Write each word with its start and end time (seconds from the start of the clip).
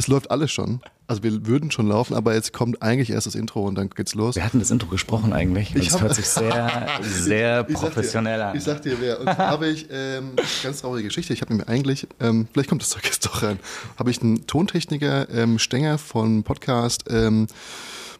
Es 0.00 0.08
läuft 0.08 0.30
alles 0.30 0.50
schon. 0.50 0.80
Also 1.08 1.22
wir 1.22 1.46
würden 1.46 1.70
schon 1.70 1.86
laufen, 1.88 2.14
aber 2.14 2.32
jetzt 2.34 2.54
kommt 2.54 2.80
eigentlich 2.80 3.10
erst 3.10 3.26
das 3.26 3.34
Intro 3.34 3.66
und 3.66 3.74
dann 3.74 3.90
geht's 3.90 4.14
los. 4.14 4.34
Wir 4.34 4.44
hatten 4.44 4.58
das 4.60 4.70
Intro 4.70 4.86
gesprochen 4.88 5.34
eigentlich. 5.34 5.74
Ich 5.76 5.88
das 5.90 6.00
hört 6.00 6.14
sich 6.14 6.24
sehr, 6.26 6.88
sehr 7.02 7.66
Ich 7.68 7.74
dir- 7.74 7.80
professionell 7.82 8.40
an. 8.40 8.56
Ich 8.56 8.64
sag 8.64 8.80
dir 8.80 8.98
wer. 8.98 9.18
Und 9.20 9.24
zwar 9.26 9.36
habe 9.36 9.68
ich 9.68 9.88
ähm, 9.90 10.30
ganz 10.62 10.80
traurige 10.80 11.08
Geschichte. 11.08 11.34
Ich 11.34 11.42
habe 11.42 11.52
mir 11.52 11.68
eigentlich, 11.68 12.08
ähm, 12.18 12.48
vielleicht 12.50 12.70
kommt 12.70 12.80
das 12.80 12.88
Zeug 12.88 13.04
jetzt 13.04 13.26
doch 13.26 13.42
rein, 13.42 13.58
habe 13.98 14.10
ich 14.10 14.22
einen 14.22 14.46
Tontechniker 14.46 15.28
ähm, 15.28 15.58
Stenger 15.58 15.98
von 15.98 16.44
Podcast 16.44 17.04
ähm, 17.10 17.46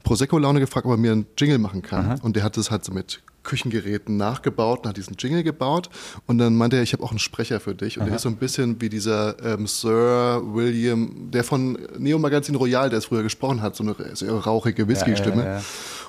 Prosecco 0.03 0.37
Laune 0.37 0.61
gefragt, 0.61 0.85
ob 0.85 0.93
er 0.93 0.99
mir 0.99 1.13
einen 1.13 1.27
Jingle 1.39 1.59
machen 1.59 1.81
kann. 1.81 2.21
Und 2.21 2.37
der 2.37 2.43
hat 2.43 2.59
das 2.59 2.71
halt 2.71 2.85
so 2.85 2.93
mit 2.93 3.23
Küchengeräten 3.43 4.17
nachgebaut 4.17 4.81
und 4.81 4.89
hat 4.89 4.97
diesen 4.97 5.17
Jingle 5.19 5.43
gebaut. 5.43 5.91
Und 6.27 6.39
dann 6.39 6.57
meinte 6.57 6.77
er, 6.77 6.83
ich 6.83 6.93
habe 6.93 7.03
auch 7.03 7.11
einen 7.11 7.19
Sprecher 7.19 7.61
für 7.61 7.75
dich. 7.75 7.99
Und 7.99 8.07
der 8.07 8.17
ist 8.17 8.23
so 8.23 8.29
ein 8.29 8.37
bisschen 8.37 8.81
wie 8.81 8.89
dieser 8.89 9.43
ähm, 9.45 9.67
Sir 9.67 10.43
William, 10.45 11.31
der 11.31 11.45
von 11.45 11.79
Neo 11.99 12.19
Magazin 12.19 12.55
Royal, 12.55 12.91
der 12.91 12.99
es 12.99 13.07
früher 13.07 13.23
gesprochen 13.23 13.63
hat, 13.63 13.77
so 13.77 13.85
eine 13.85 13.95
sehr 14.15 14.33
rauchige 14.33 14.89
Whisky-Stimme. 14.89 15.43
Ja, 15.43 15.49
ja, 15.49 15.55
ja. 15.55 15.65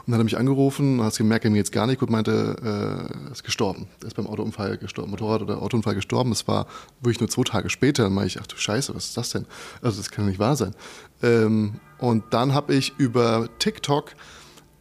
Und 0.06 0.08
dann 0.08 0.16
hat 0.16 0.22
er 0.22 0.24
mich 0.24 0.38
angerufen 0.38 1.00
und 1.00 1.06
hat 1.06 1.16
gemerkt, 1.16 1.46
er 1.46 1.52
mir 1.52 1.58
jetzt 1.58 1.72
gar 1.72 1.86
nicht 1.86 2.00
gut, 2.00 2.10
meinte, 2.10 2.56
äh, 2.64 3.28
er 3.28 3.32
ist 3.32 3.44
gestorben. 3.44 3.88
Er 4.02 4.08
ist 4.08 4.16
beim 4.16 4.26
Autounfall 4.26 4.78
gestorben, 4.78 5.12
Motorrad- 5.12 5.44
oder 5.44 5.62
Autounfall 5.62 5.94
gestorben. 5.94 6.32
Das 6.32 6.48
war 6.48 6.66
wirklich 7.02 7.20
nur 7.20 7.30
zwei 7.30 7.44
Tage 7.44 7.70
später. 7.70 8.04
Dann 8.04 8.14
meinte 8.14 8.30
ich, 8.30 8.42
ach 8.42 8.48
du 8.48 8.58
Scheiße, 8.58 8.96
was 8.96 9.06
ist 9.06 9.18
das 9.18 9.30
denn? 9.30 9.46
Also 9.82 9.98
das 9.98 10.10
kann 10.10 10.26
doch 10.26 10.30
nicht 10.30 10.40
wahr 10.40 10.56
sein. 10.56 10.74
Ähm, 11.22 11.76
und 12.00 12.24
dann 12.32 12.54
habe 12.54 12.74
ich 12.74 12.94
über 12.98 13.48
TikTok 13.60 14.16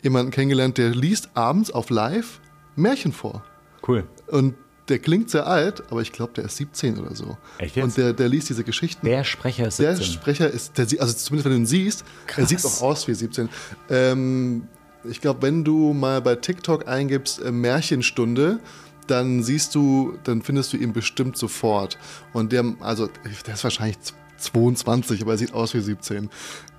jemanden 0.03 0.31
kennengelernt, 0.31 0.79
der 0.79 0.91
liest 0.91 1.31
abends 1.35 1.71
auf 1.71 1.91
Live 1.91 2.40
Märchen 2.77 3.13
vor. 3.13 3.45
Cool. 3.87 4.05
Und 4.29 4.55
der 4.89 4.99
klingt 4.99 5.31
sehr 5.31 5.47
alt, 5.47 5.85
aber 5.91 6.03
ich 6.03 6.13
glaube, 6.13 6.33
der 6.35 6.45
ist 6.45 6.57
17 6.57 6.99
oder 6.99 7.15
so. 7.15 7.39
Echt 7.59 7.77
jetzt? 7.77 7.85
Und 7.85 7.97
der, 7.97 8.13
der 8.13 8.29
liest 8.29 8.49
diese 8.49 8.65
Geschichten. 8.65 9.07
Der 9.07 9.25
Sprecher 9.25 9.69
ist 9.69 9.79
Der 9.79 9.95
17. 9.95 10.13
Sprecher 10.15 10.51
ist, 10.51 10.77
der, 10.77 10.85
also 11.01 11.15
zumindest 11.15 11.45
wenn 11.45 11.53
du 11.53 11.59
ihn 11.59 11.67
siehst, 11.67 12.05
er 12.37 12.47
sieht 12.47 12.65
auch 12.65 12.83
aus 12.83 13.07
wie 13.07 13.15
17. 13.15 13.49
Ähm, 13.89 14.67
ich 15.05 15.21
glaube, 15.21 15.43
wenn 15.43 15.65
du 15.65 15.93
mal 15.95 16.21
bei 16.21 16.35
TikTok 16.35 16.89
eingibst 16.89 17.41
äh, 17.41 17.53
Märchenstunde, 17.53 18.59
dann 19.07 19.43
siehst 19.43 19.75
du, 19.75 20.19
dann 20.25 20.43
findest 20.43 20.73
du 20.73 20.77
ihn 20.77 20.93
bestimmt 20.93 21.37
sofort. 21.37 21.97
Und 22.33 22.53
der, 22.53 22.65
also 22.81 23.09
der 23.47 23.55
ist 23.55 23.65
wahrscheinlich 23.65 23.99
22, 24.39 25.23
aber 25.23 25.33
er 25.33 25.39
sieht 25.39 25.55
aus 25.55 25.75
wie 25.75 25.81
17. 25.81 26.31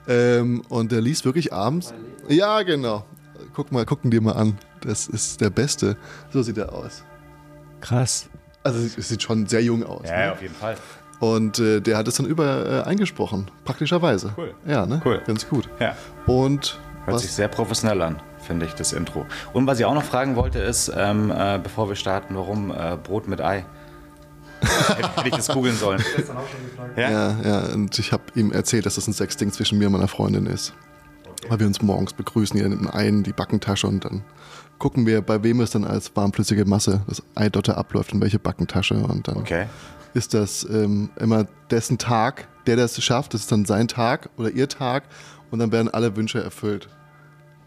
Ähm, 0.08 0.62
und 0.70 0.92
der 0.92 1.02
liest 1.02 1.26
wirklich 1.26 1.54
abends. 1.54 1.94
Ja, 2.28 2.62
genau. 2.64 3.06
Guck 3.54 3.72
mal, 3.72 3.86
gucken 3.86 4.12
dir 4.12 4.22
mal 4.22 4.34
an. 4.34 4.58
Das 4.82 5.08
ist 5.08 5.42
der 5.42 5.50
Beste. 5.50 5.98
So 6.32 6.42
sieht 6.42 6.58
er 6.58 6.74
aus. 6.74 7.04
Krass. 7.80 8.30
Also 8.64 8.80
es 8.80 9.08
sieht 9.08 9.24
schon 9.24 9.48
sehr 9.48 9.64
jung 9.64 9.84
aus. 9.84 10.08
Ja, 10.08 10.26
ne? 10.26 10.32
auf 10.34 10.42
jeden 10.42 10.56
Fall. 10.56 10.76
Und 11.20 11.60
äh, 11.60 11.82
der 11.82 11.98
hat 11.98 12.08
es 12.08 12.16
dann 12.16 12.26
über 12.26 12.84
äh, 12.86 12.90
eingesprochen, 12.90 13.50
praktischerweise. 13.64 14.34
Cool. 14.38 14.56
Ja, 14.66 14.86
ne? 14.86 15.02
Cool. 15.06 15.22
Ganz 15.26 15.48
gut. 15.48 15.70
Ja. 15.80 15.96
Und 16.26 16.80
Hört 17.06 17.16
was? 17.16 17.22
sich 17.22 17.32
sehr 17.32 17.48
professionell 17.48 18.02
an, 18.02 18.20
finde 18.40 18.66
ich, 18.66 18.74
das 18.74 18.92
Intro. 18.92 19.26
Und 19.54 19.68
was 19.68 19.80
ich 19.80 19.86
auch 19.86 19.94
noch 19.94 20.04
fragen 20.04 20.36
wollte, 20.36 20.60
ist, 20.60 20.92
ähm, 20.96 21.32
äh, 21.32 21.60
bevor 21.62 21.90
wir 21.90 21.96
starten, 21.96 22.36
warum 22.36 22.72
äh, 22.72 22.98
Brot 23.02 23.28
mit 23.28 23.40
Ei? 23.40 23.66
hätte, 24.62 25.16
hätte 25.16 25.28
ich 25.28 25.36
das 25.36 25.48
googeln 25.48 25.76
sollen. 25.76 26.04
Ja? 26.96 27.10
ja, 27.10 27.36
ja, 27.44 27.60
und 27.74 27.98
ich 27.98 28.12
habe 28.12 28.24
ihm 28.36 28.52
erzählt, 28.52 28.86
dass 28.86 28.96
das 28.96 29.08
ein 29.08 29.14
Sexding 29.14 29.52
zwischen 29.52 29.78
mir 29.78 29.88
und 29.88 29.94
meiner 29.94 30.08
Freundin 30.08 30.46
ist. 30.46 30.74
Weil 31.50 31.60
wir 31.60 31.68
uns 31.68 31.82
morgens 31.82 32.14
begrüßen, 32.14 32.56
jeder 32.56 32.70
nimmt 32.70 32.82
einen 32.82 32.94
Ei 32.94 33.08
in 33.08 33.24
die 33.24 33.34
Backentasche 33.34 33.88
und 33.88 34.06
dann 34.06 34.24
gucken 34.82 35.06
wir, 35.06 35.22
bei 35.22 35.44
wem 35.44 35.62
es 35.62 35.70
dann 35.70 35.84
als 35.86 36.16
warmflüssige 36.16 36.66
Masse 36.66 37.02
das 37.08 37.22
Eidotter 37.36 37.78
abläuft, 37.78 38.14
in 38.14 38.20
welche 38.20 38.40
Backentasche. 38.40 38.96
Und 38.96 39.28
dann 39.28 39.38
Okay. 39.38 39.68
ist 40.16 40.34
das 40.34 40.64
ähm, 40.70 41.12
immer 41.20 41.46
dessen 41.70 42.00
Tag, 42.00 42.48
der 42.66 42.78
das 42.78 43.02
schafft, 43.02 43.36
das 43.36 43.42
ist 43.42 43.52
dann 43.52 43.66
sein 43.66 43.88
Tag 43.88 44.30
oder 44.38 44.50
ihr 44.50 44.68
Tag 44.68 45.04
und 45.52 45.60
dann 45.60 45.72
werden 45.72 45.88
alle 45.88 46.16
Wünsche 46.16 46.44
erfüllt. 46.44 46.90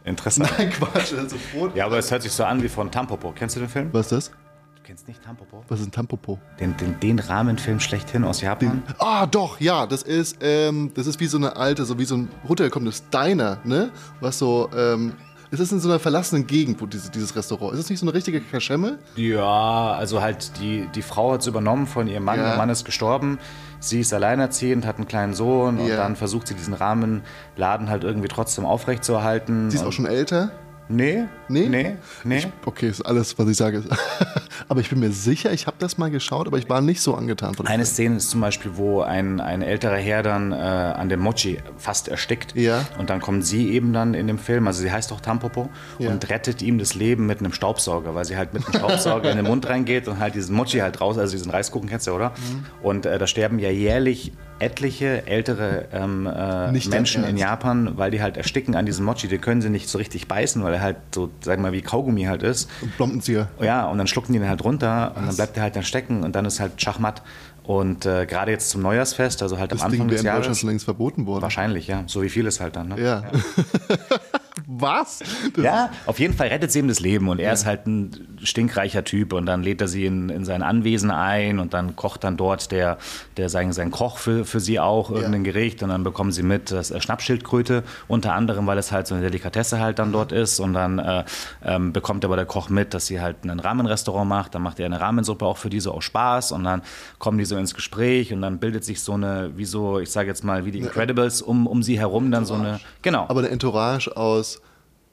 Interessant. 0.04 0.50
Nein, 0.58 0.70
Quatsch, 0.70 1.14
also 1.16 1.36
Brot. 1.54 1.74
Ja, 1.76 1.86
aber 1.86 1.98
es 1.98 2.10
hört 2.10 2.22
sich 2.22 2.32
so 2.32 2.42
an 2.44 2.60
wie 2.62 2.68
von 2.68 2.90
Tampopo. 2.90 3.32
Kennst 3.32 3.54
du 3.56 3.60
den 3.60 3.68
Film? 3.68 3.88
Was 3.92 4.06
ist 4.06 4.12
das? 4.12 4.30
Du 4.76 4.82
kennst 4.82 5.06
nicht 5.08 5.22
Tampopo? 5.24 5.64
Was 5.68 5.80
ist 5.80 5.86
ein 5.86 5.92
Tampopo? 5.92 6.38
Den, 6.60 6.76
den, 6.76 6.98
den 7.00 7.18
Rahmenfilm 7.20 7.78
schlechthin 7.80 8.24
aus 8.24 8.40
Japan? 8.40 8.82
Ah, 8.98 9.24
doch, 9.26 9.60
ja, 9.60 9.86
das 9.86 10.02
ist, 10.02 10.38
ähm, 10.40 10.90
das 10.94 11.06
ist 11.06 11.20
wie 11.20 11.26
so 11.26 11.38
eine 11.38 11.54
alte, 11.56 11.84
so 11.84 11.98
wie 11.98 12.04
so 12.04 12.16
ein 12.16 12.28
runtergekommenes 12.48 13.08
Diner, 13.08 13.58
ne? 13.64 13.90
Was 14.20 14.38
so, 14.40 14.68
ähm, 14.76 15.14
es 15.54 15.60
ist 15.60 15.72
in 15.72 15.80
so 15.80 15.88
einer 15.88 15.98
verlassenen 15.98 16.46
Gegend, 16.46 16.80
wo 16.80 16.86
diese, 16.86 17.10
dieses 17.10 17.34
Restaurant. 17.36 17.72
Ist 17.74 17.80
es 17.80 17.90
nicht 17.90 18.00
so 18.00 18.06
eine 18.06 18.14
richtige 18.14 18.40
Kaschemme? 18.40 18.98
Ja, 19.16 19.92
also 19.92 20.20
halt 20.20 20.58
die, 20.60 20.86
die 20.94 21.02
Frau 21.02 21.32
hat 21.32 21.40
es 21.42 21.46
übernommen 21.46 21.86
von 21.86 22.06
ihrem 22.08 22.24
Mann. 22.24 22.38
Ja. 22.38 22.48
Der 22.50 22.56
Mann 22.56 22.68
ist 22.70 22.84
gestorben. 22.84 23.38
Sie 23.80 24.00
ist 24.00 24.12
alleinerziehend, 24.14 24.86
hat 24.86 24.96
einen 24.96 25.06
kleinen 25.08 25.34
Sohn 25.34 25.78
und 25.78 25.86
Ja. 25.88 25.96
dann 25.96 26.16
versucht 26.16 26.48
sie 26.48 26.54
diesen 26.54 26.74
Rahmenladen 26.74 27.88
halt 27.90 28.02
irgendwie 28.04 28.28
trotzdem 28.28 28.64
aufrechtzuerhalten. 28.64 29.70
Sie 29.70 29.76
ist 29.76 29.84
auch 29.84 29.92
schon 29.92 30.06
älter. 30.06 30.50
Nee? 30.88 31.24
Nee? 31.48 31.68
Nee? 31.68 31.96
Nee? 32.24 32.38
Ich, 32.38 32.48
okay, 32.66 32.88
ist 32.88 33.00
alles, 33.00 33.38
was 33.38 33.48
ich 33.48 33.56
sage. 33.56 33.82
aber 34.68 34.80
ich 34.80 34.90
bin 34.90 35.00
mir 35.00 35.10
sicher, 35.12 35.52
ich 35.52 35.66
habe 35.66 35.76
das 35.78 35.96
mal 35.96 36.10
geschaut, 36.10 36.46
aber 36.46 36.58
ich 36.58 36.68
war 36.68 36.80
nicht 36.82 37.00
so 37.00 37.14
angetan 37.14 37.54
von 37.54 37.66
Eine. 37.66 37.86
Szene 37.86 38.16
ist 38.16 38.28
zum 38.30 38.42
Beispiel, 38.42 38.72
wo 38.74 39.00
ein, 39.00 39.40
ein 39.40 39.62
älterer 39.62 39.96
Herr 39.96 40.22
dann 40.22 40.52
äh, 40.52 40.56
an 40.56 41.08
dem 41.08 41.20
Mochi 41.20 41.58
fast 41.78 42.08
erstickt. 42.08 42.54
Ja. 42.54 42.84
Und 42.98 43.08
dann 43.08 43.20
kommt 43.20 43.46
sie 43.46 43.70
eben 43.70 43.92
dann 43.94 44.12
in 44.14 44.26
dem 44.26 44.38
Film, 44.38 44.66
also 44.66 44.82
sie 44.82 44.92
heißt 44.92 45.10
doch 45.10 45.20
Tampopo, 45.20 45.70
Ja. 45.98 46.10
und 46.10 46.28
rettet 46.28 46.60
ihm 46.60 46.78
das 46.78 46.94
Leben 46.94 47.26
mit 47.26 47.38
einem 47.40 47.52
Staubsauger, 47.52 48.14
weil 48.14 48.24
sie 48.26 48.36
halt 48.36 48.52
mit 48.52 48.64
einem 48.66 48.74
Staubsauger 48.74 49.30
in 49.30 49.36
den 49.38 49.46
Mund 49.46 49.66
reingeht 49.68 50.06
und 50.06 50.18
halt 50.18 50.34
diesen 50.34 50.54
Mochi 50.54 50.78
halt 50.78 51.00
raus, 51.00 51.16
also 51.16 51.32
diesen 51.32 51.50
Reiskuchen 51.50 51.88
kennst 51.88 52.06
du, 52.06 52.12
oder? 52.12 52.30
Mhm. 52.30 52.64
Und 52.82 53.06
äh, 53.06 53.18
da 53.18 53.26
sterben 53.26 53.58
ja 53.58 53.70
jährlich 53.70 54.32
etliche 54.58 55.26
ältere 55.26 55.86
ähm, 55.92 56.26
äh, 56.26 56.70
Menschen 56.88 57.24
in? 57.24 57.36
Japan, 57.36 57.96
weil 57.96 58.10
die 58.10 58.22
halt 58.22 58.36
ersticken 58.36 58.74
an 58.76 58.86
diesem 58.86 59.04
Mochi. 59.04 59.28
Die 59.28 59.38
können 59.38 59.60
sie 59.62 59.70
nicht 59.70 59.88
so 59.88 59.98
richtig 59.98 60.28
beißen, 60.28 60.62
weil 60.62 60.74
er 60.74 60.80
halt 60.80 60.96
so, 61.14 61.30
sag 61.40 61.58
mal, 61.58 61.72
wie 61.72 61.82
Kaugummi 61.82 62.24
halt 62.24 62.42
ist. 62.42 62.70
Blombenzieher. 62.96 63.48
Ja, 63.60 63.86
und 63.86 63.98
dann 63.98 64.06
schlucken 64.06 64.32
die 64.32 64.38
den 64.38 64.48
halt 64.48 64.64
runter 64.64 65.12
und 65.16 65.26
dann 65.26 65.36
bleibt 65.36 65.56
der 65.56 65.62
halt 65.64 65.76
dann 65.76 65.82
stecken 65.82 66.22
und 66.22 66.34
dann 66.34 66.44
ist 66.44 66.60
halt 66.60 66.80
Schachmatt. 66.80 67.22
Und 67.64 68.04
äh, 68.04 68.26
gerade 68.26 68.50
jetzt 68.50 68.68
zum 68.68 68.82
Neujahrsfest, 68.82 69.42
also 69.42 69.58
halt 69.58 69.72
Das 69.72 69.80
am 69.82 69.90
Ding 69.90 70.02
Anfang 70.02 70.10
wäre 70.10 70.16
des 70.16 70.20
in 70.20 70.26
Deutschland 70.26 70.44
Jahres. 70.46 70.58
schon 70.58 70.68
längst 70.68 70.84
verboten 70.84 71.26
worden. 71.26 71.42
Wahrscheinlich, 71.42 71.86
ja. 71.86 72.04
So 72.06 72.22
wie 72.22 72.28
vieles 72.28 72.60
halt 72.60 72.76
dann. 72.76 72.88
Ne? 72.88 73.00
Ja. 73.02 73.22
Was? 74.66 75.20
Das 75.54 75.64
Ja, 75.64 75.90
auf 76.06 76.18
jeden 76.18 76.34
Fall 76.34 76.48
rettet 76.48 76.70
sie 76.70 76.78
ihm 76.78 76.88
das 76.88 77.00
Leben 77.00 77.28
und 77.28 77.40
er 77.40 77.52
ist 77.52 77.66
halt 77.66 77.86
ein 77.86 78.38
stinkreicher 78.42 79.04
Typ 79.04 79.32
und 79.32 79.46
dann 79.46 79.62
lädt 79.62 79.80
er 79.80 79.88
sie 79.88 80.06
in, 80.06 80.28
in 80.28 80.44
sein 80.44 80.62
Anwesen 80.62 81.10
ein 81.10 81.58
und 81.58 81.74
dann 81.74 81.96
kocht 81.96 82.24
dann 82.24 82.36
dort 82.36 82.70
der, 82.70 82.98
der 83.36 83.48
sein, 83.48 83.72
sein 83.72 83.90
Koch 83.90 84.18
für, 84.18 84.44
für 84.44 84.60
sie 84.60 84.78
auch 84.78 85.10
irgendein 85.10 85.44
Gericht 85.44 85.82
und 85.82 85.88
dann 85.88 86.04
bekommen 86.04 86.30
sie 86.30 86.42
mit 86.42 86.70
das 86.70 86.92
Schnappschildkröte 87.02 87.82
unter 88.06 88.34
anderem, 88.34 88.66
weil 88.66 88.78
es 88.78 88.92
halt 88.92 89.06
so 89.06 89.14
eine 89.14 89.24
Delikatesse 89.24 89.80
halt 89.80 89.98
dann 89.98 90.12
dort 90.12 90.30
ist 90.30 90.60
und 90.60 90.74
dann 90.74 90.98
äh, 90.98 91.24
ähm, 91.64 91.92
bekommt 91.92 92.24
aber 92.24 92.36
der 92.36 92.46
Koch 92.46 92.68
mit, 92.68 92.94
dass 92.94 93.06
sie 93.06 93.20
halt 93.20 93.44
ein 93.44 93.58
Rahmenrestaurant 93.58 94.28
macht, 94.28 94.54
dann 94.54 94.62
macht 94.62 94.78
er 94.78 94.86
eine 94.86 95.00
Rahmensuppe 95.00 95.44
auch 95.44 95.56
für 95.56 95.70
die 95.70 95.80
so 95.80 95.92
aus 95.92 96.04
Spaß 96.04 96.52
und 96.52 96.64
dann 96.64 96.82
kommen 97.18 97.38
die 97.38 97.44
so 97.44 97.56
ins 97.56 97.74
Gespräch 97.74 98.32
und 98.32 98.42
dann 98.42 98.58
bildet 98.58 98.84
sich 98.84 99.02
so 99.02 99.14
eine, 99.14 99.50
wie 99.56 99.64
so, 99.64 99.98
ich 99.98 100.10
sage 100.10 100.28
jetzt 100.28 100.44
mal, 100.44 100.64
wie 100.64 100.70
die 100.70 100.78
Incredibles 100.78 101.42
um, 101.42 101.66
um 101.66 101.82
sie 101.82 101.98
herum 101.98 102.30
dann 102.30 102.44
so 102.44 102.54
eine, 102.54 102.80
genau. 103.02 103.26
Aber 103.28 103.40
eine 103.40 103.48
Entourage 103.50 104.16
aus, 104.16 104.43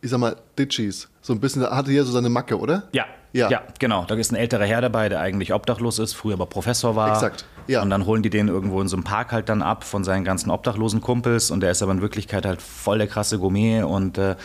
ich 0.01 0.09
sag 0.09 0.19
mal, 0.19 0.35
Ditchies. 0.57 1.07
So 1.21 1.33
ein 1.33 1.39
bisschen, 1.39 1.63
hatte 1.63 1.91
hier 1.91 2.03
so 2.03 2.11
seine 2.11 2.29
Macke, 2.29 2.59
oder? 2.59 2.83
Ja, 2.91 3.05
Ja. 3.33 3.49
ja, 3.49 3.61
genau. 3.79 4.03
Da 4.05 4.15
ist 4.15 4.31
ein 4.31 4.35
älterer 4.35 4.65
Herr 4.65 4.81
dabei, 4.81 5.07
der 5.09 5.19
eigentlich 5.21 5.53
obdachlos 5.53 5.99
ist, 5.99 6.13
früher 6.13 6.33
aber 6.33 6.47
Professor 6.47 6.95
war. 6.95 7.13
Exakt, 7.13 7.45
ja. 7.67 7.81
Und 7.81 7.89
dann 7.91 8.05
holen 8.05 8.23
die 8.23 8.29
den 8.29 8.47
irgendwo 8.47 8.81
in 8.81 8.87
so 8.87 8.95
einem 8.97 9.03
Park 9.03 9.31
halt 9.31 9.47
dann 9.49 9.61
ab 9.61 9.83
von 9.83 10.03
seinen 10.03 10.25
ganzen 10.25 10.49
obdachlosen 10.49 11.01
Kumpels 11.01 11.51
und 11.51 11.61
der 11.61 11.71
ist 11.71 11.81
aber 11.83 11.91
in 11.91 12.01
Wirklichkeit 12.01 12.45
halt 12.45 12.61
voll 12.61 12.97
der 12.97 13.07
krasse 13.07 13.37
Gourmet 13.39 13.83
und 13.83 14.17
äh, 14.17 14.35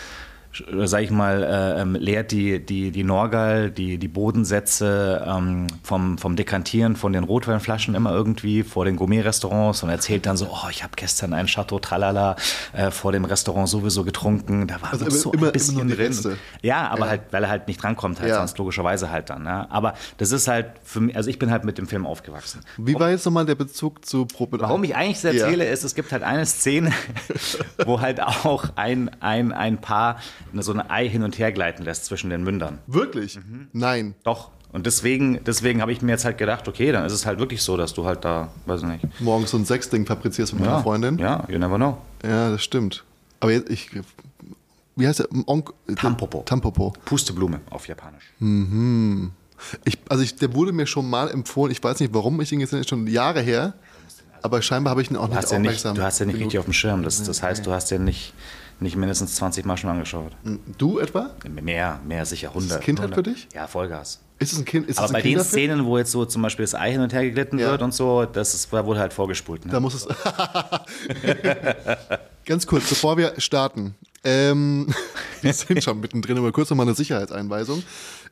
sag 0.85 1.03
ich 1.03 1.11
mal, 1.11 1.43
äh, 1.43 1.81
ähm, 1.83 1.95
lehrt 1.95 2.31
die, 2.33 2.65
die, 2.65 2.91
die 2.91 3.05
Norgal, 3.05 3.71
die, 3.71 3.99
die 3.99 4.09
Bodensätze 4.09 5.25
ähm, 5.27 5.67
vom, 5.83 6.19
vom 6.19 6.37
Dekantieren 6.37 6.97
von 6.97 7.13
den 7.13 7.25
Rotweinflaschen 7.25 7.95
immer 7.95 8.13
irgendwie 8.13 8.63
vor 8.63 8.85
den 8.85 8.97
Gourmet-Restaurants 8.97 9.83
und 9.83 9.89
erzählt 9.91 10.27
dann 10.27 10.37
so, 10.37 10.47
oh, 10.51 10.69
ich 10.71 10.83
habe 10.83 10.93
gestern 10.97 11.33
ein 11.33 11.47
Chateau 11.47 11.79
Tralala 11.79 12.37
äh, 12.73 12.91
vor 12.91 13.13
dem 13.13 13.25
Restaurant 13.25 13.69
sowieso 13.69 14.05
getrunken, 14.05 14.67
da 14.67 14.81
war 14.83 14.93
Also 14.93 15.07
immer- 15.07 15.15
so 15.15 15.33
immer- 15.33 15.47
ein 15.49 15.53
bisschen 15.53 15.79
immer 15.79 15.95
die. 15.95 16.03
Reste. 16.03 16.37
Ja, 16.63 16.89
aber 16.89 17.01
Ja. 17.07 17.09
halt, 17.09 17.21
weil 17.31 17.43
er 17.45 17.51
halt 17.51 17.69
nicht 17.69 17.83
drankommt, 17.83 18.21
halt 18.21 18.31
Ja. 18.31 18.37
sonst 18.39 18.57
logischerweise 18.59 19.11
halt 19.11 19.31
dann. 19.31 19.43
Ne? 19.43 19.71
Aber 19.71 19.95
das 20.19 20.33
ist 20.33 20.49
halt 20.49 20.67
für 20.85 21.01
mich, 21.01 21.17
also 21.17 21.29
ich 21.31 21.39
bin 21.39 21.51
halt 21.51 21.65
mit 21.65 21.79
dem 21.79 21.87
Film 21.87 22.07
aufgewachsen. 22.07 22.61
Wie 22.77 22.95
war 22.95 23.11
jetzt 23.11 23.25
nochmal 23.25 23.47
der 23.47 23.55
Bezug 23.55 24.05
zu 24.05 24.27
Probe? 24.27 24.61
Warum 24.61 24.85
ich 24.85 24.95
eigentlich 24.95 25.21
so 25.21 25.29
erzähle, 25.29 25.65
ist, 25.67 25.85
es 25.85 25.95
gibt 25.95 26.13
halt 26.13 26.23
eine 26.23 26.47
Szene, 26.47 26.93
wo 27.85 28.01
halt 28.01 28.23
auch 28.23 28.65
ein, 28.77 29.11
ein, 29.21 29.53
ein 29.53 29.79
Paar 29.81 30.17
so 30.55 30.73
ein 30.73 30.91
Ei 30.91 31.09
hin 31.09 31.23
und 31.23 31.39
her 31.39 31.53
gleiten 31.53 31.83
lässt 31.85 32.05
zwischen 32.07 32.31
den 32.31 32.43
Mündern. 32.45 32.79
Wirklich? 32.87 33.37
Mhm. 33.37 33.69
Nein. 33.73 34.15
Doch. 34.25 34.51
Und 34.73 34.85
deswegen, 34.87 35.43
deswegen 35.45 35.81
habe 35.81 35.93
ich 35.93 36.03
mir 36.03 36.13
jetzt 36.13 36.25
halt 36.25 36.39
gedacht, 36.39 36.69
okay, 36.69 36.93
dann 36.93 37.05
ist 37.07 37.13
es 37.13 37.25
halt 37.25 37.39
wirklich 37.39 37.63
so, 37.63 37.77
dass 37.77 37.95
du 37.95 38.05
halt 38.05 38.25
da, 38.25 38.49
weiß 38.67 38.83
ich 38.83 38.89
nicht. 38.89 39.21
Morgens 39.21 39.51
so 39.53 39.57
ein 39.57 39.65
Sexding 39.65 40.05
fabrizierst 40.07 40.53
mit 40.53 40.61
meiner 40.63 40.77
Ja, 40.79 40.83
Freundin. 40.83 41.19
Ja, 41.19 41.45
you 41.49 41.59
never 41.59 41.77
know. 41.77 41.97
Ja, 42.23 42.51
das 42.51 42.63
stimmt. 42.63 43.05
Aber 43.41 43.53
jetzt, 43.53 43.71
ich. 43.71 43.91
Wie 44.97 45.07
heißt 45.07 45.21
der? 45.21 45.29
Onk 45.47 45.73
Tampopo. 45.97 46.43
Tampopo. 46.45 46.93
Pusteblume 47.05 47.61
auf 47.71 47.87
Japanisch. 47.89 48.25
Ich, 49.85 49.99
also 50.09 50.23
ich, 50.23 50.37
der 50.37 50.53
wurde 50.55 50.73
mir 50.73 50.87
schon 50.87 51.09
mal 51.09 51.31
empfohlen. 51.31 51.73
Ich 51.73 51.83
weiß 51.83 52.01
nicht, 52.01 52.13
warum 52.13 52.41
ich 52.41 52.53
ihn 52.53 52.59
gesehen 52.61 52.79
habe, 52.81 52.89
schon 52.89 53.07
Jahre 53.07 53.41
her. 53.41 53.75
aber 54.43 54.61
scheinbar 54.63 54.91
habe 54.93 55.03
ich 55.03 55.11
ihn 55.11 55.17
auch 55.17 55.25
Du 55.27 55.31
nicht 55.31 55.39
hast 55.39 55.53
ja 55.53 55.59
nicht, 55.59 55.69
aufmerksam. 55.69 55.95
du 55.97 56.03
hast 56.03 56.19
ja 56.19 56.27
nicht 56.27 56.35
genug. 56.35 56.47
richtig 56.47 56.59
auf 56.59 56.65
dem 56.67 56.73
Schirm. 56.75 57.03
Das, 57.03 57.23
das 57.23 57.43
heißt, 57.43 57.65
du 57.67 57.73
hast 57.73 57.91
ja 57.91 57.99
nicht, 57.99 58.35
nicht 58.81 58.97
mindestens 58.97 59.37
20 59.37 59.65
Mal 59.65 59.77
schon 59.77 59.91
angeschaut. 59.91 60.33
Du 60.79 60.99
etwa? 60.99 61.31
Mehr, 61.49 62.01
mehr 62.07 62.27
sicher, 62.27 62.49
100. 62.49 62.81
Kindheit 62.81 63.09
für 63.09 63.21
100. 63.21 63.27
dich? 63.35 63.49
Ja, 63.55 63.67
Vollgas. 63.67 64.21
Ist 64.39 64.53
es 64.53 64.59
ein 64.59 64.65
Kind? 64.67 64.87
Ist 64.89 64.99
Aber 64.99 65.07
es 65.07 65.11
ein 65.13 65.15
bei 65.15 65.23
den? 65.23 65.41
Szenen, 65.41 65.87
wo 65.87 65.97
jetzt 65.97 66.11
so 66.13 66.27
zum 66.27 66.43
Beispiel 66.43 66.65
das 66.65 66.75
Ei 66.75 66.93
hin 66.93 67.01
und 67.01 67.13
her 67.15 67.23
geglitten 67.23 67.59
Ja. 67.59 67.71
wird 67.71 67.81
und 67.81 67.95
so, 67.95 68.27
das 68.27 68.53
ist, 68.55 68.71
da 68.73 68.85
wurde 68.85 69.01
halt 69.01 69.15
vorgespult. 69.15 69.65
Ne? 69.65 69.73
Da 69.73 69.81
muss 69.81 69.95
es. 69.95 70.07
Ganz 72.45 72.67
kurz, 72.67 72.89
bevor 72.89 73.17
wir 73.17 73.33
starten. 73.39 73.95
Ähm, 74.25 74.93
wir 75.41 75.53
sind 75.53 75.83
schon 75.83 76.01
mittendrin, 76.01 76.37
aber 76.37 76.53
kurz 76.53 76.69
nochmal 76.71 76.87
eine 76.87 76.95
Sicherheitseinweisung. 76.95 77.83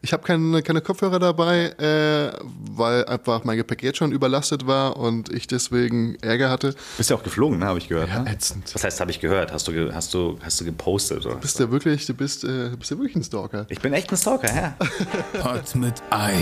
Ich 0.04 0.12
habe 0.12 0.22
keine, 0.22 0.62
keine 0.62 0.82
Kopfhörer 0.82 1.18
dabei, 1.18 1.72
äh, 1.78 2.30
weil 2.72 3.06
einfach 3.06 3.42
mein 3.44 3.56
Gepäck 3.56 3.82
jetzt 3.82 3.96
schon 3.96 4.12
überlastet 4.12 4.66
war 4.66 4.98
und 4.98 5.32
ich 5.32 5.46
deswegen 5.46 6.16
Ärger 6.20 6.50
hatte. 6.50 6.74
Bist 6.98 7.08
ja 7.08 7.16
auch 7.16 7.22
geflogen, 7.22 7.58
ne, 7.58 7.64
habe 7.64 7.78
ich 7.78 7.88
gehört. 7.88 8.10
Ja, 8.10 8.20
ne? 8.20 8.30
ätzend. 8.30 8.74
Was 8.74 8.84
heißt, 8.84 9.00
habe 9.00 9.10
ich 9.10 9.18
gehört? 9.18 9.50
Hast 9.50 9.66
du, 9.66 9.94
hast 9.94 10.12
du, 10.12 10.38
hast 10.42 10.60
du 10.60 10.66
gepostet? 10.66 11.24
Oder? 11.24 11.36
Bist 11.36 11.58
du 11.58 11.70
wirklich, 11.70 12.04
du 12.04 12.12
bist, 12.12 12.44
äh, 12.44 12.68
du 12.68 12.76
bist 12.76 12.90
ja 12.90 12.98
wirklich 12.98 13.16
ein 13.16 13.24
Stalker. 13.24 13.64
Ich 13.70 13.80
bin 13.80 13.94
echt 13.94 14.12
ein 14.12 14.18
Stalker, 14.18 14.54
ja. 14.54 14.76
Pot 15.40 15.74
mit 15.74 15.94
Ei, 16.10 16.34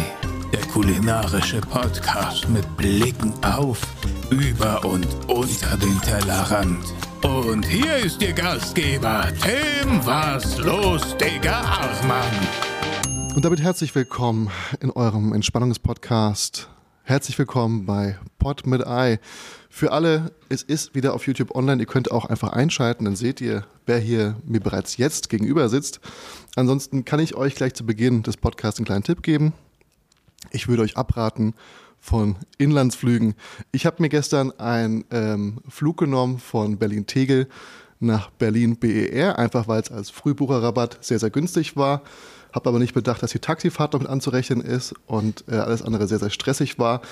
der 0.53 0.67
kulinarische 0.73 1.61
Podcast 1.61 2.49
mit 2.49 2.77
Blicken 2.77 3.33
auf, 3.45 3.79
über 4.31 4.85
und 4.85 5.07
unter 5.29 5.77
den 5.77 6.01
Tellerrand. 6.01 6.85
Und 7.23 7.65
hier 7.65 7.99
ist 7.99 8.21
Ihr 8.21 8.33
Gastgeber, 8.33 9.29
Tim 9.41 10.05
Was 10.05 10.59
los, 10.59 11.17
Digga 11.17 11.61
Achmann. 11.61 12.27
Und 13.35 13.47
damit 13.47 13.63
herzlich 13.63 13.95
willkommen 13.95 14.51
in 14.81 14.91
eurem 14.91 15.33
Entspannungspodcast. 15.33 16.69
Herzlich 17.03 17.39
willkommen 17.39 17.87
bei 17.87 18.19
Pod 18.39 18.67
mit 18.67 18.87
Ei. 18.87 19.21
Für 19.71 19.93
alle, 19.93 20.33
es 20.51 20.63
ist 20.63 20.95
wieder 20.95 21.15
auf 21.15 21.27
YouTube 21.27 21.55
online. 21.55 21.81
Ihr 21.81 21.87
könnt 21.87 22.11
auch 22.11 22.27
einfach 22.27 22.51
einschalten, 22.51 23.07
dann 23.07 23.17
seht 23.17 23.41
ihr, 23.41 23.65
wer 23.87 23.99
hier 23.99 24.37
mir 24.45 24.61
bereits 24.61 24.99
jetzt 24.99 25.31
gegenüber 25.31 25.71
sitzt. 25.71 26.01
Ansonsten 26.57 27.07
kann 27.07 27.21
ich 27.21 27.35
euch 27.35 27.55
gleich 27.55 27.73
zu 27.73 27.87
Beginn 27.87 28.23
des 28.23 28.37
Podcasts 28.37 28.79
einen 28.79 28.85
kleinen 28.85 29.05
Tipp 29.05 29.23
geben. 29.23 29.55
Ich 30.51 30.69
würde 30.69 30.83
euch 30.83 30.99
abraten 30.99 31.55
von 31.99 32.37
Inlandsflügen. 32.59 33.35
Ich 33.71 33.87
habe 33.87 34.03
mir 34.03 34.11
gestern 34.11 34.53
einen 34.61 35.07
ähm, 35.11 35.61
Flug 35.69 35.97
genommen 35.97 36.39
von 36.39 36.77
Berlin-Tegel 36.77 37.49
nach 37.99 38.29
Berlin-BER, 38.31 39.39
einfach 39.39 39.69
weil 39.69 39.81
es 39.81 39.91
als 39.91 40.11
Frühbucherrabatt 40.11 40.99
sehr, 41.01 41.19
sehr 41.19 41.31
günstig 41.31 41.77
war. 41.77 42.03
Habe 42.53 42.69
aber 42.69 42.79
nicht 42.79 42.95
bedacht, 42.95 43.23
dass 43.23 43.33
die 43.33 43.39
Taxifahrt 43.39 43.93
noch 43.93 44.01
mit 44.01 44.09
anzurechnen 44.09 44.61
ist 44.61 44.95
und 45.07 45.45
äh, 45.49 45.57
alles 45.57 45.83
andere 45.83 46.07
sehr, 46.07 46.19
sehr 46.19 46.31
stressig 46.31 46.79
war. 46.79 47.03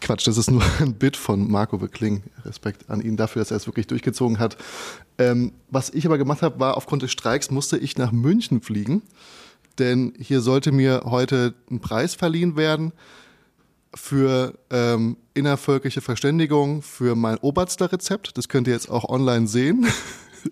Quatsch, 0.00 0.26
das 0.26 0.36
ist 0.36 0.50
nur 0.50 0.62
ein 0.80 0.94
Bit 0.94 1.16
von 1.16 1.50
Marco 1.50 1.80
Wickling. 1.80 2.22
Respekt 2.44 2.90
an 2.90 3.00
ihn 3.00 3.16
dafür, 3.16 3.40
dass 3.40 3.50
er 3.50 3.58
es 3.58 3.66
wirklich 3.66 3.86
durchgezogen 3.86 4.38
hat. 4.38 4.56
Ähm, 5.18 5.52
was 5.70 5.90
ich 5.90 6.06
aber 6.06 6.18
gemacht 6.18 6.42
habe, 6.42 6.58
war, 6.60 6.76
aufgrund 6.76 7.02
des 7.02 7.12
Streiks 7.12 7.50
musste 7.50 7.76
ich 7.76 7.96
nach 7.96 8.12
München 8.12 8.60
fliegen 8.60 9.02
denn 9.78 10.12
hier 10.18 10.40
sollte 10.40 10.72
mir 10.72 11.02
heute 11.04 11.54
ein 11.70 11.80
Preis 11.80 12.14
verliehen 12.14 12.56
werden 12.56 12.92
für 13.94 14.58
ähm, 14.70 15.16
innervölkische 15.34 16.00
Verständigung 16.00 16.82
für 16.82 17.14
mein 17.14 17.38
Oberster-Rezept. 17.38 18.36
Das 18.36 18.48
könnt 18.48 18.66
ihr 18.66 18.74
jetzt 18.74 18.90
auch 18.90 19.08
online 19.08 19.46
sehen. 19.46 19.86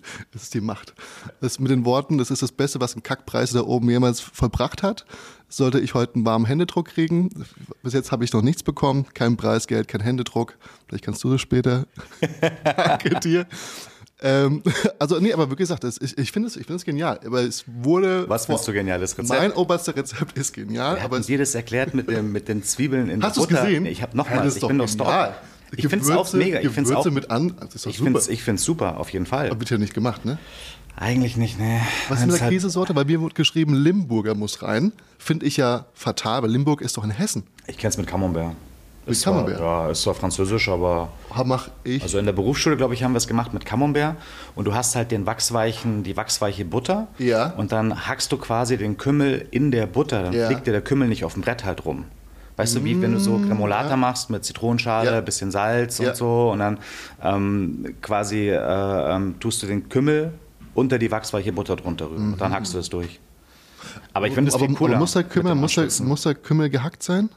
Das 0.32 0.42
ist 0.42 0.54
die 0.54 0.60
Macht. 0.60 0.94
Das 1.40 1.58
mit 1.58 1.70
den 1.70 1.84
Worten, 1.84 2.18
das 2.18 2.30
ist 2.30 2.42
das 2.42 2.52
Beste, 2.52 2.80
was 2.80 2.96
ein 2.96 3.02
Kackpreis 3.02 3.50
da 3.52 3.60
oben 3.62 3.88
jemals 3.90 4.20
vollbracht 4.20 4.82
hat. 4.82 5.06
Sollte 5.48 5.78
ich 5.78 5.94
heute 5.94 6.16
einen 6.16 6.26
warmen 6.26 6.44
Händedruck 6.44 6.86
kriegen. 6.88 7.30
Bis 7.82 7.92
jetzt 7.92 8.12
habe 8.12 8.24
ich 8.24 8.32
noch 8.32 8.42
nichts 8.42 8.62
bekommen. 8.62 9.06
Kein 9.14 9.36
Preisgeld, 9.36 9.88
kein 9.88 10.00
Händedruck. 10.00 10.54
Vielleicht 10.88 11.04
kannst 11.04 11.22
du 11.24 11.30
das 11.30 11.40
später. 11.40 11.86
Danke 12.64 13.20
dir. 13.20 13.46
Ähm, 14.22 14.62
also, 14.98 15.18
nee, 15.18 15.32
aber 15.32 15.50
wie 15.50 15.56
gesagt, 15.56 15.84
das, 15.84 16.00
ich, 16.00 16.16
ich 16.16 16.32
finde 16.32 16.48
es 16.48 16.56
es 16.56 16.84
genial. 16.84 17.20
Aber 17.24 17.42
es 17.42 17.64
wurde. 17.66 18.28
Was 18.28 18.46
findest 18.46 18.66
du 18.68 18.72
geniales 18.72 19.16
Rezept? 19.16 19.40
Mein 19.40 19.52
oberster 19.52 19.94
Rezept 19.94 20.36
ist 20.38 20.52
genial, 20.54 20.96
Wer 20.96 21.04
aber 21.04 21.20
dir 21.20 21.38
das 21.38 21.54
erklärt 21.54 21.94
mit, 21.94 22.08
dem, 22.08 22.32
mit 22.32 22.48
den 22.48 22.62
Zwiebeln 22.62 23.10
in 23.10 23.22
hast 23.22 23.36
der 23.36 23.42
du 23.46 23.48
es 23.48 23.48
Butter? 23.48 23.66
gesehen? 23.68 23.86
Ich 23.86 24.02
habe 24.02 24.12
Ja, 24.12 24.16
nochmal, 24.16 24.38
das 24.44 24.56
ist 24.56 24.62
ich 24.62 24.68
bin 24.68 24.78
doch. 24.78 24.88
Stalker. 24.88 25.36
Ich 25.76 25.88
finde 25.88 26.04
es 26.04 26.10
auch 26.10 26.32
mega. 26.32 26.60
Ich 26.60 26.68
finde 26.70 26.94
es 26.94 27.04
mit 27.06 27.30
an, 27.30 27.54
das 27.60 27.74
ist 27.74 27.86
doch 27.86 27.90
ich 27.90 27.98
super. 27.98 28.20
finde 28.20 28.54
es 28.60 28.64
super, 28.64 28.98
auf 28.98 29.10
jeden 29.10 29.26
Fall. 29.26 29.50
Aber 29.50 29.58
wird 29.60 29.70
ja 29.70 29.78
nicht 29.78 29.94
gemacht, 29.94 30.24
ne? 30.24 30.38
Eigentlich 30.98 31.36
nicht, 31.36 31.58
ne. 31.58 31.80
Was 32.08 32.20
ist 32.20 32.26
mit 32.26 32.34
der 32.36 32.42
halt- 32.42 32.52
Käsesorte? 32.52 32.94
Bei 32.94 33.04
mir 33.04 33.20
wurde 33.20 33.34
geschrieben, 33.34 33.74
Limburger 33.74 34.34
muss 34.34 34.62
rein. 34.62 34.92
Finde 35.18 35.44
ich 35.44 35.56
ja 35.58 35.84
fatal, 35.94 36.42
weil 36.42 36.50
Limburg 36.50 36.80
ist 36.80 36.96
doch 36.96 37.04
in 37.04 37.10
Hessen. 37.10 37.42
Ich 37.66 37.76
kenne 37.76 37.90
es 37.90 37.98
mit 37.98 38.06
Camembert. 38.06 38.54
Mit 39.04 39.12
Ist 39.12 39.20
zwar- 39.20 39.34
Camembert? 39.34 39.60
Ja, 39.60 39.90
ist 39.90 40.02
zwar 40.02 40.14
französisch, 40.14 40.68
aber 40.70 41.10
Mach 41.44 41.68
ich. 41.84 42.02
Also 42.02 42.18
in 42.18 42.24
der 42.24 42.32
Berufsschule, 42.32 42.76
glaube 42.78 42.94
ich, 42.94 43.02
haben 43.04 43.12
wir 43.12 43.18
es 43.18 43.28
gemacht 43.28 43.52
mit 43.52 43.66
Camembert. 43.66 44.16
Und 44.54 44.64
du 44.64 44.74
hast 44.74 44.96
halt 44.96 45.10
den 45.10 45.26
wachsweichen, 45.26 46.02
die 46.02 46.16
wachsweiche 46.16 46.64
Butter. 46.64 47.08
Ja. 47.18 47.50
Und 47.58 47.72
dann 47.72 48.08
hackst 48.08 48.32
du 48.32 48.38
quasi 48.38 48.78
den 48.78 48.96
Kümmel 48.96 49.46
in 49.50 49.70
der 49.70 49.86
Butter. 49.86 50.22
Dann 50.22 50.32
Ja. 50.32 50.46
fliegt 50.46 50.66
dir 50.66 50.72
der 50.72 50.80
Kümmel 50.82 51.08
nicht 51.08 51.24
auf 51.24 51.34
dem 51.34 51.42
Brett 51.42 51.64
halt 51.66 51.84
rum. 51.84 52.04
Weißt 52.56 52.74
du, 52.74 52.84
wie 52.84 53.00
wenn 53.02 53.12
du 53.12 53.20
so 53.20 53.38
Cremolata 53.38 53.96
machst 53.96 54.30
mit 54.30 54.44
Zitronenschale, 54.44 55.10
Ja. 55.10 55.20
bisschen 55.20 55.50
Salz 55.50 55.98
Ja. 55.98 56.08
und 56.10 56.16
so. 56.16 56.50
Und 56.52 56.60
dann 56.60 56.78
ähm, 57.22 57.94
quasi 58.00 58.48
äh, 58.48 58.56
ähm, 59.14 59.38
tust 59.40 59.62
du 59.62 59.66
den 59.66 59.88
Kümmel 59.88 60.32
unter 60.74 60.98
die 60.98 61.10
wachsweiche 61.10 61.52
Butter 61.52 61.76
drunter 61.76 62.06
rüber. 62.06 62.16
Und 62.20 62.40
dann 62.40 62.52
hackst 62.52 62.72
du 62.74 62.78
es 62.78 62.88
durch. 62.88 63.20
Aber 64.14 64.26
ich 64.26 64.34
finde 64.34 64.50
es 64.50 64.56
viel 64.56 64.72
cooler. 64.74 64.92
aber 64.94 65.00
muss 65.00 65.12
der 65.12 65.24
Kümmel, 65.24 65.54
muss 65.54 65.74
der, 65.74 65.88
muss 66.04 66.22
der 66.22 66.34
Kümmel 66.34 66.70
gehackt 66.70 67.02
sein? 67.02 67.28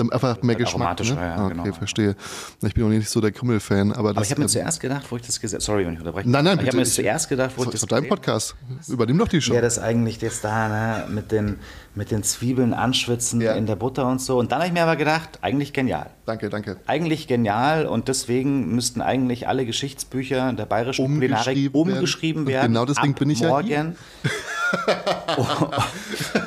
Einfach 0.00 0.42
mehr 0.42 0.54
halt 0.56 0.64
Geschmack. 0.64 0.80
aromatischer, 0.82 1.14
ne? 1.16 1.20
ja, 1.22 1.34
Ah, 1.36 1.46
okay, 1.46 1.54
genau. 1.62 1.72
verstehe. 1.76 2.16
Ich 2.62 2.74
bin 2.74 2.84
auch 2.84 2.88
nicht 2.88 3.08
so 3.08 3.20
der 3.20 3.32
Kümmel-Fan, 3.32 3.92
aber 3.92 4.08
das 4.10 4.16
Aber 4.16 4.24
ich 4.24 4.30
habe 4.30 4.40
mir 4.42 4.46
zuerst 4.48 4.80
gedacht, 4.80 5.06
wo 5.10 5.16
ich 5.16 5.22
das 5.22 5.40
gesagt 5.40 5.62
Sorry, 5.62 5.84
wenn 5.86 5.94
ich 5.94 5.98
unterbreche. 6.00 6.28
Nein, 6.28 6.44
nein, 6.44 6.52
Ich 6.54 6.58
bitte. 6.60 6.68
habe 6.68 6.76
mir 6.78 6.82
Ich- 6.84 6.94
zuerst 6.94 7.28
gedacht, 7.28 7.50
wo 7.56 7.64
das 7.64 7.68
ich 7.68 7.74
ist 7.74 7.82
das 7.82 7.88
doch 7.88 7.96
dein 7.96 8.02
gesehen 8.04 8.08
Podcast. 8.16 8.54
Übernimm 8.88 9.18
doch 9.18 9.28
die 9.28 9.40
Show. 9.40 9.54
Ja, 9.54 9.60
das 9.60 9.78
eigentlich 9.78 10.20
jetzt 10.20 10.44
da, 10.44 10.68
ne, 10.68 11.04
mit 11.12 11.32
den, 11.32 11.58
mit 11.94 12.10
den 12.10 12.22
Zwiebeln 12.22 12.74
anschwitzen 12.74 13.40
Ja. 13.40 13.54
in 13.54 13.66
der 13.66 13.76
Butter 13.76 14.06
und 14.08 14.20
so. 14.20 14.38
Und 14.38 14.52
dann 14.52 14.58
habe 14.60 14.68
ich 14.68 14.72
mir 14.72 14.82
aber 14.82 14.96
gedacht, 14.96 15.38
eigentlich 15.42 15.72
genial. 15.72 16.10
Danke, 16.26 16.48
danke. 16.50 16.76
Eigentlich 16.86 17.26
genial 17.26 17.86
und 17.86 18.08
deswem 18.08 18.74
müssten 18.74 19.00
eigentlich 19.00 19.48
alle 19.48 19.64
Geschichtsbücher 19.66 20.52
der 20.52 20.66
bayerischen 20.66 21.06
Kulinarik 21.06 21.74
Umgeschrieben 21.74 22.46
werden. 22.46 22.72
genau 22.72 22.84
deswegen 22.84 23.14
bin 23.14 23.30
ich 23.30 23.40
ja 23.40 23.48
morgen, 23.48 23.96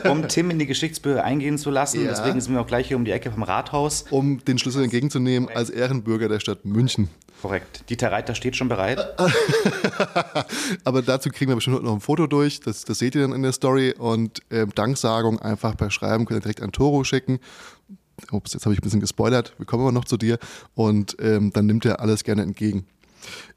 um 0.09 0.27
Tim 0.27 0.50
in 0.50 0.59
die 0.59 0.65
Geschichtsbücher 0.65 1.23
eingehen 1.23 1.57
zu 1.57 1.69
lassen. 1.69 2.03
Ja. 2.03 2.09
Deswegen 2.09 2.39
sind 2.41 2.53
wir 2.53 2.62
auch 2.62 2.68
gleich 2.68 2.88
hier 2.88 2.97
um 2.97 3.06
die 3.06 3.12
Ecke 3.12 3.31
vom 3.31 3.44
Rathaus. 3.44 4.06
Um 4.09 4.44
den 4.44 4.57
Schlüssel 4.57 4.83
entgegenzunehmen 4.83 5.50
als 5.53 5.69
Ehrenbürger 5.69 6.29
der 6.29 6.39
Stadt 6.39 6.65
München. 6.65 7.09
Korrekt. 7.41 7.89
Dieter 7.89 8.12
Reiter 8.12 8.35
steht 8.35 8.56
schon 8.56 8.69
bereit. 8.69 9.00
Aber 10.83 11.01
dazu 11.01 11.29
kriegen 11.29 11.50
wir 11.50 11.55
bestimmt 11.55 11.77
heute 11.77 11.86
noch 11.86 11.95
ein 11.95 12.01
Foto 12.01 12.27
durch. 12.27 12.60
Das, 12.60 12.86
das 12.86 13.00
seht 13.00 13.15
ihr 13.15 13.22
dann 13.22 13.34
in 13.34 13.41
der 13.41 13.51
Story. 13.51 13.95
Und 13.98 14.41
ähm, 14.51 14.69
Danksagung 14.75 15.39
einfach 15.39 15.75
per 15.75 15.89
Schreiben 15.89 16.25
könnt 16.25 16.39
ihr 16.39 16.41
direkt 16.41 16.62
an 16.62 16.72
Toro 16.72 17.03
schicken. 17.03 17.39
Ups, 18.31 18.53
jetzt 18.53 18.65
habe 18.65 18.74
ich 18.74 18.79
ein 18.79 18.84
bisschen 18.84 19.00
gespoilert. 19.00 19.55
Wir 19.57 19.65
kommen 19.65 19.81
aber 19.81 19.91
noch 19.91 20.05
zu 20.05 20.17
dir. 20.17 20.38
Und 20.75 21.17
ähm, 21.19 21.51
dann 21.51 21.65
nimmt 21.65 21.84
er 21.86 22.00
alles 22.00 22.24
gerne 22.24 22.43
entgegen. 22.43 22.86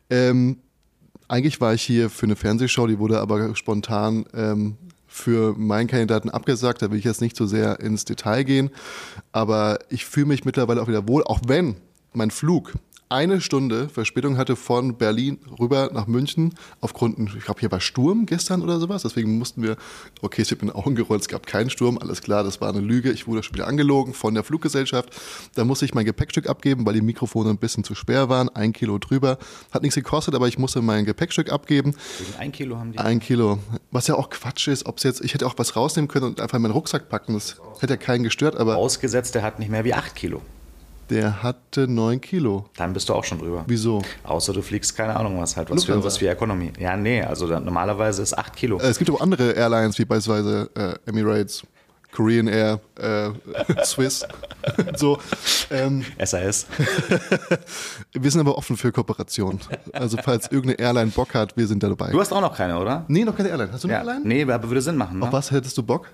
Ähm, 0.09 0.61
eigentlich 1.29 1.61
war 1.61 1.75
ich 1.75 1.83
hier 1.83 2.11
für 2.11 2.27
eine 2.27 2.37
Fernsehshow, 2.37 2.87
die 2.87 2.99
wurde 2.99 3.21
aber 3.21 3.55
spontan 3.57 4.25
ähm, 4.35 4.77
für 5.07 5.55
meinen 5.57 5.87
Kandidaten 5.87 6.29
abgesagt. 6.29 6.83
Da 6.83 6.91
will 6.91 6.99
ich 6.99 7.05
jetzt 7.05 7.21
nicht 7.21 7.37
so 7.37 7.47
sehr 7.47 7.81
ins 7.81 8.05
Detail 8.05 8.43
gehen. 8.43 8.71
Aber 9.33 9.79
ich 9.89 10.05
fühle 10.05 10.27
mich 10.27 10.45
mittlerweile 10.45 10.83
auch 10.83 10.89
wieder 10.89 11.07
wohl, 11.07 11.23
auch 11.25 11.41
wenn 11.47 11.77
mein 12.13 12.31
Flug 12.31 12.73
eine 13.09 13.41
Stunde 13.41 13.89
Verspätung 13.89 14.37
hatte 14.39 14.57
von 14.57 14.97
Berlin 14.97 15.39
rüber 15.61 15.91
nach 15.93 16.07
München 16.07 16.55
aufgrund, 16.81 17.19
ich 17.37 17.45
glaube, 17.45 17.61
hier 17.61 17.71
war 17.71 17.81
Sturm 17.81 18.27
gestern 18.27 18.63
oder 18.63 18.81
sowas. 18.81 19.03
Deswegen 19.03 19.39
mussten 19.39 19.63
wir, 19.63 19.77
okay, 20.23 20.43
es 20.43 20.51
wird 20.51 20.63
mit 20.63 20.73
den 20.73 20.77
Augen 20.77 20.95
gerollt, 20.95 21.21
es 21.21 21.29
gab 21.29 21.47
keinen 21.47 21.71
Sturm, 21.71 21.99
alles 21.99 22.23
klar, 22.23 22.43
das 22.43 22.61
war 22.61 22.71
eine 22.71 22.81
Lüge. 22.81 23.13
Ich 23.13 23.27
wurde 23.27 23.43
schon 23.43 23.55
wieder 23.55 23.67
angelogen 23.67 24.15
von 24.15 24.35
der 24.35 24.43
Fluggesellschaft. 24.43 25.11
Da 25.55 25.65
musste 25.65 25.85
ich 25.85 25.95
mein 25.95 26.05
Gepäckstück 26.05 26.49
abgeben, 26.49 26.87
weil 26.87 26.95
die 26.95 27.03
Mikrofone 27.03 27.51
ein 27.51 27.59
bisschen 27.59 27.85
zu 27.85 27.95
schwer 27.95 28.29
waren. 28.29 28.49
Ein 28.49 28.73
Kilo 28.73 28.99
drüber. 28.99 29.39
Hat 29.71 29.83
nichts 29.83 29.95
gekostet, 29.95 30.35
aber 30.35 30.49
ich 30.49 30.59
musste 30.59 30.83
mein 30.83 31.05
Gepäckstück 31.05 31.53
abgeben. 31.53 31.95
Wegen 32.19 32.39
ein 32.39 32.53
Kilo 32.53 32.79
haben 32.79 32.93
die. 32.93 32.99
Ein 32.99 33.21
Kilo. 33.21 33.59
Was 33.91 34.07
ja 34.07 34.15
auch 34.15 34.31
Quatsch 34.31 34.69
ist, 34.69 34.87
ob 34.87 34.99
es 34.99 35.05
jetzt, 35.05 35.21
ich 35.21 35.35
hätte 35.35 35.47
auch 35.47 35.55
was 35.57 35.77
rausnehmen 35.77 36.09
können 36.09 36.27
und 36.27 36.41
einfach 36.41 36.57
in 36.57 36.63
meinen 36.63 36.73
Rucksack 36.73 37.09
packen. 37.09 37.35
Das 37.35 37.61
hätte 37.81 37.95
ja 37.95 37.97
keinen 37.97 38.25
gestört, 38.25 38.57
aber 38.57 38.77
Ausgesetzt, 38.77 39.35
der 39.35 39.43
hat 39.43 39.59
nicht 39.59 39.71
mehr 39.71 39.85
wie 39.85 39.95
acht 39.95 40.15
Kilo. 40.15 40.43
Der 41.11 41.43
hatte 41.43 41.87
neun 41.89 42.21
Kilo. 42.21 42.67
Dann 42.77 42.93
bist 42.93 43.09
du 43.09 43.15
auch 43.15 43.25
schon 43.25 43.39
drüber. 43.39 43.65
Wieso? 43.67 44.03
Außer 44.25 44.53
du 44.53 44.63
fliegst, 44.63 44.97
keine 44.97 45.17
Ahnung 45.17 45.41
was 45.41 45.57
halt, 45.57 45.71
was 45.71 45.85
für, 45.85 46.03
was 46.03 46.19
für 46.19 46.29
Economy. 46.29 46.73
Ja, 46.79 46.97
nee, 46.97 47.23
also 47.23 47.47
dann, 47.47 47.65
normalerweise 47.65 48.23
ist 48.23 48.37
8 48.37 48.55
Kilo. 48.57 48.79
Äh, 48.81 48.89
Es 48.89 48.99
gibt 48.99 49.11
auch 49.11 49.21
andere 49.21 49.53
Airlines, 49.53 49.99
wie 49.99 50.05
beispielsweise 50.05 50.71
äh, 50.75 51.09
Emirates, 51.11 51.63
Korean 52.13 52.47
Air, 52.47 52.81
äh, 52.99 53.31
Swiss. 53.85 54.25
so. 54.97 55.19
Ähm, 55.71 56.05
SAS. 56.25 56.67
wir 58.13 58.31
sind 58.31 58.41
aber 58.41 58.57
offen 58.57 58.77
für 58.77 58.93
Kooperation. 58.93 59.59
Also 59.93 60.17
falls 60.23 60.51
irgendeine 60.51 60.79
Airline 60.79 61.11
Bock 61.11 61.35
hat, 61.35 61.57
wir 61.57 61.67
sind 61.67 61.83
da 61.83 61.89
dabei. 61.89 62.11
Du 62.11 62.21
hast 62.21 62.33
auch 62.33 62.41
noch 62.41 62.57
keine, 62.57 62.79
oder? 62.79 63.05
nee, 63.09 63.25
noch 63.25 63.37
keine 63.37 63.49
Airline. 63.51 63.73
Hast 63.73 63.85
du 63.85 63.89
eine 63.89 63.95
Ja. 63.97 64.01
Airline? 64.01 64.21
Nee, 64.25 64.43
aber 64.51 64.69
würde 64.69 64.81
Sinn 64.81 64.97
machen. 64.97 65.19
Ne? 65.19 65.27
Auf 65.27 65.33
was 65.33 65.51
hättest 65.51 65.77
du 65.77 65.83
Bock? 65.83 66.09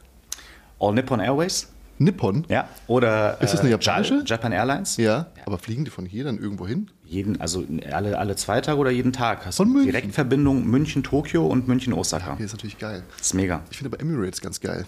All 0.79 0.95
Nippon 0.95 1.21
Airways. 1.21 1.69
Nippon? 2.00 2.45
Ja. 2.49 2.66
Oder 2.87 3.40
Ist 3.42 3.52
das 3.52 3.61
eine 3.61 3.69
äh, 3.69 3.73
japanische? 3.73 4.14
Ja- 4.16 4.25
Japan 4.25 4.52
Airlines. 4.52 4.97
Ja, 4.97 5.26
aber 5.45 5.59
fliegen 5.59 5.85
die 5.85 5.90
von 5.90 6.07
hier 6.07 6.25
dann 6.25 6.38
irgendwo 6.38 6.66
hin? 6.66 6.90
Jeden, 7.04 7.40
also 7.40 7.64
alle, 7.92 8.19
alle 8.19 8.37
zwei 8.37 8.61
Tage 8.62 8.78
oder 8.78 8.90
jeden 8.90 9.12
Tag 9.12 9.45
hast 9.45 9.57
Von 9.57 9.69
du 9.69 9.75
München? 9.75 9.92
Direktverbindung 9.92 10.66
München-Tokio 10.66 11.47
und 11.47 11.69
München-Osaka. 11.69 12.37
Hier 12.38 12.47
ist 12.47 12.52
natürlich 12.52 12.78
geil. 12.78 13.02
Das 13.19 13.28
ist 13.28 13.35
mega. 13.35 13.61
Ich 13.71 13.76
finde 13.78 13.95
aber 13.95 14.00
Emirates 14.02 14.40
ganz 14.40 14.61
geil. 14.61 14.87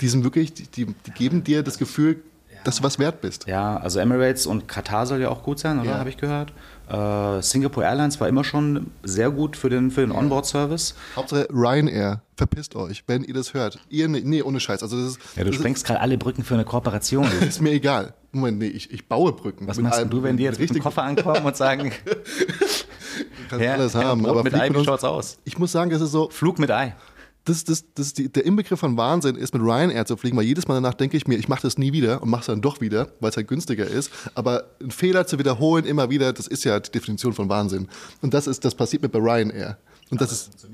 Die 0.00 0.08
sind 0.08 0.22
wirklich, 0.22 0.52
die, 0.52 0.66
die, 0.66 0.86
die 0.86 1.10
geben 1.12 1.42
dir 1.44 1.62
das 1.62 1.78
Gefühl, 1.78 2.22
dass 2.64 2.76
du 2.76 2.82
was 2.82 2.98
wert 2.98 3.20
bist. 3.20 3.46
Ja, 3.46 3.76
also 3.78 3.98
Emirates 4.00 4.46
und 4.46 4.68
Katar 4.68 5.06
soll 5.06 5.20
ja 5.20 5.28
auch 5.30 5.42
gut 5.42 5.58
sein, 5.58 5.78
oder? 5.80 5.90
Ja. 5.90 5.98
Habe 5.98 6.08
ich 6.10 6.16
gehört. 6.16 6.52
Äh, 6.88 7.40
Singapore 7.42 7.86
Airlines 7.86 8.20
war 8.20 8.28
immer 8.28 8.44
schon 8.44 8.88
sehr 9.02 9.30
gut 9.30 9.56
für 9.56 9.70
den, 9.70 9.90
für 9.90 10.02
den 10.02 10.12
Onboard-Service. 10.12 10.94
Hauptsache 11.16 11.48
Ryanair, 11.50 12.20
verpisst 12.36 12.76
euch, 12.76 13.04
wenn 13.06 13.24
ihr 13.24 13.32
das 13.34 13.54
hört. 13.54 13.78
Ihr, 13.88 14.06
ne- 14.08 14.20
nee, 14.22 14.42
ohne 14.42 14.60
Scheiß. 14.60 14.82
Also 14.82 14.96
das 14.98 15.12
ist, 15.12 15.18
Ja, 15.36 15.44
du 15.44 15.50
das 15.50 15.56
sprengst 15.58 15.86
gerade 15.86 16.00
alle 16.00 16.18
Brücken 16.18 16.44
für 16.44 16.54
eine 16.54 16.64
Kooperation. 16.64 17.26
ist, 17.40 17.62
mir 17.62 17.70
egal. 17.72 18.12
Moment, 18.32 18.58
nee, 18.58 18.66
ich, 18.66 18.90
ich 18.92 19.08
baue 19.08 19.32
Brücken. 19.32 19.66
Was 19.66 19.76
Mit 19.76 19.84
machst 19.84 19.98
allem- 19.98 20.10
du, 20.10 20.22
wenn 20.22 20.36
die 20.36 20.42
jetzt 20.42 20.58
mit 20.60 20.68
dem 20.68 20.72
richtig 20.74 20.82
Koffer 20.82 21.04
ankommen 21.04 21.44
und 21.46 21.56
sagen, 21.56 21.90
kannst 23.48 23.64
ja, 23.64 23.72
alles 23.74 23.92
ja, 23.94 24.04
haben, 24.04 24.22
Brot 24.22 24.30
aber 24.32 24.42
mit 24.44 24.54
Ei, 24.54 24.68
doch- 24.68 24.84
schaut's 24.84 25.04
aus? 25.04 25.38
Ich 25.44 25.58
muss 25.58 25.72
sagen, 25.72 25.90
es 25.90 26.00
ist 26.02 26.10
so, 26.12 26.28
Flug 26.30 26.58
mit 26.58 26.70
Ei. 26.70 26.94
Das, 27.44 27.64
das, 27.64 27.84
das 27.94 28.14
die, 28.14 28.30
der 28.30 28.46
Inbegriff 28.46 28.80
von 28.80 28.96
Wahnsinn 28.96 29.36
ist, 29.36 29.52
mit 29.52 29.62
Ryanair 29.62 30.06
zu 30.06 30.16
fliegen, 30.16 30.36
weil 30.36 30.44
jedes 30.44 30.66
Mal 30.66 30.74
danach 30.74 30.94
denke 30.94 31.16
ich 31.16 31.26
mir, 31.26 31.36
ich 31.36 31.48
mache 31.48 31.62
das 31.62 31.76
nie 31.76 31.92
wieder 31.92 32.22
und 32.22 32.30
mache 32.30 32.40
es 32.40 32.46
dann 32.46 32.62
doch 32.62 32.80
wieder, 32.80 33.08
weil 33.20 33.30
es 33.30 33.36
halt 33.36 33.48
günstiger 33.48 33.86
ist. 33.86 34.10
Aber 34.34 34.64
einen 34.80 34.90
Fehler 34.90 35.26
zu 35.26 35.38
wiederholen 35.38 35.84
immer 35.84 36.08
wieder, 36.08 36.32
das 36.32 36.46
ist 36.46 36.64
ja 36.64 36.80
die 36.80 36.90
Definition 36.90 37.34
von 37.34 37.48
Wahnsinn. 37.48 37.88
Und 38.22 38.32
das 38.32 38.46
ist, 38.46 38.64
das 38.64 38.74
passiert 38.74 39.02
mir 39.02 39.10
bei 39.10 39.18
Ryanair. 39.18 39.78
Und 40.10 40.20
das 40.20 40.32
ist 40.32 40.66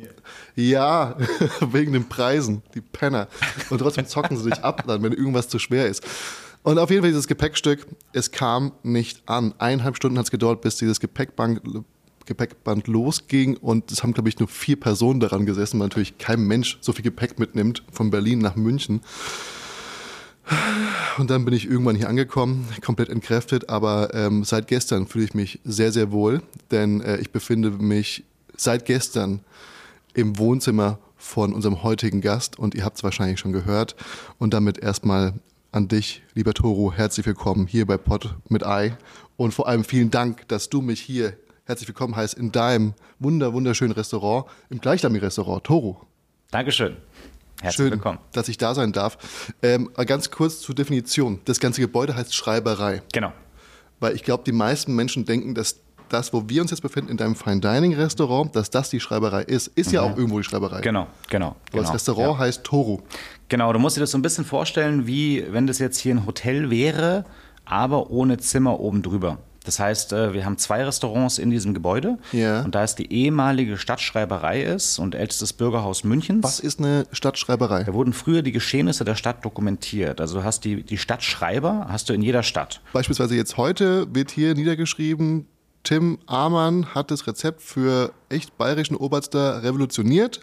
ja 0.54 1.16
wegen 1.72 1.92
den 1.92 2.08
Preisen, 2.08 2.62
die 2.74 2.80
Penner. 2.80 3.28
Und 3.70 3.78
trotzdem 3.78 4.06
zocken 4.06 4.36
sie 4.36 4.50
dich 4.50 4.62
ab, 4.62 4.84
dann, 4.86 5.02
wenn 5.02 5.12
irgendwas 5.12 5.48
zu 5.48 5.58
schwer 5.58 5.88
ist. 5.88 6.04
Und 6.62 6.78
auf 6.78 6.90
jeden 6.90 7.02
Fall 7.02 7.10
dieses 7.10 7.26
Gepäckstück, 7.26 7.86
es 8.12 8.30
kam 8.30 8.72
nicht 8.82 9.22
an. 9.26 9.54
Eineinhalb 9.58 9.96
Stunden 9.96 10.18
hat 10.18 10.26
es 10.26 10.30
gedauert, 10.30 10.60
bis 10.60 10.76
dieses 10.76 11.00
Gepäckband 11.00 11.62
Gepäckband 12.30 12.86
losging 12.86 13.56
und 13.56 13.90
es 13.90 14.04
haben, 14.04 14.14
glaube 14.14 14.28
ich, 14.28 14.38
nur 14.38 14.46
vier 14.46 14.78
Personen 14.78 15.18
daran 15.18 15.46
gesessen, 15.46 15.80
weil 15.80 15.88
natürlich 15.88 16.16
kein 16.18 16.42
Mensch 16.42 16.78
so 16.80 16.92
viel 16.92 17.02
Gepäck 17.02 17.40
mitnimmt 17.40 17.82
von 17.90 18.10
Berlin 18.10 18.38
nach 18.38 18.54
München. 18.54 19.00
Und 21.18 21.28
dann 21.28 21.44
bin 21.44 21.54
ich 21.54 21.68
irgendwann 21.68 21.96
hier 21.96 22.08
angekommen, 22.08 22.68
komplett 22.84 23.08
entkräftet, 23.08 23.68
aber 23.68 24.14
ähm, 24.14 24.44
seit 24.44 24.68
gestern 24.68 25.08
fühle 25.08 25.24
ich 25.24 25.34
mich 25.34 25.58
sehr, 25.64 25.90
sehr 25.90 26.12
wohl, 26.12 26.40
denn 26.70 27.00
äh, 27.00 27.18
ich 27.18 27.30
befinde 27.30 27.70
mich 27.70 28.22
seit 28.56 28.84
gestern 28.84 29.40
im 30.14 30.38
Wohnzimmer 30.38 31.00
von 31.16 31.52
unserem 31.52 31.82
heutigen 31.82 32.20
Gast 32.20 32.58
und 32.60 32.76
ihr 32.76 32.84
habt 32.84 32.96
es 32.96 33.02
wahrscheinlich 33.02 33.40
schon 33.40 33.52
gehört. 33.52 33.96
Und 34.38 34.54
damit 34.54 34.78
erstmal 34.78 35.34
an 35.72 35.88
dich, 35.88 36.22
lieber 36.34 36.54
Toro, 36.54 36.92
herzlich 36.92 37.26
willkommen 37.26 37.66
hier 37.66 37.86
bei 37.86 37.96
Pod 37.96 38.36
mit 38.48 38.64
Ei 38.64 38.96
und 39.36 39.52
vor 39.52 39.66
allem 39.66 39.82
vielen 39.82 40.12
Dank, 40.12 40.46
dass 40.48 40.68
du 40.68 40.80
mich 40.80 41.00
hier 41.00 41.34
herzlich 41.70 41.86
willkommen 41.86 42.16
heißt 42.16 42.34
in 42.34 42.50
deinem 42.50 42.94
wunder 43.20 43.52
wunderschönen 43.52 43.92
Restaurant, 43.92 44.46
im 44.70 44.80
Gleichnamigen-Restaurant. 44.80 45.62
Toro, 45.62 46.04
Dankeschön. 46.50 46.96
Herzlich 47.62 47.76
schön, 47.76 47.92
willkommen. 47.92 48.18
dass 48.32 48.48
ich 48.48 48.58
da 48.58 48.74
sein 48.74 48.90
darf. 48.90 49.52
Ähm, 49.62 49.88
ganz 50.04 50.32
kurz 50.32 50.62
zur 50.62 50.74
Definition. 50.74 51.40
Das 51.44 51.60
ganze 51.60 51.80
Gebäude 51.80 52.16
heißt 52.16 52.34
Schreiberei. 52.34 53.02
Genau. 53.12 53.32
Weil 54.00 54.16
ich 54.16 54.24
glaube, 54.24 54.42
die 54.44 54.50
meisten 54.50 54.96
Menschen 54.96 55.26
denken, 55.26 55.54
dass 55.54 55.76
das, 56.08 56.32
wo 56.32 56.48
wir 56.48 56.60
uns 56.60 56.72
jetzt 56.72 56.80
befinden, 56.80 57.08
in 57.08 57.16
deinem 57.16 57.36
Fine 57.36 57.60
Dining 57.60 57.94
Restaurant, 57.94 58.56
dass 58.56 58.70
das 58.70 58.90
die 58.90 58.98
Schreiberei 58.98 59.42
ist. 59.42 59.68
Ist 59.68 59.92
ja 59.92 60.02
auch 60.02 60.16
irgendwo 60.16 60.38
die 60.38 60.44
Schreiberei. 60.44 60.80
Genau, 60.80 61.06
genau. 61.28 61.54
Genau. 61.70 61.82
das 61.84 61.94
Restaurant 61.94 62.40
heißt 62.40 62.64
Toro. 62.64 63.00
Genau, 63.48 63.72
du 63.72 63.78
musst 63.78 63.96
dir 63.96 64.00
das 64.00 64.10
so 64.10 64.18
ein 64.18 64.22
bisschen 64.22 64.44
vorstellen, 64.44 65.06
wie 65.06 65.46
wenn 65.52 65.68
das 65.68 65.78
jetzt 65.78 65.98
hier 65.98 66.16
ein 66.16 66.26
Hotel 66.26 66.68
wäre, 66.68 67.26
aber 67.64 68.10
ohne 68.10 68.38
Zimmer 68.38 68.80
oben 68.80 69.02
drüber. 69.02 69.38
Das 69.64 69.78
heißt, 69.78 70.12
äh, 70.12 70.32
wir 70.32 70.44
haben 70.44 70.56
zwei 70.58 70.84
Restaurants 70.84 71.38
in 71.38 71.50
diesem 71.50 71.74
Gebäude. 71.74 72.18
Ja. 72.32 72.62
Und 72.62 72.74
da 72.74 72.82
es 72.82 72.94
die 72.94 73.12
ehemalige 73.12 73.76
Stadtschreiberei 73.76 74.62
ist 74.62 74.98
und 74.98 75.14
ältestes 75.14 75.52
Bürgerhaus 75.52 76.02
Münchens, 76.04 76.42
Was 76.42 76.60
ist 76.60 76.78
eine 76.78 77.06
Stadtschreiberei? 77.12 77.84
da 77.84 77.92
wurden 77.92 78.12
früher 78.12 78.42
die 78.42 78.52
Geschehnisse 78.52 79.04
der 79.04 79.16
Stadt 79.16 79.44
dokumentiert. 79.44 80.20
Also 80.20 80.38
du 80.38 80.44
hast 80.44 80.64
die, 80.64 80.82
die 80.82 80.98
Stadtschreiber, 80.98 81.86
hast 81.90 82.08
du 82.08 82.14
in 82.14 82.22
jeder 82.22 82.42
Stadt. 82.42 82.80
Beispielsweise 82.92 83.36
jetzt 83.36 83.56
heute 83.56 84.06
wird 84.14 84.30
hier 84.30 84.54
niedergeschrieben, 84.54 85.46
Tim 85.82 86.18
Amann 86.26 86.94
hat 86.94 87.10
das 87.10 87.26
Rezept 87.26 87.62
für 87.62 88.12
echt 88.28 88.58
bayerischen 88.58 88.96
Oberster 88.96 89.62
revolutioniert 89.62 90.40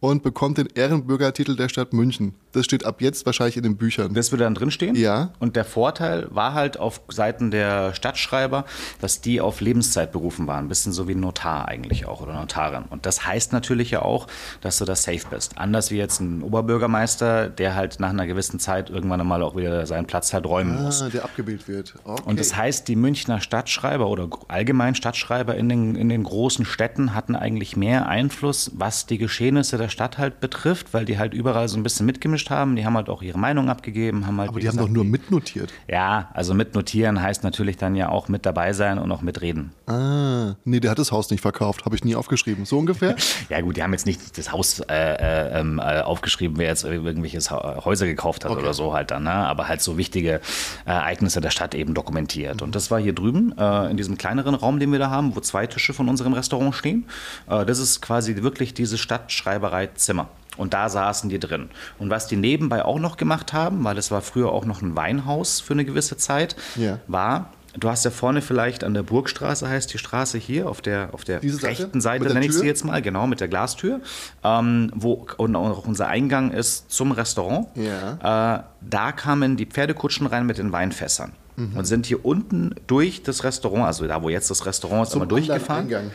und 0.00 0.22
bekommt 0.22 0.58
den 0.58 0.66
Ehrenbürgertitel 0.74 1.54
der 1.56 1.68
Stadt 1.68 1.92
München. 1.92 2.34
Das 2.52 2.64
steht 2.64 2.84
ab 2.84 3.00
jetzt 3.00 3.26
wahrscheinlich 3.26 3.56
in 3.56 3.62
den 3.62 3.76
Büchern. 3.76 4.12
Das 4.14 4.32
würde 4.32 4.44
dann 4.44 4.54
drinstehen. 4.54 4.96
Ja. 4.96 5.30
Und 5.38 5.56
der 5.56 5.64
Vorteil 5.64 6.26
war 6.30 6.54
halt 6.54 6.78
auf 6.78 7.00
Seiten 7.08 7.50
der 7.50 7.94
Stadtschreiber, 7.94 8.64
dass 9.00 9.20
die 9.20 9.40
auf 9.40 9.60
Lebenszeit 9.60 10.12
berufen 10.12 10.46
waren. 10.46 10.64
Ein 10.64 10.68
bisschen 10.68 10.92
so 10.92 11.06
wie 11.06 11.12
ein 11.12 11.20
Notar 11.20 11.68
eigentlich 11.68 12.06
auch 12.06 12.20
oder 12.20 12.34
Notarin. 12.34 12.84
Und 12.90 13.06
das 13.06 13.26
heißt 13.26 13.52
natürlich 13.52 13.92
ja 13.92 14.02
auch, 14.02 14.26
dass 14.60 14.78
du 14.78 14.84
da 14.84 14.96
safe 14.96 15.22
bist. 15.30 15.58
Anders 15.58 15.90
wie 15.90 15.96
jetzt 15.96 16.20
ein 16.20 16.42
Oberbürgermeister, 16.42 17.48
der 17.48 17.74
halt 17.74 18.00
nach 18.00 18.10
einer 18.10 18.26
gewissen 18.26 18.58
Zeit 18.58 18.90
irgendwann 18.90 19.20
einmal 19.20 19.42
auch 19.42 19.54
wieder 19.54 19.86
seinen 19.86 20.06
Platz 20.06 20.32
halt 20.32 20.46
räumen 20.46 20.82
muss. 20.82 21.02
Ah, 21.02 21.08
der 21.08 21.24
abgebildet 21.24 21.68
wird. 21.68 21.94
Okay. 22.04 22.22
Und 22.24 22.40
das 22.40 22.56
heißt, 22.56 22.88
die 22.88 22.96
Münchner 22.96 23.40
Stadtschreiber 23.40 24.08
oder 24.08 24.28
allgemein 24.48 24.94
Stadtschreiber 24.94 25.54
in 25.54 25.68
den, 25.68 25.94
in 25.94 26.08
den 26.08 26.24
großen 26.24 26.64
Städten 26.64 27.14
hatten 27.14 27.36
eigentlich 27.36 27.76
mehr 27.76 28.08
Einfluss, 28.08 28.72
was 28.74 29.06
die 29.06 29.18
Geschehnisse 29.18 29.78
der 29.78 29.88
Stadt 29.88 30.18
halt 30.18 30.40
betrifft, 30.40 30.92
weil 30.92 31.04
die 31.04 31.18
halt 31.18 31.34
überall 31.34 31.68
so 31.68 31.76
ein 31.76 31.82
bisschen 31.82 32.06
mitgemischt 32.06 32.39
haben. 32.48 32.76
Die 32.76 32.86
haben 32.86 32.96
halt 32.96 33.10
auch 33.10 33.20
ihre 33.20 33.38
Meinung 33.38 33.68
abgegeben. 33.68 34.26
Haben 34.26 34.38
halt, 34.38 34.48
Aber 34.48 34.60
die 34.60 34.66
haben 34.66 34.76
gesagt, 34.76 34.88
doch 34.88 34.94
nur 34.94 35.04
mitnotiert. 35.04 35.72
Ja, 35.88 36.30
also 36.32 36.54
mitnotieren 36.54 37.20
heißt 37.20 37.44
natürlich 37.44 37.76
dann 37.76 37.94
ja 37.96 38.08
auch 38.08 38.28
mit 38.28 38.46
dabei 38.46 38.72
sein 38.72 38.98
und 38.98 39.12
auch 39.12 39.20
mitreden. 39.20 39.72
Ah, 39.86 40.54
nee, 40.64 40.80
der 40.80 40.92
hat 40.92 40.98
das 40.98 41.12
Haus 41.12 41.30
nicht 41.30 41.40
verkauft. 41.42 41.84
Habe 41.84 41.96
ich 41.96 42.04
nie 42.04 42.14
aufgeschrieben. 42.14 42.64
So 42.64 42.78
ungefähr? 42.78 43.16
Ja 43.48 43.60
gut, 43.62 43.76
die 43.76 43.82
haben 43.82 43.92
jetzt 43.92 44.06
nicht 44.06 44.38
das 44.38 44.52
Haus 44.52 44.80
äh, 44.80 44.94
äh, 44.94 45.60
ähm, 45.60 45.78
äh, 45.80 46.02
aufgeschrieben, 46.02 46.56
wer 46.58 46.68
jetzt 46.68 46.84
irgendwelches 46.84 47.50
Häuser 47.50 48.06
gekauft 48.06 48.44
hat 48.44 48.52
oder 48.52 48.74
so 48.74 48.92
halt 48.92 49.10
dann, 49.10 49.24
ne? 49.24 49.32
aber 49.32 49.66
halt 49.66 49.80
so 49.80 49.98
wichtige 49.98 50.40
äh, 50.86 50.90
Ereignisse 50.90 51.40
der 51.40 51.50
Stadt 51.50 51.74
eben 51.74 51.94
dokumentiert. 51.94 52.62
Und 52.62 52.76
das 52.76 52.90
war 52.90 53.00
hier 53.00 53.12
drüben, 53.12 53.56
äh, 53.58 53.90
in 53.90 53.96
diesem 53.96 54.18
kleineren 54.18 54.54
Raum, 54.54 54.78
den 54.78 54.92
wir 54.92 55.00
da 55.00 55.10
haben, 55.10 55.34
wo 55.34 55.40
zwei 55.40 55.66
Tische 55.66 55.94
von 55.94 56.08
unserem 56.08 56.32
Restaurant 56.32 56.74
stehen. 56.74 57.06
Das 57.46 57.78
ist 57.78 58.00
quasi 58.00 58.36
wirklich 58.42 58.74
diese 58.74 58.98
Stadtschreibereizimmer. 58.98 60.28
Und 60.56 60.74
da 60.74 60.88
saßen 60.88 61.30
die 61.30 61.38
drin. 61.38 61.70
Und 61.98 62.10
was 62.10 62.26
die 62.26 62.36
nebenbei 62.36 62.84
auch 62.84 62.98
noch 62.98 63.16
gemacht 63.16 63.52
haben, 63.52 63.84
weil 63.84 63.94
das 63.94 64.10
war 64.10 64.20
früher 64.20 64.52
auch 64.52 64.64
noch 64.64 64.82
ein 64.82 64.96
Weinhaus 64.96 65.60
für 65.60 65.72
eine 65.74 65.84
gewisse 65.84 66.16
Zeit, 66.16 66.56
Ja. 66.76 66.98
war, 67.06 67.52
du 67.78 67.88
hast 67.88 68.04
ja 68.04 68.10
vorne 68.10 68.42
vielleicht 68.42 68.82
an 68.84 68.92
der 68.92 69.04
Burgstraße, 69.04 69.68
heißt 69.68 69.92
die 69.92 69.98
Straße 69.98 70.38
hier, 70.38 70.68
auf 70.68 70.80
der, 70.82 71.10
auf 71.12 71.22
der 71.24 71.38
Diese 71.38 71.56
Seite? 71.58 71.68
rechten 71.84 72.00
Seite, 72.00 72.24
der 72.24 72.34
nenne 72.34 72.46
ich 72.46 72.52
sie 72.52 72.66
jetzt 72.66 72.84
mal, 72.84 73.00
genau, 73.00 73.26
mit 73.28 73.40
der 73.40 73.46
Glastür, 73.48 74.00
ähm, 74.42 74.90
wo 74.94 75.26
und 75.36 75.54
auch 75.56 75.86
unser 75.86 76.08
Eingang 76.08 76.50
ist 76.50 76.90
zum 76.90 77.12
Restaurant. 77.12 77.68
Ja. 77.76 78.56
Äh, 78.58 78.62
da 78.82 79.12
kamen 79.12 79.56
die 79.56 79.66
Pferdekutschen 79.66 80.26
rein 80.26 80.46
mit 80.46 80.58
den 80.58 80.72
Weinfässern 80.72 81.32
Mhm. 81.56 81.76
und 81.76 81.84
sind 81.84 82.06
hier 82.06 82.24
unten 82.24 82.74
durch 82.86 83.22
das 83.22 83.44
Restaurant, 83.44 83.84
also 83.84 84.06
da, 84.06 84.22
wo 84.22 84.28
jetzt 84.30 84.50
das 84.50 84.66
Restaurant 84.66 85.02
ist, 85.04 85.10
Zum 85.12 85.22
einmal 85.22 85.28
durchgefahren. 85.28 85.84
Eingang. 85.84 86.10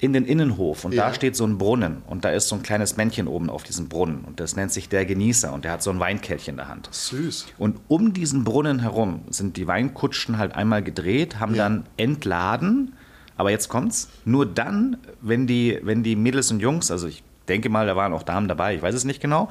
In 0.00 0.14
den 0.14 0.24
Innenhof 0.24 0.84
und 0.86 0.92
Ja. 0.94 1.08
da 1.08 1.14
steht 1.14 1.36
so 1.36 1.44
ein 1.46 1.58
Brunnen 1.58 1.98
und 2.06 2.24
da 2.24 2.30
ist 2.30 2.48
so 2.48 2.56
ein 2.56 2.62
kleines 2.62 2.96
Männchen 2.96 3.28
oben 3.28 3.50
auf 3.50 3.64
diesem 3.64 3.88
Brunnen 3.90 4.24
und 4.26 4.40
das 4.40 4.56
nennt 4.56 4.72
sich 4.72 4.88
der 4.88 5.04
Genießer 5.04 5.52
und 5.52 5.64
der 5.64 5.72
hat 5.72 5.82
so 5.82 5.90
ein 5.90 6.00
Weinkelch 6.00 6.48
in 6.48 6.56
der 6.56 6.68
Hand. 6.68 6.88
Süß. 6.90 7.46
Und 7.58 7.78
um 7.88 8.14
diesen 8.14 8.42
Brunnen 8.44 8.78
herum 8.78 9.20
sind 9.28 9.58
die 9.58 9.66
Weinkutschen 9.66 10.38
halt 10.38 10.54
einmal 10.54 10.82
gedreht, 10.82 11.38
haben 11.38 11.54
Ja. 11.54 11.64
dann 11.64 11.84
entladen. 11.98 12.94
Aber 13.36 13.50
jetzt 13.50 13.68
kommt's. 13.68 14.08
Nur 14.24 14.46
dann, 14.46 14.96
wenn 15.20 15.46
die, 15.46 15.78
wenn 15.82 16.02
die 16.02 16.16
Mädels 16.16 16.50
und 16.50 16.60
Jungs, 16.60 16.90
also 16.90 17.06
ich 17.06 17.22
denke 17.48 17.68
mal, 17.68 17.86
da 17.86 17.94
waren 17.96 18.12
auch 18.12 18.22
Damen 18.22 18.48
dabei, 18.48 18.74
ich 18.74 18.82
weiß 18.82 18.94
es 18.94 19.04
nicht 19.04 19.20
genau, 19.20 19.48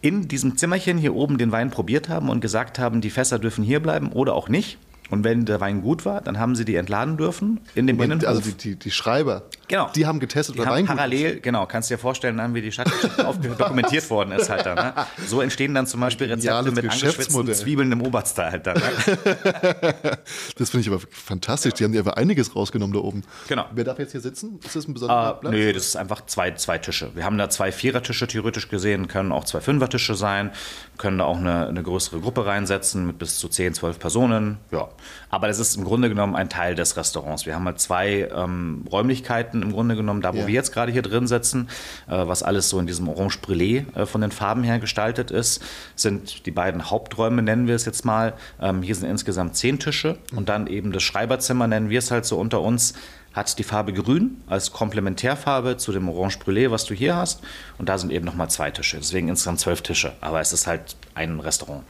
in 0.00 0.28
diesem 0.28 0.56
Zimmerchen 0.56 0.98
hier 0.98 1.14
oben 1.14 1.38
den 1.38 1.50
Wein 1.50 1.70
probiert 1.70 2.08
haben 2.08 2.28
und 2.28 2.40
gesagt 2.40 2.78
haben, 2.78 3.00
die 3.00 3.10
Fässer 3.10 3.38
dürfen 3.40 3.64
hier 3.64 3.80
bleiben 3.80 4.12
oder 4.12 4.34
auch 4.34 4.48
nicht. 4.48 4.78
Und 5.10 5.24
wenn 5.24 5.44
der 5.44 5.60
Wein 5.60 5.82
gut 5.82 6.04
war, 6.04 6.20
dann 6.20 6.38
haben 6.38 6.54
sie 6.54 6.64
die 6.64 6.74
entladen 6.74 7.16
dürfen 7.16 7.60
in 7.74 7.86
dem 7.86 7.96
Moment, 7.96 8.22
Innenhof. 8.22 8.38
also 8.38 8.50
die, 8.50 8.56
die, 8.56 8.76
die 8.76 8.90
Schreiber, 8.90 9.44
Genau. 9.68 9.90
die 9.94 10.06
haben 10.06 10.18
getestet, 10.20 10.56
Die 10.56 10.64
haben 10.64 10.86
parallel, 10.86 11.40
genau, 11.40 11.66
kannst 11.66 11.90
dir 11.90 11.98
vorstellen, 11.98 12.36
dann, 12.38 12.54
wie 12.54 12.62
die 12.62 12.72
Stadtgeschichte 12.72 13.22
dokumentiert 13.58 14.08
worden 14.10 14.32
ist 14.32 14.48
halt 14.50 14.66
dann. 14.66 14.76
Ne? 14.76 14.94
So 15.26 15.40
entstehen 15.40 15.74
dann 15.74 15.86
zum 15.86 16.00
Beispiel 16.00 16.26
Rezepte 16.32 16.70
mit 16.72 16.84
angeschwitzten. 16.90 17.52
Zwiebeln 17.54 17.92
im 17.92 18.02
Oberster 18.02 18.50
halt 18.50 18.66
dann. 18.66 18.76
Ne? 18.78 18.82
Das 20.56 20.70
finde 20.70 20.82
ich 20.82 20.88
aber 20.88 21.00
fantastisch. 21.10 21.74
Die 21.74 21.84
haben 21.84 21.92
dir 21.92 22.00
einfach 22.00 22.14
einiges 22.14 22.54
rausgenommen 22.54 22.94
da 22.94 23.00
oben. 23.00 23.22
Genau. 23.48 23.66
Wer 23.72 23.84
darf 23.84 23.98
jetzt 23.98 24.12
hier 24.12 24.20
sitzen? 24.20 24.58
Ist 24.64 24.74
das 24.76 24.88
ein 24.88 24.94
besonderer 24.94 25.36
Äh, 25.36 25.40
Platz? 25.40 25.52
nee, 25.52 25.72
das 25.72 25.86
ist 25.86 25.96
einfach 25.96 26.26
zwei, 26.26 26.50
zwei 26.52 26.78
Tische. 26.78 27.10
Wir 27.14 27.24
haben 27.24 27.38
da 27.38 27.48
zwei 27.50 27.70
Vierertische 27.72 28.26
theoretisch 28.26 28.68
gesehen, 28.68 29.08
können 29.08 29.32
auch 29.32 29.44
zwei 29.44 29.60
Fünfertische 29.60 30.14
sein, 30.14 30.50
können 30.96 31.18
da 31.18 31.24
auch 31.24 31.36
eine, 31.36 31.68
eine 31.68 31.82
größere 31.82 32.20
Gruppe 32.20 32.46
reinsetzen 32.46 33.06
mit 33.06 33.18
bis 33.18 33.38
zu 33.38 33.48
10, 33.48 33.74
12 33.74 33.98
Personen. 33.98 34.58
Ja. 34.70 34.88
Aber 35.30 35.46
das 35.48 35.58
ist 35.58 35.76
im 35.76 35.84
Grunde 35.84 36.08
genommen 36.08 36.34
ein 36.34 36.48
Teil 36.48 36.74
des 36.74 36.96
Restaurants. 36.96 37.46
Wir 37.46 37.54
haben 37.54 37.64
halt 37.66 37.80
zwei 37.80 38.28
ähm, 38.34 38.84
Räumlichkeiten 38.90 39.57
halten, 39.58 39.68
im 39.68 39.72
Grunde 39.72 39.96
genommen, 39.96 40.20
da 40.22 40.32
wo 40.34 40.38
Ja. 40.38 40.46
wir 40.46 40.54
jetzt 40.54 40.72
gerade 40.72 40.92
hier 40.92 41.02
drin 41.02 41.26
sitzen, 41.26 41.68
äh, 42.08 42.26
was 42.26 42.42
alles 42.42 42.68
so 42.68 42.78
in 42.78 42.86
diesem 42.86 43.08
Orange 43.08 43.38
Brûlé 43.40 43.84
äh, 43.96 44.06
von 44.06 44.20
den 44.20 44.30
Farben 44.30 44.62
her 44.62 44.78
gestaltet 44.78 45.30
ist, 45.30 45.62
sind 45.96 46.46
die 46.46 46.50
beiden 46.50 46.90
Haupträume, 46.90 47.42
nennen 47.42 47.66
wir 47.66 47.74
es 47.74 47.84
jetzt 47.84 48.04
mal. 48.04 48.34
Ähm, 48.60 48.82
hier 48.82 48.94
sind 48.94 49.08
insgesamt 49.08 49.56
zehn 49.56 49.78
Tische 49.78 50.16
und 50.34 50.48
dann 50.48 50.66
eben 50.66 50.92
das 50.92 51.02
Schreiberzimmer, 51.02 51.66
nennen 51.66 51.90
wir 51.90 51.98
es 51.98 52.10
halt 52.10 52.24
so 52.24 52.38
unter 52.38 52.60
uns, 52.60 52.94
hat 53.34 53.58
die 53.58 53.62
Farbe 53.62 53.92
Grün 53.92 54.40
als 54.48 54.72
Komplementärfarbe 54.72 55.76
zu 55.76 55.92
dem 55.92 56.08
Orange 56.08 56.38
Brûlé, 56.38 56.70
was 56.70 56.86
du 56.86 56.94
hier 56.94 57.14
hast. 57.14 57.40
Und 57.76 57.88
da 57.88 57.98
sind 57.98 58.10
eben 58.10 58.24
nochmal 58.24 58.50
zwei 58.50 58.70
Tische. 58.70 58.96
Deswegen 58.96 59.28
insgesamt 59.28 59.60
zwölf 59.60 59.82
Tische. 59.82 60.12
Aber 60.20 60.40
es 60.40 60.52
ist 60.52 60.66
halt 60.66 60.96
ein 61.14 61.38
Restaurant. 61.38 61.82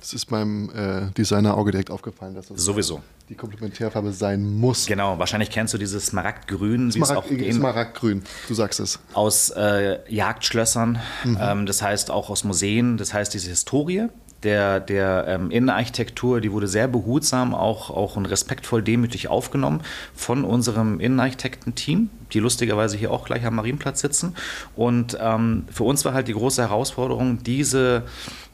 Das 0.00 0.12
ist 0.12 0.30
meinem 0.30 0.70
äh, 0.74 1.10
Designer-Auge 1.16 1.70
direkt 1.70 1.90
aufgefallen, 1.90 2.34
dass 2.34 2.48
das 2.48 2.62
Sowieso. 2.62 3.02
Die 3.30 3.36
Komplementärfarbe 3.36 4.12
sein 4.12 4.58
muss. 4.58 4.86
Genau, 4.86 5.18
wahrscheinlich 5.20 5.50
kennst 5.50 5.72
du 5.72 5.78
dieses 5.78 6.06
Smaragdgrün, 6.06 6.92
wie 6.92 7.00
es 7.00 7.10
auch 7.10 7.24
Smaragd, 7.24 7.46
in, 7.46 7.52
Smaragdgrün, 7.52 8.22
du 8.48 8.54
sagst 8.54 8.80
es. 8.80 8.98
aus 9.14 9.50
äh, 9.50 10.00
Jagdschlössern, 10.12 10.98
ähm, 11.40 11.64
das 11.64 11.80
heißt 11.80 12.10
auch 12.10 12.28
aus 12.28 12.42
Museen, 12.42 12.96
das 12.96 13.14
heißt 13.14 13.32
diese 13.32 13.48
Historie 13.48 14.08
der, 14.42 14.80
der 14.80 15.26
ähm, 15.28 15.50
Innenarchitektur, 15.50 16.40
die 16.40 16.50
wurde 16.52 16.66
sehr 16.66 16.88
behutsam, 16.88 17.54
auch, 17.54 17.90
auch 17.90 18.16
und 18.16 18.26
respektvoll 18.26 18.82
demütig 18.82 19.28
aufgenommen 19.28 19.82
von 20.14 20.44
unserem 20.44 20.98
Innenarchitekten-Team, 20.98 22.10
die 22.32 22.38
lustigerweise 22.38 22.96
hier 22.96 23.10
auch 23.10 23.24
gleich 23.24 23.44
am 23.44 23.56
Marienplatz 23.56 24.00
sitzen. 24.00 24.34
Und 24.76 25.16
ähm, 25.20 25.64
für 25.70 25.84
uns 25.84 26.04
war 26.04 26.14
halt 26.14 26.28
die 26.28 26.32
große 26.32 26.62
Herausforderung, 26.62 27.42
diese, 27.42 28.04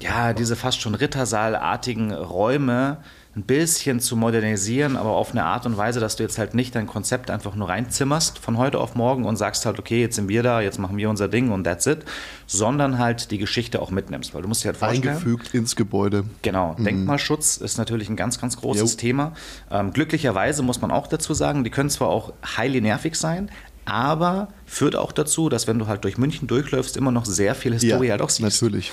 ja, 0.00 0.32
diese 0.32 0.56
fast 0.56 0.80
schon 0.80 0.94
Rittersaalartigen 0.94 2.12
Räume 2.12 2.98
ein 3.36 3.42
bisschen 3.42 4.00
zu 4.00 4.16
modernisieren, 4.16 4.96
aber 4.96 5.10
auf 5.10 5.32
eine 5.32 5.44
Art 5.44 5.66
und 5.66 5.76
Weise, 5.76 6.00
dass 6.00 6.16
du 6.16 6.22
jetzt 6.22 6.38
halt 6.38 6.54
nicht 6.54 6.74
dein 6.74 6.86
Konzept 6.86 7.30
einfach 7.30 7.54
nur 7.54 7.68
reinzimmerst 7.68 8.38
von 8.38 8.56
heute 8.56 8.78
auf 8.80 8.94
morgen 8.94 9.26
und 9.26 9.36
sagst 9.36 9.66
halt, 9.66 9.78
okay, 9.78 10.00
jetzt 10.00 10.16
sind 10.16 10.28
wir 10.28 10.42
da, 10.42 10.62
jetzt 10.62 10.78
machen 10.78 10.96
wir 10.96 11.10
unser 11.10 11.28
Ding 11.28 11.50
und 11.50 11.64
that's 11.64 11.86
it, 11.86 11.98
sondern 12.46 12.98
halt 12.98 13.30
die 13.30 13.36
Geschichte 13.36 13.82
auch 13.82 13.90
mitnimmst. 13.90 14.32
Weil 14.32 14.40
du 14.40 14.48
musst 14.48 14.64
dir 14.64 14.68
halt 14.68 14.78
vorstellen, 14.78 15.08
Eingefügt 15.08 15.52
ins 15.52 15.76
Gebäude. 15.76 16.24
Genau, 16.40 16.74
Denkmalschutz 16.78 17.58
ist 17.58 17.76
natürlich 17.76 18.08
ein 18.08 18.16
ganz, 18.16 18.40
ganz 18.40 18.56
großes 18.56 18.92
Jo. 18.92 18.98
Thema. 18.98 19.32
Ähm, 19.70 19.92
glücklicherweise 19.92 20.62
muss 20.62 20.80
man 20.80 20.90
auch 20.90 21.06
dazu 21.06 21.34
sagen, 21.34 21.62
die 21.62 21.70
können 21.70 21.90
zwar 21.90 22.08
auch 22.08 22.32
highly 22.56 22.80
nervig 22.80 23.16
sein, 23.16 23.50
aber 23.84 24.48
führt 24.64 24.96
auch 24.96 25.12
dazu, 25.12 25.50
dass 25.50 25.66
wenn 25.66 25.78
du 25.78 25.86
halt 25.86 26.04
durch 26.04 26.16
München 26.16 26.48
durchläufst, 26.48 26.96
immer 26.96 27.12
noch 27.12 27.26
sehr 27.26 27.54
viel 27.54 27.74
Historie 27.74 28.10
halt 28.10 28.22
auch 28.22 28.30
siehst. 28.30 28.62
natürlich. 28.62 28.92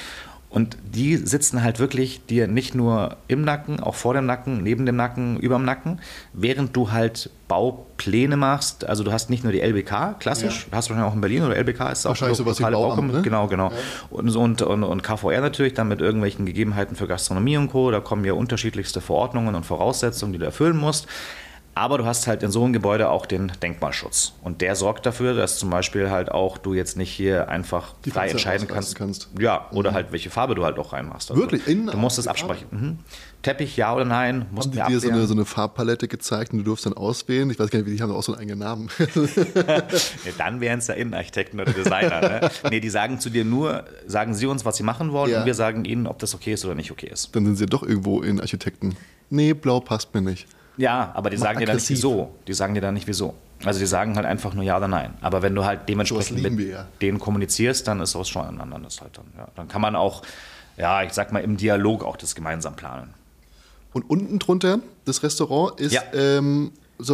Und 0.53 0.77
die 0.86 1.17
sitzen 1.17 1.63
halt 1.63 1.79
wirklich 1.79 2.27
dir 2.27 2.48
nicht 2.48 2.75
nur 2.75 3.17
im 3.27 3.41
Nacken, 3.41 3.79
auch 3.79 3.95
vor 3.95 4.13
dem 4.13 4.27
Nacken, 4.27 4.62
neben 4.62 4.86
dem 4.86 4.95
Nacken, 4.95 5.39
überm 5.39 5.65
Nacken, 5.65 6.00
während 6.31 6.75
du 6.75 6.91
halt 6.91 7.31
Baupläne 7.48 8.38
machst. 8.38 8.88
Also 8.88 9.03
du 9.03 9.12
hast 9.12 9.31
nicht 9.31 9.43
nur 9.43 9.51
die 9.51 9.62
LBK, 9.62 10.19
klassisch, 10.19 10.67
hast 10.72 10.89
du 10.89 10.91
wahrscheinlich 10.93 11.12
auch 11.12 11.15
in 11.15 11.22
Berlin 11.22 11.43
oder 11.43 11.55
LBK 11.57 11.91
ist 11.91 12.05
auch 12.05 12.12
Wahrscheinlich 12.12 12.38
lokale 12.38 12.75
Bauamt, 12.75 13.00
Baukom- 13.01 13.12
ne? 13.13 13.22
Genau, 13.24 13.48
genau. 13.48 13.72
Und, 14.12 14.36
und, 14.36 14.62
und, 14.62 14.83
und 14.83 15.01
KVR 15.01 15.41
natürlich 15.41 15.74
dann 15.74 15.88
mit 15.88 16.01
irgendwelchen 16.01 16.45
Gegebenheiten 16.45 16.95
für 16.95 17.07
Gastronomie 17.07 17.57
und 17.57 17.69
Co. 17.72 17.89
Da 17.89 18.00
kommen 18.00 18.24
ja 18.24 18.33
unterschiedlichste 18.33 19.01
Verordnungen 19.01 19.55
und 19.55 19.65
Voraussetzungen, 19.65 20.33
die 20.33 20.39
du 20.39 20.45
erfüllen 20.45 20.77
musst. 20.77 21.07
Aber 21.75 21.98
du 21.98 22.06
hast 22.06 22.27
halt 22.27 22.44
in 22.44 22.51
so 22.51 22.63
einem 22.63 22.72
Gebäude 22.74 23.10
auch 23.10 23.25
den 23.25 23.51
Denkmalschutz. 23.63 24.34
Und 24.44 24.62
der 24.62 24.75
sorgt 24.75 25.06
dafür, 25.08 25.34
dass 25.34 25.58
zum 25.58 25.72
Beispiel 25.72 26.12
halt 26.12 26.30
auch 26.32 26.60
du 26.60 26.75
jetzt 26.75 26.98
nicht 26.98 27.12
hier 27.12 27.50
einfach 27.50 27.96
Die 28.06 28.12
frei 28.12 28.27
entscheiden 28.30 28.68
kannst. 28.68 28.96
kannst. 28.96 29.30
Ja, 29.39 29.70
oder 29.72 29.94
halt 29.94 30.12
welche 30.12 30.30
Farbe 30.30 30.53
du 30.53 30.63
halt 30.65 30.77
auch 30.77 30.94
reinmachst. 30.94 31.32
Also 31.32 31.42
Wirklich? 31.42 31.68
Innen 31.68 31.88
Du 31.88 31.98
musst 31.98 32.20
es 32.20 32.27
absprechen. 32.27 32.68
Mhm. 32.70 33.00
Teppich, 33.42 33.75
ja 33.75 33.94
oder 33.94 34.06
nein? 34.06 34.46
Mussten 34.51 34.80
Haben 34.80 34.88
die 34.88 34.94
dir 34.94 35.00
so 35.01 35.10
eine, 35.10 35.25
so 35.25 35.34
eine 35.34 35.46
Farbpalette 35.46 36.08
gezeigt 36.08 36.53
und 36.53 36.60
du 36.60 36.63
durfst 36.63 36.86
dann 36.86 36.94
auswählen? 36.94 37.50
Ich 37.50 37.60
weiß 37.60 37.70
gar 37.72 37.80
nicht, 37.80 37.88
wie 37.89 37.96
die 37.98 38.01
haben 38.03 38.12
auch 38.12 38.24
so 38.24 38.34
einen 38.34 38.42
eigenen 38.42 38.60
Namen. 38.60 38.89
Ja, 40.25 40.32
dann 40.38 40.62
wären 40.62 40.80
es 40.80 40.88
ja 40.88 40.94
Innenarchitekten 40.94 41.60
oder 41.60 41.72
Designer. 41.72 42.22
Ne? 42.22 42.50
nee, 42.70 42.80
die 42.80 42.89
sagen 42.89 43.20
zu 43.20 43.30
dir 43.30 43.44
nur, 43.46 43.86
sagen 44.08 44.34
sie 44.34 44.46
uns, 44.46 44.63
was 44.65 44.77
sie 44.77 44.84
machen 44.84 45.12
wollen 45.12 45.32
Ja. 45.32 45.39
und 45.39 45.46
wir 45.46 45.53
sagen 45.56 45.86
ihnen, 45.86 46.08
ob 46.08 46.20
das 46.20 46.34
okay 46.36 46.53
ist 46.53 46.63
oder 46.65 46.75
nicht 46.75 46.92
okay 46.92 47.08
ist. 47.12 47.36
dann 47.36 47.46
sind 47.46 47.56
sie 47.58 47.65
doch 47.65 47.84
irgendwo 47.84 48.22
in 48.22 48.39
Architekten. 48.39 48.96
Nee, 49.30 49.53
blau 49.53 49.80
passt 49.80 50.13
mir 50.13 50.22
nicht. 50.22 50.48
Ja, 50.77 51.12
aber 51.13 51.30
die 51.30 51.38
sagen 51.38 51.60
dir 51.60 51.65
dann 51.65 51.75
nicht 51.75 51.89
wieso. 51.89 52.36
Die 52.48 52.53
sagen 52.53 52.74
dir 52.74 52.82
dann 52.82 52.94
nicht 52.94 53.08
wieso. 53.08 53.34
Also 53.63 53.80
die 53.80 53.86
sagen 53.86 54.15
halt 54.15 54.25
einfach 54.25 54.53
nur 54.53 54.63
ja 54.63 54.77
oder 54.77 54.88
nein. 54.88 55.13
Aber 55.22 55.42
wenn 55.42 55.56
du 55.56 55.63
halt 55.63 55.88
dementsprechend 55.88 56.42
mit 56.42 56.58
wir 56.58 56.68
ja. 56.68 56.88
denen 57.01 57.20
kommunizierst, 57.20 57.88
dann 57.88 58.01
ist 58.01 58.15
das 58.15 58.27
schon 58.27 58.46
ein 58.46 58.60
anderes 58.74 59.00
halt 59.01 59.18
dann. 59.18 59.25
Ja. 59.38 59.48
Dann 59.56 59.67
kann 59.67 59.82
man 59.82 59.95
auch, 59.95 60.24
ja, 60.76 61.04
ich 61.04 61.13
sag 61.13 61.32
mal, 61.32 61.39
im 61.39 61.56
Dialog 61.58 62.04
auch 62.04 62.17
das 62.17 62.36
gemeinsam 62.36 62.76
planen. 62.76 63.13
Und 63.93 64.10
unten 64.10 64.39
drunter, 64.39 64.80
das 65.06 65.24
Restaurant 65.24 65.80
ist, 65.80 65.93
Ja. 65.93 66.02
ähm, 66.13 66.71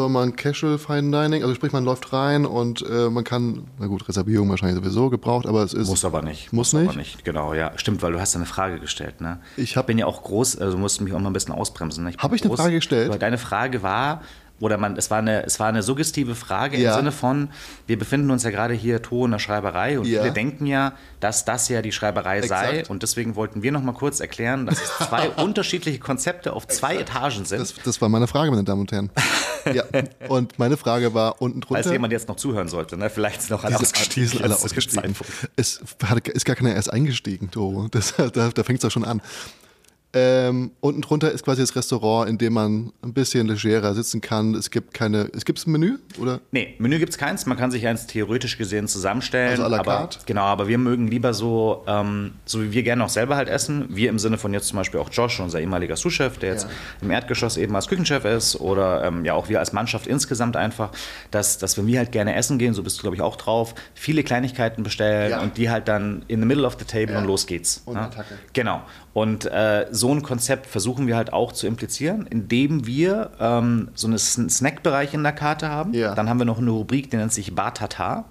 mal, 0.09 0.23
ein 0.23 0.35
Casual 0.35 0.77
Fine 0.77 1.11
Dining. 1.11 1.41
Also 1.43 1.55
sprich, 1.55 1.71
man 1.71 1.83
läuft 1.85 2.11
rein 2.13 2.45
und 2.45 2.81
äh, 2.89 3.09
man 3.09 3.23
kann, 3.23 3.63
na 3.79 3.87
gut, 3.87 4.07
Reservierung 4.07 4.49
wahrscheinlich 4.49 4.77
sowieso 4.83 5.09
gebraucht, 5.09 5.45
aber 5.47 5.63
es 5.63 5.73
ist. 5.73 5.87
Muss 5.89 6.05
aber 6.05 6.21
nicht. 6.21 6.53
Muss 6.53 6.73
aber 6.75 6.83
nicht? 6.85 6.95
nicht. 6.97 7.25
Genau, 7.25 7.53
ja. 7.53 7.71
Stimmt, 7.75 8.01
weil 8.01 8.11
du 8.13 8.19
hast 8.19 8.35
eine 8.35 8.45
Frage 8.45 8.79
gestellt, 8.79 9.21
ne? 9.21 9.39
Ich 9.57 9.75
hab- 9.77 9.87
bin 9.87 9.97
ja 9.97 10.05
auch 10.05 10.23
groß, 10.23 10.57
also 10.59 10.73
du 10.73 10.77
musst 10.79 11.01
mich 11.01 11.13
auch 11.13 11.19
mal 11.19 11.29
ein 11.29 11.33
bisschen 11.33 11.53
ausbremsen. 11.53 12.03
Ne? 12.03 12.13
Hab 12.17 12.29
bin 12.29 12.35
ich 12.35 12.41
eine 12.43 12.49
groß, 12.49 12.59
Frage 12.59 12.75
gestellt? 12.75 13.09
Aber 13.09 13.17
deine 13.19 13.37
Frage 13.37 13.81
war, 13.83 14.21
oder 14.59 14.77
man, 14.77 14.97
es 14.97 15.09
war 15.11 15.19
eine, 15.19 15.45
es 15.45 15.59
war 15.59 15.67
eine 15.67 15.83
suggestive 15.83 16.35
Frage 16.35 16.77
Ja. 16.77 16.91
im 16.91 16.97
Sinne 16.97 17.11
von, 17.11 17.49
wir 17.87 17.97
befinden 17.97 18.29
uns 18.31 18.43
ja 18.43 18.49
gerade 18.51 18.73
hier 18.73 19.01
to 19.01 19.25
in 19.25 19.31
der 19.31 19.39
Schreiberei 19.39 19.99
und 19.99 20.05
Ja. 20.07 20.21
viele 20.21 20.33
denken 20.33 20.65
ja, 20.65 20.93
dass 21.19 21.45
das 21.45 21.67
ja 21.69 21.81
die 21.81 21.91
Schreiberei 21.91 22.41
sei. 22.41 22.69
Exakt. 22.69 22.89
Und 22.89 23.03
deswegen 23.03 23.35
wollten 23.35 23.63
wir 23.63 23.71
noch 23.71 23.81
mal 23.83 23.93
kurz 23.93 24.19
erklären, 24.19 24.65
dass 24.65 24.79
es 24.81 25.07
zwei 25.07 25.29
unterschiedliche 25.37 25.99
Konzepte 25.99 26.53
auf 26.53 26.67
zwei 26.67 26.97
Etagen 26.97 27.45
sind. 27.45 27.59
Das, 27.61 27.73
das 27.83 28.01
war 28.01 28.09
meine 28.09 28.27
Frage, 28.27 28.51
meine 28.51 28.63
Damen 28.63 28.81
und 28.81 28.91
Herren. 28.91 29.09
ja. 29.73 29.83
Und 30.27 30.57
meine 30.59 30.77
Frage 30.77 31.13
war 31.13 31.41
unten 31.41 31.61
drunter. 31.61 31.83
Falls 31.83 31.91
jemand 31.91 32.13
jetzt 32.13 32.27
noch 32.27 32.35
zuhören 32.35 32.67
sollte, 32.67 32.97
ne? 32.97 33.09
vielleicht 33.09 33.39
ist 33.41 33.49
noch 33.49 33.63
alle 33.63 33.77
ausgestiegen. 33.77 34.41
alle 34.43 34.55
ausgestiegen. 34.55 35.15
Es 35.55 35.81
ist 36.33 36.45
gar 36.45 36.55
keiner 36.55 36.73
erst 36.75 36.91
eingestiegen, 36.91 37.51
Toro. 37.51 37.87
Das, 37.91 38.13
da 38.15 38.29
da 38.29 38.63
fängt 38.63 38.79
es 38.79 38.81
doch 38.81 38.91
schon 38.91 39.05
an. 39.05 39.21
Ähm, 40.11 40.71
unten 40.79 41.01
drunter 41.01 41.31
ist 41.31 41.43
quasi 41.45 41.61
das 41.61 41.75
Restaurant, 41.75 42.27
in 42.27 42.39
dem 42.39 42.53
man 42.53 42.91
ein 43.03 43.13
bisschen 43.13 43.45
legerer 43.47 43.93
sitzen 43.93 44.21
kann. 44.21 44.55
Es 44.55 44.71
gibt 44.71 44.91
keine. 44.95 45.29
Es 45.35 45.45
gibt 45.45 45.65
ein 45.67 45.71
Menü, 45.71 45.97
oder? 46.19 46.39
Nee, 46.49 46.73
Menü 46.79 46.97
gibt 46.97 47.11
es 47.11 47.19
keins. 47.19 47.45
Man 47.45 47.57
kann 47.59 47.69
sich 47.69 47.85
eins 47.85 48.07
theoretisch 48.07 48.57
gesehen 48.57 48.87
zusammenstellen. 48.87 49.51
Also 49.51 49.65
à 49.65 49.67
la 49.69 49.79
aber, 49.81 49.91
carte? 49.97 50.19
Genau, 50.25 50.41
aber 50.41 50.67
wir 50.67 50.79
mögen 50.79 51.07
lieber 51.09 51.35
so, 51.35 51.83
ähm, 51.85 52.31
so 52.45 52.63
wie 52.63 52.71
wir 52.71 52.81
gerne 52.81 53.03
auch 53.05 53.09
selber 53.09 53.35
halt 53.35 53.49
essen. 53.49 53.85
Wir 53.89 54.09
im 54.09 54.17
Sinne 54.17 54.39
von 54.39 54.51
jetzt 54.51 54.67
zum 54.69 54.77
Beispiel 54.77 54.99
auch 54.99 55.09
Josh, 55.11 55.39
unser 55.41 55.59
ehemaliger 55.59 55.95
Sous-Chef, 55.95 56.39
der 56.39 56.53
jetzt 56.53 56.63
Ja. 56.63 56.69
im 57.03 57.11
Erdgeschoss 57.11 57.57
eben 57.57 57.75
als 57.75 57.87
Küchenchef 57.87 58.25
ist. 58.25 58.55
Oder 58.59 59.03
ähm, 59.03 59.25
ja 59.25 59.35
auch 59.35 59.47
wir 59.47 59.59
als 59.59 59.73
Mannschaft 59.73 60.07
insgesamt 60.07 60.57
einfach, 60.57 60.89
dass, 61.29 61.59
dass 61.59 61.77
wenn 61.77 61.85
wir 61.85 61.99
halt 61.99 62.11
gerne 62.11 62.33
essen 62.33 62.57
gehen, 62.57 62.73
so 62.73 62.81
bist 62.81 62.97
du 62.97 63.01
glaube 63.03 63.15
ich 63.15 63.21
auch 63.21 63.35
drauf, 63.35 63.75
viele 63.93 64.23
Kleinigkeiten 64.23 64.81
bestellen 64.81 65.29
Ja. 65.31 65.41
und 65.41 65.55
die 65.57 65.69
halt 65.69 65.87
dann 65.87 66.23
in 66.27 66.39
the 66.39 66.47
middle 66.47 66.65
of 66.65 66.77
the 66.79 66.85
table 66.85 67.13
Ja. 67.13 67.19
und 67.19 67.25
los 67.27 67.45
geht's. 67.45 67.83
Und 67.85 67.93
ne? 67.93 68.01
Attacke. 68.01 68.39
Genau. 68.53 68.81
Und 69.13 69.45
äh, 69.45 69.87
so 69.91 70.13
ein 70.13 70.21
Konzept 70.21 70.67
versuchen 70.67 71.07
wir 71.07 71.15
halt 71.15 71.33
auch 71.33 71.51
zu 71.51 71.65
implizieren, 71.67 72.27
indem 72.27 72.85
wir 72.85 73.31
ähm, 73.39 73.89
so 73.95 74.07
einen 74.07 74.17
Sn- 74.17 74.49
Snackbereich 74.49 75.13
in 75.13 75.23
der 75.23 75.31
Karte 75.33 75.69
haben. 75.69 75.93
Ja. 75.93 76.13
Dann 76.15 76.29
haben 76.29 76.37
wir 76.39 76.45
noch 76.45 76.59
eine 76.59 76.69
Rubrik, 76.69 77.09
die 77.09 77.17
nennt 77.17 77.33
sich 77.33 77.55
Bar 77.55 77.73
Tatar. 77.73 78.25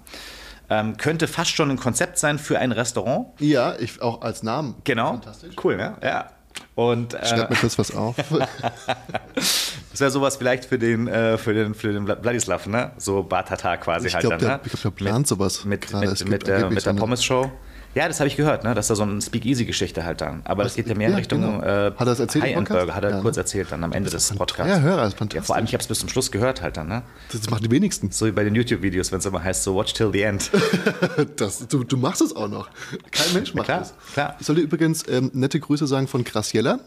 Ähm, 0.69 0.97
könnte 0.97 1.27
fast 1.27 1.51
schon 1.51 1.69
ein 1.71 1.77
Konzept 1.77 2.17
sein 2.17 2.39
für 2.39 2.59
ein 2.59 2.71
Restaurant. 2.71 3.27
Ja, 3.39 3.75
ich 3.77 4.01
auch 4.01 4.21
als 4.21 4.41
Namen. 4.43 4.75
Genau. 4.83 5.11
Fantastisch. 5.13 5.55
Cool, 5.63 5.75
ne? 5.77 5.95
Ja. 6.01 6.27
Und 6.75 7.13
äh, 7.13 7.25
Schreib 7.25 7.49
mir 7.49 7.55
kurz 7.57 7.77
was 7.77 7.95
auf. 7.95 8.15
das 9.35 9.99
wäre 9.99 10.11
sowas 10.11 10.37
vielleicht 10.37 10.65
für 10.65 10.77
den, 10.79 11.07
äh, 11.07 11.37
für 11.37 11.53
den, 11.53 11.73
für 11.73 11.91
den 11.93 12.05
Vla- 12.07 12.21
Vladislav, 12.21 12.67
ne? 12.67 12.91
So 12.97 13.23
Bar 13.23 13.45
Tatar 13.45 13.77
quasi 13.77 14.07
Ich 14.07 14.13
halt 14.13 14.21
glaube, 14.21 14.37
dann. 14.37 14.47
der, 14.47 14.57
ne? 14.57 14.61
ich 14.65 14.71
glaub, 14.71 14.95
der 14.97 15.05
plant 15.05 15.27
sowas 15.27 15.65
mit, 15.65 15.91
mit, 15.93 16.29
mit, 16.29 16.47
der, 16.47 16.55
angeblich 16.57 16.75
mit 16.75 16.85
der 16.85 16.93
Pommes-Show. 16.93 17.51
Ja, 17.95 18.07
das 18.07 18.19
habe 18.19 18.27
ich 18.27 18.37
gehört, 18.37 18.63
ne? 18.63 18.75
dass 18.75 18.87
da 18.87 18.95
so 18.95 19.01
eine 19.03 19.19
Speakeasy-Geschichte 19.19 20.05
halt 20.05 20.21
dann. 20.21 20.41
Aber 20.45 20.63
das 20.63 20.75
geht 20.75 20.87
ja 20.87 20.93
mehr 20.95 21.07
in 21.07 21.13
ja, 21.13 21.17
Richtung 21.17 21.41
genau. 21.41 21.61
äh, 21.61 21.91
Hat 21.91 21.99
er 21.99 22.05
das 22.05 22.19
erzählt 22.19 22.45
im 22.45 22.53
Podcast? 22.53 22.69
High-End-Burger, 22.69 22.95
hat 22.95 23.03
er 23.03 23.09
Ja, 23.09 23.15
ne? 23.17 23.21
kurz 23.23 23.37
erzählt 23.37 23.71
dann 23.71 23.83
am 23.83 23.91
Ende 23.93 24.09
des 24.11 24.31
Podcasts. 24.33 24.71
Ja, 24.71 24.79
Hörer, 24.79 25.05
ist 25.07 25.13
Ja, 25.13 25.17
fantastisch. 25.17 25.47
vor 25.47 25.55
allem, 25.55 25.65
ich 25.65 25.73
habe 25.73 25.81
es 25.81 25.87
bis 25.87 25.99
zum 25.99 26.07
Schluss 26.09 26.31
gehört 26.31 26.61
halt 26.61 26.77
dann. 26.77 26.87
Ne? 26.87 27.01
Das 27.31 27.49
machen 27.49 27.63
die 27.63 27.71
wenigsten. 27.71 28.11
So 28.11 28.27
wie 28.27 28.31
bei 28.31 28.43
den 28.43 28.53
YouTube-Videos, 28.53 29.11
wenn 29.11 29.19
es 29.19 29.25
immer 29.25 29.43
heißt, 29.43 29.63
so 29.63 29.75
watch 29.75 29.93
till 29.93 30.11
the 30.13 30.21
end. 30.21 30.51
Das, 31.35 31.67
du, 31.67 31.83
du 31.83 31.97
machst 31.97 32.21
es 32.21 32.35
auch 32.35 32.47
noch. 32.47 32.69
Kein 33.11 33.33
Mensch 33.33 33.53
macht 33.53 33.65
klar, 33.65 33.79
das. 33.79 33.93
klar. 34.13 34.35
Ich 34.39 34.45
soll 34.45 34.55
dir 34.55 34.61
übrigens 34.61 35.07
ähm, 35.07 35.31
nette 35.33 35.59
Grüße 35.59 35.87
sagen 35.87 36.07
von 36.07 36.23
Graciella. 36.23 36.79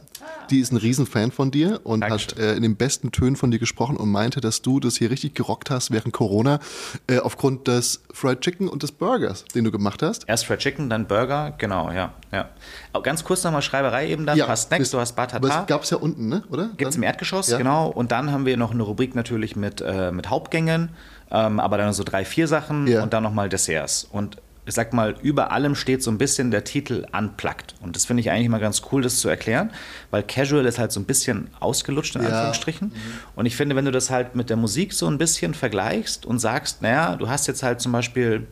Die 0.50 0.60
ist 0.60 0.70
ein 0.72 0.76
Riesenfan 0.76 1.30
von 1.30 1.50
dir 1.50 1.80
und 1.84 2.00
Dankeschön. 2.02 2.30
hat 2.36 2.38
äh, 2.38 2.54
in 2.56 2.62
den 2.62 2.76
besten 2.76 3.10
Tönen 3.12 3.36
von 3.36 3.50
dir 3.50 3.58
gesprochen 3.58 3.96
und 3.96 4.10
meinte, 4.10 4.40
dass 4.40 4.60
du 4.60 4.80
das 4.80 4.96
hier 4.96 5.10
richtig 5.10 5.34
gerockt 5.34 5.70
hast 5.70 5.90
während 5.90 6.12
Corona 6.12 6.58
äh, 7.06 7.18
aufgrund 7.18 7.68
des 7.68 8.02
Fried 8.12 8.40
Chicken 8.42 8.68
und 8.68 8.82
des 8.82 8.92
Burgers, 8.92 9.44
den 9.54 9.64
du 9.64 9.70
gemacht 9.70 10.02
hast. 10.02 10.28
Erst 10.28 10.44
Fried 10.46 10.58
Chicken, 10.58 10.90
dann 10.90 11.06
Burger, 11.06 11.54
genau, 11.56 11.90
ja. 11.90 12.12
ja. 12.32 12.50
Aber 12.92 13.02
ganz 13.02 13.24
kurz 13.24 13.44
nochmal 13.44 13.62
Schreiberei 13.62 14.08
eben 14.10 14.26
dann. 14.26 14.36
du 14.36 14.46
hast 14.46 14.68
Snacks, 14.68 14.90
du 14.90 14.98
hast 14.98 15.16
Tatar. 15.16 15.42
es 15.62 15.66
gab 15.66 15.84
es 15.84 15.90
ja 15.90 15.96
unten, 15.96 16.28
ne? 16.28 16.42
oder? 16.50 16.70
Gibt 16.76 16.90
es 16.90 16.96
im? 16.96 17.02
Erdgeschoss, 17.02 17.48
Ja. 17.48 17.58
genau. 17.58 17.88
Und 17.88 18.12
dann 18.12 18.30
haben 18.30 18.44
wir 18.44 18.56
noch 18.56 18.72
eine 18.72 18.82
Rubrik 18.82 19.14
natürlich 19.14 19.56
mit, 19.56 19.80
äh, 19.80 20.10
mit 20.12 20.28
Hauptgängen, 20.28 20.90
ähm, 21.30 21.60
aber 21.60 21.78
dann 21.78 21.92
so 21.94 22.04
drei, 22.04 22.24
vier 22.24 22.46
Sachen 22.48 22.86
Ja. 22.86 23.02
und 23.02 23.12
dann 23.14 23.22
nochmal 23.22 23.48
Desserts. 23.48 24.04
Und 24.10 24.36
ich 24.64 24.74
sag 24.74 24.92
mal, 24.92 25.16
über 25.22 25.50
allem 25.50 25.74
steht 25.74 26.02
so 26.02 26.10
ein 26.10 26.18
bisschen 26.18 26.50
der 26.52 26.62
Titel 26.62 27.04
Unplugged. 27.12 27.74
Und 27.80 27.96
das 27.96 28.04
finde 28.04 28.20
ich 28.20 28.30
eigentlich 28.30 28.48
mal 28.48 28.60
ganz 28.60 28.82
cool, 28.92 29.02
das 29.02 29.18
zu 29.18 29.28
erklären, 29.28 29.70
weil 30.12 30.22
Casual 30.22 30.64
ist 30.66 30.78
halt 30.78 30.92
so 30.92 31.00
ein 31.00 31.04
bisschen 31.04 31.48
ausgelutscht, 31.58 32.14
in 32.14 32.22
Ja. 32.22 32.28
Anführungsstrichen. 32.28 32.92
Und 33.34 33.46
ich 33.46 33.56
finde, 33.56 33.74
wenn 33.74 33.84
du 33.84 33.90
das 33.90 34.10
halt 34.10 34.36
mit 34.36 34.50
der 34.50 34.56
Musik 34.56 34.92
so 34.92 35.08
ein 35.08 35.18
bisschen 35.18 35.54
vergleichst 35.54 36.24
und 36.26 36.38
sagst, 36.38 36.80
naja, 36.80 37.16
du 37.16 37.28
hast 37.28 37.48
jetzt 37.48 37.64
halt 37.64 37.80
zum 37.80 37.90
Beispiel 37.90 38.46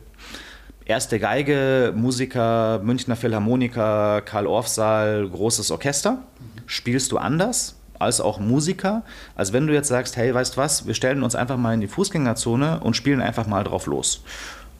erste 0.83 1.17
Geige, 1.17 1.93
Musiker, 1.95 2.79
Münchner 2.83 3.15
Philharmoniker, 3.15 4.21
Karl 4.21 4.47
Orff-Saal, 4.47 5.29
großes 5.29 5.71
Orchester, 5.71 6.23
spielst 6.65 7.13
du 7.13 7.19
anders 7.19 7.75
als 7.99 8.19
auch 8.19 8.39
Musiker, 8.39 9.03
als 9.35 9.53
wenn 9.53 9.67
du 9.67 9.73
jetzt 9.73 9.87
sagst, 9.87 10.17
hey, 10.17 10.33
weißt 10.33 10.57
was, 10.57 10.87
wir 10.87 10.93
stellen 10.95 11.23
uns 11.23 11.35
einfach 11.35 11.55
mal 11.55 11.73
in 11.73 11.79
die 11.81 11.87
Fußgängerzone 11.87 12.79
und 12.81 12.97
spielen 12.97 13.21
einfach 13.21 13.47
mal 13.47 13.63
drauf 13.63 13.85
los. 13.85 14.23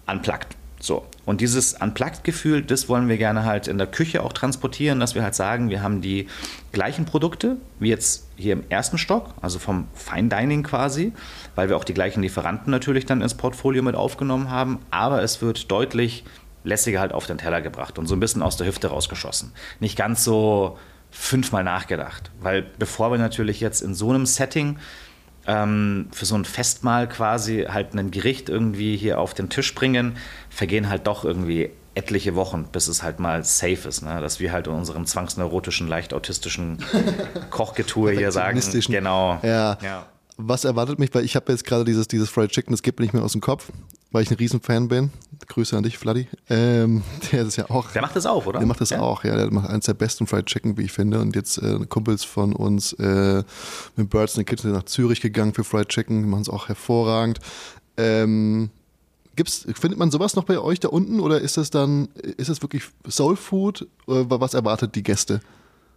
Unplugged. 0.08 0.58
So. 0.82 1.06
Und 1.26 1.42
dieses 1.42 1.76
Unplugged-Gefühl, 1.76 2.64
das 2.64 2.90
wollen 2.90 3.08
wir 3.08 3.18
gerne 3.18 3.46
halt 3.46 3.68
in 3.68 3.78
der 3.78 3.88
Küche 3.88 4.24
auch 4.24 4.34
transportieren, 4.34 5.00
dass 5.00 5.14
wir 5.14 5.24
halt 5.24 5.36
sagen, 5.36 5.70
wir 5.70 5.84
haben 5.84 6.02
die 6.02 6.28
gleichen 6.72 7.06
Produkte 7.06 7.58
wie 7.80 7.90
jetzt 7.90 8.28
hier 8.36 8.54
im 8.54 8.64
ersten 8.70 8.98
Stock, 8.98 9.34
also 9.42 9.60
vom 9.60 9.88
Fine 9.94 10.30
Dining 10.30 10.64
quasi, 10.64 11.14
weil 11.56 11.70
wir 11.70 11.78
auch 11.78 11.84
die 11.84 11.94
gleichen 11.94 12.24
Lieferanten 12.24 12.72
natürlich 12.72 13.06
dann 13.06 13.22
ins 13.22 13.36
Portfolio 13.36 13.84
mit 13.84 13.96
aufgenommen 13.96 14.50
haben, 14.50 14.80
aber 14.90 15.22
es 15.22 15.42
wird 15.42 15.70
deutlich 15.72 16.24
lässiger 16.64 17.00
halt 17.00 17.14
auf 17.14 17.28
den 17.28 17.38
Teller 17.38 17.62
gebracht 17.62 18.00
und 18.00 18.08
so 18.08 18.16
ein 18.16 18.20
bisschen 18.20 18.42
aus 18.42 18.58
der 18.58 18.68
Hüfte 18.68 18.88
rausgeschossen. 18.88 19.52
Nicht 19.80 19.98
ganz 19.98 20.24
so 20.24 20.78
fünfmal 21.12 21.64
nachgedacht, 21.64 22.32
weil 22.40 22.66
bevor 22.80 23.12
wir 23.12 23.18
natürlich 23.18 23.60
jetzt 23.60 23.82
in 23.82 23.94
so 23.94 24.10
einem 24.10 24.26
Setting 24.26 24.78
ähm, 25.48 26.08
für 26.12 26.26
so 26.26 26.36
ein 26.36 26.46
Festmahl 26.46 27.08
quasi 27.10 27.66
halt 27.68 27.94
ein 27.94 28.12
Gericht 28.12 28.50
irgendwie 28.50 28.96
hier 28.96 29.20
auf 29.20 29.34
den 29.34 29.50
Tisch 29.50 29.74
bringen, 29.74 30.18
vergehen 30.52 30.90
halt 30.90 31.08
doch 31.08 31.26
irgendwie 31.26 31.72
etliche 31.96 32.36
Wochen, 32.36 32.68
bis 32.72 32.88
es 32.88 33.04
halt 33.04 33.20
mal 33.20 33.44
safe 33.44 33.88
ist. 33.88 34.02
Ne? 34.02 34.22
Dass 34.22 34.40
wir 34.40 34.52
halt 34.52 34.68
in 34.68 34.74
unserem 34.74 35.06
zwangsneurotischen, 35.06 35.88
leicht 35.88 36.14
autistischen 36.14 36.78
Kochgetue 37.50 38.12
hier 38.12 38.32
sagen, 38.32 38.62
genau. 38.88 39.40
Ja. 39.42 39.78
Ja. 39.82 40.06
Was 40.38 40.64
erwartet 40.64 40.98
mich, 40.98 41.14
weil 41.14 41.26
ich 41.26 41.36
habe 41.36 41.52
jetzt 41.52 41.66
gerade 41.66 41.84
dieses, 41.84 42.08
dieses 42.08 42.30
Fried 42.30 42.52
Chicken, 42.52 42.72
das 42.72 42.82
geht 42.82 42.98
mir 42.98 43.06
nicht 43.06 43.14
mehr 43.14 43.24
aus 43.24 43.34
dem 43.34 43.42
Kopf, 43.42 43.72
weil 44.12 44.24
ich 44.24 44.32
ein 44.32 44.38
Riesenfan 44.38 44.88
bin. 44.88 45.12
Grüße 45.48 45.76
an 45.76 45.84
dich, 45.84 45.98
Fladdy. 45.98 46.28
Ähm, 46.50 47.04
der 47.32 47.44
ist 47.44 47.58
ja 47.58 47.70
auch. 47.70 47.92
Der 47.92 48.02
macht 48.02 48.16
das 48.16 48.26
auch, 48.26 48.46
oder? 48.46 48.60
Der 48.60 48.68
macht 48.68 48.82
das 48.82 48.92
ja. 48.92 49.02
auch, 49.02 49.24
ja. 49.24 49.36
Der 49.36 49.52
macht 49.52 49.70
eines 49.70 49.86
der 49.86 49.94
besten 49.94 50.28
Fried 50.28 50.46
Chicken, 50.46 50.78
wie 50.78 50.84
ich 50.84 50.92
finde. 50.92 51.20
Und 51.20 51.36
jetzt 51.36 51.58
äh, 51.58 51.80
Kumpels 51.88 52.24
von 52.24 52.54
uns 52.54 52.94
äh, 52.94 53.44
mit 53.96 54.10
Birds 54.10 54.36
in 54.36 54.40
the 54.40 54.46
Kitchen 54.46 54.64
sind 54.64 54.74
nach 54.74 54.86
Zürich 54.86 55.22
gegangen 55.22 55.54
für 55.54 55.64
Fried 55.64 55.90
Chicken. 55.90 56.24
Die 56.24 56.30
machen 56.30 56.42
es 56.42 56.50
auch 56.50 56.70
hervorragend. 56.70 57.40
Ähm, 57.98 58.72
gibt's, 59.36 59.66
findet 59.80 60.00
man 60.00 60.12
sowas 60.12 60.36
noch 60.36 60.44
bei 60.44 60.60
euch 60.60 60.80
da 60.80 60.88
unten 60.90 61.20
oder 61.20 61.40
ist 61.40 61.58
das 61.58 61.70
dann, 61.70 62.10
ist 62.38 62.50
das 62.50 62.62
wirklich 62.62 62.84
Soul 63.10 63.36
Food? 63.36 63.88
Oder 64.08 64.40
was 64.42 64.54
erwartet 64.54 64.96
die 64.96 65.04
Gäste? 65.04 65.42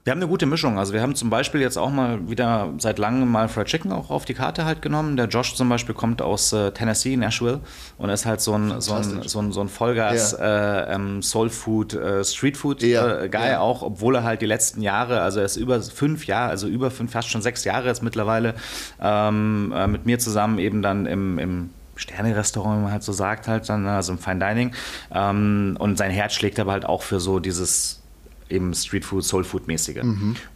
Wir 0.07 0.11
haben 0.11 0.19
eine 0.19 0.29
gute 0.29 0.45
Mischung. 0.45 0.79
Also 0.79 0.93
wir 0.93 1.01
haben 1.01 1.15
zum 1.15 1.31
Beispiel 1.31 1.63
jetzt 1.63 1.79
auch 1.79 1.89
mal 1.89 2.29
wieder 2.29 2.75
seit 2.77 2.99
langem 2.99 3.27
mal 3.33 3.49
Fried 3.49 3.69
Chicken 3.69 3.91
auch 3.91 4.11
auf 4.11 4.27
die 4.27 4.35
Karte 4.35 4.67
halt 4.67 4.83
genommen. 4.83 5.17
Der 5.17 5.29
Josh 5.29 5.55
zum 5.55 5.71
Beispiel 5.71 5.95
kommt 5.95 6.21
aus 6.21 6.53
äh, 6.53 6.73
Tennessee, 6.73 7.17
Nashville 7.17 7.61
und 7.97 8.11
ist 8.11 8.27
halt 8.27 8.43
so 8.43 8.53
ein, 8.53 8.83
so 8.83 8.93
ein, 8.93 9.23
so 9.27 9.39
ein, 9.39 9.53
so 9.53 9.63
ein 9.63 9.71
Vollgas 9.71 10.33
Ja. 10.39 10.81
äh, 10.91 10.95
ähm, 10.95 11.23
Soul 11.23 11.49
Food, 11.49 11.95
äh, 11.95 12.23
Street 12.23 12.59
Food 12.59 12.83
Ja, 12.83 13.23
äh, 13.23 13.29
Guy 13.31 13.49
ja. 13.53 13.61
auch, 13.61 13.81
obwohl 13.81 14.17
er 14.17 14.25
halt 14.25 14.43
die 14.43 14.47
letzten 14.47 14.83
Jahre, 14.83 15.23
also 15.23 15.39
er 15.39 15.47
ist 15.47 15.57
über 15.57 15.81
fünf 15.81 16.27
Jahre, 16.27 16.51
also 16.51 16.67
über 16.67 16.91
fünf, 16.91 17.13
fast 17.13 17.31
schon 17.31 17.41
sechs 17.41 17.65
Jahre 17.65 17.87
jetzt 17.89 18.03
mittlerweile 18.03 18.57
ähm, 19.01 19.73
äh, 19.75 19.87
mit 19.87 20.05
mir 20.05 20.19
zusammen 20.19 20.59
eben 20.59 20.83
dann 20.83 21.07
im, 21.07 21.39
im 21.39 21.71
Sterne-Restaurant, 21.97 22.79
wie 22.79 22.83
man 22.85 22.93
halt 22.93 23.03
so 23.03 23.13
sagt, 23.13 23.49
halt 23.49 23.69
dann, 23.69 23.87
also 23.87 24.13
im 24.13 24.19
Fine 24.19 24.39
Dining. 24.41 24.73
Ähm, 25.13 25.77
und 25.79 25.99
sein 25.99 26.11
Herz 26.11 26.35
schlägt 26.35 26.59
aber 26.59 26.73
halt 26.73 26.87
auch 26.87 27.03
für 27.03 27.21
so 27.21 27.39
dieses 27.41 28.01
eben 28.51 28.75
Street 28.75 29.05
Food, 29.05 29.25
Soul 29.25 29.43
Food 29.43 29.67
mäßige. 29.67 30.03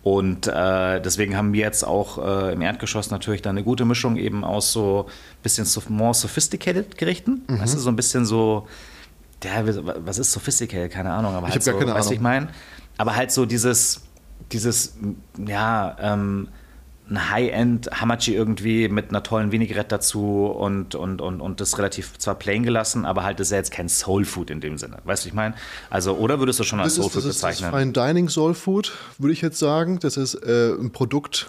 Und 0.02 0.46
äh, 0.46 1.00
deswegen 1.00 1.36
haben 1.36 1.52
wir 1.52 1.60
jetzt 1.60 1.84
auch 1.84 2.18
äh, 2.18 2.52
im 2.52 2.60
Erdgeschoss 2.60 3.10
natürlich 3.10 3.40
dann 3.42 3.56
eine 3.56 3.64
gute 3.64 3.84
Mischung 3.84 4.16
eben 4.16 4.44
aus 4.44 4.72
so 4.72 5.06
bisschen 5.42 5.64
so 5.64 5.82
more 5.88 6.12
sophisticated 6.14 6.98
Gerichten. 6.98 7.42
Weißt 7.48 7.74
du, 7.74 7.78
so 7.78 7.88
ein 7.90 7.96
bisschen 7.96 8.26
so, 8.26 8.68
ja, 9.42 9.64
was 10.04 10.18
ist 10.18 10.32
sophisticated? 10.32 10.92
Keine 10.92 11.12
Ahnung, 11.12 11.34
aber 11.34 11.46
Ich 11.48 11.54
halt 11.54 11.62
so, 11.62 11.72
keine 11.72 11.94
weißt 11.94 12.10
du, 12.10 12.14
ich 12.14 12.20
meine? 12.20 12.48
Aber 12.98 13.16
halt 13.16 13.30
so 13.32 13.46
dieses, 13.46 14.02
dieses, 14.52 14.96
ja, 15.46 15.96
ähm, 16.00 16.48
ein 17.10 17.30
High-End 17.30 17.90
Hamachi 17.90 18.34
irgendwie 18.34 18.88
mit 18.88 19.10
einer 19.10 19.22
tollen 19.22 19.52
Vinaigrette 19.52 19.88
dazu 19.88 20.46
und, 20.46 20.94
und, 20.94 21.20
und, 21.20 21.40
und 21.40 21.60
das 21.60 21.78
relativ 21.78 22.18
zwar 22.18 22.34
plain 22.34 22.62
gelassen, 22.62 23.04
aber 23.04 23.24
halt 23.24 23.40
ist 23.40 23.50
ja 23.50 23.56
jetzt 23.56 23.70
kein 23.70 23.88
Soul 23.88 24.24
Food 24.24 24.50
in 24.50 24.60
dem 24.60 24.78
Sinne. 24.78 24.98
Weißt 25.04 25.24
du, 25.24 25.28
ich 25.28 25.34
meine? 25.34 25.54
Also, 25.90 26.14
oder 26.16 26.38
würdest 26.38 26.60
du 26.60 26.64
schon 26.64 26.80
als 26.80 26.94
Das 26.94 26.96
Soul 26.96 27.06
ist, 27.06 27.12
Food 27.12 27.24
das 27.24 27.30
ist 27.30 27.42
das 27.42 27.58
bezeichnen? 27.58 27.80
Fine 27.80 27.92
Dining 27.92 28.28
Soul 28.28 28.54
Food, 28.54 28.92
würde 29.18 29.32
ich 29.32 29.40
jetzt 29.40 29.58
sagen. 29.58 29.98
Das 30.00 30.16
ist 30.16 30.34
äh, 30.34 30.72
ein 30.72 30.90
Produkt 30.90 31.46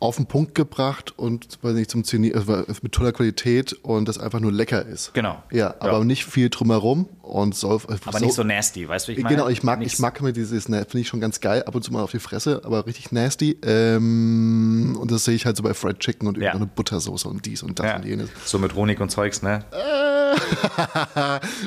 auf 0.00 0.14
den 0.16 0.26
Punkt 0.26 0.54
gebracht 0.54 1.12
und 1.18 1.58
weiß 1.62 1.74
nicht, 1.74 1.90
zum 1.90 2.04
Zeni 2.04 2.28
äh, 2.28 2.64
mit 2.82 2.92
toller 2.92 3.10
Qualität 3.12 3.72
und 3.82 4.06
das 4.08 4.16
einfach 4.18 4.38
nur 4.38 4.52
lecker 4.52 4.86
ist. 4.86 5.12
Genau. 5.14 5.42
Ja, 5.50 5.74
aber 5.80 5.98
Ja. 5.98 6.04
nicht 6.04 6.24
viel 6.24 6.50
drumherum 6.50 7.08
und 7.22 7.54
soll, 7.56 7.80
aber 8.06 8.20
nicht 8.20 8.32
so 8.34 8.44
nasty, 8.44 8.88
weißt 8.88 9.08
du, 9.08 9.12
wie 9.12 9.16
ich 9.16 9.24
meine? 9.24 9.34
Genau, 9.36 9.48
ich 9.48 9.62
mag, 9.64 9.80
Nichts- 9.80 9.94
ich 9.94 9.98
mag 10.00 10.20
mir 10.22 10.32
dieses, 10.32 10.64
finde 10.66 10.86
ich 11.00 11.08
schon 11.08 11.20
ganz 11.20 11.40
geil, 11.40 11.64
ab 11.64 11.74
und 11.74 11.82
zu 11.82 11.92
mal 11.92 12.02
auf 12.02 12.12
die 12.12 12.20
Fresse, 12.20 12.60
aber 12.64 12.86
richtig 12.86 13.10
nasty. 13.12 13.58
Ähm, 13.62 14.96
und 15.00 15.10
das 15.10 15.24
sehe 15.24 15.34
ich 15.34 15.44
halt 15.46 15.56
so 15.56 15.62
bei 15.64 15.74
Fried 15.74 15.98
Chicken 15.98 16.28
und 16.28 16.36
Ja. 16.36 16.44
irgendeine 16.52 16.70
Buttersoße 16.74 17.28
und 17.28 17.44
dies 17.44 17.62
und 17.64 17.78
das 17.80 17.86
Ja. 17.86 17.96
und 17.96 18.04
jenes. 18.04 18.30
So 18.44 18.58
mit 18.60 18.74
Honig 18.76 19.00
und 19.00 19.10
Zeugs, 19.10 19.42
ne? 19.42 19.64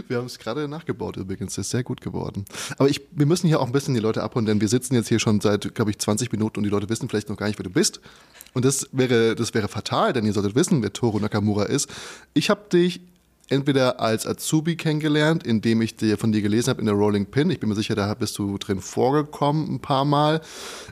wir 0.08 0.18
haben 0.18 0.26
es 0.26 0.40
gerade 0.40 0.68
nachgebaut 0.68 1.18
übrigens, 1.18 1.56
das 1.56 1.66
ist 1.66 1.72
sehr 1.72 1.84
gut 1.84 2.02
geworden. 2.02 2.46
Aber 2.78 2.90
ich, 2.90 3.02
wir 3.12 3.26
müssen 3.26 3.48
hier 3.48 3.60
auch 3.60 3.66
ein 3.66 3.72
bisschen 3.72 3.94
die 3.94 4.00
Leute 4.00 4.24
abholen, 4.24 4.46
denn 4.46 4.62
wir 4.62 4.68
sitzen 4.68 4.96
jetzt 4.96 5.10
hier 5.10 5.20
schon 5.20 5.42
seit, 5.42 5.74
glaube 5.76 5.92
ich, 5.92 6.00
20 6.00 6.32
Minuten 6.32 6.60
und 6.60 6.64
die 6.64 6.70
Leute 6.70 6.88
wissen 6.90 7.10
vielleicht 7.10 7.30
noch 7.30 7.38
gar 7.38 7.48
nicht, 7.48 7.60
wer 7.60 7.64
du 7.64 7.70
bist. 7.70 8.00
Und 8.54 8.66
das 8.66 8.90
wäre, 8.92 9.36
das 9.36 9.54
wäre 9.54 9.68
fatal, 9.68 10.14
denn 10.14 10.26
ihr 10.26 10.34
solltet 10.34 10.56
wissen, 10.56 10.82
wer 10.82 10.92
Toru 10.92 11.20
Nakamura 11.20 11.64
ist. 11.64 11.90
Ich 12.34 12.50
habe 12.50 12.62
dich 12.72 13.02
entweder 13.52 14.00
als 14.00 14.26
Azubi 14.26 14.78
kennengelernt, 14.78 15.46
indem 15.46 15.82
ich 15.82 15.98
dir 15.98 16.18
von 16.18 16.32
dir 16.32 16.42
gelesen 16.42 16.70
habe 16.70 16.80
in 16.80 16.86
der 16.86 16.96
Rolling 16.96 17.26
Pin. 17.26 17.50
Ich 17.50 17.60
bin 17.60 17.70
mir 17.70 17.76
sicher, 17.76 17.96
da 17.96 18.14
bist 18.14 18.38
du 18.38 18.58
drin 18.58 18.80
vorgekommen 18.80 19.76
ein 19.76 19.80
paar 19.80 20.06
Mal. 20.06 20.42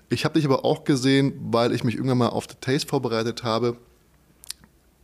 Ich 0.10 0.26
habe 0.26 0.34
dich 0.36 0.46
aber 0.46 0.66
auch 0.66 0.84
gesehen, 0.84 1.34
weil 1.52 1.74
ich 1.74 1.84
mich 1.84 1.96
irgendwann 1.96 2.18
mal 2.18 2.28
auf 2.28 2.48
The 2.50 2.58
Taste 2.60 2.88
vorbereitet 2.88 3.44
habe 3.44 3.78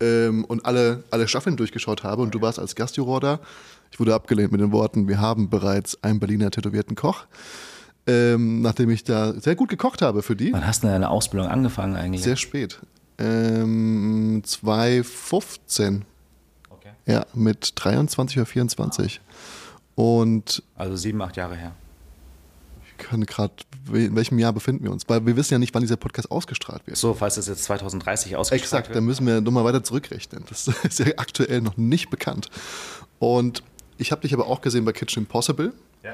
ähm, 0.02 0.44
und 0.46 0.66
alle, 0.66 1.04
alle 1.12 1.28
Staffeln 1.28 1.56
durchgeschaut 1.56 2.04
habe 2.04 2.22
und 2.22 2.36
du 2.36 2.42
warst 2.42 2.60
als 2.60 2.76
Gastjuror 2.76 3.22
da. 3.22 3.40
Ich 3.92 4.00
wurde 4.00 4.14
abgelehnt 4.14 4.52
mit 4.52 4.60
den 4.60 4.74
Worten, 4.74 5.08
wir 5.08 5.22
haben 5.22 5.50
bereits 5.50 6.04
einen 6.04 6.20
Berliner 6.20 6.52
tätowierten 6.52 6.98
Koch. 6.98 7.26
Ähm, 8.08 8.62
nachdem 8.62 8.90
ich 8.92 9.04
da 9.04 9.34
sehr 9.34 9.56
gut 9.56 9.70
gekocht 9.70 10.02
habe 10.04 10.22
für 10.22 10.36
die. 10.36 10.54
Wann 10.54 10.66
hast 10.68 10.84
du 10.84 10.88
denn 10.88 10.94
deine 10.94 11.10
Ausbildung 11.10 11.50
angefangen 11.50 11.96
eigentlich? 11.96 12.22
Sehr 12.24 12.36
spät. 12.36 12.80
Ähm, 13.18 14.42
2015. 14.46 16.06
Okay. 16.70 16.90
Ja, 17.06 17.26
mit 17.34 17.72
23 17.76 18.38
oder 18.38 18.46
24. 18.46 19.22
Und 19.96 20.62
Also 20.76 20.96
sieben, 20.96 21.22
acht 21.22 21.38
Jahre 21.38 21.56
her. 21.56 21.72
ich 22.86 22.98
kann 23.06 23.26
gerade, 23.26 23.54
in 23.94 24.16
welchem 24.16 24.38
Jahr 24.40 24.54
befinden 24.54 24.84
wir 24.84 24.92
uns? 24.92 25.08
Weil 25.08 25.26
wir 25.26 25.36
wissen 25.36 25.54
ja 25.54 25.60
nicht, 25.60 25.74
wann 25.74 25.82
dieser 25.82 25.98
Podcast 25.98 26.30
ausgestrahlt 26.32 26.86
wird. 26.86 26.98
So, 26.98 27.14
falls 27.14 27.38
es 27.38 27.48
jetzt 27.48 27.64
2030 27.64 28.36
ausgestrahlt 28.36 28.62
Exakt, 28.62 28.90
wird. 28.90 28.98
dann 28.98 29.06
müssen 29.06 29.26
wir 29.26 29.42
nochmal 29.42 29.64
weiter 29.64 29.84
zurückrechnen. 29.84 30.44
Das 30.50 30.68
ist 30.84 31.00
ja 31.00 31.08
aktuell 31.18 31.62
noch 31.62 31.78
nicht 31.78 32.10
bekannt. 32.10 32.50
Und 33.20 33.64
ich 33.98 34.12
habe 34.12 34.22
dich 34.22 34.34
aber 34.34 34.48
auch 34.48 34.62
gesehen 34.62 34.84
bei 34.86 34.92
Kitchen 34.92 35.24
Impossible. 35.24 35.74
Ja. 36.04 36.14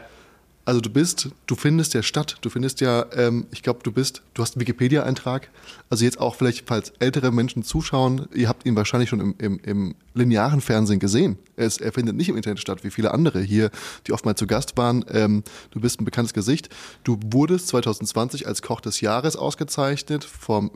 Also 0.63 0.79
du 0.79 0.89
bist, 0.89 1.29
du 1.47 1.55
findest 1.55 1.93
ja 1.95 2.03
statt. 2.03 2.37
Du 2.41 2.49
findest 2.49 2.81
ja, 2.81 3.05
ähm, 3.13 3.47
ich 3.51 3.63
glaube, 3.63 3.79
du 3.83 3.91
bist, 3.91 4.21
du 4.33 4.43
hast 4.43 4.55
einen 4.55 4.61
Wikipedia-Eintrag. 4.61 5.49
Also 5.89 6.05
jetzt 6.05 6.19
auch 6.19 6.35
vielleicht, 6.35 6.67
falls 6.67 6.93
ältere 6.99 7.31
Menschen 7.31 7.63
zuschauen, 7.63 8.27
ihr 8.33 8.47
habt 8.47 8.65
ihn 8.65 8.75
wahrscheinlich 8.75 9.09
schon 9.09 9.19
im, 9.19 9.35
im, 9.39 9.59
im 9.63 9.95
linearen 10.13 10.61
Fernsehen 10.61 10.99
gesehen. 10.99 11.37
Er, 11.55 11.65
ist, 11.65 11.81
er 11.81 11.91
findet 11.91 12.15
nicht 12.15 12.29
im 12.29 12.37
Internet 12.37 12.59
statt, 12.59 12.83
wie 12.83 12.91
viele 12.91 13.11
andere 13.11 13.41
hier, 13.41 13.71
die 14.05 14.13
oft 14.13 14.23
mal 14.23 14.35
zu 14.35 14.45
Gast 14.45 14.77
waren. 14.77 15.03
Ähm, 15.09 15.43
du 15.71 15.79
bist 15.81 15.99
ein 15.99 16.05
bekanntes 16.05 16.33
Gesicht. 16.33 16.69
Du 17.03 17.17
wurdest 17.23 17.67
2020 17.69 18.47
als 18.47 18.61
Koch 18.61 18.81
des 18.81 19.01
Jahres 19.01 19.35
ausgezeichnet 19.35 20.23
vom 20.23 20.71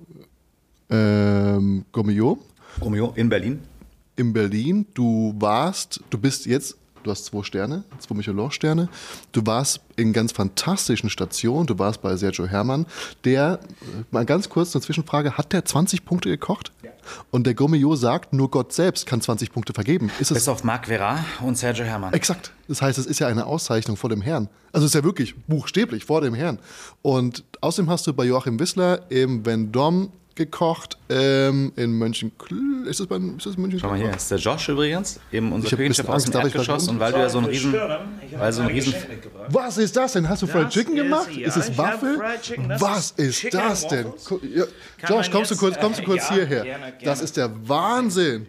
ähm, 0.89 1.85
Gourmillot 1.91 2.39
Romeo 2.81 3.13
in 3.15 3.29
Berlin. 3.29 3.59
in 4.15 4.33
Berlin. 4.33 4.85
Du 4.93 5.33
warst, 5.37 6.01
du 6.09 6.17
bist 6.17 6.45
jetzt, 6.45 6.77
du 7.05 7.11
hast 7.11 7.25
zwei 7.25 7.43
Sterne, 7.43 7.83
zwei 7.99 8.15
Michelin-Sterne. 8.15 8.89
Du 9.31 9.45
warst 9.45 9.81
in 9.95 10.13
ganz 10.13 10.31
fantastischen 10.31 11.09
Stationen. 11.09 11.67
Du 11.67 11.77
warst 11.77 12.01
bei 12.01 12.15
Sergio 12.15 12.47
Herrmann, 12.47 12.85
der, 13.23 13.59
äh, 13.61 14.03
mal 14.11 14.25
ganz 14.25 14.49
kurz 14.49 14.75
eine 14.75 14.81
Zwischenfrage, 14.81 15.37
hat 15.37 15.53
der 15.53 15.65
20 15.65 16.05
Punkte 16.05 16.29
gekocht? 16.29 16.71
Ja. 16.83 16.91
Und 17.31 17.45
der 17.45 17.53
Gourmillot 17.53 17.99
sagt, 17.99 18.33
nur 18.33 18.49
Gott 18.49 18.73
selbst 18.73 19.05
kann 19.05 19.21
20 19.21 19.51
Punkte 19.51 19.73
vergeben. 19.73 20.09
Ist 20.19 20.31
es 20.31 20.35
Bis 20.35 20.47
auf 20.47 20.63
Marc 20.63 20.87
Vera 20.87 21.23
und 21.41 21.57
Sergio 21.57 21.85
Herrmann. 21.85 22.13
Exakt. 22.13 22.51
Das 22.67 22.81
heißt, 22.81 22.97
es 22.97 23.05
ist 23.05 23.19
ja 23.19 23.27
eine 23.27 23.45
Auszeichnung 23.45 23.95
vor 23.95 24.09
dem 24.09 24.21
Herrn. 24.21 24.49
Also 24.71 24.85
es 24.85 24.91
ist 24.91 24.95
ja 24.95 25.03
wirklich 25.03 25.35
buchstäblich 25.45 26.05
vor 26.05 26.21
dem 26.21 26.33
Herrn. 26.33 26.59
Und 27.01 27.43
außerdem 27.61 27.89
hast 27.89 28.07
du 28.07 28.13
bei 28.13 28.25
Joachim 28.25 28.59
Wissler 28.59 29.09
im 29.09 29.43
Vendôme 29.43 30.09
gekocht 30.35 30.97
ähm, 31.09 31.71
in 31.75 31.93
Mönchenkl. 31.93 32.85
Ist 32.87 32.99
das 32.99 33.07
bei 33.07 33.15
ist 33.15 33.45
das 33.45 33.57
Mönchenkl? 33.57 33.79
Schau 33.79 33.87
mal 33.89 33.97
hier, 33.97 34.11
das 34.11 34.23
ist 34.23 34.31
der 34.31 34.37
Josh 34.37 34.69
übrigens, 34.69 35.19
eben 35.31 35.51
unser 35.53 35.67
Ich 35.67 35.73
hab 35.73 35.79
ein 35.79 35.87
Küchenchef 35.87 36.09
aus 36.09 36.25
dem 36.25 36.33
Erdgeschoss. 36.33 36.87
Und 36.89 36.99
weil 36.99 37.13
du 37.13 37.19
ja 37.19 37.29
so 37.29 37.37
ein 37.39 37.45
riesen, 37.45 37.73
weil 38.37 38.51
so 38.53 38.61
ein 38.61 38.67
riesen, 38.67 38.93
Was 39.49 39.77
ist 39.77 39.95
das 39.95 40.13
denn? 40.13 40.27
Hast 40.27 40.41
du 40.41 40.47
Fried 40.47 40.65
Das 40.65 40.73
Chicken 40.73 40.97
ist- 40.97 41.03
gemacht? 41.03 41.31
ja, 41.35 41.47
ist 41.47 41.55
es 41.57 41.77
Waffel? 41.77 42.19
Chicken. 42.41 42.69
Das 42.69 42.81
Was 42.81 43.11
ist 43.11 43.19
ist 43.19 43.39
Chicken 43.39 43.59
das 43.59 43.87
denn? 43.87 44.13
Ja. 44.53 44.63
Josh, 45.07 45.31
kommst 45.31 45.51
du 45.51 45.55
kurz, 45.55 45.79
kommst 45.79 45.99
du 45.99 46.03
kurz 46.05 46.29
ja, 46.29 46.35
hierher? 46.35 46.63
gerne, 46.63 46.85
Das 46.93 46.99
gerne. 47.01 47.23
ist 47.23 47.37
der 47.37 47.51
Wahnsinn. 47.69 48.47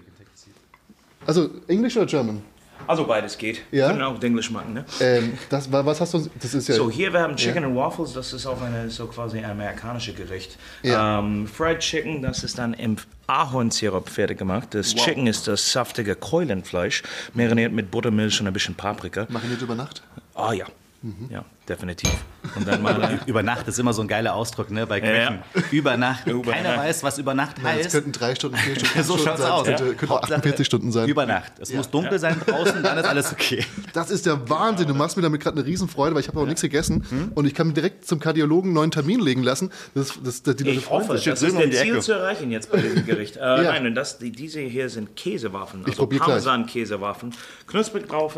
Also 1.24 1.50
Englisch 1.68 1.96
oder 1.96 2.06
German? 2.06 2.42
Also 2.86 3.04
beides 3.06 3.36
geht. 3.36 3.62
Ja? 3.72 3.88
Können 3.88 4.02
auch 4.02 4.22
Englisch 4.22 4.50
machen, 4.50 4.74
ne? 4.74 4.84
Ähm, 5.00 5.36
das, 5.50 5.70
wa- 5.72 5.84
was 5.84 6.00
hast 6.00 6.14
du? 6.14 6.28
Das 6.40 6.54
ist 6.54 6.68
ja. 6.68 6.74
So, 6.76 6.90
hier 6.90 7.12
wir 7.12 7.20
haben 7.20 7.34
Chicken 7.36 7.64
and 7.64 7.76
Waffles, 7.76 8.12
das 8.12 8.32
ist 8.32 8.46
auch 8.46 8.60
eine 8.62 8.88
so 8.90 9.06
quasi 9.06 9.38
ein 9.38 9.44
amerikanisches 9.50 10.14
Gericht. 10.14 10.56
Ja. 10.82 11.18
Ähm, 11.18 11.46
Fried 11.48 11.80
Chicken, 11.80 12.22
das 12.22 12.44
ist 12.44 12.58
dann 12.58 12.74
im 12.74 12.96
Ahornsirup 13.26 14.08
fertig 14.08 14.38
gemacht. 14.38 14.68
Das 14.72 14.94
Chicken 14.94 15.26
ist 15.26 15.48
das 15.48 15.72
saftige 15.72 16.14
Keulenfleisch, 16.14 17.02
mariniert 17.34 17.72
mit 17.72 17.90
Buttermilch 17.90 18.40
und 18.40 18.46
ein 18.46 18.52
bisschen 18.52 18.74
Paprika. 18.74 19.26
Mariniert 19.30 19.62
über 19.62 19.74
Nacht? 19.74 20.02
Ah 20.34 20.52
ja, 20.52 20.66
Mhm. 21.06 21.28
ja, 21.30 21.44
definitiv. 21.68 22.10
Und 22.56 22.66
dann 22.66 22.82
mal 22.82 23.20
über 23.26 23.42
Nacht 23.42 23.68
ist 23.68 23.78
immer 23.78 23.92
so 23.92 24.02
ein 24.02 24.08
geiler 24.08 24.34
Ausdruck, 24.34 24.70
ne, 24.70 24.86
bei 24.86 25.00
Köchen. 25.00 25.38
Über 25.70 25.96
Nacht. 25.96 26.26
Über 26.26 26.50
Keiner 26.52 26.70
Nacht. 26.70 26.78
weiß, 26.80 27.02
was 27.04 27.18
über 27.18 27.32
Nacht 27.34 27.58
Es 27.58 27.64
heißt. 27.64 27.90
könnten 27.92 28.12
drei 28.12 28.34
Stunden, 28.34 28.56
vier 28.56 28.74
Stunden, 28.74 29.02
So 29.04 29.16
Stunden 29.18 29.42
aus. 29.42 29.66
sein. 29.66 29.72
Ja. 29.74 29.78
Könnte, 29.78 29.94
könnte 29.94 30.14
Hauptsache 30.14 30.34
48 30.34 30.66
Stunden 30.66 30.90
sein. 30.92 31.08
Über 31.08 31.26
Nacht. 31.26 31.52
Es 31.60 31.72
muss 31.72 31.88
dunkel 31.90 32.18
sein 32.18 32.40
draußen, 32.44 32.82
dann 32.82 32.98
ist 32.98 33.04
alles 33.04 33.32
okay. 33.32 33.64
Das 33.92 34.10
ist 34.10 34.26
der 34.26 34.48
Wahnsinn. 34.50 34.88
Du 34.88 34.94
machst 34.94 35.16
mir 35.16 35.22
damit 35.22 35.40
gerade 35.42 35.58
eine 35.58 35.66
Riesenfreude, 35.66 36.14
weil 36.14 36.22
ich 36.22 36.28
habe 36.28 36.40
auch 36.40 36.46
nichts 36.46 36.62
gegessen 36.62 37.04
Hm? 37.08 37.32
und 37.34 37.46
ich 37.46 37.54
kann 37.54 37.68
mir 37.68 37.72
direkt 37.74 38.06
zum 38.06 38.18
Kardiologen 38.18 38.70
einen 38.70 38.74
neuen 38.74 38.90
Termin 38.90 39.20
legen 39.20 39.42
lassen. 39.42 39.70
Das, 39.94 40.18
das, 40.24 40.42
das, 40.42 40.56
die 40.56 40.64
Leute 40.64 40.78
Ich 40.78 40.90
hoffe, 40.90 41.16
sich. 41.16 41.24
das 41.26 41.42
ist 41.42 41.56
der 41.56 41.70
Ziel 41.70 42.00
zu 42.00 42.12
erreichen 42.12 42.50
jetzt 42.50 42.72
bei 42.72 42.78
diesem 42.78 43.06
Gericht. 43.06 43.36
Äh, 43.36 43.40
Nein, 43.40 43.86
und 43.86 43.94
das, 43.94 44.18
die, 44.18 44.32
diese 44.32 44.60
hier 44.60 44.88
sind 44.88 45.14
Käsewaffen. 45.16 45.84
Also. 45.86 46.06
Parmesan-Käsewaffen. 46.06 47.32
Knusprig 47.66 48.08
drauf, 48.08 48.36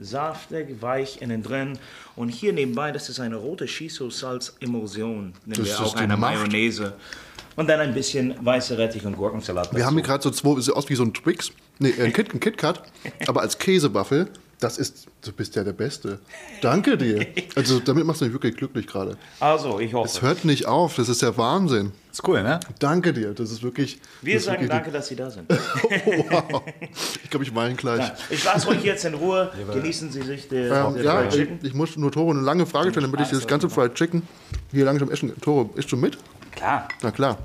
saftig, 0.00 0.80
weich 0.82 1.20
innen 1.22 1.42
drin. 1.42 1.78
Und 2.16 2.28
hier 2.28 2.52
nebenbei, 2.52 2.92
das 2.92 3.08
ist 3.08 3.20
eine 3.20 3.36
rote 3.36 3.66
Shiso-Salz-Emulsion. 3.68 5.34
Das 5.46 5.58
wir 5.64 5.80
auch 5.80 5.94
eine 5.96 6.16
Macht. 6.16 6.34
Mayonnaise. 6.36 6.94
Und 7.56 7.68
dann 7.68 7.80
ein 7.80 7.94
bisschen 7.94 8.34
weiße 8.44 8.78
Rettich 8.78 9.04
und 9.04 9.16
Gurkensalat. 9.16 9.74
Wir 9.74 9.84
haben 9.84 9.94
hier 9.94 10.02
gerade 10.04 10.22
so 10.22 10.30
zwei, 10.30 10.60
sieht 10.60 10.74
aus 10.74 10.88
wie 10.88 10.94
so 10.94 11.02
ein 11.04 11.12
Twix, 11.12 11.50
nee, 11.78 11.92
ein, 12.00 12.12
Kit, 12.12 12.32
ein 12.32 12.40
KitKat, 12.40 12.82
aber 13.26 13.40
als 13.42 13.58
Käsewaffel. 13.58 14.28
Das 14.60 14.76
ist, 14.76 15.06
du 15.22 15.32
bist 15.32 15.56
ja 15.56 15.64
der 15.64 15.72
Beste. 15.72 16.18
Danke 16.60 16.98
dir. 16.98 17.26
Also 17.54 17.80
damit 17.80 18.04
machst 18.04 18.20
du 18.20 18.26
mich 18.26 18.34
wirklich 18.34 18.56
glücklich 18.56 18.86
gerade. 18.86 19.16
Also, 19.40 19.80
ich 19.80 19.88
Es 19.90 19.94
hoffe. 19.94 20.22
hört 20.22 20.44
nicht 20.44 20.66
auf, 20.66 20.96
das 20.96 21.08
ist 21.08 21.22
der 21.22 21.36
Wahnsinn. 21.38 21.92
Ist 22.12 22.26
cool, 22.26 22.42
ne? 22.42 22.58
Danke 22.80 23.12
dir, 23.12 23.32
das 23.34 23.50
ist 23.52 23.62
wirklich. 23.62 24.00
Wir 24.20 24.34
das 24.34 24.40
ist 24.42 24.46
sagen 24.46 24.62
wirklich 24.62 24.70
danke, 24.70 24.90
dass 24.90 25.06
Sie 25.08 25.16
da 25.16 25.30
sind. 25.30 25.48
wow. 25.50 26.62
Ich 27.22 27.30
glaube, 27.30 27.44
ich 27.44 27.54
weine 27.54 27.74
gleich. 27.74 28.10
Ich 28.30 28.42
lasse 28.44 28.68
euch 28.68 28.82
jetzt 28.82 29.04
in 29.04 29.14
Ruhe. 29.14 29.50
Genießen 29.72 30.10
Sie 30.10 30.22
sich 30.22 30.48
der, 30.48 30.86
Ähm, 30.86 31.02
ja, 31.02 31.18
Fried 31.20 31.28
ich, 31.28 31.34
Chicken. 31.38 31.58
ich 31.62 31.74
muss 31.74 31.96
nur 31.96 32.10
Toro 32.10 32.30
eine 32.32 32.40
lange 32.40 32.66
Frage 32.66 32.90
stellen, 32.90 33.10
damit 33.10 33.20
ich 33.20 33.28
das 33.32 33.46
ganze 33.46 33.70
Fried 33.70 33.94
Chicken 33.94 34.22
hier 34.72 34.84
langsam 34.84 35.10
essen 35.10 35.30
kann. 35.30 35.40
Toro, 35.40 35.70
isst 35.76 35.90
du 35.92 35.96
mit? 35.96 36.18
Klar. 36.52 36.88
Na 37.02 37.10
klar. 37.12 37.38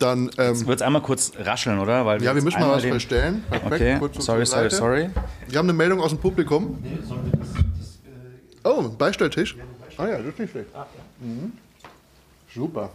Dann, 0.00 0.30
ähm, 0.38 0.54
Jetzt 0.54 0.66
wird 0.66 0.80
es 0.80 0.82
einmal 0.82 1.02
kurz 1.02 1.30
rascheln, 1.38 1.78
oder? 1.78 2.04
Weil 2.06 2.22
ja, 2.22 2.34
wir 2.34 2.42
müssen 2.42 2.58
mal 2.58 2.70
was 2.70 2.82
den- 2.82 2.90
verstellen. 2.92 3.44
Okay, 3.64 3.96
kurz 3.98 4.14
sorry, 4.24 4.44
sorry, 4.46 4.70
Seite. 4.70 4.74
sorry. 4.76 5.10
Wir 5.46 5.58
haben 5.58 5.66
eine 5.68 5.76
Meldung 5.76 6.00
aus 6.00 6.08
dem 6.10 6.18
Publikum. 6.18 6.82
Oh, 8.64 8.80
ein 8.80 8.96
Beistelltisch. 8.96 9.56
Ah 9.98 10.06
ja, 10.08 10.18
das 10.18 10.26
ist 10.28 10.38
nicht 10.38 10.50
schlecht. 10.50 10.68
Mhm. 11.20 11.52
Super. 12.52 12.90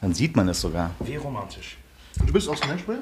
Dann 0.00 0.14
sieht 0.14 0.36
man 0.36 0.48
es 0.48 0.60
sogar. 0.60 0.90
Wie 1.00 1.16
romantisch. 1.16 1.76
Du 2.26 2.32
bist 2.32 2.48
aus 2.48 2.60
Nashville? 2.66 3.00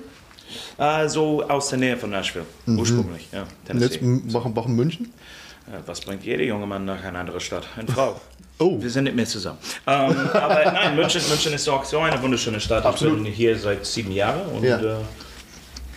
Äh, 0.79 1.09
so 1.09 1.43
aus 1.49 1.69
der 1.69 1.79
Nähe 1.79 1.97
von 1.97 2.11
Nashville, 2.11 2.47
ursprünglich. 2.67 3.29
Ja, 3.33 3.43
Und 3.43 3.81
jetzt 3.81 3.99
Tennessee. 3.99 3.99
m- 3.99 4.23
warum, 4.33 4.57
warum 4.57 4.75
München? 4.75 5.13
Ja, 5.71 5.81
was 5.85 6.01
bringt 6.01 6.25
jeder 6.25 6.43
junge 6.45 6.67
Mann 6.67 6.85
nach 6.87 7.03
einer 7.05 7.19
anderen 7.19 7.41
Stadt? 7.41 7.67
Eine 7.77 7.89
Frau. 7.89 8.21
Oh. 8.61 8.83
Wir 8.83 8.91
sind 8.91 9.05
nicht 9.05 9.15
mehr 9.15 9.25
zusammen. 9.25 9.59
Ähm, 9.87 10.17
aber 10.33 10.73
nein, 10.73 10.97
München, 10.97 11.23
München 11.29 11.53
ist 11.53 11.69
auch 11.69 11.85
so 11.85 12.01
eine 12.01 12.21
wunderschöne 12.21 12.59
Stadt. 12.59 12.85
Absolut. 12.85 13.19
Ich 13.19 13.23
bin 13.23 13.33
hier 13.33 13.57
seit 13.57 13.87
sieben 13.87 14.11
Jahren 14.11 14.49
und 14.49 14.65
Ja. 14.65 14.81
äh, 14.81 14.97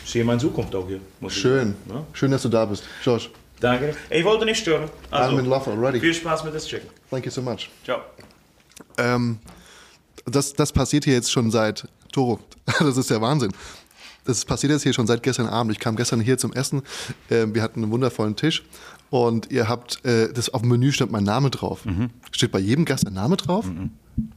sehe 0.06 0.24
meine 0.24 0.39
Zukunft 0.39 0.76
auch 0.76 0.88
hier. 0.88 1.00
Schön. 1.32 1.74
Ja? 1.89 2.06
Schön, 2.13 2.30
dass 2.30 2.44
du 2.44 2.50
da 2.50 2.63
bist. 2.65 2.84
Josh, 3.04 3.32
Danke. 3.60 3.96
Ich 4.12 4.24
wollte 4.24 4.46
nicht 4.46 4.60
stören. 4.60 4.88
Also, 5.10 5.36
I'm 5.36 5.39
in 5.39 5.46
love 5.48 5.72
already. 5.72 6.00
viel 6.00 6.13
Spaß 6.13 6.44
mit 6.44 6.54
das 6.54 6.67
Chicken. 6.67 6.88
Thank 7.10 7.26
you 7.26 7.32
so 7.32 7.41
much. 7.41 7.67
Ciao. 7.84 8.02
Ähm, 9.00 9.39
das, 10.25 10.53
das 10.53 10.71
passiert 10.71 11.05
hier 11.05 11.13
jetzt 11.13 11.31
schon 11.31 11.51
seit, 11.51 11.88
Toro, 12.12 12.39
das 12.79 12.97
ist 12.97 13.10
der 13.10 13.21
Wahnsinn. 13.21 13.51
Das 14.25 14.45
passiert 14.45 14.71
jetzt 14.71 14.84
hier 14.84 14.93
schon 14.93 15.07
seit 15.07 15.23
gestern 15.23 15.47
Abend. 15.47 15.71
Ich 15.71 15.79
kam 15.79 15.95
gestern 15.95 16.19
hier 16.21 16.38
zum 16.38 16.53
Essen. 16.53 16.84
Ähm, 17.31 17.55
wir 17.55 17.63
hatten 17.63 17.81
einen 17.81 17.91
wundervollen 17.91 18.36
Tisch 18.36 18.63
und 19.10 19.51
ihr 19.51 19.67
habt, 19.67 20.05
äh, 20.05 20.31
das 20.31 20.53
auf 20.53 20.62
dem 20.62 20.69
Menü 20.69 20.91
stand 20.91 21.12
mein 21.12 21.23
Name 21.23 21.49
drauf. 21.49 21.79
Steht 22.31 22.51
bei 22.51 22.60
jedem 22.60 22.86
Gast 22.86 23.07
ein 23.07 23.13
Name 23.13 23.36
drauf? 23.38 23.65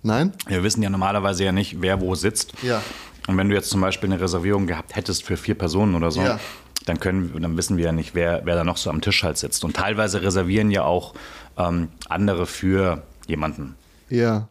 Nein? 0.03 0.33
Wir 0.47 0.63
wissen 0.63 0.83
ja 0.83 0.89
normalerweise 0.89 1.45
ja 1.45 1.53
nicht, 1.53 1.83
wer 1.83 2.01
wo 2.01 2.15
sitzt. 2.15 2.55
Ja. 2.63 2.83
Und 3.27 3.37
wenn 3.37 3.49
du 3.51 3.55
jetzt 3.55 3.69
zum 3.69 3.81
Beispiel 3.83 4.11
eine 4.11 4.21
Reservierung 4.21 4.67
gehabt 4.67 4.97
hättest 4.97 5.23
für 5.25 5.37
vier 5.37 5.55
Personen 5.55 5.95
oder 5.95 6.11
so, 6.11 6.23
Ja. 6.23 6.41
dann 6.87 6.99
können, 6.99 7.35
dann 7.43 7.57
wissen 7.59 7.77
wir 7.77 7.85
ja 7.87 7.93
nicht, 7.93 8.15
wer, 8.15 8.41
wer 8.45 8.55
da 8.55 8.65
noch 8.65 8.79
so 8.79 8.89
am 8.89 9.03
Tisch 9.03 9.23
halt 9.23 9.37
sitzt. 9.37 9.65
Und 9.65 9.77
teilweise 9.77 10.23
reservieren 10.23 10.71
ja 10.71 10.85
auch 10.85 11.15
ähm, 11.59 11.89
andere 12.09 12.47
für 12.47 13.03
jemanden. 13.27 13.75
Ja. 14.09 14.49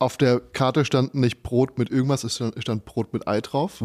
Auf 0.00 0.16
der 0.16 0.40
Karte 0.40 0.84
stand 0.84 1.14
nicht 1.14 1.42
Brot 1.42 1.76
mit 1.76 1.90
irgendwas, 1.90 2.22
es 2.22 2.40
stand, 2.58 2.84
Brot 2.84 3.12
mit 3.12 3.26
Ei 3.26 3.40
drauf. 3.40 3.82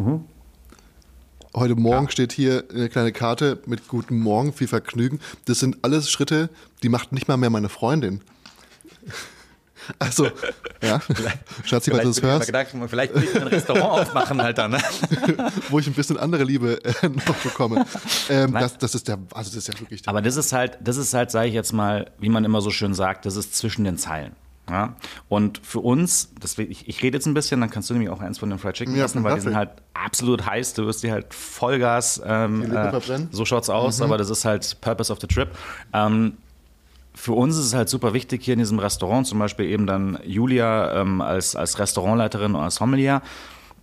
Heute 1.56 1.74
Morgen 1.74 2.08
steht 2.08 2.32
hier 2.32 2.64
eine 2.72 2.88
kleine 2.88 3.12
Karte 3.12 3.60
mit 3.66 3.88
Guten 3.88 4.18
Morgen, 4.18 4.52
viel 4.52 4.68
Vergnügen. 4.68 5.20
Das 5.46 5.58
sind 5.58 5.78
alles 5.82 6.10
Schritte, 6.10 6.50
die 6.82 6.88
macht 6.88 7.12
nicht 7.12 7.26
mal 7.26 7.36
mehr 7.36 7.50
meine 7.50 7.68
Freundin. 7.68 8.20
Also, 9.98 10.30
ja, 10.82 10.98
Schatzi, 11.64 11.90
falls 11.90 12.04
du 12.04 12.08
das 12.08 12.22
hörst, 12.22 12.46
gedacht, 12.46 12.68
vielleicht 12.88 13.14
will 13.14 13.24
ich 13.24 13.38
ein 13.38 13.48
Restaurant 13.48 13.84
aufmachen 14.08 14.40
halt 14.42 14.56
dann. 14.56 14.70
Ne? 14.70 14.78
wo 15.68 15.78
ich 15.78 15.86
ein 15.86 15.92
bisschen 15.92 16.16
andere 16.16 16.44
Liebe 16.44 16.82
äh, 16.82 17.08
noch 17.10 17.36
bekomme. 17.36 17.84
Ähm, 18.30 18.52
das, 18.52 18.78
das 18.78 18.94
ist 18.94 19.08
der, 19.08 19.18
also 19.34 19.50
das 19.50 19.56
ist 19.56 19.68
ja 19.68 19.78
wirklich 19.78 20.00
Aber 20.06 20.22
das 20.22 20.36
ist 20.36 20.54
halt, 20.54 20.78
das 20.82 20.96
ist 20.96 21.12
halt, 21.12 21.30
sage 21.30 21.48
ich 21.48 21.54
jetzt 21.54 21.74
mal, 21.74 22.10
wie 22.18 22.30
man 22.30 22.46
immer 22.46 22.62
so 22.62 22.70
schön 22.70 22.94
sagt, 22.94 23.26
das 23.26 23.36
ist 23.36 23.54
zwischen 23.56 23.84
den 23.84 23.98
Zeilen. 23.98 24.34
Ja? 24.68 24.96
Und 25.28 25.58
für 25.64 25.80
uns, 25.80 26.32
deswegen, 26.42 26.72
ich, 26.72 26.88
ich 26.88 27.02
rede 27.02 27.16
jetzt 27.16 27.26
ein 27.26 27.34
bisschen, 27.34 27.60
dann 27.60 27.70
kannst 27.70 27.90
du 27.90 27.94
nämlich 27.94 28.10
auch 28.10 28.20
eins 28.20 28.38
von 28.38 28.48
den 28.50 28.58
Fried 28.58 28.74
Chicken 28.74 28.96
Ja, 28.96 29.04
essen, 29.04 29.22
weil 29.24 29.34
die 29.34 29.40
sind 29.42 29.56
halt 29.56 29.70
absolut 29.92 30.46
heiß. 30.46 30.74
Du 30.74 30.86
wirst 30.86 31.02
die 31.02 31.12
halt 31.12 31.34
Vollgas. 31.34 32.20
Ähm, 32.24 32.62
Die 32.62 32.70
verbrennen. 32.70 33.28
so 33.30 33.44
schaut's 33.44 33.68
aus, 33.70 34.00
aber 34.00 34.16
das 34.18 34.30
ist 34.30 34.44
halt 34.44 34.80
Purpose 34.80 35.12
of 35.12 35.20
the 35.20 35.26
Trip. 35.26 35.48
Ähm, 35.92 36.34
für 37.14 37.32
uns 37.32 37.56
ist 37.56 37.66
es 37.66 37.74
halt 37.74 37.88
super 37.88 38.12
wichtig 38.12 38.42
hier 38.44 38.54
in 38.54 38.58
diesem 38.58 38.78
Restaurant, 38.78 39.26
zum 39.26 39.38
Beispiel 39.38 39.66
eben 39.66 39.86
dann 39.86 40.18
Julia 40.24 41.00
ähm, 41.00 41.20
als, 41.20 41.54
als 41.54 41.78
Restaurantleiterin 41.78 42.54
und 42.54 42.60
als 42.62 42.76
Sommelier, 42.76 43.22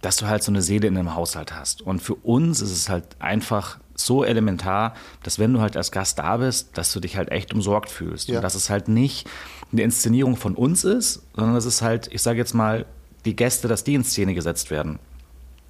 dass 0.02 0.18
du 0.18 0.28
halt 0.28 0.44
so 0.44 0.52
eine 0.52 0.62
Seele 0.62 0.88
in 0.88 0.96
dem 0.96 1.16
Haushalt 1.16 1.54
hast. 1.56 1.82
Und 1.82 2.02
für 2.02 2.16
uns 2.16 2.60
ist 2.60 2.72
es 2.72 2.90
halt 2.90 3.06
einfach 3.20 3.78
so 3.96 4.24
elementar, 4.26 4.96
dass 5.24 5.40
wenn 5.40 5.54
du 5.54 5.62
halt 5.62 5.78
als 5.78 5.92
Gast 5.92 6.20
da 6.20 6.38
bist, 6.38 6.78
dass 6.78 6.92
du 6.92 7.00
dich 7.00 7.18
halt 7.18 7.32
echt 7.32 7.54
umsorgt 7.54 7.90
fühlst. 7.90 8.28
Ja. 8.28 8.38
Und 8.38 8.42
dass 8.42 8.56
es 8.56 8.70
halt 8.70 8.88
nicht 8.88 9.28
eine 9.72 9.82
Inszenierung 9.84 10.36
von 10.36 10.56
uns 10.56 10.84
ist, 10.84 11.24
sondern 11.36 11.56
dass 11.56 11.66
es 11.66 11.82
halt, 11.82 12.10
ich 12.12 12.22
sage 12.22 12.38
jetzt 12.40 12.54
mal, 12.54 12.86
die 13.26 13.36
Gäste, 13.36 13.68
dass 13.68 13.84
die 13.84 13.94
in 13.96 14.04
Szene 14.04 14.34
gesetzt 14.34 14.72
werden. 14.72 15.00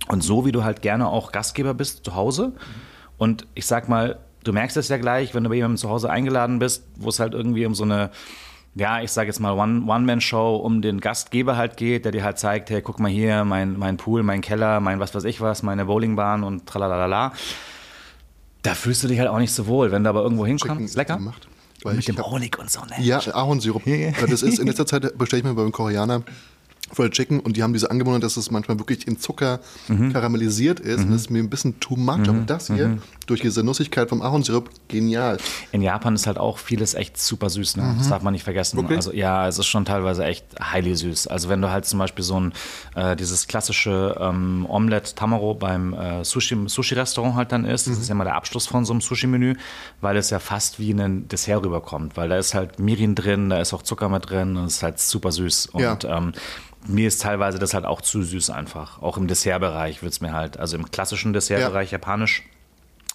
Und 0.07 0.23
so 0.23 0.45
wie 0.45 0.51
du 0.51 0.63
halt 0.63 0.81
gerne 0.81 1.07
auch 1.07 1.31
Gastgeber 1.31 1.73
bist 1.73 2.05
zu 2.05 2.15
Hause. 2.15 2.53
Und 3.17 3.45
ich 3.53 3.65
sag 3.65 3.87
mal, 3.89 4.17
du 4.43 4.51
merkst 4.53 4.77
es 4.77 4.87
ja 4.89 4.97
gleich, 4.97 5.35
wenn 5.35 5.43
du 5.43 5.49
bei 5.49 5.55
jemandem 5.55 5.77
zu 5.77 5.89
Hause 5.89 6.09
eingeladen 6.09 6.59
bist, 6.59 6.83
wo 6.95 7.09
es 7.09 7.19
halt 7.19 7.33
irgendwie 7.33 7.65
um 7.65 7.75
so 7.75 7.83
eine, 7.83 8.09
ja, 8.73 9.01
ich 9.01 9.11
sag 9.11 9.27
jetzt 9.27 9.39
mal 9.39 9.51
One- 9.51 9.83
One-Man-Show 9.85 10.55
um 10.55 10.81
den 10.81 10.99
Gastgeber 11.01 11.55
halt 11.57 11.77
geht, 11.77 12.05
der 12.05 12.11
dir 12.11 12.23
halt 12.23 12.39
zeigt, 12.39 12.69
hey, 12.71 12.81
guck 12.81 12.99
mal 12.99 13.11
hier, 13.11 13.43
mein, 13.43 13.77
mein 13.77 13.97
Pool, 13.97 14.23
mein 14.23 14.41
Keller, 14.41 14.79
mein 14.79 14.99
was 14.99 15.13
weiß 15.13 15.25
ich 15.25 15.41
was, 15.41 15.61
meine 15.61 15.85
Bowlingbahn 15.85 16.43
und 16.43 16.65
tralalala. 16.65 17.33
Da 18.63 18.73
fühlst 18.73 19.03
du 19.03 19.07
dich 19.07 19.19
halt 19.19 19.29
auch 19.29 19.39
nicht 19.39 19.53
so 19.53 19.67
wohl, 19.67 19.91
wenn 19.91 20.03
du 20.03 20.09
aber 20.09 20.21
irgendwo 20.23 20.45
hinkommst. 20.45 20.95
Lecker. 20.95 21.17
gemacht. 21.17 21.47
Weil 21.83 21.93
Mit 21.95 21.99
ich 22.01 22.05
dem 22.05 22.17
hab- 22.17 22.25
Honig 22.31 22.57
und 22.59 22.69
so, 22.69 22.81
ne? 22.81 22.93
Ja, 23.03 23.19
Ahornsirup. 23.33 23.85
Weil 23.85 24.13
Das 24.29 24.43
ist, 24.43 24.59
in 24.59 24.67
letzter 24.67 24.85
Zeit 24.85 25.17
bestelle 25.17 25.39
ich 25.39 25.43
mir 25.45 25.53
beim 25.53 25.71
Koreaner 25.71 26.21
Fried 26.93 27.13
Chicken 27.13 27.39
und 27.39 27.55
die 27.55 27.63
haben 27.63 27.71
diese 27.73 27.89
Angewohnheit, 27.89 28.21
dass 28.23 28.35
es 28.35 28.51
manchmal 28.51 28.77
wirklich 28.77 29.07
in 29.07 29.17
Zucker 29.17 29.61
Mhm. 29.87 30.11
karamellisiert 30.11 30.79
ist. 30.81 30.99
Und 31.03 31.11
das 31.11 31.21
ist 31.21 31.29
mir 31.29 31.39
ein 31.39 31.49
bisschen 31.49 31.79
too 31.79 31.95
much. 31.95 32.27
Aber 32.27 32.39
das 32.45 32.67
hier, 32.67 32.89
Mhm. 32.89 33.01
Durch 33.27 33.41
diese 33.41 33.63
Nussigkeit 33.63 34.10
vom 34.10 34.21
Ahornsirup, 34.21 34.69
genial. 34.88 35.38
In 35.71 35.81
Japan 35.81 36.15
ist 36.15 36.27
halt 36.27 36.38
auch 36.38 36.57
vieles 36.57 36.93
echt 36.95 37.17
super 37.17 37.49
süß, 37.49 37.77
ne? 37.77 37.95
Das 37.97 38.10
darf 38.10 38.23
man 38.23 38.34
nicht 38.34 38.43
vergessen. 38.43 38.77
Wirklich? 38.77 38.97
Also 38.97 39.13
ja, 39.13 39.47
es 39.47 39.57
ist 39.57 39.67
schon 39.67 39.86
teilweise 39.86 40.25
echt 40.25 40.45
highly 40.60 40.95
süß. 40.95 41.27
Also 41.27 41.47
wenn 41.49 41.62
du 41.62 41.69
halt 41.69 41.86
zum 41.86 41.99
Beispiel 41.99 42.23
so 42.25 42.39
ein 42.39 42.53
äh, 42.95 43.15
dieses 43.15 43.47
klassische 43.47 44.17
ähm, 44.19 44.65
Omelette 44.67 45.15
Tamaro 45.15 45.53
beim 45.53 45.93
äh, 45.93 46.25
Sushi 46.25 46.57
Sushi 46.67 46.95
halt 46.95 47.51
dann 47.51 47.65
isst, 47.65 47.88
das 47.88 47.97
ist 47.99 48.10
ja 48.10 48.15
mal 48.15 48.23
der 48.25 48.36
Abschluss 48.36 48.67
von 48.67 48.86
so 48.86 48.93
einem 48.93 49.01
Sushi 49.01 49.27
Menü, 49.27 49.55
weil 50.01 50.17
es 50.17 50.29
ja 50.29 50.39
fast 50.39 50.79
wie 50.79 50.91
ein 50.91 51.27
Dessert 51.27 51.63
rüberkommt, 51.63 52.17
weil 52.17 52.27
da 52.29 52.38
ist 52.38 52.53
halt 52.53 52.79
Mirin 52.79 53.15
drin, 53.15 53.49
da 53.49 53.60
ist 53.62 53.73
auch 53.73 53.81
Zucker 53.84 54.10
mit 54.10 54.29
drin 54.29 54.57
und 54.57 54.65
es 54.65 54.77
ist 54.77 54.84
halt 54.84 54.99
super 54.99 55.31
süß 55.31 55.67
und 55.67 55.81
Ja. 55.81 55.97
ähm, 56.03 56.34
mir 56.88 57.07
ist 57.07 57.21
teilweise 57.21 57.60
das 57.60 57.73
halt 57.75 57.86
auch 57.86 58.01
zu 58.01 58.23
süß 58.23 58.49
einfach. 58.49 59.01
Auch 59.03 59.17
im 59.17 59.27
Dessertbereich 59.27 60.01
wird 60.01 60.13
es 60.13 60.21
mir 60.21 60.34
halt, 60.34 60.57
also 60.60 60.75
im 60.77 60.89
klassischen 60.89 61.31
Dessertbereich 61.31 61.91
japanisch, 61.91 62.43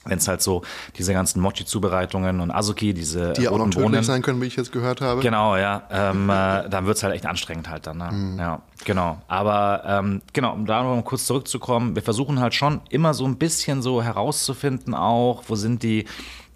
wenn 0.06 0.18
es 0.18 0.28
halt 0.28 0.40
so 0.42 0.62
diese 0.96 1.12
ganzen 1.12 1.40
Mochi-Zubereitungen 1.40 2.40
und 2.40 2.50
Azuki, 2.50 2.94
diese 2.94 3.32
Die 3.34 3.42
ja 3.42 3.50
auch 3.50 3.58
noch 3.58 3.66
tödlich 3.66 3.84
Bohnen. 3.84 4.02
sein 4.02 4.22
können, 4.22 4.40
wie 4.40 4.46
ich 4.46 4.56
jetzt 4.56 4.72
gehört 4.72 5.00
habe. 5.00 5.20
Genau, 5.20 5.56
ja. 5.56 5.82
Ähm, 5.90 6.30
äh, 6.30 6.68
dann 6.68 6.86
wird 6.86 6.96
es 6.96 7.02
halt 7.02 7.14
echt 7.14 7.26
anstrengend 7.26 7.68
halt 7.68 7.86
dann. 7.86 7.98
Ne? 7.98 8.10
Mhm. 8.12 8.38
Ja, 8.38 8.62
genau. 8.84 9.18
Aber 9.28 9.82
ähm, 9.86 10.22
genau, 10.32 10.52
um 10.54 10.66
da 10.66 10.82
noch 10.82 10.94
mal 10.96 11.02
kurz 11.02 11.26
zurückzukommen, 11.26 11.94
wir 11.94 12.02
versuchen 12.02 12.40
halt 12.40 12.54
schon 12.54 12.80
immer 12.90 13.14
so 13.14 13.24
ein 13.26 13.36
bisschen 13.36 13.82
so 13.82 14.02
herauszufinden 14.02 14.94
auch, 14.94 15.42
wo 15.48 15.54
sind 15.56 15.82
die 15.82 16.06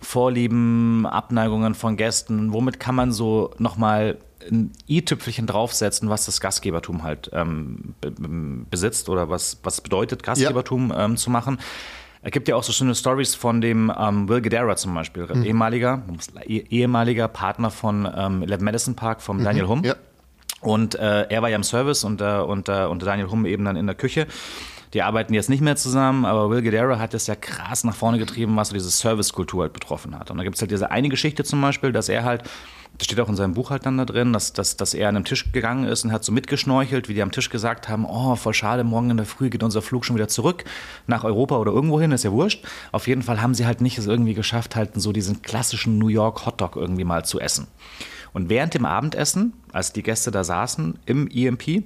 Vorlieben, 0.02 1.06
Abneigungen 1.06 1.74
von 1.74 1.96
Gästen, 1.96 2.52
womit 2.52 2.80
kann 2.80 2.94
man 2.94 3.12
so 3.12 3.50
nochmal 3.58 4.18
ein 4.50 4.72
i-Tüpfelchen 4.88 5.46
draufsetzen, 5.46 6.08
was 6.08 6.24
das 6.24 6.40
Gastgebertum 6.40 7.02
halt 7.02 7.30
ähm, 7.34 7.94
be- 8.00 8.10
be- 8.10 8.64
besitzt 8.70 9.08
oder 9.10 9.28
was, 9.28 9.58
was 9.62 9.80
bedeutet, 9.82 10.22
Gastgebertum 10.22 10.92
ähm, 10.96 11.16
zu 11.18 11.30
machen. 11.30 11.58
Es 12.22 12.32
gibt 12.32 12.48
ja 12.48 12.56
auch 12.56 12.62
so 12.62 12.72
schöne 12.72 12.94
Stories 12.94 13.34
von 13.34 13.60
dem 13.62 13.90
ähm, 13.98 14.28
Will 14.28 14.42
Guedara 14.42 14.76
zum 14.76 14.94
Beispiel, 14.94 15.26
Mhm. 15.32 15.42
ehemaliger, 15.44 16.02
eh- 16.46 16.64
ehemaliger 16.68 17.28
Partner 17.28 17.70
von 17.70 18.06
ähm, 18.14 18.42
Eleven 18.42 18.64
Madison 18.64 18.94
Park, 18.94 19.22
vom 19.22 19.42
Daniel 19.42 19.68
Hum. 19.68 19.78
Mhm. 19.80 19.84
Ja. 19.86 19.94
Und 20.60 20.94
äh, 20.96 21.22
er 21.30 21.40
war 21.40 21.48
ja 21.48 21.56
im 21.56 21.62
Service 21.62 22.04
und, 22.04 22.20
äh, 22.20 22.38
und, 22.40 22.68
äh, 22.68 22.84
und 22.84 23.02
Daniel 23.02 23.30
Hum 23.30 23.46
eben 23.46 23.64
dann 23.64 23.76
in 23.76 23.86
der 23.86 23.94
Küche. 23.96 24.26
Die 24.92 25.02
arbeiten 25.02 25.32
jetzt 25.32 25.48
nicht 25.48 25.62
mehr 25.62 25.76
zusammen, 25.76 26.24
aber 26.26 26.50
Will 26.50 26.60
Guedara 26.62 26.98
hat 26.98 27.14
es 27.14 27.26
ja 27.28 27.36
krass 27.36 27.84
nach 27.84 27.94
vorne 27.94 28.18
getrieben, 28.18 28.54
was 28.56 28.68
so 28.68 28.74
diese 28.74 28.90
Servicekultur 28.90 29.62
halt 29.62 29.72
betroffen 29.72 30.18
hat. 30.18 30.30
Und 30.30 30.36
da 30.36 30.44
gibt 30.44 30.56
es 30.56 30.60
halt 30.62 30.70
diese 30.72 30.90
eine 30.90 31.08
Geschichte 31.08 31.44
zum 31.44 31.60
Beispiel, 31.62 31.92
dass 31.92 32.08
er 32.10 32.24
halt, 32.24 32.42
das 33.00 33.06
steht 33.06 33.18
auch 33.18 33.30
in 33.30 33.36
seinem 33.36 33.54
Buch 33.54 33.70
halt 33.70 33.86
dann 33.86 33.96
da 33.96 34.04
drin, 34.04 34.34
dass, 34.34 34.52
dass, 34.52 34.76
dass 34.76 34.92
er 34.92 35.08
an 35.08 35.16
einem 35.16 35.24
Tisch 35.24 35.52
gegangen 35.52 35.84
ist 35.84 36.04
und 36.04 36.12
hat 36.12 36.22
so 36.22 36.32
mitgeschnorchelt, 36.32 37.08
wie 37.08 37.14
die 37.14 37.22
am 37.22 37.30
Tisch 37.30 37.48
gesagt 37.48 37.88
haben, 37.88 38.04
oh, 38.04 38.36
voll 38.36 38.52
schade, 38.52 38.84
morgen 38.84 39.08
in 39.08 39.16
der 39.16 39.24
Früh 39.24 39.48
geht 39.48 39.62
unser 39.62 39.80
Flug 39.80 40.04
schon 40.04 40.16
wieder 40.16 40.28
zurück 40.28 40.64
nach 41.06 41.24
Europa 41.24 41.56
oder 41.56 41.72
irgendwo 41.72 41.98
hin, 41.98 42.12
ist 42.12 42.24
ja 42.24 42.30
wurscht. 42.30 42.62
Auf 42.92 43.08
jeden 43.08 43.22
Fall 43.22 43.40
haben 43.40 43.54
sie 43.54 43.64
halt 43.64 43.80
nicht 43.80 43.96
es 43.96 44.06
irgendwie 44.06 44.34
geschafft, 44.34 44.76
halt 44.76 45.00
so 45.00 45.12
diesen 45.12 45.40
klassischen 45.40 45.96
New 45.96 46.08
York 46.08 46.44
Hotdog 46.44 46.76
irgendwie 46.76 47.04
mal 47.04 47.24
zu 47.24 47.40
essen. 47.40 47.68
Und 48.34 48.50
während 48.50 48.74
dem 48.74 48.84
Abendessen, 48.84 49.54
als 49.72 49.94
die 49.94 50.02
Gäste 50.02 50.30
da 50.30 50.44
saßen 50.44 50.98
im 51.06 51.26
EMP, 51.26 51.84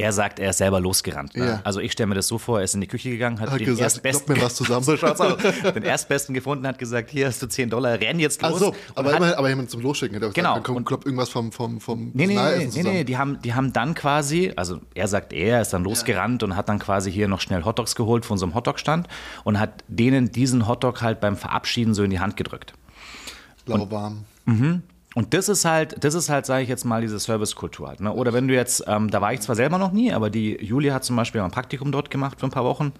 er 0.00 0.12
sagt, 0.12 0.38
er 0.38 0.50
ist 0.50 0.58
selber 0.58 0.80
losgerannt. 0.80 1.36
Ne? 1.36 1.46
Ja. 1.46 1.60
Also 1.64 1.80
ich 1.80 1.92
stelle 1.92 2.08
mir 2.08 2.14
das 2.14 2.26
so 2.28 2.38
vor, 2.38 2.58
er 2.58 2.64
ist 2.64 2.74
in 2.74 2.80
die 2.80 2.86
Küche 2.86 3.10
gegangen, 3.10 3.38
hat, 3.40 3.50
Hat 3.50 3.60
den 3.60 3.66
gesagt, 3.66 3.82
Erstbesten, 3.82 4.26
klopp 4.26 4.36
mir 4.38 4.44
was 4.44 4.54
zusammen. 4.56 4.82
so 4.84 4.96
schaut's 4.96 5.20
aus. 5.20 5.36
den 5.74 5.82
Erstbesten 5.82 6.34
gefunden, 6.34 6.66
hat 6.66 6.78
gesagt, 6.78 7.10
hier 7.10 7.26
hast 7.26 7.42
du 7.42 7.46
10 7.46 7.70
Dollar, 7.70 8.00
renn 8.00 8.18
jetzt 8.18 8.42
los. 8.42 8.52
Ach 8.54 8.58
so, 8.58 8.74
aber, 8.94 9.10
hat, 9.12 9.16
immer, 9.18 9.38
aber 9.38 9.48
jemand 9.48 9.70
zum 9.70 9.80
Losschicken 9.82 10.14
hätte 10.14 10.28
auch 10.28 10.32
Genau. 10.32 10.50
gesagt, 10.54 10.66
kommt, 10.66 10.86
kloppt 10.86 11.04
irgendwas 11.06 11.28
vom, 11.28 11.52
vom, 11.52 11.80
vom 11.80 12.10
Nee, 12.14 12.26
nee, 12.26 12.34
nee, 12.36 12.68
nee, 12.74 12.82
nee, 12.82 13.04
die 13.04 13.16
haben, 13.18 13.40
die 13.42 13.54
haben 13.54 13.72
dann 13.72 13.94
quasi, 13.94 14.52
also 14.56 14.80
er 14.94 15.08
sagt 15.08 15.32
er, 15.32 15.60
ist 15.60 15.72
dann 15.72 15.84
losgerannt 15.84 16.42
und 16.42 16.56
hat 16.56 16.68
dann 16.68 16.78
quasi 16.78 17.10
hier 17.12 17.28
noch 17.28 17.40
schnell 17.40 17.64
Hotdogs 17.64 17.94
geholt 17.94 18.24
von 18.24 18.38
so 18.38 18.46
einem 18.46 18.54
Hotdog-Stand 18.54 19.08
und 19.44 19.58
hat 19.60 19.84
denen 19.88 20.30
diesen 20.32 20.66
Hotdog 20.68 21.02
halt 21.02 21.20
beim 21.20 21.36
Verabschieden 21.36 21.94
so 21.94 22.02
in 22.02 22.10
die 22.10 22.20
Hand 22.20 22.36
gedrückt. 22.36 22.72
Lauwarm. 23.66 24.24
Und 25.14 25.34
das 25.34 25.48
ist 25.48 25.64
halt, 25.64 26.04
das 26.04 26.14
ist 26.14 26.28
halt, 26.28 26.46
sage 26.46 26.62
ich 26.62 26.68
jetzt 26.68 26.84
mal, 26.84 27.00
diese 27.02 27.18
Servicekultur 27.18 27.88
halt. 27.88 28.00
Ne? 28.00 28.12
Oder 28.12 28.32
wenn 28.32 28.46
du 28.46 28.54
jetzt, 28.54 28.84
ähm, 28.86 29.10
da 29.10 29.20
war 29.20 29.32
ich 29.32 29.40
zwar 29.40 29.56
selber 29.56 29.78
noch 29.78 29.92
nie, 29.92 30.12
aber 30.12 30.30
die 30.30 30.56
Julia 30.64 30.94
hat 30.94 31.04
zum 31.04 31.16
Beispiel 31.16 31.40
ein 31.40 31.50
Praktikum 31.50 31.90
dort 31.90 32.10
gemacht 32.10 32.38
für 32.38 32.46
ein 32.46 32.52
paar 32.52 32.64
Wochen. 32.64 32.92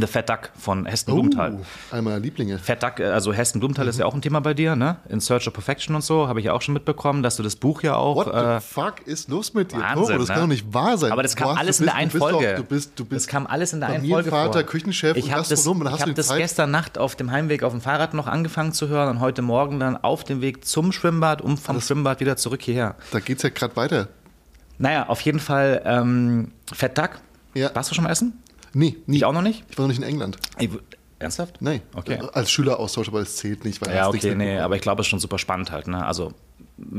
The 0.00 0.06
Fat 0.06 0.28
Duck 0.28 0.50
von 0.56 0.86
Hesten 0.86 1.12
Blumenthal. 1.12 1.54
Uh, 1.54 1.64
einer 1.90 2.02
meiner 2.02 2.20
Lieblinge. 2.20 2.58
Fat 2.58 2.82
Duck, 2.82 3.00
äh, 3.00 3.06
also 3.06 3.32
Hesten 3.32 3.58
Blumenthal 3.58 3.88
ist 3.88 3.98
ja 3.98 4.06
auch 4.06 4.14
ein 4.14 4.22
Thema 4.22 4.40
bei 4.40 4.54
dir, 4.54 4.76
ne? 4.76 4.96
In 5.08 5.20
Search 5.20 5.48
of 5.48 5.54
Perfection 5.54 5.96
und 5.96 6.02
so, 6.02 6.28
habe 6.28 6.38
ich 6.38 6.46
ja 6.46 6.52
auch 6.52 6.62
schon 6.62 6.74
mitbekommen, 6.74 7.22
dass 7.22 7.36
du 7.36 7.42
das 7.42 7.56
Buch 7.56 7.82
ja 7.82 7.96
auch. 7.96 8.16
What 8.16 8.28
äh, 8.28 8.60
the 8.60 8.66
fuck 8.66 9.06
ist 9.06 9.28
los 9.28 9.54
mit 9.54 9.72
dir? 9.72 9.78
Wahnsinn, 9.78 10.06
Toro, 10.06 10.18
das 10.18 10.28
ne? 10.28 10.34
kann 10.34 10.42
doch 10.42 10.48
nicht 10.48 10.72
wahr 10.72 10.96
sein. 10.98 11.10
Aber 11.10 11.22
das 11.22 11.34
kam 11.34 11.56
alles 11.56 11.80
in 11.80 11.86
der 11.86 11.96
einen 11.96 12.10
Folge. 12.10 12.54
Du 12.56 12.64
bist, 12.64 12.92
du 12.96 13.04
bist 13.04 13.26
das 13.26 13.26
kam 13.26 13.46
alles 13.46 13.72
in 13.72 13.80
der 13.80 13.88
einen 13.88 14.08
Folge 14.08 14.30
vor. 14.30 14.62
Küchenchef 14.62 15.16
ich 15.16 15.24
und 15.24 15.30
habe 15.32 15.48
das, 15.48 15.66
hast 15.66 15.66
ich 15.66 16.02
hab 16.02 16.14
das 16.14 16.26
Zeit. 16.28 16.38
gestern 16.38 16.70
Nacht 16.70 16.98
auf 16.98 17.16
dem 17.16 17.30
Heimweg 17.30 17.62
auf 17.62 17.72
dem 17.72 17.80
Fahrrad 17.80 18.14
noch 18.14 18.26
angefangen 18.26 18.72
zu 18.72 18.88
hören 18.88 19.08
und 19.08 19.20
heute 19.20 19.42
Morgen 19.42 19.80
dann 19.80 19.96
auf 19.96 20.24
dem 20.24 20.40
Weg 20.40 20.64
zum 20.64 20.92
Schwimmbad, 20.92 21.42
um 21.42 21.56
vom 21.58 21.80
Schwimmbad 21.80 22.20
wieder 22.20 22.36
zurück 22.36 22.62
hierher. 22.62 22.94
Da 23.10 23.20
geht's 23.20 23.42
ja 23.42 23.48
gerade 23.48 23.74
weiter. 23.76 24.08
Naja, 24.78 25.08
auf 25.08 25.20
jeden 25.22 25.40
Fall 25.40 25.82
ähm, 25.84 26.52
Fat 26.72 26.96
Duck. 26.96 27.10
Ja. 27.54 27.74
Warst 27.74 27.90
du 27.90 27.94
schon 27.94 28.04
mal 28.04 28.10
essen? 28.10 28.40
Nee, 28.78 28.96
nie. 29.06 29.16
Ich 29.16 29.24
auch 29.24 29.32
noch 29.32 29.42
nicht? 29.42 29.64
Ich 29.68 29.76
war 29.76 29.82
noch 29.84 29.88
nicht 29.88 29.98
in 29.98 30.04
England. 30.04 30.38
W- 30.58 30.68
ernsthaft? 31.18 31.60
Nee. 31.60 31.80
Okay. 31.94 32.18
Als 32.32 32.50
Schüleraustausch, 32.52 33.08
aber 33.08 33.20
es 33.20 33.36
zählt 33.36 33.64
nicht. 33.64 33.80
Weil 33.84 33.94
Ja, 33.94 34.08
okay, 34.08 34.36
nee, 34.36 34.56
aber 34.58 34.76
ich 34.76 34.82
glaube, 34.82 35.00
es 35.00 35.06
ist 35.06 35.10
schon 35.10 35.18
super 35.18 35.38
spannend 35.38 35.72
halt. 35.72 35.88
Ne? 35.88 36.04
Also, 36.06 36.32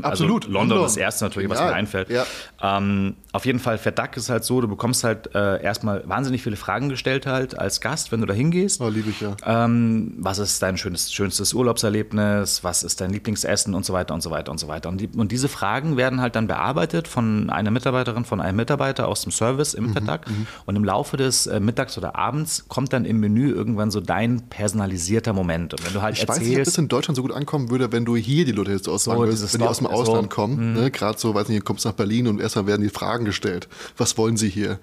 Absolut. 0.02 0.46
Also 0.46 0.54
London 0.54 0.70
London. 0.70 0.82
das 0.84 0.98
erste 0.98 1.26
natürlich, 1.26 1.50
was 1.50 1.60
Ja, 1.60 1.68
mir 1.68 1.74
einfällt. 1.74 2.10
ja. 2.10 2.26
Ähm, 2.62 3.16
auf 3.32 3.46
jeden 3.46 3.60
Fall, 3.60 3.78
Duck 3.78 4.18
ist 4.18 4.30
halt 4.30 4.44
so, 4.44 4.60
du 4.62 4.68
bekommst 4.68 5.04
halt 5.04 5.34
äh, 5.36 5.62
erstmal 5.62 6.04
wahnsinnig 6.08 6.42
viele 6.44 6.56
Fragen 6.56 6.90
gestellt 6.90 7.26
halt 7.26 7.58
als 7.58 7.80
Gast, 7.82 8.12
wenn 8.12 8.22
du 8.22 8.28
da 8.28 8.34
hingehst. 8.34 8.82
Oh, 8.82 8.90
liebe 8.90 9.10
ich 9.10 9.22
ja. 9.22 9.36
Ähm, 9.46 10.16
was 10.20 10.40
ist 10.40 10.62
dein 10.62 10.78
schönes, 10.78 11.12
schönstes 11.14 11.54
Urlaubserlebnis? 11.54 12.64
Was 12.64 12.84
ist 12.84 13.02
dein 13.02 13.12
Lieblingsessen 13.12 13.74
und 13.74 13.86
so 13.86 13.94
weiter 13.94 14.14
und 14.14 14.22
so 14.22 14.32
weiter 14.32 14.52
und 14.52 14.58
so 14.60 14.68
weiter. 14.68 14.90
Und, 14.90 15.00
die, 15.02 15.10
und 15.16 15.32
diese 15.32 15.48
Fragen 15.48 15.98
werden 15.98 16.22
halt 16.22 16.36
dann 16.36 16.48
bearbeitet 16.48 17.08
von 17.08 17.50
einer 17.50 17.72
Mitarbeiterin, 17.72 18.26
von 18.26 18.42
einem 18.42 18.58
Mitarbeiter 18.58 19.08
aus 19.08 19.22
dem 19.22 19.32
Service 19.32 19.74
im 19.74 19.94
Vertrag. 19.94 20.26
Und 20.66 20.76
im 20.76 20.84
Laufe 20.84 21.18
des 21.18 21.48
äh, 21.48 21.60
Mittags 21.60 21.98
oder 21.98 22.16
Abends 22.16 22.66
kommt 22.68 22.94
dann 22.94 23.06
im 23.06 23.20
Menü 23.20 23.52
irgendwann 23.52 23.92
so 23.92 24.00
dein 24.02 24.50
personalisierter 24.50 25.34
Moment. 25.34 25.74
Und 25.74 25.86
wenn 25.86 25.94
du 25.94 26.02
halt 26.02 26.18
Ich 26.18 26.28
weiß 26.28 26.40
nicht, 26.40 26.48
ob 26.48 26.52
das 26.52 26.58
erzählst, 26.60 26.78
in 26.80 26.88
Deutschland 26.88 27.16
so 27.16 27.22
gut 27.22 27.32
ankommen 27.32 27.70
würde, 27.70 27.92
wenn 27.92 28.06
du 28.06 28.16
hier 28.16 28.46
die 28.46 28.52
Leute 28.52 28.72
jetzt 28.72 28.88
ausfragen 28.88 29.20
So, 29.20 29.26
würdest, 29.26 29.60
aus 29.70 29.78
dem 29.78 29.88
Stop- 29.88 30.00
Ausland 30.00 30.18
so, 30.18 30.24
mhm. 30.24 30.30
kommen. 30.30 30.74
Ne? 30.74 30.92
Gerade 30.92 31.20
so, 31.20 31.34
weiß 31.34 31.48
nicht, 31.50 31.62
du 31.62 31.66
kommst 31.66 31.86
nach 31.86 31.94
Berlin 31.94 32.28
und 32.28 32.42
erstmal 32.42 32.68
werden 32.68 32.82
die 32.82 32.90
Fragen 32.90 33.26
gestellt. 33.26 33.68
Was 33.98 34.18
wollen 34.18 34.38
sie 34.38 34.50
hier? 34.50 34.80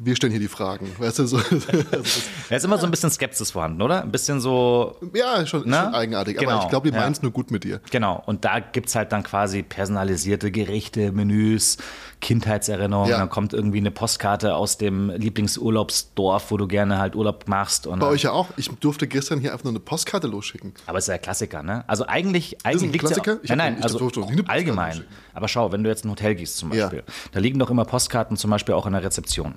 Wir 0.00 0.14
stellen 0.14 0.30
hier 0.30 0.40
die 0.40 0.46
Fragen. 0.46 0.88
Weißt 0.98 1.18
du, 1.18 1.26
so. 1.26 1.36
also 1.90 2.20
da 2.48 2.56
ist 2.56 2.64
immer 2.64 2.78
so 2.78 2.86
ein 2.86 2.90
bisschen 2.92 3.10
Skepsis 3.10 3.50
vorhanden, 3.50 3.82
oder? 3.82 4.02
Ein 4.02 4.12
bisschen 4.12 4.40
so, 4.40 4.96
ja, 5.12 5.44
schon, 5.44 5.64
Na? 5.66 5.86
schon 5.86 5.94
eigenartig. 5.94 6.38
Genau, 6.38 6.52
aber 6.52 6.62
ich 6.62 6.68
glaube, 6.68 6.88
die 6.88 6.94
ja. 6.94 7.00
meinen 7.00 7.12
es 7.12 7.22
nur 7.22 7.32
gut 7.32 7.50
mit 7.50 7.64
dir. 7.64 7.80
Genau, 7.90 8.22
und 8.24 8.44
da 8.44 8.60
gibt 8.60 8.88
es 8.88 8.94
halt 8.94 9.10
dann 9.10 9.24
quasi 9.24 9.64
personalisierte 9.64 10.52
Gerichte, 10.52 11.10
Menüs, 11.10 11.78
Kindheitserinnerungen. 12.20 13.10
Ja. 13.10 13.18
Dann 13.18 13.30
kommt 13.30 13.52
irgendwie 13.52 13.78
eine 13.78 13.90
Postkarte 13.90 14.54
aus 14.54 14.78
dem 14.78 15.10
Lieblingsurlaubsdorf, 15.10 16.50
wo 16.50 16.56
du 16.56 16.66
gerne 16.66 16.98
halt 16.98 17.14
Urlaub 17.14 17.44
machst. 17.48 17.88
Bei 17.88 18.06
euch 18.06 18.22
ja 18.22 18.32
auch. 18.32 18.48
Ich 18.56 18.68
durfte 18.68 19.06
gestern 19.06 19.40
hier 19.40 19.52
einfach 19.52 19.64
nur 19.64 19.72
eine 19.72 19.80
Postkarte 19.80 20.26
losschicken. 20.26 20.72
aber 20.86 20.98
es 20.98 21.04
ist 21.04 21.08
ja 21.08 21.18
Klassiker, 21.18 21.62
ne? 21.62 21.84
Also 21.86 22.06
eigentlich, 22.06 22.56
eigentlich 22.64 22.82
ein 22.88 22.92
liegt's 22.92 23.06
Klassiker? 23.08 23.32
Ja, 23.34 23.38
Ich 23.42 23.48
nein, 23.50 23.58
nein, 23.58 23.76
ich 23.78 23.84
also 23.84 23.98
Postkarte 23.98 24.48
allgemein. 24.48 25.04
Aber 25.34 25.48
schau, 25.48 25.70
wenn 25.72 25.84
du 25.84 25.90
jetzt 25.90 26.04
in 26.04 26.08
ein 26.08 26.12
Hotel 26.12 26.34
gehst 26.34 26.58
zum 26.58 26.72
Ja. 26.72 26.84
Beispiel, 26.86 27.04
da 27.32 27.40
liegen 27.40 27.58
doch 27.58 27.70
immer 27.70 27.84
Postkarten 27.84 28.36
zum 28.36 28.50
Beispiel 28.50 28.74
auch 28.74 28.86
in 28.86 28.92
der 28.92 29.02
Rezeption. 29.02 29.54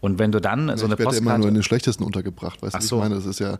Und 0.00 0.18
wenn 0.18 0.30
du 0.30 0.40
dann 0.40 0.76
so 0.76 0.84
eine 0.84 0.94
ich 0.94 0.98
werde 0.98 1.02
immer 1.02 1.10
Postkarte 1.10 1.40
nur 1.40 1.48
in 1.48 1.54
den 1.54 1.62
schlechtesten 1.62 2.04
untergebracht. 2.04 2.60
Weißt 2.62 2.74
du, 2.76 2.80
so. 2.80 2.96
ich 2.96 3.02
meine? 3.02 3.14
Das 3.14 3.24
ist 3.24 3.40
ja 3.40 3.56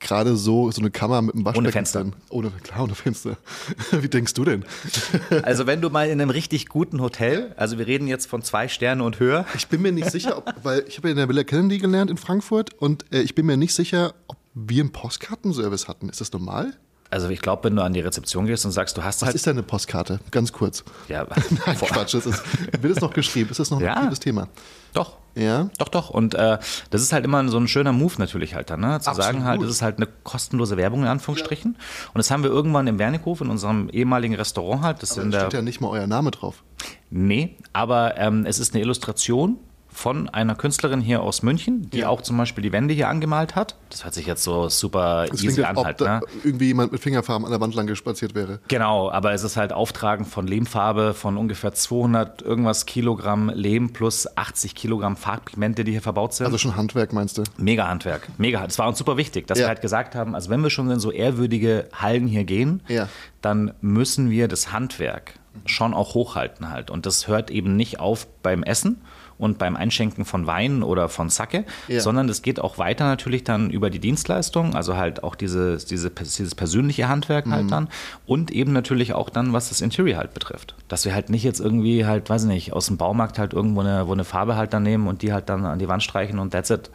gerade 0.00 0.36
so, 0.36 0.70
so 0.70 0.80
eine 0.80 0.90
Kammer 0.90 1.22
mit 1.22 1.34
einem 1.34 1.44
Waschbecken. 1.44 1.72
Fenster. 1.72 2.02
drin. 2.02 2.12
Ohne, 2.30 2.50
klar, 2.62 2.84
ohne 2.84 2.94
Fenster. 2.94 3.36
wie 3.90 4.08
denkst 4.08 4.34
du 4.34 4.44
denn? 4.44 4.64
Also 5.42 5.66
wenn 5.66 5.80
du 5.80 5.90
mal 5.90 6.06
in 6.08 6.20
einem 6.20 6.30
richtig 6.30 6.68
guten 6.68 7.00
Hotel, 7.00 7.52
also 7.56 7.78
wir 7.78 7.86
reden 7.86 8.06
jetzt 8.06 8.26
von 8.26 8.42
zwei 8.42 8.68
Sterne 8.68 9.02
und 9.04 9.18
höher, 9.20 9.44
Ich 9.56 9.68
bin 9.68 9.82
mir 9.82 9.92
nicht 9.92 10.10
sicher, 10.10 10.38
ob, 10.38 10.52
weil 10.62 10.84
ich 10.86 10.96
habe 10.98 11.08
ja 11.08 11.12
in 11.12 11.16
der 11.18 11.28
Villa 11.28 11.44
Kennedy 11.44 11.78
gelernt 11.78 12.10
in 12.10 12.16
Frankfurt 12.16 12.74
und 12.74 13.04
äh, 13.12 13.20
ich 13.20 13.34
bin 13.34 13.46
mir 13.46 13.56
nicht 13.56 13.74
sicher, 13.74 14.14
ob 14.28 14.36
wir 14.54 14.82
einen 14.82 14.92
Postkartenservice 14.92 15.88
hatten. 15.88 16.08
Ist 16.08 16.20
das 16.20 16.32
normal? 16.32 16.74
also 17.10 17.28
ich 17.30 17.40
glaube, 17.40 17.64
wenn 17.64 17.74
du 17.74 17.82
an 17.82 17.94
die 17.94 18.00
Rezeption 18.00 18.44
gehst 18.44 18.66
und 18.66 18.72
sagst, 18.72 18.96
du 18.98 19.02
hast 19.02 19.22
Was 19.22 19.28
halt 19.28 19.36
ist 19.36 19.46
denn 19.46 19.54
eine 19.54 19.62
Postkarte? 19.62 20.20
Ganz 20.30 20.52
kurz. 20.52 20.84
ja, 21.08 21.26
Nein, 21.66 21.78
Quatsch. 21.78 22.12
Ist, 22.14 22.26
wird 22.26 22.94
es 22.96 23.00
noch 23.00 23.14
geschrieben? 23.14 23.48
Ist 23.50 23.60
das 23.60 23.70
noch 23.70 23.78
ein 23.78 23.84
Ja. 23.84 23.94
aktives 23.96 24.20
Thema? 24.20 24.46
Doch. 24.92 25.16
Ja. 25.34 25.70
Doch, 25.78 25.88
doch. 25.88 26.10
Und 26.10 26.34
äh, 26.34 26.58
das 26.90 27.02
ist 27.02 27.12
halt 27.12 27.24
immer 27.24 27.46
so 27.48 27.58
ein 27.58 27.68
schöner 27.68 27.92
Move 27.92 28.14
natürlich 28.18 28.54
halt 28.54 28.70
dann, 28.70 28.80
ne? 28.80 29.00
Zu 29.00 29.10
Absolut. 29.10 29.22
sagen 29.22 29.44
halt, 29.44 29.62
das 29.62 29.70
ist 29.70 29.82
halt 29.82 29.98
eine 29.98 30.08
kostenlose 30.24 30.76
Werbung 30.76 31.02
in 31.02 31.08
Anführungsstrichen. 31.08 31.74
Und 31.74 32.18
das 32.18 32.30
haben 32.30 32.42
wir 32.42 32.50
irgendwann 32.50 32.88
im 32.88 32.98
Wernickhof 32.98 33.40
in 33.40 33.48
unserem 33.48 33.88
ehemaligen 33.90 34.34
Restaurant 34.34 34.82
halt. 34.82 35.02
Das 35.02 35.14
Da 35.14 35.22
in 35.22 35.30
der, 35.30 35.40
steht 35.40 35.52
ja 35.52 35.62
nicht 35.62 35.80
mal 35.80 35.88
euer 35.88 36.08
Name 36.08 36.32
drauf. 36.32 36.64
Nee, 37.10 37.56
aber 37.72 38.16
ähm, 38.18 38.46
es 38.46 38.58
ist 38.58 38.74
eine 38.74 38.82
Illustration 38.82 39.58
von 39.98 40.28
einer 40.28 40.54
Künstlerin 40.54 41.00
hier 41.00 41.22
aus 41.22 41.42
München, 41.42 41.90
die 41.90 41.98
Ja. 41.98 42.08
auch 42.08 42.22
zum 42.22 42.36
Beispiel 42.36 42.62
die 42.62 42.70
Wände 42.70 42.94
hier 42.94 43.08
angemalt 43.08 43.56
hat. 43.56 43.74
Das 43.90 44.04
hört 44.04 44.14
sich 44.14 44.26
jetzt 44.26 44.44
so 44.44 44.68
super 44.68 45.26
Es 45.32 45.42
easy 45.42 45.64
an 45.64 45.76
ob 45.76 45.86
halt, 45.86 46.00
ne? 46.00 46.20
irgendwie 46.44 46.66
jemand 46.66 46.92
mit 46.92 47.00
Fingerfarben 47.02 47.44
an 47.44 47.50
der 47.50 47.60
Wand 47.60 47.74
lang 47.74 47.88
gespaziert 47.88 48.36
wäre. 48.36 48.60
Genau, 48.68 49.10
aber 49.10 49.32
es 49.32 49.42
ist 49.42 49.56
halt 49.56 49.72
Auftragen 49.72 50.24
von 50.24 50.46
Lehmfarbe 50.46 51.14
von 51.14 51.36
ungefähr 51.36 51.72
200 51.74 52.42
irgendwas 52.42 52.86
Kilogramm 52.86 53.50
Lehm 53.52 53.92
plus 53.92 54.28
80 54.36 54.76
Kilogramm 54.76 55.16
Farbpigmente, 55.16 55.82
die 55.82 55.90
hier 55.90 56.02
verbaut 56.02 56.32
sind. 56.32 56.46
Also 56.46 56.58
schon 56.58 56.76
Handwerk, 56.76 57.12
meinst 57.12 57.36
du? 57.36 57.42
Mega 57.56 57.88
Handwerk, 57.88 58.28
mega. 58.38 58.64
Das 58.64 58.78
war 58.78 58.86
uns 58.86 58.98
super 58.98 59.16
wichtig, 59.16 59.48
dass 59.48 59.58
Ja. 59.58 59.64
wir 59.64 59.68
halt 59.68 59.80
gesagt 59.82 60.14
haben, 60.14 60.36
also 60.36 60.48
wenn 60.48 60.62
wir 60.62 60.70
schon 60.70 60.88
in 60.92 61.00
so 61.00 61.10
ehrwürdige 61.10 61.88
Hallen 61.92 62.28
hier 62.28 62.44
gehen, 62.44 62.82
Ja. 62.86 63.08
dann 63.42 63.72
müssen 63.80 64.30
wir 64.30 64.46
das 64.46 64.70
Handwerk 64.72 65.34
schon 65.66 65.92
auch 65.92 66.14
hochhalten 66.14 66.70
halt. 66.70 66.88
Und 66.88 67.04
das 67.04 67.26
hört 67.26 67.50
eben 67.50 67.74
nicht 67.74 67.98
auf 67.98 68.28
beim 68.44 68.62
Essen 68.62 69.00
und 69.38 69.58
beim 69.58 69.76
Einschenken 69.76 70.24
von 70.24 70.46
Wein 70.46 70.82
oder 70.82 71.08
von 71.08 71.30
Sake, 71.30 71.64
Ja. 71.86 72.00
sondern 72.00 72.28
es 72.28 72.42
geht 72.42 72.60
auch 72.60 72.76
weiter 72.78 73.04
natürlich 73.04 73.44
dann 73.44 73.70
über 73.70 73.88
die 73.90 74.00
Dienstleistung, 74.00 74.74
also 74.74 74.96
halt 74.96 75.22
auch 75.22 75.34
dieses, 75.36 75.84
diese, 75.86 76.10
dieses 76.10 76.54
persönliche 76.54 77.08
Handwerk 77.08 77.46
Mhm. 77.46 77.52
halt 77.52 77.70
dann 77.70 77.88
und 78.26 78.50
eben 78.50 78.72
natürlich 78.72 79.12
auch 79.14 79.30
dann, 79.30 79.52
was 79.52 79.68
das 79.68 79.80
Interior 79.80 80.18
halt 80.18 80.34
betrifft. 80.34 80.74
Dass 80.88 81.04
wir 81.04 81.14
halt 81.14 81.30
nicht 81.30 81.44
jetzt 81.44 81.60
irgendwie 81.60 82.04
halt, 82.04 82.28
weiß 82.28 82.42
ich 82.42 82.48
nicht, 82.48 82.72
aus 82.72 82.86
dem 82.86 82.96
Baumarkt 82.96 83.38
halt 83.38 83.52
irgendwo 83.52 83.80
eine, 83.80 84.08
wo 84.08 84.12
eine 84.12 84.24
Farbe 84.24 84.56
halt 84.56 84.72
dann 84.72 84.82
nehmen 84.82 85.06
und 85.06 85.22
die 85.22 85.32
halt 85.32 85.48
dann 85.48 85.64
an 85.64 85.78
die 85.78 85.88
Wand 85.88 86.02
streichen 86.02 86.38
und 86.38 86.50
that's 86.50 86.70
it. 86.70 86.90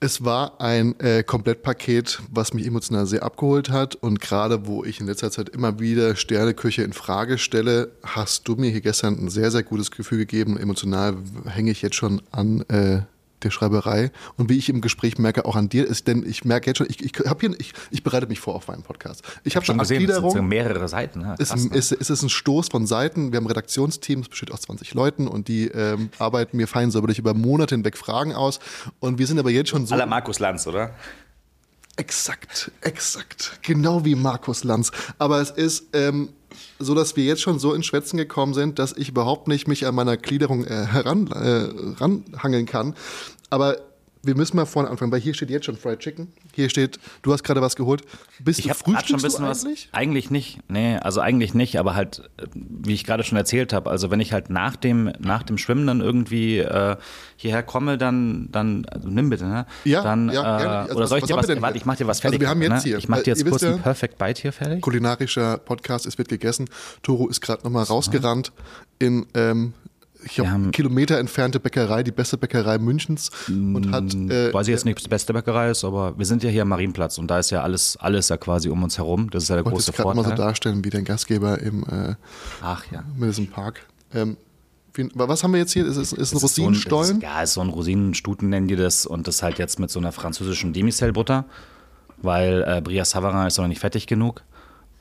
Es 0.00 0.24
war 0.24 0.60
ein 0.60 0.98
äh, 1.00 1.24
Komplettpaket, 1.24 2.20
was 2.30 2.54
mich 2.54 2.66
emotional 2.66 3.04
sehr 3.06 3.24
abgeholt 3.24 3.70
hat. 3.70 3.96
Und 3.96 4.20
gerade 4.20 4.66
wo 4.66 4.84
ich 4.84 5.00
in 5.00 5.06
letzter 5.06 5.32
Zeit 5.32 5.48
immer 5.48 5.80
wieder 5.80 6.14
Sterneküche 6.14 6.82
in 6.82 6.92
Frage 6.92 7.36
stelle, 7.36 7.90
hast 8.04 8.46
du 8.46 8.54
mir 8.54 8.70
hier 8.70 8.80
gestern 8.80 9.18
ein 9.18 9.28
sehr, 9.28 9.50
sehr 9.50 9.64
gutes 9.64 9.90
Gefühl 9.90 10.18
gegeben. 10.18 10.56
Emotional 10.56 11.16
hänge 11.46 11.72
ich 11.72 11.82
jetzt 11.82 11.96
schon 11.96 12.22
an 12.30 12.60
äh, 12.68 13.00
der 13.42 13.50
Schreiberei. 13.50 14.10
Und 14.36 14.50
wie 14.50 14.58
ich 14.58 14.68
im 14.68 14.80
Gespräch 14.80 15.18
merke, 15.18 15.44
auch 15.44 15.56
an 15.56 15.68
dir 15.68 15.86
ist, 15.86 16.06
denn 16.06 16.24
ich 16.26 16.44
merke 16.44 16.70
jetzt 16.70 16.78
schon, 16.78 16.86
ich, 16.90 17.02
ich, 17.02 17.12
hab 17.26 17.40
hier, 17.40 17.54
ich, 17.58 17.72
ich 17.90 18.02
bereite 18.02 18.26
mich 18.26 18.40
vor 18.40 18.54
auf 18.54 18.68
meinen 18.68 18.82
Podcast. 18.82 19.22
Ich 19.44 19.56
habe 19.56 19.64
schon 19.64 19.78
Schon 19.78 19.78
gesehen, 19.78 20.06
das 20.06 20.16
sind 20.16 20.22
so 20.24 20.28
Gliederung. 20.30 20.48
mehrere 20.48 20.88
Seiten. 20.88 21.20
Ne? 21.20 21.34
Es 21.38 21.50
Krass, 21.50 21.64
ne? 21.64 21.76
ist, 21.76 21.92
es 21.92 22.10
ist 22.10 22.22
ein 22.22 22.28
Stoß 22.28 22.68
von 22.68 22.86
Seiten. 22.86 23.32
Wir 23.32 23.36
haben 23.36 23.44
ein 23.44 23.48
Redaktionsteam, 23.48 24.20
das 24.20 24.28
besteht 24.28 24.50
aus 24.50 24.62
20 24.62 24.94
Leuten 24.94 25.28
und 25.28 25.48
die 25.48 25.68
ähm, 25.68 26.10
arbeiten 26.18 26.56
mir 26.56 26.66
fein 26.66 26.90
säuberlich 26.90 27.18
über 27.18 27.34
Monate 27.34 27.74
hinweg 27.74 27.96
Fragen 27.96 28.34
aus. 28.34 28.60
Und 29.00 29.18
wir 29.18 29.26
sind 29.26 29.38
aber 29.38 29.50
jetzt 29.50 29.70
schon 29.70 29.86
so. 29.86 29.94
Aller 29.94 30.06
Markus 30.06 30.38
Lanz, 30.38 30.66
oder? 30.66 30.94
Exakt, 31.98 32.70
exakt. 32.80 33.58
Genau 33.62 34.04
wie 34.04 34.14
Markus 34.14 34.62
Lanz. 34.62 34.92
Aber 35.18 35.40
es 35.40 35.50
ist 35.50 35.88
ähm, 35.94 36.28
so, 36.78 36.94
dass 36.94 37.16
wir 37.16 37.24
jetzt 37.24 37.42
schon 37.42 37.58
so 37.58 37.74
ins 37.74 37.86
Schwätzen 37.86 38.16
gekommen 38.16 38.54
sind, 38.54 38.78
dass 38.78 38.92
ich 38.96 39.08
überhaupt 39.08 39.48
nicht 39.48 39.66
mich 39.66 39.84
an 39.84 39.96
meiner 39.96 40.16
Gliederung 40.16 40.64
äh, 40.64 40.86
heran, 40.86 41.26
äh, 41.32 41.68
ranhangeln 42.00 42.66
kann. 42.66 42.94
Aber 43.50 43.78
wir 44.22 44.36
müssen 44.36 44.56
mal 44.56 44.64
vorne 44.64 44.88
anfangen, 44.88 45.10
weil 45.10 45.20
hier 45.20 45.34
steht 45.34 45.50
jetzt 45.50 45.66
schon 45.66 45.76
Fried 45.76 45.98
Chicken. 45.98 46.32
Hier 46.58 46.68
steht, 46.70 46.98
du 47.22 47.32
hast 47.32 47.44
gerade 47.44 47.62
was 47.62 47.76
geholt. 47.76 48.02
Bist 48.40 48.58
Ich 48.58 48.66
du 48.66 48.72
gerade 48.72 48.82
schon 48.84 48.94
ein 48.94 48.98
frühstückst 49.20 49.24
bisschen 49.24 49.44
du 49.44 49.50
was. 49.50 49.64
eigentlich? 49.64 49.88
Eigentlich 49.92 50.30
nicht. 50.32 50.58
Nee, 50.68 50.96
also 50.96 51.20
eigentlich 51.20 51.54
nicht, 51.54 51.78
aber 51.78 51.94
halt, 51.94 52.28
äh, 52.36 52.46
wie 52.52 52.94
ich 52.94 53.04
gerade 53.04 53.22
schon 53.22 53.38
erzählt 53.38 53.72
habe, 53.72 53.88
also 53.88 54.10
wenn 54.10 54.18
ich 54.18 54.32
halt 54.32 54.50
nach 54.50 54.74
dem, 54.74 55.12
nach 55.20 55.44
dem 55.44 55.56
Schwimmen 55.56 55.86
dann 55.86 56.00
irgendwie 56.00 56.58
äh, 56.58 56.96
hierher 57.36 57.62
komme, 57.62 57.96
dann, 57.96 58.48
dann 58.50 58.86
also 58.86 59.08
nimm 59.08 59.30
bitte, 59.30 59.44
ne? 59.46 59.66
Ja, 59.84 60.02
dann, 60.02 60.30
ja, 60.30 60.40
äh, 60.58 60.62
gerne. 60.62 60.78
Also 60.80 60.94
oder 60.94 61.02
was- 61.04 61.08
soll 61.10 61.18
ich 61.18 61.22
was 61.22 61.46
dir 61.46 61.54
was, 61.56 61.62
warte, 61.62 61.78
ich 61.78 61.84
mach 61.86 61.94
dir 61.96 62.06
was 62.08 62.16
Also 62.16 62.22
fertig. 62.22 62.40
wir 62.40 62.48
haben 62.48 62.60
jetzt 62.62 62.70
ne? 62.72 62.80
hier, 62.82 62.98
Ich 62.98 63.08
mach 63.08 63.18
dir 63.22 63.30
jetzt 63.30 63.38
ihr 63.38 63.44
kurz 63.48 63.62
wisst 63.62 63.70
ein 63.72 63.76
ja- 63.76 63.82
Perfect 63.82 64.18
Bite 64.18 64.42
hier 64.42 64.52
fertig. 64.52 64.80
Kulinarischer 64.82 65.58
Podcast, 65.58 66.06
es 66.06 66.18
wird 66.18 66.28
gegessen. 66.28 66.68
Toro 67.04 67.28
ist 67.28 67.40
gerade 67.40 67.62
nochmal 67.62 67.84
rausgerannt 67.84 68.50
in 68.98 69.26
ähm, 69.34 69.74
ich 70.24 70.40
haben- 70.40 70.70
Kilometer 70.72 71.18
entfernte 71.18 71.60
Bäckerei, 71.60 72.02
die 72.02 72.10
beste 72.12 72.36
Bäckerei 72.38 72.78
Münchens 72.78 73.30
und 73.48 73.92
hat 73.92 74.12
äh, 74.14 74.52
Weiß 74.52 74.66
ich 74.68 74.72
jetzt 74.72 74.84
nicht, 74.84 74.94
ob 74.94 74.98
es 74.98 75.04
die 75.04 75.08
beste 75.10 75.32
Bäckerei 75.32 75.70
ist, 75.70 75.84
aber 75.84 76.18
wir 76.18 76.26
sind 76.26 76.42
ja 76.42 76.50
hier 76.50 76.62
am 76.62 76.68
Marienplatz 76.68 77.18
und 77.18 77.28
da 77.30 77.38
ist 77.38 77.50
ja 77.50 77.62
alles, 77.62 77.96
alles 77.98 78.28
ja 78.28 78.36
quasi 78.36 78.68
um 78.68 78.82
uns 78.82 78.98
herum. 78.98 79.30
Das 79.30 79.44
ist 79.44 79.48
ja 79.48 79.56
der 79.56 79.64
wollte 79.64 79.76
große 79.76 79.90
es 79.92 79.96
gerade 79.96 80.08
mal 80.16 80.22
so 80.22 80.28
Vorteil. 80.30 80.44
darstellen 80.46 80.84
wie 80.84 80.90
dein 80.90 81.04
Gastgeber 81.04 81.58
im 81.60 81.84
äh, 81.84 82.14
Ach 82.62 82.84
ja. 82.90 83.04
Madison 83.16 83.46
Park. 83.48 83.86
Ähm, 84.12 84.36
wie- 84.94 85.08
was 85.14 85.44
haben 85.44 85.52
wir 85.52 85.60
jetzt 85.60 85.72
hier? 85.72 85.86
Ist 85.86 85.96
es 85.96 86.12
ist 86.12 86.18
ein 86.18 86.20
ist 86.22 86.30
so 86.30 86.36
ein- 86.38 86.40
Rosinenstollen? 86.42 87.16
Ist, 87.18 87.22
ja, 87.22 87.42
ist 87.42 87.52
so 87.54 87.60
ein 87.60 87.68
Rosinenstuten 87.68 88.48
nennen 88.48 88.66
die 88.68 88.76
das 88.76 89.06
und 89.06 89.28
das 89.28 89.42
halt 89.42 89.58
jetzt 89.58 89.78
mit 89.78 89.90
so 89.90 90.00
einer 90.00 90.10
französischen 90.12 90.72
Demicell-Butter, 90.72 91.44
weil 92.22 92.64
äh, 92.66 92.80
Bria 92.80 93.04
Savarin 93.04 93.46
ist 93.46 93.58
noch 93.58 93.68
nicht 93.68 93.80
fertig 93.80 94.06
genug. 94.08 94.42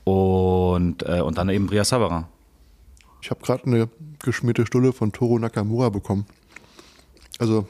Und, 0.04 1.04
äh, 1.04 1.22
und 1.22 1.38
dann 1.38 1.50
eben 1.50 1.68
Bria 1.68 1.84
Savarin. 1.84 2.26
Ich 3.22 3.30
habe 3.32 3.42
gerade 3.44 3.64
eine 3.66 3.90
geschmierte 4.20 4.66
Stulle 4.66 4.94
von 4.94 5.12
Toro 5.12 5.38
Nakamura 5.40 5.90
bekommen. 5.90 6.26
Also 7.40 7.68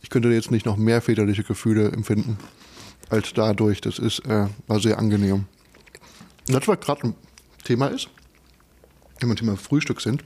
ich 0.00 0.10
könnte 0.10 0.28
jetzt 0.30 0.50
nicht 0.50 0.66
noch 0.66 0.76
mehr 0.76 1.00
väterliche 1.02 1.44
Gefühle 1.44 1.90
empfinden 1.92 2.38
als 3.10 3.32
dadurch. 3.34 3.80
Das 3.80 3.98
ist 3.98 4.20
äh, 4.26 4.46
war 4.66 4.80
sehr 4.80 4.98
angenehm. 4.98 5.44
Und 6.48 6.54
das, 6.54 6.66
was 6.66 6.80
gerade 6.80 7.08
ein 7.08 7.14
Thema 7.64 7.86
ist, 7.88 8.08
wenn 9.20 9.28
wir 9.28 9.36
Thema 9.36 9.56
Frühstück 9.56 10.00
sind, 10.00 10.24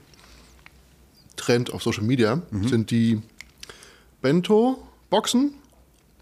Trend 1.35 1.71
auf 1.71 1.83
Social 1.83 2.03
Media, 2.03 2.41
Mhm. 2.49 2.67
sind 2.67 2.91
die 2.91 3.21
Bento-Boxen. 4.21 5.53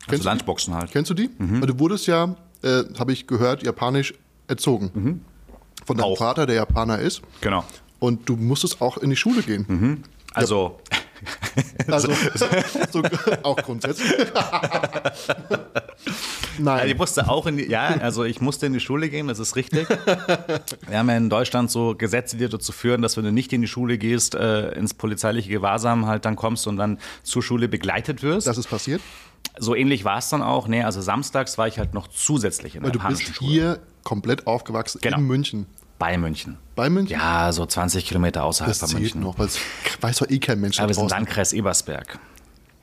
Also? 0.08 0.24
Lunchboxen 0.30 0.74
halt. 0.76 0.91
Kennst 0.91 1.10
du 1.10 1.14
die? 1.16 1.30
Mhm. 1.38 1.62
Weil 1.62 1.68
Du 1.68 1.80
wurdest 1.80 2.08
ja, 2.08 2.36
äh, 2.62 2.84
habe 3.00 3.14
ich 3.14 3.26
gehört, 3.28 3.64
japanisch 3.64 4.14
erzogen. 4.48 5.22
Von 5.86 5.98
deinem 5.98 6.08
Mhm. 6.08 6.14
Auch. 6.14 6.18
Vater, 6.18 6.46
der 6.46 6.56
Japaner 6.58 7.00
ist. 7.00 7.22
Genau. 7.41 7.64
Und 8.00 8.28
du 8.30 8.36
musstest 8.36 8.82
auch 8.82 8.98
in 8.98 9.10
die 9.10 9.16
Schule 9.16 9.41
gehen. 9.41 10.04
Also, 10.34 10.80
Also, 11.88 12.12
so, 12.91 13.02
auch 13.43 13.56
grundsätzlich. 13.58 14.12
Nein. 16.58 16.80
Also 16.80 16.91
ich 16.91 16.98
musste 16.98 17.30
auch 17.30 17.46
in 17.48 17.58
die, 17.58 17.66
ja, 17.70 17.88
also 18.00 18.24
ich 18.24 18.39
musste 18.41 18.66
in 18.66 18.74
die 18.74 18.80
Schule 18.80 19.10
gehen, 19.10 19.28
das 19.28 19.39
ist 19.39 19.56
richtig. 19.56 19.88
Wir 20.88 20.98
haben 20.98 21.10
ja 21.10 21.18
in 21.18 21.30
Deutschland 21.30 21.70
so 21.72 21.96
Gesetze, 21.98 22.38
die 22.38 22.48
dazu 22.48 22.72
führen, 22.72 23.02
dass 23.02 23.18
wenn 23.18 23.26
du 23.26 23.32
nicht 23.32 23.52
in 23.54 23.62
die 23.62 23.68
Schule 23.68 23.98
gehst, 23.98 24.36
äh, 24.36 24.72
ins 24.72 24.93
polizeiliche 24.93 25.50
Gewahrsam 25.50 26.06
halt 26.06 26.24
dann 26.26 26.36
kommst 26.36 26.68
und 26.68 26.78
dann 26.78 26.98
zur 27.24 27.43
Schule 27.43 27.68
begleitet 27.68 28.24
wirst. 28.24 28.48
das 28.48 28.58
ist 28.58 28.68
passiert. 28.70 29.02
so 29.58 29.76
ähnlich 29.76 30.06
war 30.06 30.18
es 30.20 30.30
dann 30.30 30.41
auch. 30.41 30.68
Nee, 30.68 30.84
also 30.84 31.02
samstags 31.02 31.58
war 31.58 31.68
ich 31.68 31.78
halt 31.80 31.93
noch 31.93 32.08
zusätzlich 32.08 32.76
in 32.76 32.84
Weil 32.84 32.91
der 32.91 33.02
du 33.02 33.08
bist 33.10 33.24
Schule. 33.36 33.50
hier 33.52 33.80
komplett 34.04 34.48
aufgewachsen 34.48 35.00
Genau. 35.02 35.18
in 35.18 35.24
München. 35.28 35.66
Bei 35.98 36.18
München. 36.18 36.58
Bei 36.76 36.89
München? 36.89 37.18
Ja, 37.18 37.52
so 37.52 37.66
20 37.66 38.06
Kilometer 38.06 38.43
außerhalb 38.43 38.78
das 38.78 38.91
von 38.91 39.00
München. 39.02 39.22
noch, 39.22 39.39
weil 39.39 39.48
es 39.48 39.60
weiß 40.02 40.18
doch 40.18 40.30
eh 40.30 40.39
kein 40.39 40.60
Mensch. 40.60 40.80
Aber 40.80 40.89
wir 40.89 40.96
sind 40.96 41.04
draußen. 41.04 41.18
Landkreis 41.18 41.54
Ebersberg. 41.54 42.20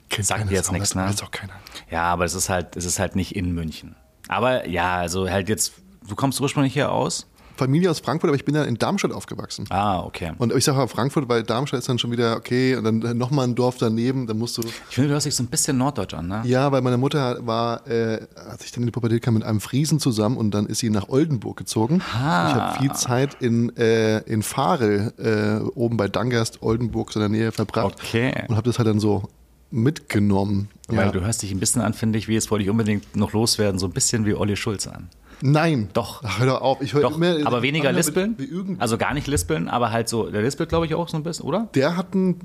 Kennt 0.09 0.27
sagt 0.27 0.51
dir 0.51 0.55
jetzt 0.55 0.73
nichts, 0.73 0.95
ne? 0.95 1.05
Weiß 1.05 1.17
doch 1.17 1.31
keiner. 1.31 1.55
Ja, 1.91 2.05
aber 2.05 2.25
es 2.25 2.35
ist 2.35 2.49
halt, 2.49 2.77
es 2.77 2.85
ist 2.85 2.99
halt 2.99 3.17
nicht 3.17 3.35
in 3.37 3.53
München. 3.53 3.97
Aber 4.29 4.67
ja, 4.69 4.97
also 4.97 5.29
halt 5.29 5.49
jetzt, 5.49 5.75
du 6.07 6.15
kommst 6.15 6.41
ursprünglich 6.41 6.73
hier 6.73 6.91
aus? 6.91 7.27
Familie 7.57 7.91
aus 7.91 8.01
Frankfurt, 8.01 8.29
aber 8.29 8.37
ich 8.37 8.45
bin 8.45 8.55
ja 8.55 8.65
in 8.65 8.77
Darmstadt 8.77 9.13
aufgewachsen. 9.13 9.65
Ah, 9.71 10.01
okay. 10.01 10.33
Und 10.39 10.53
ich 10.55 10.65
sage 10.65 10.79
mal 10.79 10.87
Frankfurt, 10.89 11.29
weil 11.29 11.43
Darmstadt 11.43 11.81
ist 11.81 11.89
dann 11.89 11.99
schon 11.99 12.11
wieder 12.11 12.37
okay 12.37 12.77
und 12.77 12.85
dann 12.85 13.17
nochmal 13.19 13.47
ein 13.47 13.55
Dorf 13.55 13.77
daneben, 13.79 14.27
dann 14.27 14.39
musst 14.39 14.57
du. 14.59 14.63
Ich 14.63 14.95
finde, 14.95 15.09
du 15.09 15.15
hörst 15.15 15.27
dich 15.27 15.35
so 15.35 15.43
ein 15.43 15.47
bisschen 15.49 15.77
norddeutsch 15.79 16.15
an, 16.15 16.29
ne? 16.29 16.43
Ja, 16.45 16.71
weil 16.73 16.83
meine 16.83 16.99
Mutter 16.99 17.39
war, 17.47 17.87
äh, 17.87 18.21
als 18.35 18.65
ich 18.65 18.73
dann 18.73 18.83
in 18.83 18.87
die 18.87 18.93
Pubertät 18.93 19.23
kam, 19.23 19.35
mit 19.35 19.43
einem 19.45 19.61
Friesen 19.61 20.01
zusammen 20.01 20.37
und 20.37 20.53
dann 20.53 20.67
ist 20.67 20.79
sie 20.79 20.91
nach 20.91 21.09
Oldenburg 21.09 21.57
gezogen. 21.57 22.03
Ah. 22.15 22.49
Ich 22.49 22.55
habe 22.55 22.79
viel 22.81 22.93
Zeit 22.93 23.37
in, 23.41 23.75
äh, 23.77 24.19
in 24.21 24.43
Farel, 24.43 25.13
äh, 25.19 25.65
oben 25.75 25.97
bei 25.97 26.09
Dangast, 26.09 26.63
Oldenburg, 26.63 27.13
so 27.13 27.21
in 27.21 27.33
der 27.33 27.39
Nähe 27.41 27.53
verbracht. 27.53 27.97
Okay. 28.03 28.33
Und 28.49 28.57
habe 28.57 28.65
das 28.69 28.79
halt 28.79 28.89
dann 28.89 29.01
so 29.01 29.29
mitgenommen. 29.71 30.69
Weil 30.89 31.07
Ja. 31.07 31.13
du 31.13 31.21
hörst 31.23 31.43
dich 31.43 31.51
ein 31.51 31.59
bisschen 31.61 31.81
an, 31.83 31.95
finde 31.95 32.19
ich, 32.19 32.29
wie 32.29 32.35
jetzt 32.35 32.51
wollte 32.51 32.63
ich 32.65 32.71
unbedingt 32.71 33.17
noch 33.17 33.33
loswerden, 33.33 33.79
so 33.79 33.87
ein 33.87 33.93
bisschen 33.93 34.27
wie 34.27 34.35
Olli 34.35 34.57
Schulz 34.57 34.87
an. 34.87 35.09
Nein. 35.43 35.89
Doch. 35.93 36.23
Ach, 36.25 36.39
hör 36.39 36.47
doch 36.47 36.61
auf. 36.61 36.81
Ich 36.81 36.95
höre 36.95 37.03
Doch, 37.03 37.17
immer, 37.17 37.37
aber 37.45 37.63
weniger 37.63 37.93
lispeln. 37.93 38.37
Also 38.79 38.97
gar 38.97 39.13
nicht 39.15 39.27
lispeln, 39.27 39.69
aber 39.69 39.91
halt 39.91 40.09
so, 40.09 40.31
der 40.31 40.43
lispelt, 40.43 40.69
glaube 40.69 40.87
ich, 40.87 40.95
auch 40.95 41.09
so 41.09 41.17
ein 41.17 41.23
bisschen, 41.23 41.45
oder? 41.47 41.69
der 41.75 41.97
hat 41.97 42.15
einen 42.15 42.41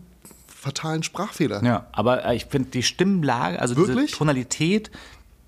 fatalen 0.48 1.04
Sprachfehler. 1.04 1.64
Ja, 1.64 1.88
aber 1.92 2.26
äh, 2.26 2.36
ich 2.36 2.46
finde 2.46 2.70
die 2.72 2.84
Stimmlage, 2.84 3.62
also 3.62 3.78
Wirklich? 3.78 4.08
diese 4.08 4.18
Tonalität, 4.18 4.92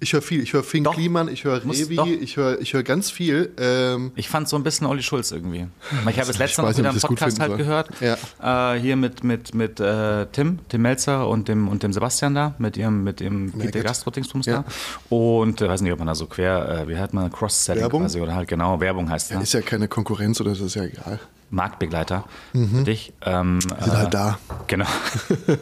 Ich 0.02 0.14
höre 0.14 0.22
viel. 0.22 0.42
Ich 0.42 0.54
höre 0.54 0.64
Finn 0.64 0.86
Doch. 0.86 0.94
Kliman, 0.94 1.28
ich 1.28 1.44
höre 1.44 1.62
Revi, 1.66 1.96
doch. 1.96 2.08
ich 2.08 2.38
höre 2.38 2.62
ich 2.62 2.74
höre 2.74 2.84
ganz 2.84 3.12
viel. 3.12 3.52
Ähm, 3.60 4.12
ich 4.16 4.30
fand 4.30 4.48
so 4.48 4.56
ein 4.56 4.64
bisschen 4.64 4.88
Olli 4.88 5.04
Schulz 5.04 5.32
irgendwie. 5.32 5.68
Ich 6.10 6.20
habe 6.20 6.32
es 6.32 6.38
letztens 6.38 6.70
weiß 6.70 6.78
wieder 6.78 6.92
im 6.92 7.00
Podcast 7.00 7.40
halt 7.40 7.58
gehört, 7.58 7.90
äh, 8.02 8.80
hier 8.80 8.96
mit, 8.96 9.26
mit, 9.26 9.54
mit 9.54 9.80
äh, 9.82 10.26
Tim, 10.28 10.60
Tim 10.70 10.82
Melzer 10.82 11.28
und 11.28 11.50
dem, 11.50 11.68
und 11.68 11.84
dem 11.84 11.92
Sebastian 11.92 12.34
da, 12.34 12.56
mit 12.60 12.78
ihrem, 12.78 13.04
mit 13.04 13.20
dem 13.20 13.52
Peter. 13.52 13.82
Gastro-Dingsbums 13.82 14.46
Ja. 14.46 14.64
da. 14.64 15.16
Und 15.16 15.62
äh, 15.62 15.68
weiß 15.68 15.82
nicht, 15.82 15.92
ob 15.92 16.00
man 16.00 16.08
da 16.08 16.16
so 16.16 16.28
quer, 16.28 16.84
äh, 16.84 16.88
wie 16.88 16.98
hat 16.98 17.14
man 17.14 17.30
Cross-Selling 17.30 17.84
Werbung? 17.84 18.02
quasi, 18.04 18.22
oder 18.22 18.36
halt 18.36 18.48
genau, 18.48 18.80
Werbung 18.80 19.10
heißt 19.10 19.32
ja. 19.32 19.42
Ist 19.42 19.54
ja 19.54 19.62
keine 19.62 19.90
Konkurrenz 19.90 20.40
oder 20.40 20.52
das 20.52 20.62
ist 20.62 20.76
ja 20.76 20.84
egal. 20.84 21.20
Marktbegleiter 21.50 22.26
für 22.54 22.84
dich. 22.84 23.12
Ähm, 23.26 23.60
sind 23.60 23.78
halt 23.80 24.14
da. 24.14 24.38
Genau. 24.68 24.86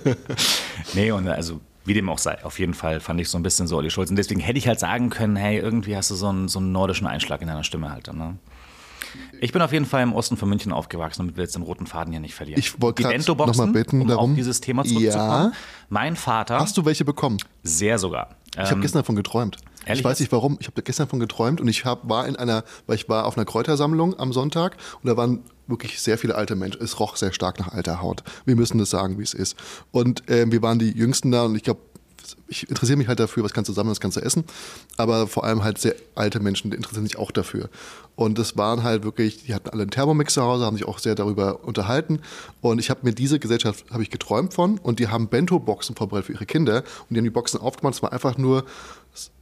nee, 0.93 1.11
und 1.11 1.27
also 1.29 1.61
wie 1.87 1.93
dem 1.93 2.09
auch 2.09 2.19
sei, 2.19 2.43
auf 2.45 2.59
jeden 2.59 2.73
Fall 2.73 2.99
fand 2.99 3.19
ich 3.21 3.29
so 3.29 3.37
ein 3.37 3.43
bisschen 3.43 3.65
so 3.67 3.77
Olli 3.77 3.89
Schulz. 3.89 4.09
Und 4.09 4.17
deswegen 4.17 4.39
hätte 4.39 4.57
ich 4.59 4.67
halt 4.67 4.79
sagen 4.79 5.09
können, 5.09 5.35
hey, 5.35 5.57
irgendwie 5.57 5.95
hast 5.95 6.11
du 6.11 6.15
so 6.15 6.27
einen, 6.27 6.47
so 6.47 6.59
einen 6.59 6.71
nordischen 6.71 7.07
Einschlag 7.07 7.41
in 7.41 7.47
deiner 7.47 7.63
Stimme 7.63 7.89
halt. 7.91 8.13
Ne? 8.13 8.37
Ich 9.39 9.51
bin 9.53 9.61
auf 9.61 9.71
jeden 9.71 9.85
Fall 9.85 10.03
im 10.03 10.13
Osten 10.13 10.35
von 10.37 10.49
München 10.49 10.71
aufgewachsen, 10.73 11.21
damit 11.21 11.37
wir 11.37 11.43
jetzt 11.43 11.55
den 11.55 11.61
roten 11.63 11.87
Faden 11.87 12.11
hier 12.11 12.19
nicht 12.19 12.35
verlieren. 12.35 12.59
Ich 12.59 12.81
wollte 12.81 12.97
Die 12.97 13.03
grad 13.03 13.13
Bento-Boxen, 13.13 13.57
noch 13.57 13.65
mal 13.67 13.71
bitten 13.71 14.01
um 14.01 14.07
darum. 14.07 14.31
auf 14.31 14.35
dieses 14.35 14.59
Thema 14.61 14.83
zurückzukommen. 14.83 15.29
Ja. 15.29 15.51
Mein 15.89 16.15
Vater, 16.15 16.59
Hast 16.59 16.75
du 16.77 16.85
welche 16.85 17.05
bekommen? 17.05 17.37
sehr 17.63 17.97
sogar. 17.99 18.35
Ich 18.53 18.59
habe 18.59 18.73
Ähm, 18.75 18.81
gestern 18.81 18.99
davon 19.03 19.15
geträumt. 19.15 19.57
ehrlich 19.85 19.99
ich 19.99 20.05
weiß 20.05 20.19
nicht 20.19 20.31
warum. 20.31 20.57
Ich 20.59 20.67
habe 20.67 20.81
gestern 20.81 21.05
davon 21.07 21.19
geträumt 21.19 21.61
und 21.61 21.67
ich 21.67 21.85
hab, 21.85 22.09
war 22.09 22.27
in 22.27 22.35
einer, 22.35 22.63
weil 22.85 22.95
ich 22.95 23.07
war 23.07 23.25
auf 23.25 23.37
einer 23.37 23.45
Kräutersammlung 23.45 24.19
am 24.19 24.33
Sonntag 24.33 24.75
und 25.01 25.07
da 25.07 25.15
waren 25.15 25.41
wirklich 25.67 25.99
sehr 26.01 26.17
viele 26.17 26.35
alte 26.35 26.55
Menschen. 26.55 26.81
Es 26.81 26.99
roch 26.99 27.15
sehr 27.15 27.33
stark 27.33 27.59
nach 27.59 27.69
alter 27.69 28.01
Haut. 28.01 28.23
Wir 28.45 28.55
müssen 28.55 28.77
das 28.77 28.89
sagen, 28.89 29.17
wie 29.17 29.23
es 29.23 29.33
ist. 29.33 29.55
Und 29.91 30.23
ähm, 30.27 30.51
wir 30.51 30.61
waren 30.61 30.79
die 30.79 30.91
Jüngsten 30.91 31.31
da 31.31 31.43
und 31.43 31.55
ich 31.55 31.63
glaube 31.63 31.81
ich 32.47 32.69
interessiere 32.69 32.97
mich 32.97 33.07
halt 33.07 33.19
dafür, 33.19 33.43
was 33.43 33.53
kannst 33.53 33.69
du 33.69 33.73
sammeln, 33.73 33.91
was 33.91 33.99
kannst 33.99 34.17
du 34.17 34.21
essen. 34.21 34.43
Aber 34.97 35.27
vor 35.27 35.43
allem 35.43 35.63
halt 35.63 35.77
sehr 35.77 35.95
alte 36.15 36.39
Menschen 36.39 36.71
interessieren 36.71 37.05
sich 37.05 37.17
auch 37.17 37.31
dafür. 37.31 37.69
Und 38.15 38.37
das 38.39 38.57
waren 38.57 38.83
halt 38.83 39.03
wirklich, 39.03 39.43
die 39.43 39.53
hatten 39.53 39.69
alle 39.69 39.83
einen 39.83 39.91
Thermomix 39.91 40.33
zu 40.33 40.41
Hause, 40.41 40.65
haben 40.65 40.77
sich 40.77 40.87
auch 40.87 40.99
sehr 40.99 41.15
darüber 41.15 41.63
unterhalten. 41.63 42.21
Und 42.61 42.79
ich 42.79 42.89
habe 42.89 43.01
mir 43.03 43.13
diese 43.13 43.39
Gesellschaft, 43.39 43.85
habe 43.91 44.03
ich 44.03 44.09
geträumt 44.09 44.53
von. 44.53 44.77
Und 44.77 44.99
die 44.99 45.07
haben 45.07 45.27
Bento-Boxen 45.27 45.95
vorbereitet 45.95 46.27
für 46.27 46.33
ihre 46.33 46.45
Kinder. 46.45 46.77
Und 46.77 47.11
die 47.11 47.17
haben 47.17 47.25
die 47.25 47.29
Boxen 47.29 47.59
aufgemacht. 47.59 47.95
Es 47.95 48.03
war 48.03 48.13
einfach 48.13 48.37
nur 48.37 48.65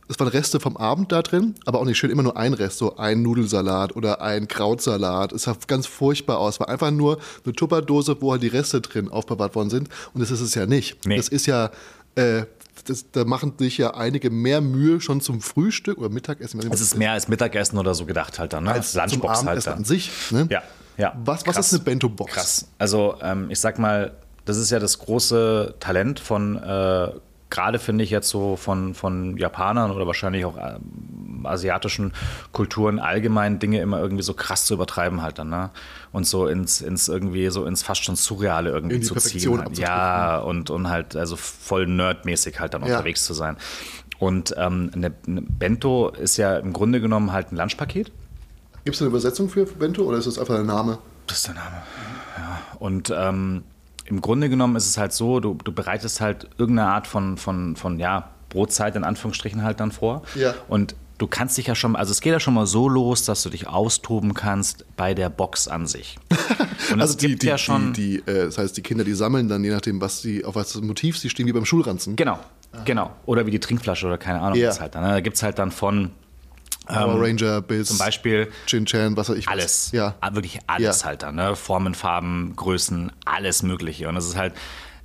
es 0.07 0.19
waren 0.19 0.27
Reste 0.27 0.59
vom 0.59 0.77
Abend 0.77 1.11
da 1.11 1.21
drin, 1.21 1.55
aber 1.65 1.79
auch 1.79 1.85
nicht 1.85 1.97
schön, 1.97 2.11
immer 2.11 2.23
nur 2.23 2.37
ein 2.37 2.53
Rest, 2.53 2.77
so 2.77 2.97
ein 2.97 3.21
Nudelsalat 3.21 3.95
oder 3.95 4.21
ein 4.21 4.47
Krautsalat. 4.47 5.31
Es 5.33 5.43
sah 5.43 5.55
ganz 5.67 5.87
furchtbar 5.87 6.37
aus. 6.37 6.55
Es 6.55 6.59
war 6.59 6.69
einfach 6.69 6.91
nur 6.91 7.17
eine 7.43 7.53
Tupperdose, 7.53 8.21
wo 8.21 8.31
halt 8.31 8.43
die 8.43 8.47
Reste 8.47 8.81
drin 8.81 9.09
aufbewahrt 9.09 9.55
worden 9.55 9.69
sind. 9.69 9.89
Und 10.13 10.21
das 10.21 10.31
ist 10.31 10.41
es 10.41 10.53
ja 10.53 10.65
nicht. 10.67 11.05
Nee. 11.07 11.17
Das 11.17 11.29
ist 11.29 11.47
ja, 11.47 11.71
äh, 12.15 12.43
das, 12.85 13.05
da 13.11 13.25
machen 13.25 13.53
sich 13.57 13.77
ja 13.79 13.95
einige 13.95 14.29
mehr 14.29 14.61
Mühe 14.61 15.01
schon 15.01 15.21
zum 15.21 15.41
Frühstück 15.41 15.97
oder 15.97 16.09
Mittagessen. 16.09 16.59
Es 16.71 16.81
ist 16.81 16.95
mehr 16.95 17.13
als 17.13 17.27
Mittagessen 17.27 17.77
oder 17.79 17.95
so 17.95 18.05
gedacht 18.05 18.37
halt 18.37 18.53
dann, 18.53 18.65
ne? 18.65 18.73
als 18.73 18.93
Lunchbox 18.93 19.39
zum 19.39 19.47
halt 19.49 19.67
Abendessen 19.67 19.69
dann. 19.71 19.77
an 19.79 19.85
sich. 19.85 20.11
Ne? 20.29 20.47
Ja, 20.51 20.61
ja. 20.97 21.13
Was, 21.25 21.47
was 21.47 21.57
ist 21.57 21.73
eine 21.73 21.83
Bento-Box? 21.83 22.31
Krass. 22.31 22.67
Also 22.77 23.15
ähm, 23.21 23.49
ich 23.49 23.59
sag 23.59 23.79
mal, 23.79 24.13
das 24.45 24.57
ist 24.57 24.69
ja 24.69 24.77
das 24.77 24.99
große 24.99 25.75
Talent 25.79 26.19
von, 26.19 26.57
äh, 26.57 27.09
gerade 27.55 27.79
finde 27.79 28.03
ich 28.03 28.09
jetzt 28.09 28.27
so 28.29 28.57
von, 28.57 28.93
von 28.93 29.37
Japanern 29.37 29.91
oder 29.91 30.05
wahrscheinlich 30.05 30.43
auch 30.43 30.57
ähm, 30.57 31.45
asiatischen 31.45 32.11
Kulturen 32.51 32.99
allgemein 32.99 33.59
Dinge 33.59 33.79
immer 33.79 33.99
irgendwie 34.01 34.23
so 34.23 34.33
krass 34.33 34.65
zu 34.65 34.73
übertreiben 34.73 35.21
halt 35.21 35.39
dann, 35.39 35.49
ne? 35.49 35.69
Und 36.11 36.27
so 36.27 36.47
ins, 36.47 36.81
ins 36.81 37.07
irgendwie 37.07 37.49
so 37.49 37.65
ins 37.65 37.81
fast 37.81 38.03
schon 38.03 38.17
Surreale 38.17 38.71
irgendwie 38.71 38.99
zu 38.99 39.13
Perfektion 39.13 39.59
ziehen. 39.59 39.65
Halt. 39.67 39.77
Ja, 39.77 40.37
und, 40.39 40.69
und 40.69 40.89
halt 40.89 41.15
also 41.15 41.37
voll 41.37 41.87
nerdmäßig 41.87 42.59
halt 42.59 42.73
dann 42.73 42.81
Ja. 42.85 42.97
unterwegs 42.97 43.23
zu 43.25 43.33
sein. 43.33 43.55
Und 44.19 44.53
ähm, 44.57 44.91
eine, 44.93 45.13
eine 45.25 45.41
Bento 45.41 46.09
ist 46.09 46.35
ja 46.37 46.57
im 46.57 46.73
Grunde 46.73 46.99
genommen 46.99 47.31
halt 47.31 47.51
ein 47.51 47.55
Lunchpaket. 47.57 48.11
Gibt 48.83 48.95
es 48.95 49.01
eine 49.01 49.09
Übersetzung 49.09 49.47
für 49.49 49.65
Bento 49.65 50.03
oder 50.03 50.17
ist 50.17 50.27
das 50.27 50.37
einfach 50.39 50.55
ein 50.59 50.65
Name? 50.65 50.97
Das 51.27 51.37
ist 51.37 51.47
der 51.47 51.55
Name. 51.55 51.83
Ja. 52.37 52.59
Und 52.79 53.13
ähm, 53.15 53.63
im 54.05 54.21
Grunde 54.21 54.49
genommen 54.49 54.75
ist 54.75 54.87
es 54.87 54.97
halt 54.97 55.13
so, 55.13 55.39
du, 55.39 55.55
du 55.63 55.71
bereitest 55.71 56.21
halt 56.21 56.47
irgendeine 56.57 56.89
Art 56.89 57.07
von, 57.07 57.37
von, 57.37 57.75
von 57.75 57.99
ja, 57.99 58.29
Brotzeit 58.49 58.95
in 58.95 59.03
Anführungsstrichen 59.03 59.63
halt 59.63 59.79
dann 59.79 59.91
vor. 59.91 60.21
Ja. 60.35 60.53
Und 60.67 60.95
du 61.17 61.27
kannst 61.27 61.57
dich 61.57 61.67
ja 61.67 61.75
schon, 61.75 61.95
also 61.95 62.11
es 62.11 62.21
geht 62.21 62.31
ja 62.33 62.39
schon 62.39 62.53
mal 62.53 62.65
so 62.67 62.87
los, 62.87 63.25
dass 63.25 63.41
du 63.43 63.49
dich 63.49 63.67
austoben 63.67 64.33
kannst 64.33 64.85
bei 64.95 65.13
der 65.13 65.29
Box 65.29 65.67
an 65.67 65.87
sich. 65.87 66.17
Und 66.91 67.01
Also 67.01 67.13
es 67.13 67.17
die, 67.17 67.27
gibt 67.29 67.43
die, 67.43 67.47
ja 67.47 67.57
schon. 67.57 67.93
die, 67.93 68.21
die 68.25 68.31
äh, 68.31 68.45
das 68.45 68.57
heißt, 68.57 68.77
die 68.77 68.81
Kinder, 68.81 69.03
die 69.03 69.13
sammeln 69.13 69.47
dann, 69.49 69.63
je 69.63 69.71
nachdem, 69.71 69.99
was 70.01 70.21
sie, 70.21 70.45
auf 70.45 70.55
was 70.55 70.75
Motiv 70.81 71.17
sie 71.17 71.29
stehen, 71.29 71.47
wie 71.47 71.53
beim 71.53 71.65
Schulranzen. 71.65 72.15
Genau, 72.15 72.37
genau. 72.85 73.11
Oder 73.25 73.45
wie 73.47 73.51
die 73.51 73.59
Trinkflasche 73.59 74.05
oder 74.05 74.17
keine 74.19 74.41
Ahnung 74.41 74.59
Ja. 74.59 74.69
was 74.69 74.79
halt. 74.81 74.93
dann, 74.95 75.03
ne? 75.03 75.09
Da 75.09 75.19
gibt 75.21 75.37
es 75.37 75.43
halt 75.43 75.57
dann 75.57 75.71
von 75.71 76.11
Power 76.85 77.21
Ranger 77.21 77.61
bis 77.61 77.89
Ähm, 77.91 77.97
zum 77.97 78.05
Beispiel 78.05 78.51
Chin 78.67 78.85
Chan, 78.85 79.15
was 79.17 79.29
weiß 79.29 79.37
ich. 79.37 79.47
alles. 79.47 79.91
Ja. 79.91 80.15
Ah, 80.21 80.33
Wirklich 80.35 80.59
alles 80.67 81.01
Ja. 81.01 81.07
halt 81.07 81.23
dann. 81.23 81.35
Ne? 81.35 81.55
Formen, 81.55 81.93
Farben, 81.95 82.53
Größen, 82.55 83.11
alles 83.25 83.63
Mögliche. 83.63 84.07
Und 84.09 84.15
das 84.15 84.25
ist 84.25 84.35
halt, 84.35 84.53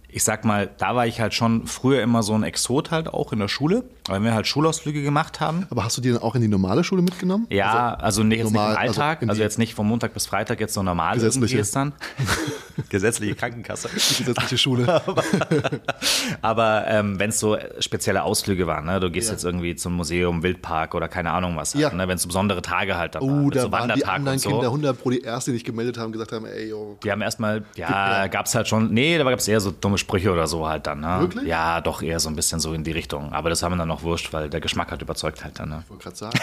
ich 0.09 0.25
sag 0.25 0.45
mal, 0.45 0.71
da 0.79 0.95
war 0.97 1.07
ich 1.07 1.21
halt 1.21 1.35
schon 1.35 1.67
früher 1.67 2.03
immer 2.03 2.23
so 2.23 2.35
ein 2.35 2.43
Exot 2.43 2.91
halt 2.91 3.09
auch 3.09 3.33
in 3.33 3.39
der 3.39 3.49
Schule, 3.49 3.85
weil 4.11 4.23
wir 4.23 4.35
halt 4.35 4.47
Schulausflüge 4.47 5.03
gemacht 5.03 5.41
haben. 5.41 5.67
Aber 5.71 5.85
hast 5.85 5.97
du 5.97 6.01
die 6.01 6.11
dann 6.13 6.23
auch 6.23 6.35
in 6.35 6.43
die 6.43 6.49
normale 6.49 6.85
Schule 6.85 7.03
mitgenommen? 7.03 7.47
Ja, 7.51 7.95
also, 7.95 8.23
nicht, 8.23 8.39
jetzt 8.39 8.45
normal, 8.53 8.71
nicht 8.71 8.77
im 8.83 8.89
also 8.89 9.01
Alltag, 9.01 9.23
also, 9.23 9.35
die- 9.35 9.41
jetzt 9.41 9.59
nicht 9.59 9.75
von 9.75 9.87
Montag 9.87 10.13
bis 10.15 10.27
Freitag 10.27 10.61
jetzt 10.61 10.75
so 10.75 10.83
normal 10.83 11.15
Gesetzliche. 11.15 11.45
irgendwie 11.55 11.61
ist 11.61 11.77
dann. 11.77 11.93
Gesetzliche 12.89 13.35
Krankenkasse. 13.35 13.89
Die 13.93 14.25
gesetzliche 14.25 14.59
Schule. 14.59 15.03
Aber 16.43 16.85
ähm, 16.89 17.19
wenn 17.19 17.31
es 17.31 17.39
so 17.41 17.57
spezielle 17.79 18.23
Ausflüge 18.23 18.67
waren, 18.67 18.87
ne? 18.87 19.01
du 19.01 19.11
gehst 19.11 19.29
Ja. 19.29 19.35
jetzt 19.35 19.45
irgendwie 19.45 19.75
zum 19.77 19.95
Museum, 19.95 20.43
Wildpark 20.43 20.95
oder 20.95 21.09
keine 21.09 21.31
Ahnung 21.31 21.57
was, 21.57 21.75
halt, 21.75 21.83
Ja. 21.83 21.93
ne? 21.93 22.09
wenn 22.09 22.17
es 22.17 22.23
so 22.23 22.29
besondere 22.29 22.63
Tage 22.63 22.97
halt 22.97 23.15
da 23.15 23.21
waren, 23.21 23.31
Oh, 23.31 23.45
mit 23.47 23.57
da 23.57 23.63
so 23.63 23.73
waren 23.73 23.93
die 23.95 24.05
anderen 24.05 24.35
und 24.37 24.39
so. 24.41 24.51
Kinder 24.51 24.67
100 24.67 24.99
pro 25.01 25.11
die 25.11 25.23
Ersten, 25.23 25.51
die 25.53 25.57
sich 25.59 25.65
gemeldet 25.65 25.99
haben, 25.99 26.13
gesagt 26.13 26.33
haben, 26.33 26.47
ey, 26.47 26.69
yo. 26.71 26.99
Die 27.05 27.11
haben 27.11 27.21
erstmal, 27.23 27.65
ja, 27.77 28.23
Ja. 28.23 28.27
gab 28.29 28.47
es 28.47 28.55
halt 28.55 28.69
schon, 28.69 28.93
nee, 28.93 29.19
da 29.19 29.25
gab 29.25 29.39
es 29.39 29.49
eher 29.49 29.61
so 29.61 29.71
dumme 29.71 29.99
Sprüche 29.99 30.33
oder 30.33 30.47
so 30.47 30.67
halt 30.67 30.87
dann. 30.87 31.01
Ne? 31.01 31.17
Wirklich? 31.21 31.45
Ja, 31.47 31.81
doch 31.81 32.03
eher 32.03 32.21
so 32.21 32.29
ein 32.29 32.37
bisschen 32.37 32.61
so 32.61 32.73
in 32.73 32.85
die 32.85 32.93
Richtung. 32.93 33.33
Aber 33.33 33.51
das 33.51 33.63
haben 33.63 33.73
wir 33.73 33.79
dann 33.79 33.89
noch 33.89 34.00
wurscht, 34.03 34.33
weil 34.33 34.49
der 34.51 34.61
Geschmack 34.61 34.91
hat 34.91 35.03
überzeugt 35.03 35.45
halt 35.45 35.59
dann. 35.59 35.69
Ne? 35.71 35.83
Ich 35.85 35.91
wollte 35.91 36.03
gerade 36.05 36.17
sagen. 36.17 36.39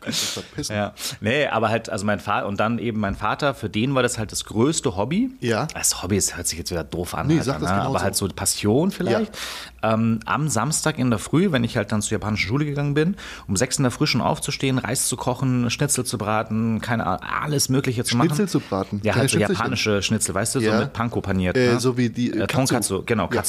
Kannst 0.00 0.22
du 0.36 0.40
verpissen. 0.40 0.76
Ja, 0.80 0.92
nee, 1.20 1.46
aber 1.46 1.68
halt, 1.68 1.90
also 1.90 2.06
mein 2.06 2.20
Vater 2.20 2.46
und 2.46 2.58
dann 2.60 2.78
eben 2.78 3.00
mein 3.00 3.14
Vater, 3.16 3.54
für 3.54 3.68
den 3.68 3.94
war 3.94 4.02
das 4.02 4.18
halt 4.18 4.30
das 4.32 4.44
größte 4.44 4.96
Hobby. 4.96 5.30
Ja. 5.40 5.66
Das 5.74 6.02
Hobby 6.02 6.16
ist, 6.16 6.36
hört 6.36 6.46
sich 6.46 6.58
jetzt 6.58 6.70
wieder 6.70 6.84
doof 6.84 7.14
an, 7.14 7.26
Nee, 7.26 7.34
halt 7.36 7.44
sag 7.44 7.60
das 7.60 7.70
ne? 7.70 7.82
aber 7.82 8.00
halt 8.00 8.14
so 8.16 8.28
Passion 8.28 8.90
vielleicht. 8.90 9.36
Ähm, 9.82 10.20
am 10.26 10.48
Samstag 10.48 10.98
in 10.98 11.10
der 11.10 11.18
Früh, 11.18 11.52
wenn 11.52 11.64
ich 11.64 11.76
halt 11.76 11.90
dann 11.92 12.02
zur 12.02 12.12
japanischen 12.12 12.46
Schule 12.48 12.64
gegangen 12.66 12.94
bin, 12.94 13.16
um 13.48 13.56
sechs 13.56 13.78
in 13.78 13.82
der 13.82 13.90
Früh 13.90 14.06
schon 14.06 14.20
aufzustehen, 14.20 14.78
Reis 14.78 15.06
zu 15.08 15.16
kochen, 15.16 15.70
Schnitzel 15.70 16.04
zu 16.04 16.18
braten, 16.18 16.80
keine 16.80 17.06
Ahnung, 17.06 17.20
alles 17.42 17.68
Mögliche 17.68 18.04
zu 18.04 18.16
machen. 18.16 18.28
Schnitzel 18.28 18.48
zu 18.48 18.60
braten? 18.60 19.00
Ja, 19.02 19.14
halt 19.16 19.30
so 19.30 19.38
japanische 19.38 20.02
Schnitzel, 20.02 20.34
weißt 20.34 20.54
du, 20.54 20.60
Ja. 20.60 20.72
so 20.72 20.78
mit 20.84 20.92
Panko 20.92 21.20
paniert. 21.20 21.56
Äh, 21.56 21.72
ne? 21.74 21.80
so 21.80 21.96
wie 21.96 22.10
die, 22.10 22.30
äh, 22.30 22.40
Katsu. 22.40 22.56
Tonkatsu, 22.56 23.02
genau, 23.04 23.28
Ja. 23.32 23.42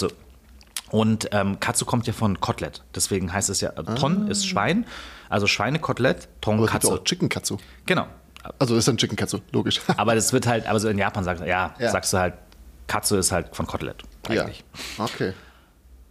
Katsu. 0.91 0.97
Und 1.01 1.29
ähm, 1.31 1.59
Katsu 1.59 1.85
kommt 1.85 2.07
ja 2.07 2.13
von 2.13 2.39
Kotelett. 2.39 2.83
Deswegen 2.95 3.31
heißt 3.33 3.49
es 3.49 3.61
ja, 3.61 3.69
äh, 3.71 3.83
Ton 3.95 4.27
ist 4.27 4.45
Schwein, 4.47 4.85
also 5.29 5.47
Schweinekotelett, 5.47 6.27
Ah. 6.27 6.47
Aber 6.47 6.57
Tonkatsu. 6.57 6.93
auch 6.93 7.03
Chicken 7.03 7.29
Katsu. 7.29 7.57
Genau. 7.85 8.07
Also 8.59 8.75
ist 8.75 8.87
dann 8.87 8.97
Chicken 8.97 9.15
Katsu, 9.15 9.39
logisch. 9.51 9.79
Aber 9.97 10.15
das 10.15 10.33
wird 10.33 10.47
halt, 10.47 10.65
aber 10.67 10.79
so 10.79 10.89
in 10.89 10.97
Japan 10.97 11.23
sagst 11.23 11.43
ja, 11.45 11.73
Ja. 11.77 11.91
sagst 11.91 12.11
du 12.11 12.17
halt, 12.17 12.33
Katsu 12.87 13.15
ist 13.17 13.31
halt 13.31 13.55
von 13.55 13.67
Kotelett 13.67 13.97
ja. 14.29 14.41
eigentlich. 14.43 14.63
Okay. 14.97 15.33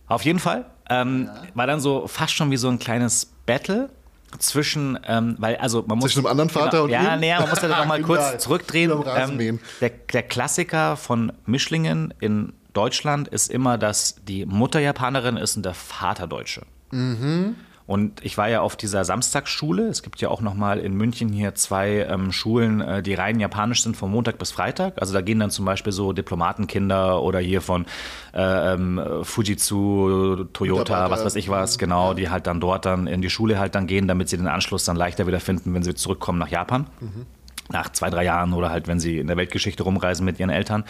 Auf 0.06 0.24
jeden 0.24 0.38
Fall. 0.38 0.64
Ähm, 0.88 1.28
War 1.54 1.66
dann 1.66 1.80
so 1.80 2.06
fast 2.06 2.32
schon 2.32 2.50
wie 2.50 2.56
so 2.56 2.68
ein 2.68 2.78
kleines 2.78 3.26
Battle 3.46 3.90
zwischen, 4.38 4.98
ähm, 5.06 5.34
weil, 5.38 5.56
also 5.56 5.84
man 5.86 5.98
muss. 5.98 6.12
Zwischen 6.12 6.22
dem 6.22 6.26
anderen 6.30 6.50
Vater 6.50 6.84
und 6.84 6.90
Ja, 6.90 7.14
ihm? 7.14 7.20
nee, 7.20 7.34
man 7.36 7.48
muss 7.50 7.60
ja 7.62 7.68
noch 7.68 7.84
mal 7.86 8.00
kurz 8.00 8.20
Genial. 8.22 8.40
zurückdrehen. 8.40 8.92
Ähm, 9.16 9.58
der, 9.80 9.90
der 9.90 10.22
Klassiker 10.22 10.96
von 10.96 11.32
Mischlingen 11.46 12.14
in 12.20 12.52
Deutschland 12.72 13.28
ist 13.28 13.50
immer, 13.50 13.78
dass 13.78 14.16
die 14.24 14.46
Mutter 14.46 14.80
Japanerin 14.80 15.36
ist 15.36 15.56
und 15.56 15.64
der 15.64 15.74
Vater 15.74 16.26
Deutsche. 16.26 16.62
Und 17.90 18.24
ich 18.24 18.38
war 18.38 18.48
ja 18.48 18.60
auf 18.60 18.76
dieser 18.76 19.04
Samstagsschule. 19.04 19.88
Es 19.88 20.04
gibt 20.04 20.20
ja 20.20 20.28
auch 20.28 20.40
noch 20.42 20.54
mal 20.54 20.78
in 20.78 20.94
München 20.94 21.28
hier 21.28 21.56
zwei 21.56 22.06
ähm, 22.08 22.30
Schulen, 22.30 22.80
äh, 22.80 23.02
die 23.02 23.14
rein 23.14 23.40
japanisch 23.40 23.82
sind, 23.82 23.96
von 23.96 24.12
Montag 24.12 24.38
bis 24.38 24.52
Freitag. 24.52 25.00
Also 25.00 25.12
da 25.12 25.22
gehen 25.22 25.40
dann 25.40 25.50
zum 25.50 25.64
Beispiel 25.64 25.92
so 25.92 26.12
Diplomatenkinder 26.12 27.20
oder 27.20 27.40
hier 27.40 27.60
von 27.60 27.86
äh, 28.32 28.74
ähm, 28.74 29.00
Fujitsu, 29.22 30.44
Toyota, 30.52 31.10
was 31.10 31.24
weiß 31.24 31.34
ich 31.34 31.48
was, 31.48 31.78
genau, 31.78 32.14
die 32.14 32.30
halt 32.30 32.46
dann 32.46 32.60
dort 32.60 32.86
dann 32.86 33.08
in 33.08 33.22
die 33.22 33.30
Schule 33.30 33.58
halt 33.58 33.74
dann 33.74 33.88
gehen, 33.88 34.06
damit 34.06 34.28
sie 34.28 34.36
den 34.36 34.46
Anschluss 34.46 34.84
dann 34.84 34.94
leichter 34.94 35.26
wieder 35.26 35.40
finden, 35.40 35.74
wenn 35.74 35.82
sie 35.82 35.96
zurückkommen 35.96 36.38
nach 36.38 36.46
Japan 36.46 36.86
nach 37.72 37.90
zwei, 37.92 38.10
drei 38.10 38.24
Jahren 38.24 38.52
oder 38.52 38.70
halt, 38.70 38.88
wenn 38.88 39.00
sie 39.00 39.18
in 39.18 39.26
der 39.26 39.36
Weltgeschichte 39.36 39.82
rumreisen 39.82 40.24
mit 40.24 40.38
ihren 40.38 40.50
Eltern. 40.50 40.84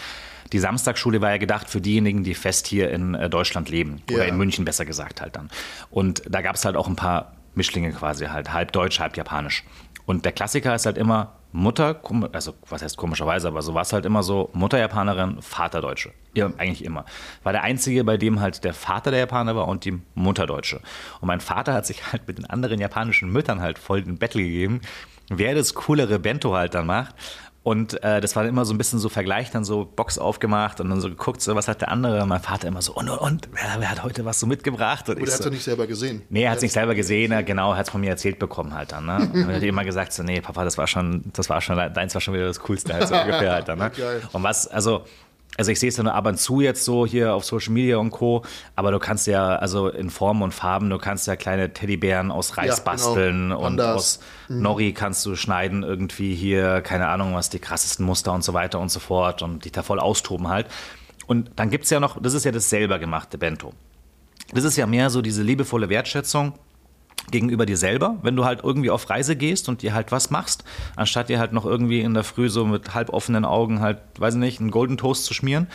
Die 0.52 0.58
Samstagsschule 0.58 1.20
war 1.20 1.30
ja 1.30 1.36
gedacht 1.38 1.68
für 1.70 1.80
diejenigen, 1.80 2.24
die 2.24 2.34
fest 2.34 2.66
hier 2.66 2.90
in 2.90 3.14
äh, 3.14 3.28
Deutschland 3.30 3.68
leben. 3.68 4.02
Oder 4.10 4.24
Ja. 4.24 4.24
in 4.24 4.36
München 4.36 4.64
besser 4.64 4.84
gesagt 4.84 5.20
halt 5.20 5.36
dann. 5.36 5.50
Und 5.90 6.22
da 6.28 6.42
gab 6.42 6.56
es 6.56 6.64
halt 6.64 6.76
auch 6.76 6.88
ein 6.88 6.96
paar 6.96 7.32
Mischlinge 7.54 7.92
quasi 7.92 8.26
halt, 8.26 8.52
halb 8.52 8.72
deutsch, 8.72 9.00
halb 9.00 9.16
japanisch. 9.16 9.64
Und 10.06 10.24
der 10.24 10.32
Klassiker 10.32 10.74
ist 10.74 10.86
halt 10.86 10.98
immer 10.98 11.34
Mutter, 11.52 12.00
also 12.32 12.54
was 12.68 12.80
heißt 12.82 12.96
komischerweise, 12.96 13.48
aber 13.48 13.60
so 13.62 13.74
war 13.74 13.82
es 13.82 13.92
halt 13.92 14.04
immer 14.06 14.22
so, 14.22 14.50
Mutter 14.52 14.78
Japanerin, 14.78 15.42
Vater 15.42 15.80
Deutsche. 15.80 16.12
Ja, 16.34 16.46
eigentlich 16.58 16.84
immer. 16.84 17.04
War 17.42 17.52
der 17.52 17.62
Einzige, 17.64 18.04
bei 18.04 18.16
dem 18.16 18.40
halt 18.40 18.62
der 18.62 18.72
Vater 18.72 19.10
der 19.10 19.20
Japaner 19.20 19.56
war 19.56 19.66
und 19.66 19.84
die 19.84 20.00
Mutter 20.14 20.46
Deutsche. 20.46 20.80
Und 21.20 21.26
mein 21.26 21.40
Vater 21.40 21.74
hat 21.74 21.86
sich 21.86 22.12
halt 22.12 22.26
mit 22.28 22.38
den 22.38 22.46
anderen 22.46 22.80
japanischen 22.80 23.30
Müttern 23.32 23.60
halt 23.60 23.78
voll 23.80 24.02
den 24.02 24.16
Battle 24.18 24.42
gegeben, 24.42 24.80
wer 25.28 25.54
das 25.56 25.74
coolere 25.74 26.18
Bento 26.20 26.54
halt 26.54 26.74
dann 26.74 26.86
macht. 26.86 27.14
Und 27.62 28.02
äh, 28.02 28.22
das 28.22 28.36
war 28.36 28.46
immer 28.46 28.64
so 28.64 28.72
ein 28.72 28.78
bisschen 28.78 28.98
so 28.98 29.10
Vergleich, 29.10 29.50
dann 29.50 29.64
so 29.64 29.84
Box 29.84 30.18
aufgemacht 30.18 30.80
und 30.80 30.88
dann 30.88 31.00
so 31.02 31.10
geguckt, 31.10 31.42
so 31.42 31.54
was 31.54 31.68
hat 31.68 31.82
der 31.82 31.90
andere. 31.90 32.22
Und 32.22 32.28
mein 32.30 32.40
Vater 32.40 32.68
immer 32.68 32.80
so, 32.80 32.94
und, 32.94 33.10
und, 33.10 33.18
und, 33.18 33.48
wer, 33.52 33.76
wer 33.78 33.90
hat 33.90 34.02
heute 34.02 34.24
was 34.24 34.40
so 34.40 34.46
mitgebracht? 34.46 35.08
Und 35.10 35.16
Oder 35.16 35.26
ich 35.26 35.34
hat 35.34 35.42
so, 35.42 35.48
er 35.48 35.50
nicht 35.50 35.64
selber 35.64 35.86
gesehen? 35.86 36.22
Nee, 36.30 36.44
er 36.44 36.52
hat 36.52 36.56
es 36.56 36.62
nicht 36.62 36.72
selber 36.72 36.94
gesehen, 36.94 37.32
er 37.32 37.42
genau, 37.42 37.74
hat 37.74 37.86
es 37.86 37.90
von 37.90 38.00
mir 38.00 38.08
erzählt 38.08 38.38
bekommen 38.38 38.74
halt 38.74 38.92
dann. 38.92 39.04
Ne? 39.04 39.30
Und 39.34 39.50
er 39.50 39.56
hat 39.56 39.62
immer 39.62 39.84
gesagt, 39.84 40.14
so, 40.14 40.22
nee, 40.22 40.40
Papa, 40.40 40.64
das 40.64 40.78
war 40.78 40.86
schon, 40.86 41.24
das 41.34 41.50
war 41.50 41.60
schon, 41.60 41.76
deins 41.76 42.14
war 42.14 42.20
schon 42.22 42.32
wieder 42.32 42.46
das 42.46 42.60
Coolste 42.60 42.94
halt 42.94 43.08
so 43.08 43.14
ungefähr 43.20 43.52
halt 43.52 43.68
dann. 43.68 43.78
Ne? 43.78 43.92
Und 44.32 44.42
was, 44.42 44.66
also, 44.66 45.04
also 45.60 45.72
ich 45.72 45.78
sehe 45.78 45.90
es 45.90 45.96
ja 45.98 46.02
nur 46.02 46.14
ab 46.14 46.26
und 46.26 46.38
zu 46.38 46.62
jetzt 46.62 46.86
so 46.86 47.04
hier 47.04 47.34
auf 47.34 47.44
Social 47.44 47.74
Media 47.74 47.98
und 47.98 48.10
Co., 48.10 48.42
aber 48.76 48.92
du 48.92 48.98
kannst 48.98 49.26
ja, 49.26 49.56
also 49.56 49.88
in 49.88 50.08
Formen 50.08 50.40
und 50.40 50.54
Farben, 50.54 50.88
du 50.88 50.96
kannst 50.96 51.26
ja 51.26 51.36
kleine 51.36 51.74
Teddybären 51.74 52.30
aus 52.30 52.56
Reis 52.56 52.66
Ja, 52.66 52.74
genau. 52.76 52.84
basteln 52.84 53.52
und 53.52 53.76
Pandas. 53.76 53.94
aus 53.94 54.20
Nori 54.48 54.94
kannst 54.94 55.26
du 55.26 55.36
schneiden 55.36 55.82
irgendwie 55.82 56.34
hier, 56.34 56.80
keine 56.80 57.08
Ahnung 57.08 57.34
was, 57.34 57.50
die 57.50 57.58
krassesten 57.58 58.06
Muster 58.06 58.32
und 58.32 58.42
so 58.42 58.54
weiter 58.54 58.80
und 58.80 58.90
so 58.90 59.00
fort 59.00 59.42
und 59.42 59.66
dich 59.66 59.72
da 59.72 59.82
voll 59.82 60.00
austoben 60.00 60.48
halt. 60.48 60.66
Und 61.26 61.50
dann 61.56 61.68
gibt 61.68 61.84
es 61.84 61.90
ja 61.90 62.00
noch, 62.00 62.20
das 62.22 62.32
ist 62.32 62.44
ja 62.44 62.52
das 62.52 62.70
selber 62.70 62.98
gemachte 62.98 63.36
Bento. 63.36 63.74
Das 64.54 64.64
ist 64.64 64.76
ja 64.78 64.86
mehr 64.86 65.10
so 65.10 65.20
diese 65.20 65.42
liebevolle 65.42 65.90
Wertschätzung 65.90 66.54
gegenüber 67.30 67.66
dir 67.66 67.76
selber, 67.76 68.16
wenn 68.22 68.36
du 68.36 68.44
halt 68.44 68.60
irgendwie 68.62 68.90
auf 68.90 69.08
Reise 69.10 69.36
gehst 69.36 69.68
und 69.68 69.82
dir 69.82 69.94
halt 69.94 70.12
was 70.12 70.30
machst, 70.30 70.64
anstatt 70.96 71.28
dir 71.28 71.38
halt 71.38 71.52
noch 71.52 71.64
irgendwie 71.64 72.00
in 72.00 72.14
der 72.14 72.24
Früh 72.24 72.48
so 72.48 72.64
mit 72.64 72.94
halb 72.94 73.10
offenen 73.10 73.44
Augen 73.44 73.80
halt, 73.80 73.98
weiß 74.18 74.34
ich 74.34 74.40
nicht, 74.40 74.60
einen 74.60 74.70
Golden 74.70 74.96
Toast 74.96 75.24
zu 75.24 75.34
schmieren 75.34 75.68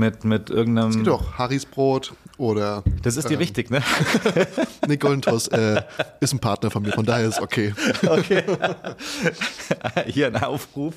mit, 0.00 0.24
mit 0.24 0.50
irgendeinem. 0.50 0.90
Geht 0.92 1.06
doch, 1.06 1.34
Harrys 1.38 1.64
Brot 1.66 2.12
oder. 2.38 2.82
Das 3.02 3.16
ist 3.16 3.28
dir 3.28 3.34
ähm, 3.34 3.40
wichtig, 3.40 3.70
ne? 3.70 3.80
Nee, 4.88 4.96
Golden 4.96 5.22
Toast 5.22 5.52
äh, 5.52 5.82
ist 6.20 6.32
ein 6.32 6.38
Partner 6.40 6.70
von 6.70 6.82
mir, 6.82 6.92
von 6.92 7.04
daher 7.06 7.28
ist 7.28 7.40
okay. 7.40 7.72
Okay. 8.04 8.42
Hier 10.06 10.26
ein 10.28 10.36
Aufruf 10.42 10.94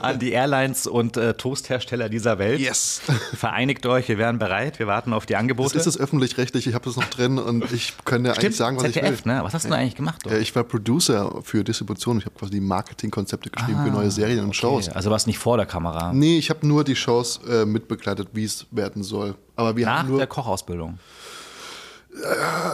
an 0.00 0.18
die 0.18 0.32
Airlines 0.32 0.86
und 0.86 1.16
äh, 1.16 1.34
Toasthersteller 1.34 2.08
dieser 2.08 2.38
Welt. 2.38 2.60
Yes. 2.60 3.00
Vereinigt 3.34 3.86
euch, 3.86 4.08
wir 4.08 4.18
wären 4.18 4.38
bereit, 4.38 4.78
wir 4.78 4.86
warten 4.86 5.12
auf 5.12 5.26
die 5.26 5.32
Das 5.34 5.40
Angebote. 5.40 5.76
ist 5.78 5.86
das 5.86 5.98
öffentlich-rechtlich, 5.98 6.66
ich 6.66 6.74
habe 6.74 6.84
das 6.84 6.96
noch 6.96 7.04
drin 7.04 7.38
und 7.38 7.70
ich 7.72 7.94
kann 8.04 8.24
ja 8.24 8.32
eigentlich 8.32 8.56
sagen, 8.56 8.76
was 8.76 8.84
ZDF, 8.84 9.20
ich 9.20 9.24
will. 9.24 9.32
ne? 9.34 9.40
Was 9.44 9.54
hast 9.54 9.66
du 9.70 9.72
eigentlich 9.74 9.94
gemacht? 9.96 10.26
Äh, 10.26 10.38
Ich 10.40 10.54
war 10.54 10.64
Producer 10.64 11.40
für 11.42 11.62
Distribution. 11.64 12.18
Ich 12.18 12.24
habe 12.26 12.34
quasi 12.38 12.50
die 12.50 12.60
Marketingkonzepte 12.60 13.50
geschrieben 13.50 13.78
für 13.84 13.90
neue 13.90 14.10
Serien 14.10 14.44
und 14.44 14.56
Shows. 14.56 14.88
Okay, 14.88 14.96
Also 14.96 15.10
warst 15.10 15.26
nicht 15.26 15.38
vor 15.38 15.56
der 15.56 15.66
Kamera. 15.66 16.12
Nee, 16.12 16.38
ich 16.38 16.50
habe 16.50 16.66
nur 16.66 16.84
die 16.84 16.96
Shows 16.96 17.40
äh, 17.48 17.64
mitbegleitet, 17.64 18.28
wie 18.32 18.39
es 18.44 18.66
werden 18.70 19.02
soll. 19.02 19.34
Aber 19.56 19.76
wir 19.76 19.86
Nach 19.86 19.98
haben 20.00 20.08
nur. 20.08 20.18
der 20.18 20.26
Kochausbildung. 20.26 20.98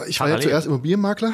ich 0.07 0.19
war 0.19 0.27
ja 0.27 0.33
parallel. 0.33 0.41
zuerst 0.41 0.67
Immobilienmakler. 0.67 1.33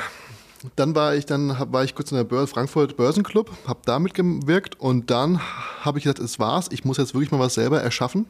Dann 0.78 0.96
war 0.96 1.14
ich, 1.16 1.26
dann 1.26 1.60
hab, 1.60 1.74
war 1.74 1.84
ich 1.84 1.94
kurz 1.94 2.12
in 2.12 2.18
der 2.18 2.24
Börse, 2.24 2.48
Frankfurt 2.48 2.96
Börsenclub, 2.96 3.52
habe 3.68 3.80
da 3.86 4.00
mitgewirkt 4.00 4.80
und 4.80 5.12
dann 5.12 5.42
habe 5.82 5.98
ich 5.98 6.06
gesagt, 6.06 6.20
es 6.20 6.40
war's. 6.40 6.68
Ich 6.72 6.86
muss 6.86 6.98
jetzt 6.98 7.14
wirklich 7.14 7.32
mal 7.32 7.40
was 7.40 7.54
selber 7.56 7.82
erschaffen. 7.82 8.26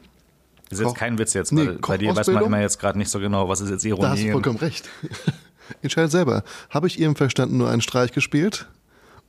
Das 0.68 0.78
ist 0.78 0.84
jetzt 0.84 0.88
Koch- 0.94 0.98
kein 0.98 1.18
Witz 1.18 1.32
jetzt, 1.34 1.52
Nee, 1.52 1.68
bei 1.80 1.96
dir 1.98 2.14
weiß 2.16 2.26
man 2.28 2.44
immer 2.44 2.60
jetzt 2.60 2.80
gerade 2.80 2.98
nicht 2.98 3.10
so 3.10 3.20
genau, 3.20 3.48
was 3.48 3.60
ist 3.60 3.70
jetzt 3.70 3.84
Da 3.84 3.90
hast 3.90 3.98
Ironie. 4.18 4.24
du 4.26 4.32
vollkommen 4.32 4.58
recht. 4.58 4.88
Entscheidet 5.82 6.10
selber. 6.10 6.42
Habe 6.70 6.88
ich 6.88 6.98
Ihrem 6.98 7.14
Verstanden 7.14 7.56
nur 7.56 7.70
einen 7.70 7.82
Streich 7.82 8.10
gespielt? 8.12 8.66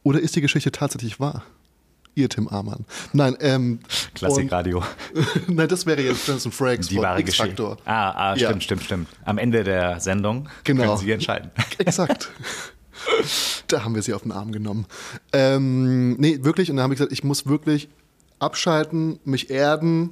Oder 0.01 0.19
ist 0.19 0.35
die 0.35 0.41
Geschichte 0.41 0.71
tatsächlich 0.71 1.19
wahr? 1.19 1.43
Ihr 2.15 2.29
Tim 2.29 2.47
Amann. 2.47 2.85
Nein, 3.11 3.35
ähm. 3.41 3.79
Klassikradio. 4.13 4.81
Nein, 5.47 5.67
das 5.67 5.85
wäre 5.85 6.01
jetzt 6.01 6.25
Jonathan 6.27 6.51
Frakes 6.51 6.87
Die 6.87 6.97
wahre 6.97 7.21
Geschichte. 7.23 7.43
X-Factor. 7.49 7.77
Ah, 7.85 8.31
ah 8.31 8.35
Ja. 8.35 8.47
stimmt, 8.47 8.63
stimmt, 8.63 8.83
stimmt. 8.83 9.07
Am 9.25 9.37
Ende 9.37 9.63
der 9.65 9.99
Sendung 9.99 10.47
Genau. 10.63 10.83
können 10.83 10.97
Sie 10.97 11.11
entscheiden. 11.11 11.51
Exakt. 11.77 12.31
da 13.67 13.83
haben 13.83 13.95
wir 13.95 14.01
sie 14.01 14.13
auf 14.13 14.23
den 14.23 14.31
Arm 14.31 14.51
genommen. 14.53 14.85
Ähm, 15.33 16.13
nee, 16.13 16.39
wirklich. 16.41 16.69
Und 16.71 16.77
dann 16.77 16.83
habe 16.83 16.93
ich 16.93 16.99
gesagt, 16.99 17.11
ich 17.11 17.23
muss 17.25 17.45
wirklich 17.47 17.89
abschalten, 18.39 19.19
mich 19.25 19.49
erden 19.49 20.11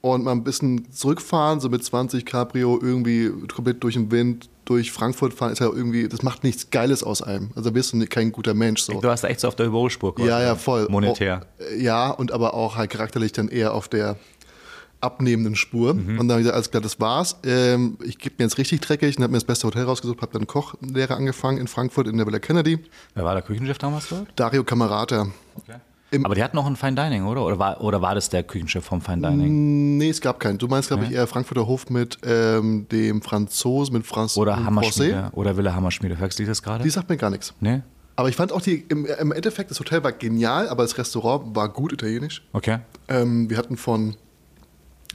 und 0.00 0.24
mal 0.24 0.32
ein 0.32 0.44
bisschen 0.44 0.90
zurückfahren, 0.92 1.60
so 1.60 1.68
mit 1.68 1.84
20 1.84 2.24
Cabrio 2.24 2.78
irgendwie 2.80 3.30
komplett 3.52 3.82
durch 3.82 3.94
den 3.94 4.10
Wind, 4.10 4.48
durch 4.64 4.92
Frankfurt 4.92 5.32
fahren, 5.32 5.52
ist 5.52 5.60
ja 5.60 5.66
irgendwie, 5.66 6.08
das 6.08 6.22
macht 6.22 6.44
nichts 6.44 6.70
Geiles 6.70 7.02
aus 7.02 7.22
einem. 7.22 7.50
Also 7.54 7.72
bist 7.72 7.92
du 7.92 8.06
kein 8.06 8.32
guter 8.32 8.54
Mensch. 8.54 8.82
So. 8.82 9.00
Du 9.00 9.08
hast 9.08 9.24
echt 9.24 9.40
so 9.40 9.48
auf 9.48 9.56
der 9.56 9.66
Überholspur. 9.66 10.14
Ja, 10.18 10.40
ja, 10.42 10.54
voll. 10.54 10.86
Monetär. 10.90 11.46
Oh, 11.58 11.74
ja, 11.76 12.10
und 12.10 12.32
aber 12.32 12.54
auch 12.54 12.76
halt 12.76 12.90
charakterlich 12.90 13.32
dann 13.32 13.48
eher 13.48 13.74
auf 13.74 13.88
der 13.88 14.16
abnehmenden 15.00 15.54
Spur. 15.54 15.94
Mhm. 15.94 16.18
Und 16.18 16.28
dann 16.28 16.32
habe 16.32 16.40
ich 16.40 16.44
gesagt, 16.44 16.54
alles 16.54 16.70
klar, 16.70 16.82
das 16.82 17.00
war's. 17.00 17.36
Ähm, 17.44 17.96
ich 18.04 18.18
gebe 18.18 18.36
mir 18.38 18.44
jetzt 18.44 18.58
richtig 18.58 18.80
dreckig 18.80 19.16
und 19.16 19.22
habe 19.22 19.32
mir 19.32 19.38
das 19.38 19.44
beste 19.44 19.66
Hotel 19.66 19.84
rausgesucht, 19.84 20.20
habe 20.22 20.32
dann 20.32 20.46
Kochlehre 20.46 21.14
angefangen 21.14 21.58
in 21.58 21.68
Frankfurt 21.68 22.08
in 22.08 22.16
der 22.16 22.26
Villa 22.26 22.38
Kennedy. 22.38 22.78
Wer 23.14 23.24
war 23.24 23.34
der 23.34 23.42
Küchenchef 23.42 23.78
damals 23.78 24.08
dort? 24.08 24.26
Dario 24.36 24.64
Camerata. 24.64 25.28
Im- 26.10 26.24
Aber 26.24 26.34
die 26.34 26.42
hatten 26.42 26.56
noch 26.56 26.66
ein 26.66 26.76
Fine 26.76 26.94
Dining, 26.94 27.24
oder? 27.26 27.44
Oder 27.44 27.58
war, 27.58 27.80
oder 27.82 28.00
war 28.00 28.14
das 28.14 28.30
der 28.30 28.42
Küchenchef 28.42 28.84
vom 28.84 29.00
Fine 29.00 29.28
Dining? 29.28 29.98
Nee, 29.98 30.08
es 30.08 30.20
gab 30.20 30.40
keinen. 30.40 30.56
Du 30.58 30.66
meinst, 30.68 30.88
glaube 30.88 31.04
ich, 31.04 31.10
eher 31.10 31.26
Frankfurter 31.26 31.66
Hof 31.66 31.90
mit 31.90 32.18
ähm, 32.24 32.86
dem 32.90 33.20
Franzosen, 33.20 33.94
mit 33.94 34.06
Franz 34.06 34.36
Oder 34.36 34.64
Hammerschmiede? 34.64 35.28
Oder 35.32 35.56
Villa 35.56 35.74
Hammerschmiede? 35.74 36.16
Verwechsel 36.16 36.42
ich 36.42 36.48
das 36.48 36.62
gerade? 36.62 36.82
Die 36.82 36.90
sagt 36.90 37.08
mir 37.10 37.16
gar 37.18 37.30
nichts. 37.30 37.52
Nee? 37.60 37.82
Aber 38.16 38.28
ich 38.28 38.36
fand 38.36 38.52
auch 38.52 38.60
die, 38.62 38.84
im, 38.88 39.06
im 39.06 39.32
Endeffekt, 39.32 39.70
das 39.70 39.78
Hotel 39.78 40.02
war 40.02 40.12
genial, 40.12 40.68
aber 40.68 40.82
das 40.82 40.96
Restaurant 40.98 41.54
war 41.54 41.68
gut 41.68 41.92
italienisch. 41.92 42.42
Okay. 42.52 42.78
Ähm, 43.08 43.48
wir 43.50 43.56
hatten 43.58 43.76
von 43.76 44.16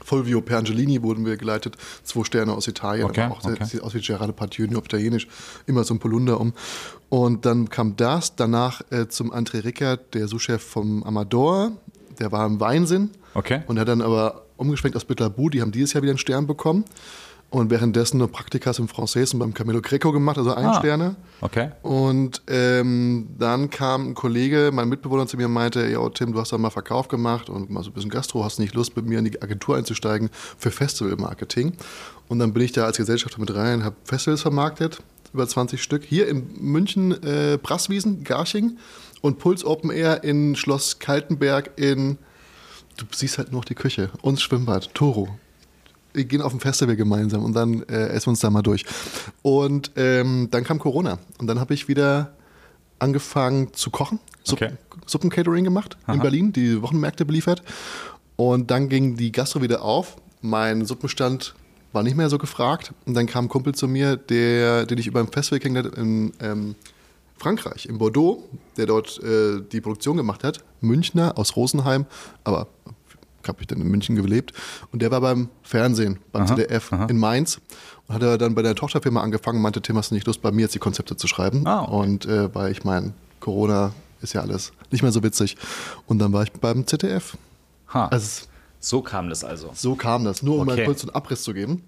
Fulvio 0.03 0.41
Perangellini 0.41 1.01
wurden 1.01 1.25
wir 1.25 1.37
geleitet, 1.37 1.75
zwei 2.03 2.23
Sterne 2.23 2.53
aus 2.53 2.67
Italien, 2.67 3.05
Okay, 3.05 3.21
aber 3.21 3.35
auch 3.35 3.43
okay. 3.45 3.63
sieht 3.65 3.81
aus 3.81 3.93
wie 3.93 4.01
Gerardo 4.01 4.33
Partieu, 4.33 4.67
nur 4.67 4.79
auf 4.79 4.85
Italienisch, 4.85 5.27
immer 5.65 5.83
so 5.83 5.93
ein 5.93 5.99
Polunder 5.99 6.39
um. 6.39 6.53
Und 7.13 7.45
dann 7.45 7.69
kam 7.69 7.95
das, 7.95 8.35
danach 8.35 8.81
äh, 8.89 9.07
zum 9.07 9.31
André 9.31 9.63
Rickert, 9.63 10.15
der 10.15 10.27
Sous-Chef 10.27 10.63
vom 10.63 11.03
Amador, 11.03 11.73
der 12.19 12.31
war 12.31 12.43
im 12.47 12.59
Weinsinn 12.59 13.11
Okay. 13.35 13.61
und 13.67 13.77
hat 13.77 13.87
dann 13.87 14.01
aber 14.01 14.45
umgeschwenkt 14.57 14.97
aus 14.97 15.05
Bitlabu, 15.05 15.51
die 15.51 15.61
haben 15.61 15.71
dieses 15.71 15.93
Jahr 15.93 16.01
wieder 16.01 16.09
einen 16.09 16.17
Stern 16.17 16.47
bekommen 16.47 16.85
und 17.53 17.69
währenddessen 17.69 18.17
noch 18.17 18.31
Praktikas 18.31 18.79
im 18.79 18.87
und 18.87 19.37
beim 19.39 19.53
Camillo 19.53 19.79
Greco 19.79 20.11
gemacht, 20.11 20.39
also 20.39 20.55
ein 20.55 20.65
Ah. 20.65 20.79
Sterne. 20.79 21.15
Okay. 21.39 21.69
Und 21.83 22.41
ähm, 22.47 23.27
dann 23.37 23.69
kam 23.69 24.07
ein 24.09 24.13
Kollege, 24.15 24.71
mein 24.73 24.89
Mitbewohner 24.89 25.27
zu 25.27 25.37
mir 25.37 25.45
und 25.45 25.53
meinte, 25.53 25.87
ja 25.87 26.09
Tim, 26.09 26.33
du 26.33 26.39
hast 26.39 26.51
da 26.51 26.57
mal 26.57 26.71
Verkauf 26.71 27.09
gemacht 27.09 27.51
und 27.51 27.69
mal 27.69 27.83
so 27.83 27.91
ein 27.91 27.93
bisschen 27.93 28.09
Gastro, 28.09 28.43
hast 28.43 28.57
nicht 28.57 28.73
Lust 28.73 28.95
mit 28.95 29.05
mir 29.05 29.19
in 29.19 29.25
die 29.25 29.39
Agentur 29.39 29.77
einzusteigen 29.77 30.31
für 30.57 30.71
Festivalmarketing. 30.71 31.73
Und 32.27 32.39
dann 32.39 32.53
bin 32.53 32.63
ich 32.63 32.71
da 32.71 32.85
als 32.85 32.97
Gesellschafter 32.97 33.39
mit 33.39 33.53
rein, 33.53 33.83
habe 33.83 33.97
Festivals 34.03 34.41
vermarktet, 34.41 35.03
über 35.31 35.47
20 35.47 35.83
Stück, 35.83 36.03
hier 36.03 36.27
in 36.27 36.47
München, 36.59 37.11
äh, 37.23 37.59
Brasswiesen, 37.61 38.23
Garching 38.23 38.77
und 39.21 39.37
Puls 39.37 39.63
Open 39.63 39.91
Air 39.91 40.23
in 40.23 40.55
Schloss 40.55 40.97
Kaltenberg 40.97 41.69
in, 41.75 42.17
du 42.97 43.05
siehst 43.11 43.37
halt 43.37 43.51
nur 43.51 43.59
noch 43.61 43.65
die 43.65 43.75
Küche 43.75 44.09
und 44.23 44.41
Schwimmbad, 44.41 44.91
Toro, 44.95 45.37
gehen 46.13 46.41
auf 46.41 46.53
ein 46.53 46.59
Festival 46.59 46.95
gemeinsam 46.95 47.43
und 47.43 47.53
dann 47.53 47.83
äh, 47.83 48.07
essen 48.09 48.27
wir 48.27 48.31
uns 48.31 48.39
da 48.39 48.49
mal 48.49 48.61
durch. 48.61 48.85
Und 49.41 49.91
ähm, 49.95 50.47
dann 50.51 50.63
kam 50.63 50.79
Corona 50.79 51.19
und 51.39 51.47
dann 51.47 51.59
habe 51.59 51.73
ich 51.73 51.87
wieder 51.87 52.33
angefangen 52.99 53.73
zu 53.73 53.89
kochen, 53.89 54.19
Suppen, 54.43 54.67
Okay. 54.67 54.77
Suppencatering 55.05 55.63
gemacht 55.63 55.97
in 56.07 56.19
Berlin, 56.19 56.53
die 56.53 56.81
Wochenmärkte 56.81 57.25
beliefert. 57.25 57.63
Und 58.35 58.71
dann 58.71 58.89
ging 58.89 59.15
die 59.15 59.31
Gastro 59.31 59.61
wieder 59.61 59.83
auf. 59.83 60.15
Mein 60.41 60.85
Suppenstand 60.85 61.53
war 61.91 62.03
nicht 62.03 62.15
mehr 62.15 62.29
so 62.29 62.37
gefragt. 62.37 62.93
Und 63.05 63.13
dann 63.13 63.27
kam 63.27 63.45
ein 63.45 63.49
Kumpel 63.49 63.75
zu 63.75 63.87
mir, 63.87 64.15
der, 64.15 64.85
den 64.85 64.97
ich 64.97 65.07
über 65.07 65.19
ein 65.19 65.27
Festival 65.27 65.59
kennengelernt 65.59 65.97
in 65.97 66.33
ähm, 66.39 66.75
Frankreich, 67.37 67.85
in 67.87 67.97
Bordeaux, 67.97 68.43
der 68.77 68.85
dort 68.85 69.21
äh, 69.21 69.61
die 69.71 69.81
Produktion 69.81 70.17
gemacht 70.17 70.43
hat. 70.43 70.63
Münchner 70.81 71.37
aus 71.37 71.55
Rosenheim, 71.55 72.05
aber 72.43 72.67
habe 73.47 73.61
ich 73.61 73.67
dann 73.67 73.79
in 73.81 73.87
München 73.87 74.15
gelebt. 74.15 74.53
Und 74.91 75.01
der 75.01 75.11
war 75.11 75.21
beim 75.21 75.49
Fernsehen, 75.61 76.19
beim 76.31 76.47
ZDF 76.47 76.91
in 77.09 77.17
Mainz. 77.17 77.59
Und 78.07 78.15
hat 78.15 78.23
er 78.23 78.37
dann 78.37 78.55
bei 78.55 78.61
der 78.61 78.75
Tochterfirma 78.75 79.21
angefangen 79.21 79.57
und 79.57 79.63
meinte, 79.63 79.81
Tim, 79.81 79.97
hast 79.97 80.11
du 80.11 80.15
nicht 80.15 80.27
Lust, 80.27 80.41
bei 80.41 80.51
mir 80.51 80.61
jetzt 80.63 80.75
die 80.75 80.79
Konzepte 80.79 81.15
zu 81.15 81.27
schreiben? 81.27 81.65
Ah, 81.65 81.83
okay. 81.83 81.91
Und 81.95 82.25
äh, 82.25 82.53
weil 82.53 82.71
ich 82.71 82.83
meine, 82.83 83.13
Corona 83.39 83.93
ist 84.21 84.33
ja 84.33 84.41
alles 84.41 84.71
nicht 84.91 85.01
mehr 85.01 85.11
so 85.11 85.23
witzig. 85.23 85.57
Und 86.07 86.19
dann 86.19 86.31
war 86.33 86.43
ich 86.43 86.51
beim 86.53 86.85
ZDF. 86.87 87.37
Ha. 87.93 88.07
Also 88.07 88.45
so 88.79 89.01
kam 89.01 89.29
das 89.29 89.43
also. 89.43 89.71
so 89.73 89.95
kam 89.95 90.23
das, 90.25 90.43
nur 90.43 90.59
um 90.59 90.65
mal 90.65 90.73
Okay. 90.73 90.85
kurz 90.85 91.03
einen 91.03 91.11
Abriss 91.11 91.43
zu 91.43 91.53
geben. 91.53 91.83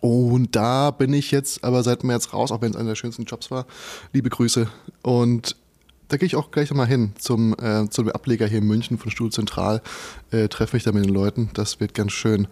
Und 0.00 0.54
da 0.54 0.90
bin 0.90 1.12
ich 1.14 1.30
jetzt 1.30 1.64
aber 1.64 1.82
seit 1.82 2.04
März 2.04 2.32
raus, 2.32 2.52
auch 2.52 2.60
wenn 2.60 2.70
es 2.70 2.76
einer 2.76 2.90
der 2.90 2.94
schönsten 2.94 3.24
Jobs 3.24 3.50
war. 3.50 3.66
Liebe 4.12 4.28
Grüße. 4.28 4.68
Und 5.02 5.56
da 6.08 6.16
gehe 6.16 6.26
ich 6.26 6.36
auch 6.36 6.50
gleich 6.50 6.72
mal 6.72 6.86
hin 6.86 7.12
zum, 7.18 7.54
äh, 7.60 7.88
zum 7.90 8.08
Ableger 8.08 8.46
hier 8.46 8.58
in 8.58 8.66
München 8.66 8.98
von 8.98 9.10
Studio 9.10 9.30
Zentral. 9.30 9.82
Äh, 10.30 10.48
treffe 10.48 10.76
mich 10.76 10.84
da 10.84 10.92
mit 10.92 11.04
den 11.04 11.12
Leuten. 11.12 11.50
Das 11.54 11.80
wird 11.80 11.94
ganz 11.94 12.12
schön. 12.12 12.48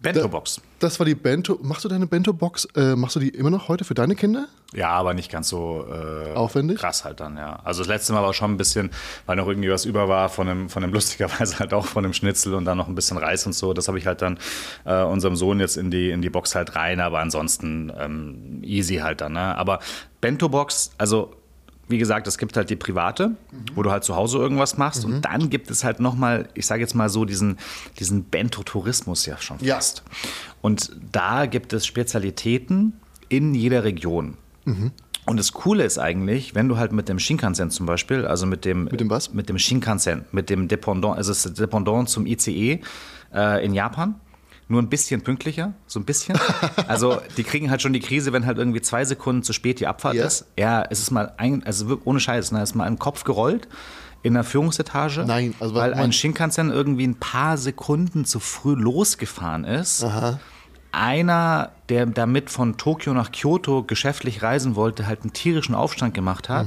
Bento-Box. 0.00 0.60
Das 0.78 1.00
war 1.00 1.06
die 1.06 1.16
Bento. 1.16 1.58
Machst 1.60 1.84
du 1.84 1.88
deine 1.88 2.06
Bento-Box? 2.06 2.66
Äh, 2.76 2.94
machst 2.94 3.16
du 3.16 3.20
die 3.20 3.30
immer 3.30 3.50
noch 3.50 3.66
heute 3.66 3.84
für 3.84 3.94
deine 3.94 4.14
Kinder? 4.14 4.46
Ja, 4.72 4.90
aber 4.90 5.12
nicht 5.12 5.30
ganz 5.30 5.48
so 5.48 5.86
äh, 5.90 6.34
Aufwendig? 6.34 6.78
krass 6.78 7.04
halt 7.04 7.18
dann, 7.18 7.36
ja. 7.36 7.58
Also 7.64 7.80
das 7.80 7.88
letzte 7.88 8.12
Mal 8.12 8.22
war 8.22 8.32
schon 8.32 8.52
ein 8.52 8.56
bisschen, 8.56 8.90
weil 9.26 9.34
noch 9.36 9.48
irgendwie 9.48 9.70
was 9.70 9.86
über 9.86 10.08
war 10.08 10.28
von 10.28 10.48
einem, 10.48 10.68
von 10.68 10.84
einem 10.84 10.92
lustigerweise 10.94 11.58
halt 11.58 11.74
auch 11.74 11.86
von 11.86 12.04
einem 12.04 12.12
Schnitzel 12.12 12.54
und 12.54 12.64
dann 12.64 12.78
noch 12.78 12.86
ein 12.86 12.94
bisschen 12.94 13.16
Reis 13.18 13.44
und 13.46 13.54
so. 13.54 13.72
Das 13.72 13.88
habe 13.88 13.98
ich 13.98 14.06
halt 14.06 14.22
dann 14.22 14.38
äh, 14.84 15.02
unserem 15.02 15.34
Sohn 15.34 15.58
jetzt 15.58 15.76
in 15.76 15.90
die, 15.90 16.10
in 16.10 16.22
die 16.22 16.30
Box 16.30 16.54
halt 16.54 16.76
rein, 16.76 17.00
aber 17.00 17.18
ansonsten 17.18 17.92
ähm, 17.98 18.60
easy 18.62 18.96
halt 18.96 19.20
dann. 19.20 19.32
Ne? 19.32 19.56
Aber 19.56 19.80
Bento-Box, 20.20 20.92
also 20.98 21.34
wie 21.88 21.98
gesagt, 21.98 22.26
es 22.26 22.38
gibt 22.38 22.56
halt 22.56 22.70
die 22.70 22.76
private, 22.76 23.32
wo 23.74 23.82
du 23.82 23.90
halt 23.90 24.04
zu 24.04 24.14
Hause 24.16 24.38
irgendwas 24.38 24.76
machst. 24.76 25.04
Und 25.04 25.22
dann 25.22 25.50
gibt 25.50 25.70
es 25.70 25.84
halt 25.84 26.00
nochmal, 26.00 26.48
ich 26.54 26.66
sage 26.66 26.80
jetzt 26.82 26.94
mal 26.94 27.08
so, 27.08 27.24
diesen, 27.24 27.58
diesen 27.98 28.24
Bento-Tourismus 28.24 29.26
ja 29.26 29.38
schon 29.38 29.58
Ja. 29.60 29.76
fast. 29.76 30.02
Und 30.60 30.92
da 31.12 31.46
gibt 31.46 31.72
es 31.72 31.86
Spezialitäten 31.86 32.94
in 33.28 33.54
jeder 33.54 33.84
Region. 33.84 34.36
Und 35.24 35.38
das 35.38 35.52
Coole 35.52 35.84
ist 35.84 35.98
eigentlich, 35.98 36.54
wenn 36.54 36.68
du 36.68 36.76
halt 36.76 36.92
mit 36.92 37.08
dem 37.08 37.18
Shinkansen 37.18 37.70
zum 37.70 37.86
Beispiel, 37.86 38.26
also 38.26 38.46
mit 38.46 38.64
dem, 38.66 38.84
Mit 38.84 39.00
dem 39.00 39.08
was? 39.10 39.32
Mit 39.32 39.48
dem 39.48 39.58
Shinkansen, 39.58 40.24
mit 40.32 40.50
dem 40.50 40.68
Dependant, 40.68 41.16
also 41.16 41.30
das 41.32 41.42
Dependant 41.54 42.08
zum 42.10 42.26
ICE 42.26 42.80
äh, 43.34 43.64
in 43.64 43.72
Japan. 43.74 44.16
Nur 44.70 44.82
ein 44.82 44.88
bisschen 44.88 45.22
pünktlicher, 45.22 45.72
so 45.86 45.98
ein 45.98 46.04
bisschen. 46.04 46.38
Also 46.86 47.20
die 47.36 47.42
kriegen 47.44 47.70
halt 47.70 47.80
schon 47.82 47.92
die 47.92 48.00
Krise, 48.00 48.32
wenn 48.32 48.44
halt 48.46 48.58
irgendwie 48.58 48.80
zwei 48.82 49.04
Sekunden 49.04 49.42
zu 49.42 49.52
spät 49.52 49.80
die 49.80 49.86
Abfahrt 49.86 50.14
Ja. 50.14 50.24
ist. 50.26 50.46
Ja, 50.58 50.82
es 50.88 51.00
ist 51.00 51.10
mal 51.10 51.32
ein, 51.38 51.62
also 51.64 52.00
ohne 52.04 52.20
Scheiß, 52.20 52.52
ne, 52.52 52.62
es 52.62 52.70
ist 52.70 52.74
mal 52.76 52.86
im 52.86 52.98
Kopf 52.98 53.24
gerollt 53.24 53.68
in 54.22 54.34
der 54.34 54.44
Führungsetage, 54.44 55.24
Nein, 55.26 55.54
also 55.60 55.74
weil 55.74 55.94
ein 55.94 56.12
Shinkansen 56.12 56.70
irgendwie 56.70 57.06
ein 57.06 57.14
paar 57.20 57.56
Sekunden 57.56 58.24
zu 58.24 58.40
früh 58.40 58.74
losgefahren 58.74 59.64
ist. 59.64 60.04
einer, 60.92 61.70
der 61.88 62.06
damit 62.06 62.50
von 62.50 62.76
Tokio 62.76 63.12
nach 63.14 63.30
Kyoto 63.32 63.82
geschäftlich 63.84 64.42
reisen 64.42 64.74
wollte, 64.74 65.06
halt 65.06 65.22
einen 65.22 65.32
tierischen 65.32 65.74
Aufstand 65.74 66.14
gemacht 66.14 66.48
hat. 66.48 66.66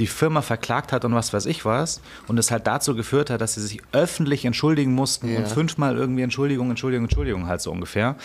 Die 0.00 0.08
Firma 0.08 0.42
verklagt 0.42 0.92
hat 0.92 1.04
und 1.04 1.14
was 1.14 1.32
weiß 1.32 1.46
ich 1.46 1.64
was. 1.64 2.00
Und 2.26 2.38
es 2.38 2.50
halt 2.50 2.66
dazu 2.66 2.96
geführt 2.96 3.30
hat, 3.30 3.40
dass 3.40 3.54
sie 3.54 3.60
sich 3.62 3.80
öffentlich 3.92 4.44
entschuldigen 4.44 4.92
mussten 4.94 5.28
Ja. 5.32 5.38
und 5.38 5.46
fünfmal 5.48 5.96
irgendwie 5.96 6.22
Entschuldigung, 6.22 6.70
Entschuldigung, 6.70 7.04
Entschuldigung 7.04 7.46
halt 7.46 7.60
so 7.60 7.70
ungefähr. 7.70 8.16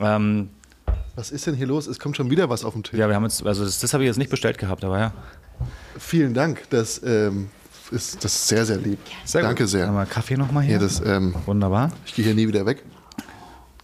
Ähm, 0.00 0.48
Was 1.14 1.30
ist 1.30 1.46
denn 1.46 1.54
hier 1.54 1.66
los? 1.66 1.86
Es 1.86 1.98
kommt 2.00 2.16
schon 2.16 2.30
wieder 2.30 2.48
was 2.48 2.64
auf 2.64 2.72
den 2.72 2.82
Tisch. 2.82 2.98
ja, 2.98 3.06
wir 3.08 3.14
haben 3.14 3.22
jetzt, 3.24 3.46
also 3.46 3.64
das, 3.64 3.78
das 3.78 3.92
habe 3.94 4.02
ich 4.02 4.08
jetzt 4.08 4.16
nicht 4.18 4.30
bestellt 4.30 4.58
gehabt, 4.58 4.82
aber 4.84 4.98
ja. 4.98 5.12
Vielen 5.98 6.34
Dank. 6.34 6.62
Das 6.70 7.00
ähm, 7.04 7.50
ist, 7.90 8.24
das 8.24 8.34
ist 8.34 8.48
sehr, 8.48 8.64
sehr 8.64 8.78
lieb. 8.78 8.98
Danke 9.32 9.48
Haben 9.64 9.66
sehr. 9.68 9.92
wir 9.92 10.06
Kaffee 10.06 10.36
nochmal 10.36 10.64
hier? 10.64 10.74
Ja, 10.76 10.78
das, 10.80 11.02
ähm, 11.04 11.34
Wunderbar. 11.46 11.92
ich 12.06 12.14
gehe 12.14 12.24
hier 12.24 12.34
nie 12.34 12.48
wieder 12.48 12.64
weg. 12.66 12.82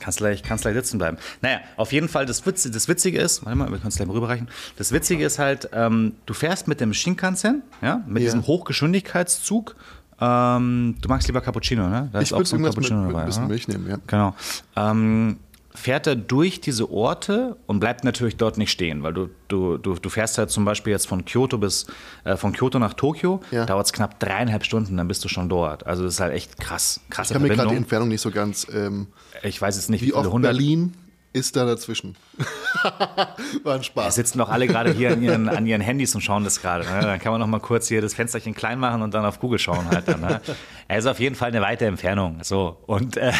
Kannst 0.08 0.18
gleich, 0.20 0.42
kannst 0.42 0.62
gleich 0.62 0.72
sitzen 0.74 0.96
bleiben. 0.96 1.18
Naja, 1.42 1.60
auf 1.76 1.92
jeden 1.92 2.08
Fall, 2.08 2.24
das, 2.24 2.46
Witz, 2.46 2.62
das 2.70 2.88
Witzige 2.88 3.18
ist, 3.20 3.44
warte 3.44 3.58
mal, 3.58 3.68
wir 3.70 3.76
können 3.76 3.88
es 3.88 3.96
gleich 3.96 4.08
mal 4.08 4.14
rüberreichen. 4.14 4.48
Das 4.78 4.90
Witzige 4.90 5.22
ist 5.22 5.38
halt, 5.38 5.68
ähm, 5.74 6.14
du 6.24 6.32
fährst 6.32 6.66
mit 6.66 6.80
dem 6.80 6.94
Shinkansen, 6.94 7.62
ja, 7.82 8.02
mit 8.06 8.22
Ja. 8.22 8.28
diesem 8.28 8.46
Hochgeschwindigkeitszug. 8.46 9.76
Ähm, 10.18 10.96
du 11.02 11.08
magst 11.10 11.28
lieber 11.28 11.42
Cappuccino, 11.42 11.90
ne? 11.90 12.08
Da 12.10 12.22
Ich 12.22 12.30
würde 12.30 12.42
irgendwas 12.50 12.74
mit, 12.76 12.88
mit 12.90 12.90
ein 12.90 13.26
bisschen 13.26 13.42
oder? 13.42 13.48
Milch 13.48 13.68
nehmen, 13.68 13.86
ja. 13.86 13.98
Genau. 14.06 14.34
Ähm, 14.76 15.36
fährt 15.74 16.06
er 16.06 16.16
durch 16.16 16.60
diese 16.60 16.90
Orte 16.90 17.56
und 17.66 17.78
bleibt 17.78 18.02
natürlich 18.02 18.36
dort 18.36 18.58
nicht 18.58 18.70
stehen, 18.70 19.02
weil 19.02 19.12
du, 19.14 19.28
du, 19.48 19.76
du, 19.78 19.94
du 19.94 20.08
fährst 20.08 20.36
halt 20.38 20.50
zum 20.50 20.64
Beispiel 20.64 20.92
jetzt 20.92 21.06
von 21.06 21.24
Kyoto 21.24 21.58
bis 21.58 21.86
äh, 22.24 22.36
von 22.36 22.52
Kyoto 22.52 22.78
nach 22.78 22.94
Tokio, 22.94 23.40
Ja. 23.50 23.64
dauert 23.66 23.86
es 23.86 23.92
knapp 23.92 24.18
dreieinhalb 24.18 24.64
Stunden, 24.64 24.96
dann 24.96 25.06
bist 25.08 25.24
du 25.24 25.28
schon 25.28 25.48
dort. 25.48 25.86
Also 25.86 26.02
das 26.04 26.14
ist 26.14 26.20
halt 26.20 26.32
echt 26.34 26.58
krass, 26.58 27.00
krasse 27.10 27.32
Ich 27.32 27.34
habe 27.36 27.48
mir 27.48 27.54
gerade 27.54 27.68
die. 27.70 27.76
Entfernung 27.76 28.08
nicht 28.08 28.20
so 28.22 28.30
ganz. 28.30 28.66
Ähm, 28.72 29.06
Ich 29.42 29.60
weiß 29.60 29.76
jetzt 29.76 29.90
nicht, 29.90 30.00
wie, 30.02 30.06
wie 30.08 30.12
viele 30.12 30.28
oft. 30.28 30.42
Berlin 30.42 30.94
ist 31.34 31.54
da 31.54 31.66
dazwischen? 31.66 32.16
War 33.62 33.74
ein 33.76 33.84
Spaß. 33.84 34.14
sitzen 34.14 34.38
doch 34.38 34.48
alle 34.48 34.66
gerade 34.66 34.92
hier 34.92 35.12
an 35.12 35.22
ihren, 35.22 35.48
an 35.48 35.66
ihren 35.66 35.82
Handys 35.82 36.14
und 36.14 36.22
schauen 36.22 36.42
das 36.42 36.60
gerade. 36.60 36.84
Ne? 36.84 37.00
Dann 37.02 37.20
kann 37.20 37.30
man 37.32 37.40
noch 37.40 37.46
mal 37.46 37.60
kurz 37.60 37.86
hier 37.86 38.00
das 38.00 38.14
Fensterchen 38.14 38.54
klein 38.54 38.78
machen 38.78 39.02
und 39.02 39.12
dann 39.14 39.24
auf 39.24 39.38
Google 39.38 39.58
schauen 39.58 39.88
halt 39.90 40.08
dann. 40.08 40.20
Ne? 40.22 40.40
Er 40.88 40.98
ist 40.98 41.06
auf 41.06 41.20
jeden 41.20 41.36
Fall 41.36 41.48
eine 41.48 41.60
weite 41.60 41.84
Entfernung. 41.84 42.38
So 42.42 42.78
und 42.86 43.18
äh, 43.18 43.32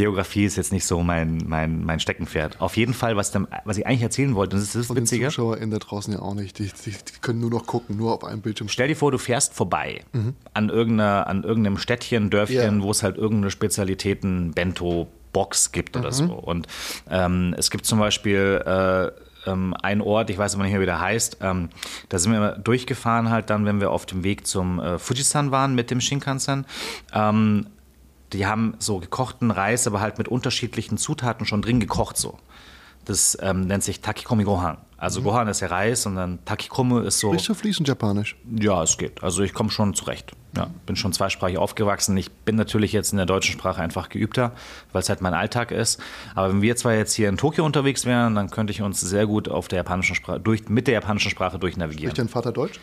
Geografie 0.00 0.44
ist 0.44 0.56
jetzt 0.56 0.72
nicht 0.72 0.84
so 0.86 1.02
mein, 1.02 1.44
mein, 1.46 1.84
mein 1.84 2.00
Steckenpferd. 2.00 2.60
Auf 2.60 2.76
jeden 2.76 2.94
Fall, 2.94 3.16
was, 3.16 3.30
dann, 3.30 3.46
was 3.64 3.76
ich 3.78 3.86
eigentlich 3.86 4.02
erzählen 4.02 4.34
wollte, 4.34 4.56
das 4.56 4.64
ist 4.64 4.74
das 4.74 4.90
Und 4.90 4.96
die 4.96 5.02
Witzige. 5.02 5.26
ZuschauerInnen 5.26 5.70
da 5.70 5.78
draußen 5.78 6.12
ja 6.12 6.20
auch 6.20 6.34
nicht. 6.34 6.58
Die, 6.58 6.64
die, 6.84 6.90
die 6.90 6.96
können 7.20 7.40
nur 7.40 7.50
noch 7.50 7.66
gucken, 7.66 7.96
nur 7.96 8.12
auf 8.14 8.24
einem 8.24 8.40
Bildschirm. 8.40 8.68
Stell 8.68 8.88
dir 8.88 8.96
vor, 8.96 9.10
du 9.12 9.18
fährst 9.18 9.54
vorbei 9.54 10.00
an, 10.54 10.68
irgendeiner, 10.68 11.26
an 11.26 11.44
irgendeinem 11.44 11.78
Städtchen, 11.78 12.30
Dörfchen, 12.30 12.78
Ja. 12.78 12.82
wo 12.82 12.90
es 12.90 13.02
halt 13.02 13.16
irgendeine 13.16 13.50
Spezialitäten, 13.50 14.52
Bento, 14.52 15.08
Box 15.32 15.70
gibt 15.72 15.96
oder 15.96 16.10
so. 16.12 16.24
Und 16.24 16.66
ähm, 17.08 17.54
es 17.56 17.70
gibt 17.70 17.86
zum 17.86 17.98
Beispiel 18.00 18.62
äh, 18.66 19.48
ähm, 19.50 19.74
einen 19.82 20.00
Ort, 20.00 20.28
ich 20.30 20.38
weiß 20.38 20.54
aber 20.54 20.64
nicht 20.64 20.72
mehr, 20.72 20.80
wie 20.80 20.86
der 20.86 21.00
heißt, 21.00 21.38
ähm, 21.40 21.68
da 22.08 22.18
sind 22.18 22.32
wir 22.32 22.38
immer 22.38 22.52
durchgefahren 22.58 23.30
halt 23.30 23.48
dann, 23.48 23.64
wenn 23.64 23.80
wir 23.80 23.90
auf 23.90 24.06
dem 24.06 24.24
Weg 24.24 24.46
zum 24.46 24.80
äh, 24.80 24.98
Fujisan 24.98 25.50
waren 25.52 25.74
mit 25.74 25.90
dem 25.90 26.00
Shinkansen. 26.00 26.66
Ähm, 27.14 27.66
die 28.32 28.46
haben 28.46 28.74
so 28.78 28.98
gekochten 28.98 29.50
Reis, 29.50 29.86
aber 29.86 30.00
halt 30.00 30.18
mit 30.18 30.28
unterschiedlichen 30.28 30.98
Zutaten 30.98 31.46
schon 31.46 31.62
drin 31.62 31.80
gekocht 31.80 32.16
so. 32.16 32.38
Das 33.04 33.36
ähm, 33.40 33.62
nennt 33.62 33.82
sich 33.82 34.00
Takikomi 34.00 34.44
Gohan. 34.44 34.76
Also 34.96 35.22
Gohan 35.22 35.48
ist 35.48 35.60
ja 35.60 35.68
Reis 35.68 36.04
und 36.04 36.16
dann 36.16 36.44
Takikomi 36.44 37.06
ist 37.06 37.20
so... 37.20 37.28
Sprichst 37.28 37.48
du 37.48 37.54
fließend 37.54 37.88
Japanisch? 37.88 38.36
Ja, 38.54 38.82
es 38.82 38.98
geht. 38.98 39.22
Also 39.22 39.42
ich 39.42 39.54
komme 39.54 39.70
schon 39.70 39.94
zurecht. 39.94 40.32
Ja, 40.54 40.68
bin 40.84 40.94
schon 40.94 41.14
zweisprachig 41.14 41.56
aufgewachsen. 41.56 42.16
Ich 42.18 42.30
bin 42.30 42.56
natürlich 42.56 42.92
jetzt 42.92 43.12
in 43.12 43.16
der 43.16 43.24
deutschen 43.24 43.54
Sprache 43.54 43.80
einfach 43.80 44.10
geübter, 44.10 44.52
weil 44.92 45.00
es 45.00 45.08
halt 45.08 45.22
mein 45.22 45.32
Alltag 45.32 45.70
ist. 45.70 46.02
Aber 46.34 46.50
wenn 46.50 46.60
wir 46.60 46.76
zwar 46.76 46.92
jetzt 46.92 47.14
hier 47.14 47.30
in 47.30 47.38
Tokio 47.38 47.64
unterwegs 47.64 48.04
wären, 48.04 48.34
dann 48.34 48.50
könnte 48.50 48.72
ich 48.72 48.82
uns 48.82 49.00
sehr 49.00 49.26
gut 49.26 49.48
auf 49.48 49.68
der 49.68 49.78
japanischen 49.78 50.14
Sprache 50.14 50.40
durch, 50.40 50.68
mit 50.68 50.86
der 50.86 50.94
japanischen 50.94 51.30
Sprache 51.30 51.58
durchnavigieren. 51.58 52.10
Spricht 52.10 52.18
dein 52.18 52.28
Vater 52.28 52.52
Deutsch? 52.52 52.78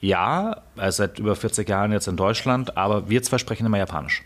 Ja, 0.00 0.62
er 0.76 0.88
ist 0.88 0.96
seit 0.96 1.18
über 1.18 1.36
40 1.36 1.68
Jahren 1.68 1.92
jetzt 1.92 2.08
in 2.08 2.16
Deutschland, 2.16 2.76
aber 2.78 3.10
wir 3.10 3.22
zwei 3.22 3.36
sprechen 3.36 3.66
immer 3.66 3.78
Japanisch. 3.78 4.22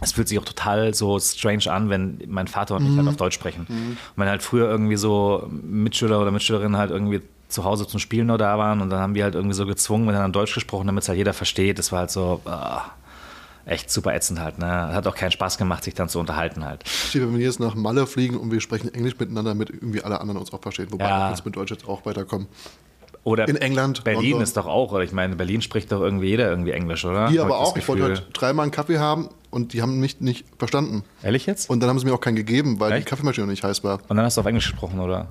Es 0.00 0.12
fühlt 0.12 0.28
sich 0.28 0.38
auch 0.38 0.44
total 0.44 0.94
so 0.94 1.18
strange 1.18 1.70
an, 1.70 1.90
wenn 1.90 2.22
mein 2.28 2.46
Vater 2.46 2.76
und 2.76 2.90
ich 2.90 2.96
halt 2.96 3.08
auf 3.08 3.16
Deutsch 3.16 3.34
sprechen. 3.34 3.66
Und 3.68 3.96
wenn 4.16 4.28
halt 4.28 4.42
früher 4.42 4.68
irgendwie 4.68 4.96
so 4.96 5.48
Mitschüler 5.50 6.20
oder 6.20 6.30
Mitschülerinnen 6.30 6.76
halt 6.76 6.90
irgendwie 6.90 7.22
zu 7.48 7.64
Hause 7.64 7.86
zum 7.86 7.98
Spielen 7.98 8.26
nur 8.26 8.38
da 8.38 8.58
waren 8.58 8.80
und 8.80 8.90
dann 8.90 9.00
haben 9.00 9.14
wir 9.14 9.24
halt 9.24 9.34
irgendwie 9.34 9.54
so 9.54 9.66
gezwungen, 9.66 10.06
wenn 10.06 10.14
dann 10.14 10.32
Deutsch 10.32 10.54
gesprochen, 10.54 10.86
damit 10.86 11.02
es 11.02 11.08
halt 11.08 11.18
jeder 11.18 11.32
versteht. 11.32 11.78
Das 11.78 11.92
war 11.92 12.00
halt 12.00 12.10
so 12.10 12.40
ah, 12.44 12.82
echt 13.64 13.90
super 13.90 14.14
ätzend 14.14 14.38
halt. 14.38 14.58
Ne? 14.58 14.66
Hat 14.66 15.06
auch 15.06 15.14
keinen 15.14 15.30
Spaß 15.32 15.58
gemacht, 15.58 15.82
sich 15.84 15.94
dann 15.94 16.08
zu 16.08 16.20
unterhalten 16.20 16.64
halt. 16.64 16.84
Wenn 17.12 17.36
wir 17.36 17.44
jetzt 17.44 17.58
nach 17.58 17.74
Malle 17.74 18.06
fliegen 18.06 18.36
und 18.36 18.52
wir 18.52 18.60
sprechen 18.60 18.92
Englisch 18.92 19.18
miteinander, 19.18 19.50
damit 19.52 19.70
irgendwie 19.70 20.02
alle 20.02 20.20
anderen 20.20 20.38
uns 20.38 20.52
auch 20.52 20.60
verstehen. 20.60 20.88
Wobei 20.90 21.08
Ja. 21.08 21.26
wir 21.26 21.30
jetzt 21.30 21.44
mit 21.44 21.56
Deutsch 21.56 21.70
jetzt 21.70 21.88
auch 21.88 22.04
weiterkommen. 22.06 22.46
Oder 23.24 23.48
In 23.48 23.56
England, 23.56 24.04
Berlin 24.04 24.30
London. 24.30 24.42
ist 24.42 24.56
doch 24.56 24.66
auch, 24.66 24.92
oder 24.92 25.02
ich 25.02 25.12
meine, 25.12 25.32
in 25.32 25.38
Berlin 25.38 25.60
spricht 25.60 25.92
doch 25.92 26.00
irgendwie 26.00 26.28
jeder 26.28 26.48
irgendwie 26.48 26.70
Englisch, 26.70 27.04
oder? 27.04 27.28
Die 27.28 27.38
Hab 27.38 27.46
aber 27.46 27.58
auch. 27.58 27.76
Ich 27.76 27.86
wollte 27.88 28.04
heute 28.04 28.22
dreimal 28.32 28.62
einen 28.64 28.72
Kaffee 28.72 28.98
haben 28.98 29.28
und 29.50 29.72
die 29.72 29.82
haben 29.82 30.00
mich 30.00 30.20
nicht 30.20 30.46
verstanden. 30.58 31.04
Ehrlich 31.22 31.46
jetzt? 31.46 31.68
Und 31.68 31.80
dann 31.80 31.90
haben 31.90 31.98
sie 31.98 32.06
mir 32.06 32.14
auch 32.14 32.20
keinen 32.20 32.36
gegeben, 32.36 32.80
weil 32.80 32.92
Echt? 32.92 33.06
die 33.06 33.10
Kaffeemaschine 33.10 33.46
nicht 33.46 33.64
heiß 33.64 33.84
war. 33.84 34.00
Und 34.08 34.16
dann 34.16 34.24
hast 34.24 34.36
du 34.36 34.40
auf 34.40 34.46
Englisch 34.46 34.70
gesprochen, 34.70 35.00
oder? 35.00 35.28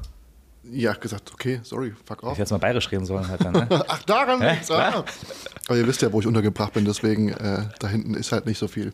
Ja, 0.69 0.93
gesagt, 0.93 1.31
okay, 1.33 1.61
sorry, 1.63 1.93
fuck 2.05 2.23
off. 2.23 2.23
Ich 2.23 2.29
hätte 2.31 2.39
jetzt 2.41 2.51
mal 2.51 2.57
bayerisch 2.57 2.91
reden 2.91 3.05
sollen 3.05 3.27
halt 3.27 3.43
dann, 3.43 3.53
ne? 3.53 3.67
Ach, 3.88 4.03
daran 4.03 4.41
Hä? 4.41 4.51
liegt's. 4.51 4.69
Ah. 4.69 5.05
Aber 5.67 5.77
ihr 5.77 5.88
wisst 5.88 6.01
ja, 6.01 6.11
wo 6.11 6.19
ich 6.19 6.27
untergebracht 6.27 6.73
bin, 6.73 6.83
deswegen 6.83 7.29
äh, 7.29 7.63
da 7.79 7.88
hinten 7.88 8.13
ist 8.15 8.31
halt 8.31 8.45
nicht 8.45 8.57
so 8.57 8.67
viel. 8.67 8.91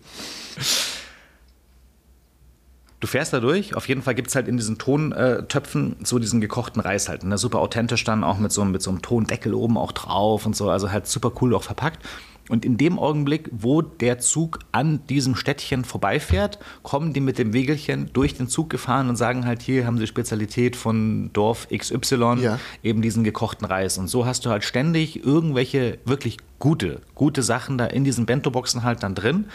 Du 3.04 3.08
fährst 3.08 3.34
da 3.34 3.42
durch. 3.42 3.76
Auf 3.76 3.90
jeden 3.90 4.02
Fall 4.02 4.16
gibt 4.16 4.30
es 4.30 4.36
halt 4.36 4.48
in 4.48 4.56
diesen 4.56 4.78
Tontöpfen 4.78 5.98
so 6.04 6.20
diesen 6.20 6.40
gekochten 6.40 6.80
Reis 6.82 7.10
halt. 7.10 7.26
Ne? 7.26 7.38
Super 7.38 7.60
authentisch 7.60 8.06
dann 8.06 8.24
auch 8.24 8.38
mit 8.40 8.54
so, 8.54 8.62
einem- 8.62 8.72
mit 8.72 8.82
so 8.82 8.92
einem 8.92 9.02
Tondeckel 9.02 9.54
oben 9.54 9.78
auch 9.78 9.92
drauf 9.92 10.46
und 10.46 10.56
so. 10.56 10.70
Also 10.70 10.90
halt 10.90 11.06
super 11.06 11.34
cool 11.42 11.54
auch 11.54 11.64
verpackt. 11.64 12.00
Und 12.48 12.64
in 12.64 12.78
dem 12.78 12.98
Augenblick, 13.00 13.50
wo 13.52 13.82
der 13.82 14.20
Zug 14.20 14.60
an 14.72 15.06
diesem 15.08 15.36
Städtchen 15.36 15.84
vorbeifährt, 15.84 16.60
kommen 16.82 17.12
die 17.12 17.20
mit 17.20 17.38
dem 17.40 17.52
Wegelchen 17.52 18.10
durch 18.14 18.36
den 18.36 18.48
Zug 18.48 18.70
gefahren 18.70 19.10
und 19.10 19.18
sagen 19.18 19.46
halt, 19.46 19.62
hier 19.62 19.86
haben 19.86 19.98
sie 19.98 20.08
Spezialität 20.08 20.78
von 20.78 21.30
Dorf 21.34 21.68
XY, 21.76 22.38
Ja. 22.42 22.60
eben 22.84 23.02
diesen 23.02 23.26
gekochten 23.26 23.66
Reis. 23.66 23.98
Und 23.98 24.08
so 24.08 24.26
hast 24.26 24.46
du 24.46 24.50
halt 24.50 24.64
ständig 24.64 25.26
irgendwelche 25.26 25.98
wirklich 26.06 26.38
gute, 26.60 27.02
gute 27.16 27.44
Sachen 27.44 27.78
da 27.78 27.86
in 27.86 28.06
diesen 28.06 28.26
Bento-Boxen 28.26 28.84
halt 28.84 29.04
dann 29.04 29.14
drin 29.16 29.46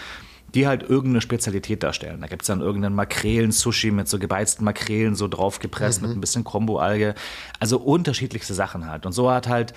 die 0.59 0.67
halt 0.67 0.83
irgendeine 0.83 1.21
Spezialität 1.21 1.85
darstellen. 1.85 2.21
Da 2.21 2.27
gibt 2.27 2.43
es 2.43 2.49
dann 2.49 2.61
irgendeinen 2.61 2.97
Makrelen-Sushi 2.97 3.93
mit 3.93 4.09
so 4.09 4.19
gebeizten 4.19 4.65
Makrelen 4.65 5.15
so 5.15 5.29
draufgepresst 5.29 6.03
mit 6.03 6.11
ein 6.11 6.21
bisschen 6.21 6.43
Kombo-Alge. 6.43 7.15
Also 7.61 7.79
unterschiedlichste 7.79 8.55
Sachen 8.55 8.91
halt. 8.91 9.07
Und 9.07 9.13
so 9.13 9.31
hat 9.31 9.47
halt, 9.47 9.73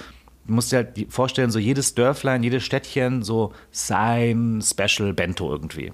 du 0.47 0.53
musst 0.53 0.71
dir 0.71 0.77
halt 0.77 1.05
vorstellen, 1.09 1.51
so 1.51 1.59
jedes 1.59 1.93
Dörflein, 1.93 2.41
jedes 2.41 2.63
Städtchen 2.63 3.21
so 3.21 3.53
sein 3.69 4.63
Special 4.63 5.13
Bento 5.13 5.51
irgendwie. 5.51 5.93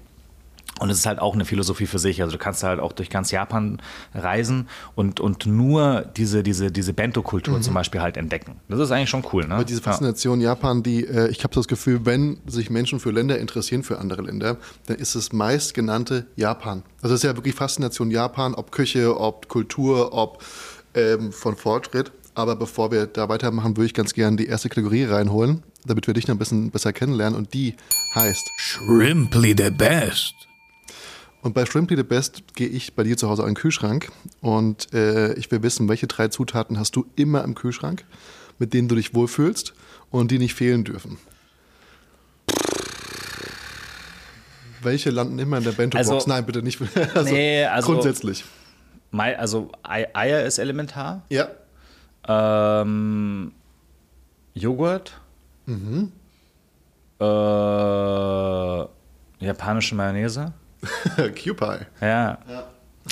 Und 0.78 0.90
es 0.90 0.98
ist 0.98 1.06
halt 1.06 1.18
auch 1.18 1.34
eine 1.34 1.44
Philosophie 1.44 1.86
für 1.86 1.98
sich. 1.98 2.22
Also 2.22 2.32
du 2.36 2.38
kannst 2.38 2.62
halt 2.62 2.80
auch 2.80 2.92
durch 2.92 3.10
ganz 3.10 3.30
Japan 3.30 3.80
reisen 4.14 4.68
und, 4.94 5.20
und 5.20 5.46
nur 5.46 6.02
diese, 6.16 6.42
diese, 6.42 6.70
diese 6.70 6.92
Bento-Kultur 6.92 7.60
zum 7.60 7.74
Beispiel 7.74 8.00
halt 8.00 8.16
entdecken. 8.16 8.60
Das 8.68 8.78
ist 8.80 8.90
eigentlich 8.90 9.10
schon 9.10 9.24
cool, 9.32 9.46
ne? 9.46 9.54
Aber 9.54 9.64
diese 9.64 9.80
Ja. 9.80 9.84
Faszination 9.90 10.40
Japan, 10.40 10.82
die, 10.82 11.04
äh, 11.04 11.28
ich 11.30 11.42
habe 11.44 11.54
das 11.54 11.68
Gefühl, 11.68 12.06
wenn 12.06 12.38
sich 12.46 12.70
Menschen 12.70 13.00
für 13.00 13.10
Länder 13.10 13.38
interessieren, 13.38 13.82
für 13.82 13.98
andere 13.98 14.22
Länder, 14.22 14.56
dann 14.86 14.96
ist 14.96 15.14
es 15.14 15.32
meistgenannte 15.32 16.26
Japan. 16.36 16.82
Also 17.02 17.14
es 17.14 17.20
ist 17.20 17.28
ja 17.28 17.36
wirklich 17.36 17.54
Faszination 17.54 18.10
Japan, 18.10 18.54
ob 18.54 18.72
Küche, 18.72 19.18
ob 19.18 19.48
Kultur, 19.48 20.12
ob 20.12 20.42
ähm, 20.94 21.32
von 21.32 21.56
Fortschritt. 21.56 22.12
Aber 22.34 22.54
bevor 22.56 22.92
wir 22.92 23.06
da 23.06 23.28
weitermachen, 23.28 23.76
würde 23.76 23.86
ich 23.86 23.94
ganz 23.94 24.14
gerne 24.14 24.36
die 24.36 24.46
erste 24.46 24.68
Kategorie 24.68 25.04
reinholen, 25.04 25.64
damit 25.86 26.06
wir 26.06 26.14
dich 26.14 26.28
noch 26.28 26.36
ein 26.36 26.38
bisschen 26.38 26.70
besser 26.70 26.92
kennenlernen. 26.92 27.36
Und 27.36 27.52
die 27.52 27.74
heißt, 28.14 28.48
Shrimply 28.58 29.54
the 29.58 29.70
best. 29.70 30.47
Und 31.42 31.54
bei 31.54 31.64
Shrimply 31.66 31.96
the 31.96 32.02
Best 32.02 32.42
gehe 32.54 32.68
ich 32.68 32.94
bei 32.94 33.02
dir 33.04 33.16
zu 33.16 33.28
Hause 33.28 33.42
an 33.42 33.50
den 33.50 33.54
Kühlschrank 33.54 34.10
und 34.40 34.92
äh, 34.92 35.34
ich 35.34 35.50
will 35.50 35.62
wissen, 35.62 35.88
welche 35.88 36.06
drei 36.06 36.28
Zutaten 36.28 36.78
hast 36.78 36.96
du 36.96 37.06
immer 37.16 37.44
im 37.44 37.54
Kühlschrank, 37.54 38.04
mit 38.58 38.74
denen 38.74 38.88
du 38.88 38.94
dich 38.96 39.14
wohlfühlst 39.14 39.72
und 40.10 40.30
die 40.30 40.38
nicht 40.38 40.54
fehlen 40.54 40.84
dürfen. 40.84 41.18
Welche 44.82 45.10
landen 45.10 45.38
immer 45.38 45.58
in 45.58 45.64
der 45.64 45.72
Bento-Box? 45.72 46.08
Also- 46.10 46.28
Nein, 46.28 46.46
bitte 46.46 46.62
nicht. 46.62 46.80
Also, 47.14 47.30
Nee, 47.32 47.64
also- 47.64 47.92
grundsätzlich. 47.92 48.44
Mei- 49.10 49.38
Also 49.38 49.72
Ei- 49.82 50.08
Eier 50.14 50.44
ist 50.44 50.58
elementar. 50.58 51.22
Ja. 51.30 51.48
Ähm, 52.28 53.52
Joghurt. 54.54 55.18
Mhm. 55.66 56.12
Äh, 57.20 57.24
japanische 59.44 59.94
Mayonnaise. 59.94 60.52
Q-Pie. 61.16 61.86
Ja. 62.00 62.38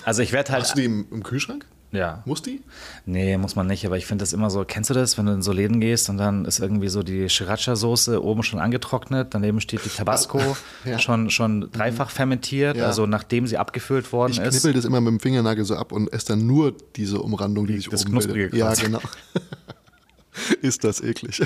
Also 0.04 0.22
ich 0.22 0.32
werde 0.32 0.52
halt. 0.52 0.62
Hast 0.62 0.72
du 0.74 0.80
die 0.80 0.84
im, 0.86 1.06
im 1.10 1.22
Kühlschrank? 1.22 1.66
Ja. 1.92 2.22
Muss 2.26 2.42
die? 2.42 2.62
Nee, 3.06 3.38
muss 3.38 3.54
man 3.56 3.66
nicht, 3.68 3.86
aber 3.86 3.96
ich 3.96 4.04
finde 4.06 4.22
das 4.22 4.32
immer 4.34 4.50
so, 4.50 4.64
kennst 4.66 4.90
du 4.90 4.94
das, 4.94 5.16
wenn 5.16 5.26
du 5.26 5.32
in 5.32 5.40
so 5.40 5.52
Läden 5.52 5.80
gehst 5.80 6.10
und 6.10 6.18
dann 6.18 6.44
ist 6.44 6.58
irgendwie 6.58 6.88
so 6.88 7.02
die 7.02 7.26
Sriracha-Soße 7.28 8.20
oben 8.20 8.42
schon 8.42 8.58
angetrocknet, 8.58 9.28
daneben 9.32 9.60
steht 9.60 9.84
die 9.84 9.88
Tabasco 9.88 10.40
Ja. 10.84 10.98
schon, 10.98 11.30
schon 11.30 11.70
dreifach 11.72 12.10
fermentiert, 12.10 12.76
Ja. 12.76 12.86
also 12.86 13.06
nachdem 13.06 13.46
sie 13.46 13.56
abgefüllt 13.56 14.12
worden 14.12 14.32
Ich 14.32 14.40
ist. 14.40 14.60
knippel 14.62 14.74
das 14.74 14.84
immer 14.84 15.00
mit 15.00 15.12
dem 15.12 15.20
Fingernagel 15.20 15.64
so 15.64 15.76
ab 15.76 15.92
und 15.92 16.12
esse 16.12 16.26
dann 16.26 16.46
nur 16.46 16.74
diese 16.96 17.20
Umrandung, 17.20 17.66
die 17.66 17.76
sich 17.76 17.88
das 17.88 18.02
oben 18.02 18.10
Knusprige 18.12 18.50
bildet. 18.50 18.58
Ja, 18.58 18.74
genau. 18.74 19.00
Ist 20.60 20.84
das 20.84 21.00
eklig. 21.00 21.40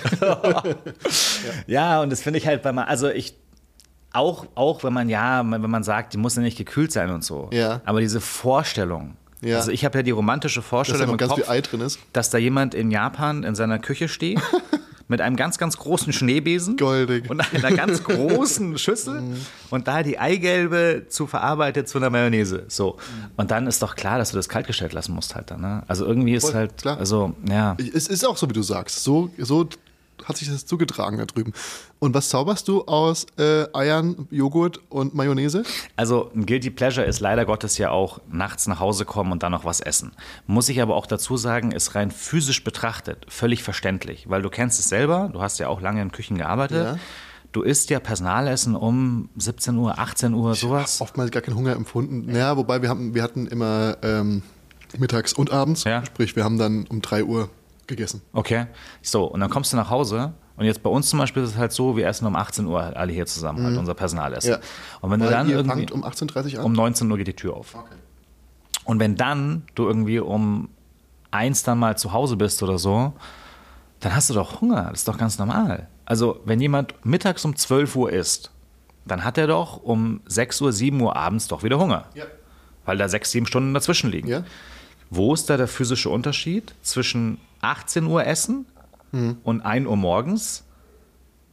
Ja, 1.67 2.01
und 2.03 2.11
das 2.11 2.23
finde 2.23 2.39
ich 2.39 2.47
halt 2.47 2.63
bei 2.63 2.73
man, 2.73 2.87
also 2.87 3.09
ich 3.09 3.35
auch, 4.13 4.47
auch 4.55 4.83
wenn 4.85 4.93
man 4.93 5.09
ja, 5.09 5.45
wenn 5.49 5.71
man 5.71 5.83
sagt, 5.83 6.13
die 6.13 6.19
muss 6.19 6.37
ja 6.37 6.43
nicht 6.43 6.59
gekühlt 6.59 6.93
sein 6.93 7.11
und 7.11 7.25
so. 7.25 7.49
Ja. 7.53 7.81
Aber 7.85 8.01
diese 8.01 8.21
Vorstellung. 8.21 9.17
Ja. 9.43 9.57
Also 9.57 9.71
ich 9.71 9.85
habe 9.85 9.99
ja 9.99 10.03
die 10.03 10.11
romantische 10.11 10.61
Dass 10.61 10.65
da 10.65 10.69
Vorstellung 10.69 11.11
im 11.11 11.29
Kopf, 11.29 11.99
dass 12.13 12.31
da 12.31 12.39
jemand 12.39 12.75
in 12.75 12.91
Japan 12.91 13.43
in 13.43 13.55
seiner 13.55 13.79
Küche 13.79 14.09
steht 14.09 14.39
mit 15.09 15.21
einem 15.21 15.35
ganz, 15.35 15.59
ganz 15.59 15.77
großen 15.77 16.13
Schneebesen 16.13 16.77
Goldig. 16.77 17.25
Mhm. 17.25 17.31
und 17.31 17.55
einer 17.55 17.77
ganz 17.77 18.05
großen 18.05 18.79
Schüssel 18.79 19.23
und 19.71 19.89
da 19.89 20.03
die 20.03 20.19
Eigelbe 20.19 21.07
zu 21.09 21.27
verarbeitet 21.27 21.89
zu 21.89 21.99
einer 21.99 22.11
Mayonnaise. 22.11 22.65
So. 22.69 22.99
Und 23.37 23.51
dann 23.51 23.67
ist 23.67 23.83
doch 23.83 23.97
klar, 23.97 24.19
dass 24.19 24.31
du 24.31 24.37
das 24.37 24.49
kaltgestellt 24.49 24.93
lassen 24.93 25.15
musst 25.15 25.35
halt 25.35 25.51
dann. 25.51 25.63
Ne? 25.63 25.83
Also 25.89 26.05
irgendwie 26.05 26.35
ist 26.35 26.45
Voll, 26.45 26.55
halt, 26.55 26.77
klar. 26.77 26.99
also 26.99 27.35
ja. 27.49 27.77
Es 27.95 28.09
ist 28.09 28.27
auch 28.27 28.37
so, 28.37 28.49
wie 28.49 28.55
du 28.55 28.63
sagst. 28.63 29.03
So, 29.03 29.31
so 29.39 29.69
hat 30.31 30.39
sich 30.39 30.49
das 30.49 30.65
zugetragen 30.65 31.19
da 31.19 31.27
drüben. 31.27 31.53
Und 31.99 32.15
was 32.15 32.31
zauberst 32.31 32.67
du 32.69 32.85
aus 32.85 33.27
äh, 33.39 33.67
Eiern, 33.75 34.27
Joghurt 34.31 34.81
und 34.89 35.15
Mayonnaise? 35.15 35.65
Also 35.97 36.31
ein 36.35 36.47
Guilty 36.47 36.71
Pleasure 36.71 37.07
ist 37.07 37.21
leider 37.21 37.45
Gottes 37.45 37.77
ja 37.79 37.91
auch 37.91 38.21
nachts 38.31 38.67
nach 38.67 38.81
Hause 38.81 39.05
kommen 39.05 39.33
und 39.33 39.43
dann 39.43 39.53
noch 39.53 39.65
was 39.65 39.81
essen. 39.81 40.13
Muss 40.47 40.69
ich 40.69 40.81
aber 40.81 40.97
auch 40.97 41.07
dazu 41.07 41.37
sagen, 41.37 41.73
ist 41.73 41.95
rein 41.95 42.11
physisch 42.11 42.65
betrachtet 42.65 43.27
völlig 43.29 43.63
verständlich, 43.63 44.31
weil 44.31 44.43
du 44.43 44.49
kennst 44.49 44.81
es 44.81 44.89
selber, 44.89 45.31
du 45.33 45.43
hast 45.43 45.59
ja 45.59 45.69
auch 45.69 45.81
lange 45.81 46.01
in 46.01 46.13
Küchen 46.13 46.39
gearbeitet. 46.39 46.85
Ja. 46.85 46.99
Du 47.53 47.63
isst 47.63 47.91
ja 47.91 47.99
Personalessen 47.99 48.77
um 48.77 49.29
17 49.37 49.77
Uhr, 49.77 49.99
18 49.99 50.35
Uhr, 50.35 50.55
sowas. 50.55 51.01
Oftmals 51.01 51.33
gar 51.33 51.43
keinen 51.43 51.57
Hunger 51.57 51.73
empfunden. 51.73 52.31
Naja, 52.31 52.57
wobei 52.57 52.81
wir, 52.81 52.89
haben, 52.89 53.15
wir 53.15 53.25
hatten 53.25 53.49
immer 53.49 53.97
ähm, 54.03 54.43
mittags 54.99 55.33
und 55.33 55.51
abends. 55.51 55.83
Ja. 55.83 56.05
Sprich, 56.05 56.37
wir 56.37 56.45
haben 56.45 56.59
dann 56.59 56.87
um 56.87 57.03
3 57.03 57.25
Uhr 57.25 57.51
gegessen. 57.91 58.23
Okay. 58.33 58.67
So, 59.03 59.25
und 59.25 59.41
dann 59.41 59.51
kommst 59.51 59.73
du 59.73 59.77
nach 59.77 59.91
Hause 59.91 60.33
und 60.57 60.67
jetzt 60.67 60.83
bei 60.83 60.91
uns 60.91 61.09
zum 61.09 61.19
Beispiel 61.19 61.43
ist 61.43 61.51
es 61.51 61.57
halt 61.57 61.73
so, 61.73 61.97
wir 61.97 62.07
essen 62.07 62.27
um 62.27 62.37
18 62.37 62.67
Uhr 62.67 62.83
halt 62.83 62.97
alle 62.97 63.13
hier 63.13 63.27
zusammen, 63.27 63.65
halt 63.65 63.79
unser 63.79 63.95
Personalessen. 63.95 64.51
Mhm. 64.51 64.57
Ja. 64.57 64.69
Und 65.01 65.11
wenn 65.11 65.21
du 65.21 65.27
Weil 65.27 65.33
dann 65.33 65.49
ihr 65.49 65.57
irgendwie 65.57 65.91
um 65.91 66.05
18.30 66.05 66.55
Uhr 66.55 66.59
an? 66.61 66.65
um 66.67 66.73
19 66.73 67.11
Uhr 67.11 67.17
geht 67.17 67.29
die 67.29 67.37
Tür 67.37 67.55
auf. 67.57 67.75
Und 68.85 69.01
wenn 69.01 69.17
dann 69.17 69.63
du 69.75 69.87
irgendwie 69.87 70.19
um 70.19 70.69
eins 71.31 71.63
dann 71.63 71.79
mal 71.79 71.97
zu 71.97 72.13
Hause 72.13 72.37
bist 72.37 72.63
oder 72.63 72.79
so, 72.79 73.13
dann 74.01 74.15
hast 74.15 74.31
du 74.31 74.35
doch 74.35 74.61
Hunger. 74.61 74.89
Das 74.91 75.01
ist 75.01 75.09
doch 75.09 75.19
ganz 75.19 75.39
normal. 75.39 75.89
Also, 76.05 76.41
wenn 76.45 76.61
jemand 76.61 76.95
mittags 77.07 77.45
um 77.45 77.55
12 77.55 77.97
Uhr 77.97 78.13
isst, 78.13 78.51
dann 79.07 79.25
hat 79.25 79.39
er 79.39 79.47
doch 79.47 79.83
um 79.83 80.21
6 80.27 80.61
Uhr, 80.61 80.73
7 80.73 81.01
Uhr 81.01 81.17
abends 81.17 81.49
doch 81.49 81.63
wieder 81.63 81.79
Hunger. 81.79 82.07
Ja. 82.15 82.25
Weil 82.85 82.99
da 82.99 83.09
sechs, 83.09 83.31
sieben 83.31 83.47
Stunden 83.47 83.73
dazwischen 83.75 84.11
liegen. 84.11 84.29
Ja. 84.29 84.45
Wo 85.11 85.33
ist 85.35 85.49
da 85.49 85.57
der 85.57 85.69
physische 85.69 86.11
Unterschied 86.11 86.75
zwischen 86.83 87.39
18 87.63 88.07
Uhr 88.07 88.27
Essen 88.27 88.67
Hm. 89.13 89.39
und 89.43 89.61
1 89.63 89.87
Uhr 89.87 89.97
morgens? 89.97 90.65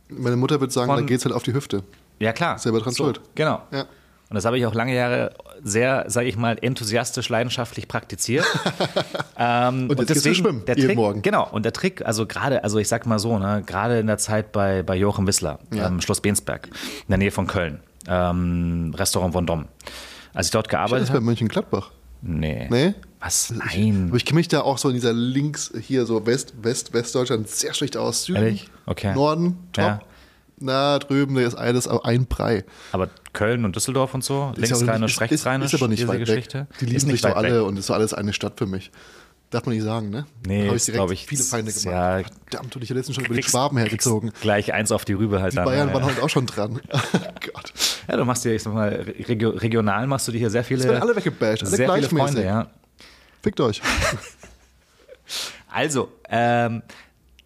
Meine 0.09 0.35
Mutter 0.37 0.59
würde 0.59 0.71
sagen, 0.73 0.87
Von- 0.87 0.97
da 0.99 1.05
geht's 1.05 1.25
halt 1.25 1.33
auf 1.35 1.43
die 1.43 1.53
Hüfte. 1.53 1.83
Ja, 2.19 2.33
klar. 2.33 2.57
Selber 2.59 2.79
dran 2.79 2.93
schuld. 2.95 3.19
Genau. 3.35 3.61
Ja. 3.71 3.81
Und 4.29 4.35
das 4.35 4.43
habe 4.45 4.57
ich 4.57 4.65
auch 4.65 4.73
lange 4.73 4.93
Jahre 4.93 5.33
sehr, 5.63 6.05
sage 6.09 6.27
ich 6.27 6.35
mal, 6.35 6.57
enthusiastisch, 6.61 7.29
leidenschaftlich 7.29 7.87
praktiziert. 7.87 8.45
ähm, 9.37 9.89
Und 9.89 10.05
gehst 10.07 10.25
du 10.25 10.33
schwimmen, 10.35 10.65
der 10.65 10.75
jeden 10.75 10.89
Trick, 10.89 10.97
Morgen. 10.97 11.21
Genau. 11.21 11.47
Und 11.49 11.63
der 11.63 11.71
Trick, 11.73 12.05
also 12.05 12.25
gerade, 12.25 12.63
also 12.63 12.77
ich 12.79 12.87
sag 12.87 13.05
mal 13.05 13.19
so, 13.19 13.37
ne, 13.39 13.63
gerade 13.65 13.99
in 13.99 14.07
der 14.07 14.17
Zeit 14.17 14.51
bei, 14.51 14.83
bei 14.83 14.95
Joachim 14.95 15.27
Wissler, 15.27 15.59
Ja. 15.73 15.87
ähm, 15.87 16.01
Schloss 16.01 16.19
Bensberg, 16.21 16.67
in 16.67 17.07
der 17.09 17.17
Nähe 17.17 17.31
von 17.31 17.47
Köln, 17.47 17.79
ähm, 18.07 18.93
Restaurant 18.97 19.33
Von 19.33 19.45
Dom. 19.45 19.65
Als 20.33 20.47
ich 20.47 20.51
dort 20.51 20.67
Das 20.67 20.71
gearbeitet 20.71 21.03
ist 21.05 21.09
bei 21.09 21.15
habe. 21.15 21.25
Mönchengladbach. 21.25 21.91
Nee. 22.21 22.67
Nee? 22.69 22.93
Was? 23.20 23.51
Nein. 23.51 24.05
Aber 24.09 24.18
ich 24.18 24.26
kenne 24.26 24.38
mich 24.38 24.47
da 24.47 24.61
auch 24.61 24.78
so 24.78 24.89
in 24.89 24.95
dieser 24.95 25.13
links, 25.13 25.72
hier 25.82 26.05
so 26.05 26.26
West, 26.26 26.53
West, 26.61 26.93
Westdeutschland 26.93 27.49
sehr 27.49 27.74
schlecht 27.74 27.97
aus. 27.97 28.26
Süden, 28.26 28.43
Ehrlich? 28.43 28.70
Okay. 28.86 29.13
Norden, 29.15 29.57
top. 29.74 29.84
Ja. 29.86 29.99
Na, 30.59 30.97
drüben, 30.99 31.36
da 31.36 31.41
ist 31.41 31.55
alles 31.55 31.88
ein 31.88 32.26
Brei. 32.26 32.63
Aber 32.91 33.09
Köln 33.34 33.63
und 33.65 33.76
Düsseldorf 33.76 34.13
und 34.15 34.24
so, 34.24 34.51
Ist 34.55 34.70
linksrheinisch, 34.70 35.11
nicht- 35.20 35.22
rechtsrheinisch, 35.22 35.68
ist, 35.68 35.74
ist 35.76 35.82
aber 35.82 35.89
nicht 35.89 36.07
weit 36.07 36.20
Geschichte. 36.20 36.61
weg. 36.61 36.68
Die 36.80 36.86
Ist 36.86 36.91
lieben 36.91 36.93
nicht 37.11 37.11
sich 37.11 37.22
doch 37.22 37.36
alle 37.36 37.59
weg. 37.61 37.68
und 37.68 37.78
ist 37.78 37.88
so 37.88 37.93
alles 37.93 38.13
eine 38.13 38.34
Stadt 38.34 38.53
für 38.57 38.65
mich. 38.65 38.91
Darf 39.49 39.65
man 39.65 39.76
nicht 39.76 39.84
sagen, 39.84 40.09
ne? 40.09 40.26
Nee, 40.45 40.68
Hab 40.68 40.76
ist, 40.76 40.88
direkt 40.88 41.11
ich, 41.11 41.26
viele 41.26 41.43
Feinde 41.43 41.72
ist- 41.72 41.84
gemacht. 41.84 41.95
ja, 42.26 42.30
Verdammt, 42.49 42.76
und 42.76 42.82
ich 42.84 42.89
hätte 42.89 42.97
letztens 42.97 43.15
schon 43.15 43.26
über 43.26 43.36
die 43.36 43.43
Schwaben 43.43 43.78
hergezogen. 43.78 44.32
Gleich 44.41 44.74
eins 44.74 44.91
auf 44.91 45.05
die 45.05 45.13
Rübe 45.13 45.41
halt 45.41 45.53
Die 45.53 45.57
dann. 45.57 45.65
Bayern 45.65 45.88
ja, 45.89 45.93
waren 45.93 46.05
halt 46.05 46.22
auch 46.22 46.30
schon 46.30 46.45
dran. 46.47 46.82
Oh 46.91 47.51
Gott. 47.53 47.72
Ja, 48.09 48.18
du 48.18 48.26
machst 48.26 48.43
dir, 48.45 48.53
ich 48.55 48.63
sag 48.63 48.74
mal, 48.74 48.89
regio 49.28 49.49
regional 49.51 50.07
machst 50.07 50.28
du 50.28 50.32
dir 50.32 50.39
hier 50.39 50.49
sehr 50.49 50.63
viele. 50.63 50.82
Es 50.82 50.88
werden 50.88 51.01
alle 51.01 51.15
weggebasht, 51.15 51.63
alle 51.63 51.76
sehr 51.76 51.93
viele. 51.93 52.09
Freunde, 52.09 52.43
ja. 52.43 52.68
Fickt 53.47 53.59
euch. 53.61 53.81
Also, 55.71 56.11
ähm, 56.29 56.81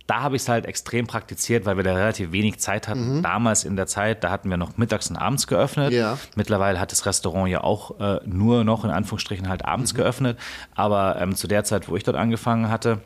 da 0.08 0.22
habe 0.22 0.36
ich 0.36 0.42
es 0.44 0.50
halt 0.50 0.66
extrem 0.66 1.08
praktiziert, 1.08 1.66
weil 1.66 1.78
wir 1.78 1.84
da 1.84 1.94
relativ 1.94 2.32
wenig 2.32 2.60
Zeit 2.60 2.88
hatten. 2.88 3.22
Damals 3.24 3.64
in 3.64 3.76
der 3.76 3.88
Zeit, 3.88 4.24
da 4.24 4.30
hatten 4.30 4.50
wir 4.50 4.58
noch 4.58 4.78
mittags 4.78 5.10
und 5.10 5.16
abends 5.16 5.48
geöffnet. 5.48 5.92
Mhm. 5.92 5.98
Ja. 5.98 6.18
Mittlerweile 6.36 6.80
hat 6.80 6.92
das 6.92 7.06
Restaurant 7.06 7.50
ja 7.50 7.64
auch 7.64 8.00
äh, 8.00 8.20
nur 8.26 8.64
noch 8.64 8.84
in 8.84 8.92
Anführungsstrichen 8.92 9.48
halt 9.50 9.62
Mhm. 9.64 9.70
abends 9.70 9.94
geöffnet. 9.96 10.38
Aber 10.76 11.16
ähm, 11.20 11.36
zu 11.36 11.48
der 11.48 11.64
Zeit, 11.64 11.88
wo 11.88 11.96
ich 11.96 12.04
dort 12.04 12.18
angefangen 12.18 12.70
hatte, 12.70 13.00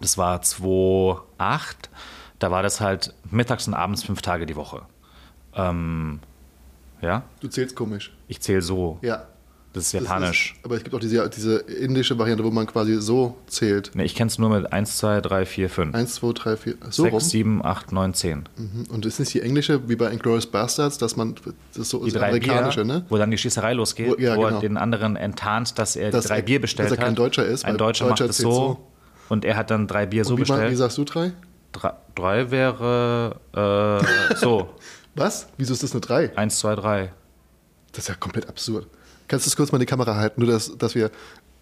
das 0.00 0.18
war 0.18 0.42
2008, 0.42 1.88
da 2.40 2.50
war 2.50 2.62
das 2.62 2.80
halt 2.80 3.14
mittags 3.30 3.66
und 3.68 3.74
abends 3.74 4.02
fünf 4.02 4.20
Tage 4.22 4.44
die 4.46 4.56
Woche. 4.56 4.82
Ähm, 5.54 6.18
ja, 7.00 7.22
Du 7.40 7.48
zählst 7.48 7.76
komisch. 7.76 8.12
ich 8.28 8.40
zähle 8.40 8.60
so. 8.62 8.98
Ja. 9.02 9.26
Das 9.74 9.84
ist 9.86 9.94
Das 9.94 10.02
japanisch. 10.04 10.54
Ist, 10.56 10.64
aber 10.64 10.76
es 10.76 10.84
gibt 10.84 10.94
auch 10.94 11.00
diese, 11.00 11.28
diese 11.28 11.56
indische 11.58 12.16
Variante, 12.18 12.42
wo 12.44 12.50
man 12.50 12.66
quasi 12.66 13.00
so 13.02 13.36
zählt. 13.48 13.90
Nee, 13.94 14.04
ich 14.04 14.14
kenne 14.14 14.28
es 14.28 14.38
nur 14.38 14.48
mit 14.48 14.72
1, 14.72 14.96
2, 14.98 15.20
3, 15.20 15.44
4, 15.44 15.68
5. 15.68 15.94
Eins, 15.94 16.14
zwei, 16.14 16.32
drei, 16.32 16.56
vier. 16.56 16.74
So 16.90 17.02
rum. 17.08 17.18
6, 17.20 17.30
7, 17.30 17.64
8, 17.64 17.90
9, 17.92 18.14
10. 18.14 18.48
Mhm. 18.56 18.84
Und 18.90 19.04
ist 19.04 19.18
nicht 19.18 19.34
die 19.34 19.42
englische, 19.42 19.86
wie 19.88 19.96
bei 19.96 20.10
Inglourious 20.12 20.46
Bastards, 20.46 20.96
dass 20.96 21.16
man, 21.16 21.34
das 21.72 21.82
ist 21.82 21.90
so 21.90 22.04
Die 22.04 22.12
das 22.12 22.22
amerikanische, 22.22 22.84
Bier, 22.84 22.94
ne? 22.94 23.04
wo 23.08 23.18
dann 23.18 23.30
die 23.30 23.36
Schießerei 23.38 23.72
losgeht, 23.74 24.10
Wo- 24.10 24.16
ja, 24.22 24.36
wo 24.36 24.44
er 24.44 24.48
genau. 24.50 24.60
den 24.60 24.76
anderen 24.76 25.16
enttarnt, 25.16 25.76
dass 25.78 25.96
er 25.96 26.10
Dass 26.12 26.26
drei 26.26 26.36
er- 26.36 26.42
Bier 26.42 26.60
bestellt 26.60 26.90
dass 26.92 26.96
er 26.96 27.02
kein 27.02 27.10
hat. 27.12 27.18
Deutscher 27.18 27.44
ist, 27.44 27.64
Ein 27.64 27.76
Deutscher 27.76 28.06
Deutscher 28.06 28.24
macht 28.24 28.30
es 28.30 28.38
so, 28.38 28.50
so. 28.52 28.86
und 29.28 29.44
er 29.44 29.56
hat 29.56 29.70
dann 29.72 29.88
drei 29.88 30.06
Bier 30.06 30.24
so 30.24 30.38
wie, 30.38 30.42
mal, 30.42 30.46
wie 30.46 30.52
bestellt. 30.52 30.78
sagst 30.78 30.98
du 30.98 31.04
drei? 31.04 31.32
Drei, 31.72 31.92
drei 32.14 32.50
wäre 32.52 33.40
äh, 34.32 34.36
so, 34.36 34.68
Was? 35.16 35.48
Wieso 35.56 35.72
ist 35.72 35.82
das 35.82 35.90
eine 35.92 36.00
drei? 36.00 36.36
eins, 36.36 36.58
zwei, 36.60 36.76
drei. 36.76 37.12
Das 37.92 38.04
ist 38.04 38.08
ja 38.08 38.14
komplett 38.14 38.48
absurd. 38.48 38.86
Kannst 39.28 39.46
du 39.46 39.50
das 39.50 39.56
kurz 39.56 39.72
mal 39.72 39.76
in 39.76 39.80
die 39.80 39.86
Kamera 39.86 40.16
halten, 40.16 40.40
nur 40.40 40.52
dass, 40.52 40.76
dass 40.76 40.94
wir. 40.94 41.10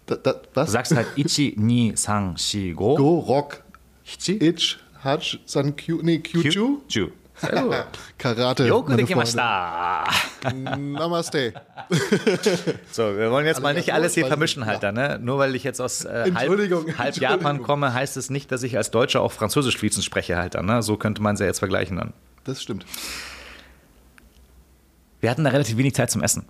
Da, 0.05 0.15
da, 0.15 0.41
was? 0.53 0.67
Du 0.67 0.71
sagst 0.73 0.95
halt 0.95 1.07
Ichi, 1.15 1.53
Ni, 1.57 1.93
Sang, 1.95 2.37
Shi, 2.37 2.73
Go. 2.73 2.95
Go, 2.95 3.19
Rock, 3.19 3.63
Ichi, 4.05 4.33
Itch, 4.37 4.79
Hutch, 5.03 5.39
San, 5.45 5.75
Q, 5.75 6.01
nee, 6.03 6.19
Kyuchu, 6.19 6.81
gut. 6.93 7.11
Karate. 8.17 8.67
Yoku 8.67 8.89
meine 8.89 9.03
de 9.03 9.05
kimashita. 9.05 10.05
Freunde. 10.41 10.77
Namaste. 10.77 11.53
So, 12.91 13.17
wir 13.17 13.31
wollen 13.31 13.45
jetzt 13.45 13.61
mal 13.61 13.73
nicht 13.73 13.93
alles 13.93 14.13
hier 14.13 14.27
vermischen 14.27 14.63
ich, 14.63 14.67
halt 14.67 14.83
dann, 14.83 14.95
ne? 14.95 15.19
Nur 15.21 15.39
weil 15.39 15.55
ich 15.55 15.63
jetzt 15.63 15.81
aus 15.81 16.05
äh, 16.05 16.31
halb, 16.33 16.97
halb. 16.97 17.17
Japan 17.17 17.61
komme, 17.61 17.93
heißt 17.93 18.17
es 18.17 18.29
nicht, 18.29 18.51
dass 18.51 18.63
ich 18.63 18.77
als 18.77 18.91
Deutscher 18.91 19.21
auch 19.21 19.31
Französisch 19.31 19.77
fließend 19.77 20.05
spreche 20.05 20.37
halt 20.37 20.55
dann, 20.55 20.65
ne? 20.65 20.83
So 20.83 20.95
könnte 20.97 21.21
man 21.21 21.35
sie 21.35 21.43
ja 21.43 21.47
jetzt 21.47 21.59
vergleichen 21.59 21.97
dann. 21.97 22.13
Das 22.43 22.61
stimmt. 22.61 22.85
Wir 25.19 25.29
hatten 25.29 25.43
da 25.43 25.49
relativ 25.49 25.77
wenig 25.77 25.95
Zeit 25.95 26.11
zum 26.11 26.21
Essen. 26.21 26.45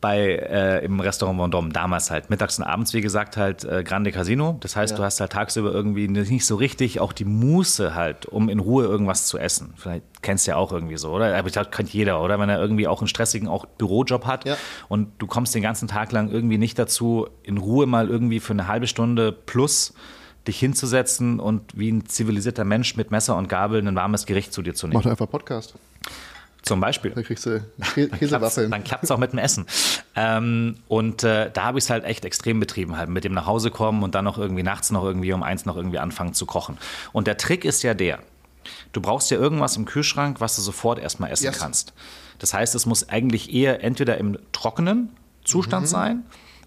Bei, 0.00 0.18
äh, 0.36 0.84
im 0.84 1.00
Restaurant 1.00 1.40
Vendôme, 1.40 1.72
damals 1.72 2.12
halt. 2.12 2.30
Mittags 2.30 2.56
und 2.58 2.64
abends, 2.64 2.94
wie 2.94 3.00
gesagt, 3.00 3.36
halt 3.36 3.64
äh, 3.64 3.82
Grande 3.82 4.12
Casino. 4.12 4.56
Das 4.60 4.76
heißt, 4.76 4.92
Ja. 4.92 4.96
du 4.98 5.02
hast 5.02 5.18
halt 5.18 5.32
tagsüber 5.32 5.72
irgendwie 5.72 6.06
nicht 6.06 6.46
so 6.46 6.54
richtig 6.54 7.00
auch 7.00 7.12
die 7.12 7.24
Muße 7.24 7.96
halt, 7.96 8.26
um 8.26 8.48
in 8.48 8.60
Ruhe 8.60 8.84
irgendwas 8.84 9.26
zu 9.26 9.38
essen. 9.38 9.74
Vielleicht 9.76 10.04
kennst 10.22 10.46
du 10.46 10.52
ja 10.52 10.56
auch 10.56 10.70
irgendwie 10.70 10.96
so, 10.98 11.10
oder? 11.10 11.36
Aber 11.36 11.48
ich 11.48 11.52
glaube, 11.52 11.70
kennt 11.70 11.92
jeder, 11.92 12.22
oder? 12.22 12.38
Wenn 12.38 12.48
er 12.48 12.60
irgendwie 12.60 12.86
auch 12.86 13.00
einen 13.00 13.08
stressigen 13.08 13.48
auch 13.48 13.66
Bürojob 13.66 14.24
hat 14.24 14.44
Ja. 14.44 14.56
und 14.88 15.08
du 15.18 15.26
kommst 15.26 15.52
den 15.56 15.62
ganzen 15.62 15.88
Tag 15.88 16.12
lang 16.12 16.30
irgendwie 16.30 16.58
nicht 16.58 16.78
dazu, 16.78 17.26
in 17.42 17.58
Ruhe 17.58 17.86
mal 17.86 18.08
irgendwie 18.08 18.38
für 18.38 18.52
eine 18.52 18.68
halbe 18.68 18.86
Stunde 18.86 19.32
plus 19.32 19.94
dich 20.46 20.60
hinzusetzen 20.60 21.40
und 21.40 21.76
wie 21.76 21.90
ein 21.90 22.06
zivilisierter 22.06 22.64
Mensch 22.64 22.96
mit 22.96 23.10
Messer 23.10 23.36
und 23.36 23.48
Gabel 23.48 23.84
ein 23.84 23.96
warmes 23.96 24.26
Gericht 24.26 24.52
zu 24.52 24.62
dir 24.62 24.74
zu 24.74 24.86
nehmen. 24.86 24.94
Mach 24.98 25.02
doch 25.02 25.10
einfach 25.10 25.28
Podcast. 25.28 25.74
Zum 26.62 26.80
Beispiel. 26.80 27.12
Da 27.12 27.22
kriegst 27.22 27.46
du 27.46 27.62
Kä- 27.80 28.08
Käsewaffeln. 28.18 28.70
Dann 28.70 28.84
klappt 28.84 29.04
es 29.04 29.10
auch 29.10 29.18
mit 29.18 29.32
dem 29.32 29.38
Essen. 29.38 29.66
Ähm, 30.16 30.76
und 30.88 31.22
äh, 31.24 31.50
da 31.52 31.64
habe 31.64 31.78
ich 31.78 31.84
es 31.84 31.90
halt 31.90 32.04
echt 32.04 32.24
extrem 32.24 32.60
betrieben, 32.60 32.96
halt 32.96 33.08
mit 33.08 33.24
dem 33.24 33.32
nach 33.32 33.46
Hause 33.46 33.70
kommen 33.70 34.02
und 34.02 34.14
dann 34.14 34.24
noch 34.24 34.38
irgendwie 34.38 34.62
nachts 34.64 34.90
noch 34.90 35.04
irgendwie 35.04 35.32
um 35.32 35.42
eins 35.42 35.64
noch 35.66 35.76
irgendwie 35.76 35.98
anfangen 35.98 36.34
zu 36.34 36.46
kochen. 36.46 36.76
Und 37.12 37.26
der 37.26 37.36
Trick 37.36 37.64
ist 37.64 37.82
ja 37.82 37.94
der, 37.94 38.18
du 38.92 39.00
brauchst 39.00 39.30
ja 39.30 39.38
irgendwas 39.38 39.76
im 39.76 39.84
Kühlschrank, 39.84 40.40
was 40.40 40.56
du 40.56 40.62
sofort 40.62 40.98
erstmal 40.98 41.30
essen 41.30 41.44
Yes. 41.44 41.58
kannst. 41.58 41.92
Das 42.38 42.52
heißt, 42.54 42.74
es 42.74 42.86
muss 42.86 43.08
eigentlich 43.08 43.52
eher 43.54 43.82
entweder 43.82 44.18
im 44.18 44.36
trockenen 44.52 45.10
Zustand 45.44 45.82
Mhm. 45.86 45.90
sein 45.90 46.22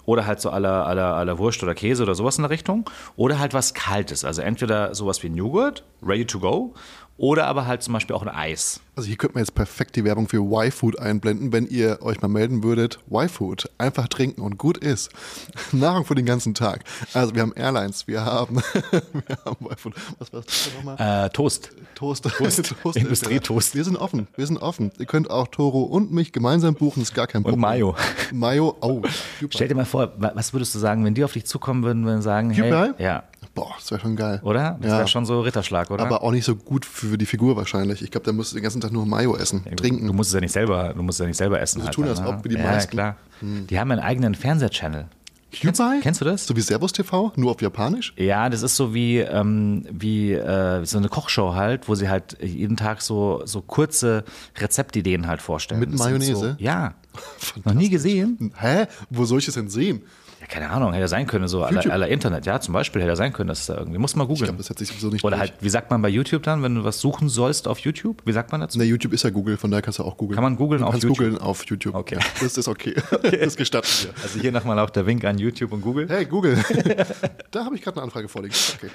oder 0.05 0.25
halt 0.25 0.41
so 0.41 0.49
aller 0.49 0.87
aller 0.87 1.13
aller 1.15 1.37
Wurst 1.37 1.61
oder 1.61 1.75
Käse 1.75 2.01
oder 2.03 2.15
sowas 2.15 2.37
in 2.37 2.41
der 2.41 2.49
Richtung 2.49 2.89
oder 3.15 3.37
halt 3.39 3.53
was 3.53 3.73
Kaltes. 3.75 4.25
Also 4.25 4.41
entweder 4.41 4.95
sowas 4.95 5.21
wie 5.21 5.27
ein 5.27 5.35
Joghurt, 5.37 5.83
ready 6.01 6.25
to 6.25 6.39
go, 6.39 6.73
oder 7.21 7.45
aber 7.45 7.67
halt 7.67 7.83
zum 7.83 7.93
Beispiel 7.93 8.15
auch 8.15 8.23
ein 8.23 8.29
Eis. 8.29 8.81
Also 8.95 9.07
hier 9.07 9.15
könnte 9.15 9.35
man 9.35 9.43
jetzt 9.43 9.53
perfekt 9.53 9.95
die 9.95 10.03
Werbung 10.03 10.27
für 10.27 10.37
Y-Food 10.37 10.97
einblenden, 10.97 11.53
wenn 11.53 11.67
ihr 11.67 11.99
euch 12.01 12.19
mal 12.19 12.27
melden 12.29 12.63
würdet. 12.63 12.97
Y-Food, 13.11 13.69
einfach 13.77 14.07
trinken 14.07 14.41
und 14.41 14.57
gut 14.57 14.79
ist. 14.79 15.11
Nahrung 15.71 16.03
für 16.03 16.15
den 16.15 16.25
ganzen 16.25 16.55
Tag. 16.55 16.83
Also 17.13 17.35
wir 17.35 17.43
haben 17.43 17.53
Airlines, 17.53 18.07
wir 18.07 18.25
haben, 18.25 18.55
wir 18.91 19.37
haben 19.45 19.65
Y-Food. 19.67 19.93
Was 20.17 20.33
war 20.33 20.41
das 20.41 20.69
nochmal? 20.75 21.25
Äh, 21.25 21.29
Toast. 21.29 21.71
Toast. 21.93 22.23
Toast. 22.23 22.73
Industrietoast. 22.95 23.75
Wir 23.75 23.83
sind 23.83 23.97
offen, 23.97 24.27
wir 24.35 24.47
sind 24.47 24.57
offen. 24.57 24.91
Ihr 24.97 25.05
könnt 25.05 25.29
auch 25.29 25.47
Toro 25.49 25.83
und 25.83 26.11
mich 26.11 26.31
gemeinsam 26.31 26.73
buchen, 26.73 27.03
ist 27.03 27.13
gar 27.13 27.27
kein 27.27 27.43
Problem. 27.43 27.61
Mayo. 27.61 27.95
Mayo, 28.33 28.75
oh. 28.81 29.03
super. 29.39 29.53
Stell 29.53 29.67
dir 29.67 29.75
mal 29.75 29.85
vor, 29.85 30.11
wa- 30.17 30.31
was 30.33 30.53
würdest 30.53 30.73
du 30.73 30.79
sagen, 30.79 31.05
wenn 31.05 31.13
die 31.13 31.23
auf 31.23 31.33
dich 31.33 31.45
zukommen 31.45 31.83
würden, 31.83 32.03
würden 32.03 32.23
sagen, 32.23 32.49
hey, 32.49 32.63
Hyper? 32.71 32.95
ja, 32.99 33.23
Boah, 33.53 33.73
das 33.77 33.91
wäre 33.91 33.99
schon 34.01 34.15
geil. 34.15 34.39
oder? 34.43 34.77
Das 34.81 34.91
Ja. 34.91 34.97
wäre 34.99 35.07
schon 35.07 35.25
so 35.25 35.41
Ritterschlag, 35.41 35.91
oder? 35.91 36.03
Aber 36.05 36.23
auch 36.23 36.31
nicht 36.31 36.45
so 36.45 36.55
gut 36.55 36.85
für 36.85 37.17
die 37.17 37.25
Figur 37.25 37.55
wahrscheinlich. 37.57 38.01
Ich 38.01 38.09
glaube, 38.11 38.25
da 38.25 38.31
musst 38.31 38.51
du 38.51 38.55
den 38.55 38.63
ganzen 38.63 38.79
Tag 38.79 38.91
nur 38.91 39.05
Mayo 39.05 39.35
essen, 39.35 39.63
trinken. 39.75 40.07
Du 40.07 40.13
musst 40.13 40.29
es 40.29 40.33
ja 40.33 40.39
nicht 40.39 40.53
selber, 40.53 40.93
du 40.95 41.03
musst 41.03 41.19
es 41.19 41.23
ja 41.23 41.27
nicht 41.27 41.37
selber 41.37 41.59
essen. 41.59 41.83
halt 41.83 41.93
tun, 41.93 42.05
dann, 42.05 42.11
als 42.11 42.21
ne? 42.21 42.29
ob 42.29 42.43
wir 42.43 42.49
die 42.49 42.57
ja, 42.57 42.63
meisten. 42.63 42.91
klar. 42.91 43.17
Die 43.41 43.79
haben 43.79 43.91
einen 43.91 44.01
eigenen 44.01 44.35
Fernsehchannel. 44.35 45.07
Hyundai? 45.53 45.99
Kennst 46.01 46.21
du 46.21 46.25
das? 46.25 46.47
So 46.47 46.55
wie 46.55 46.61
Servus 46.61 46.93
TV, 46.93 47.33
nur 47.35 47.51
auf 47.51 47.61
Japanisch? 47.61 48.13
Ja, 48.15 48.49
das 48.49 48.61
ist 48.61 48.77
so 48.77 48.93
wie, 48.93 49.17
ähm, 49.19 49.85
wie 49.91 50.31
äh, 50.31 50.85
so 50.85 50.97
eine 50.97 51.09
Kochshow 51.09 51.53
halt, 51.55 51.89
wo 51.89 51.95
sie 51.95 52.07
halt 52.07 52.37
jeden 52.41 52.77
Tag 52.77 53.01
so, 53.01 53.41
so 53.43 53.61
kurze 53.61 54.23
Rezeptideen 54.57 55.27
halt 55.27 55.41
vorstellen. 55.41 55.81
Mit 55.81 55.93
Mayonnaise? 55.97 56.35
So, 56.35 56.55
ja. 56.57 56.93
Noch 57.65 57.73
nie 57.73 57.89
gesehen? 57.89 58.53
Hä? 58.57 58.85
Wo 59.09 59.25
soll 59.25 59.39
ich 59.39 59.45
das 59.45 59.55
denn 59.55 59.67
sehen? 59.67 60.03
Keine 60.51 60.69
Ahnung, 60.69 60.91
hätte 60.91 61.07
sein 61.07 61.27
können, 61.27 61.47
so 61.47 61.63
aller, 61.63 61.89
aller 61.91 62.09
Internet. 62.09 62.45
Ja, 62.45 62.59
zum 62.59 62.73
Beispiel 62.73 63.01
hätte 63.01 63.15
sein 63.15 63.31
können, 63.31 63.47
dass 63.47 63.67
da 63.67 63.77
irgendwie, 63.77 63.97
muss 63.97 64.15
mal 64.17 64.23
Ich 64.25 64.27
googeln. 64.27 64.45
glaube, 64.47 64.57
das 64.57 64.69
hat 64.69 64.77
sich 64.77 64.89
sowieso 64.89 65.07
nicht 65.07 65.23
Oder 65.23 65.37
durch. 65.37 65.49
halt, 65.51 65.61
wie 65.63 65.69
sagt 65.69 65.89
man 65.89 66.01
bei 66.01 66.09
YouTube 66.09 66.43
dann, 66.43 66.61
wenn 66.61 66.75
du 66.75 66.83
was 66.83 66.99
suchen 66.99 67.29
sollst 67.29 67.69
auf 67.69 67.79
YouTube? 67.79 68.21
Wie 68.25 68.33
sagt 68.33 68.51
man 68.51 68.59
dazu? 68.59 68.77
Na, 68.77 68.83
YouTube 68.83 69.13
ist 69.13 69.23
ja 69.23 69.29
Google, 69.29 69.55
von 69.55 69.71
daher 69.71 69.81
kannst 69.81 69.99
du 69.99 70.03
auch 70.03 70.17
googeln. 70.17 70.35
Kann 70.35 70.43
man 70.43 70.57
googeln 70.57 70.83
auf 70.83 70.91
kannst 70.91 71.03
YouTube? 71.03 71.17
googeln 71.19 71.37
auf 71.37 71.65
YouTube. 71.65 71.95
Okay. 71.95 72.15
Ja, 72.15 72.25
das 72.41 72.57
ist 72.57 72.67
okay. 72.67 72.93
Das 73.39 73.55
gestatten 73.55 73.87
wir. 74.03 74.13
Also 74.21 74.39
hier 74.41 74.51
nochmal 74.51 74.77
auch 74.79 74.89
der 74.89 75.05
Wink 75.05 75.23
an 75.23 75.37
YouTube 75.37 75.71
und 75.71 75.81
Google. 75.81 76.07
Hey, 76.09 76.25
Google. 76.25 76.57
da 77.51 77.63
habe 77.65 77.75
ich 77.75 77.81
gerade 77.81 77.95
eine 77.97 78.03
Anfrage 78.03 78.27
vorliegen. 78.27 78.53
Okay. 78.77 78.91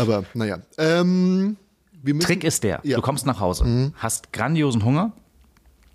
Aber 0.00 0.24
naja. 0.32 0.58
Ähm, 0.78 1.56
Trick 2.20 2.44
ist 2.44 2.64
der, 2.64 2.80
Ja. 2.84 2.96
du 2.96 3.02
kommst 3.02 3.26
nach 3.26 3.40
Hause, 3.40 3.92
hast 3.96 4.32
grandiosen 4.32 4.84
Hunger, 4.84 5.12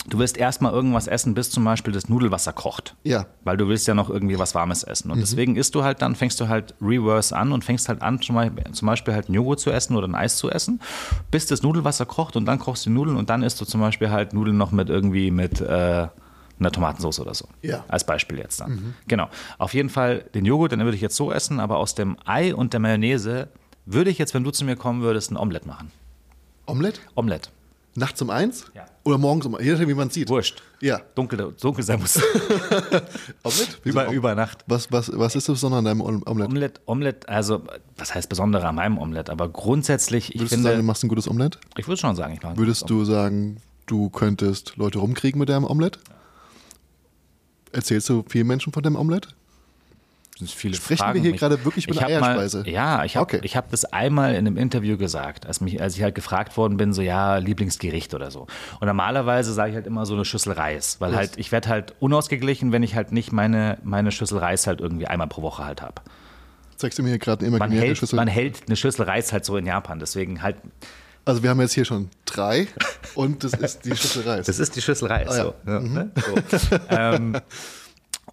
du 0.07 0.19
willst 0.19 0.37
erstmal 0.37 0.73
irgendwas 0.73 1.07
essen, 1.07 1.33
bis 1.33 1.49
zum 1.49 1.63
Beispiel 1.63 1.93
das 1.93 2.09
Nudelwasser 2.09 2.53
kocht. 2.53 2.95
Ja. 3.03 3.25
Weil 3.43 3.57
du 3.57 3.67
willst 3.67 3.87
ja 3.87 3.93
noch 3.93 4.09
irgendwie 4.09 4.37
was 4.37 4.55
Warmes 4.55 4.83
essen. 4.83 5.11
Und 5.11 5.19
deswegen 5.19 5.55
isst 5.55 5.75
du 5.75 5.83
halt 5.83 6.01
dann, 6.01 6.15
fängst 6.15 6.39
du 6.39 6.47
halt 6.47 6.75
reverse 6.81 7.35
an 7.35 7.51
und 7.51 7.63
fängst 7.63 7.89
halt 7.89 8.01
an, 8.01 8.21
zum 8.21 8.35
Beispiel, 8.35 9.13
halt 9.13 9.27
einen 9.27 9.35
Joghurt 9.35 9.59
zu 9.59 9.71
essen 9.71 9.95
oder 9.95 10.07
ein 10.07 10.15
Eis 10.15 10.37
zu 10.37 10.49
essen, 10.49 10.81
bis 11.31 11.45
das 11.45 11.63
Nudelwasser 11.63 12.05
kocht 12.05 12.35
und 12.35 12.45
dann 12.45 12.59
kochst 12.59 12.85
du 12.85 12.89
die 12.89 12.95
Nudeln 12.95 13.17
und 13.17 13.29
dann 13.29 13.43
isst 13.43 13.59
du 13.61 13.65
zum 13.65 13.81
Beispiel 13.81 14.09
halt 14.09 14.33
Nudeln 14.33 14.57
noch 14.57 14.71
mit 14.71 14.89
irgendwie 14.89 15.31
mit 15.31 15.61
äh, 15.61 16.07
einer 16.59 16.71
Tomatensauce 16.71 17.19
oder 17.19 17.33
so. 17.33 17.47
Ja. 17.61 17.83
Als 17.87 18.03
Beispiel 18.03 18.37
jetzt 18.37 18.59
dann. 18.61 18.95
Genau. 19.07 19.29
Auf 19.57 19.73
jeden 19.73 19.89
Fall 19.89 20.25
den 20.33 20.45
Joghurt, 20.45 20.71
den 20.71 20.79
würde 20.79 20.95
ich 20.95 21.01
jetzt 21.01 21.15
so 21.15 21.31
essen, 21.31 21.59
aber 21.59 21.77
aus 21.77 21.95
dem 21.95 22.17
Ei 22.25 22.53
und 22.53 22.73
der 22.73 22.79
Mayonnaise 22.79 23.47
würde 23.85 24.09
ich 24.09 24.17
jetzt, 24.17 24.33
wenn 24.33 24.43
du 24.43 24.51
zu 24.51 24.65
mir 24.65 24.75
kommen 24.75 25.01
würdest, 25.01 25.31
ein 25.31 25.37
Omelett 25.37 25.65
machen. 25.65 25.91
Omelette? 26.65 27.01
Omelett. 27.15 27.49
Nachts 27.95 28.21
um 28.23 28.29
eins? 28.31 28.65
Ja. 28.73 28.85
Oder 29.03 29.17
morgens 29.19 29.45
um 29.45 29.53
eins? 29.55 29.63
Je 29.65 29.71
nachdem, 29.71 29.89
wie 29.89 29.93
man 29.93 30.07
es 30.07 30.13
sieht. 30.15 30.27
Wurscht. 30.29 30.63
Ja. 30.81 30.99
Dunkel, 31.13 31.53
dunkel 31.61 31.83
sein 31.83 31.99
muss. 31.99 32.17
Omelette? 33.43 33.77
über, 33.83 34.09
über 34.11 34.33
Nacht. 34.35 34.63
Was, 34.67 34.91
was, 34.91 35.11
was 35.13 35.35
ist 35.35 35.47
das 35.47 35.55
Besondere 35.55 35.79
an 35.79 35.85
deinem 35.85 36.01
Om- 36.01 36.23
Omelette? 36.25 36.49
Omelett, 36.51 36.81
Omelett, 36.85 37.29
also, 37.29 37.63
was 37.97 38.15
heißt 38.15 38.29
Besondere 38.29 38.67
an 38.67 38.75
meinem 38.75 38.97
Omelett? 38.97 39.29
Aber 39.29 39.47
grundsätzlich, 39.49 40.29
ich 40.33 40.41
Würdest 40.41 40.53
du 40.53 40.55
finde, 40.55 40.69
sagen, 40.69 40.79
du 40.79 40.85
machst 40.85 41.03
ein 41.03 41.07
gutes 41.09 41.27
Omelette? 41.29 41.59
ich 41.77 41.87
würde 41.87 41.99
schon 41.99 42.15
sagen, 42.15 42.33
ich 42.33 42.41
mache 42.41 42.57
Würdest 42.57 42.89
du 42.89 43.05
sagen, 43.05 43.57
du 43.85 44.09
könntest 44.09 44.75
Leute 44.77 44.97
rumkriegen 44.99 45.37
mit 45.39 45.49
deinem 45.49 45.65
Omelette? 45.65 45.99
Erzählst 47.71 48.09
du 48.09 48.23
vielen 48.27 48.47
Menschen 48.47 48.73
von 48.73 48.81
deinem 48.83 48.95
Omelette? 48.95 49.29
Das 50.33 50.39
sind 50.39 50.49
viele 50.51 50.75
Sprechen 50.75 50.97
Fragen. 50.97 51.13
wir 51.15 51.21
hier 51.21 51.33
Ich- 51.33 51.39
gerade 51.39 51.63
wirklich 51.63 51.87
über 51.87 52.01
hab 52.01 52.09
mal- 52.09 52.29
Eierspeise? 52.39 52.63
Ja, 52.67 53.03
ich 53.05 53.15
habe 53.17 53.23
Okay. 53.23 53.39
ich 53.43 53.55
hab 53.55 53.69
das 53.69 53.85
einmal 53.85 54.31
in 54.31 54.47
einem 54.47 54.57
Interview 54.57 54.97
gesagt, 54.97 55.45
als, 55.45 55.61
mich, 55.61 55.79
als 55.81 55.95
ich 55.95 56.01
halt 56.01 56.15
gefragt 56.15 56.57
worden 56.57 56.75
bin, 56.77 56.91
so 56.91 57.01
ja, 57.03 57.37
Lieblingsgericht 57.37 58.13
oder 58.15 58.31
so. 58.31 58.47
Und 58.79 58.87
normalerweise 58.87 59.53
sage 59.53 59.69
ich 59.69 59.75
halt 59.75 59.85
immer 59.87 60.05
so 60.07 60.15
eine 60.15 60.25
Schüssel 60.25 60.53
Reis, 60.53 60.97
weil 60.99 61.15
halt 61.15 61.37
ich 61.37 61.51
werde 61.51 61.69
halt 61.69 61.93
unausgeglichen, 61.99 62.71
wenn 62.71 62.81
ich 62.83 62.95
halt 62.95 63.11
nicht 63.11 63.31
meine, 63.31 63.77
meine 63.83 64.11
Schüssel 64.11 64.39
Reis 64.39 64.65
halt 64.65 64.81
irgendwie 64.81 65.05
einmal 65.07 65.27
pro 65.27 65.41
Woche 65.43 65.65
halt 65.65 65.81
habe. 65.83 66.01
Zeigst 66.77 66.97
du 66.97 67.03
mir 67.03 67.09
hier 67.09 67.19
gerade 67.19 67.45
eine 67.45 67.57
Man 67.59 67.71
hält, 67.71 67.99
Schüssel? 67.99 68.15
man 68.15 68.27
hält 68.27 68.63
eine 68.65 68.75
Schüssel 68.75 69.05
Reis 69.05 69.31
halt 69.31 69.45
so 69.45 69.55
in 69.57 69.67
Japan, 69.67 69.99
deswegen 69.99 70.41
halt, 70.41 70.55
Also 71.25 71.43
wir 71.43 71.51
haben 71.51 71.61
jetzt 71.61 71.73
hier 71.73 71.85
schon 71.85 72.09
drei 72.25 72.67
und 73.13 73.43
das 73.43 73.53
ist 73.53 73.85
die 73.85 73.95
Schüssel 73.95 74.23
Reis. 74.27 74.47
das 74.47 74.57
ist 74.59 74.75
die 74.75 74.81
Schüssel 74.81 75.07
Reis. 75.07 75.29
Ah, 75.29 75.37
ja. 75.37 75.43
so, 75.43 75.87
ne? 75.87 76.11
so. 76.17 76.77
ähm, 76.89 77.37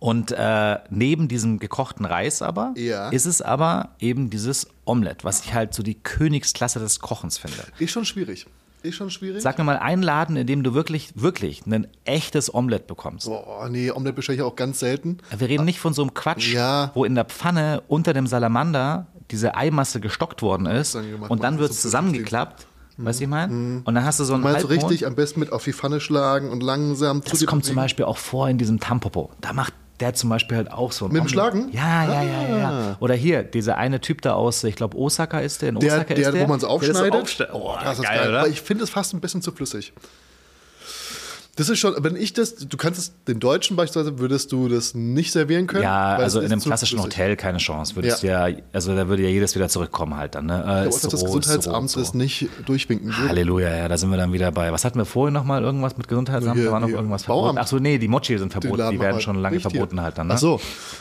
und 0.01 0.33
äh, 0.33 0.79
neben 0.91 1.29
diesem 1.29 1.59
gekochten 1.61 2.05
Reis 2.05 2.43
aber 2.43 2.73
Ja. 2.77 3.11
ist 3.11 3.27
es 3.27 3.41
aber 3.43 3.91
eben 4.01 4.29
dieses 4.31 4.67
Omelett, 4.85 5.23
was 5.25 5.45
ich 5.45 5.55
halt 5.55 5.73
so 5.75 5.83
die 5.85 5.95
Königsklasse 5.95 6.81
des 6.81 6.99
Kochens 7.01 7.39
finde. 7.39 7.59
Ist 7.79 7.93
schon 7.93 8.05
schwierig. 8.05 8.47
Ist 8.83 8.95
schon 8.97 9.11
schwierig. 9.11 9.43
Sag 9.43 9.59
mir 9.59 9.65
mal 9.65 9.77
einen 9.77 10.03
Laden, 10.03 10.37
in 10.37 10.47
dem 10.47 10.63
du 10.63 10.73
wirklich, 10.73 11.13
wirklich 11.15 11.67
ein 11.67 11.87
echtes 12.07 12.53
Omelett 12.53 12.87
bekommst. 12.87 13.27
Boah, 13.27 13.69
nee, 13.69 13.91
Omelette 13.91 14.15
bestelle 14.17 14.37
ich 14.37 14.43
auch 14.43 14.57
ganz 14.57 14.81
selten. 14.81 15.19
Wir 15.37 15.49
reden 15.51 15.67
nicht 15.67 15.79
von 15.81 15.93
so 15.93 16.01
einem 16.01 16.15
Quatsch, 16.15 16.51
Ja. 16.55 16.91
wo 16.95 17.05
in 17.05 17.15
der 17.15 17.27
Pfanne 17.27 17.83
unter 17.89 18.15
dem 18.15 18.27
Salamander 18.27 19.07
diese 19.31 19.55
Eimasse 19.55 20.01
gestockt 20.01 20.41
worden 20.41 20.65
ist 20.67 20.95
Dann 20.95 21.11
gemacht, 21.11 21.31
und 21.31 21.45
dann 21.45 21.59
wird 21.59 21.73
es 21.73 21.83
zusammengeklappt. 21.83 22.67
Weißt 22.97 23.21
du, 23.21 23.25
ich 23.25 23.31
meine? 23.31 23.83
Und 23.85 23.95
dann 23.95 24.05
hast 24.05 24.19
du 24.21 24.25
so 24.25 24.33
einen 24.35 24.43
Meinst 24.43 24.65
du 24.65 24.69
Halbmond. 24.71 24.91
richtig, 24.93 25.07
am 25.07 25.15
besten 25.15 25.41
mit 25.41 25.53
auf 25.53 25.63
die 25.65 25.73
Pfanne 25.75 26.01
schlagen 26.01 26.51
und 26.51 26.63
langsam 26.63 27.21
Das 27.23 27.45
kommt 27.47 27.65
zum? 27.67 27.77
Beispiel 27.77 28.07
auch 28.07 28.19
vor 28.19 28.49
in 28.49 28.57
diesem 28.59 28.81
Tampopo. 28.81 29.31
Da 29.43 29.53
macht 29.53 29.73
der 30.01 30.15
zum 30.15 30.31
Beispiel 30.31 30.57
halt 30.57 30.71
auch 30.73 30.93
so 30.93 31.07
ein 31.07 31.13
Mit 31.13 31.23
dem. 31.23 31.29
Schlagen? 31.29 31.69
Ah. 31.73 31.77
Ja, 31.77 32.05
ja, 32.05 32.23
ja, 32.23 32.49
ja, 32.49 32.59
ja. 32.59 32.97
Oder 33.01 33.15
hier, 33.15 33.43
dieser 33.43 33.77
eine 33.77 34.01
Typ 34.01 34.23
da 34.23 34.33
aus, 34.35 34.65
ich 34.65 34.77
glaube, 34.77 34.97
Osaka 34.97 35.41
ist 35.41 35.63
der. 35.63 35.71
In 35.71 35.79
Der, 35.79 35.93
Osaka 35.95 36.15
der, 36.15 36.19
ist 36.29 36.33
der 36.35 36.43
wo 36.43 36.47
man 36.47 36.57
es 36.57 36.61
der 36.63 36.69
das 36.69 36.75
aufschneidet. 36.75 37.15
aufschneidet. 37.15 37.55
Oh, 37.55 37.75
das 37.83 37.99
ist 37.99 38.05
geil, 38.05 38.33
geil. 38.33 38.51
ich 38.51 38.61
finde 38.61 38.85
es 38.85 38.91
fast 38.91 39.13
ein 39.15 39.21
bisschen 39.21 39.43
zu 39.43 39.53
flüssig. 39.53 39.93
Das 41.61 41.69
ist 41.69 41.79
schon, 41.79 41.95
wenn 41.99 42.17
ich 42.17 42.33
das, 42.33 42.55
du 42.57 42.79
kannst 42.79 42.99
es, 42.99 43.13
den 43.29 43.39
Deutschen 43.39 43.77
beispielsweise, 43.77 44.19
würdest 44.19 44.51
du 44.51 44.69
das 44.69 44.95
nicht 44.95 45.31
servieren 45.31 45.67
können? 45.67 45.83
Ja, 45.83 46.17
also 46.17 46.39
in 46.41 46.47
ist 46.47 46.53
einem 46.53 46.61
klassischen. 46.63 47.03
Hotel 47.03 47.37
keine 47.37 47.59
Chance. 47.59 47.97
Würdest 47.97 48.23
ja. 48.23 48.49
ja, 48.49 48.57
also 48.73 48.97
da 48.97 49.09
würde 49.09 49.25
ja 49.25 49.29
jedes 49.29 49.55
wieder 49.55 49.69
zurückkommen 49.69 50.17
halt 50.17 50.37
dann. 50.37 50.47
Ne? 50.47 50.55
Äh, 50.55 50.65
Aber 50.65 50.87
ist 50.87 51.05
das 51.05 51.11
so, 51.13 51.19
ist 51.19 51.25
Gesundheitsamt 51.27 51.91
so, 51.91 52.01
das 52.01 52.15
nicht 52.15 52.49
durchwinken 52.65 53.09
würde. 53.15 53.29
Halleluja, 53.29 53.77
ja, 53.77 53.89
da 53.89 53.99
sind 53.99 54.09
wir 54.09 54.17
dann 54.17 54.33
wieder 54.33 54.51
bei. 54.53 54.73
Was 54.73 54.87
hatten 54.87 54.99
wir 54.99 55.05
vorhin 55.05 55.35
nochmal? 55.35 55.63
Irgendwas 55.63 55.99
mit 55.99 56.09
Gesundheitsamt? 56.09 56.57
Hier, 56.57 56.65
da 56.65 56.73
war 56.73 56.81
noch 56.81 56.87
hier, 56.89 56.97
irgendwas 56.97 57.25
Bauamt. 57.25 57.43
verboten. 57.49 57.59
Achso, 57.59 57.79
nee, 57.79 57.99
die 57.99 58.09
Mochi 58.09 58.39
sind 58.39 58.53
verboten. 58.53 58.77
Die 58.77 58.83
machen 58.83 59.01
werden 59.01 59.21
schon 59.21 59.37
lange 59.37 59.57
nicht 59.57 59.63
hier. 59.67 59.71
verboten 59.73 60.01
halt 60.01 60.17
dann. 60.17 60.29
Ne? 60.29 60.35
Ach 60.37 60.39
so. 60.39 60.61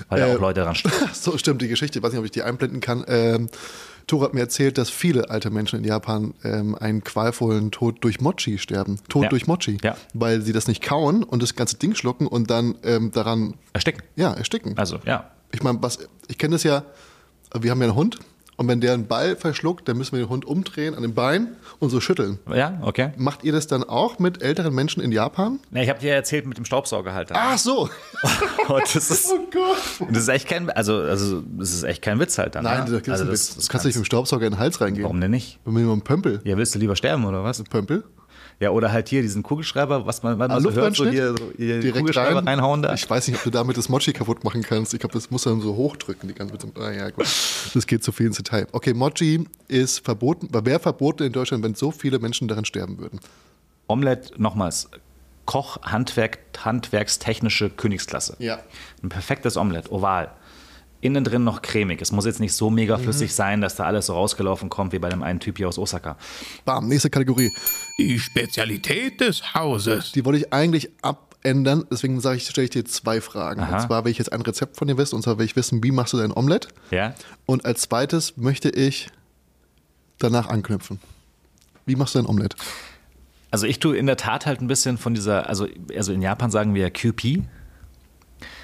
Weil 0.09 0.19
da 0.19 0.27
Äh, 0.27 0.35
auch 0.35 0.41
Leute 0.41 0.59
dran 0.59 0.75
stehen. 0.75 0.91
So 1.13 1.37
stimmt 1.37 1.61
die 1.61 1.69
Geschichte. 1.69 1.99
Ich 1.99 2.03
weiß 2.03 2.11
nicht, 2.11 2.19
ob 2.19 2.25
ich 2.25 2.31
die 2.31 2.43
einblenden 2.43 2.81
kann. 2.81 3.05
Ähm, 3.07 3.47
Tore 4.09 4.25
hat 4.25 4.33
mir 4.33 4.41
erzählt, 4.41 4.77
dass 4.77 4.89
viele 4.89 5.29
alte 5.29 5.49
Menschen 5.49 5.79
in 5.79 5.85
Japan 5.85 6.33
ähm, 6.43 6.75
einen 6.75 7.03
qualvollen 7.03 7.71
Tod 7.71 8.03
durch 8.03 8.19
Mochi 8.19 8.57
sterben. 8.57 8.99
Tod 9.07 9.23
Ja. 9.23 9.29
durch 9.29 9.47
Mochi. 9.47 9.77
Ja. 9.83 9.95
Weil 10.13 10.41
sie 10.41 10.51
das 10.51 10.67
nicht 10.67 10.81
kauen 10.83 11.23
und 11.23 11.41
das 11.41 11.55
ganze 11.55 11.77
Ding 11.77 11.95
schlucken 11.95 12.27
und 12.27 12.49
dann 12.49 12.75
ähm, 12.83 13.11
daran 13.11 13.55
Ersticken. 13.73 14.03
ja, 14.15 14.33
ersticken. 14.33 14.77
Also, 14.77 14.99
ja. 15.05 15.31
Ich 15.51 15.63
meine, 15.63 15.81
was 15.81 15.99
ich 16.27 16.37
kenne 16.37 16.55
das 16.55 16.63
ja, 16.63 16.83
wir 17.57 17.71
haben 17.71 17.79
ja 17.81 17.87
einen 17.87 17.95
Hund 17.95 18.19
und 18.59 18.67
wenn 18.67 18.81
der 18.81 18.93
einen 18.93 19.07
Ball 19.07 19.37
verschluckt, 19.37 19.87
dann 19.87 19.97
müssen 19.97 20.17
wir 20.17 20.25
den 20.25 20.27
Hund 20.29 20.43
umdrehen 20.43 20.93
an 20.93 21.01
den 21.01 21.13
Bein 21.13 21.55
und 21.79 21.91
so 21.91 22.01
schütteln. 22.01 22.39
Ja, 22.53 22.77
okay. 22.81 23.11
Macht 23.15 23.45
ihr 23.45 23.53
das 23.53 23.67
dann 23.67 23.85
auch 23.85 24.19
mit 24.19 24.41
älteren 24.41 24.75
Menschen 24.75 25.01
in 25.01 25.13
Japan? 25.13 25.61
Na, 25.71 25.81
ich 25.81 25.87
habe 25.87 25.99
dir 26.01 26.13
erzählt 26.13 26.45
mit 26.45 26.57
dem 26.57 26.65
Staubsauger 26.65 27.13
halt. 27.13 27.31
dann. 27.31 27.37
Ach 27.39 27.57
so. 27.57 27.89
Und 28.67 28.81
das 28.81 29.09
ist, 29.09 29.31
Oh 29.31 29.39
Gott. 29.49 30.09
das 30.09 30.23
ist 30.23 30.27
echt 30.27 30.49
kein, 30.49 30.69
also, 30.71 30.95
also, 30.97 31.41
das 31.57 31.71
ist 31.71 31.83
echt 31.83 32.01
kein 32.01 32.19
Witz 32.19 32.37
halt 32.37 32.55
dann. 32.55 32.65
Nein, 32.65 32.83
ne? 32.83 32.99
das, 32.99 33.09
also 33.09 33.31
das, 33.31 33.55
das 33.55 33.69
kannst 33.69 33.85
du 33.85 33.87
nicht 33.87 33.95
mit 33.95 34.03
dem 34.03 34.07
Staubsauger 34.07 34.45
in 34.45 34.51
den 34.51 34.59
Hals 34.59 34.81
reingehen. 34.81 35.05
Warum 35.05 35.21
denn 35.21 35.31
nicht? 35.31 35.65
Nur 35.65 35.93
einen 35.93 36.01
Pömpel. 36.01 36.41
Ja, 36.43 36.57
willst 36.57 36.75
du 36.75 36.79
lieber 36.79 36.97
sterben 36.97 37.23
oder 37.23 37.45
was? 37.45 37.63
Pömpel? 37.63 38.03
Ja, 38.61 38.71
oder 38.71 38.91
halt 38.91 39.07
hier 39.07 39.21
diesen 39.21 39.41
Kugelschreiber, 39.41 40.05
was 40.05 40.21
man, 40.21 40.37
man 40.37 40.51
Ah, 40.51 40.59
so 40.59 40.71
hört, 40.73 40.95
so 40.95 41.07
hier, 41.07 41.29
so 41.29 41.51
hier 41.55 41.79
Direkt 41.79 41.99
Kugelschreiber 41.99 42.39
rein. 42.39 42.47
reinhauen 42.47 42.81
da. 42.81 42.93
Ich 42.93 43.09
weiß 43.09 43.27
nicht, 43.29 43.37
ob 43.37 43.43
du 43.43 43.51
damit 43.51 43.77
das 43.77 43.87
Mochi 43.87 44.11
kaputt 44.11 44.43
machen 44.43 44.63
kannst. 44.63 44.93
Ich 44.93 44.99
glaube, 44.99 45.13
das 45.13 45.31
muss 45.31 45.43
dann 45.43 45.61
so 45.61 45.75
hochdrücken. 45.75 46.27
Die 46.27 46.35
ganze 46.35 46.53
mit 46.53 46.77
ah, 46.77 46.91
ja, 46.91 47.09
gut. 47.09 47.25
Das 47.73 47.87
geht 47.87 48.03
zu 48.03 48.11
viel 48.11 48.27
ins 48.27 48.37
Detail. 48.37 48.67
Okay, 48.73 48.93
Mochi 48.93 49.45
ist 49.69 50.03
verboten. 50.03 50.49
Wäre 50.65 50.79
verboten 50.79 51.23
in 51.23 51.31
Deutschland, 51.31 51.63
wenn 51.63 51.73
so 51.75 51.91
viele 51.91 52.19
Menschen 52.19 52.49
daran 52.49 52.65
sterben 52.65 52.97
würden. 52.97 53.21
Omelette, 53.87 54.33
nochmals, 54.41 54.89
Koch, 55.45 55.81
Handwerk, 55.81 56.39
handwerkstechnische 56.59 57.69
Königsklasse. 57.69 58.35
Ja. 58.39 58.59
Ein 59.01 59.09
perfektes 59.09 59.55
Omelette, 59.57 59.91
oval. 59.91 60.31
Innen 61.01 61.23
drin 61.23 61.43
noch 61.45 61.61
cremig. 61.61 62.01
Es 62.01 62.11
muss 62.11 62.25
jetzt 62.25 62.39
nicht 62.41 62.53
so 62.53 62.69
mega 62.69 62.97
Mhm. 62.97 63.03
flüssig 63.03 63.33
sein, 63.33 63.61
dass 63.61 63.75
da 63.75 63.85
alles 63.85 64.07
so 64.07 64.13
rausgelaufen 64.13 64.69
kommt 64.69 64.91
wie 64.91 64.99
bei 64.99 65.07
dem 65.09 65.23
einen 65.23 65.39
Typ 65.39 65.57
hier 65.57 65.67
aus 65.69 65.77
Osaka. 65.77 66.17
Bam, 66.65 66.87
nächste 66.89 67.09
Kategorie. 67.09 67.51
Die 67.97 68.19
Spezialität 68.19 69.21
des 69.21 69.53
Hauses. 69.53 70.11
Die 70.11 70.25
wollte 70.25 70.39
ich 70.39 70.51
eigentlich 70.53 70.89
ab, 71.01 71.35
ändern. 71.41 71.85
Deswegen 71.89 72.19
sage 72.19 72.35
ich, 72.37 72.45
stelle 72.47 72.65
ich 72.65 72.71
dir 72.71 72.83
zwei 72.83 73.21
Fragen. 73.21 73.61
Aha. 73.61 73.75
Und 73.77 73.81
zwar 73.87 74.03
will 74.03 74.11
ich 74.11 74.17
jetzt 74.17 74.33
ein 74.33 74.41
Rezept 74.41 74.75
von 74.75 74.89
dir 74.89 74.97
wissen. 74.97 75.15
Und 75.15 75.21
zwar 75.21 75.37
will 75.37 75.45
ich 75.45 75.55
wissen, 75.55 75.81
wie 75.83 75.91
machst 75.91 76.11
du 76.11 76.17
dein 76.17 76.33
Omelett? 76.35 76.67
Ja? 76.91 77.13
Und 77.45 77.65
als 77.65 77.83
zweites 77.83 78.35
möchte 78.35 78.69
ich 78.69 79.09
danach 80.17 80.47
anknüpfen. 80.49 80.99
Wie 81.85 81.95
machst 81.95 82.13
du 82.15 82.19
dein 82.19 82.25
Omelett? 82.27 82.55
Also 83.51 83.65
ich 83.67 83.79
tue 83.79 83.95
in 83.97 84.05
der 84.05 84.17
Tat 84.17 84.45
halt 84.45 84.59
ein 84.61 84.67
bisschen 84.67 84.97
von 84.97 85.13
dieser, 85.13 85.47
also, 85.47 85.65
also 85.95 86.11
in 86.11 86.21
Japan 86.21 86.51
sagen 86.51 86.75
wir 86.75 86.89
QP, 86.91 87.43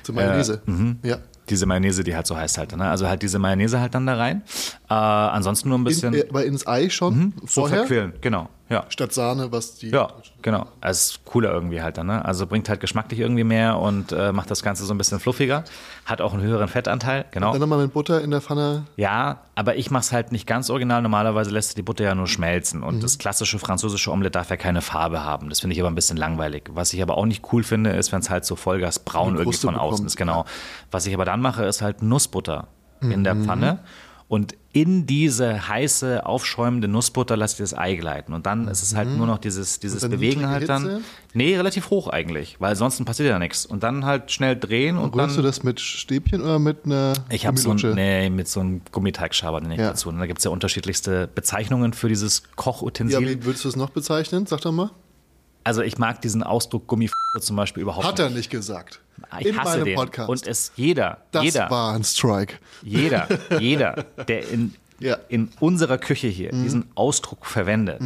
Zur 0.03 0.15
Mayonnaise. 0.15 0.61
mhm. 0.65 0.99
ja. 1.01 1.19
Diese 1.49 1.65
Mayonnaise, 1.65 2.03
die 2.03 2.15
halt 2.15 2.27
so 2.27 2.35
heißt 2.35 2.57
halt. 2.57 2.75
Ne? 2.75 2.89
Also 2.89 3.07
halt 3.07 3.21
diese 3.21 3.39
Mayonnaise 3.39 3.79
halt 3.79 3.95
dann 3.95 4.05
da 4.05 4.15
rein. 4.15 4.43
Äh, 4.89 4.93
ansonsten 4.93 5.69
nur 5.69 5.77
ein 5.77 5.83
bisschen 5.83 6.13
In, 6.13 6.21
äh, 6.21 6.29
aber 6.29 6.45
ins 6.45 6.65
Ei 6.67 6.89
schon 6.89 7.33
so 7.41 7.61
vorher? 7.61 7.79
verquillen, 7.79 8.13
genau. 8.21 8.49
Ja. 8.67 8.85
Statt 8.89 9.13
Sahne, 9.13 9.51
was 9.51 9.75
die. 9.75 9.89
Ja, 9.91 10.09
genau. 10.41 10.65
Also 10.81 10.97
ist 10.97 11.25
cooler 11.25 11.51
irgendwie 11.53 11.83
halt 11.83 11.97
dann, 11.99 12.07
ne? 12.07 12.25
Also 12.25 12.47
bringt 12.47 12.67
halt 12.67 12.79
geschmacklich 12.79 13.19
irgendwie 13.19 13.43
mehr 13.43 13.77
und 13.77 14.11
äh, 14.11 14.31
macht 14.31 14.49
das 14.49 14.63
Ganze 14.63 14.85
so 14.85 14.93
ein 14.93 14.97
bisschen 14.97 15.19
fluffiger. 15.19 15.63
Hat 16.05 16.19
auch 16.19 16.33
einen 16.33 16.41
höheren 16.41 16.67
Fettanteil, 16.67 17.25
genau. 17.29 17.51
Dann 17.51 17.61
nochmal 17.61 17.77
mit 17.77 17.93
Butter 17.93 18.21
in 18.21 18.31
der 18.31 18.41
Pfanne. 18.41 18.85
Ja, 18.95 19.41
aber 19.53 19.75
ich 19.75 19.91
mache 19.91 20.01
es 20.01 20.11
halt 20.11 20.31
nicht 20.31 20.47
ganz 20.47 20.71
original. 20.71 21.03
Normalerweise 21.03 21.51
lässt 21.51 21.73
du 21.73 21.75
die 21.75 21.83
Butter 21.83 22.05
ja 22.05 22.15
nur 22.15 22.25
schmelzen. 22.27 22.79
Mhm. 22.79 22.87
Und 22.87 23.03
das 23.03 23.19
klassische 23.19 23.59
französische 23.59 24.11
Omelette 24.11 24.31
darf 24.31 24.49
ja 24.49 24.57
keine 24.57 24.81
Farbe 24.81 25.23
haben. 25.23 25.49
Das 25.49 25.59
finde 25.59 25.75
ich 25.75 25.79
aber 25.79 25.91
ein 25.91 25.95
bisschen 25.95 26.17
langweilig. 26.17 26.63
Was 26.73 26.91
ich 26.91 27.03
aber 27.03 27.17
auch 27.19 27.25
nicht 27.27 27.43
cool 27.53 27.61
finde, 27.61 27.91
ist, 27.91 28.11
wenn 28.11 28.21
es 28.21 28.31
halt 28.31 28.45
so 28.45 28.55
vollgasbraun 28.55 29.35
irgendwie 29.37 29.57
von 29.57 29.75
außen 29.75 29.97
bekommt, 29.97 30.07
ist. 30.07 30.15
Genau. 30.17 30.45
Was 30.89 31.05
ich 31.05 31.13
aber 31.13 31.25
dann 31.25 31.39
mache, 31.39 31.65
ist 31.65 31.83
halt 31.83 32.01
Nussbutter 32.01 32.67
in 33.01 33.09
Mhm. 33.19 33.23
der 33.23 33.35
Pfanne. 33.35 33.79
Und 34.27 34.55
in 34.75 35.05
diese 35.05 35.69
heiße, 35.69 36.25
aufschäumende 36.25 36.89
Nussbutter 36.89 37.37
lasse 37.37 37.53
ich 37.53 37.69
das 37.69 37.77
Ei 37.79 37.95
gleiten. 37.95 38.33
Und 38.33 38.45
dann 38.45 38.67
ist 38.67 38.83
es 38.83 38.93
halt 38.93 39.07
nur 39.07 39.25
noch 39.25 39.37
dieses, 39.37 39.79
dieses 39.79 40.03
Mhm. 40.03 40.09
Bewegen 40.09 40.49
halt 40.49 40.67
dann. 40.67 41.01
Nee, 41.33 41.55
relativ 41.55 41.89
hoch 41.91 42.09
eigentlich, 42.09 42.57
weil 42.59 42.75
sonst 42.75 43.01
passiert 43.05 43.29
ja 43.29 43.39
nichts. 43.39 43.65
Und 43.65 43.83
dann 43.83 44.03
halt 44.03 44.31
schnell 44.33 44.57
drehen 44.57 44.97
und, 44.97 45.15
Rührst 45.15 45.29
dann. 45.29 45.35
du 45.37 45.41
das 45.43 45.63
mit 45.63 45.79
Stäbchen 45.79 46.41
oder 46.41 46.59
mit 46.59 46.85
einer 46.85 47.13
Ich 47.29 47.45
habe 47.47 47.57
so 47.57 47.71
ein, 47.71 47.77
nee, 47.95 48.29
mit 48.29 48.49
so 48.49 48.59
einem 48.59 48.81
Gummiteigschaber 48.91 49.61
den 49.61 49.71
ich 49.71 49.79
Ja. 49.79 49.91
dazu. 49.91 50.09
Und 50.09 50.19
da 50.19 50.25
gibt 50.25 50.39
es 50.39 50.43
ja 50.43 50.51
unterschiedlichste 50.51 51.29
Bezeichnungen 51.33 51.93
für 51.93 52.09
dieses 52.09 52.39
Ja, 52.43 52.49
Kochutensil. 52.57 53.21
wie 53.29 53.45
würdest 53.45 53.63
du 53.63 53.69
es 53.69 53.77
noch 53.77 53.91
bezeichnen? 53.91 54.45
Sag 54.45 54.59
doch 54.59 54.73
mal. 54.73 54.91
Also 55.65 55.81
ich 55.81 55.97
mag 55.97 56.21
diesen 56.21 56.41
Ausdruck 56.43 56.87
Gummi 56.87 57.09
zum 57.41 57.57
Beispiel 57.57 57.83
überhaupt 57.83 58.05
Hat 58.05 58.19
er 58.19 58.27
nicht. 58.27 58.37
nicht 58.37 58.49
gesagt. 58.51 59.01
Ich 59.39 59.47
in 59.47 59.57
hasse 59.57 59.77
meinem 59.79 59.85
den. 59.85 59.95
Podcast. 59.95 60.29
Und 60.29 60.47
es 60.47 60.71
jeder, 60.77 61.17
das 61.31 61.43
jeder, 61.43 61.69
war 61.69 61.93
ein 61.93 62.03
Strike. 62.05 62.53
jeder, 62.83 63.27
jeder, 63.59 64.05
der 64.27 64.47
in, 64.49 64.73
Ja. 64.99 65.17
in 65.27 65.49
unserer 65.59 65.97
Küche 65.97 66.27
hier 66.27 66.51
diesen 66.51 66.85
Ausdruck 66.95 67.45
verwendet, 67.45 68.01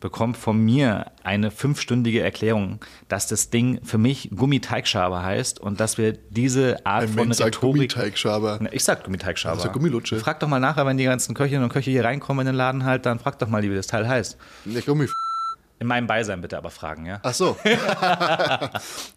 bekommt 0.00 0.36
von 0.36 0.58
mir 0.58 1.06
eine 1.24 1.50
fünfstündige 1.50 2.20
Erklärung, 2.20 2.80
dass 3.08 3.26
das 3.28 3.48
Ding 3.50 3.80
für 3.84 3.96
mich 3.98 4.28
Gummiteigschaber 4.34 5.22
heißt 5.22 5.60
und 5.60 5.80
dass 5.80 5.96
wir 5.98 6.12
diese 6.30 6.84
Art 6.84 7.04
Ein 7.04 7.08
von 7.08 7.16
Mensch 7.28 7.36
sagt 7.38 7.56
Rhetorik 7.56 7.72
Gummiteigschaber. 7.74 8.58
Na, 8.60 8.72
Ich 8.72 8.84
sag 8.84 9.04
Gummiteigschaber. 9.04 9.62
Ja 9.62 9.68
Gummilutsche. 9.72 10.18
Frag 10.18 10.40
doch 10.40 10.48
mal 10.48 10.60
nachher, 10.60 10.84
wenn 10.84 10.98
die 10.98 11.04
ganzen 11.04 11.34
Köchinnen 11.34 11.62
und 11.64 11.70
Köche 11.72 11.90
hier 11.90 12.04
reinkommen 12.04 12.46
in 12.46 12.52
den 12.52 12.56
Laden 12.56 12.84
halt, 12.84 13.06
dann 13.06 13.18
frag 13.18 13.38
doch 13.38 13.48
mal, 13.48 13.62
wie 13.62 13.74
das 13.74 13.86
Teil 13.86 14.06
heißt. 14.06 14.36
Der 14.66 14.82
Gummi. 14.82 15.06
In 15.78 15.86
meinem 15.88 16.06
Beisein 16.06 16.40
bitte 16.40 16.56
aber 16.56 16.70
fragen, 16.70 17.04
ja? 17.06 17.20
Ach 17.22 17.34
so. 17.34 17.56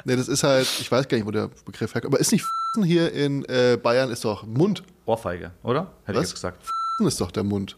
nee, 0.06 0.16
das 0.16 0.28
ist 0.28 0.44
halt, 0.44 0.68
ich 0.80 0.92
weiß 0.92 1.08
gar 1.08 1.18
nicht, 1.18 1.26
wo 1.26 1.32
der 1.32 1.50
Begriff 1.66 1.94
herkommt. 1.94 2.14
Aber 2.14 2.20
ist 2.20 2.32
nicht 2.32 2.46
hier 2.84 3.12
in 3.14 3.46
äh, 3.46 3.78
Bayern 3.82 4.12
ist 4.12 4.26
doch 4.26 4.46
Mund. 4.46 4.84
Ohrfeige, 5.06 5.52
oder? 5.64 5.92
Hätte 6.04 6.18
Was? 6.20 6.26
ich 6.26 6.30
jetzt 6.32 6.34
gesagt. 6.36 6.70
ist 7.00 7.22
doch 7.22 7.32
der 7.32 7.44
Mund. 7.44 7.78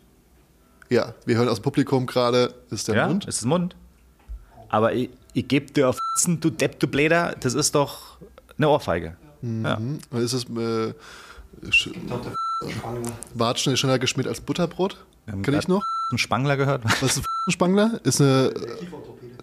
Ja, 0.90 1.14
wir 1.26 1.38
hören 1.38 1.48
aus 1.48 1.60
dem 1.60 1.64
Publikum 1.64 2.06
gerade, 2.08 2.54
ist 2.70 2.88
der 2.88 2.96
ja, 2.96 3.08
Mund. 3.08 3.26
ist 3.26 3.38
es 3.38 3.46
Mund. 3.46 3.76
Aber 4.70 4.94
ich, 4.94 5.10
ich 5.34 5.48
geb 5.48 5.74
dir 5.74 5.88
auf 5.90 6.00
du 6.26 6.50
Depp, 6.50 6.80
du 6.80 6.88
Bläder, 6.88 7.36
das 7.40 7.54
ist 7.54 7.76
doch 7.76 8.18
eine 8.58 8.68
Ohrfeige. 8.70 9.16
Ja. 9.42 9.76
Und 9.76 10.02
ist 10.14 10.34
es 10.34 10.44
äh, 10.46 10.94
sch- 11.70 11.94
Watschen 13.34 13.74
ist 13.74 13.80
schneller 13.80 14.00
geschmiert 14.00 14.28
als 14.28 14.42
Butterbrot? 14.42 14.98
Kenn 15.44 15.54
ich 15.54 15.68
noch? 15.68 15.84
Ein 16.12 16.18
Spangler 16.18 16.58
gehört? 16.58 16.84
Was 17.02 17.18
ist 17.18 17.20
ein 17.20 17.26
Spangler? 17.48 18.00
Ist 18.04 18.22
eine 18.22 18.54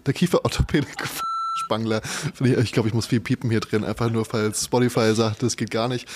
der 0.05 0.13
Kieferorthopäde 0.13 0.87
Spangler. 1.53 2.01
Finde 2.33 2.61
Ich, 2.61 2.71
glaube, 2.71 2.87
ich 2.87 2.93
muss 2.93 3.05
viel 3.07 3.19
piepen 3.19 3.49
hier 3.49 3.59
drin, 3.59 3.83
einfach 3.83 4.09
nur, 4.09 4.25
falls 4.25 4.65
Spotify 4.65 5.13
sagt, 5.13 5.43
das 5.43 5.57
geht 5.57 5.71
gar 5.71 5.87
nicht. 5.87 6.07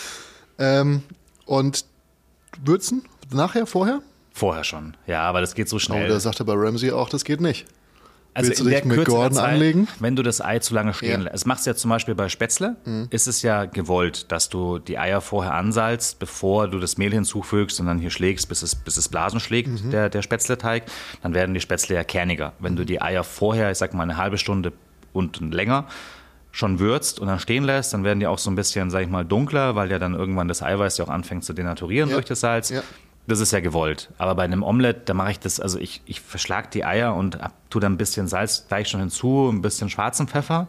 Ähm, 0.58 1.04
und 1.46 1.86
würzen? 2.64 3.04
Nachher, 3.32 3.66
vorher? 3.66 4.02
Vorher 4.32 4.64
schon. 4.64 4.96
Ja, 5.08 5.24
aber 5.24 5.42
das 5.42 5.54
geht 5.56 5.70
so 5.70 5.76
Oh, 5.76 5.80
schnell. 5.80 6.08
da 6.08 6.20
sagt 6.20 6.40
aber 6.42 6.56
Ramsey 6.56 6.92
auch, 6.92 7.10
das 7.10 7.24
geht 7.24 7.42
nicht. 7.42 7.66
Also 8.36 8.50
Willst 8.50 8.62
du 8.62 8.66
dich 8.70 8.84
mit 8.86 8.98
Kürze 8.98 9.12
Gordon 9.12 9.34
Zeit, 9.38 9.54
anlegen? 9.54 9.88
Wenn 10.00 10.16
du 10.16 10.24
das 10.24 10.42
Ei 10.42 10.58
zu 10.60 10.74
lange 10.74 10.94
stehen 10.94 11.10
Ja. 11.12 11.18
Mhm. 11.18 11.24
lässt. 11.26 11.34
Das 11.36 11.46
machst 11.46 11.66
du 11.66 11.70
ja 11.70 11.76
zum 11.76 11.90
Beispiel 11.90 12.16
bei 12.16 12.30
Spätzle. 12.30 12.78
Ist 13.12 13.28
es 13.28 13.42
ja 13.44 13.66
gewollt, 13.66 14.32
dass 14.32 14.50
du 14.50 14.80
die 14.80 14.98
Eier 14.98 15.22
vorher 15.22 15.54
ansalzt, 15.54 16.18
bevor 16.20 16.68
du 16.68 16.80
das 16.80 16.98
Mehl 16.98 17.12
hinzufügst 17.12 17.80
und 17.80 17.86
dann 17.86 18.00
hier 18.00 18.10
schlägst, 18.10 18.50
bis 18.50 18.64
es, 18.64 18.74
bis 18.76 18.98
es 18.98 19.08
Blasen 19.08 19.40
schlägt, 19.40 19.84
Mhm. 19.84 19.92
der, 19.92 20.10
der 20.10 20.22
Spätzleteig. 20.24 20.84
Dann 21.22 21.34
werden 21.36 21.54
die 21.54 21.62
Spätzle 21.62 21.96
ja 21.96 22.04
kerniger. 22.04 22.54
Wenn 22.60 22.76
du 22.76 22.86
die 22.86 23.02
Eier 23.02 23.24
vorher, 23.24 23.70
ich 23.72 23.78
sag 23.78 23.94
mal 23.94 24.04
eine 24.04 24.18
halbe 24.18 24.38
Stunde 24.40 24.74
und 25.14 25.40
länger 25.54 25.86
schon 26.52 26.80
würzt 26.80 27.20
und 27.20 27.28
dann 27.28 27.40
stehen 27.40 27.64
lässt, 27.64 27.94
dann 27.94 28.04
werden 28.04 28.20
die 28.20 28.28
auch 28.28 28.38
so 28.38 28.50
ein 28.52 28.56
bisschen, 28.56 28.90
sag 28.92 29.02
ich 29.02 29.10
mal, 29.10 29.26
dunkler, 29.26 29.76
weil 29.76 29.90
ja 29.92 29.98
dann 30.00 30.14
irgendwann 30.14 30.48
das 30.48 30.62
Eiweiß 30.62 30.98
ja 31.00 31.06
auch 31.06 31.10
anfängt 31.10 31.44
zu 31.44 31.54
denaturieren 31.54 32.10
Ja. 32.10 32.16
durch 32.16 32.26
das 32.26 32.42
Salz. 32.42 32.70
Ja. 32.70 32.82
Das 33.26 33.40
ist 33.40 33.52
ja 33.52 33.62
gewollt. 33.62 34.10
Aber 34.18 34.36
bei 34.36 34.44
einem 34.44 34.64
Omelett, 34.64 35.08
da 35.08 35.14
mache 35.14 35.32
ich 35.32 35.40
das, 35.40 35.60
also 35.60 35.80
ich, 35.80 36.02
ich 36.06 36.20
verschlag 36.22 36.72
die 36.72 36.84
Eier 36.84 37.16
und 37.16 37.38
tue 37.70 37.82
dann 37.82 37.94
ein 37.94 37.98
bisschen 37.98 38.28
Salz 38.28 38.66
gleich 38.68 38.90
schon 38.90 39.00
hinzu, 39.00 39.50
ein 39.50 39.62
bisschen 39.62 39.90
schwarzen 39.90 40.28
Pfeffer 40.28 40.68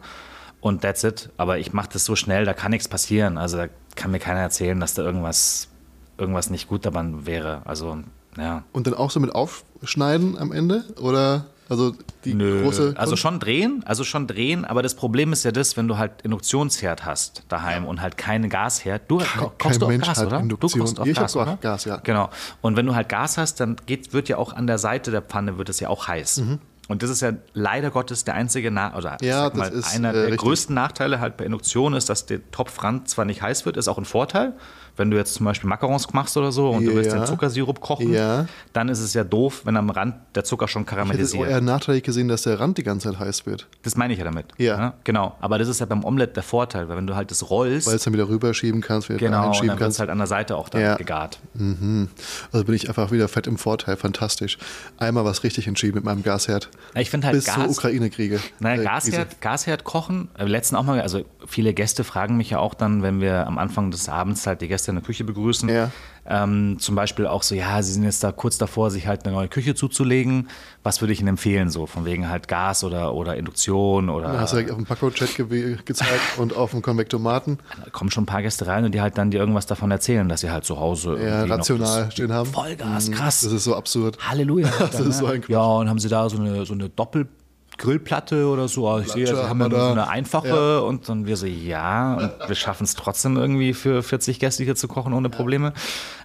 und 0.61 0.81
that's 0.81 1.03
it. 1.03 1.29
Aber 1.37 1.59
ich 1.59 1.73
mache 1.73 1.89
das 1.91 2.05
so 2.05 2.15
schnell, 2.15 2.45
da 2.45 2.53
kann 2.53 2.71
nichts 2.71 2.87
passieren. 2.87 3.37
Also 3.37 3.57
da 3.57 3.67
kann 3.95 4.11
mir 4.11 4.19
keiner 4.19 4.39
erzählen, 4.39 4.79
dass 4.79 4.93
da 4.93 5.03
irgendwas, 5.03 5.67
irgendwas 6.17 6.49
nicht 6.49 6.67
gut 6.67 6.85
daran 6.85 7.25
wäre. 7.25 7.61
Also, 7.65 7.99
ja. 8.37 8.63
Und 8.71 8.87
dann 8.87 8.93
auch 8.93 9.11
so 9.11 9.19
mit 9.19 9.35
aufschneiden 9.35 10.37
am 10.37 10.51
Ende? 10.51 10.85
Oder 10.99 11.45
also 11.69 11.93
die 12.23 12.33
Nö. 12.33 12.63
große. 12.63 12.93
Also 12.97 13.15
schon 13.15 13.39
drehen, 13.39 13.83
also 13.85 14.03
schon 14.03 14.27
drehen, 14.27 14.65
aber 14.65 14.83
das 14.83 14.93
Problem 14.95 15.33
ist 15.33 15.43
ja 15.43 15.51
das, 15.51 15.75
wenn 15.77 15.87
du 15.87 15.97
halt 15.97 16.21
Induktionsherd 16.23 17.05
hast 17.05 17.43
daheim 17.49 17.85
und 17.85 18.01
halt 18.01 18.17
keinen 18.17 18.49
Gasherd. 18.49 19.03
Du 19.07 19.17
ko- 19.19 19.51
kochst 19.57 19.81
Mensch 19.87 20.05
Gas, 20.07 20.23
oder? 20.25 20.39
Induktion. 20.39 20.79
Du 20.79 20.85
kochst 20.85 20.99
hab 20.99 21.05
Gas, 21.15 21.33
Ga- 21.33 21.41
oder? 21.41 21.57
Gas, 21.61 21.85
ja. 21.85 21.97
Genau. 21.97 22.29
Und 22.61 22.75
wenn 22.77 22.85
du 22.85 22.93
halt 22.95 23.09
Gas 23.09 23.37
hast, 23.37 23.59
dann 23.59 23.77
geht, 23.85 24.13
wird 24.13 24.29
ja 24.29 24.37
auch 24.37 24.53
an 24.53 24.67
der 24.67 24.77
Seite 24.77 25.11
der 25.11 25.21
Pfanne 25.21 25.57
wird 25.57 25.69
es 25.69 25.79
ja 25.79 25.89
auch 25.89 26.07
heiß. 26.07 26.41
Und 26.87 27.01
das 27.01 27.09
ist 27.09 27.21
ja 27.23 27.31
leider 27.53 27.89
Gottes 27.89 28.25
der 28.25 28.35
einzige 28.35 28.69
Na 28.69 28.95
oder 28.95 29.13
Mhm. 29.19 29.27
Ja, 29.27 29.51
mal, 29.55 29.69
ist, 29.69 29.95
einer 29.95 30.09
äh, 30.11 30.13
der 30.13 30.23
richtig. 30.25 30.41
größten 30.41 30.75
Nachteile 30.75 31.19
halt 31.19 31.35
bei 31.35 31.45
Induktion 31.45 31.95
ist, 31.95 32.09
dass 32.09 32.27
der 32.27 32.39
Topfrand 32.51 33.09
zwar 33.09 33.25
nicht 33.25 33.41
heiß 33.41 33.65
wird, 33.65 33.75
ist 33.77 33.87
auch 33.87 33.97
ein 33.97 34.05
Vorteil. 34.05 34.53
Wenn 34.97 35.11
du 35.11 35.17
jetzt 35.17 35.33
zum 35.33 35.45
Beispiel 35.45 35.69
Macarons 35.69 36.11
machst 36.13 36.37
oder 36.37 36.51
so 36.51 36.69
und 36.69 36.85
du 36.85 36.93
willst 36.95 37.11
Ja. 37.11 37.17
den 37.19 37.25
Zuckersirup 37.25 37.81
kochen, 37.81 38.13
Ja. 38.13 38.45
dann 38.73 38.89
ist 38.89 38.99
es 38.99 39.13
ja 39.13 39.23
doof, 39.23 39.61
wenn 39.65 39.75
am 39.77 39.89
Rand 39.89 40.15
der 40.35 40.43
Zucker 40.43 40.67
schon 40.67 40.83
ich 40.83 40.87
hätte 40.87 40.95
karamellisiert. 40.95 41.49
eher 41.49 41.61
nachteilig 41.61 42.03
gesehen, 42.03 42.27
dass 42.27 42.43
der 42.43 42.59
Rand 42.59 42.77
die 42.77 42.83
ganze 42.83 43.09
Zeit 43.11 43.19
heiß 43.19 43.45
wird. 43.45 43.67
Das 43.83 43.95
meine 43.97 44.13
ich 44.13 44.19
ja 44.19 44.25
damit. 44.25 44.47
Ja. 44.57 44.93
Genau. 45.03 45.35
Aber 45.41 45.57
das 45.57 45.67
ist 45.67 45.79
ja 45.79 45.85
beim 45.85 46.03
Omelett 46.03 46.35
der 46.35 46.43
Vorteil, 46.43 46.87
weil 46.89 46.97
wenn 46.97 47.07
du 47.07 47.15
halt 47.15 47.31
das 47.31 47.49
rollst, 47.49 47.87
Weil 47.87 47.95
es 47.95 48.03
dann 48.03 48.13
wieder 48.13 48.29
rüberschieben 48.29 48.81
kannst, 48.81 49.09
wieder 49.09 49.19
genau, 49.19 49.39
und 49.41 49.47
einschieben 49.47 49.67
dann 49.69 49.79
kannst. 49.79 49.99
halt 49.99 50.09
an 50.09 50.17
der 50.17 50.27
Seite 50.27 50.55
auch 50.55 50.69
dann 50.69 50.81
Ja. 50.81 50.95
gegart. 50.95 51.39
Also 52.51 52.65
bin 52.65 52.75
ich 52.75 52.87
einfach 52.87 53.11
wieder 53.11 53.27
fett 53.27 53.47
im 53.47 53.57
Vorteil. 53.57 53.97
Fantastisch. 53.97 54.57
Einmal 54.97 55.25
was 55.25 55.43
richtig 55.43 55.67
entschieden 55.67 55.95
mit 55.95 56.03
meinem 56.03 56.23
Gasherd. 56.23 56.69
Ja, 56.93 57.01
Ich 57.01 57.09
finde 57.09 57.27
halt 57.27 57.35
Bis 57.35 57.45
zur 57.45 57.55
Gas, 57.63 57.77
Ukraine-Kriege. 57.77 58.39
naja, 58.59 58.81
Äh, 58.81 58.85
Gasherd, 58.85 59.41
Gasherd 59.41 59.83
kochen, 59.83 60.29
äh, 60.37 60.45
letzten 60.45 60.75
auch 60.75 60.83
mal, 60.83 61.01
also 61.01 61.23
viele 61.47 61.73
Gäste 61.73 62.03
fragen 62.03 62.37
mich 62.37 62.49
ja 62.51 62.59
auch 62.59 62.73
dann, 62.73 63.03
wenn 63.03 63.21
wir 63.21 63.45
am 63.47 63.57
Anfang 63.57 63.91
des 63.91 64.09
Abends 64.09 64.45
halt 64.47 64.61
die 64.61 64.67
Gäste 64.67 64.84
in 64.87 64.95
der 64.95 65.03
Küche 65.03 65.23
begrüßen, 65.23 65.67
Ja. 65.69 65.91
ähm, 66.25 66.77
zum 66.79 66.95
Beispiel 66.95 67.27
auch 67.27 67.43
so, 67.43 67.55
ja, 67.55 67.81
sie 67.83 67.91
sind 67.93 68.03
jetzt 68.03 68.23
da 68.23 68.31
kurz 68.31 68.57
davor, 68.57 68.91
sich 68.91 69.07
halt 69.07 69.25
eine 69.25 69.35
neue 69.35 69.47
Küche 69.47 69.75
zuzulegen. 69.75 70.49
Was 70.83 71.01
würde 71.01 71.13
ich 71.13 71.19
ihnen 71.19 71.29
empfehlen, 71.29 71.69
so 71.69 71.85
von 71.85 72.05
wegen 72.05 72.29
halt 72.29 72.47
Gas 72.47 72.83
oder, 72.83 73.13
oder 73.13 73.35
Induktion 73.37 74.09
oder 74.09 74.33
Da 74.33 74.39
hast 74.41 74.53
du 74.53 74.57
direkt 74.57 74.71
auf 74.71 74.77
dem 74.77 74.85
Paco-Chat 74.85 75.35
ge 75.35 75.77
gezeigt 75.85 76.37
und 76.37 76.55
auf 76.55 76.71
dem 76.71 76.81
Konvektomaten. 76.81 77.59
da 77.83 77.89
kommen 77.89 78.11
schon 78.11 78.23
ein 78.23 78.27
paar 78.27 78.41
Gäste 78.41 78.67
rein 78.67 78.85
und 78.85 78.91
die 78.93 79.01
halt 79.01 79.17
dann 79.17 79.31
dir 79.31 79.39
irgendwas 79.39 79.65
davon 79.65 79.91
erzählen, 79.91 80.27
dass 80.29 80.41
sie 80.41 80.51
halt 80.51 80.65
zu 80.65 80.79
Hause 80.79 81.17
Ja, 81.21 81.43
rational 81.45 82.11
stehen 82.11 82.31
haben. 82.33 82.49
Vollgas, 82.51 83.09
Mhm. 83.09 83.13
krass. 83.13 83.41
Das 83.41 83.51
ist 83.51 83.63
so 83.63 83.75
absurd. 83.75 84.17
Halleluja. 84.27 84.67
Das 84.91 84.99
ist 84.99 85.17
so 85.19 85.25
ein 85.27 85.41
Quatsch. 85.41 85.49
ja, 85.49 85.61
und 85.63 85.89
haben 85.89 85.99
sie 85.99 86.09
da 86.09 86.29
so 86.29 86.37
eine, 86.37 86.65
so 86.65 86.73
eine 86.73 86.89
Doppelgrillplatte 87.77 88.47
oder 88.47 88.67
so? 88.67 88.87
Ah, 88.89 89.01
Ich 89.01 89.11
sehe, 89.11 89.27
sie 89.27 89.35
haben 89.35 89.57
wir 89.59 89.69
so 89.69 89.77
eine 89.77 90.07
einfache 90.07 90.47
Ja. 90.47 90.79
und 90.79 91.07
dann 91.09 91.25
wir 91.25 91.37
so, 91.37 91.45
ja, 91.45 92.15
und 92.15 92.31
wir 92.47 92.55
schaffen 92.55 92.83
es 92.83 92.93
trotzdem 92.95 93.37
irgendwie 93.37 93.73
für 93.73 94.01
40 94.03 94.39
Gäste 94.39 94.63
hier 94.63 94.75
zu 94.75 94.87
kochen 94.87 95.13
ohne 95.13 95.29
Probleme. 95.29 95.73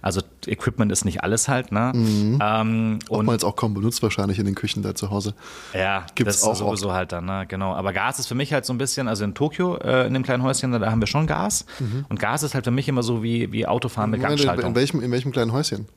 Also 0.01 0.21
Equipment 0.47 0.91
ist 0.91 1.05
nicht 1.05 1.23
alles 1.23 1.47
halt, 1.47 1.71
ne? 1.71 1.91
Mhm. 1.93 2.39
Ähm, 2.41 2.99
jetzt 3.29 3.43
auch 3.45 3.55
kaum 3.55 3.73
benutzt 3.73 4.01
wahrscheinlich 4.03 4.39
in 4.39 4.45
den 4.45 4.55
Küchen 4.55 4.81
da 4.83 4.95
zu 4.95 5.09
Hause. 5.11 5.33
ja, 5.73 6.05
Gibt's 6.15 6.37
das 6.39 6.43
auch 6.43 6.53
ist 6.53 6.59
sowieso 6.59 6.93
halt 6.93 7.11
dann, 7.11 7.25
ne? 7.25 7.45
genau. 7.47 7.73
Aber 7.73 7.93
Gas 7.93 8.19
ist 8.19 8.27
für 8.27 8.35
mich 8.35 8.53
halt 8.53 8.65
so 8.65 8.73
ein 8.73 8.77
bisschen, 8.77 9.07
also 9.07 9.23
in 9.23 9.33
Tokio, 9.35 9.75
äh, 9.77 10.07
in 10.07 10.13
dem 10.13 10.23
kleinen 10.23 10.43
Häuschen, 10.43 10.71
da, 10.71 10.91
haben 10.91 11.01
wir 11.01 11.07
schon 11.07 11.27
Gas. 11.27 11.65
Und 12.09 12.19
Gas 12.19 12.43
ist 12.43 12.53
halt 12.55 12.65
für 12.65 12.71
mich 12.71 12.87
immer 12.87 13.03
so 13.03 13.23
wie, 13.23 13.51
wie 13.51 13.67
Autofahren 13.67 14.09
mit 14.11 14.19
Mhm. 14.19 14.23
Moment, 14.23 14.41
in, 14.41 14.47
Gangschaltung. 14.47 14.69
in, 14.71 14.75
welchem, 14.75 15.01
in 15.01 15.11
welchem 15.11 15.31
kleinen 15.31 15.51
Häuschen? 15.51 15.87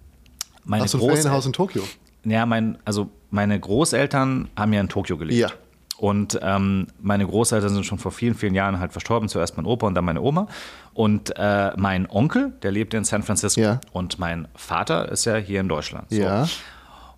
Meine 0.65 0.85
Hast 0.85 0.95
du 0.95 0.99
ein 0.99 1.15
Ferienhaus 1.15 1.45
in 1.47 1.53
Tokio? 1.53 1.83
Ja, 2.25 2.47
mein, 2.47 2.79
also 2.85 3.11
meine 3.31 3.59
Großeltern 3.59 4.49
haben 4.57 4.73
ja 4.73 4.81
in 4.81 4.89
Tokio 4.89 5.17
gelebt. 5.17 5.41
Ja. 5.41 5.49
Und 5.97 6.39
ähm, 6.43 6.89
meine 7.01 7.27
Großeltern 7.27 7.71
sind 7.71 7.87
schon 7.87 7.99
vor 7.99 8.13
vielen, 8.13 8.35
vielen 8.35 8.55
Jahren 8.55 8.81
halt 8.81 8.93
verstorben. 8.93 9.29
Zuerst 9.29 9.57
mein 9.57 9.65
Opa 9.67 9.87
und 9.87 9.95
dann 9.95 10.05
meine 10.05 10.21
Oma. 10.21 10.49
Und 10.93 11.33
äh, 11.37 11.73
mein 11.77 12.09
Onkel, 12.11 12.53
der 12.63 12.73
lebt 12.73 12.95
in 12.95 13.05
San 13.05 13.23
Francisco. 13.23 13.61
Ja. 13.61 13.81
Und 13.93 14.19
mein 14.19 14.49
Vater 14.55 15.11
ist 15.11 15.25
ja 15.25 15.37
hier 15.37 15.61
in 15.61 15.69
Deutschland. 15.69 16.11
So. 16.11 16.17
Ja. 16.17 16.47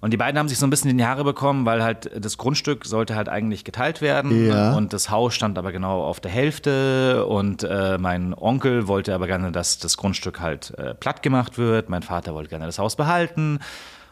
Und 0.00 0.12
die 0.12 0.18
beiden 0.18 0.38
haben 0.38 0.48
sich 0.48 0.58
so 0.58 0.66
ein 0.66 0.70
bisschen 0.70 0.90
in 0.90 0.98
die 0.98 1.04
Haare 1.06 1.24
bekommen, 1.24 1.64
weil 1.64 1.82
halt 1.82 2.10
das 2.22 2.36
Grundstück 2.36 2.84
sollte 2.84 3.16
halt 3.16 3.28
eigentlich 3.28 3.64
geteilt 3.64 4.02
werden. 4.02 4.46
Ja. 4.46 4.74
Und 4.74 4.92
das 4.92 5.10
Haus 5.10 5.34
stand 5.34 5.58
aber 5.58 5.72
genau 5.72 6.04
auf 6.04 6.20
der 6.20 6.30
Hälfte. 6.30 7.24
Und 7.26 7.64
äh, 7.64 7.96
mein 7.98 8.34
Onkel 8.34 8.88
wollte 8.88 9.14
aber 9.14 9.26
gerne, 9.26 9.52
dass 9.52 9.78
das 9.78 9.96
Grundstück 9.96 10.40
halt 10.40 10.72
äh, 10.78 10.94
platt 10.94 11.22
gemacht 11.22 11.56
wird. 11.56 11.88
Mein 11.88 12.02
Vater 12.02 12.34
wollte 12.34 12.50
gerne 12.50 12.66
das 12.66 12.78
Haus 12.78 12.94
behalten. 12.94 13.58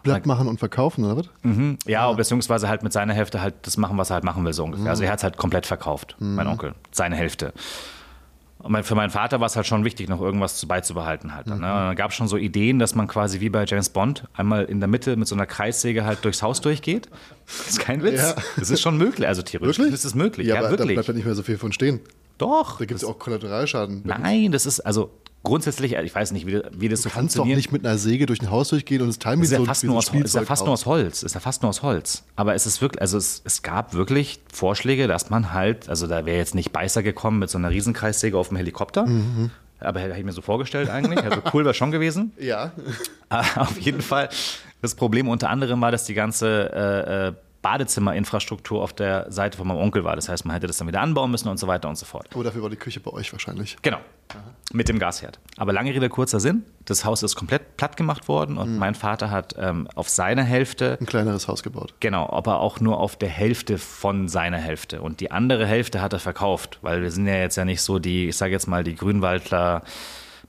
Blatt 0.05 0.27
machen 0.27 0.47
und 0.47 0.59
verkaufen, 0.59 1.05
oder 1.05 1.17
was? 1.17 1.27
Ja, 1.87 2.13
beziehungsweise 2.13 2.69
halt 2.69 2.83
mit 2.85 2.93
seiner 2.93 3.13
Hälfte 3.15 3.43
halt 3.43 3.55
das 3.63 3.77
machen, 3.77 3.99
was 3.99 4.11
er 4.11 4.15
halt 4.15 4.25
machen 4.25 4.45
will, 4.45 4.53
so 4.53 4.63
ungefähr. 4.65 4.89
Also 4.91 5.03
er 5.03 5.11
hat 5.11 5.19
es 5.19 5.25
halt 5.25 5.37
komplett 5.37 5.67
verkauft, 5.67 6.15
mein 6.21 6.47
Onkel, 6.47 6.75
seine 6.93 7.17
Hälfte. 7.17 7.53
Und 8.59 8.73
mein- 8.73 8.83
für 8.85 8.95
meinen 8.95 9.11
Vater 9.11 9.41
war 9.41 9.47
es 9.47 9.57
halt 9.57 9.67
schon 9.67 9.85
wichtig, 9.85 10.09
noch 10.09 10.23
irgendwas 10.23 10.57
zu 10.57 10.67
beizubehalten 10.67 11.35
halt. 11.35 11.47
Ne? 11.49 11.55
Und 11.55 11.61
dann 11.63 11.97
gab 11.97 12.13
es 12.13 12.17
schon 12.17 12.29
so 12.29 12.39
Ideen, 12.39 12.79
dass 12.79 12.95
man 12.95 13.07
quasi 13.09 13.41
wie 13.41 13.51
bei 13.51 13.65
James 13.67 13.91
Bond 13.91 14.25
einmal 14.33 14.65
in 14.65 14.81
der 14.81 14.89
Mitte 14.89 15.17
mit 15.17 15.29
so 15.29 15.35
einer 15.35 15.45
Kreissäge 15.45 16.07
halt 16.07 16.25
durchs 16.25 16.43
Haus 16.43 16.61
durchgeht. 16.63 17.09
Das 17.47 17.69
ist 17.69 17.79
kein 17.81 18.03
Witz. 18.03 18.23
Ja. 18.23 18.35
Das 18.57 18.71
ist 18.71 18.81
schon 18.81 18.97
möglich. 18.97 19.29
Also 19.29 19.43
theoretisch 19.43 19.77
Wirklich? 19.77 19.93
ist 19.95 20.05
es 20.07 20.15
möglich. 20.15 20.47
Ja, 20.47 20.55
Ja, 20.55 20.61
aber 20.61 20.69
da 20.71 20.79
wirklich. 20.79 20.97
bleibt 20.97 21.09
ja 21.09 21.13
nicht 21.15 21.27
mehr 21.27 21.35
so 21.35 21.43
viel 21.43 21.59
von 21.59 21.73
stehen. 21.73 22.01
Doch. 22.39 22.79
Da 22.79 22.87
gibt 22.87 22.97
es 23.03 23.05
auch 23.05 23.19
Kollateralschaden. 23.19 24.01
Nein, 24.05 24.51
das 24.51 24.65
ist 24.65 24.81
also 24.81 25.11
grundsätzlich, 25.45 25.93
ich 25.93 26.15
weiß 26.15 26.33
nicht, 26.33 26.47
wie, 26.47 26.61
wie 26.73 26.89
das 26.89 27.03
so 27.03 27.09
Du 27.09 27.15
kannst 27.15 27.39
doch 27.39 27.45
nicht 27.45 27.71
mit 27.71 27.87
einer 27.87 27.99
Säge 27.99 28.27
durch 28.27 28.43
ein 28.43 28.51
Haus 28.51 28.69
durchgehen 28.71 29.03
und 29.03 29.09
es 29.09 29.19
teilen 29.19 29.41
wie 29.41 29.45
ist 29.45 29.53
ja 29.53 29.59
so, 29.59 29.65
fast 29.67 29.85
nur 29.85 30.03
so 30.03 30.13
aus, 30.13 30.25
ist 30.25 30.35
ja 30.35 30.43
fast 30.43 30.65
nur 30.65 30.73
aus 30.73 30.87
Holz. 30.87 31.23
Ist 31.23 31.35
ja 31.35 31.41
fast 31.41 31.63
nur 31.63 31.69
aus 31.69 31.83
Holz. 31.83 32.25
Aber 32.35 32.55
es 32.55 32.67
ist 32.67 32.81
wirklich, 32.83 33.01
also 33.01 33.19
es, 33.19 33.43
es 33.45 33.63
gab 33.63 33.95
wirklich 33.95 34.41
Vorschläge, 34.53 35.07
dass 35.07 35.31
man 35.31 35.53
halt, 35.53 35.89
also 35.89 36.07
da 36.07 36.27
wäre 36.27 36.39
jetzt 36.39 36.55
nicht 36.55 36.73
Beißer 36.73 37.03
gekommen 37.03 37.39
mit 37.39 37.51
so 37.51 37.59
einer 37.59 37.71
Riesenkreissäge 37.71 38.37
auf 38.37 38.49
dem 38.49 38.57
Helikopter. 38.57 39.07
Mhm. 39.07 39.51
Aber 39.81 40.01
hätte 40.01 40.19
ich 40.19 40.25
mir 40.25 40.33
so 40.33 40.41
vorgestellt 40.41 40.89
eigentlich. 40.89 41.23
Also 41.23 41.41
cool 41.53 41.65
wäre 41.65 41.75
schon 41.75 41.91
gewesen. 41.91 42.33
Ja. 42.39 42.73
Aber 43.29 43.47
auf 43.61 43.79
jeden 43.79 44.01
Fall. 44.01 44.31
Das 44.81 44.95
Problem 44.95 45.29
unter 45.29 45.51
anderem 45.51 45.81
war, 45.81 45.93
dass 45.93 46.05
die 46.05 46.15
ganze 46.15 46.73
äh, 46.73 47.29
äh, 47.29 47.33
Badezimmerinfrastruktur 47.65 48.83
auf 48.83 48.93
der 48.93 49.31
Seite 49.33 49.59
von 49.59 49.67
meinem 49.67 49.79
Onkel 49.79 50.05
war. 50.05 50.15
Das 50.17 50.29
heißt, 50.29 50.45
man 50.45 50.55
hätte 50.55 50.67
das 50.67 50.77
dann 50.77 50.87
wieder 50.87 51.01
anbauen 51.01 51.31
müssen 51.31 51.49
und 51.49 51.59
so 51.59 51.67
weiter 51.67 51.89
und 51.89 51.97
so 51.97 52.05
fort. 52.07 52.29
Aber 52.35 52.45
dafür 52.45 52.63
war 52.63 52.71
die 52.71 52.77
Küche 52.77 53.01
bei 53.01 53.11
euch 53.13 53.33
wahrscheinlich. 53.33 53.77
Genau. 53.83 53.99
Mit 54.73 54.89
dem 54.89 54.99
Gasherd. 54.99 55.39
Aber 55.57 55.73
lange 55.73 55.95
Rede, 55.95 56.09
kurzer 56.09 56.41
Sinn. 56.41 56.65
Das 56.85 57.05
Haus 57.05 57.23
ist 57.23 57.37
komplett 57.37 57.77
platt 57.77 57.97
gemacht 57.97 58.29
worden 58.29 58.59
und 58.59 58.77
mein 58.79 58.95
Vater 58.95 59.31
hat 59.31 59.55
ähm, 59.59 59.89
auf 59.95 60.09
seiner 60.09 60.43
Hälfte, 60.43 60.99
Ein 61.01 61.07
kleineres 61.07 61.49
Haus 61.49 61.63
gebaut. 61.63 61.95
genau, 62.01 62.29
aber 62.31 62.61
auch 62.61 62.81
nur 62.81 62.99
auf 63.01 63.17
der 63.17 63.29
Hälfte 63.29 63.79
von 63.79 64.29
seiner 64.29 64.59
Hälfte. 64.59 65.01
Und 65.01 65.21
die 65.21 65.31
andere 65.31 65.67
Hälfte 65.67 66.01
hat 66.03 66.13
er 66.13 66.19
verkauft, 66.19 66.79
weil 66.83 67.03
wir 67.03 67.11
sind 67.11 67.27
ja 67.27 67.37
jetzt 67.37 67.57
ja 67.57 67.65
nicht 67.65 67.81
so 67.83 67.99
die, 67.99 68.29
ich 68.29 68.37
sage 68.37 68.53
jetzt 68.53 68.67
mal, 68.67 68.85
die 68.85 68.95
Grünwaldler 68.95 69.83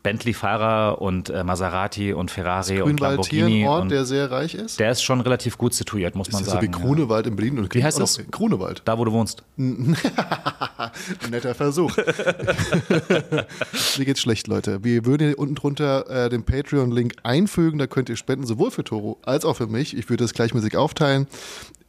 Bentley-Fahrer 0.06 1.02
und 1.02 1.32
äh, 1.32 1.44
Maserati 1.44 2.14
und 2.14 2.30
Ferrari 2.30 2.80
und 2.80 3.00
Grünwald 3.00 3.26
hier 3.26 3.46
ein 3.46 3.50
Lamborghini. 3.50 3.68
Ort, 3.68 3.82
und 3.82 3.90
der 3.90 4.06
sehr 4.06 4.30
reich 4.30 4.54
ist. 4.54 4.80
der 4.80 4.92
ist 4.92 5.02
schon 5.02 5.20
relativ 5.20 5.58
gut 5.58 5.74
situiert, 5.74 6.14
muss 6.14 6.32
man 6.32 6.44
ist 6.44 6.48
ja 6.48 6.54
so 6.54 6.62
sagen. 6.62 6.72
wie 6.72 6.80
ja. 6.80 6.86
Grunewald 6.86 7.26
in 7.26 7.36
Berlin. 7.36 7.58
Und 7.58 7.74
Wie 7.74 7.84
heißt 7.84 8.00
das? 8.00 8.20
Grunewald. 8.30 8.84
Da, 8.86 9.00
wo 9.00 9.06
du 9.06 9.12
wohnst. 9.12 9.42
Netter 9.58 11.56
Versuch. 11.56 11.98
Mir 13.98 14.06
geht's 14.06 14.22
schlecht, 14.22 14.46
Leute. 14.46 14.84
Wir 14.84 15.06
würden 15.06 15.30
hier 15.30 15.40
unten 15.40 15.56
drunter 15.56 16.08
äh, 16.08 16.30
den 16.30 16.44
Patreon-Link 16.44 17.16
einfügen. 17.24 17.80
Da 17.80 17.88
könnt 17.88 18.08
ihr 18.10 18.16
spenden, 18.16 18.46
sowohl 18.46 18.70
für 18.70 18.84
Toro 18.84 19.18
als 19.24 19.44
auch 19.44 19.56
für 19.56 19.66
mich. 19.66 19.98
Ich 19.98 20.08
würde 20.08 20.24
es 20.24 20.36
gleichmäßig 20.36 20.78
aufteilen. 20.78 21.26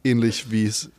Ähnlich 0.03 0.49
wie 0.49 0.65
es 0.65 0.89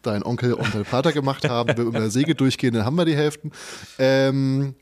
dein 0.00 0.22
Onkel 0.22 0.54
und 0.54 0.74
dein 0.74 0.86
Vater 0.86 1.12
gemacht 1.12 1.46
haben. 1.46 1.68
Wenn 1.68 1.76
wir 1.76 1.84
mit 1.84 1.96
einer 1.96 2.10
Säge 2.10 2.34
durchgehen, 2.34 2.72
dann 2.72 2.86
haben 2.86 2.96
wir 2.96 3.04
die 3.04 3.16
Hälften. 3.16 3.52
Ähm, 3.98 4.74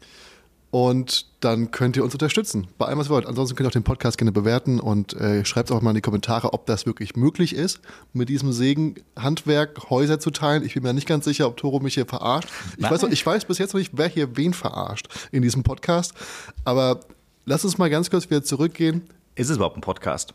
und 0.77 1.24
dann 1.40 1.70
könnt 1.70 1.97
ihr 1.97 2.05
uns 2.05 2.12
unterstützen. 2.12 2.66
Bei 2.77 2.85
allem, 2.85 2.98
was 2.98 3.07
ihr 3.07 3.11
wollt. 3.11 3.24
Ansonsten 3.24 3.57
könnt 3.57 3.65
ihr 3.66 3.69
auch 3.69 3.73
den 3.73 3.82
Podcast 3.82 4.19
gerne 4.19 4.31
bewerten 4.31 4.78
und 4.78 5.15
äh, 5.15 5.43
schreibt 5.47 5.73
auch 5.73 5.81
mal 5.81 5.93
in 5.93 5.94
die 5.94 6.01
Kommentare, 6.03 6.53
ob 6.53 6.66
das 6.66 6.85
wirklich 6.85 7.16
möglich 7.16 7.55
ist, 7.55 7.81
mit 8.12 8.28
diesem 8.28 8.53
Sägenhandwerk 8.53 9.89
Häuser 9.89 10.20
zu 10.20 10.31
teilen. 10.31 10.62
Ich 10.66 10.74
bin 10.74 10.82
mir 10.82 10.93
nicht 10.93 11.09
ganz 11.09 11.24
sicher, 11.24 11.47
ob 11.48 11.57
Toro 11.57 11.81
mich 11.81 11.94
hier 11.94 12.05
verarscht. 12.05 12.51
Ich 12.74 12.82
Nein. 12.82 12.90
weiß, 12.90 13.01
noch- 13.03 13.09
ich 13.11 13.24
weiß 13.24 13.47
bis 13.47 13.57
jetzt 13.57 13.73
noch 13.73 13.78
nicht, 13.78 13.93
wer 13.94 14.09
hier 14.09 14.36
wen 14.36 14.53
verarscht 14.53 15.09
in 15.32 15.40
diesem 15.40 15.62
Podcast. 15.62 16.12
Aber 16.65 17.01
lass 17.47 17.65
uns 17.65 17.78
mal 17.78 17.89
ganz 17.89 18.11
kurz 18.11 18.28
wieder 18.28 18.43
zurückgehen. 18.44 19.03
Ist 19.35 19.48
es 19.48 19.57
überhaupt 19.57 19.78
ein 19.78 19.81
Podcast? 19.82 20.35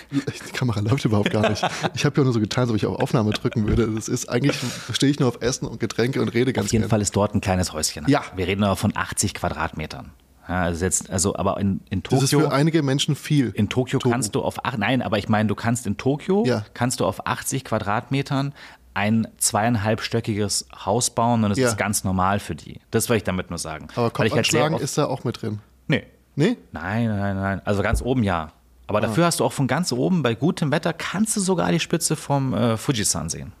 Die 0.12 0.52
Kamera 0.52 0.80
läuft 0.80 1.04
überhaupt 1.04 1.30
gar 1.30 1.48
nicht. 1.50 1.64
Ich 1.94 2.04
habe 2.04 2.16
ja 2.18 2.24
nur 2.24 2.32
so 2.32 2.40
getan, 2.40 2.62
als 2.62 2.70
ob 2.70 2.76
ich 2.76 2.86
auf 2.86 2.98
Aufnahme 3.00 3.30
drücken 3.30 3.66
würde. 3.66 3.88
Das 3.94 4.08
ist 4.08 4.28
eigentlich, 4.28 4.56
stehe 4.92 5.10
ich 5.10 5.18
nur 5.20 5.28
auf 5.28 5.40
Essen 5.42 5.66
und 5.66 5.80
Getränke 5.80 6.20
und 6.22 6.28
rede 6.28 6.52
ganz 6.52 6.66
Auf 6.66 6.72
jeden 6.72 6.82
gern. 6.82 6.90
Fall 6.90 7.00
ist 7.00 7.14
dort 7.16 7.34
ein 7.34 7.40
kleines 7.40 7.72
Häuschen. 7.72 8.04
Ja. 8.08 8.22
Wir 8.36 8.46
reden 8.46 8.64
aber 8.64 8.76
von 8.76 8.92
80 8.96 9.34
Quadratmetern. 9.34 10.10
Ja, 10.48 10.62
also, 10.62 10.84
jetzt, 10.84 11.08
also 11.08 11.36
aber 11.36 11.58
in, 11.60 11.80
in 11.88 12.02
Das 12.02 12.22
ist 12.22 12.30
Tokio. 12.30 12.48
für 12.48 12.52
einige 12.54 12.82
Menschen 12.82 13.14
viel. 13.14 13.50
In 13.54 13.68
Tokio 13.68 14.00
Toru. 14.00 14.12
kannst 14.12 14.34
du 14.34 14.42
auf 14.42 14.64
ach, 14.64 14.76
nein, 14.76 15.00
aber 15.00 15.16
ich 15.18 15.28
meine, 15.28 15.48
du 15.48 15.54
kannst 15.54 15.86
in 15.86 15.96
Tokio 15.96 16.44
Ja. 16.44 16.64
kannst 16.74 16.98
du 17.00 17.06
auf 17.06 17.26
80 17.26 17.64
Quadratmetern 17.64 18.52
ein 18.94 19.28
zweieinhalbstöckiges 19.38 20.66
Haus 20.84 21.10
bauen 21.10 21.44
und 21.44 21.50
es 21.52 21.58
Ja. 21.58 21.68
ist 21.68 21.78
ganz 21.78 22.04
normal 22.04 22.40
für 22.40 22.54
die. 22.54 22.80
Das 22.90 23.08
will 23.08 23.16
ich 23.16 23.24
damit 23.24 23.50
nur 23.50 23.58
sagen. 23.58 23.88
Aber 23.94 24.04
halt 24.04 24.14
Kopfanschlagen 24.14 24.74
oft- 24.74 24.84
ist 24.84 24.98
da 24.98 25.06
auch 25.06 25.24
mit 25.24 25.40
drin. 25.42 25.60
nee. 25.86 26.04
Nee? 26.34 26.56
Nein, 26.72 27.08
nein, 27.08 27.36
nein. 27.36 27.60
Also 27.66 27.82
ganz 27.82 28.00
oben 28.00 28.22
ja. 28.22 28.52
Aber 28.86 28.98
Ah. 28.98 29.02
dafür 29.02 29.26
hast 29.26 29.40
du 29.40 29.44
auch 29.44 29.52
von 29.52 29.66
ganz 29.66 29.92
oben 29.92 30.22
bei 30.22 30.34
gutem 30.34 30.70
Wetter 30.72 30.92
kannst 30.92 31.36
du 31.36 31.40
sogar 31.40 31.70
die 31.72 31.80
Spitze 31.80 32.16
vom 32.16 32.52
äh, 32.54 32.76
Fujisan 32.76 33.28
sehen. 33.28 33.52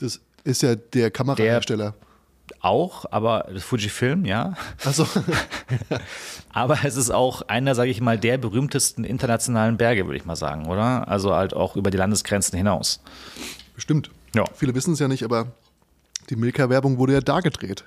Das 0.00 0.20
ist 0.44 0.62
ja 0.62 0.74
der 0.76 1.10
Kamerahersteller. 1.10 1.94
Auch, 2.60 3.06
aber 3.10 3.46
Fujifilm, 3.58 4.24
ja. 4.24 4.54
Also, 4.84 5.06
Aber 6.52 6.78
es 6.84 6.96
ist 6.96 7.10
auch 7.10 7.42
einer, 7.42 7.74
sage 7.74 7.90
ich 7.90 8.00
mal, 8.00 8.18
der 8.18 8.38
berühmtesten 8.38 9.04
internationalen 9.04 9.76
Berge, 9.76 10.06
würde 10.06 10.16
ich 10.16 10.24
mal 10.24 10.36
sagen, 10.36 10.66
oder? 10.66 11.08
Also 11.08 11.34
halt 11.34 11.54
auch 11.54 11.76
über 11.76 11.90
die 11.90 11.96
Landesgrenzen 11.96 12.56
hinaus. 12.56 13.00
bestimmt. 13.74 14.10
Ja. 14.34 14.44
Viele 14.54 14.74
wissen 14.74 14.92
es 14.94 14.98
ja 14.98 15.08
nicht, 15.08 15.24
aber 15.24 15.46
die 16.30 16.36
Milka-Werbung 16.36 16.98
wurde 16.98 17.14
ja 17.14 17.20
da 17.20 17.40
gedreht. 17.40 17.84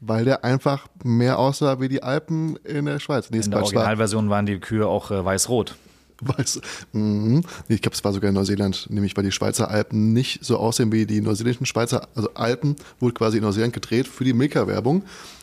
Weil 0.00 0.24
der 0.24 0.44
einfach 0.44 0.86
mehr 1.02 1.38
aussah 1.38 1.80
wie 1.80 1.88
die 1.88 2.02
Alpen 2.02 2.56
in 2.56 2.84
der 2.86 2.98
Schweiz. 3.00 3.30
Nee, 3.30 3.38
In 3.38 3.50
der 3.50 3.60
Originalversion 3.62 4.28
waren 4.28 4.44
die 4.46 4.58
Kühe 4.60 4.86
auch 4.86 5.10
äh, 5.10 5.24
weiß-rot. 5.24 5.76
Weiß, 6.24 6.60
nee, 6.92 7.42
ich 7.68 7.82
glaube, 7.82 7.94
es 7.94 8.04
war 8.04 8.12
sogar 8.12 8.28
in 8.28 8.34
Neuseeland, 8.34 8.86
nämlich 8.90 9.16
weil 9.16 9.24
die 9.24 9.32
Schweizer 9.32 9.70
Alpen 9.70 10.12
nicht 10.12 10.44
so 10.44 10.58
aussehen 10.58 10.90
wie 10.92 11.06
die 11.06 11.20
neuseeländischen 11.20 11.66
Schweizer. 11.66 12.08
Also 12.14 12.30
Alpen 12.34 12.76
wurde 13.00 13.14
quasi 13.14 13.38
in 13.38 13.44
Neuseeland 13.44 13.72
gedreht 13.72 14.08
für 14.08 14.24
die 14.24 14.32
Milka-Werbung, 14.32 15.02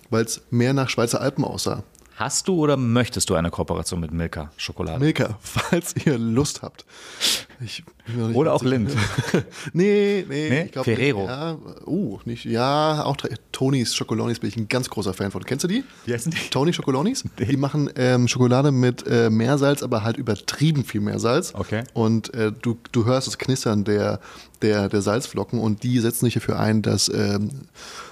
weil 0.10 0.26
es 0.26 0.42
mehr 0.50 0.74
nach 0.74 0.90
Schweizer 0.90 1.22
Alpen 1.22 1.44
aussah. 1.44 1.84
Hast 2.16 2.48
du 2.48 2.56
oder 2.56 2.78
möchtest 2.78 3.30
du 3.30 3.36
eine 3.36 3.50
Kooperation 3.50 4.00
mit 4.00 4.12
Milka 4.12 4.52
Schokolade? 4.58 5.00
Milka, 5.00 5.38
falls 5.42 5.96
ihr 6.06 6.18
Lust 6.18 6.62
habt. 6.62 6.86
Oder 8.34 8.54
auch. 8.54 8.64
Lind. 8.64 8.92
nee, 9.74 10.26
nee, 10.28 10.50
Nee? 10.50 10.64
ich 10.64 10.72
glaub, 10.72 10.86
Ferrero. 10.86 11.26
Ja, 11.26 11.58
uh, 11.86 12.20
nicht, 12.26 12.46
ja, 12.46 13.04
auch 13.04 13.18
Tonys 13.52 13.96
Schokolonis 13.96 14.40
bin 14.40 14.50
ich 14.50 14.58
ein 14.58 14.68
ganz 14.68 14.90
großer 14.90 15.14
Fan 15.14 15.32
von. 15.32 15.44
Kennst 15.44 15.64
du 15.64 15.68
die? 15.68 15.84
Wie 16.06 16.14
heißen 16.14 16.32
die? 16.32 16.38
Tony 16.50 16.74
Schokolonis. 16.74 17.24
Die 17.38 17.58
machen 17.58 17.90
ähm, 17.96 18.28
Schokolade 18.28 18.72
mit 18.72 19.06
äh, 19.08 19.30
Meersalz, 19.30 19.84
aber 19.84 20.04
halt 20.04 20.18
übertrieben 20.18 20.84
viel 20.84 21.02
Meersalz. 21.02 21.54
Okay. 21.56 21.84
Und 21.94 22.34
äh, 22.34 22.52
du, 22.52 22.78
du 22.92 23.06
hörst 23.06 23.28
das 23.28 23.38
Knistern 23.38 23.84
der, 23.84 24.20
der, 24.62 24.90
der 24.90 25.02
Salzflocken 25.02 25.60
und 25.60 25.84
die 25.84 26.00
setzen 26.00 26.26
sich 26.26 26.34
dafür 26.36 26.60
ein, 26.60 26.82
dass 26.82 27.10
ähm, 27.10 27.50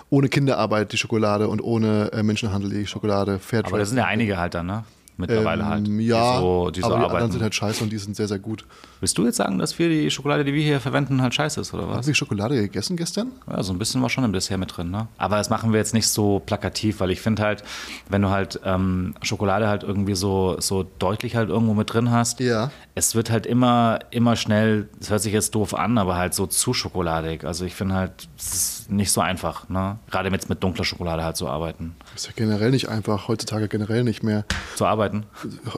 ohne 0.09 0.29
Kinderarbeit 0.29 0.91
die 0.91 0.97
Schokolade 0.97 1.47
und 1.47 1.61
ohne 1.61 2.11
äh, 2.13 2.23
Menschenhandel 2.23 2.69
die 2.69 2.87
Schokolade 2.87 3.39
fair 3.39 3.65
Aber 3.65 3.77
da 3.77 3.85
sind 3.85 3.97
ja 3.97 4.05
einige 4.05 4.37
halt 4.37 4.53
dann, 4.53 4.65
ne? 4.65 4.83
Mittlerweile 5.19 5.65
halt. 5.65 5.87
ähm, 5.87 5.99
ja, 5.99 6.33
Die 6.37 6.39
so, 6.41 6.69
die 6.71 6.79
so 6.81 6.85
aber 6.87 6.95
die 6.95 6.99
arbeiten. 7.01 7.15
anderen 7.17 7.31
sind 7.33 7.41
halt 7.43 7.53
scheiße 7.55 7.83
und 7.83 7.91
die 7.91 7.97
sind 7.97 8.15
sehr, 8.15 8.27
sehr 8.27 8.39
gut. 8.39 8.65
Willst 9.01 9.17
du 9.17 9.25
jetzt 9.25 9.37
sagen, 9.37 9.59
dass 9.59 9.77
wir 9.79 9.89
die 9.89 10.09
Schokolade, 10.09 10.43
die 10.43 10.53
wir 10.53 10.63
hier 10.63 10.79
verwenden, 10.79 11.21
halt 11.21 11.33
scheiße 11.33 11.61
ist, 11.61 11.73
oder 11.73 11.87
was? 11.89 11.97
Hast 11.97 12.07
du 12.09 12.13
Schokolade 12.13 12.55
gegessen 12.55 12.97
gestern? 12.97 13.31
Ja, 13.49 13.61
so 13.63 13.71
ein 13.73 13.79
bisschen 13.79 14.01
war 14.01 14.09
schon 14.09 14.23
im 14.23 14.33
Dessert 14.33 14.57
mit 14.59 14.75
drin, 14.75 14.91
ne? 14.91 15.07
Aber 15.17 15.37
das 15.37 15.49
machen 15.49 15.71
wir 15.71 15.77
jetzt 15.79 15.93
nicht 15.93 16.07
so 16.07 16.39
plakativ, 16.45 16.99
weil 16.99 17.11
ich 17.11 17.21
finde 17.21 17.43
halt, 17.43 17.63
wenn 18.09 18.21
du 18.21 18.29
halt 18.29 18.59
ähm, 18.65 19.13
Schokolade 19.21 19.67
halt 19.67 19.83
irgendwie 19.83 20.15
so, 20.15 20.55
so 20.59 20.85
deutlich 20.99 21.35
halt 21.35 21.49
irgendwo 21.49 21.73
mit 21.73 21.91
drin 21.93 22.11
hast, 22.11 22.39
Ja. 22.39 22.71
es 22.95 23.15
wird 23.15 23.29
halt 23.29 23.45
immer, 23.45 23.99
immer 24.11 24.35
schnell, 24.35 24.89
das 24.99 25.09
hört 25.09 25.21
sich 25.21 25.33
jetzt 25.33 25.55
doof 25.55 25.73
an, 25.73 25.97
aber 25.97 26.15
halt 26.17 26.33
so 26.33 26.45
zu 26.47 26.73
schokoladig. 26.73 27.43
Also 27.45 27.65
ich 27.65 27.75
finde 27.75 27.95
halt, 27.95 28.27
es 28.37 28.53
ist 28.53 28.91
nicht 28.91 29.11
so 29.11 29.21
einfach, 29.21 29.69
ne? 29.69 29.97
Gerade 30.11 30.29
mit, 30.31 30.47
mit 30.49 30.63
dunkler 30.63 30.83
Schokolade 30.85 31.23
halt 31.23 31.35
zu 31.37 31.47
arbeiten. 31.47 31.95
Ist 32.15 32.27
ja 32.27 32.33
generell 32.35 32.71
nicht 32.71 32.89
einfach, 32.89 33.27
heutzutage 33.27 33.67
generell 33.67 34.03
nicht 34.03 34.23
mehr. 34.23 34.45
Zu 34.75 34.85
arbeiten. 34.85 35.08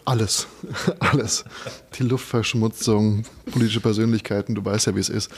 Alles, 0.05 0.47
alles. 0.99 1.45
Die 1.97 2.03
Luftverschmutzung, 2.03 3.23
politische 3.51 3.79
Persönlichkeiten, 3.81 4.55
du 4.55 4.63
weißt 4.63 4.87
ja, 4.87 4.95
wie 4.95 4.99
es 4.99 5.09
ist. 5.09 5.29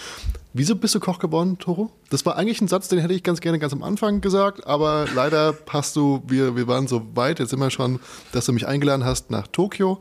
Wieso 0.53 0.75
bist 0.75 0.93
du 0.93 0.99
Koch 0.99 1.17
geworden, 1.19 1.57
Toro? 1.57 1.89
Das 2.09 2.25
war 2.25 2.35
eigentlich 2.37 2.61
ein 2.61 2.67
Satz, 2.67 2.87
den 2.87 2.99
hätte 2.99 3.13
ich 3.13 3.23
ganz 3.23 3.41
gerne 3.41 3.57
ganz 3.59 3.73
am 3.73 3.81
Anfang 3.83 4.21
gesagt, 4.21 4.67
aber 4.67 5.07
leider 5.15 5.55
hast 5.69 5.95
du, 5.95 6.21
wir, 6.27 6.55
wir 6.55 6.67
waren 6.67 6.87
so 6.87 7.01
weit, 7.15 7.39
jetzt 7.39 7.49
sind 7.49 7.59
wir 7.59 7.71
schon, 7.71 7.99
dass 8.31 8.45
du 8.45 8.53
mich 8.53 8.67
eingeladen 8.67 9.03
hast 9.03 9.31
nach 9.31 9.47
Tokio. 9.47 9.99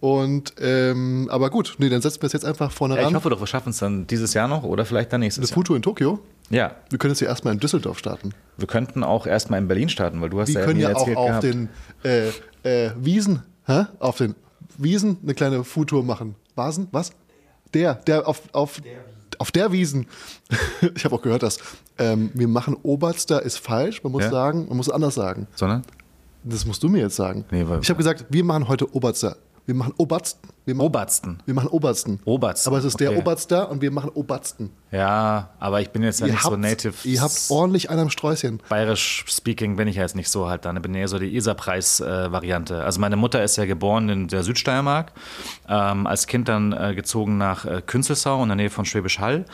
Und, 0.00 0.54
ähm, 0.58 1.28
aber 1.30 1.50
gut, 1.50 1.74
nee, 1.78 1.90
dann 1.90 2.00
setzen 2.00 2.22
wir 2.22 2.26
es 2.28 2.32
jetzt 2.32 2.46
einfach 2.46 2.72
vorne 2.72 2.94
Ja, 2.94 3.00
ich 3.02 3.06
ran. 3.08 3.14
hoffe 3.14 3.28
doch, 3.28 3.40
wir 3.40 3.46
schaffen 3.46 3.70
es 3.70 3.78
dann 3.78 4.06
dieses 4.06 4.32
Jahr 4.32 4.48
noch 4.48 4.62
oder 4.62 4.86
vielleicht 4.86 5.12
dann 5.12 5.20
nächstes 5.20 5.42
das 5.42 5.50
Jahr. 5.50 5.56
Futu 5.56 5.74
in 5.74 5.82
Tokio? 5.82 6.20
Ja, 6.48 6.74
Wir 6.88 6.98
können 6.98 7.12
jetzt 7.12 7.20
ja 7.20 7.28
erstmal 7.28 7.52
in 7.54 7.60
Düsseldorf 7.60 7.98
starten. 7.98 8.30
wir 8.56 8.66
könnten 8.66 9.04
auch 9.04 9.26
erstmal 9.26 9.60
in 9.60 9.68
Berlin 9.68 9.88
starten, 9.90 10.20
weil 10.22 10.30
du 10.30 10.40
hast 10.40 10.48
Wir 10.48 10.60
ja 10.60 10.66
können 10.66 10.80
ja 10.80 10.96
auch 10.96 11.06
auf 11.14 11.26
gehabt. 11.26 11.42
den 11.44 11.68
äh, 12.02 12.30
äh, 12.62 12.90
Wiesen, 12.96 13.42
hä? 13.66 13.86
auf 13.98 14.16
den 14.18 14.34
Wiesen 14.78 15.18
eine 15.22 15.34
kleine 15.34 15.64
Foodtour 15.64 16.04
machen. 16.04 16.34
Vasen? 16.54 16.88
Was? 16.92 17.12
Der, 17.74 17.94
der 17.94 18.26
auf, 18.26 18.42
auf, 18.52 18.80
auf 19.38 19.50
der 19.52 19.72
Wiesen. 19.72 20.06
ich 20.94 21.04
habe 21.04 21.14
auch 21.14 21.22
gehört, 21.22 21.42
dass 21.42 21.58
ähm, 21.98 22.30
wir 22.34 22.48
machen 22.48 22.76
Oberster 22.82 23.42
ist 23.42 23.58
falsch. 23.58 24.02
Man 24.02 24.12
muss 24.12 24.24
Ja. 24.24 24.30
sagen, 24.30 24.66
man 24.68 24.76
muss 24.76 24.88
anders 24.90 25.14
sagen. 25.14 25.46
Sondern? 25.54 25.82
Das 26.42 26.64
musst 26.64 26.82
du 26.82 26.88
mir 26.88 27.00
jetzt 27.02 27.16
sagen. 27.16 27.44
Nee, 27.50 27.68
weil- 27.68 27.80
ich 27.82 27.88
habe 27.90 27.98
gesagt, 27.98 28.24
wir 28.30 28.44
machen 28.44 28.66
heute 28.68 28.92
Oberster. 28.94 29.36
Wir 29.66 29.74
machen 29.74 29.94
Obersten. 29.98 30.48
Wir 30.64 30.74
machen, 30.74 30.86
Obersten. 30.88 31.38
wir 31.46 31.54
machen 31.54 31.68
Obersten. 31.68 32.20
Obersten, 32.24 32.68
Aber 32.68 32.78
es 32.78 32.84
ist 32.84 33.00
der 33.00 33.10
okay. 33.10 33.20
Oberster 33.20 33.70
und 33.70 33.82
wir 33.82 33.90
machen 33.90 34.10
Obersten. 34.10 34.70
Ja, 34.90 35.50
aber 35.58 35.80
ich 35.80 35.90
bin 35.90 36.02
jetzt 36.02 36.20
ja 36.20 36.26
ihr, 36.26 36.32
nicht 36.32 36.44
habt, 36.44 36.52
so 36.52 36.56
native. 36.56 36.94
ihr 37.08 37.20
habt 37.20 37.46
ordentlich 37.48 37.90
einen 37.90 38.00
am 38.00 38.10
Sträußchen. 38.10 38.62
Bayerisch 38.68 39.24
speaking 39.28 39.76
bin 39.76 39.88
ich 39.88 39.96
ja 39.96 40.02
jetzt 40.02 40.16
nicht 40.16 40.28
so 40.28 40.48
halt 40.48 40.64
dann. 40.64 40.76
Ich 40.76 40.82
bin 40.82 40.94
eher 40.94 41.08
so 41.08 41.18
die 41.18 41.34
Isar-Preis-Variante. 41.34 42.84
also 42.84 43.00
meine 43.00 43.16
Mutter 43.16 43.42
ist 43.42 43.56
ja 43.56 43.64
geboren 43.64 44.08
in 44.08 44.28
der 44.28 44.42
Südsteiermark, 44.42 45.12
ähm, 45.68 46.06
als 46.06 46.26
Kind 46.26 46.48
dann 46.48 46.72
äh, 46.72 46.94
gezogen 46.94 47.38
nach 47.38 47.64
äh, 47.64 47.82
Künzelsau 47.84 48.42
in 48.42 48.48
der 48.48 48.56
Nähe 48.56 48.70
von 48.70 48.84
Schwäbisch 48.84 49.18
Hall 49.18 49.44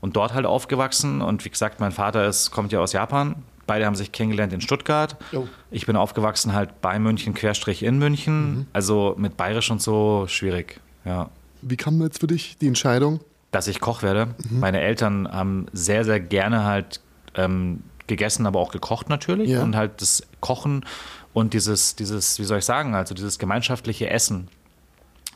und 0.00 0.16
dort 0.16 0.34
halt 0.34 0.46
aufgewachsen. 0.46 1.22
Und 1.22 1.44
wie 1.44 1.50
gesagt, 1.50 1.80
mein 1.80 1.92
Vater 1.92 2.26
ist, 2.26 2.50
kommt 2.50 2.72
ja 2.72 2.80
aus 2.80 2.92
Japan. 2.92 3.42
Beide 3.66 3.86
haben 3.86 3.94
sich 3.94 4.12
kennengelernt 4.12 4.52
in 4.52 4.60
Stuttgart. 4.60 5.16
Oh. 5.32 5.46
Ich 5.70 5.86
bin 5.86 5.96
aufgewachsen 5.96 6.52
halt 6.52 6.80
bei 6.80 6.98
München, 6.98 7.34
Querstrich 7.34 7.82
in 7.82 7.98
München. 7.98 8.66
Also 8.72 9.14
mit 9.16 9.36
Bayerisch 9.36 9.70
und 9.70 9.80
so 9.80 10.26
schwierig, 10.28 10.80
ja. 11.04 11.30
Wie 11.62 11.76
kam 11.76 12.00
jetzt 12.02 12.20
für 12.20 12.26
dich 12.26 12.58
die 12.58 12.66
Entscheidung? 12.66 13.20
dass 13.54 13.68
ich 13.68 13.80
Koch 13.80 14.02
werde. 14.02 14.26
Mhm. 14.50 14.60
Meine 14.60 14.80
Eltern 14.80 15.30
haben 15.30 15.66
sehr, 15.72 16.04
sehr 16.04 16.18
gerne 16.18 16.64
halt 16.64 17.00
ähm, 17.36 17.84
gegessen, 18.06 18.46
aber 18.46 18.58
auch 18.58 18.72
gekocht 18.72 19.08
natürlich. 19.08 19.50
Ja. 19.50 19.62
Und 19.62 19.76
halt 19.76 20.02
das 20.02 20.24
Kochen 20.40 20.84
und 21.32 21.54
dieses, 21.54 21.94
dieses, 21.94 22.38
wie 22.38 22.44
soll 22.44 22.58
ich 22.58 22.64
sagen, 22.64 22.94
also 22.94 23.14
dieses 23.14 23.38
gemeinschaftliche 23.38 24.10
Essen, 24.10 24.48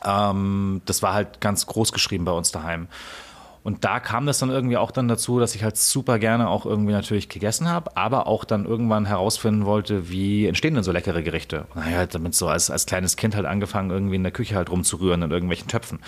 ähm, 0.03 0.81
das 0.85 1.01
war 1.01 1.13
halt 1.13 1.39
ganz 1.39 1.65
groß 1.65 1.93
geschrieben 1.93 2.25
bei 2.25 2.31
uns 2.33 2.51
daheim. 2.51 2.87
Und 3.63 3.83
da 3.83 3.99
kam 3.99 4.25
das 4.25 4.39
dann 4.39 4.49
irgendwie 4.49 4.77
auch 4.77 4.91
dann 4.91 5.07
dazu, 5.07 5.39
dass 5.39 5.53
ich 5.53 5.63
halt 5.63 5.77
super 5.77 6.17
gerne 6.17 6.49
auch 6.49 6.65
irgendwie 6.65 6.93
natürlich 6.93 7.29
gegessen 7.29 7.67
habe, 7.67 7.95
aber 7.97 8.27
auch 8.27 8.45
dann 8.45 8.65
irgendwann 8.65 9.05
herausfinden 9.05 9.65
wollte, 9.65 10.09
wie 10.09 10.47
entstehen 10.47 10.75
denn 10.75 10.83
so 10.83 10.91
leckere 10.91 11.21
Gerichte. 11.21 11.65
Und 11.75 11.85
dann 11.85 11.95
halt 11.95 12.15
damit 12.15 12.35
so 12.35 12.47
als, 12.47 12.71
als 12.71 12.85
kleines 12.85 13.15
Kind 13.15 13.35
halt 13.35 13.45
angefangen, 13.45 13.91
irgendwie 13.91 14.15
in 14.15 14.23
der 14.23 14.31
Küche 14.31 14.55
halt 14.55 14.71
rumzurühren 14.71 15.21
in 15.23 15.31
irgendwelchen 15.31 15.67
Töpfen. 15.67 15.99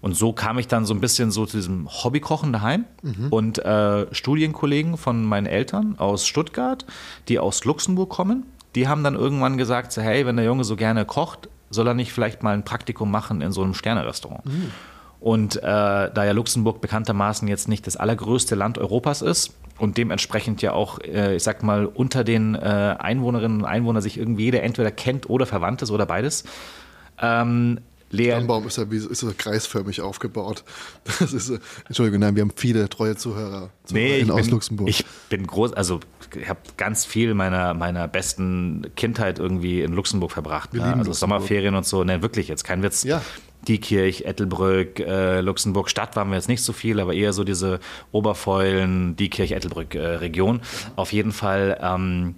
Und 0.00 0.16
so 0.16 0.32
kam 0.32 0.58
ich 0.58 0.66
dann 0.66 0.84
so 0.84 0.94
ein 0.94 1.00
bisschen 1.00 1.30
so 1.30 1.46
zu 1.46 1.56
diesem 1.56 1.88
Hobbykochen 1.88 2.52
daheim 2.52 2.86
und 3.30 3.64
äh, 3.64 4.12
Studienkollegen 4.12 4.96
von 4.96 5.24
meinen 5.24 5.46
Eltern 5.46 5.96
aus 5.98 6.26
Stuttgart, 6.26 6.84
die 7.28 7.38
aus 7.38 7.64
Luxemburg 7.64 8.10
kommen, 8.10 8.44
die 8.74 8.88
haben 8.88 9.04
dann 9.04 9.14
irgendwann 9.14 9.58
gesagt, 9.58 9.92
so, 9.92 10.02
hey, 10.02 10.26
wenn 10.26 10.36
der 10.36 10.44
Junge 10.44 10.64
so 10.64 10.74
gerne 10.74 11.04
kocht, 11.04 11.48
soll 11.70 11.86
er 11.86 11.94
nicht 11.94 12.12
vielleicht 12.12 12.42
mal 12.42 12.52
ein 12.54 12.64
Praktikum 12.64 13.10
machen 13.10 13.42
in 13.42 13.52
so 13.52 13.62
einem 13.62 13.74
Sternerestaurant. 13.74 14.42
Und 15.22 15.56
äh, 15.56 15.60
da 15.62 16.24
ja 16.24 16.32
Luxemburg 16.32 16.80
bekanntermaßen 16.80 17.46
jetzt 17.46 17.68
nicht 17.68 17.86
das 17.86 17.96
allergrößte 17.96 18.56
Land 18.56 18.76
Europas 18.76 19.22
ist 19.22 19.54
und 19.78 19.96
dementsprechend 19.96 20.62
ja 20.62 20.72
auch, 20.72 20.98
äh, 20.98 21.36
ich 21.36 21.44
sag 21.44 21.62
mal, 21.62 21.86
unter 21.86 22.24
den 22.24 22.56
äh, 22.56 22.96
Einwohnerinnen 22.98 23.60
und 23.60 23.64
Einwohnern 23.64 24.02
sich 24.02 24.18
irgendwie 24.18 24.44
jeder 24.44 24.64
entweder 24.64 24.90
kennt 24.90 25.30
oder 25.30 25.46
verwandt 25.46 25.80
ist 25.80 25.92
oder 25.92 26.06
beides. 26.06 26.42
Ähm, 27.20 27.78
Lea, 28.10 28.32
Stammbaum 28.32 28.66
ist 28.66 28.78
ja 28.78 28.90
wie, 28.90 28.96
ist 28.96 29.22
ja 29.22 29.30
kreisförmig 29.36 30.00
aufgebaut. 30.00 30.64
Das 31.20 31.32
ist, 31.32 31.50
äh, 31.50 31.60
Entschuldigung, 31.86 32.18
nein, 32.18 32.34
wir 32.34 32.42
haben 32.42 32.52
viele 32.56 32.88
treue 32.88 33.14
Zuhörer, 33.14 33.70
Nee, 33.90 34.18
ich 34.18 34.26
Zuhörerinnen 34.26 34.30
aus 34.32 34.42
bin, 34.42 34.50
Luxemburg. 34.50 34.88
Ich 34.88 35.04
bin 35.28 35.46
groß, 35.46 35.72
also 35.72 36.00
ich 36.36 36.48
habe 36.48 36.58
ganz 36.76 37.04
viel 37.04 37.34
meiner, 37.34 37.74
meiner 37.74 38.08
besten 38.08 38.90
Kindheit 38.96 39.38
irgendwie 39.38 39.82
in 39.82 39.92
Luxemburg 39.92 40.32
verbracht. 40.32 40.74
Ne? 40.74 40.82
Also 40.82 40.96
Luxemburg. 40.96 41.16
Sommerferien 41.16 41.76
und 41.76 41.86
so. 41.86 42.02
Ne, 42.02 42.22
wirklich 42.22 42.48
jetzt, 42.48 42.64
kein 42.64 42.82
Witz. 42.82 43.04
Ja. 43.04 43.22
Diekirch, 43.68 44.22
Ettelbrück, 44.22 44.98
äh, 45.00 45.40
Luxemburg 45.40 45.88
Stadt 45.88 46.16
waren 46.16 46.28
wir 46.28 46.36
jetzt 46.36 46.48
nicht 46.48 46.62
so 46.62 46.72
viel, 46.72 47.00
aber 47.00 47.14
eher 47.14 47.32
so 47.32 47.44
diese 47.44 47.80
Oberfeulen, 48.10 49.16
Diekirch, 49.16 49.52
Ettelbrück 49.52 49.94
äh, 49.94 50.00
Region. 50.16 50.60
Auf 50.96 51.12
jeden 51.12 51.32
Fall 51.32 51.78
ähm, 51.80 52.34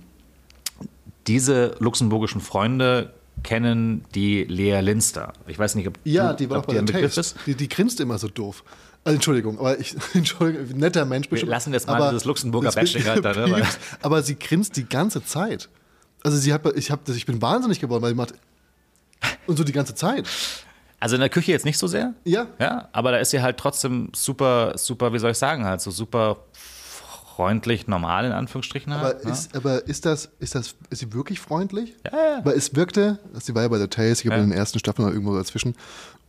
diese 1.27 1.77
luxemburgischen 1.79 2.41
Freunde 2.41 3.15
kennen 3.43 4.05
die 4.15 4.45
Lea 4.45 4.81
Linster. 4.81 5.33
Ich 5.47 5.59
weiß 5.59 5.75
nicht, 5.75 5.89
ob, 5.89 5.99
ja, 6.05 6.33
du, 6.33 6.37
die 6.37 6.51
war 6.51 6.59
ob 6.59 6.67
bei 6.67 6.79
ein 6.79 6.85
Begriff 6.85 7.17
ist. 7.17 7.37
Die, 7.47 7.55
die 7.55 7.69
grinst 7.69 8.01
immer 8.01 8.19
so 8.19 8.29
doof. 8.29 8.65
Also, 9.05 9.17
Entschuldigung, 9.17 9.59
aber 9.59 9.79
ich, 9.79 9.95
Entschuldigung, 10.15 10.79
netter 10.79 11.05
Mensch 11.05 11.29
bestimmt. 11.29 11.51
lassen 11.51 11.73
jetzt 11.73 11.87
mal 11.87 12.11
dieses 12.11 12.25
Luxemburger 12.25 12.73
Bashing 12.73 13.05
halt 13.05 13.25
da, 13.25 13.33
ne, 13.47 13.67
Aber 14.03 14.23
sie 14.23 14.39
grinst 14.39 14.77
die 14.77 14.89
ganze 14.89 15.25
Zeit. 15.25 15.69
Also 16.23 16.39
sie 16.39 16.55
hat, 16.55 16.63
ich, 16.75 16.91
hab, 16.91 17.07
ich 17.07 17.27
bin 17.27 17.43
wahnsinnig 17.43 17.81
geworden, 17.81 18.03
weil 18.03 18.11
sie 18.11 18.17
macht 18.17 18.33
und 19.47 19.57
so 19.57 19.65
die 19.65 19.73
ganze 19.73 19.95
Zeit. 19.95 20.27
Also 21.05 21.17
in 21.17 21.21
der 21.21 21.29
Küche 21.29 21.53
jetzt 21.53 21.67
nicht 21.67 21.77
so 21.77 21.87
sehr. 21.87 22.15
Ja. 22.25 22.47
Ja, 22.59 22.89
aber 22.93 23.13
da 23.13 23.19
ist 23.19 23.29
sie 23.29 23.43
halt 23.43 23.59
trotzdem 23.59 24.09
super, 24.17 24.73
super, 24.79 25.13
wie 25.13 25.19
soll 25.19 25.33
ich 25.33 25.37
sagen, 25.37 25.67
halt 25.67 25.83
so 25.83 25.91
super 25.91 26.39
freundlich, 27.35 27.87
normal 27.89 28.25
in 28.27 28.33
Anführungsstrichen 28.33 28.93
Aber, 28.93 29.07
halt. 29.07 29.25
ne? 29.25 29.31
ist, 29.33 29.57
aber 29.57 29.87
ist 29.87 30.07
das, 30.07 30.31
ist 30.39 30.55
das, 30.55 30.75
ist 30.91 31.01
sie 31.01 31.13
wirklich 31.13 31.41
freundlich? 31.41 31.95
Ja, 32.05 32.13
ja. 32.13 32.41
Weil 32.45 32.55
es 32.57 32.75
wirkte, 32.77 33.19
sie 33.41 33.55
war 33.55 33.63
ja 33.63 33.69
bei 33.69 33.79
The 33.79 33.89
Tales, 33.89 34.21
ich 34.21 34.27
habe 34.27 34.37
Ja. 34.37 34.45
in 34.45 34.51
den 34.51 34.59
ersten 34.59 34.79
Staffeln 34.79 35.07
noch 35.07 35.13
irgendwo 35.15 35.35
dazwischen. 35.37 35.75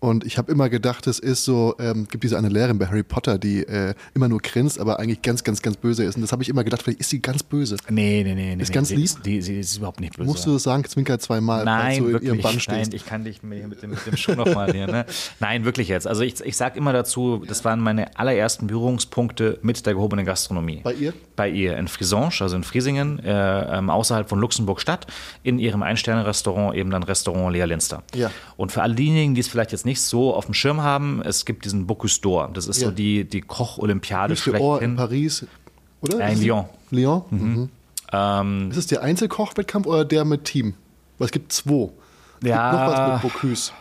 Und 0.02 0.24
ich 0.26 0.38
habe 0.38 0.52
immer 0.52 0.70
gedacht, 0.70 1.08
es 1.08 1.20
ist 1.20 1.46
so, 1.46 1.74
ähm, 1.80 2.08
gibt 2.10 2.24
diese 2.26 2.38
eine 2.38 2.50
Lehrerin 2.50 2.78
bei 2.78 2.86
Harry 2.86 3.02
Potter, 3.02 3.40
die 3.40 3.66
äh, 3.66 3.96
immer 4.14 4.28
nur 4.28 4.40
grinst, 4.40 4.78
aber 4.80 5.00
eigentlich 5.00 5.22
ganz, 5.22 5.44
ganz, 5.44 5.62
ganz 5.62 5.78
böse 5.78 6.04
ist. 6.04 6.16
Und 6.16 6.22
das 6.22 6.32
habe 6.32 6.44
ich 6.44 6.50
immer 6.50 6.64
gedacht, 6.64 6.84
vielleicht 6.84 7.00
ist 7.00 7.10
sie 7.10 7.22
ganz 7.22 7.42
böse. 7.42 7.78
Nee, 7.90 8.22
nee, 8.24 8.36
nee. 8.36 8.56
nee 8.56 8.62
Ist 8.62 8.70
nee, 8.70 8.76
ganz 8.76 8.90
sie, 8.90 8.98
lieb? 8.98 9.10
Die, 9.24 9.42
sie 9.42 9.60
ist 9.62 9.78
überhaupt 9.78 10.02
nicht 10.02 10.16
böse. 10.16 10.28
Musst 10.30 10.46
du 10.46 10.54
das 10.54 10.64
sagen, 10.64 10.84
zwinker 10.84 11.18
zweimal, 11.18 11.64
Nein, 11.66 12.00
du 12.00 12.06
in 12.08 12.14
wirklich. 12.14 12.28
ihrem 12.28 12.42
Bann 12.42 12.52
Nein, 12.56 12.60
stehst. 12.60 12.94
ich 12.94 13.06
kann 13.06 13.24
dich 13.24 13.42
mit 13.42 13.68
mit 13.68 13.82
dem, 13.82 13.92
mit 13.92 14.06
dem 14.06 14.18
Schuh 14.18 14.34
nochmal 14.34 14.72
hier. 14.74 14.86
Ne? 14.86 15.06
Nein, 15.40 15.64
wirklich 15.66 15.88
jetzt. 15.88 16.08
Also 16.08 16.22
ich, 16.24 16.40
ich 16.42 16.58
sage 16.58 16.78
immer 16.78 16.94
dazu, 16.94 17.44
das 17.48 17.64
waren 17.66 17.80
meine 17.80 18.16
allerersten 18.20 18.68
Berührungspunkte 18.68 19.60
mit 19.64 19.86
der 19.86 19.94
gehobenen 19.94 20.26
Gastronomie. 20.26 20.82
Bei 20.84 20.94
ihr? 20.96 21.14
Bei 21.36 21.48
ihr 21.50 21.78
in 21.78 21.88
Frisange, 21.88 22.32
also 22.40 22.56
in 22.56 22.64
Friesingen, 22.64 23.20
äh, 23.24 23.78
ähm, 23.78 23.90
außerhalb 23.90 24.28
von 24.28 24.40
Luxemburg 24.40 24.82
Stadt, 24.82 25.08
in 25.44 25.60
ihrem 25.60 25.84
Ein-Sterne-Restaurant, 25.84 26.76
eben 26.76 26.90
dann 26.90 27.04
Restaurant 27.04 27.54
Lea 27.54 27.64
Linster. 27.66 28.04
Ja. 28.16 28.32
Und 28.58 28.72
für 28.72 28.82
alle 28.82 28.96
diejenigen, 28.96 29.36
die 29.36 29.42
es 29.42 29.48
vielleicht 29.48 29.72
jetzt 29.72 29.86
nicht 29.86 30.02
so 30.02 30.34
auf 30.34 30.46
dem 30.46 30.54
Schirm 30.54 30.82
haben, 30.82 31.22
es 31.22 31.46
gibt 31.46 31.66
diesen 31.66 31.86
Bocuse 31.88 32.20
d'Or. 32.22 32.52
Das 32.54 32.68
ist 32.68 32.82
Ja. 32.82 32.88
so 32.88 32.92
die, 32.94 33.24
die 33.26 33.42
Koch-Olympiade 33.42 34.34
Ohr 34.34 34.38
in 34.38 34.38
schlechthin. 34.38 34.96
Paris, 34.96 35.46
oder? 36.02 36.20
Äh, 36.20 36.34
in 36.34 36.42
Lyon. 36.42 36.66
Lyon? 36.92 37.22
Mhm. 37.30 37.70
Ähm, 38.14 38.70
Ist 38.72 38.78
es 38.78 38.88
der 38.88 39.02
Einzelkochwettkampf 39.02 39.88
oder 39.88 40.06
der 40.06 40.26
mit 40.26 40.46
Team? 40.46 40.76
Weil 41.18 41.26
es 41.26 41.32
gibt 41.32 41.52
zwei. 41.52 41.90
Es 42.42 42.48
Ja. 42.48 42.72
gibt 42.72 42.82
noch 42.82 42.92
was 42.92 43.24
mit 43.24 43.34
Bocuse. 43.34 43.72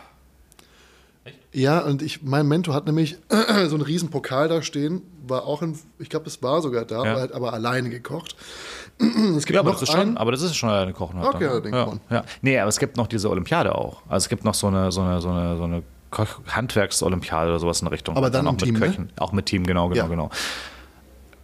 Ja, 1.53 1.79
und 1.79 2.01
ich, 2.01 2.21
mein 2.21 2.47
Mentor 2.47 2.73
hat 2.75 2.85
nämlich 2.85 3.17
so 3.29 3.75
einen 3.75 3.81
riesen 3.81 4.09
Pokal 4.09 4.47
da 4.47 4.61
stehen, 4.61 5.01
war 5.27 5.45
auch 5.45 5.61
in, 5.61 5.77
ich 5.99 6.09
glaube, 6.09 6.27
es 6.27 6.43
war 6.43 6.61
sogar 6.61 6.85
da, 6.85 7.03
Ja. 7.03 7.11
aber, 7.11 7.21
hat 7.21 7.31
aber 7.31 7.53
alleine 7.53 7.89
gekocht. 7.89 8.35
Es 9.35 9.45
gibt 9.45 9.55
Ja, 9.55 9.59
aber 9.61 9.71
noch 9.71 9.79
das, 9.79 9.89
ist 9.89 9.95
schon, 9.95 10.15
aber 10.17 10.31
das 10.31 10.41
ist 10.41 10.55
schon 10.55 10.69
eine 10.69 10.93
Kochen. 10.93 11.19
halt 11.19 11.35
Okay, 11.35 11.61
dann, 11.63 11.73
ja, 11.73 11.93
ja. 12.17 12.23
Nee, 12.41 12.59
aber 12.59 12.69
es 12.69 12.79
gibt 12.79 12.95
noch 12.95 13.07
diese 13.07 13.29
Olympiade 13.29 13.75
auch. 13.75 14.01
Also 14.07 14.25
es 14.25 14.29
gibt 14.29 14.45
noch 14.45 14.53
so 14.53 14.67
eine, 14.67 14.89
so 14.91 15.01
eine, 15.01 15.19
so 15.19 15.29
eine, 15.29 15.57
so 15.57 15.63
eine 15.63 15.83
Handwerksolympiade 16.47 17.49
oder 17.49 17.59
sowas 17.59 17.81
in 17.81 17.85
der 17.85 17.91
Richtung. 17.91 18.15
Aber 18.15 18.29
dann 18.29 18.47
auch 18.47 18.51
im 18.51 18.55
mit 18.55 18.63
Team, 18.65 18.73
ne? 18.75 18.79
Köchen. 18.87 19.11
Auch 19.17 19.31
mit 19.33 19.47
Team, 19.47 19.65
genau, 19.65 19.89
genau, 19.89 20.03
Ja. 20.03 20.07
genau. 20.07 20.29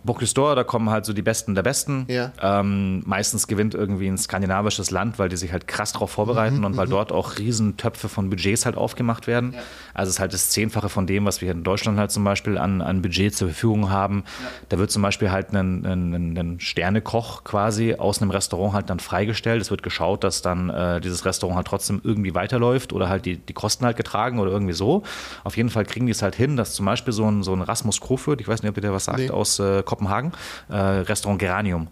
Bocuse 0.03 0.33
d'Or, 0.33 0.55
da 0.55 0.63
kommen 0.63 0.89
halt 0.89 1.05
so 1.05 1.13
die 1.13 1.21
Besten 1.21 1.55
der 1.55 1.63
Besten. 1.63 2.05
Ja. 2.07 2.31
Ähm, 2.41 3.01
meistens 3.05 3.47
gewinnt 3.47 3.73
irgendwie 3.75 4.07
ein 4.07 4.17
skandinavisches 4.17 4.91
Land, 4.91 5.19
weil 5.19 5.29
die 5.29 5.37
sich 5.37 5.51
halt 5.51 5.67
krass 5.67 5.93
drauf 5.93 6.11
vorbereiten 6.11 6.57
Mhm, 6.59 6.65
und 6.65 6.77
weil 6.77 6.87
dort 6.87 7.11
auch 7.11 7.37
riesen 7.37 7.77
Töpfe 7.77 8.09
von 8.09 8.29
Budgets 8.29 8.65
halt 8.65 8.75
aufgemacht 8.77 9.27
werden. 9.27 9.55
Also 9.93 10.09
es 10.09 10.15
ist 10.15 10.19
halt 10.19 10.33
das 10.33 10.49
Zehnfache 10.49 10.89
von 10.89 11.07
dem, 11.07 11.25
was 11.25 11.41
wir 11.41 11.47
hier 11.47 11.53
in 11.55 11.63
Deutschland 11.63 11.99
halt 11.99 12.11
zum 12.11 12.23
Beispiel 12.23 12.57
an, 12.57 12.81
an 12.81 13.01
Budget 13.01 13.35
zur 13.35 13.49
Verfügung 13.49 13.89
haben. 13.89 14.23
Da 14.69 14.77
wird 14.77 14.91
zum 14.91 15.01
Beispiel 15.01 15.31
halt 15.31 15.53
ein, 15.53 15.85
ein, 15.85 16.37
ein, 16.37 16.59
Sternekoch 16.59 17.43
quasi 17.43 17.95
aus 17.95 18.21
einem 18.21 18.31
Restaurant 18.31 18.73
halt 18.73 18.89
dann 18.89 18.99
freigestellt. 18.99 19.61
Es 19.61 19.69
wird 19.71 19.83
geschaut, 19.83 20.23
dass 20.23 20.41
dann 20.41 20.69
äh, 20.69 20.99
dieses 21.01 21.25
Restaurant 21.25 21.57
halt 21.57 21.67
trotzdem 21.67 22.01
irgendwie 22.03 22.33
weiterläuft 22.33 22.93
oder 22.93 23.07
halt 23.09 23.25
die, 23.25 23.37
die 23.37 23.53
Kosten 23.53 23.85
halt 23.85 23.97
getragen 23.97 24.39
oder 24.39 24.51
irgendwie 24.51 24.73
so. 24.73 25.03
Auf 25.43 25.57
jeden 25.57 25.69
Fall 25.69 25.85
kriegen 25.85 26.05
die 26.07 26.11
es 26.11 26.21
halt 26.21 26.35
hin, 26.35 26.57
dass 26.57 26.73
zum 26.73 26.85
Beispiel 26.85 27.13
so 27.13 27.29
ein, 27.29 27.43
so 27.43 27.53
ein 27.53 27.61
Rasmus 27.61 28.01
Krofurt, 28.01 28.41
ich 28.41 28.47
weiß 28.47 28.63
nicht, 28.63 28.69
ob 28.71 28.77
ihr 28.77 28.81
der 28.81 28.93
was 28.93 29.05
sagt, 29.05 29.19
Nee. 29.19 29.29
aus 29.29 29.59
äh, 29.59 29.83
Kopenhagen, 29.91 30.31
äh, 30.69 30.75
Restaurant 30.77 31.37
Geranium. 31.39 31.89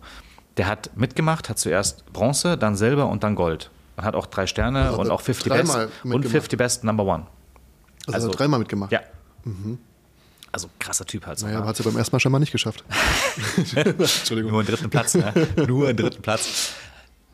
Der 0.55 0.67
hat 0.67 0.89
mitgemacht, 0.95 1.49
hat 1.49 1.59
zuerst 1.59 2.05
Bronze, 2.13 2.57
dann 2.57 2.75
Silber 2.77 3.07
und 3.07 3.23
dann 3.23 3.35
Gold. 3.35 3.69
Und 3.97 4.05
hat 4.05 4.15
auch 4.15 4.25
drei 4.25 4.47
Sterne 4.47 4.85
Also 4.85 5.01
und 5.01 5.11
auch 5.11 5.19
50 5.21 5.51
Best 5.51 5.75
und 5.75 5.89
mitgemacht. 6.05 6.27
50 6.31 6.57
Best 6.57 6.83
Number 6.85 7.03
One. 7.03 7.25
also, 8.07 8.27
also- 8.27 8.29
dreimal 8.31 8.59
mitgemacht. 8.59 8.91
Ja. 8.93 9.01
Also 10.51 10.69
krasser 10.79 11.05
Typ 11.05 11.25
halt. 11.27 11.39
So, 11.39 11.45
Naja, 11.45 11.57
ne? 11.57 11.61
aber 11.61 11.69
hat 11.69 11.77
sie 11.77 11.83
beim 11.83 11.97
ersten 11.97 12.15
Mal 12.15 12.19
scheinbar 12.21 12.39
nicht 12.39 12.51
geschafft. 12.51 12.83
Entschuldigung. 13.75 14.51
Nur 14.51 14.61
einen 14.61 14.67
dritten 14.67 14.89
Platz, 14.89 15.13
ne? 15.15 15.33
Nur 15.67 15.87
einen 15.89 15.97
dritten 15.97 16.21
Platz. 16.21 16.73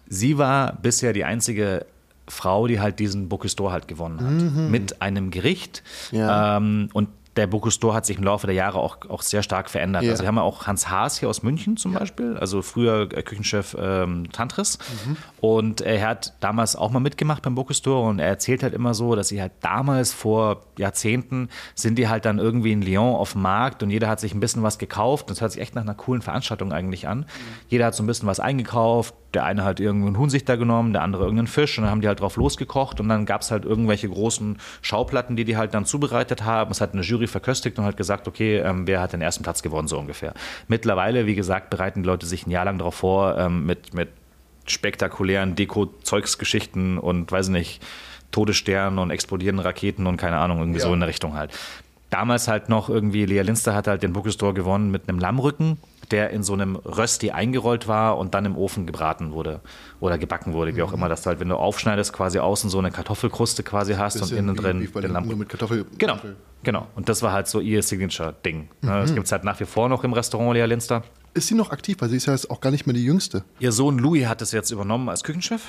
Sie 0.07 0.37
war 0.37 0.73
bisher 0.81 1.13
die 1.13 1.23
einzige 1.23 1.85
Frau, 2.27 2.67
die 2.67 2.79
halt 2.79 2.99
diesen 2.99 3.29
Bocuse 3.29 3.55
d'Or 3.55 3.71
halt 3.71 3.87
gewonnen 3.87 4.19
hat. 4.19 4.69
Mit 4.71 5.01
einem 5.01 5.31
Gericht. 5.31 5.81
Ja. 6.11 6.57
Ähm, 6.57 6.89
und 6.93 7.09
der 7.35 7.47
Bocuse 7.47 7.79
d'Or 7.79 7.93
hat 7.93 8.05
sich 8.05 8.17
im 8.17 8.23
Laufe 8.23 8.47
der 8.47 8.55
Jahre 8.55 8.79
auch, 8.79 8.97
auch 9.09 9.21
sehr 9.21 9.43
stark 9.43 9.69
verändert. 9.69 10.03
Ja. 10.03 10.11
Also 10.11 10.23
wir 10.23 10.27
haben 10.27 10.37
ja 10.37 10.41
auch 10.41 10.67
Hans 10.67 10.89
Haas 10.89 11.19
hier 11.19 11.29
aus 11.29 11.43
München 11.43 11.75
zum 11.75 11.93
Beispiel, 11.93 12.37
also 12.37 12.61
früher 12.61 13.09
äh, 13.11 13.23
Küchenchef 13.23 13.75
ähm, 13.79 14.31
Tantris. 14.31 14.77
Mhm. 15.05 15.17
Und 15.41 15.81
er 15.81 16.07
hat 16.07 16.33
damals 16.39 16.75
auch 16.75 16.91
mal 16.91 16.99
mitgemacht 16.99 17.43
beim 17.43 17.55
Bocuse 17.55 17.81
d'Or 17.81 18.09
und 18.09 18.19
er 18.19 18.27
erzählt 18.27 18.63
halt 18.63 18.73
immer 18.73 18.93
so, 18.93 19.15
dass 19.15 19.27
sie 19.27 19.41
halt 19.41 19.51
damals 19.61 20.13
vor 20.13 20.61
Jahrzehnten 20.77 21.49
sind 21.73 21.97
die 21.97 22.07
halt 22.07 22.25
dann 22.25 22.39
irgendwie 22.39 22.71
in 22.71 22.81
Lyon 22.81 23.15
auf 23.15 23.33
dem 23.33 23.41
Markt 23.41 23.83
und 23.83 23.89
jeder 23.89 24.07
hat 24.07 24.19
sich 24.19 24.33
ein 24.33 24.39
bisschen 24.39 24.63
was 24.63 24.77
gekauft. 24.77 25.29
Das 25.29 25.41
hört 25.41 25.51
sich 25.51 25.61
echt 25.61 25.75
nach 25.75 25.81
einer 25.81 25.95
coolen 25.95 26.21
Veranstaltung 26.21 26.71
eigentlich 26.71 27.07
an. 27.07 27.25
Jeder 27.67 27.87
hat 27.87 27.95
so 27.95 28.03
ein 28.03 28.07
bisschen 28.07 28.27
was 28.27 28.39
eingekauft. 28.39 29.13
Der 29.33 29.43
eine 29.43 29.65
hat 29.65 29.81
irgendeinen 29.81 30.17
Huhn 30.17 30.29
sich 30.29 30.45
da 30.45 30.55
genommen, 30.55 30.93
der 30.93 31.01
andere 31.01 31.23
irgendeinen 31.23 31.47
Fisch 31.47 31.77
und 31.77 31.83
dann 31.83 31.91
haben 31.91 31.99
die 31.99 32.07
halt 32.07 32.21
drauf 32.21 32.37
losgekocht 32.37 33.01
und 33.01 33.09
dann 33.09 33.25
gab 33.25 33.41
es 33.41 33.51
halt 33.51 33.65
irgendwelche 33.65 34.07
großen 34.07 34.57
Schauplatten, 34.81 35.35
die 35.35 35.43
die 35.43 35.57
halt 35.57 35.73
dann 35.73 35.85
zubereitet 35.85 36.45
haben. 36.45 36.71
Es 36.71 36.79
hat 36.79 36.93
eine 36.93 37.01
Jury 37.01 37.24
verköstigt 37.27 37.77
und 37.79 37.85
hat 37.85 37.97
gesagt, 37.97 38.27
okay, 38.27 38.57
ähm, 38.57 38.87
wer 38.87 39.01
hat 39.01 39.13
den 39.13 39.21
ersten 39.21 39.43
Platz 39.43 39.61
gewonnen, 39.61 39.87
so 39.87 39.97
ungefähr. 39.99 40.33
Mittlerweile, 40.67 41.25
wie 41.25 41.35
gesagt, 41.35 41.69
bereiten 41.69 42.03
die 42.03 42.07
Leute 42.07 42.25
sich 42.25 42.45
ein 42.47 42.51
Jahr 42.51 42.65
lang 42.65 42.77
darauf 42.77 42.95
vor, 42.95 43.37
ähm, 43.37 43.65
mit, 43.65 43.93
mit 43.93 44.09
spektakulären 44.67 45.55
Deko-Zeugsgeschichten 45.55 46.97
und 46.97 47.31
weiß 47.31 47.49
nicht, 47.49 47.83
Todessternen 48.31 48.99
und 48.99 49.11
explodierenden 49.11 49.65
Raketen 49.65 50.07
und 50.07 50.17
keine 50.17 50.37
Ahnung, 50.37 50.59
irgendwie 50.59 50.79
Ja. 50.79 50.85
so 50.87 50.93
in 50.93 50.99
der 50.99 51.09
Richtung 51.09 51.35
halt. 51.35 51.51
Damals 52.09 52.47
halt 52.47 52.69
noch 52.69 52.89
irgendwie, 52.89 53.25
Lea 53.25 53.41
Linster 53.41 53.73
hat 53.73 53.87
halt 53.87 54.03
den 54.03 54.13
d'Or 54.15 54.53
gewonnen 54.53 54.91
mit 54.91 55.07
einem 55.07 55.19
Lammrücken, 55.19 55.77
der 56.11 56.29
in 56.29 56.43
so 56.43 56.53
einem 56.53 56.75
Rösti 56.75 57.31
eingerollt 57.31 57.87
war 57.87 58.17
und 58.17 58.33
dann 58.33 58.45
im 58.45 58.57
Ofen 58.57 58.85
gebraten 58.85 59.31
wurde 59.31 59.61
oder 59.99 60.17
gebacken 60.17 60.53
wurde, 60.53 60.75
wie 60.75 60.81
auch 60.83 60.93
immer. 60.93 61.09
Dass 61.09 61.23
du 61.23 61.27
halt, 61.27 61.39
wenn 61.39 61.49
du 61.49 61.55
aufschneidest, 61.55 62.13
quasi 62.13 62.39
außen 62.39 62.69
so 62.69 62.79
eine 62.79 62.91
Kartoffelkruste 62.91 63.63
quasi 63.63 63.93
hast 63.93 64.21
und 64.21 64.31
innen 64.31 64.55
drin 64.55 64.81
wie 64.81 64.87
bei 64.87 65.01
den 65.01 65.11
Lamm. 65.11 65.27
nur 65.27 65.37
mit 65.37 65.49
Kartoffel. 65.49 65.85
Genau, 65.97 66.17
genau. 66.63 66.87
Und 66.95 67.09
das 67.09 67.21
war 67.21 67.31
halt 67.31 67.47
so 67.47 67.59
ihr 67.59 67.81
Signature-Ding. 67.81 68.69
Ne? 68.81 69.01
Das 69.01 69.13
gibt 69.13 69.25
es 69.25 69.31
halt 69.31 69.43
nach 69.43 69.59
wie 69.59 69.65
vor 69.65 69.89
noch 69.89 70.03
im 70.03 70.13
Restaurant 70.13 70.53
Lea 70.53 70.65
Linster. 70.65 71.03
Ist 71.35 71.47
sie 71.47 71.55
noch 71.55 71.71
aktiv? 71.71 71.97
Weil 71.99 72.07
sie 72.07 72.15
ist 72.15 72.27
ja 72.27 72.33
jetzt 72.33 72.49
auch 72.49 72.61
gar 72.61 72.71
nicht 72.71 72.87
mehr 72.87 72.93
die 72.93 73.03
Jüngste. 73.03 73.43
Ihr 73.59 73.73
Sohn 73.73 73.99
Louis 73.99 74.25
hat 74.25 74.41
es 74.41 74.53
jetzt 74.53 74.71
übernommen 74.71 75.09
als 75.09 75.21
Küchenchef. 75.21 75.61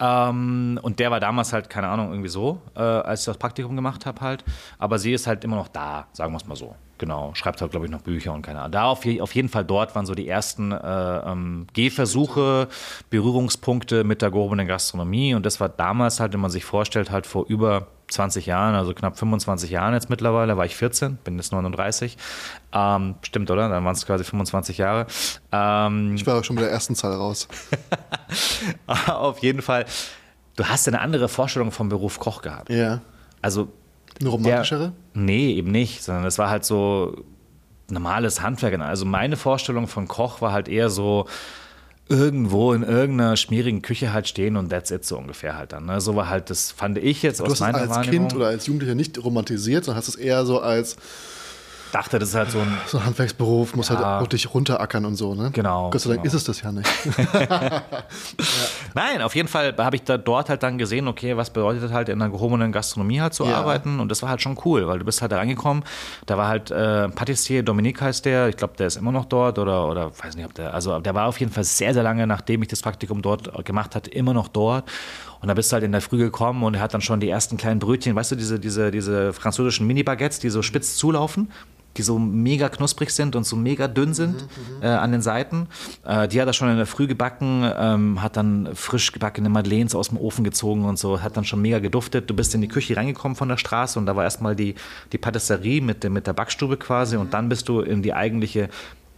Ähm, 0.00 0.80
und 0.80 0.98
der 0.98 1.10
war 1.10 1.20
damals 1.20 1.52
halt, 1.52 1.68
keine 1.68 1.88
Ahnung, 1.88 2.08
irgendwie 2.08 2.30
so, 2.30 2.62
äh, 2.74 2.80
als 2.80 3.20
ich 3.20 3.26
das 3.26 3.36
Praktikum 3.36 3.76
gemacht 3.76 4.06
habe 4.06 4.18
halt. 4.22 4.44
Aber 4.78 4.98
sie 4.98 5.12
ist 5.12 5.26
halt 5.26 5.44
immer 5.44 5.56
noch 5.56 5.68
da, 5.68 6.06
sagen 6.14 6.32
wir 6.32 6.38
es 6.38 6.46
mal 6.46 6.56
so. 6.56 6.74
Genau, 6.96 7.34
schreibt 7.34 7.60
halt, 7.60 7.70
glaube 7.70 7.84
ich, 7.84 7.92
noch 7.92 8.00
Bücher 8.00 8.32
und 8.32 8.40
keine 8.40 8.60
Ahnung. 8.60 8.72
Da 8.72 8.84
auf, 8.84 9.06
auf 9.20 9.34
jeden 9.34 9.50
Fall 9.50 9.64
dort 9.66 9.94
waren 9.94 10.06
so 10.06 10.14
die 10.14 10.26
ersten 10.26 10.72
äh, 10.72 10.76
ähm, 11.30 11.66
Gehversuche, 11.74 12.68
Berührungspunkte 13.10 14.04
mit 14.04 14.22
der 14.22 14.30
gehobenen 14.30 14.66
Gastronomie. 14.66 15.34
Und 15.34 15.44
das 15.44 15.60
war 15.60 15.68
damals 15.68 16.18
halt, 16.18 16.32
wenn 16.32 16.40
man 16.40 16.50
sich 16.50 16.64
vorstellt, 16.64 17.10
halt 17.10 17.26
vor 17.26 17.44
über 17.46 17.88
20 18.10 18.46
Jahren, 18.46 18.74
also 18.74 18.92
knapp 18.92 19.18
25 19.18 19.70
Jahren 19.70 19.94
jetzt 19.94 20.10
mittlerweile, 20.10 20.56
war 20.56 20.64
ich 20.64 20.76
14, 20.76 21.16
bin 21.24 21.36
jetzt 21.36 21.52
39. 21.52 22.16
Ähm, 22.72 23.16
stimmt, 23.22 23.50
oder? 23.50 23.68
Dann 23.68 23.84
waren 23.84 23.94
es 23.94 24.06
quasi 24.06 24.22
25 24.24 24.78
Jahre. 24.78 25.06
Ähm, 25.50 26.14
Ich 26.14 26.26
war 26.26 26.42
schon 26.44 26.56
mit 26.56 26.64
der 26.64 26.70
ersten 26.70 26.94
Zahl 26.94 27.12
raus. 27.14 27.48
auf 29.06 29.38
jeden 29.40 29.62
Fall, 29.62 29.86
du 30.56 30.64
hast 30.64 30.86
eine 30.88 31.00
andere 31.00 31.28
Vorstellung 31.28 31.72
vom 31.72 31.88
Beruf 31.88 32.18
Koch 32.20 32.42
gehabt. 32.42 32.70
Ja. 32.70 33.00
Also 33.42 33.68
Eine 34.20 34.28
romantischere? 34.28 34.92
Der, 35.14 35.22
nee, 35.22 35.52
eben 35.52 35.70
nicht, 35.72 36.02
sondern 36.02 36.24
es 36.26 36.38
war 36.38 36.50
halt 36.50 36.64
so 36.64 37.24
normales 37.90 38.40
Handwerk. 38.40 38.78
Also 38.80 39.04
meine 39.04 39.36
Vorstellung 39.36 39.88
von 39.88 40.06
Koch 40.06 40.40
war 40.40 40.52
halt 40.52 40.68
eher 40.68 40.90
so 40.90 41.26
irgendwo 42.08 42.72
in 42.72 42.82
irgendeiner 42.82 43.36
schmierigen 43.36 43.82
Küche 43.82 44.12
halt 44.12 44.26
stehen 44.28 44.56
und 44.56 44.68
that's 44.68 44.90
it 44.90 45.04
so 45.04 45.16
ungefähr 45.16 45.56
halt 45.56 45.72
dann. 45.72 45.86
Ne? 45.86 46.00
So 46.00 46.16
war 46.16 46.28
halt, 46.28 46.50
das 46.50 46.72
fand 46.72 46.98
ich 46.98 47.22
jetzt 47.22 47.38
Du 47.40 47.44
aus 47.44 47.50
hast 47.50 47.54
es 47.56 47.60
meiner 47.60 47.78
als 47.78 47.90
Wahrnehmung. 47.90 48.28
Kind 48.28 48.34
oder 48.36 48.48
als 48.48 48.66
Jugendlicher 48.66 48.96
nicht 48.96 49.22
romantisiert, 49.22 49.84
sondern 49.84 49.98
hast 49.98 50.08
es 50.08 50.16
eher 50.16 50.44
so 50.44 50.60
als 50.60 50.96
dachte, 51.90 52.18
das 52.18 52.30
ist 52.30 52.34
halt 52.34 52.50
so 52.50 52.60
ein 52.60 52.78
so 52.86 52.98
ein 52.98 53.06
Handwerksberuf, 53.06 53.74
muss 53.74 53.88
Ja. 53.88 53.96
halt 53.96 54.22
auch 54.22 54.26
dich 54.28 54.52
runterackern 54.52 55.04
und 55.04 55.16
so, 55.16 55.34
ne? 55.34 55.50
Genau, 55.52 55.90
Gott 55.90 56.00
sei 56.00 56.10
Dank 56.10 56.22
genau. 56.22 56.34
ist 56.34 56.34
es 56.34 56.44
das 56.44 56.62
ja 56.62 56.72
nicht. 56.72 56.88
Nein, 58.94 59.22
auf 59.22 59.34
jeden 59.34 59.48
Fall 59.48 59.74
habe 59.78 59.96
ich 59.96 60.02
da 60.02 60.18
dort 60.18 60.48
halt 60.48 60.62
dann 60.62 60.78
gesehen, 60.78 61.08
okay, 61.08 61.36
was 61.36 61.50
bedeutet 61.50 61.92
halt 61.92 62.08
in 62.08 62.20
einer 62.20 62.30
gehobenen 62.30 62.72
Gastronomie 62.72 63.20
halt 63.20 63.34
zu 63.34 63.44
Ja. 63.44 63.58
arbeiten 63.58 64.00
und 64.00 64.10
das 64.10 64.22
war 64.22 64.28
halt 64.30 64.42
schon 64.42 64.58
cool, 64.64 64.86
weil 64.88 64.98
du 64.98 65.04
bist 65.04 65.22
halt 65.22 65.32
da 65.32 65.36
reingekommen, 65.36 65.84
da 66.26 66.36
war 66.36 66.48
halt 66.48 66.70
äh, 66.70 67.08
Patissier, 67.08 67.62
Dominique 67.62 68.00
heißt 68.00 68.24
der, 68.24 68.48
ich 68.48 68.56
glaube, 68.56 68.74
der 68.78 68.86
ist 68.88 68.96
immer 68.96 69.12
noch 69.12 69.24
dort 69.26 69.58
oder, 69.58 69.88
oder 69.88 70.10
weiß 70.18 70.36
nicht, 70.36 70.44
ob 70.46 70.54
der, 70.54 70.74
also 70.74 70.98
der 71.00 71.14
war 71.14 71.26
auf 71.26 71.38
jeden 71.40 71.52
Fall 71.52 71.64
sehr, 71.64 71.94
sehr 71.94 72.02
lange, 72.02 72.26
nachdem 72.26 72.62
ich 72.62 72.68
das 72.68 72.82
Praktikum 72.82 73.22
dort 73.22 73.64
gemacht 73.64 73.94
hatte, 73.94 74.10
immer 74.10 74.34
noch 74.34 74.48
dort 74.48 74.84
und 75.40 75.48
da 75.48 75.54
bist 75.54 75.70
du 75.70 75.74
halt 75.74 75.84
in 75.84 75.92
der 75.92 76.00
Früh 76.00 76.18
gekommen 76.18 76.62
und 76.62 76.74
er 76.74 76.80
hat 76.80 76.94
dann 76.94 77.00
schon 77.00 77.20
die 77.20 77.28
ersten 77.28 77.56
kleinen 77.56 77.80
Brötchen, 77.80 78.14
weißt 78.14 78.32
du, 78.32 78.36
diese, 78.36 78.58
diese, 78.58 78.90
diese 78.90 79.32
französischen 79.32 79.86
Mini-Baguettes, 79.86 80.38
die 80.40 80.50
so 80.50 80.62
spitz 80.62 80.96
zulaufen, 80.96 81.50
die 81.96 82.02
so 82.02 82.18
mega 82.18 82.68
knusprig 82.68 83.10
sind 83.10 83.34
und 83.36 83.44
so 83.44 83.56
mega 83.56 83.88
dünn 83.88 84.14
sind 84.14 84.46
äh, 84.80 84.86
an 84.86 85.10
den 85.12 85.22
Seiten. 85.22 85.66
Äh, 86.04 86.28
die 86.28 86.40
hat 86.40 86.46
er 86.46 86.52
schon 86.52 86.70
in 86.70 86.76
der 86.76 86.86
Früh 86.86 87.06
gebacken, 87.06 87.68
ähm, 87.76 88.22
hat 88.22 88.36
dann 88.36 88.68
frisch 88.74 89.10
gebackene 89.12 89.48
Madeleines 89.48 89.94
aus 89.94 90.10
dem 90.10 90.18
Ofen 90.18 90.44
gezogen 90.44 90.84
und 90.84 90.98
so, 90.98 91.20
hat 91.20 91.36
dann 91.36 91.44
schon 91.44 91.60
mega 91.60 91.78
geduftet. 91.80 92.30
Du 92.30 92.34
bist 92.34 92.54
in 92.54 92.60
die 92.60 92.68
Küche 92.68 92.96
reingekommen 92.96 93.34
von 93.36 93.48
der 93.48 93.56
Straße 93.56 93.98
und 93.98 94.06
da 94.06 94.14
war 94.14 94.24
erstmal 94.24 94.54
die, 94.54 94.74
die 95.12 95.18
Patisserie 95.18 95.80
mit, 95.80 96.02
der- 96.04 96.10
mit 96.10 96.26
der 96.26 96.32
Backstube 96.32 96.76
quasi 96.76 97.16
und 97.16 97.34
dann 97.34 97.48
bist 97.48 97.68
du 97.68 97.80
in 97.80 98.02
die 98.02 98.14
eigentliche 98.14 98.68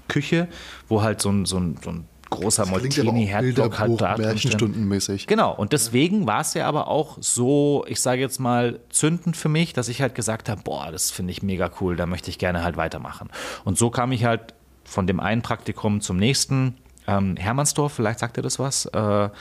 Küche, 0.08 0.48
wo 0.88 1.02
halt 1.02 1.20
so 1.20 1.30
ein, 1.30 1.44
so 1.44 1.58
ein, 1.58 1.76
so 1.82 1.90
ein 1.90 2.04
großer 2.32 2.66
Moltini-Herdblock 2.66 3.78
halt 3.78 4.00
da. 4.00 4.16
Märchenstundenmäßig. 4.16 5.26
Genau, 5.26 5.54
und 5.54 5.72
deswegen 5.72 6.26
war 6.26 6.40
es 6.40 6.54
ja 6.54 6.66
aber 6.66 6.88
auch 6.88 7.18
so, 7.20 7.84
ich 7.86 8.00
sage 8.00 8.20
jetzt 8.20 8.40
mal, 8.40 8.80
zündend 8.90 9.36
für 9.36 9.48
mich, 9.48 9.72
dass 9.72 9.88
ich 9.88 10.02
halt 10.02 10.14
gesagt 10.14 10.48
habe, 10.48 10.62
boah, 10.62 10.90
das 10.90 11.10
finde 11.10 11.32
ich 11.32 11.42
mega 11.42 11.70
cool, 11.80 11.96
da 11.96 12.06
möchte 12.06 12.30
ich 12.30 12.38
gerne 12.38 12.64
halt 12.64 12.76
weitermachen. 12.76 13.30
Und 13.64 13.78
so 13.78 13.90
kam 13.90 14.12
ich 14.12 14.24
halt 14.24 14.54
von 14.84 15.06
dem 15.06 15.20
einen 15.20 15.42
Praktikum 15.42 16.00
zum 16.00 16.16
nächsten. 16.16 16.76
Ähm, 17.06 17.36
Hermannsdorf, 17.36 17.92
vielleicht 17.92 18.20
sagt 18.20 18.36
ihr 18.36 18.42
das 18.42 18.58
was? 18.58 18.86
Äh, 18.86 18.90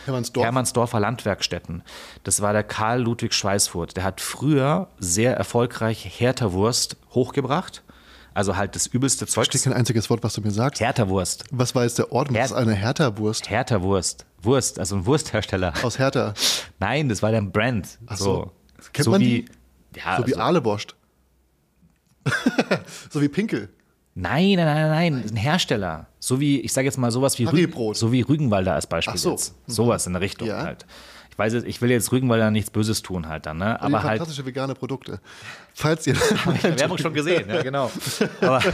Hermannsdorf? 0.05 0.43
Hermannsdorfer 0.43 0.99
Landwerkstätten. 0.99 1.83
Das 2.23 2.41
war 2.41 2.53
der 2.53 2.63
Karl 2.63 3.01
Ludwig 3.01 3.33
Schweißfurt. 3.33 3.97
Der 3.97 4.03
hat 4.03 4.19
früher 4.19 4.87
sehr 4.99 5.35
erfolgreich 5.35 6.19
Hertha-Wurst 6.19 6.97
hochgebracht. 7.13 7.83
Also 8.33 8.55
halt 8.55 8.75
das 8.75 8.87
übelste 8.87 9.27
Zeug. 9.27 9.45
Steht 9.47 9.63
kein 9.63 9.73
einziges 9.73 10.09
Wort, 10.09 10.23
was 10.23 10.33
du 10.33 10.41
mir 10.41 10.51
sagst. 10.51 10.79
Hertha-Wurst. 10.81 11.43
Was 11.51 11.75
war 11.75 11.83
jetzt 11.83 11.97
der 11.99 12.11
Ort? 12.11 12.29
Was 12.29 12.35
Her- 12.37 12.45
ist 12.45 12.53
eine 12.53 12.73
Hertha-Wurst? 12.73 13.49
Hertha-Wurst. 13.49 14.25
Wurst, 14.41 14.79
also 14.79 14.95
ein 14.95 15.05
Wursthersteller. 15.05 15.73
Aus 15.83 15.99
Hertha. 15.99 16.33
Nein, 16.79 17.09
das 17.09 17.21
war 17.21 17.31
der 17.31 17.41
Brand. 17.41 17.99
Ach 18.07 18.17
so. 18.17 18.51
so. 18.79 18.87
Kennt 18.93 19.05
so 19.05 19.11
man 19.11 19.21
wie, 19.21 19.45
die? 19.93 19.99
Ja, 19.99 20.17
So 20.17 20.27
wie 20.27 20.33
also, 20.33 20.41
Ahleborscht. 20.45 20.95
so 23.09 23.21
wie 23.21 23.27
Pinkel. 23.29 23.69
nein, 24.15 24.53
nein, 24.55 24.65
nein, 24.65 24.89
nein, 24.89 25.23
ein 25.29 25.35
Hersteller. 25.35 26.07
So 26.19 26.39
wie, 26.39 26.59
ich 26.61 26.71
sage 26.73 26.85
jetzt 26.85 26.97
mal 26.97 27.11
sowas 27.11 27.37
wie, 27.39 27.45
Rü 27.45 27.67
so 27.93 28.11
wie 28.11 28.21
Rügenwalder 28.21 28.73
als 28.75 28.87
Beispiel 28.87 29.13
Ach 29.15 29.19
so. 29.19 29.31
jetzt. 29.31 29.55
Sowas 29.67 30.05
in 30.07 30.13
der 30.13 30.21
Richtung 30.21 30.47
Ja. 30.47 30.61
halt. 30.63 30.85
Ich 31.41 31.45
weiß 31.45 31.53
jetzt, 31.53 31.65
ich 31.67 31.81
will 31.81 31.89
jetzt 31.89 32.11
Rügenwalder 32.11 32.51
nichts 32.51 32.69
Böses 32.69 33.01
tun 33.01 33.27
halt 33.27 33.47
dann, 33.47 33.57
ne? 33.57 33.81
Aber 33.81 33.97
Aber 33.97 34.03
halt, 34.03 34.19
fantastische 34.19 34.45
vegane 34.45 34.75
Produkte. 34.75 35.19
Falls 35.73 36.05
ihr. 36.05 36.15
Werbung 36.77 36.99
schon 36.99 37.15
gesehen, 37.15 37.49
ja 37.49 37.63
genau. 37.63 37.89
Aber, 38.41 38.61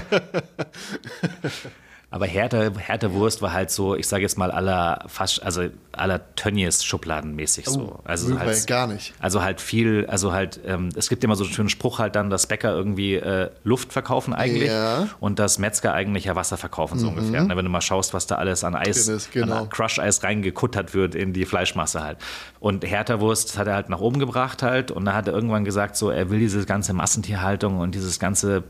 aber 2.10 2.26
Härte, 2.26 2.72
Härte 2.78 3.14
Wurst 3.14 3.42
war 3.42 3.52
halt 3.52 3.70
so, 3.70 3.94
ich 3.94 4.08
sage 4.08 4.22
jetzt 4.22 4.38
mal 4.38 4.50
aller 4.50 5.04
fast, 5.08 5.44
also 5.44 5.64
aller 5.92 6.34
Tönnies 6.36 6.86
Schubladenmäßig 6.86 7.66
so. 7.66 8.00
Also 8.06 8.40
halt, 8.40 8.66
gar 8.66 8.88
nicht. 8.88 9.14
Also 9.20 9.42
halt 9.42 9.60
viel, 9.60 10.06
also 10.08 10.32
halt, 10.32 10.60
ähm, 10.66 10.88
es 10.96 11.10
gibt 11.10 11.26
immer 11.26 11.36
so 11.36 11.44
einen 11.44 11.52
schönen 11.52 11.70
Spruch 11.70 12.00
halt 12.00 12.16
dann, 12.16 12.30
dass 12.30 12.48
Bäcker 12.48 12.72
irgendwie 12.72 13.16
äh, 13.16 13.50
Luft 13.66 13.92
verkaufen 13.92 14.34
eigentlich 14.34 14.70
Ja. 14.70 15.02
Mhm. 15.02 15.10
und 15.20 15.40
dass 15.40 15.60
Metzger 15.60 15.94
eigentlich 15.94 16.26
ja 16.26 16.36
Wasser 16.38 16.56
verkaufen, 16.56 16.98
so 16.98 17.10
ungefähr. 17.10 17.44
Ne? 17.44 17.58
Wenn 17.58 17.66
du 17.66 17.72
mal 17.72 17.82
schaust, 17.82 18.14
was 18.14 18.26
da 18.26 18.36
alles 18.36 18.64
an 18.64 18.76
Eis, 18.76 19.30
genau. 19.34 19.64
an 19.64 19.70
Crush-Eis 19.70 20.24
reingekuttert 20.24 20.94
wird 20.94 21.14
in 21.14 21.34
die 21.34 21.46
Fleischmasse 21.46 22.02
halt. 22.02 22.20
Und 22.60 22.86
Härterwurst 22.86 23.50
das 23.50 23.58
hat 23.58 23.68
er 23.68 23.76
halt 23.76 23.90
nach 23.90 24.00
oben 24.00 24.20
gebracht 24.20 24.64
halt 24.64 24.92
und 24.92 25.04
da 25.06 25.14
hat 25.14 25.28
er 25.28 25.34
irgendwann 25.34 25.66
gesagt, 25.66 25.98
so 25.98 26.10
er 26.10 26.30
will 26.30 26.40
diese 26.40 26.66
ganze 26.66 26.94
Massentierhaltung 26.94 27.80
und 27.80 27.96
dieses 27.96 28.20
ganze 28.20 28.64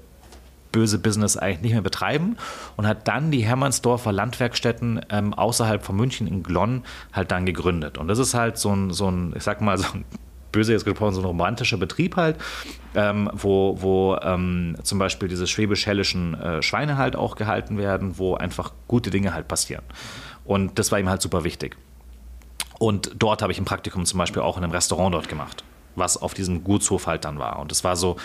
böse 0.77 0.99
Business 0.99 1.37
eigentlich 1.37 1.61
nicht 1.61 1.73
mehr 1.73 1.81
betreiben 1.81 2.37
und 2.75 2.85
hat 2.85 3.07
dann 3.07 3.31
die 3.31 3.43
Hermannsdorfer 3.43 4.11
Landwerkstätten 4.11 5.01
ähm, 5.09 5.33
außerhalb 5.33 5.83
von 5.83 5.95
München 5.95 6.27
in 6.27 6.43
Glonn 6.43 6.83
halt 7.11 7.31
dann 7.31 7.47
gegründet. 7.47 7.97
Und 7.97 8.07
das 8.07 8.19
ist 8.19 8.35
halt 8.35 8.59
so 8.59 8.71
ein, 8.71 8.91
so 8.91 9.09
ein 9.09 9.33
ich 9.35 9.41
sag 9.41 9.59
mal, 9.59 9.75
so 9.79 9.87
ein 9.91 10.05
böse 10.51 10.73
jetzt 10.73 10.85
gesprochen, 10.85 11.15
so 11.15 11.21
ein 11.21 11.25
romantischer 11.25 11.77
Betrieb 11.77 12.15
halt, 12.15 12.35
ähm, 12.93 13.27
wo, 13.33 13.81
wo 13.81 14.17
ähm, 14.21 14.75
zum 14.83 14.99
Beispiel 14.99 15.27
diese 15.27 15.47
schwäbisch-hellischen 15.47 16.35
äh, 16.35 16.61
Schweine 16.61 16.97
halt 16.97 17.15
auch 17.15 17.35
gehalten 17.35 17.79
werden, 17.79 18.19
wo 18.19 18.35
einfach 18.35 18.71
gute 18.87 19.09
Dinge 19.09 19.33
halt 19.33 19.47
passieren. 19.47 19.83
Und 20.45 20.77
das 20.77 20.91
war 20.91 20.99
ihm 20.99 21.09
halt 21.09 21.23
super 21.23 21.43
wichtig. 21.43 21.75
Und 22.77 23.15
dort 23.17 23.41
habe 23.41 23.51
ich 23.51 23.57
ein 23.57 23.65
Praktikum 23.65 24.05
zum 24.05 24.19
Beispiel 24.19 24.43
auch 24.43 24.57
in 24.57 24.63
einem 24.63 24.73
Restaurant 24.73 25.15
dort 25.15 25.27
gemacht, 25.27 25.63
was 25.95 26.21
auf 26.21 26.35
diesem 26.35 26.63
Gutshof 26.63 27.07
halt 27.07 27.25
dann 27.25 27.39
war. 27.39 27.57
Und 27.57 27.71
es 27.71 27.83
war 27.83 27.95
so, 27.95 28.17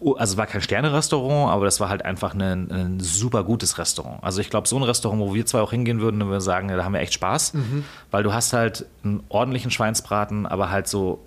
also 0.00 0.32
es 0.32 0.36
war 0.36 0.46
kein 0.46 0.60
Sterne-Restaurant, 0.60 1.50
aber 1.52 1.64
das 1.64 1.80
war 1.80 1.88
halt 1.88 2.04
einfach 2.04 2.34
ein, 2.34 2.70
ein 2.70 3.00
super 3.00 3.42
gutes 3.44 3.78
Restaurant. 3.78 4.22
Also 4.22 4.40
ich 4.40 4.50
glaube, 4.50 4.68
so 4.68 4.76
ein 4.76 4.82
Restaurant, 4.82 5.20
wo 5.20 5.34
wir 5.34 5.46
zwei 5.46 5.60
auch 5.60 5.70
hingehen 5.70 6.00
würden, 6.00 6.20
und 6.22 6.30
wir 6.30 6.40
sagen, 6.40 6.68
da 6.68 6.84
haben 6.84 6.92
wir 6.92 7.00
echt 7.00 7.14
Spaß, 7.14 7.52
weil 8.10 8.22
du 8.22 8.32
hast 8.32 8.52
halt 8.52 8.86
einen 9.04 9.22
ordentlichen 9.28 9.70
Schweinsbraten, 9.70 10.46
aber 10.46 10.70
halt 10.70 10.88
so 10.88 11.20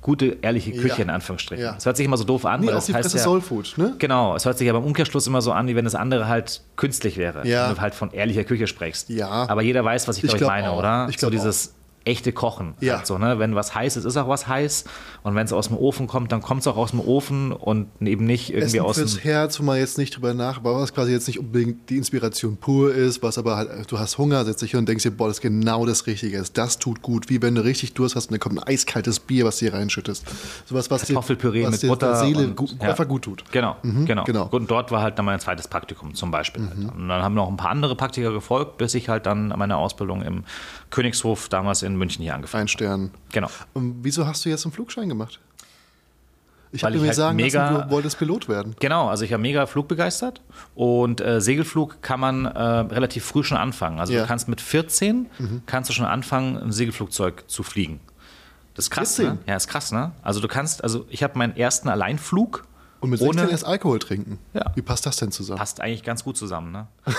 gute, 0.00 0.38
ehrliche 0.42 0.72
Küche 0.72 0.96
Ja. 0.98 1.02
in 1.04 1.10
Anführungsstrichen. 1.10 1.64
Ja. 1.64 1.74
Es 1.78 1.86
hört 1.86 1.96
sich 1.96 2.04
immer 2.04 2.16
so 2.16 2.24
doof 2.24 2.44
an, 2.44 2.60
Nee, 2.60 2.66
weil 2.66 2.74
das 2.74 2.86
die 2.86 2.94
heißt 2.94 3.04
Fresse 3.04 3.18
ja, 3.18 3.22
Soul 3.22 3.40
Food, 3.40 3.74
ne? 3.76 3.94
Genau, 3.98 4.34
es 4.34 4.44
hört 4.44 4.58
sich 4.58 4.68
aber 4.68 4.80
im 4.80 4.84
Umkehrschluss 4.84 5.26
immer 5.28 5.40
so 5.42 5.52
an, 5.52 5.68
wie 5.68 5.76
wenn 5.76 5.84
das 5.84 5.94
andere 5.94 6.26
halt 6.26 6.62
künstlich 6.74 7.18
wäre. 7.18 7.46
Ja. 7.46 7.68
Wenn 7.68 7.76
du 7.76 7.80
halt 7.80 7.94
von 7.94 8.10
ehrlicher 8.10 8.42
Küche 8.42 8.66
sprichst. 8.66 9.10
Ja. 9.10 9.28
Aber 9.48 9.62
jeder 9.62 9.84
weiß, 9.84 10.08
was 10.08 10.16
ich, 10.18 10.24
Ich 10.24 10.30
glaub 10.30 10.40
ich 10.40 10.46
meine, 10.48 10.70
auch. 10.72 10.78
oder? 10.78 11.06
Ich 11.08 11.20
so 11.20 11.30
echte 12.04 12.32
Kochen. 12.32 12.74
Ja. 12.80 12.96
Halt 12.98 13.06
so, 13.06 13.18
ne? 13.18 13.38
Wenn 13.38 13.54
was 13.54 13.74
heiß 13.74 13.96
ist, 13.96 14.04
ist 14.04 14.16
auch 14.16 14.28
was 14.28 14.46
heiß. 14.48 14.84
Und 15.22 15.34
wenn 15.34 15.44
es 15.44 15.52
aus 15.52 15.68
dem 15.68 15.76
Ofen 15.76 16.06
kommt, 16.06 16.32
dann 16.32 16.42
kommt 16.42 16.62
es 16.62 16.66
auch 16.66 16.76
aus 16.76 16.90
dem 16.90 17.00
Ofen 17.00 17.52
und 17.52 17.88
eben 18.00 18.24
nicht 18.24 18.50
irgendwie 18.50 18.78
Essen 18.78 18.80
aus 18.80 18.96
dem. 18.96 19.08
fürs 19.08 19.24
Herz, 19.24 19.60
wo 19.60 19.64
man 19.64 19.78
jetzt 19.78 19.98
nicht 19.98 20.16
drüber 20.16 20.34
nach, 20.34 20.56
aber 20.58 20.74
was 20.80 20.92
quasi 20.92 21.12
jetzt 21.12 21.26
nicht 21.28 21.38
unbedingt 21.38 21.88
die 21.90 21.96
Inspiration 21.96 22.56
pur 22.56 22.92
ist, 22.94 23.22
was 23.22 23.38
aber 23.38 23.56
halt, 23.56 23.90
du 23.90 23.98
hast 23.98 24.18
Hunger, 24.18 24.44
setzt 24.44 24.62
dich 24.62 24.72
hin 24.72 24.78
und 24.80 24.88
denkst 24.88 25.02
dir, 25.04 25.10
boah, 25.12 25.28
das 25.28 25.36
ist 25.38 25.42
genau 25.42 25.86
das 25.86 26.06
Richtige 26.06 26.38
ist. 26.38 26.58
Das 26.58 26.78
tut 26.78 27.02
gut, 27.02 27.28
wie 27.28 27.40
wenn 27.40 27.54
du 27.54 27.62
richtig 27.64 27.94
Durst 27.94 28.16
hast 28.16 28.26
und 28.26 28.32
dann 28.32 28.40
kommt 28.40 28.58
ein 28.58 28.62
eiskaltes 28.66 29.20
Bier, 29.20 29.44
was 29.44 29.58
du 29.58 29.66
hier 29.66 29.74
reinschüttest. 29.74 30.24
Sowas, 30.66 30.90
was 30.90 31.02
dir, 31.02 31.14
Kartoffelpüree 31.14 31.64
was 31.64 31.72
mit 31.72 31.82
dir 31.82 31.88
Butter. 31.88 32.08
der 32.08 32.16
Seele 32.16 32.44
und- 32.48 32.56
gut, 32.56 32.74
ja. 32.80 32.88
einfach 32.90 33.06
gut 33.06 33.22
tut. 33.22 33.44
Genau, 33.52 33.76
genau. 33.82 34.24
genau. 34.24 34.48
Und 34.50 34.70
dort 34.70 34.90
war 34.90 35.02
halt 35.02 35.18
dann 35.18 35.24
mein 35.24 35.38
zweites 35.40 35.68
Praktikum 35.68 36.14
zum 36.14 36.30
Beispiel. 36.30 36.62
halt. 36.68 36.94
Und 36.94 37.08
dann 37.08 37.22
haben 37.22 37.34
noch 37.34 37.48
ein 37.48 37.56
paar 37.56 37.70
andere 37.70 37.94
Praktika 37.94 38.30
gefolgt, 38.30 38.78
bis 38.78 38.94
ich 38.94 39.08
halt 39.08 39.26
dann 39.26 39.48
meine 39.56 39.76
Ausbildung 39.76 40.22
im 40.22 40.44
Königshof 40.92 41.48
damals 41.48 41.82
in 41.82 41.96
München 41.96 42.22
hier 42.22 42.34
angefangen 42.36 42.62
Ein 42.66 42.68
Stern. 42.68 43.10
Genau. 43.32 43.48
Und 43.72 43.96
wieso 44.04 44.26
hast 44.26 44.44
du 44.44 44.48
jetzt 44.50 44.64
einen 44.64 44.72
Flugschein 44.72 45.08
gemacht? 45.08 45.40
Ich 46.74 46.84
habe 46.84 46.94
ich 46.94 47.00
mir 47.02 47.08
halt 47.08 47.16
sagen 47.16 47.36
mega- 47.36 47.70
lassen, 47.70 47.88
du 47.88 47.90
wolltest 47.94 48.18
Pilot 48.18 48.48
werden. 48.48 48.74
Genau, 48.80 49.08
also 49.08 49.24
ich 49.26 49.30
war 49.30 49.36
mega 49.38 49.66
flugbegeistert 49.66 50.40
und 50.74 51.20
äh, 51.20 51.38
Segelflug 51.40 52.00
kann 52.00 52.18
man 52.18 52.46
äh, 52.46 52.58
relativ 52.58 53.24
früh 53.26 53.42
schon 53.42 53.58
anfangen. 53.58 53.98
Also 54.00 54.12
Ja. 54.14 54.20
Mhm. 54.20 54.22
du 54.22 54.28
kannst 54.28 54.48
mit 54.48 54.60
14 54.62 55.26
kannst 55.66 55.90
du 55.90 55.94
schon 55.94 56.06
anfangen, 56.06 56.56
ein 56.56 56.72
Segelflugzeug 56.72 57.44
zu 57.46 57.62
fliegen. 57.62 58.00
Das 58.74 58.86
ist 58.86 58.90
krass, 58.90 59.16
14? 59.16 59.34
ne? 59.34 59.38
Ja, 59.46 59.56
ist 59.56 59.68
krass, 59.68 59.92
ne? 59.92 60.12
Also 60.22 60.40
du 60.40 60.48
kannst, 60.48 60.82
also 60.82 61.04
ich 61.10 61.22
habe 61.22 61.36
meinen 61.36 61.54
ersten 61.58 61.90
Alleinflug 61.90 62.64
Und 63.00 63.10
mit 63.10 63.18
16 63.18 63.38
ohne 63.42 63.50
erst 63.50 63.66
Alkohol 63.66 63.98
trinken. 63.98 64.38
Ja. 64.54 64.72
Wie 64.74 64.80
passt 64.80 65.04
das 65.04 65.16
denn 65.18 65.30
zusammen? 65.30 65.58
passt 65.58 65.82
eigentlich 65.82 66.02
ganz 66.04 66.24
gut 66.24 66.38
zusammen, 66.38 66.72
ne? 66.72 66.86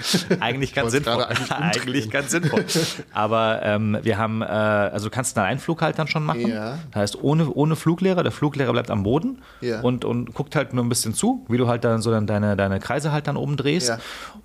eigentlich 0.40 0.74
ganz 0.74 0.92
sinnvoll. 0.92 1.24
eigentlich 1.24 1.50
eigentlich 1.52 2.10
ganz 2.10 2.30
sinnvoll. 2.30 2.64
Aber 3.12 3.60
ähm, 3.62 3.98
wir 4.02 4.18
haben, 4.18 4.42
äh, 4.42 4.44
also 4.46 5.08
du 5.08 5.10
kannst 5.14 5.36
einen 5.36 5.46
Alleinflug 5.46 5.82
halt 5.82 5.98
dann 5.98 6.08
schon 6.08 6.24
machen. 6.24 6.48
Ja. 6.48 6.78
Das 6.92 7.02
heißt, 7.02 7.22
ohne, 7.22 7.50
ohne 7.50 7.76
Fluglehrer, 7.76 8.22
der 8.22 8.32
Fluglehrer 8.32 8.72
bleibt 8.72 8.90
am 8.90 9.02
Boden 9.02 9.42
Ja. 9.60 9.80
und, 9.80 10.04
und 10.04 10.34
guckt 10.34 10.56
halt 10.56 10.72
nur 10.74 10.84
ein 10.84 10.88
bisschen 10.88 11.14
zu, 11.14 11.44
wie 11.48 11.58
du 11.58 11.68
halt 11.68 11.84
dann 11.84 12.02
so 12.02 12.10
dann 12.10 12.26
deine, 12.26 12.56
deine 12.56 12.78
Kreise 12.80 13.12
halt 13.12 13.26
dann 13.26 13.36
oben 13.36 13.56
drehst. 13.56 13.88
Ja. 13.88 13.98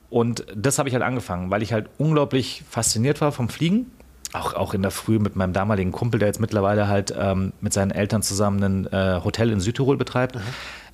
Und 0.09 0.45
das 0.55 0.77
habe 0.79 0.89
ich 0.89 0.93
halt 0.95 1.03
angefangen, 1.03 1.49
weil 1.49 1.63
ich 1.63 1.73
halt 1.73 1.87
unglaublich 1.97 2.63
fasziniert 2.69 3.19
war 3.21 3.31
vom 3.31 3.49
Fliegen. 3.49 3.91
Auch, 4.31 4.55
auch 4.55 4.73
in 4.73 4.81
der 4.81 4.89
Früh 4.89 5.19
mit 5.19 5.35
meinem 5.35 5.53
damaligen 5.53 5.91
Kumpel, 5.91 6.19
der 6.19 6.27
jetzt 6.27 6.39
mittlerweile 6.39 6.87
halt 6.87 7.13
ähm, 7.15 7.53
mit 7.61 7.71
seinen 7.71 7.91
Eltern 7.91 8.23
zusammen 8.23 8.63
ein 8.63 8.87
äh, 8.91 9.21
Hotel 9.23 9.51
in 9.51 9.59
Südtirol 9.59 9.95
betreibt. 9.95 10.37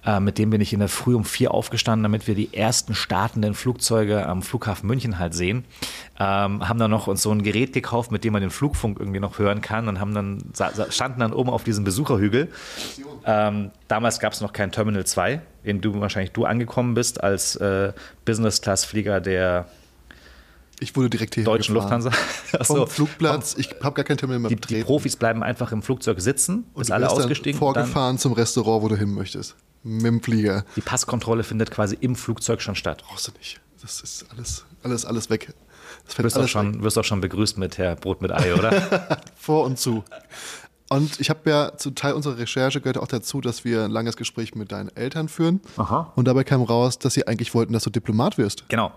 Äh, 0.05 0.19
mit 0.21 0.37
dem 0.37 0.49
bin 0.49 0.61
ich 0.61 0.71
in 0.71 0.79
der 0.79 0.87
Früh 0.87 1.13
um 1.13 1.25
vier 1.25 1.53
aufgestanden, 1.53 2.03
damit 2.03 2.25
wir 2.27 2.35
die 2.35 2.53
ersten 2.53 2.95
startenden 2.95 3.53
Flugzeuge 3.53 4.25
am 4.25 4.41
Flughafen 4.41 4.87
München 4.87 5.19
halt 5.19 5.33
sehen. 5.33 5.65
Ähm, 6.19 6.67
haben 6.67 6.79
dann 6.79 6.91
noch 6.91 7.07
uns 7.07 7.21
so 7.21 7.31
ein 7.31 7.43
Gerät 7.43 7.73
gekauft, 7.73 8.11
mit 8.11 8.23
dem 8.23 8.33
man 8.33 8.41
den 8.41 8.51
Flugfunk 8.51 8.99
irgendwie 8.99 9.19
noch 9.19 9.39
hören 9.39 9.61
kann 9.61 9.87
und 9.89 9.99
haben 9.99 10.13
dann, 10.13 10.39
standen 10.89 11.19
dann 11.19 11.33
oben 11.33 11.49
auf 11.49 11.63
diesem 11.63 11.83
Besucherhügel. 11.83 12.49
Ähm, 13.25 13.71
damals 13.89 14.19
gab 14.19 14.31
es 14.31 14.39
noch 14.39 14.53
kein 14.53 14.71
Terminal 14.71 15.05
2, 15.05 15.41
in 15.63 15.81
dem 15.81 15.81
du 15.81 15.99
wahrscheinlich 15.99 16.31
du 16.31 16.45
angekommen 16.45 16.93
bist 16.93 17.21
als 17.21 17.57
äh, 17.57 17.91
Business-Class-Flieger 18.23 19.19
der 19.19 19.67
Ich 20.79 20.95
wurde 20.95 21.09
direkt 21.09 21.35
hier 21.35 21.43
deutschen 21.43 21.75
Lufthansa. 21.75 22.11
Ach 22.57 22.65
so. 22.65 22.75
Vom 22.75 22.87
Flugplatz, 22.87 23.55
ich 23.57 23.75
habe 23.83 23.95
gar 23.95 24.05
kein 24.05 24.17
Terminal 24.17 24.39
mehr 24.39 24.49
Die, 24.49 24.55
die. 24.55 24.81
Profis 24.81 25.17
bleiben 25.17 25.43
einfach 25.43 25.73
im 25.73 25.81
Flugzeug 25.81 26.21
sitzen, 26.21 26.65
Und 26.73 26.83
bis 26.83 26.91
alle 26.91 27.09
ausgestiegen 27.09 27.59
und 27.59 27.75
dann 27.75 27.83
vorgefahren 27.83 28.17
zum 28.17 28.31
Restaurant, 28.31 28.81
wo 28.81 28.87
du 28.87 28.95
hin 28.95 29.13
möchtest. 29.13 29.57
Mit 29.83 30.05
dem 30.05 30.21
Flieger. 30.21 30.65
die 30.75 30.81
Passkontrolle 30.81 31.43
findet 31.43 31.71
quasi 31.71 31.97
im 31.99 32.15
Flugzeug 32.15 32.61
schon 32.61 32.75
statt. 32.75 33.03
Brauchst 33.07 33.27
du 33.27 33.31
nicht. 33.37 33.61
Das 33.81 34.01
ist 34.01 34.25
alles, 34.31 34.65
alles, 34.83 35.05
alles 35.05 35.29
weg. 35.29 35.53
Das 36.05 36.15
fällt 36.15 36.25
wirst 36.25 36.35
auch, 36.35 36.41
alles 36.41 36.49
weg. 36.55 36.61
schon, 36.61 36.83
wirst 36.83 36.97
auch 36.97 37.03
schon 37.03 37.21
begrüßt 37.21 37.57
mit 37.57 37.77
Herr 37.77 37.95
Brot 37.95 38.21
mit 38.21 38.31
Ei, 38.31 38.53
oder? 38.53 39.21
vor 39.35 39.65
und 39.65 39.79
zu. 39.79 40.03
Und 40.89 41.19
ich 41.19 41.29
habe 41.29 41.49
ja 41.49 41.77
zu 41.77 41.91
Teil 41.91 42.13
unserer 42.13 42.37
Recherche 42.39 42.81
gehört 42.81 42.97
auch 42.97 43.07
dazu, 43.07 43.41
dass 43.41 43.63
wir 43.63 43.83
ein 43.83 43.91
langes 43.91 44.17
Gespräch 44.17 44.55
mit 44.55 44.71
deinen 44.71 44.89
Eltern 44.95 45.29
führen. 45.29 45.61
Und 46.15 46.27
dabei 46.27 46.43
kam 46.43 46.63
raus, 46.63 46.97
dass 46.97 47.13
sie 47.13 47.27
eigentlich 47.27 47.53
wollten, 47.53 47.73
dass 47.73 47.83
du 47.83 47.89
Diplomat 47.89 48.37
wirst. 48.37 48.67
genau. 48.69 48.91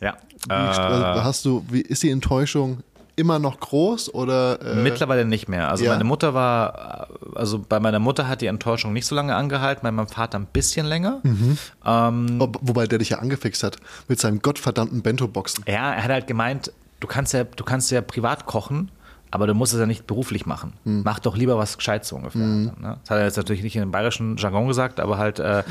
Ja. 0.00 0.16
Wie, 0.46 0.52
also 0.54 1.24
hast 1.24 1.44
du, 1.44 1.62
wie 1.68 1.82
ist 1.82 2.02
die 2.02 2.08
Enttäuschung 2.08 2.78
immer 3.20 3.38
noch 3.38 3.60
groß 3.60 4.12
oder 4.14 4.60
äh, 4.60 4.74
Mittlerweile 4.82 5.24
nicht 5.24 5.48
mehr. 5.48 5.68
Also 5.70 5.84
Ja. 5.84 5.92
meine 5.92 6.04
Mutter 6.04 6.34
war, 6.34 7.08
also 7.34 7.58
bei 7.58 7.78
meiner 7.78 7.98
Mutter 8.00 8.26
hat 8.26 8.40
die 8.40 8.46
Enttäuschung 8.46 8.92
nicht 8.92 9.06
so 9.06 9.14
lange 9.14 9.36
angehalten, 9.36 9.82
bei 9.84 9.92
meinem 9.92 10.08
Vater 10.08 10.38
ein 10.38 10.46
bisschen 10.46 10.86
länger. 10.86 11.20
Mhm. 11.22 11.58
Ob- 12.40 12.58
wobei 12.62 12.86
der 12.86 12.98
dich 12.98 13.10
ja 13.10 13.18
angefixt 13.18 13.62
hat 13.62 13.76
mit 14.08 14.18
seinem 14.18 14.40
gottverdammten 14.42 15.02
Bento-Boxen. 15.02 15.64
Ja, 15.68 15.92
er 15.92 16.02
hat 16.04 16.10
halt 16.10 16.26
gemeint, 16.26 16.72
du 17.00 17.06
kannst 17.06 17.32
ja, 17.34 17.44
du 17.44 17.62
kannst 17.64 17.90
ja 17.90 18.00
privat 18.00 18.46
kochen, 18.46 18.90
aber 19.30 19.46
du 19.46 19.54
musst 19.54 19.72
es 19.74 19.78
ja 19.78 19.86
nicht 19.86 20.08
beruflich 20.08 20.44
machen. 20.44 20.72
Hm. 20.84 21.02
Mach 21.04 21.20
doch 21.20 21.36
lieber 21.36 21.56
was 21.56 21.76
Gescheites 21.78 22.08
so 22.08 22.16
ungefähr. 22.16 22.40
Ne? 22.40 22.72
Das 22.80 23.10
hat 23.10 23.18
er 23.18 23.24
jetzt 23.24 23.36
natürlich 23.36 23.62
nicht 23.62 23.76
in 23.76 23.80
dem 23.82 23.92
bayerischen 23.92 24.36
Jargon 24.38 24.66
gesagt, 24.66 24.98
aber 24.98 25.18
halt, 25.18 25.38
äh, 25.38 25.62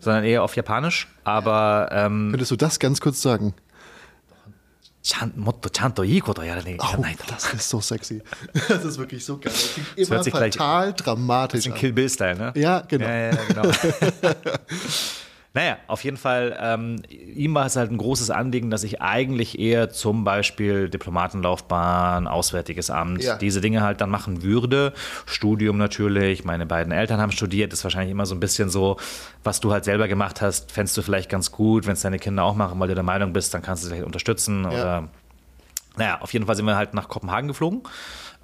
sondern 0.00 0.24
eher 0.24 0.42
auf 0.42 0.56
Japanisch. 0.56 1.06
Aber 1.22 1.90
ähm, 1.92 2.28
Könntest 2.32 2.50
du 2.50 2.56
das 2.56 2.80
ganz 2.80 3.00
kurz 3.00 3.22
sagen? 3.22 3.54
Chan, 5.04 5.32
motto 5.36 5.68
chanto 5.68 6.02
ii 6.02 6.20
koto 6.20 6.42
yarane 6.42 6.76
Oh, 6.78 6.84
ikanai. 6.84 7.14
das 7.28 7.52
ist 7.52 7.68
so 7.68 7.80
sexy. 7.80 8.22
Das 8.68 8.84
ist 8.84 8.98
wirklich 8.98 9.24
so 9.24 9.36
geil. 9.36 9.52
Das 9.52 9.74
klingt 9.74 9.98
immer 9.98 10.24
fatal 10.24 10.92
dramatisch 10.94 11.58
Bisschen 11.58 11.72
an. 11.74 11.78
Kill 11.78 11.92
Bill-Style, 11.92 12.36
ne? 12.36 12.52
Ja, 12.56 12.80
genau. 12.80 13.06
Ja, 13.06 13.30
ja, 13.30 13.38
genau. 13.48 13.70
naja, 15.56 15.76
auf 15.86 16.02
jeden 16.02 16.16
Fall, 16.16 16.58
ähm, 16.60 17.02
ihm 17.08 17.54
war 17.54 17.64
es 17.66 17.76
halt 17.76 17.90
ein 17.92 17.96
großes 17.96 18.30
Anliegen, 18.30 18.70
dass 18.70 18.82
ich 18.82 19.00
eigentlich 19.00 19.56
eher 19.58 19.88
zum 19.88 20.24
Beispiel 20.24 20.88
Diplomatenlaufbahn, 20.88 22.26
Auswärtiges 22.26 22.90
Amt, 22.90 23.22
Ja. 23.22 23.36
diese 23.36 23.60
Dinge 23.60 23.80
halt 23.82 24.00
dann 24.00 24.10
machen 24.10 24.42
würde. 24.42 24.92
Studium 25.26 25.78
natürlich, 25.78 26.44
meine 26.44 26.66
beiden 26.66 26.92
Eltern 26.92 27.20
haben 27.20 27.30
studiert, 27.30 27.72
ist 27.72 27.84
wahrscheinlich 27.84 28.10
immer 28.10 28.26
so 28.26 28.34
ein 28.34 28.40
bisschen 28.40 28.68
so, 28.68 28.96
was 29.44 29.60
du 29.60 29.72
halt 29.72 29.84
selber 29.84 30.08
gemacht 30.08 30.40
hast, 30.40 30.72
fändest 30.72 30.96
du 30.96 31.02
vielleicht 31.02 31.30
ganz 31.30 31.52
gut, 31.52 31.86
wenn 31.86 31.92
es 31.92 32.00
deine 32.02 32.18
Kinder 32.18 32.42
auch 32.42 32.56
machen, 32.56 32.80
weil 32.80 32.88
du 32.88 32.94
der 32.94 33.04
Meinung 33.04 33.32
bist, 33.32 33.54
dann 33.54 33.62
kannst 33.62 33.84
du 33.84 33.86
sie 33.86 33.92
vielleicht 33.92 34.06
unterstützen 34.06 34.64
oder 34.66 35.08
naja, 35.96 36.18
auf 36.20 36.32
jeden 36.32 36.46
Fall 36.46 36.56
sind 36.56 36.66
wir 36.66 36.74
halt 36.76 36.92
nach 36.94 37.08
Kopenhagen 37.08 37.46
geflogen. 37.46 37.82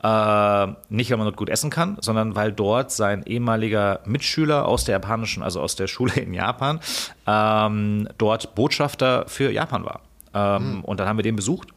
Äh, 0.02 0.66
nicht, 0.88 1.10
weil 1.10 1.18
man 1.18 1.26
dort 1.26 1.36
gut 1.36 1.50
essen 1.50 1.68
kann, 1.68 1.98
sondern 2.00 2.34
weil 2.34 2.52
dort 2.52 2.90
sein 2.90 3.22
ehemaliger 3.24 4.00
Mitschüler 4.06 4.66
aus 4.66 4.84
der 4.84 4.94
japanischen, 4.94 5.42
also 5.42 5.60
aus 5.60 5.76
der 5.76 5.88
Schule 5.88 6.14
in 6.14 6.32
Japan, 6.32 6.80
ähm, 7.26 8.08
dort 8.16 8.54
Botschafter 8.54 9.24
für 9.28 9.50
Japan 9.50 9.84
war. 9.84 10.00
Ähm, 10.32 10.82
Und 10.84 11.00
dann 11.00 11.08
haben 11.08 11.18
wir 11.18 11.22
den 11.22 11.36
besucht. 11.36 11.68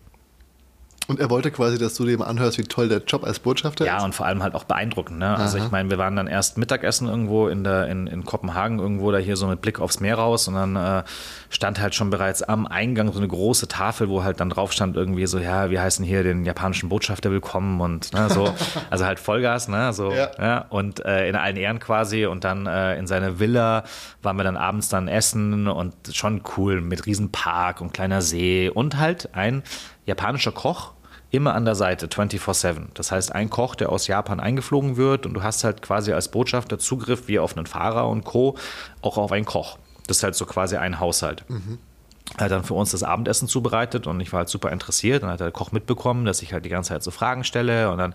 Und 1.10 1.20
er 1.20 1.30
wollte 1.30 1.52
quasi, 1.52 1.78
dass 1.78 1.96
du 1.96 2.06
dem 2.06 2.22
anhörst, 2.22 2.58
wie 2.58 2.64
toll 2.64 2.88
der 2.88 3.00
Job 3.00 3.26
als 3.26 3.40
Botschafter 3.40 3.86
Ja, 3.86 3.98
ist. 3.98 4.04
und 4.04 4.16
vor 4.16 4.26
allem 4.26 4.42
halt 4.42 4.56
auch 4.56 4.64
beeindruckend. 4.64 5.20
Ne? 5.20 5.36
Also 5.38 5.58
ich 5.58 5.70
meine, 5.70 5.90
wir 5.90 5.98
waren 5.98 6.16
dann 6.16 6.28
erst 6.28 6.58
Mittagessen 6.58 7.10
irgendwo 7.10 7.50
in, 7.50 7.66
der, 7.66 7.88
in, 7.88 8.08
in 8.08 8.24
Kopenhagen, 8.24 8.80
irgendwo 8.80 9.12
da 9.12 9.18
hier 9.18 9.36
so 9.36 9.48
mit 9.48 9.60
Blick 9.62 9.82
aufs 9.82 10.00
Meer 10.00 10.16
raus 10.16 10.48
und 10.48 10.54
dann 10.54 10.76
äh, 10.78 11.04
stand 11.50 11.82
halt 11.82 11.94
schon 11.94 12.10
bereits 12.10 12.42
am 12.42 12.66
Eingang 12.68 13.12
so 13.12 13.18
eine 13.20 13.28
große 13.28 13.68
Tafel, 13.68 14.08
wo 14.10 14.24
halt 14.24 14.40
dann 14.40 14.50
drauf 14.50 14.72
stand 14.72 14.96
irgendwie 14.96 15.26
so, 15.28 15.40
ja, 15.40 15.70
wir 15.70 15.82
heißen 15.82 16.06
hier 16.06 16.24
den 16.24 16.46
japanischen 16.46 16.88
Botschafter 16.88 17.32
willkommen 17.32 17.82
und 17.82 18.14
ne, 18.14 18.30
so, 18.30 18.54
also 18.90 19.06
halt 19.06 19.20
Vollgas, 19.20 19.68
ne, 19.68 19.92
so, 19.92 20.10
Ja. 20.12 20.32
ja, 20.40 20.66
und 20.70 21.04
äh, 21.06 21.28
in 21.28 21.36
allen 21.36 21.58
Ehren 21.58 21.80
quasi 21.80 22.26
und 22.26 22.46
dann 22.46 22.66
äh, 22.66 22.98
in 22.98 23.08
seiner 23.08 23.40
Villa 23.40 23.84
waren 24.22 24.38
wir 24.38 24.44
dann 24.46 24.56
abends 24.58 24.88
dann 24.88 25.10
essen 25.10 25.68
und 25.68 25.94
schon 26.14 26.44
cool 26.58 26.80
mit 26.80 27.06
Riesenpark 27.06 27.82
und 27.82 27.94
kleiner 27.94 28.22
See 28.22 28.70
und 28.70 28.98
halt 28.98 29.30
ein 29.36 29.64
japanischer 30.06 30.52
Koch, 30.52 30.94
immer 31.32 31.54
an 31.56 31.66
der 31.66 31.76
Seite, 31.76 32.08
24-7. 32.08 32.88
Das 32.94 33.12
heißt, 33.12 33.34
ein 33.34 33.50
Koch, 33.50 33.76
der 33.76 33.90
aus 33.92 34.08
Japan 34.08 34.40
eingeflogen 34.40 34.98
wird 34.98 35.26
und 35.26 35.34
du 35.34 35.44
hast 35.44 35.64
halt 35.64 35.82
quasi 35.82 36.14
als 36.14 36.30
Botschafter 36.30 36.78
Zugriff 36.78 37.28
wie 37.28 37.40
auf 37.40 37.58
einen 37.58 37.66
Fahrer 37.66 38.08
und 38.08 38.24
Co. 38.24 38.56
auch 39.02 39.18
auf 39.18 39.32
einen 39.32 39.46
Koch. 39.46 39.78
Das 40.08 40.18
ist 40.18 40.24
halt 40.24 40.36
so 40.36 40.46
quasi 40.46 40.76
ein 40.78 41.00
Haushalt. 41.00 41.44
Er 41.50 41.93
hat 42.38 42.52
dann 42.52 42.64
für 42.64 42.74
uns 42.74 42.92
das 42.92 43.04
Abendessen 43.04 43.48
zubereitet 43.48 44.08
und 44.08 44.20
ich 44.20 44.32
war 44.34 44.40
halt 44.40 44.50
super 44.50 44.72
interessiert. 44.72 45.24
Dann 45.24 45.30
hat 45.30 45.40
der 45.40 45.52
Koch 45.52 45.72
mitbekommen, 45.72 46.26
dass 46.26 46.42
ich 46.42 46.54
halt 46.54 46.66
die 46.66 46.70
ganze 46.70 46.90
Zeit 46.90 47.04
so 47.04 47.12
Fragen 47.12 47.44
stelle 47.44 47.92
und 47.92 47.98
dann 48.00 48.14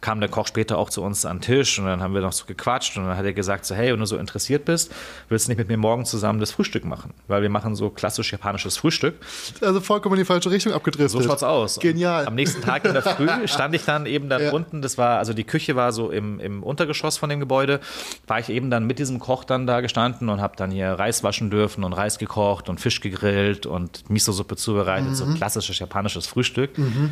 kam 0.00 0.20
der 0.20 0.28
Koch 0.28 0.46
später 0.46 0.78
auch 0.78 0.90
zu 0.90 1.02
uns 1.02 1.24
an 1.24 1.36
den 1.38 1.42
Tisch 1.42 1.78
und 1.78 1.86
dann 1.86 2.02
haben 2.02 2.14
wir 2.14 2.20
noch 2.20 2.32
so 2.32 2.44
gequatscht 2.46 2.96
und 2.96 3.06
dann 3.06 3.16
hat 3.16 3.24
er 3.24 3.32
gesagt 3.32 3.64
so, 3.64 3.74
hey, 3.74 3.92
wenn 3.92 4.00
du 4.00 4.06
so 4.06 4.16
interessiert 4.16 4.64
bist, 4.64 4.92
willst 5.28 5.46
du 5.46 5.50
nicht 5.50 5.58
mit 5.58 5.68
mir 5.68 5.76
morgen 5.76 6.04
zusammen 6.04 6.40
das 6.40 6.50
Frühstück 6.52 6.84
machen? 6.84 7.14
Weil 7.28 7.42
wir 7.42 7.48
machen 7.50 7.74
so 7.76 7.90
klassisch 7.90 8.32
japanisches 8.32 8.76
Frühstück. 8.76 9.14
Also 9.60 9.80
vollkommen 9.80 10.14
in 10.16 10.20
die 10.20 10.24
falsche 10.24 10.50
Richtung 10.50 10.72
abgedriftet. 10.72 11.10
So 11.10 11.22
schaut's 11.22 11.42
aus. 11.42 11.78
Genial. 11.78 12.22
Und 12.22 12.28
am 12.28 12.34
nächsten 12.34 12.62
Tag 12.62 12.84
in 12.84 12.92
der 12.92 13.02
Früh 13.02 13.28
stand 13.46 13.74
ich 13.74 13.84
dann 13.84 14.06
eben 14.06 14.28
dann 14.28 14.42
Ja. 14.42 14.52
unten, 14.52 14.82
das 14.82 14.98
war, 14.98 15.18
also 15.18 15.32
die 15.32 15.44
Küche 15.44 15.76
war 15.76 15.92
so 15.92 16.10
im, 16.10 16.40
im 16.40 16.62
Untergeschoss 16.62 17.18
von 17.18 17.28
dem 17.28 17.40
Gebäude, 17.40 17.80
war 18.26 18.38
ich 18.40 18.48
eben 18.48 18.70
dann 18.70 18.86
mit 18.86 18.98
diesem 18.98 19.18
Koch 19.20 19.44
dann 19.44 19.66
da 19.66 19.80
gestanden 19.80 20.28
und 20.28 20.40
habe 20.40 20.56
dann 20.56 20.70
hier 20.70 20.92
Reis 20.92 21.22
waschen 21.22 21.50
dürfen 21.50 21.84
und 21.84 21.92
Reis 21.92 22.18
gekocht 22.18 22.68
und 22.68 22.80
Fisch 22.80 23.00
gegrillt 23.00 23.59
und 23.66 24.08
Miso-Suppe 24.10 24.56
zubereitet, 24.56 25.10
Mhm. 25.10 25.14
so 25.14 25.26
klassisches 25.34 25.78
japanisches 25.78 26.26
Frühstück. 26.26 26.70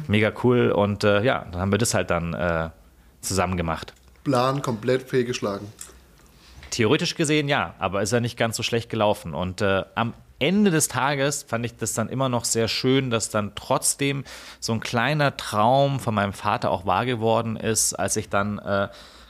Mega 0.09 0.33
cool 0.45 0.71
und 0.71 1.05
äh, 1.05 1.23
ja, 1.23 1.47
dann 1.51 1.61
haben 1.61 1.71
wir 1.73 1.79
das 1.79 1.95
halt 1.95 2.11
dann 2.11 2.35
äh, 2.35 2.71
zusammen 3.21 3.57
gemacht. 3.57 3.93
Plan 4.25 4.63
komplett 4.63 5.03
fehlgeschlagen. 5.09 5.67
Theoretisch 6.71 7.15
gesehen 7.15 7.49
ja, 7.49 7.75
aber 7.79 8.03
ist 8.03 8.13
ja 8.13 8.21
nicht 8.21 8.37
ganz 8.37 8.57
so 8.57 8.63
schlecht 8.63 8.91
gelaufen. 8.91 9.35
Und 9.35 9.63
äh, 9.63 9.85
am 9.95 10.13
Ende 10.39 10.71
des 10.71 10.87
Tages 10.89 11.43
fand 11.43 11.65
ich 11.65 11.77
das 11.77 11.95
dann 11.95 12.09
immer 12.09 12.29
noch 12.29 12.45
sehr 12.45 12.69
schön, 12.69 13.11
dass 13.11 13.31
dann 13.31 13.53
trotzdem 13.55 14.25
so 14.61 14.73
ein 14.73 14.81
kleiner 14.81 15.37
Traum 15.37 15.99
von 15.99 16.15
meinem 16.15 16.33
Vater 16.35 16.71
auch 16.71 16.85
wahr 16.87 17.07
geworden 17.07 17.57
ist, 17.57 17.95
als 17.95 18.17
ich 18.17 18.29
dann 18.29 18.59
äh, 18.59 18.89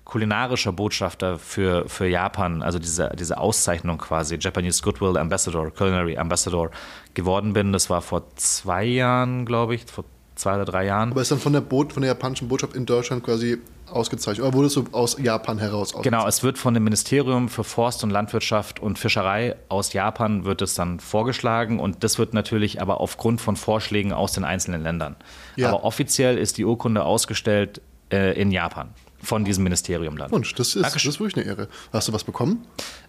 kulinarischer 0.09 0.73
Botschafter 0.73 1.39
für, 1.39 1.87
für 1.87 2.07
Japan, 2.07 2.63
also 2.63 2.79
diese, 2.79 3.13
diese 3.17 3.39
Auszeichnung 3.39 3.99
quasi, 3.99 4.39
Japanese 4.41 4.83
Goodwill 4.83 5.19
Ambassador, 5.19 5.71
Culinary 5.71 6.17
Ambassador 6.17 6.71
geworden 7.13 7.53
bin. 7.53 7.73
Das 7.73 7.91
war 7.91 8.01
vor 8.01 8.23
zwei 8.37 8.85
Jahren, 8.85 9.45
glaube 9.45 9.75
ich, 9.75 9.85
vor 9.85 10.05
zwei 10.35 10.55
oder 10.55 10.65
drei 10.65 10.87
Jahren. 10.87 11.11
Aber 11.11 11.21
ist 11.21 11.31
dann 11.31 11.39
von 11.39 11.53
der, 11.53 11.61
Boot, 11.61 11.93
von 11.93 12.01
der 12.01 12.13
japanischen 12.13 12.49
Botschaft 12.49 12.75
in 12.75 12.87
Deutschland 12.87 13.23
quasi 13.23 13.59
ausgezeichnet? 13.91 14.47
Oder 14.47 14.57
wurdest 14.57 14.77
du 14.77 14.87
aus 14.93 15.19
Japan 15.21 15.59
heraus 15.59 15.89
ausgezeichnet? 15.89 16.05
Genau, 16.05 16.27
es 16.27 16.43
wird 16.43 16.57
von 16.57 16.73
dem 16.73 16.85
Ministerium 16.85 17.51
für 17.51 17.65
Forst 17.65 18.03
und 18.03 18.09
Landwirtschaft 18.09 18.81
und 18.81 18.99
Fischerei 18.99 19.57
aus 19.69 19.93
Japan 19.93 20.47
wird 20.47 20.63
es 20.63 20.75
dann 20.75 21.01
vorgeschlagen 21.01 21.81
und 21.81 22.03
das 22.03 22.19
wird 22.19 22.33
natürlich 22.33 22.81
aber 22.81 23.03
aufgrund 23.03 23.43
von 23.43 23.57
Vorschlägen 23.57 24.15
aus 24.15 24.33
den 24.33 24.45
einzelnen 24.45 24.83
Ländern. 24.83 25.17
Ja. 25.57 25.69
Aber 25.69 25.85
offiziell 25.85 26.39
ist 26.39 26.57
die 26.57 26.65
Urkunde 26.65 27.05
ausgestellt 27.05 27.83
äh, 28.11 28.41
in 28.41 28.51
Japan 28.51 28.95
von 29.23 29.45
diesem 29.45 29.65
Ministerium 29.65 30.17
dann. 30.17 30.31
Wunsch, 30.31 30.55
das 30.55 30.77
ist, 30.77 30.85
das 30.85 31.05
ist 31.05 31.21
wirklich 31.21 31.37
eine 31.37 31.47
Ehre. 31.47 31.69
Hast 31.93 32.09
du 32.09 32.13
was 32.13 32.25
bekommen? 32.25 32.67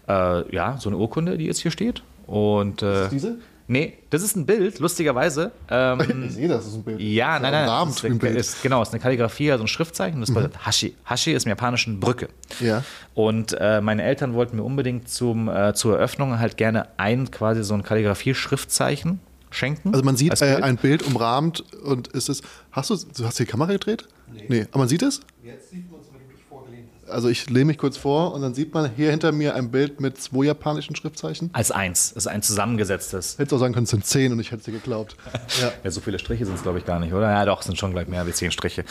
Äh, 0.08 0.54
ja, 0.54 0.76
so 0.78 0.88
eine 0.88 0.96
Urkunde, 0.96 1.38
die 1.38 1.44
jetzt 1.46 1.60
hier 1.60 1.70
steht. 1.70 2.02
Und, 2.26 2.82
äh, 2.82 3.08
diese? 3.08 3.38
Nee, 3.70 3.98
das 4.10 4.22
ist 4.24 4.34
ein 4.34 4.46
Bild, 4.46 4.80
lustigerweise. 4.80 5.52
Ähm, 5.70 6.24
Ich 6.26 6.32
sehe, 6.32 6.48
das 6.48 6.66
ist 6.66 6.74
ein 6.74 6.82
Bild. 6.82 7.00
Ja, 7.00 7.38
nein, 7.38 7.54
ist 7.54 7.60
ein 7.60 7.66
nein. 7.66 7.86
Das 7.86 8.02
ist, 8.02 8.18
Bild. 8.18 8.36
ist, 8.36 8.62
genau, 8.62 8.82
es 8.82 8.88
ist 8.88 8.94
eine 8.94 9.00
Kalligrafie, 9.00 9.52
also 9.52 9.62
ein 9.62 9.68
Schriftzeichen. 9.68 10.20
Das 10.20 10.34
bedeutet 10.34 10.66
Hashi. 10.66 10.96
Hashi 11.04 11.32
ist 11.32 11.46
im 11.46 11.50
Japanischen 11.50 12.00
Brücke. 12.00 12.30
Ja. 12.58 12.82
Und 13.14 13.56
äh, 13.60 13.80
meine 13.80 14.02
Eltern 14.02 14.34
wollten 14.34 14.56
mir 14.56 14.64
unbedingt 14.64 15.08
zum, 15.08 15.48
äh, 15.48 15.72
zur 15.74 15.96
Eröffnung 15.98 16.40
halt 16.40 16.56
gerne 16.56 16.88
ein 16.96 17.30
quasi 17.30 17.62
so 17.62 17.74
ein 17.74 17.84
Kalligrafie-Schriftzeichen 17.84 19.20
schenken. 19.50 19.92
Also 19.92 20.04
man 20.04 20.16
sieht 20.16 20.32
als 20.32 20.42
äh, 20.42 20.46
Bild. 20.46 20.64
ein 20.64 20.76
Bild 20.76 21.02
umrahmt 21.06 21.60
und 21.84 22.08
ist 22.08 22.28
es. 22.28 22.42
Hast 22.72 22.90
du, 22.90 22.96
du 22.96 23.24
hast 23.24 23.38
die 23.38 23.44
Kamera 23.46 23.70
gedreht? 23.70 24.08
Nee. 24.32 24.46
nee. 24.48 24.66
Aber 24.70 24.80
man 24.80 24.88
sieht 24.88 25.02
es? 25.02 25.20
Jetzt 25.44 25.70
sieht 25.70 25.88
man 25.90 26.00
es, 26.00 26.06
wenn 26.12 26.20
du 26.20 26.26
mich 26.26 26.42
vorgelehnt 26.48 26.88
hast. 26.88 26.98
Also 27.10 27.28
ich 27.28 27.48
lehne 27.50 27.66
mich 27.66 27.78
kurz 27.78 27.96
vor 27.96 28.32
und 28.34 28.42
dann 28.42 28.54
sieht 28.54 28.72
man 28.74 28.90
hier 28.94 29.10
hinter 29.10 29.32
mir 29.32 29.54
ein 29.54 29.70
Bild 29.70 30.00
mit 30.00 30.20
zwei 30.20 30.44
japanischen 30.46 30.96
Schriftzeichen. 30.96 31.50
als 31.52 31.70
eins. 31.70 32.12
Ist 32.12 32.26
ein 32.26 32.42
zusammengesetztes. 32.42 33.38
Hättest 33.38 33.52
auch 33.54 33.58
sagen 33.58 33.74
können, 33.74 33.84
es 33.84 33.90
sind 33.90 34.04
zehn 34.06 34.32
und 34.32 34.40
ich 34.40 34.50
hätte 34.52 34.64
dir 34.64 34.72
geglaubt. 34.72 35.16
Ja. 35.60 35.72
Ja, 35.82 35.90
so 35.90 36.00
viele 36.00 36.18
Striche 36.18 36.46
sind 36.46 36.54
es, 36.54 36.62
glaube 36.62 36.78
ich, 36.78 36.84
gar 36.86 37.00
nicht, 37.00 37.12
oder? 37.12 37.30
Ja, 37.30 37.44
doch, 37.44 37.60
es 37.60 37.66
sind 37.66 37.76
schon 37.76 37.92
gleich 37.92 38.06
mehr 38.08 38.20
als 38.22 38.36
zehn 38.36 38.50
Striche. 38.52 38.84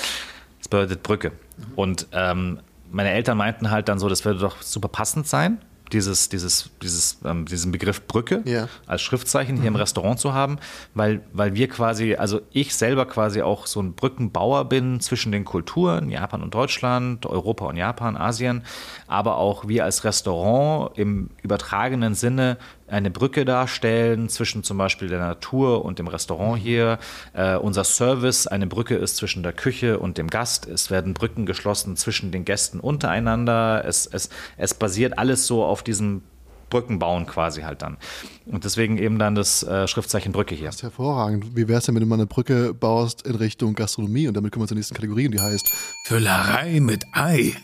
Das 0.60 0.68
bedeutet 0.68 1.04
Brücke. 1.04 1.32
Und 1.76 2.08
ähm, 2.12 2.60
meine 2.92 3.12
Eltern 3.12 3.38
meinten 3.38 3.72
halt 3.72 3.88
dann 3.88 3.98
so, 4.00 4.10
das 4.10 4.26
würde 4.26 4.40
doch 4.40 4.62
super 4.62 4.88
passend 4.90 5.28
sein, 5.28 5.60
dieses, 5.94 6.30
dieses, 6.30 6.70
dieses, 6.82 7.20
ähm, 7.26 7.46
diesen 7.46 7.72
Begriff 7.72 8.06
Brücke 8.08 8.42
Ja. 8.46 8.68
als 8.88 9.02
Schriftzeichen 9.02 9.58
hier 9.58 9.68
im 9.68 9.76
Restaurant 9.76 10.20
zu 10.20 10.34
haben, 10.34 10.58
weil, 10.94 11.22
weil 11.34 11.56
wir 11.56 11.68
quasi, 11.68 12.16
also 12.16 12.42
ich 12.52 12.76
selber 12.76 13.06
quasi 13.06 13.42
auch 13.42 13.68
so 13.68 13.82
ein 13.82 13.94
Brückenbauer 13.94 14.66
bin 14.66 15.00
zwischen 15.00 15.32
den 15.32 15.46
Kulturen, 15.46 16.10
Japan 16.10 16.42
und 16.42 16.54
Deutschland, 16.54 17.26
Europa 17.26 17.66
und 17.66 17.76
Japan, 17.78 18.16
Asien, 18.18 18.64
aber 19.08 19.38
auch 19.38 19.68
wir 19.68 19.84
als 19.84 20.04
Restaurant 20.04 20.98
im 20.98 21.30
übertragenen 21.42 22.16
Sinne 22.16 22.58
eine 22.90 23.12
Brücke 23.12 23.46
darstellen 23.46 24.30
zwischen 24.30 24.64
zum 24.64 24.78
Beispiel 24.78 25.08
der 25.08 25.20
Natur 25.20 25.86
und 25.86 26.00
dem 26.00 26.08
Restaurant 26.08 26.62
hier. 26.62 27.00
Äh, 27.34 27.56
unser 27.56 27.84
Service 27.84 28.48
eine 28.48 28.68
Brücke 28.68 28.96
ist 28.96 29.18
zwischen 29.18 29.44
der 29.44 29.54
Küche 29.54 30.00
und 30.00 30.18
dem 30.18 30.28
Gast. 30.30 30.68
Es 30.68 30.90
werden 30.90 31.14
Brücken 31.14 31.46
geschlossen 31.46 31.96
zwischen 31.96 32.32
den 32.32 32.46
Gästen 32.46 32.80
untereinander. 32.80 33.84
Es, 33.86 34.06
es, 34.06 34.30
es 34.58 34.74
basiert 34.74 35.18
alles 35.18 35.48
so 35.48 35.64
auf 35.64 35.84
diesem 35.84 36.22
Brückenbauen 36.70 37.26
quasi 37.26 37.62
halt 37.62 37.82
dann. 37.82 37.98
Und 38.46 38.64
deswegen 38.64 38.98
eben 38.98 39.20
dann 39.20 39.36
das 39.36 39.64
äh, 39.64 39.88
Schriftzeichen 39.88 40.32
Brücke 40.32 40.56
hier. 40.56 40.68
Das 40.68 40.76
ist 40.76 40.84
hervorragend. 40.84 41.56
Wie 41.56 41.68
wäre 41.68 41.80
es 41.80 41.86
denn, 41.86 41.96
wenn 41.96 42.02
du 42.02 42.08
mal 42.08 42.16
eine 42.16 42.28
Brücke 42.28 42.74
baust 42.74 43.26
in 43.26 43.36
Richtung 43.36 43.74
Gastronomie 43.74 44.28
und 44.28 44.36
damit 44.36 44.52
kommen 44.52 44.64
wir 44.64 44.68
zur 44.68 44.78
nächsten 44.78 44.96
Kategorie 44.96 45.26
und 45.26 45.34
die 45.34 45.40
heißt 45.40 45.68
Füllerei 46.06 46.80
mit 46.80 47.06
Ei. 47.14 47.56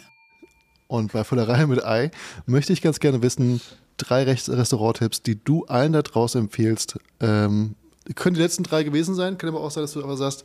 Und 0.88 1.14
bei 1.14 1.24
Füllerei 1.24 1.66
mit 1.66 1.84
Ei 1.84 2.12
möchte 2.46 2.74
ich 2.74 2.82
ganz 2.82 3.00
gerne 3.00 3.22
wissen, 3.22 3.62
drei 3.98 4.24
Rest- 4.24 4.50
Restauranttipps, 4.50 5.22
die 5.22 5.44
du 5.44 5.66
allen 5.66 5.94
da 5.94 6.02
draußen 6.02 6.42
empfehlst. 6.42 6.98
Ähm, 7.20 7.76
können 8.16 8.36
die 8.36 8.42
letzten 8.42 8.64
drei 8.64 8.84
gewesen 8.84 9.16
sein, 9.16 9.38
kann 9.38 9.50
aber 9.50 9.62
auch 9.62 9.72
sein, 9.72 9.84
dass 9.84 9.94
du 9.94 10.04
aber 10.04 10.18
sagst, 10.18 10.44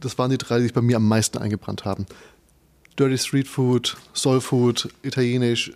das 0.00 0.16
waren 0.18 0.30
die 0.30 0.38
drei, 0.38 0.58
die 0.58 0.64
sich 0.64 0.74
bei 0.74 0.80
mir 0.82 0.96
am 0.96 1.08
meisten 1.08 1.38
eingebrannt 1.38 1.84
haben. 1.84 2.06
Dirty 2.98 3.18
Street 3.18 3.48
Food, 3.48 3.96
Soul 4.14 4.40
Food, 4.40 4.88
Italienisch, 5.02 5.72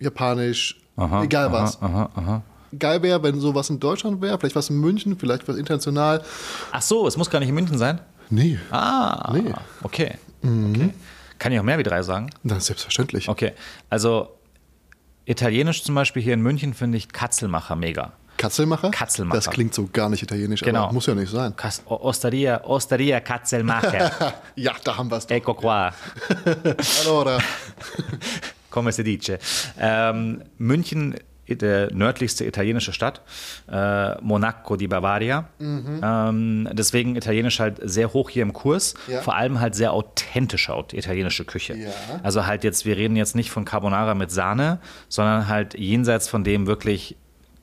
Japanisch, 0.00 0.80
egal 1.22 1.52
was. 1.52 1.80
Aha, 1.82 2.10
aha. 2.14 2.42
Geil 2.78 3.02
wäre, 3.02 3.22
wenn 3.22 3.40
sowas 3.40 3.68
in 3.70 3.80
Deutschland 3.80 4.20
wäre, 4.20 4.38
vielleicht 4.38 4.54
was 4.56 4.70
in 4.70 4.78
München, 4.80 5.18
vielleicht 5.18 5.46
was 5.48 5.56
international. 5.56 6.22
Ach 6.72 6.82
so, 6.82 7.06
es 7.06 7.16
muss 7.16 7.28
gar 7.30 7.40
nicht 7.40 7.48
in 7.48 7.54
München 7.54 7.78
sein? 7.78 8.00
Nee, 8.30 8.58
Ah, 8.70 9.32
Nee. 9.32 9.52
okay. 9.82 10.14
okay. 10.52 10.90
Kann 11.38 11.52
ich 11.52 11.58
auch 11.58 11.64
mehr 11.64 11.78
wie 11.78 11.82
drei 11.82 12.02
sagen? 12.02 12.30
ist 12.44 12.66
selbstverständlich. 12.66 13.28
Okay, 13.28 13.52
also 13.88 14.28
italienisch 15.24 15.82
zum 15.84 15.94
Beispiel 15.94 16.22
hier 16.22 16.34
in 16.34 16.40
München 16.42 16.74
finde 16.74 16.98
ich 16.98 17.08
Katzelmacher 17.08 17.76
mega. 17.76 18.12
Katzelmacher? 18.36 18.90
Katzelmacher. 18.90 19.36
Das 19.36 19.50
klingt 19.50 19.74
so 19.74 19.86
gar 19.92 20.08
nicht 20.08 20.22
italienisch, 20.22 20.62
Genau. 20.62 20.84
aber 20.84 20.92
muss 20.94 21.04
ja 21.06 21.14
nicht 21.14 21.30
sein. 21.30 21.54
Kas- 21.56 21.82
Osteria, 21.86 22.64
Osteria 22.64 23.20
Katzelmacher. 23.20 24.10
Ja, 24.56 24.72
da 24.82 24.96
haben 24.96 25.10
wir 25.10 25.18
es 25.18 25.26
doch. 25.26 25.36
ecco 25.36 25.52
qua. 25.54 25.92
Allora. 27.04 27.38
come 28.70 28.92
si 28.92 29.02
dice. 29.04 29.38
Ähm, 29.78 30.42
München, 30.58 31.16
der 31.58 31.92
nördlichste 31.92 32.44
italienische 32.44 32.92
Stadt, 32.92 33.20
äh, 33.70 34.20
Monaco 34.20 34.76
di 34.76 34.86
Bavaria. 34.88 35.48
Ähm, 35.60 36.68
deswegen 36.72 37.16
italienisch 37.16 37.60
halt 37.60 37.78
sehr 37.82 38.12
hoch 38.12 38.30
hier 38.30 38.42
im 38.42 38.52
Kurs. 38.52 38.94
Ja. 39.08 39.20
Vor 39.22 39.34
allem 39.36 39.60
halt 39.60 39.74
sehr 39.74 39.92
authentische 39.92 40.72
aut- 40.74 40.92
italienische 40.94 41.44
Küche. 41.44 41.76
Ja. 41.76 41.90
Also 42.22 42.46
halt 42.46 42.64
jetzt, 42.64 42.84
wir 42.86 42.96
reden 42.96 43.16
jetzt 43.16 43.34
nicht 43.36 43.50
von 43.50 43.64
Carbonara 43.64 44.14
mit 44.14 44.30
Sahne, 44.30 44.78
sondern 45.08 45.48
halt 45.48 45.78
jenseits 45.78 46.28
von 46.28 46.44
dem 46.44 46.66
wirklich 46.66 47.16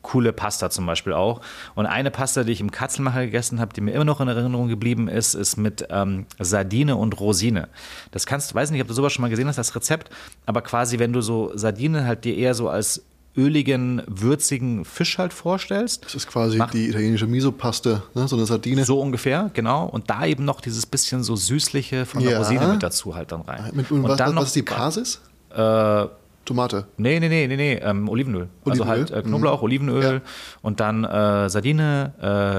coole 0.03 0.31
Pasta 0.31 0.69
zum 0.69 0.85
Beispiel 0.85 1.11
auch. 1.11 1.41
Und 1.75 1.85
eine 1.85 2.11
Pasta, 2.11 2.45
die 2.45 2.53
ich 2.53 2.61
im 2.61 2.71
Katzelmacher 2.71 3.25
gegessen 3.25 3.59
habe, 3.59 3.73
die 3.73 3.81
mir 3.81 3.91
immer 3.91 4.05
noch 4.05 4.21
in 4.21 4.29
Erinnerung 4.29 4.69
geblieben 4.69 5.09
ist, 5.09 5.33
ist 5.33 5.57
mit 5.57 5.85
ähm, 5.89 6.27
Sardine 6.39 6.95
und 6.95 7.19
Rosine. 7.19 7.67
Das 8.11 8.25
kannst, 8.25 8.55
weiß 8.55 8.71
nicht, 8.71 8.81
ob 8.81 8.87
du 8.87 8.93
sowas 8.93 9.11
schon 9.11 9.23
mal 9.23 9.29
gesehen 9.29 9.49
hast, 9.49 9.57
das 9.57 9.75
Rezept, 9.75 10.09
aber 10.45 10.61
quasi, 10.61 10.97
wenn 10.99 11.11
du 11.11 11.19
so 11.19 11.51
Sardine 11.55 12.05
halt 12.05 12.23
dir 12.23 12.37
eher 12.37 12.53
so 12.53 12.69
als 12.69 13.03
öligen, 13.37 14.01
würzigen 14.07 14.83
Fisch 14.83 15.17
halt 15.17 15.31
vorstellst. 15.31 16.03
Das 16.05 16.15
ist 16.15 16.27
quasi 16.27 16.57
Mach- 16.57 16.71
die 16.71 16.89
italienische 16.89 17.27
Miso-Paste, 17.27 18.01
ne? 18.15 18.27
so 18.27 18.35
eine 18.35 18.45
Sardine. 18.45 18.83
So 18.83 18.99
ungefähr, 18.99 19.51
genau. 19.53 19.85
Und 19.85 20.09
da 20.09 20.25
eben 20.25 20.43
noch 20.43 20.59
dieses 20.59 20.85
bisschen 20.85 21.23
so 21.23 21.35
süßliche 21.35 22.05
von 22.05 22.21
der 22.23 22.31
Ja. 22.33 22.37
Rosine 22.39 22.67
mit 22.67 22.83
dazu 22.83 23.15
halt 23.15 23.31
dann 23.31 23.41
rein. 23.41 23.69
Mit, 23.73 23.91
und 23.91 24.03
was, 24.03 24.17
dann 24.17 24.27
was, 24.29 24.33
noch 24.35 24.41
was 24.41 24.47
ist 24.49 24.55
die 24.55 24.61
Basis? 24.63 25.21
Äh, 25.55 26.05
Tomate. 26.45 26.87
Nee, 26.97 27.19
nee, 27.19 27.27
nee, 27.29 27.45
nee, 27.47 27.55
nee, 27.57 27.73
ähm, 27.75 28.07
Olivenöl. 28.09 28.47
Also 28.65 28.83
Olivenöl? 28.83 28.87
halt 28.87 29.11
äh, 29.11 29.21
Knoblauch, 29.21 29.61
Olivenöl 29.61 30.03
Ja. 30.15 30.21
und 30.61 30.79
dann 30.79 31.03
äh, 31.03 31.49
Sardine, 31.49 32.13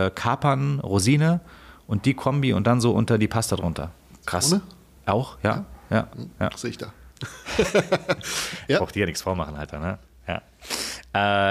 äh, 0.09 0.10
Kapern, 0.14 0.78
Rosine 0.80 1.40
und 1.86 2.05
die 2.05 2.14
Kombi 2.14 2.52
und 2.52 2.66
dann 2.66 2.80
so 2.80 2.92
unter 2.92 3.16
die 3.18 3.28
Pasta 3.28 3.56
drunter. 3.56 3.90
Krass. 4.26 4.50
Zitrone? 4.50 4.62
Auch, 5.06 5.38
ja. 5.42 5.64
Ja, 5.90 6.06
ja. 6.38 6.50
Das 6.50 6.60
sehe 6.60 6.70
ich 6.70 6.76
da. 6.78 6.92
Ja. 8.68 8.78
brauch 8.78 8.90
dir 8.92 9.00
ja 9.00 9.06
nichts 9.06 9.22
vormachen, 9.22 9.56
Alter, 9.56 9.78
ne? 9.78 9.98
Ja. 10.28 10.42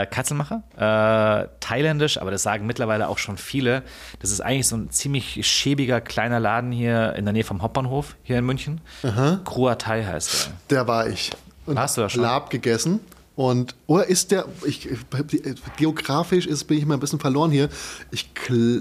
Äh, 0.02 0.06
Katzelmacher, 0.06 0.62
äh, 0.76 1.48
thailändisch, 1.60 2.22
aber 2.22 2.30
das 2.30 2.44
sagen 2.44 2.68
mittlerweile 2.68 3.10
auch 3.10 3.18
schon 3.18 3.38
viele. 3.38 3.84
Das 4.20 4.32
ist 4.32 4.40
eigentlich 4.40 4.68
so 4.68 4.78
ein 4.78 4.92
ziemlich 4.92 5.46
schäbiger 5.48 6.00
kleiner 6.00 6.40
Laden 6.40 6.72
hier 6.72 7.16
in 7.16 7.26
der 7.26 7.34
Nähe 7.34 7.44
vom 7.44 7.62
Hauptbahnhof 7.64 8.16
hier 8.24 8.38
in 8.38 8.46
München. 8.46 8.82
Krua 9.46 9.76
Thai 9.76 10.06
heißt 10.06 10.52
der. 10.70 10.78
Der 10.78 10.88
war 10.88 11.08
ich. 11.08 11.32
Und 11.66 11.76
Warst 11.76 11.98
du 11.98 12.02
da 12.02 12.10
schon? 12.10 12.22
Lab 12.22 12.50
gegessen. 12.50 13.00
Und, 13.38 13.76
oder 13.86 14.08
ist 14.08 14.32
der, 14.32 14.46
ich, 14.66 14.90
geografisch 15.78 16.48
ist, 16.48 16.64
bin 16.64 16.80
ich 16.80 16.86
mal 16.88 16.96
ein 16.96 17.00
bisschen 17.00 17.20
verloren 17.20 17.52
hier. 17.52 17.70
Ich, 18.10 18.32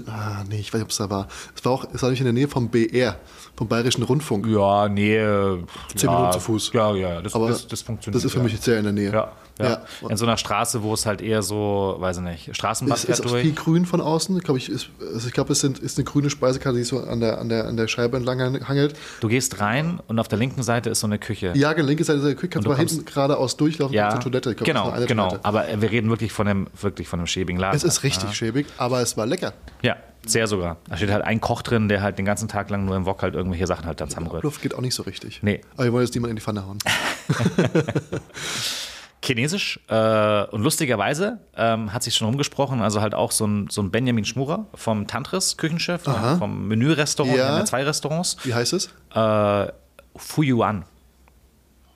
ah, 0.07 0.43
nee, 0.49 0.59
ich 0.59 0.73
weiß 0.73 0.79
nicht, 0.79 0.83
ob 0.83 0.89
es 0.89 0.97
da 0.97 1.11
war. 1.11 1.27
Es 1.55 1.63
war 1.63 1.73
auch, 1.73 1.85
es 1.93 2.01
war 2.01 2.09
nicht 2.09 2.21
in 2.21 2.25
der 2.25 2.33
Nähe 2.33 2.47
vom 2.47 2.69
BR, 2.69 3.19
vom 3.57 3.67
Bayerischen 3.67 4.03
Rundfunk. 4.03 4.47
Ja, 4.47 4.87
nee. 4.87 5.17
Zehn 5.95 6.09
ja, 6.09 6.11
Minuten 6.11 6.33
zu 6.33 6.39
Fuß. 6.39 6.71
Ja, 6.73 6.95
ja, 6.95 7.21
das, 7.21 7.33
Aber 7.33 7.49
das, 7.49 7.67
das 7.67 7.81
funktioniert. 7.81 8.15
Das 8.15 8.23
ist 8.23 8.33
für 8.33 8.43
mich 8.43 8.59
sehr 8.59 8.77
in 8.77 8.83
der 8.83 8.93
Nähe. 8.93 9.11
Ja. 9.11 9.31
Ja. 9.59 9.81
Ja. 10.01 10.09
In 10.09 10.17
so 10.17 10.25
einer 10.25 10.37
Straße, 10.37 10.83
wo 10.83 10.93
es 10.93 11.07
halt 11.07 11.19
eher 11.21 11.41
so, 11.41 11.95
weiß 11.97 12.17
ich 12.17 12.23
nicht, 12.23 12.55
Straßenbahn 12.55 12.95
Es 12.95 13.05
fährt 13.05 13.19
ist 13.19 13.29
durch. 13.31 13.41
viel 13.41 13.53
grün 13.53 13.87
von 13.87 14.01
außen. 14.01 14.37
Glaub 14.39 14.57
ich 14.57 14.69
ist, 14.69 14.89
also 15.13 15.27
ich 15.27 15.33
glaube, 15.33 15.53
es 15.53 15.61
sind, 15.61 15.79
ist 15.79 15.97
eine 15.97 16.05
grüne 16.05 16.29
Speisekarte, 16.29 16.77
die 16.77 16.83
so 16.83 16.99
an 16.99 17.19
der, 17.19 17.39
an 17.39 17.49
der, 17.49 17.65
an 17.65 17.75
der 17.75 17.87
Scheibe 17.87 18.17
entlang 18.17 18.39
hangelt. 18.67 18.95
Du 19.19 19.27
gehst 19.27 19.59
rein 19.59 19.99
und 20.07 20.19
auf 20.19 20.27
der 20.27 20.37
linken 20.37 20.61
Seite 20.61 20.91
ist 20.91 20.99
so 20.99 21.07
eine 21.07 21.17
Küche. 21.17 21.53
Ja, 21.55 21.71
linke 21.71 22.03
Seite 22.03 22.21
der 22.21 22.35
Küche, 22.35 22.49
kannst 22.49 22.67
du 22.67 22.69
mal 22.69 22.77
hinten 22.77 23.05
geradeaus 23.05 23.57
durchlaufen 23.57 23.95
Ja, 23.95 24.11
zur 24.11 24.19
Toilette. 24.19 24.53
Glaub, 24.53 24.67
ist 24.67 24.73
genau, 24.73 24.91
eine 24.91 25.05
genau. 25.07 25.29
Toilette. 25.29 25.45
Aber 25.45 25.65
wir 25.81 25.91
reden 25.91 26.09
wirklich 26.09 26.31
von 26.31 26.47
einem, 26.47 26.67
wirklich 26.79 27.07
von 27.07 27.19
einem 27.19 27.27
schäbigen 27.27 27.59
Laden. 27.59 27.75
Es 27.75 27.83
ist 27.83 28.03
richtig 28.03 28.33
schäbig, 28.35 28.67
aber 28.77 29.01
es 29.01 29.17
war 29.17 29.25
lecker. 29.25 29.53
Ja, 29.81 29.95
sehr 30.25 30.47
sogar. 30.47 30.77
Da 30.89 30.97
steht 30.97 31.11
halt 31.11 31.23
ein 31.23 31.39
Koch 31.41 31.61
drin, 31.61 31.87
der 31.87 32.01
halt 32.01 32.17
den 32.17 32.25
ganzen 32.25 32.47
Tag 32.47 32.69
lang 32.69 32.85
nur 32.85 32.95
im 32.95 33.05
Wok 33.05 33.21
halt 33.21 33.33
irgendwelche 33.35 33.67
Sachen 33.67 33.85
halt 33.85 34.01
dann 34.01 34.09
zusammenrührt. 34.09 34.43
Luft 34.43 34.61
geht 34.61 34.73
auch 34.73 34.81
nicht 34.81 34.95
so 34.95 35.03
richtig. 35.03 35.39
Nee. 35.43 35.61
Aber 35.75 35.85
wir 35.85 35.93
wollen 35.93 36.05
jetzt 36.05 36.13
niemand 36.15 36.31
in 36.31 36.35
die 36.35 36.41
Pfanne 36.41 36.65
hauen. 36.65 36.77
Chinesisch 39.23 39.79
äh, 39.89 40.43
und 40.51 40.61
lustigerweise 40.61 41.39
ähm, 41.55 41.91
hat 41.91 42.03
sich 42.03 42.15
schon 42.15 42.27
rumgesprochen, 42.27 42.81
also 42.81 43.01
halt 43.01 43.13
auch 43.13 43.31
so 43.31 43.45
ein, 43.45 43.67
so 43.69 43.81
ein 43.81 43.89
Benjamin 43.91 44.23
Schmurer 44.23 44.67
vom 44.75 45.07
Tantris 45.07 45.57
Küchenchef, 45.57 46.03
vom, 46.03 46.37
vom 46.37 46.67
Menü-Restaurant, 46.67 47.35
Ja. 47.35 47.65
zwei 47.65 47.83
Restaurants, 47.83 48.37
Wie 48.43 48.53
heißt 48.53 48.73
es? 48.73 48.89
äh, 49.15 49.67
Fuyuan, 50.15 50.85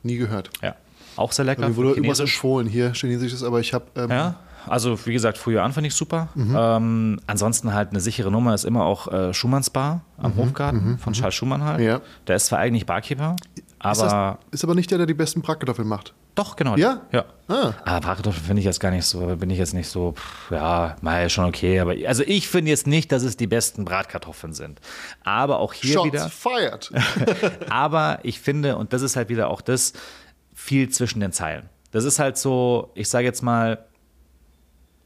Nie 0.03 0.17
gehört. 0.17 0.49
ja, 0.61 0.75
auch 1.15 1.31
sehr 1.31 1.45
lecker, 1.45 1.69
Mir 1.69 1.75
wurde 1.77 1.89
irgendwas 1.91 2.19
empfohlen 2.19 2.67
hier, 2.67 2.91
chinesisches, 2.93 3.43
aber 3.43 3.59
ich 3.61 3.73
habe. 3.73 3.85
Ähm, 3.95 4.09
Ja, 4.09 4.35
also 4.67 5.05
wie 5.05 5.13
gesagt, 5.13 5.37
Fuyuan 5.37 5.73
finde 5.73 5.87
ich 5.87 5.95
super. 5.95 6.29
Mhm. 6.35 6.55
Ähm, 6.57 7.19
ansonsten 7.27 7.73
halt 7.73 7.89
eine 7.89 7.99
sichere 7.99 8.31
Nummer 8.31 8.53
ist 8.53 8.63
immer 8.65 8.85
auch 8.85 9.07
äh, 9.11 9.33
Schumanns 9.33 9.69
Bar 9.69 10.01
am 10.17 10.35
Hofgarten 10.35 10.97
von 10.99 11.13
Charles 11.13 11.35
Schumann 11.35 11.63
halt. 11.63 11.79
Mhm. 11.79 11.85
Ja. 11.85 12.01
Der 12.27 12.35
ist 12.35 12.47
zwar 12.47 12.59
eigentlich 12.59 12.85
Barkeeper, 12.85 13.35
ist, 13.53 13.63
aber 13.79 14.39
das, 14.51 14.59
ist 14.59 14.63
aber 14.63 14.75
nicht 14.75 14.91
der, 14.91 14.97
der 14.99 15.07
die 15.07 15.13
besten 15.13 15.41
Bratkartoffeln 15.41 15.87
macht. 15.87 16.13
doch, 16.35 16.55
genau. 16.55 16.75
Ja? 16.77 17.01
Ja. 17.11 17.25
Ah. 17.47 17.73
Aber 17.83 17.99
Bratkartoffeln 18.01 18.45
finde 18.45 18.59
ich 18.59 18.65
jetzt 18.65 18.79
gar 18.79 18.91
nicht 18.91 19.05
so, 19.05 19.35
bin 19.35 19.49
ich 19.49 19.57
jetzt 19.57 19.73
nicht 19.73 19.89
so, 19.89 20.13
pff, 20.13 20.51
ja, 20.51 20.95
mal 21.01 21.29
schon 21.29 21.45
okay. 21.45 21.79
Aber 21.79 21.95
also 22.07 22.23
ich 22.25 22.47
finde 22.47 22.69
jetzt 22.69 22.87
nicht, 22.87 23.11
dass 23.11 23.23
es 23.23 23.37
die 23.37 23.47
besten 23.47 23.83
Bratkartoffeln 23.85 24.53
sind. 24.53 24.79
Aber 25.23 25.59
auch 25.59 25.73
hier 25.73 25.93
Shots 25.93 26.05
wieder. 26.05 26.29
fired. 26.29 26.91
Aber 27.69 28.19
ich 28.23 28.39
finde, 28.39 28.77
und 28.77 28.93
das 28.93 29.01
ist 29.01 29.15
halt 29.15 29.29
wieder 29.29 29.49
auch 29.49 29.61
das, 29.61 29.93
viel 30.53 30.89
zwischen 30.89 31.19
den 31.19 31.31
Zeilen. 31.31 31.69
Das 31.91 32.05
ist 32.05 32.19
halt 32.19 32.37
so, 32.37 32.91
ich 32.95 33.09
sage 33.09 33.25
jetzt 33.25 33.41
mal, 33.41 33.85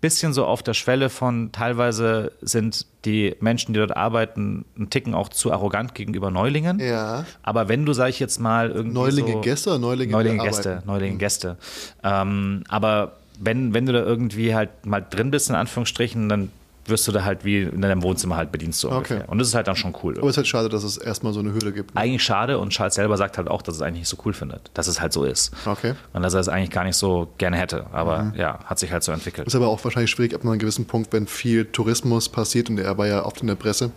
bisschen 0.06 0.34
so 0.34 0.46
auf 0.46 0.62
der 0.62 0.76
Schwelle 0.76 1.10
von 1.10 1.52
teilweise 1.52 2.32
sind 2.40 2.86
die 3.06 3.36
Menschen, 3.40 3.74
die 3.74 3.80
dort 3.80 3.98
arbeiten, 3.98 4.64
ein 4.78 4.92
Ticken 4.92 5.16
auch 5.16 5.30
zu 5.30 5.52
arrogant 5.52 5.96
gegenüber 5.96 6.30
Neulingen. 6.30 6.80
Ja. 6.80 7.26
Aber 7.42 7.70
wenn 7.70 7.88
du, 7.88 7.94
sag 7.94 8.10
ich 8.10 8.20
jetzt 8.20 8.40
mal, 8.40 8.70
irgendwie. 8.70 8.94
Neulinge 8.94 9.32
so, 9.32 9.42
Gäste 9.42 9.70
oder 9.72 9.80
Neulinge, 9.80 10.12
Neulinge 10.12 10.42
arbeiten? 10.42 10.56
Gäste, 10.56 10.84
Neulinge 10.86 11.18
Gäste. 11.18 11.58
Ähm, 12.04 12.64
aber 12.68 13.14
wenn, 13.40 13.74
wenn 13.74 13.88
du 13.88 13.94
da 13.94 14.04
irgendwie 14.04 14.54
halt 14.54 14.86
mal 14.86 15.02
drin 15.02 15.32
bist, 15.32 15.50
in 15.50 15.56
Anführungsstrichen, 15.56 16.30
dann 16.30 16.52
wirst 16.88 17.08
du 17.08 17.12
da 17.12 17.24
halt 17.26 17.44
wie 17.46 17.64
in 17.64 17.82
deinem 17.82 18.04
Wohnzimmer 18.04 18.36
halt 18.38 18.52
bedient 18.52 18.76
so 18.76 18.90
Okay. 18.90 18.96
ungefähr. 18.98 19.30
Und 19.30 19.40
das 19.40 19.48
ist 19.48 19.56
halt 19.56 19.68
dann 19.68 19.76
schon 19.76 19.96
cool. 20.04 20.18
Aber 20.18 20.28
es 20.28 20.34
ist 20.34 20.38
halt 20.38 20.48
schade, 20.48 20.70
dass 20.70 20.84
es 20.84 20.98
erstmal 20.98 21.34
so 21.34 21.40
eine 21.40 21.52
Hürde 21.54 21.72
gibt. 21.74 21.96
ne? 21.96 22.02
eigentlich 22.02 22.24
schade 22.24 22.60
und 22.60 22.70
Charles 22.70 22.96
selber 22.96 23.18
sagt 23.18 23.38
halt 23.38 23.48
auch, 23.48 23.62
dass 23.62 23.76
es 23.76 23.82
eigentlich 23.82 24.02
nicht 24.02 24.10
so 24.10 24.18
cool 24.26 24.34
findet, 24.34 24.70
dass 24.76 24.88
es 24.88 25.02
halt 25.02 25.12
so 25.12 25.24
ist. 25.24 25.52
Okay. 25.66 25.96
Und 26.14 26.22
dass 26.22 26.34
er 26.36 26.40
es 26.42 26.48
eigentlich 26.50 26.70
gar 26.70 26.84
nicht 26.84 26.96
so 26.96 27.28
gerne 27.38 27.58
hätte. 27.58 27.88
Aber 27.92 28.34
ja, 28.38 28.60
hat 28.66 28.78
sich 28.80 28.92
halt 28.92 29.04
so 29.04 29.12
entwickelt. 29.12 29.48
Ist 29.48 29.56
aber 29.56 29.68
auch 29.68 29.84
wahrscheinlich 29.84 30.12
schwierig 30.12 30.36
ab 30.36 30.42
einem 30.44 30.60
gewissen 30.60 30.86
Punkt, 30.86 31.12
wenn 31.12 31.26
viel 31.28 31.66
Tourismus 31.66 32.30
passiert 32.30 32.70
und 32.70 32.78
er 32.80 32.98
war 32.98 33.08
ja 33.08 33.26
oft 33.26 33.42
in 33.42 33.48
der 33.48 33.56
Presse, 33.56 33.92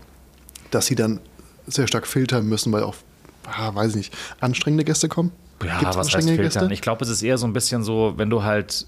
dass 0.70 0.86
sie 0.86 0.94
dann 0.94 1.20
sehr 1.66 1.86
stark 1.86 2.06
filtern 2.06 2.46
müssen, 2.46 2.72
weil 2.72 2.82
auch, 2.82 2.94
ah, 3.46 3.74
weiß 3.74 3.90
ich 3.90 3.96
nicht, 3.96 4.14
anstrengende 4.40 4.84
Gäste 4.84 5.08
kommen. 5.08 5.32
Ja, 5.64 5.78
Gibt's 5.80 5.96
was 5.96 6.14
heißt 6.14 6.28
filtern? 6.30 6.70
Ich 6.70 6.80
glaube, 6.80 7.04
es 7.04 7.10
ist 7.10 7.22
eher 7.22 7.36
so 7.36 7.46
ein 7.46 7.52
bisschen 7.52 7.82
so, 7.82 8.14
wenn 8.16 8.30
du 8.30 8.44
halt, 8.44 8.86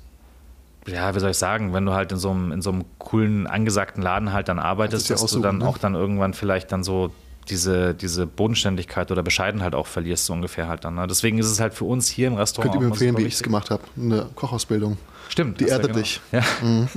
ja, 0.93 1.15
wie 1.15 1.21
soll 1.21 1.31
ich 1.31 1.37
sagen, 1.37 1.73
wenn 1.73 1.87
du 1.87 1.93
halt 1.93 2.13
in 2.13 2.19
so 2.19 2.31
einem, 2.31 2.53
in 2.53 2.63
so 2.63 2.71
einem 2.71 2.85
coolen, 2.99 3.47
angesagten 3.47 4.03
Laden 4.03 4.33
halt 4.33 4.49
dann 4.49 4.59
arbeitest, 4.59 5.09
ja 5.09 5.17
dass 5.17 5.31
du 5.31 5.41
dann 5.41 5.59
ne? 5.59 5.67
auch 5.67 5.79
dann 5.79 5.95
irgendwann 5.95 6.35
vielleicht 6.35 6.73
dann 6.73 6.85
so 6.85 7.11
diese, 7.49 7.95
diese 7.95 8.27
Bodenständigkeit 8.27 9.11
oder 9.11 9.23
Bescheidenheit 9.23 9.75
auch 9.75 9.87
verlierst, 9.87 10.27
so 10.27 10.33
ungefähr 10.33 10.69
halt 10.69 10.85
dann. 10.85 10.95
Ne? 10.95 11.07
Deswegen 11.07 11.39
ist 11.39 11.47
es 11.47 11.61
halt 11.61 11.75
für 11.75 11.85
uns 11.85 12.09
hier 12.09 12.29
im 12.29 12.35
Restaurant. 12.35 12.73
Könnt 12.73 12.83
ihr 12.83 12.87
mir 12.87 12.93
auch 12.93 12.97
empfehlen, 12.97 13.17
wie 13.17 13.23
ich 13.25 13.35
es 13.35 13.43
gemacht 13.43 13.71
habe. 13.71 13.83
Eine 13.97 14.27
Kochausbildung. 14.35 14.99
Stimmt. 15.29 15.61
Die 15.61 15.69
erdet 15.69 15.89
genau. 15.89 16.01
dich. 16.01 16.21
Ja. 16.33 16.43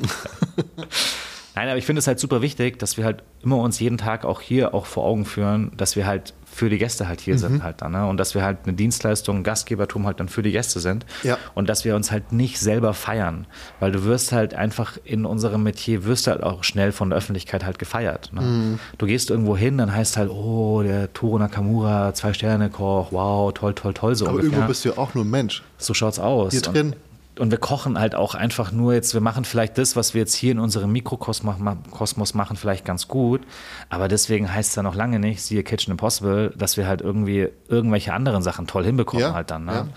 Nein, 1.56 1.70
aber 1.70 1.78
ich 1.78 1.86
finde 1.86 2.00
es 2.00 2.08
halt 2.08 2.20
super 2.20 2.42
wichtig, 2.42 2.80
dass 2.80 2.98
wir 2.98 3.06
halt 3.06 3.24
immer 3.44 3.58
uns 3.58 3.80
jeden 3.80 3.98
Tag 3.98 4.26
auch 4.26 4.42
hier 4.42 4.74
auch 4.74 4.88
vor 4.88 5.06
Augen 5.06 5.26
führen, 5.26 5.72
dass 5.78 5.96
wir 5.96 6.08
halt 6.08 6.34
für 6.54 6.70
die 6.70 6.78
Gäste 6.78 7.08
halt 7.08 7.20
hier 7.22 7.34
Mhm. 7.34 7.40
sind 7.40 7.64
halt 7.64 7.82
dann. 7.82 7.94
Ne? 7.94 8.06
Und 8.08 8.18
dass 8.18 8.36
wir 8.36 8.44
halt 8.44 8.60
eine 8.64 8.74
Dienstleistung, 8.74 9.38
ein 9.38 9.44
Gastgebertum 9.44 10.06
halt 10.06 10.20
dann 10.20 10.30
für 10.30 10.42
die 10.44 10.52
Gäste 10.52 10.80
sind. 10.80 11.06
Ja. 11.24 11.38
Und 11.56 11.68
dass 11.70 11.84
wir 11.86 11.96
uns 11.96 12.12
halt 12.12 12.32
nicht 12.32 12.60
selber 12.60 12.94
feiern. 12.94 13.48
Weil 13.80 13.92
du 13.92 14.04
wirst 14.04 14.32
halt 14.32 14.54
einfach 14.54 14.98
in 15.04 15.26
unserem 15.26 15.64
Metier, 15.64 16.06
wirst 16.06 16.28
halt 16.28 16.44
auch 16.44 16.64
schnell 16.64 16.92
von 16.92 17.10
der 17.10 17.18
Öffentlichkeit 17.18 17.66
halt 17.66 17.80
gefeiert. 17.80 18.32
Ne? 18.34 18.42
Mhm. 18.42 18.80
Du 18.98 19.06
gehst 19.08 19.30
irgendwo 19.30 19.58
hin, 19.58 19.78
dann 19.78 19.94
heißt 19.94 20.18
halt, 20.18 20.30
oh, 20.30 20.82
der 20.84 21.12
Toro 21.14 21.40
Nakamura, 21.40 22.14
Zwei-Sterne-Koch, 22.14 23.12
wow, 23.12 23.54
toll, 23.54 23.74
toll, 23.74 23.94
toll, 23.94 24.16
so 24.16 24.26
Aber 24.26 24.36
ungefähr. 24.36 24.52
irgendwo 24.52 24.68
bist 24.68 24.86
du 24.86 24.90
ja 24.90 24.98
auch 24.98 25.14
nur 25.14 25.24
ein 25.26 25.30
Mensch. 25.30 25.64
So 25.78 25.94
schaut's 25.94 26.20
aus. 26.20 26.52
Hier 26.52 26.62
drin. 26.62 26.96
Und, 27.40 27.52
wir 27.52 27.58
kochen 27.58 28.00
halt 28.00 28.16
auch 28.16 28.36
einfach 28.36 28.72
nur 28.72 28.94
jetzt, 28.94 29.14
wir 29.14 29.22
machen 29.22 29.44
vielleicht 29.46 29.78
das, 29.78 29.96
was 29.96 30.14
wir 30.14 30.22
jetzt 30.22 30.36
hier 30.36 30.52
in 30.52 30.60
unserem 30.60 30.92
Mikrokosmos 30.92 31.58
ma- 31.58 31.78
Kosmos 31.92 32.34
machen, 32.34 32.58
vielleicht 32.58 32.86
ganz 32.86 33.08
gut. 33.08 33.42
Aber 33.90 34.08
deswegen 34.08 34.54
heißt 34.54 34.70
es 34.72 34.76
ja 34.76 34.84
noch 34.84 34.96
lange 34.96 35.20
nicht, 35.20 35.42
siehe 35.42 35.64
Kitchen 35.64 35.92
Impossible, 35.92 36.54
dass 36.58 36.78
wir 36.78 36.88
halt 36.88 37.02
irgendwie 37.02 37.50
irgendwelche 37.68 38.14
anderen 38.14 38.44
Sachen 38.44 38.68
toll 38.68 38.86
hinbekommen 38.86 39.26
Ja, 39.26 39.34
halt 39.34 39.50
dann. 39.52 39.66
Ne? 39.66 39.72
ja. 39.74 39.88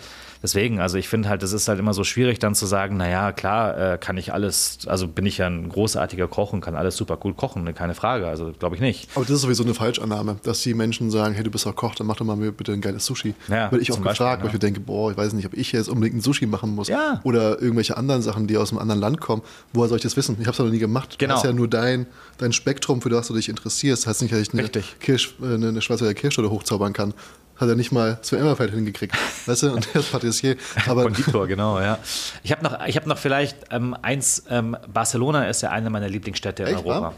Deswegen, 0.47 0.79
also 0.79 0.97
ich 0.97 1.09
finde 1.09 1.29
halt, 1.29 1.43
es 1.43 1.53
ist 1.53 1.67
halt 1.67 1.81
immer 1.81 1.93
so 1.93 2.05
schwierig 2.05 2.39
dann 2.39 2.55
zu 2.55 2.67
sagen, 2.67 2.97
naja, 2.97 3.33
klar, 3.33 3.95
äh, 3.95 3.99
kann 3.99 4.17
ich 4.17 4.33
alles, 4.33 4.79
also 4.87 5.09
bin 5.09 5.27
ich 5.27 5.39
ja 5.39 5.49
ein 5.49 5.69
großartiger 5.69 6.29
Koch 6.29 6.53
und 6.53 6.61
kann 6.61 6.77
alles 6.77 6.97
super 6.97 7.17
gut 7.17 7.37
kochen, 7.37 7.65
ne, 7.65 7.73
keine 7.73 7.95
Frage. 7.95 8.29
Also 8.29 8.53
glaube 8.57 8.77
ich 8.77 8.81
nicht. 8.81 9.09
Aber 9.17 9.25
das 9.25 9.35
ist 9.35 9.41
sowieso 9.41 9.65
eine 9.65 9.75
Falschannahme, 9.75 10.37
dass 10.45 10.63
die 10.63 10.75
Menschen 10.75 11.11
sagen, 11.11 11.35
hey, 11.35 11.43
du 11.43 11.51
bist 11.51 11.67
doch 11.67 11.75
Koch, 11.75 11.97
dann 11.97 12.07
mach 12.07 12.15
doch 12.15 12.25
mal 12.25 12.37
mir 12.37 12.53
bitte 12.53 12.73
ein 12.73 12.81
geiles 12.81 13.05
Sushi. 13.07 13.35
Ja, 13.49 13.73
Werde 13.73 13.81
ich 13.81 13.91
auch 13.91 13.97
gefragt, 13.97 14.19
Beispiel, 14.19 14.47
weil 14.47 14.55
ich 14.55 14.61
denke, 14.61 14.79
boah, 14.79 15.11
ich 15.11 15.17
weiß 15.17 15.33
nicht, 15.33 15.47
ob 15.47 15.55
ich 15.55 15.73
jetzt 15.73 15.89
unbedingt 15.89 16.19
ein 16.19 16.21
Sushi 16.21 16.47
machen 16.47 16.77
muss. 16.77 16.87
Ja. 16.87 17.21
Oder 17.25 17.61
irgendwelche 17.61 17.97
anderen 17.97 18.23
Sachen, 18.23 18.47
die 18.47 18.57
aus 18.57 18.71
einem 18.71 18.79
anderen 18.79 19.01
Land 19.01 19.21
kommen. 19.21 19.43
Woher 19.73 19.89
soll 19.89 19.97
ich 19.97 20.05
das 20.05 20.17
wissen? 20.17 20.37
Ich 20.39 20.47
habe 20.47 20.53
es 20.53 20.61
noch 20.61 20.71
nie 20.71 20.79
gemacht. 20.79 21.19
Genau. 21.19 21.35
Das 21.35 21.43
ist 21.43 21.49
ja 21.49 21.53
nur 21.53 21.67
dein, 21.67 22.07
dein 22.39 22.53
Spektrum, 22.53 23.03
für 23.03 23.09
das 23.09 23.27
du 23.27 23.35
dich 23.35 23.49
interessierst. 23.49 24.05
Das 24.05 24.11
heißt 24.11 24.23
nicht, 24.23 24.33
dass 24.33 24.43
ich 24.43 24.53
eine, 24.53 24.63
Richtig. 24.63 24.95
Kirsch, 25.01 25.35
äh, 25.43 25.55
eine, 25.55 25.71
eine 25.71 25.83
Schweizer 25.83 26.15
Kirschtorte 26.15 26.53
hochzaubern 26.53 26.93
kann. 26.93 27.15
Hat 27.57 27.69
er 27.69 27.75
nicht 27.75 27.91
mal 27.93 28.19
Sven 28.23 28.41
Emmerfeld 28.41 28.73
hingekriegt. 28.73 29.15
weißt 29.47 29.63
du? 29.65 29.73
Und 29.73 29.87
der 29.95 30.01
ist 30.03 30.13
Patissier. 30.13 30.57
Aber 30.87 31.03
Konditor, 31.05 31.47
genau, 31.47 31.81
ja. 31.81 31.99
Ich 32.43 32.53
habe 32.53 32.63
noch, 32.63 32.85
ich 32.87 32.97
hab 32.97 33.07
noch 33.07 33.19
vielleicht 33.19 33.57
ähm, 33.71 33.97
eins, 34.03 34.45
ähm, 34.51 34.77
Barcelona 34.93 35.49
ist 35.49 35.63
ja 35.63 35.71
eine 35.71 35.89
meiner 35.91 36.09
Lieblingsstädte 36.09 36.65
in 36.65 36.69
Echt, 36.69 36.85
Europa. 36.85 37.15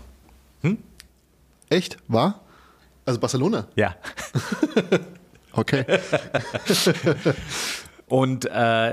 wahr? 0.63 0.77
echt? 1.71 1.99
War? 2.09 2.41
Also 3.05 3.21
Barcelona? 3.21 3.67
Ja. 3.75 3.95
Okay. 5.53 5.85
Und 8.07 8.45
äh, 8.45 8.51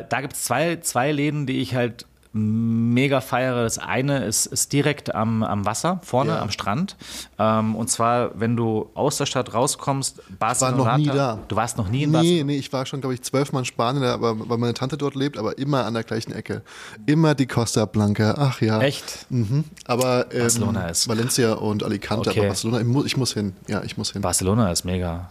da 0.10 0.22
gibt 0.22 0.34
es 0.34 0.44
zwei, 0.44 0.78
zwei 0.78 1.12
Läden, 1.12 1.46
die 1.46 1.62
ich 1.62 1.76
halt 1.76 2.06
mega 2.38 3.22
feiere. 3.22 3.64
Das 3.64 3.78
eine 3.78 4.26
ist, 4.26 4.46
ist 4.46 4.74
direkt 4.74 5.16
am, 5.16 5.42
am 5.42 5.66
Wasser, 5.66 6.02
vorne 6.04 6.32
Ja. 6.32 6.42
am 6.42 6.52
Strand. 6.52 6.98
Ähm, 7.40 7.76
und 7.76 7.90
zwar, 7.90 8.38
wenn 8.38 8.58
du 8.58 8.90
aus 8.94 9.18
der 9.18 9.26
Stadt 9.26 9.54
rauskommst, 9.54 10.22
Barcelona. 10.38 10.78
noch 10.92 10.98
nie 10.98 11.06
da. 11.08 11.40
Du 11.48 11.56
warst 11.56 11.78
noch 11.78 11.88
nie 11.88 12.04
in 12.04 12.10
Nee, 12.12 12.18
Barcelona? 12.18 12.44
nee, 12.44 12.58
ich 12.58 12.74
war 12.74 12.86
schon, 12.86 13.00
glaube 13.00 13.14
ich, 13.14 13.22
zwölfmal 13.22 13.62
in 13.62 13.66
Spanien, 13.66 14.04
aber, 14.04 14.50
weil 14.50 14.58
meine 14.58 14.74
Tante 14.74 14.98
dort 14.98 15.16
lebt, 15.16 15.38
aber 15.38 15.58
immer 15.58 15.86
an 15.86 15.94
der 15.94 16.04
gleichen 16.04 16.34
Ecke. 16.34 16.62
Immer 17.06 17.36
die 17.36 17.48
Costa 17.48 17.86
Blanca, 17.86 18.36
ach 18.38 18.60
ja. 18.62 18.82
Echt? 18.82 19.26
Mhm. 19.30 19.64
Aber 19.86 20.32
ähm, 20.34 20.40
Barcelona 20.42 20.88
ist- 20.90 21.08
Valencia 21.08 21.54
und 21.54 21.84
Alicante, 21.84 22.30
Okay. 22.32 22.40
aber 22.40 22.48
Barcelona, 22.50 22.82
ich 22.82 22.86
muss, 22.88 23.06
ich 23.06 23.16
muss 23.18 23.34
hin. 23.34 23.54
Ja, 23.68 23.82
ich 23.84 23.98
muss 23.98 24.12
hin. 24.12 24.22
Barcelona 24.22 24.72
ist 24.72 24.84
mega. 24.84 25.30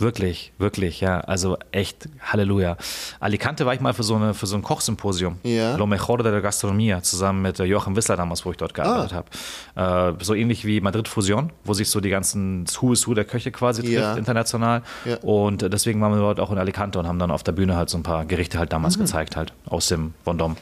Wirklich, 0.00 0.52
wirklich, 0.58 1.00
ja. 1.00 1.20
Also 1.20 1.58
echt 1.72 2.08
Halleluja. 2.20 2.76
Alicante 3.20 3.66
war 3.66 3.74
ich 3.74 3.80
mal 3.80 3.92
für 3.94 4.02
so, 4.04 4.14
eine, 4.14 4.32
für 4.34 4.46
so 4.46 4.56
ein 4.56 4.62
Kochsymposium. 4.62 5.38
Ja. 5.42 5.76
Lo 5.76 5.86
Mejor 5.86 6.18
de 6.22 6.30
la 6.30 6.38
Gastronomía, 6.38 7.02
zusammen 7.02 7.42
mit 7.42 7.58
äh, 7.58 7.64
Joachim 7.64 7.96
Wissler 7.96 8.16
damals, 8.16 8.44
wo 8.44 8.50
ich 8.52 8.56
dort 8.56 8.74
gearbeitet 8.74 9.12
Ah. 9.76 9.80
habe. 9.80 10.16
Äh, 10.20 10.24
so 10.24 10.34
ähnlich 10.34 10.64
wie 10.64 10.80
Madrid 10.80 11.08
Fusion, 11.08 11.50
wo 11.64 11.74
sich 11.74 11.90
so 11.90 12.00
die 12.00 12.10
ganzen 12.10 12.64
Who 12.80 12.92
is 12.92 13.06
Who 13.08 13.14
der 13.14 13.24
Köche 13.24 13.50
quasi 13.50 13.82
trifft, 13.82 13.94
Ja. 13.94 14.14
international. 14.16 14.82
Ja. 15.04 15.16
Und 15.18 15.62
äh, 15.62 15.70
deswegen 15.70 16.00
waren 16.00 16.12
wir 16.12 16.20
dort 16.20 16.38
auch 16.40 16.50
in 16.52 16.58
Alicante 16.58 16.98
und 16.98 17.08
haben 17.08 17.18
dann 17.18 17.30
auf 17.30 17.42
der 17.42 17.52
Bühne 17.52 17.76
halt 17.76 17.90
so 17.90 17.98
ein 17.98 18.02
paar 18.04 18.24
Gerichte 18.24 18.58
halt 18.58 18.72
damals 18.72 18.98
gezeigt, 18.98 19.36
halt 19.36 19.52
aus 19.66 19.88
dem 19.88 20.14
Vendôme. 20.24 20.56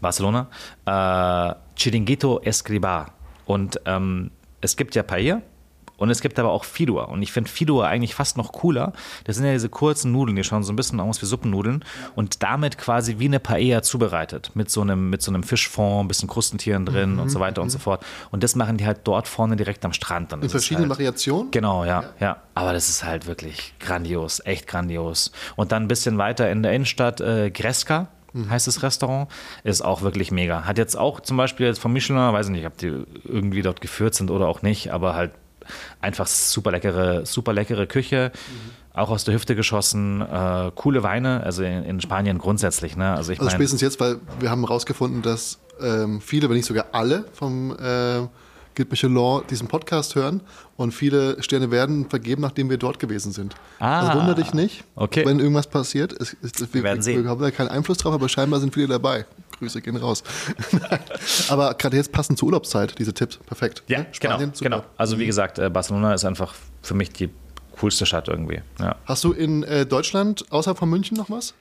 Barcelona. 0.00 0.48
Äh, 0.86 1.54
Chiringuito 1.76 2.40
Escribá. 2.44 3.06
Und 3.46 3.80
ähm, 3.86 4.30
es 4.60 4.76
gibt 4.76 4.94
ja 4.94 5.02
Paella 5.02 5.42
und 6.00 6.10
es 6.10 6.22
gibt 6.22 6.38
aber 6.38 6.50
auch 6.50 6.64
Fidua. 6.64 7.04
Und 7.04 7.22
ich 7.22 7.30
finde 7.30 7.50
Fidua 7.50 7.86
eigentlich 7.86 8.14
fast 8.14 8.38
noch 8.38 8.52
cooler. 8.52 8.94
Das 9.24 9.36
sind 9.36 9.44
ja 9.44 9.52
diese 9.52 9.68
kurzen 9.68 10.12
Nudeln, 10.12 10.34
die 10.34 10.42
schauen 10.42 10.62
so 10.62 10.72
ein 10.72 10.76
bisschen 10.76 10.98
aus 10.98 11.20
wie 11.20 11.26
Suppennudeln 11.26 11.84
und 12.16 12.42
damit 12.42 12.78
quasi 12.78 13.18
wie 13.18 13.26
eine 13.26 13.38
Paella 13.38 13.82
zubereitet. 13.82 14.50
Mit 14.54 14.70
so 14.70 14.80
einem, 14.80 15.10
mit 15.10 15.20
so 15.20 15.30
einem 15.30 15.42
Fischfond, 15.42 16.06
ein 16.06 16.08
bisschen 16.08 16.28
Krustentieren 16.28 16.86
drin 16.86 17.18
und 17.18 17.28
so 17.28 17.38
weiter 17.38 17.60
und 17.60 17.68
so 17.68 17.78
fort. 17.78 18.02
Und 18.30 18.42
das 18.42 18.56
machen 18.56 18.78
die 18.78 18.86
halt 18.86 19.00
dort 19.04 19.28
vorne 19.28 19.56
direkt 19.56 19.84
am 19.84 19.92
Strand. 19.92 20.32
Dann 20.32 20.40
In 20.42 20.48
verschiedenen 20.48 20.88
halt, 20.88 20.98
Variationen? 20.98 21.50
Genau, 21.50 21.84
ja, 21.84 22.04
ja. 22.18 22.38
Aber 22.54 22.72
das 22.72 22.88
ist 22.88 23.04
halt 23.04 23.26
wirklich 23.26 23.74
grandios, 23.78 24.40
echt 24.46 24.66
grandios. 24.66 25.32
Und 25.56 25.70
dann 25.70 25.82
ein 25.84 25.88
bisschen 25.88 26.16
weiter 26.16 26.50
in 26.50 26.62
der 26.62 26.72
Innenstadt 26.72 27.20
äh, 27.20 27.50
Greska. 27.50 28.08
heißt 28.48 28.66
das 28.66 28.82
Restaurant. 28.82 29.28
Ist 29.64 29.82
auch 29.82 30.02
wirklich 30.02 30.30
mega. 30.30 30.64
Hat 30.64 30.78
jetzt 30.78 30.96
auch 30.96 31.20
zum 31.20 31.36
Beispiel 31.36 31.66
jetzt 31.66 31.78
vom 31.78 31.92
Michelin, 31.92 32.32
weiß 32.32 32.46
ich 32.46 32.52
nicht, 32.52 32.66
ob 32.66 32.76
die 32.78 33.04
irgendwie 33.24 33.62
dort 33.62 33.80
geführt 33.80 34.14
sind 34.14 34.30
oder 34.30 34.48
auch 34.48 34.62
nicht, 34.62 34.92
aber 34.92 35.14
halt 35.14 35.32
einfach 36.00 36.26
super 36.26 36.70
leckere, 36.70 37.26
super 37.26 37.52
leckere 37.52 37.86
Küche. 37.86 38.32
Auch 38.92 39.10
aus 39.10 39.24
der 39.24 39.34
Hüfte 39.34 39.54
geschossen, 39.54 40.20
äh, 40.20 40.72
coole 40.74 41.04
Weine, 41.04 41.44
also 41.44 41.62
in, 41.62 41.84
in 41.84 42.00
Spanien 42.00 42.38
grundsätzlich. 42.38 42.96
Ne? 42.96 43.14
Also 43.14 43.32
ich 43.32 43.38
Also 43.38 43.46
meine, 43.46 43.56
spätestens 43.56 43.80
jetzt, 43.82 44.00
weil 44.00 44.18
wir 44.40 44.50
haben 44.50 44.62
herausgefunden, 44.62 45.22
dass 45.22 45.60
ähm, 45.80 46.20
viele, 46.20 46.48
wenn 46.48 46.56
nicht 46.56 46.66
sogar 46.66 46.86
alle 46.92 47.24
vom 47.32 47.70
äh, 47.70 48.26
Guide 48.74 48.90
Michelin 48.90 49.42
diesen 49.48 49.68
Podcast 49.68 50.14
hören 50.14 50.40
und 50.76 50.92
viele 50.92 51.42
Sterne 51.42 51.70
werden 51.70 52.08
vergeben, 52.08 52.42
nachdem 52.42 52.70
wir 52.70 52.78
dort 52.78 52.98
gewesen 52.98 53.32
sind. 53.32 53.54
Ah, 53.78 54.00
also 54.00 54.18
wundere 54.18 54.36
dich 54.42 54.54
nicht, 54.54 54.84
okay. 54.96 55.24
wenn 55.26 55.38
irgendwas 55.38 55.66
passiert. 55.66 56.12
Es, 56.12 56.36
es, 56.42 56.72
wir, 56.72 57.02
sehen. 57.02 57.24
wir 57.24 57.30
haben 57.30 57.40
da 57.40 57.50
keinen 57.50 57.68
Einfluss 57.68 57.98
drauf, 57.98 58.14
aber 58.14 58.28
scheinbar 58.28 58.60
sind 58.60 58.74
viele 58.74 58.88
dabei. 58.88 59.24
Grüße 59.60 59.80
gehen 59.80 59.96
raus. 59.96 60.24
aber 61.48 61.74
gerade 61.74 61.96
jetzt 61.96 62.10
passend 62.12 62.38
zur 62.38 62.46
Urlaubszeit, 62.46 62.98
diese 62.98 63.14
Tipps. 63.14 63.36
Perfekt. 63.46 63.84
ja, 63.86 63.98
Ne? 64.00 64.06
genau, 64.18 64.34
Spanien, 64.34 64.54
super. 64.54 64.70
genau. 64.70 64.84
Also 64.96 65.18
wie 65.18 65.26
gesagt, 65.26 65.58
äh, 65.58 65.70
Barcelona 65.70 66.14
ist 66.14 66.24
einfach 66.24 66.54
für 66.82 66.94
mich 66.94 67.10
die 67.10 67.30
coolste 67.78 68.06
Stadt 68.06 68.28
irgendwie. 68.28 68.62
Ja. 68.80 68.96
Hast 69.04 69.22
du 69.24 69.32
in 69.32 69.62
äh, 69.62 69.86
Deutschland 69.86 70.44
außerhalb 70.50 70.78
von 70.78 70.88
München 70.90 71.16
noch 71.16 71.30
was? 71.30 71.54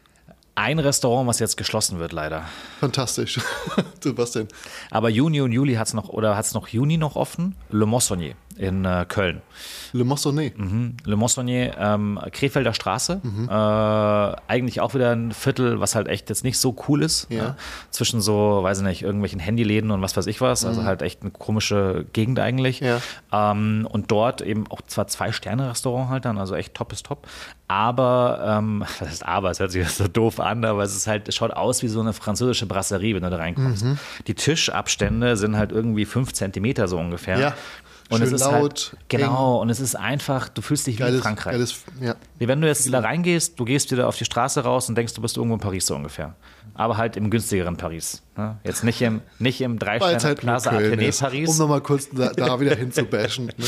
Ein 0.55 0.79
Restaurant, 0.79 1.27
was 1.27 1.39
jetzt 1.39 1.55
geschlossen 1.55 1.99
wird, 1.99 2.11
leider. 2.11 2.43
Fantastisch. 2.81 3.39
denn? 4.03 4.47
Aber 4.91 5.09
Juni 5.09 5.39
und 5.41 5.51
Juli 5.53 5.75
hat 5.75 5.87
es 5.87 5.93
noch, 5.93 6.09
oder 6.09 6.35
hat 6.35 6.45
es 6.45 6.53
noch 6.53 6.67
Juni 6.67 6.97
noch 6.97 7.15
offen? 7.15 7.55
Le 7.69 7.85
Moissonnier 7.85 8.33
in 8.59 8.83
äh, 8.83 9.05
Köln. 9.07 9.41
Le 9.93 10.03
Moissonnet. 10.03 10.57
Mhm. 10.57 10.97
Le 11.05 11.15
Moissonnier, 11.15 11.75
ähm, 11.79 12.19
Krefelder 12.31 12.73
Straße. 12.73 13.21
Äh, 13.23 14.51
eigentlich 14.51 14.81
auch 14.81 14.93
wieder 14.93 15.11
ein 15.11 15.31
Viertel, 15.31 15.79
was 15.79 15.95
halt 15.95 16.07
echt 16.07 16.29
jetzt 16.29 16.43
nicht 16.43 16.59
so 16.59 16.75
cool 16.87 17.01
ist. 17.01 17.27
Ja. 17.29 17.43
ne? 17.43 17.55
Zwischen 17.89 18.21
so, 18.21 18.59
weiß 18.61 18.79
ich 18.79 18.83
nicht, 18.83 19.01
irgendwelchen 19.01 19.39
Handyläden 19.39 19.91
und 19.91 20.01
was 20.01 20.15
weiß 20.15 20.27
ich 20.27 20.41
was. 20.41 20.65
Also 20.65 20.83
halt 20.83 21.01
echt 21.01 21.21
eine 21.21 21.31
komische 21.31 22.05
Gegend 22.11 22.39
eigentlich. 22.39 22.81
Ja. 22.81 22.99
Ähm, 23.31 23.87
und 23.89 24.11
dort 24.11 24.41
eben 24.41 24.67
auch 24.69 24.81
zwar 24.81 25.07
zwei 25.07 25.31
Sterne-Restaurant 25.31 26.09
halt 26.09 26.25
dann, 26.25 26.37
also 26.37 26.55
echt 26.55 26.73
top 26.75 26.91
ist 26.91 27.05
top. 27.05 27.25
Aber, 27.69 28.41
ähm, 28.45 28.81
was 28.99 29.09
heißt 29.09 29.25
aber, 29.25 29.51
es 29.51 29.59
hört 29.59 29.71
sich 29.71 29.87
so 29.87 30.07
doof 30.07 30.39
an, 30.39 30.65
aber 30.65 30.83
es 30.83 30.95
ist 30.95 31.07
halt, 31.07 31.29
es 31.29 31.35
schaut 31.35 31.51
aus 31.51 31.81
wie 31.81 31.87
so 31.87 32.01
eine 32.01 32.13
französische 32.13 32.65
Brasserie, 32.65 33.15
wenn 33.15 33.23
du 33.23 33.29
da 33.29 33.37
reinkommst. 33.37 33.85
Mhm. 33.85 33.97
Die 34.27 34.33
Tischabstände 34.33 35.37
sind 35.37 35.55
halt 35.55 35.71
irgendwie 35.71 36.05
fünf 36.05 36.33
Zentimeter 36.33 36.87
so 36.87 36.97
ungefähr. 36.97 37.39
Ja. 37.39 37.53
Und 38.09 38.23
es 38.23 38.29
Schön 38.29 38.35
ist 38.35 38.41
laut, 38.41 38.53
halt, 38.53 38.97
genau, 39.07 39.61
und 39.61 39.69
es 39.69 39.79
ist 39.79 39.95
einfach, 39.95 40.49
du 40.49 40.63
fühlst 40.63 40.87
dich 40.87 40.97
wie 40.97 41.03
in 41.03 41.07
Geiles, 41.09 41.21
Frankreich. 41.21 41.53
geiles, 41.53 41.83
ja. 42.01 42.15
Wie 42.39 42.47
wenn 42.47 42.59
du 42.59 42.67
jetzt 42.67 42.91
da 42.91 42.99
reingehst, 43.01 43.59
du 43.59 43.65
gehst 43.65 43.91
wieder 43.91 44.07
auf 44.07 44.17
die 44.17 44.25
Straße 44.25 44.63
raus 44.63 44.89
und 44.89 44.95
denkst, 44.95 45.13
du 45.13 45.21
bist 45.21 45.37
irgendwo 45.37 45.53
in 45.55 45.59
Paris 45.61 45.85
so 45.85 45.95
ungefähr. 45.95 46.35
Aber 46.73 46.97
halt 46.97 47.17
im 47.17 47.29
günstigeren 47.29 47.77
Paris. 47.77 48.23
Ne? 48.35 48.57
Jetzt 48.63 48.83
nicht 48.83 49.01
im, 49.01 49.21
nicht 49.37 49.61
im 49.61 49.77
drei 49.77 49.99
Weil 49.99 50.15
es 50.15 50.21
Sterne 50.21 50.23
halt 50.23 50.39
Plaza 50.39 50.71
Paris. 50.71 51.49
um 51.49 51.57
nochmal 51.57 51.81
kurz 51.81 52.09
da, 52.09 52.29
da 52.29 52.59
wieder 52.59 52.75
hinzubashen. 52.75 53.47
Ne? 53.47 53.53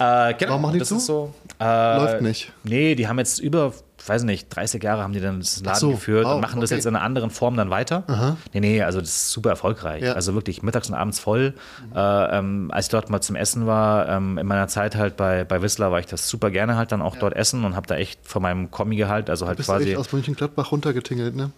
Äh, 0.00 0.34
genau, 0.34 0.50
Warum 0.50 0.62
machen 0.62 0.72
die 0.74 0.78
das 0.78 0.90
zu? 0.90 1.00
So, 1.00 1.34
äh, 1.58 1.96
Läuft 1.96 2.22
nicht. 2.22 2.52
Nee, 2.62 2.94
die 2.94 3.08
haben 3.08 3.18
jetzt 3.18 3.40
über, 3.40 3.72
weiß 4.08 4.24
nicht, 4.24 4.48
30 4.48 4.82
Jahre 4.82 5.02
haben 5.02 5.12
die 5.12 5.20
dann 5.20 5.40
das 5.40 5.62
Laden 5.62 5.78
so, 5.78 5.90
geführt 5.90 6.24
wow, 6.24 6.34
und 6.34 6.40
machen 6.40 6.60
das 6.60 6.70
okay. 6.70 6.76
jetzt 6.76 6.86
in 6.86 6.96
einer 6.96 7.04
anderen 7.04 7.30
Form 7.30 7.56
dann 7.56 7.70
weiter. 7.70 8.36
Nee, 8.52 8.60
nee, 8.60 8.82
also 8.82 9.00
das 9.00 9.10
ist 9.10 9.30
super 9.30 9.50
erfolgreich. 9.50 10.02
Ja. 10.02 10.12
Also 10.12 10.34
wirklich 10.34 10.62
mittags 10.62 10.88
und 10.88 10.94
abends 10.94 11.18
voll. 11.18 11.54
Äh, 11.94 12.38
ähm, 12.38 12.70
als 12.72 12.86
ich 12.86 12.90
dort 12.90 13.10
mal 13.10 13.20
zum 13.20 13.36
Essen 13.36 13.66
war, 13.66 14.08
ähm, 14.08 14.38
in 14.38 14.46
meiner 14.46 14.68
Zeit 14.68 14.96
halt 14.96 15.16
bei, 15.16 15.44
bei 15.44 15.62
Whistler, 15.62 15.90
war 15.92 16.00
ich 16.00 16.06
das 16.06 16.28
super 16.28 16.50
gerne 16.50 16.76
halt 16.76 16.92
dann 16.92 17.02
auch 17.02 17.16
dort 17.16 17.34
essen 17.34 17.64
und 17.64 17.76
habe 17.76 17.86
da 17.86 17.96
echt 17.96 18.20
von 18.22 18.42
meinem 18.42 18.70
Kommi-Gehalt, 18.70 19.30
also 19.30 19.46
halt 19.46 19.56
Bist 19.56 19.68
du 19.68 19.72
quasi. 19.74 19.90
echt 19.90 19.98
aus 19.98 20.12
Mönchengladbach 20.12 20.72
runtergetingelt, 20.72 21.36
ne? 21.36 21.50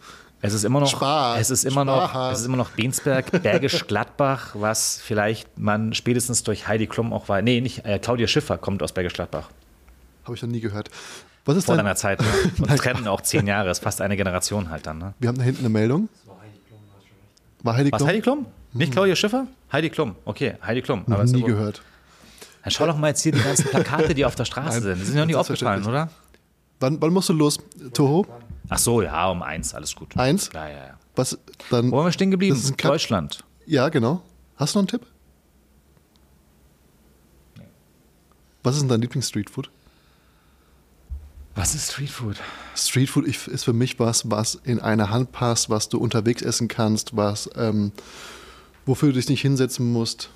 Es 0.43 0.55
ist 0.55 0.64
immer 0.64 0.81
noch, 0.81 0.89
Spaß, 0.89 1.39
es 1.39 1.51
ist 1.51 1.64
immer 1.64 1.85
noch, 1.85 2.10
Spaß. 2.10 2.32
es 2.35 2.40
ist 2.40 2.47
immer 2.47 2.56
noch 2.56 2.70
Bensberg, 2.70 3.43
Bergisch 3.43 3.86
Gladbach, 3.89 4.51
was 4.55 4.98
vielleicht 4.98 5.59
man 5.59 5.93
spätestens 5.93 6.43
durch 6.43 6.66
Heidi 6.66 6.86
Klum 6.86 7.12
auch 7.12 7.28
war. 7.28 7.43
Nee, 7.43 7.60
nicht, 7.60 7.85
äh, 7.85 7.98
Claudia 7.98 8.27
Schiffer 8.27 8.56
kommt 8.56 8.82
aus 8.82 8.93
Bergisch 8.93 9.12
Gladbach. 9.12 9.51
Habe 10.24 10.36
ich 10.36 10.43
noch 10.43 10.48
nie 10.48 10.60
gehört. 10.60 10.89
Was 11.51 11.56
ist 11.56 11.64
Vor 11.64 11.74
dein, 11.74 11.85
deiner 11.85 11.97
Zeit. 11.97 12.20
Ne? 12.20 12.27
Und 12.59 12.77
trennen 12.77 13.09
auch 13.09 13.20
zehn 13.22 13.44
Jahre, 13.44 13.70
ist 13.70 13.82
fast 13.82 14.01
eine 14.01 14.16
Generation 14.16 14.70
halt 14.70 14.86
dann. 14.86 14.98
Ne? 14.98 15.14
Wir 15.18 15.28
haben 15.28 15.36
da 15.36 15.43
hinten 15.43 15.60
eine 15.60 15.68
Meldung. 15.68 16.09
War 17.64 17.77
Heidi 17.77 17.90
Was, 17.90 17.98
Klum? 17.98 18.09
Heidi 18.09 18.20
Klum? 18.20 18.47
Nicht 18.72 18.93
Claudia 18.93 19.16
Schiffer? 19.16 19.48
Heidi 19.72 19.90
Klum, 19.90 20.14
okay, 20.24 20.55
Heidi 20.64 20.81
Klum. 20.81 21.05
Aber 21.10 21.24
nie 21.24 21.43
gehört. 21.43 21.82
Dann 22.62 22.70
schau 22.70 22.86
doch 22.86 22.97
mal 22.97 23.09
jetzt 23.09 23.22
hier 23.22 23.32
die 23.32 23.40
ganzen 23.40 23.66
Plakate, 23.68 24.14
die 24.14 24.24
auf 24.24 24.36
der 24.36 24.44
Straße 24.44 24.81
sind. 24.81 25.01
Die 25.01 25.05
sind 25.05 25.16
ja 25.16 25.22
noch 25.22 25.27
nie 25.27 25.35
aufgefallen, 25.35 25.85
oder? 25.85 26.09
Wann, 26.78 27.01
wann 27.01 27.12
musst 27.12 27.28
du 27.28 27.32
los, 27.32 27.59
Toho? 27.94 28.27
Ach 28.68 28.78
so, 28.78 29.02
ja, 29.02 29.28
um 29.28 29.43
eins, 29.43 29.74
alles 29.74 29.97
gut. 29.97 30.16
Eins? 30.16 30.51
Ja, 30.55 30.68
ja, 30.68 30.74
ja. 30.74 30.98
Was 31.16 31.36
dann? 31.70 31.90
Wo 31.90 31.97
waren 31.97 32.06
wir 32.06 32.12
stehen 32.12 32.31
geblieben? 32.31 32.55
Das 32.55 32.64
ist. 32.64 32.85
Deutschland. 32.85 33.44
Ja, 33.66 33.89
genau. 33.89 34.22
Hast 34.55 34.74
du 34.74 34.78
noch 34.78 34.82
einen 34.82 35.01
Tipp? 35.01 35.06
Was 38.62 38.77
ist 38.77 38.82
denn 38.82 38.89
dein 38.89 39.01
Lieblings-Streetfood? 39.01 39.70
Was 41.55 41.74
ist 41.74 41.93
Streetfood? 41.93 42.36
Streetfood 42.77 43.27
ich- 43.27 43.48
ist 43.48 43.64
für 43.64 43.72
mich 43.72 43.98
was, 43.98 44.31
was 44.31 44.59
in 44.64 44.81
eine 44.81 45.10
Hand 45.10 45.32
passt, 45.32 45.68
was 45.68 45.89
du 45.89 45.98
unterwegs 45.98 46.43
essen 46.43 46.68
kannst, 46.68 47.16
was, 47.16 47.51
ähm, 47.56 47.93
wofür 48.86 49.09
du 49.10 49.14
dich 49.16 49.28
nicht 49.28 49.43
hinsetzen 49.43 49.93
musst. 49.93 50.31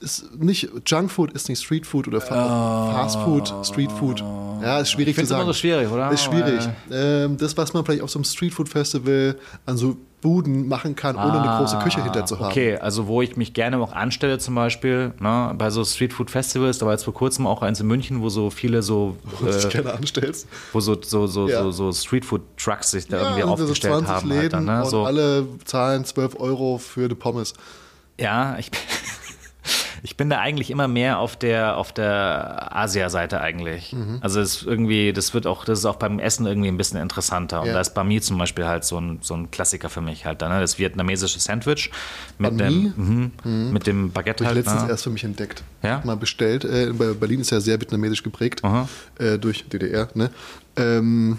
Ist 0.00 0.34
nicht, 0.40 0.70
Junkfood 0.86 1.32
ist 1.32 1.50
nicht 1.50 1.62
Streetfood 1.62 2.08
oder 2.08 2.22
Fa 2.22 2.90
Fastfood, 2.92 3.52
Streetfood. 3.66 4.20
Ja, 4.62 4.80
ist 4.80 4.90
schwierig 4.92 5.14
zu 5.14 5.16
find's 5.20 5.28
sagen. 5.28 5.42
immer 5.42 5.52
so 5.52 5.58
schwierig, 5.58 5.88
oder? 5.90 6.10
Ist 6.10 6.24
schwierig. 6.24 6.66
Ähm, 6.90 7.36
das, 7.36 7.54
was 7.56 7.74
man 7.74 7.84
vielleicht 7.84 8.00
auf 8.02 8.10
so 8.10 8.18
einem 8.18 8.24
Streetfood-Festival 8.24 9.38
an 9.66 9.76
so 9.76 9.98
Buden 10.20 10.68
machen 10.68 10.94
kann, 10.96 11.16
ohne 11.16 11.38
eine 11.38 11.56
große 11.56 11.78
Küche 11.78 12.02
hinter 12.02 12.26
zu 12.26 12.36
haben. 12.36 12.44
Ah, 12.46 12.48
Okay, 12.48 12.76
also 12.76 13.06
wo 13.06 13.22
ich 13.22 13.36
mich 13.36 13.54
gerne 13.54 13.78
auch 13.78 13.92
anstelle 13.92 14.38
zum 14.38 14.54
Beispiel, 14.54 15.12
ne, 15.18 15.54
bei 15.56 15.70
so 15.70 15.82
Streetfood-Festivals, 15.84 16.78
da 16.78 16.86
war 16.86 16.92
jetzt 16.92 17.04
vor 17.04 17.14
kurzem 17.14 17.46
auch 17.46 17.62
eins 17.62 17.80
in 17.80 17.86
München, 17.86 18.20
wo 18.20 18.28
so 18.28 18.50
viele 18.50 18.82
so, 18.82 19.16
Wo 19.24 19.46
du 19.46 19.52
dich 19.52 19.64
äh, 19.64 19.68
gerne 19.68 19.94
anstellst. 19.94 20.46
wo 20.72 20.80
so, 20.80 21.00
so, 21.00 21.26
so, 21.26 21.48
Ja. 21.48 21.62
so, 21.62 21.70
so 21.70 21.92
Streetfood-Trucks 21.92 22.90
sich 22.90 23.06
da 23.08 23.16
Ja, 23.18 23.22
irgendwie 23.24 23.42
und 23.44 23.56
so 23.56 23.64
aufgestellt 23.64 23.94
20 23.94 24.08
haben. 24.14 24.28
Läden 24.28 24.40
Halt 24.42 24.52
dann, 24.52 24.64
ne? 24.66 24.84
und 24.84 24.90
so, 24.90 25.04
alle 25.04 25.46
zahlen 25.64 26.04
12 26.04 26.38
Euro 26.38 26.76
für 26.78 27.04
eine 27.06 27.14
Pommes. 27.14 27.54
Ja, 28.18 28.56
ich, 28.58 28.70
ich 30.02 30.16
bin 30.16 30.30
da 30.30 30.38
eigentlich 30.38 30.70
immer 30.70 30.88
mehr 30.88 31.18
auf 31.18 31.36
der, 31.36 31.76
auf 31.76 31.92
der 31.92 32.74
Asia-Seite 32.76 33.40
eigentlich. 33.40 33.92
Mhm. 33.92 34.18
Also 34.20 34.40
es 34.40 34.62
irgendwie, 34.62 35.12
das 35.12 35.34
wird 35.34 35.46
auch, 35.46 35.64
das 35.64 35.80
ist 35.80 35.84
auch 35.84 35.96
beim 35.96 36.18
Essen 36.18 36.46
irgendwie 36.46 36.68
ein 36.68 36.76
bisschen 36.76 37.00
interessanter. 37.00 37.60
Und 37.60 37.68
Ja. 37.68 37.74
da 37.74 37.80
ist 37.80 37.94
Bami 37.94 38.20
zum 38.20 38.38
Beispiel 38.38 38.66
halt 38.66 38.84
so 38.84 38.98
ein, 38.98 39.18
so 39.22 39.34
ein 39.34 39.50
Klassiker 39.50 39.88
für 39.88 40.00
mich 40.00 40.24
halt. 40.26 40.42
dann, 40.42 40.50
Ne? 40.52 40.60
Das 40.60 40.78
vietnamesische 40.78 41.38
Sandwich 41.40 41.90
mit 42.38 42.56
Banh 42.56 42.92
dem, 42.96 43.32
mhm, 43.44 43.72
mit 43.72 43.86
dem 43.86 44.10
Baguette 44.12 44.44
Habe 44.44 44.58
ich 44.60 44.66
halt. 44.66 44.66
letztens 44.66 44.82
ne? 44.84 44.90
erst 44.90 45.04
für 45.04 45.10
mich 45.10 45.24
entdeckt. 45.24 45.62
Ja? 45.82 46.00
Mal 46.04 46.16
bestellt. 46.16 46.64
Äh, 46.64 46.92
bei 46.92 47.12
Berlin 47.12 47.40
ist 47.40 47.50
ja 47.50 47.60
sehr 47.60 47.80
vietnamesisch 47.80 48.22
geprägt. 48.22 48.62
Äh, 49.18 49.38
durch 49.38 49.64
DDR. 49.68 50.08
Ne? 50.14 50.30
Ähm, 50.76 51.38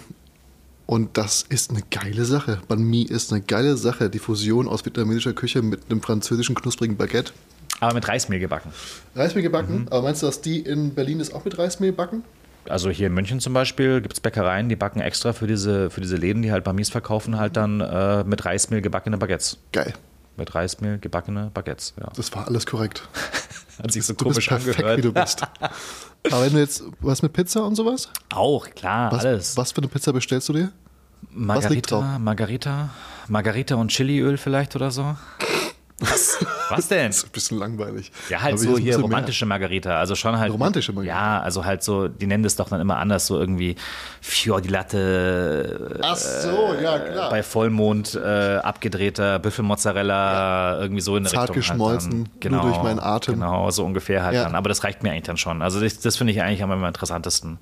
und 0.86 1.16
das 1.16 1.44
ist 1.48 1.70
eine 1.70 1.80
geile 1.90 2.24
Sache. 2.24 2.60
Banh 2.68 2.82
Mi 2.82 3.02
ist 3.02 3.32
eine 3.32 3.40
geile 3.40 3.76
Sache. 3.76 4.10
Die 4.10 4.18
Fusion 4.18 4.68
aus 4.68 4.84
vietnamesischer 4.84 5.32
Küche 5.32 5.62
mit 5.62 5.80
einem 5.90 6.02
französischen 6.02 6.54
knusprigen 6.54 6.96
Baguette. 6.96 7.32
Aber 7.82 7.94
mit 7.94 8.06
Reismehl 8.06 8.38
gebacken. 8.38 8.70
Reismehl 9.16 9.42
gebacken. 9.42 9.80
Mhm. 9.80 9.86
Aber 9.90 10.02
meinst 10.02 10.22
du, 10.22 10.26
dass 10.26 10.40
die 10.40 10.60
in 10.60 10.94
Berlin 10.94 11.18
das 11.18 11.32
auch 11.34 11.44
mit 11.44 11.58
Reismehl 11.58 11.90
backen? 11.90 12.22
Also 12.68 12.90
hier 12.90 13.08
in 13.08 13.14
München 13.14 13.40
zum 13.40 13.52
Beispiel 13.54 14.00
gibt 14.00 14.14
es 14.14 14.20
Bäckereien, 14.20 14.68
die 14.68 14.76
backen 14.76 15.00
extra 15.00 15.32
für 15.32 15.48
diese, 15.48 15.90
für 15.90 16.00
diese 16.00 16.14
Läden, 16.14 16.42
die 16.42 16.52
halt 16.52 16.62
Bamis 16.62 16.90
verkaufen, 16.90 17.38
halt 17.40 17.56
dann 17.56 17.80
äh, 17.80 18.22
mit 18.22 18.44
Reismehl 18.44 18.82
gebackene 18.82 19.18
Baguettes. 19.18 19.58
Geil. 19.72 19.94
Mit 20.36 20.54
Reismehl 20.54 20.98
gebackene 20.98 21.50
Baguettes, 21.52 21.94
ja. 22.00 22.08
Das 22.14 22.32
war 22.36 22.46
alles 22.46 22.66
korrekt. 22.66 23.02
Hat 23.82 23.90
sich 23.90 24.06
so 24.06 24.12
Du 24.16 24.26
bist 24.26 24.46
komisch 24.46 24.46
perfekt, 24.46 24.78
angehört. 24.78 24.98
wie 24.98 25.02
du 25.02 25.12
bist. 25.12 25.42
Aber 26.30 26.44
wenn 26.44 26.52
du 26.52 26.60
jetzt 26.60 26.84
was 27.00 27.20
mit 27.22 27.32
Pizza 27.32 27.64
und 27.64 27.74
sowas? 27.74 28.08
Auch, 28.32 28.70
klar, 28.70 29.10
Was, 29.10 29.24
alles. 29.24 29.56
was 29.56 29.72
für 29.72 29.78
eine 29.78 29.88
Pizza 29.88 30.12
bestellst 30.12 30.48
du 30.48 30.52
dir? 30.52 30.70
Margarita? 31.32 32.16
Margarita, 32.20 32.90
Margarita 33.26 33.74
und 33.74 33.88
Chiliöl 33.90 34.36
vielleicht 34.36 34.76
oder 34.76 34.92
so. 34.92 35.16
Was? 36.02 36.38
Was 36.68 36.88
denn? 36.88 37.06
Das 37.08 37.16
ist 37.18 37.24
ein 37.26 37.30
bisschen 37.32 37.58
langweilig. 37.58 38.10
Ja, 38.28 38.42
halt 38.42 38.54
Aber 38.54 38.62
so 38.62 38.78
hier 38.78 38.98
romantische 38.98 39.46
Margarita. 39.46 39.98
Also 39.98 40.14
schon 40.14 40.38
halt. 40.38 40.52
Romantische 40.52 40.92
Margarita? 40.92 41.36
Ja, 41.36 41.40
also 41.40 41.64
halt 41.64 41.82
so, 41.82 42.08
die 42.08 42.26
nennen 42.26 42.42
das 42.42 42.56
doch 42.56 42.68
dann 42.68 42.80
immer 42.80 42.96
anders, 42.98 43.26
so 43.26 43.38
irgendwie 43.38 43.76
Fior 44.20 44.60
di 44.60 44.68
Latte 44.68 45.90
Mehr. 46.00 46.10
Ach 46.12 46.16
so, 46.16 46.74
ja, 46.82 46.98
klar. 46.98 47.30
bei 47.30 47.42
Vollmond 47.42 48.14
äh, 48.14 48.56
abgedrehter 48.56 49.38
Büffelmozzarella, 49.38 50.80
irgendwie 50.80 51.00
so 51.00 51.16
in 51.16 51.24
der 51.24 51.32
Zart 51.32 51.50
Richtung. 51.50 51.56
geschmolzen, 51.56 52.28
halt 52.42 52.50
nur 52.50 52.60
dann. 52.62 52.70
durch 52.70 52.82
meinen 52.82 53.00
Atem. 53.00 53.34
Genau, 53.34 53.70
so 53.70 53.84
ungefähr 53.84 54.22
halt 54.24 54.34
Ja. 54.34 54.44
dann. 54.44 54.54
Aber 54.54 54.68
das 54.68 54.84
reicht 54.84 55.02
mir 55.02 55.10
eigentlich 55.10 55.22
dann 55.24 55.36
schon. 55.36 55.62
Also 55.62 55.80
das, 55.80 56.00
das 56.00 56.16
finde 56.16 56.32
ich 56.32 56.42
eigentlich 56.42 56.62
am 56.62 56.84
interessantesten. 56.84 57.58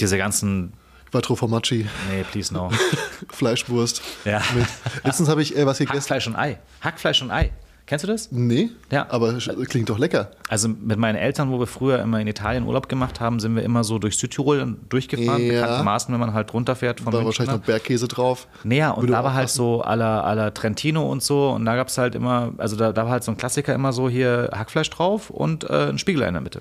Diese 0.00 0.16
ganzen, 0.18 0.72
Quattro 1.10 1.34
Formaggi, 1.34 1.88
nee, 2.10 2.24
please 2.30 2.54
no. 2.54 2.70
Fleischwurst. 3.30 4.00
Ja. 4.24 4.40
Mit. 4.54 4.66
Letztens 5.04 5.28
habe 5.28 5.42
ich 5.42 5.56
äh, 5.56 5.66
was 5.66 5.78
gegessen. 5.78 5.98
Hackfleisch 5.98 6.26
und 6.28 6.36
Ei. 6.36 6.58
Hackfleisch 6.82 7.22
und 7.22 7.30
Ei. 7.30 7.50
Kennst 7.90 8.04
du 8.04 8.06
das? 8.06 8.30
Nee, 8.30 8.70
Ja. 8.92 9.08
aber 9.10 9.34
klingt 9.68 9.90
doch 9.90 9.98
lecker. 9.98 10.30
Also 10.48 10.68
mit 10.68 10.96
meinen 10.96 11.16
Eltern, 11.16 11.50
wo 11.50 11.58
wir 11.58 11.66
früher 11.66 11.98
immer 11.98 12.20
in 12.20 12.28
Italien 12.28 12.64
Urlaub 12.64 12.88
gemacht 12.88 13.18
haben, 13.18 13.40
sind 13.40 13.56
wir 13.56 13.64
immer 13.64 13.82
so 13.82 13.98
durch 13.98 14.16
Südtirol 14.16 14.76
durchgefahren, 14.88 15.42
Ja. 15.44 15.62
bekanntermaßen, 15.62 16.12
wenn 16.12 16.20
man 16.20 16.32
halt 16.32 16.54
runterfährt 16.54 17.00
von 17.00 17.10
Da 17.10 17.18
war 17.18 17.24
wahrscheinlich 17.24 17.52
ne? 17.52 17.58
noch 17.58 17.66
Bergkäse 17.66 18.06
drauf. 18.06 18.46
Naja, 18.62 18.92
und 18.92 19.02
Würde 19.02 19.14
da 19.14 19.24
war 19.24 19.34
halt 19.34 19.46
passen. 19.46 19.56
so 19.56 19.82
à 19.84 19.96
la, 19.96 20.24
à 20.24 20.34
la 20.36 20.50
Trentino 20.52 21.02
und 21.10 21.20
so. 21.24 21.50
Und 21.50 21.64
da 21.64 21.74
gab 21.74 21.88
es 21.88 21.98
halt 21.98 22.14
immer, 22.14 22.52
also 22.58 22.76
da, 22.76 22.92
da 22.92 23.06
war 23.06 23.10
halt 23.10 23.24
so 23.24 23.32
ein 23.32 23.36
Klassiker 23.36 23.74
immer 23.74 23.92
so 23.92 24.08
hier 24.08 24.50
Hackfleisch 24.52 24.90
drauf 24.90 25.28
und 25.28 25.64
äh, 25.68 25.88
ein 25.88 25.98
Spiegelei 25.98 26.28
in 26.28 26.34
der 26.34 26.42
Mitte. 26.42 26.60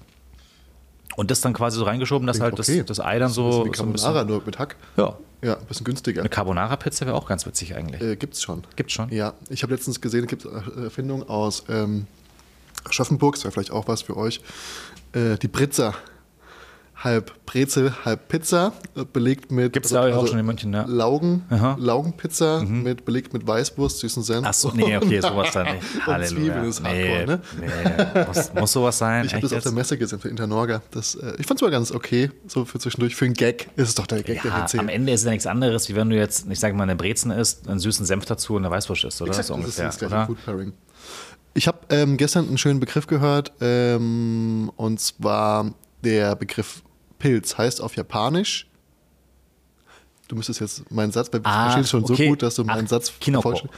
Und 1.19 1.29
das 1.31 1.41
dann 1.41 1.51
quasi 1.53 1.77
so 1.77 1.83
reingeschoben, 1.83 2.25
dass 2.27 2.39
halt 2.39 2.53
Okay. 2.57 2.77
das, 2.77 2.85
das 2.97 2.99
Ei 3.05 3.19
dann 3.19 3.27
Das 3.27 3.35
so, 3.35 3.49
ist 3.49 3.55
wie 3.55 3.77
so 3.77 3.83
ein 3.83 3.91
Carbonara, 3.93 4.13
bisschen. 4.23 4.27
nur 4.27 4.41
mit 4.45 4.57
Hack. 4.57 4.75
Ja, 4.95 5.17
Ja, 5.41 5.57
ein 5.57 5.65
bisschen 5.65 5.83
günstiger. 5.83 6.21
eine 6.21 6.29
Carbonara-Pizza 6.29 7.05
wäre 7.05 7.15
auch 7.17 7.27
ganz 7.27 7.45
witzig 7.45 7.75
eigentlich. 7.75 8.01
Äh, 8.01 8.15
gibt's 8.15 8.41
schon. 8.41 8.63
Gibt's 8.77 8.93
schon? 8.93 9.09
Ja, 9.11 9.33
ich 9.49 9.61
habe 9.63 9.73
letztens 9.73 9.99
gesehen, 9.99 10.21
es 10.23 10.27
gibt 10.29 10.47
eine 10.47 10.85
Erfindung 10.85 11.27
aus 11.27 11.65
ähm, 11.67 12.07
Aschaffenburg, 12.85 13.35
das 13.35 13.43
wäre 13.43 13.51
vielleicht 13.51 13.71
auch 13.71 13.87
was 13.89 14.01
für 14.03 14.15
euch. 14.15 14.39
Äh, 15.13 15.35
die 15.37 15.49
Britzer. 15.49 15.93
Halb 17.01 17.45
Brezel, 17.45 17.93
halb 18.03 18.27
Pizza, 18.27 18.73
äh, 18.95 19.05
belegt 19.05 19.51
mit. 19.51 19.71
Gibt's 19.71 19.89
da 19.89 20.13
auch 20.13 20.27
schon 20.27 20.37
in 20.37 20.45
München, 20.45 20.73
ja. 20.73 20.83
Laugen, 20.85 21.45
Aha. 21.49 21.77
Mhm. 21.77 21.83
Laugenpizza, 21.83 22.61
mit, 22.61 23.05
belegt 23.05 23.33
mit 23.33 23.47
Weißwurst, 23.47 23.99
süßen 23.99 24.21
Senf. 24.21 24.45
Ach 24.45 24.53
so, 24.53 24.71
nee, 24.75 24.97
okay, 24.97 25.21
sowas 25.21 25.51
dann 25.53 25.75
nicht. 25.75 25.83
Und 25.95 26.07
Halleluja. 26.07 26.27
Zwiebeln 26.35 26.65
ist 26.65 26.83
nee, 26.83 27.17
Hardcore, 27.17 27.25
ne? 27.25 27.41
nee, 28.15 28.25
muss, 28.27 28.53
muss 28.53 28.71
sowas 28.73 28.97
sein? 28.97 29.25
Ich 29.25 29.33
habe 29.33 29.41
das 29.41 29.53
auf 29.53 29.63
der 29.63 29.71
Messe 29.71 29.97
gesehen 29.97 30.19
für 30.19 30.27
Internorga. 30.27 30.81
Das, 30.91 31.15
äh, 31.15 31.35
ich 31.37 31.47
fand 31.47 31.59
es 31.59 31.61
mal 31.61 31.71
ganz 31.71 31.91
okay, 31.91 32.31
so 32.47 32.65
für 32.65 32.79
zwischendurch. 32.79 33.15
Für 33.15 33.25
einen 33.25 33.33
Gag 33.33 33.69
ist 33.77 33.87
es 33.87 33.95
doch 33.95 34.05
der 34.05 34.21
Gag, 34.21 34.41
der 34.41 34.51
Ja, 34.51 34.57
hier 34.57 34.65
zählt. 34.67 34.81
am 34.81 34.89
Ende 34.89 35.13
ist 35.13 35.21
es 35.21 35.25
ja 35.25 35.31
nichts 35.31 35.47
anderes, 35.47 35.87
wie 35.87 35.95
wenn 35.95 36.09
du 36.09 36.17
jetzt, 36.17 36.47
ich 36.49 36.59
sage 36.59 36.75
mal, 36.75 36.83
eine 36.83 36.97
Brezen 36.97 37.31
isst, 37.31 37.69
einen 37.69 37.79
süßen 37.79 38.05
Senf 38.05 38.25
dazu 38.25 38.55
und 38.55 38.65
eine 38.65 38.71
Weißwurst 38.75 39.05
isst, 39.05 39.21
oder? 39.21 39.29
Exakt, 39.29 39.47
so 39.47 39.53
das 39.53 39.59
ungefähr, 39.63 39.89
ist 39.89 40.01
das 40.01 40.09
gleiche? 40.09 40.25
Food 40.25 40.45
Pairing. 40.45 40.73
Ich 41.53 41.67
habe 41.67 41.79
ähm, 41.89 42.17
gestern 42.17 42.47
einen 42.47 42.57
schönen 42.57 42.79
Begriff 42.79 43.07
gehört, 43.07 43.53
ähm, 43.61 44.69
und 44.75 44.99
zwar 44.99 45.73
der 46.03 46.35
Begriff 46.35 46.83
Pilz 47.19 47.57
heißt 47.57 47.81
auf 47.81 47.95
Japanisch. 47.95 48.65
Du 50.27 50.35
müsstest 50.35 50.59
jetzt 50.59 50.91
meinen 50.91 51.11
Satz, 51.11 51.29
weil 51.31 51.41
ich 51.41 51.47
Ah, 51.47 51.79
es 51.79 51.89
schon 51.89 52.03
okay. 52.03 52.15
so 52.15 52.29
gut, 52.29 52.41
dass 52.43 52.55
du 52.55 52.63
meinen 52.63 52.85
Ach, 52.85 52.89
Satz 52.89 53.11
Kinoko. 53.19 53.69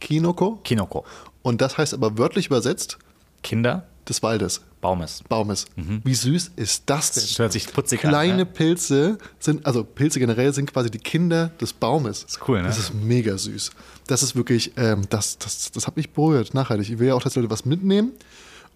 Kinoko. 0.00 0.56
Kinoko. 0.64 1.04
Und 1.42 1.60
das 1.60 1.78
heißt 1.78 1.94
aber 1.94 2.18
wörtlich 2.18 2.46
übersetzt 2.46 2.98
Kinder, 3.42 3.86
des 4.08 4.22
Waldes, 4.22 4.60
Baumes. 4.80 5.22
Baumes. 5.28 5.66
Wie 5.76 6.14
süß 6.14 6.52
ist 6.56 6.84
das 6.86 7.12
denn? 7.12 7.22
Das 7.22 7.38
hört 7.38 7.52
sich 7.52 7.72
putzig 7.72 8.00
Kleine 8.00 8.32
an. 8.32 8.38
Ne? 8.38 8.46
Pilze 8.46 9.18
sind, 9.38 9.64
also 9.66 9.84
Pilze 9.84 10.18
generell 10.18 10.52
sind 10.52 10.72
quasi 10.72 10.90
die 10.90 10.98
Kinder 10.98 11.48
des 11.60 11.72
Baumes. 11.72 12.22
Das 12.24 12.32
ist 12.36 12.48
cool, 12.48 12.62
ne? 12.62 12.68
Das 12.68 12.78
ist 12.78 12.94
mega 12.94 13.36
süß. 13.38 13.70
Das 14.06 14.22
ist 14.22 14.34
wirklich, 14.34 14.72
ähm, 14.76 15.02
das, 15.10 15.38
das, 15.38 15.70
das 15.70 15.86
hat 15.86 15.96
mich 15.96 16.10
berührt, 16.10 16.54
nachhaltig. 16.54 16.90
Ich 16.90 16.98
will 16.98 17.08
ja 17.08 17.14
auch, 17.14 17.22
dass 17.22 17.36
Leute 17.36 17.50
was 17.50 17.64
mitnehmen. 17.64 18.12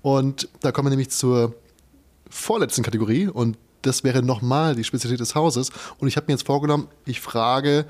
Und 0.03 0.49
da 0.61 0.71
kommen 0.73 0.87
wir 0.87 0.91
nämlich 0.91 1.11
zur 1.11 1.55
vorletzten 2.31 2.83
Kategorie 2.83 3.27
und 3.27 3.57
das 3.87 4.05
wäre 4.05 4.23
nochmal 4.23 4.75
die 4.75 4.85
Spezialität 4.85 5.21
des 5.21 5.35
Hauses. 5.35 5.71
Und 5.99 6.09
ich 6.09 6.17
habe 6.17 6.27
mir 6.27 6.35
jetzt 6.35 6.47
vorgenommen, 6.47 6.89
ich 7.05 7.21
frage 7.21 7.87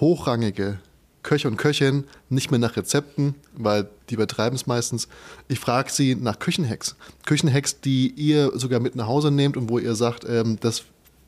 hochrangige 0.00 0.78
Köche 1.22 1.48
und 1.48 1.56
Köchinnen 1.56 2.04
nicht 2.28 2.50
mehr 2.50 2.60
nach 2.60 2.76
Rezepten, 2.76 3.34
weil 3.54 3.88
die 4.08 4.14
übertreiben 4.14 4.54
es 4.54 4.66
meistens. 4.66 5.08
Ich 5.48 5.58
frage 5.58 5.90
sie 5.90 6.14
nach 6.14 6.38
Küchenhacks. 6.38 6.96
Küchenhacks, 7.24 7.80
die 7.80 8.08
ihr 8.10 8.52
sogar 8.54 8.78
mit 8.78 8.94
nach 8.94 9.06
Hause 9.06 9.30
nehmt 9.30 9.56
und 9.56 9.68
wo 9.70 9.78
ihr 9.78 9.94
sagt, 9.94 10.24
ähm, 10.28 10.58
das, 10.60 10.84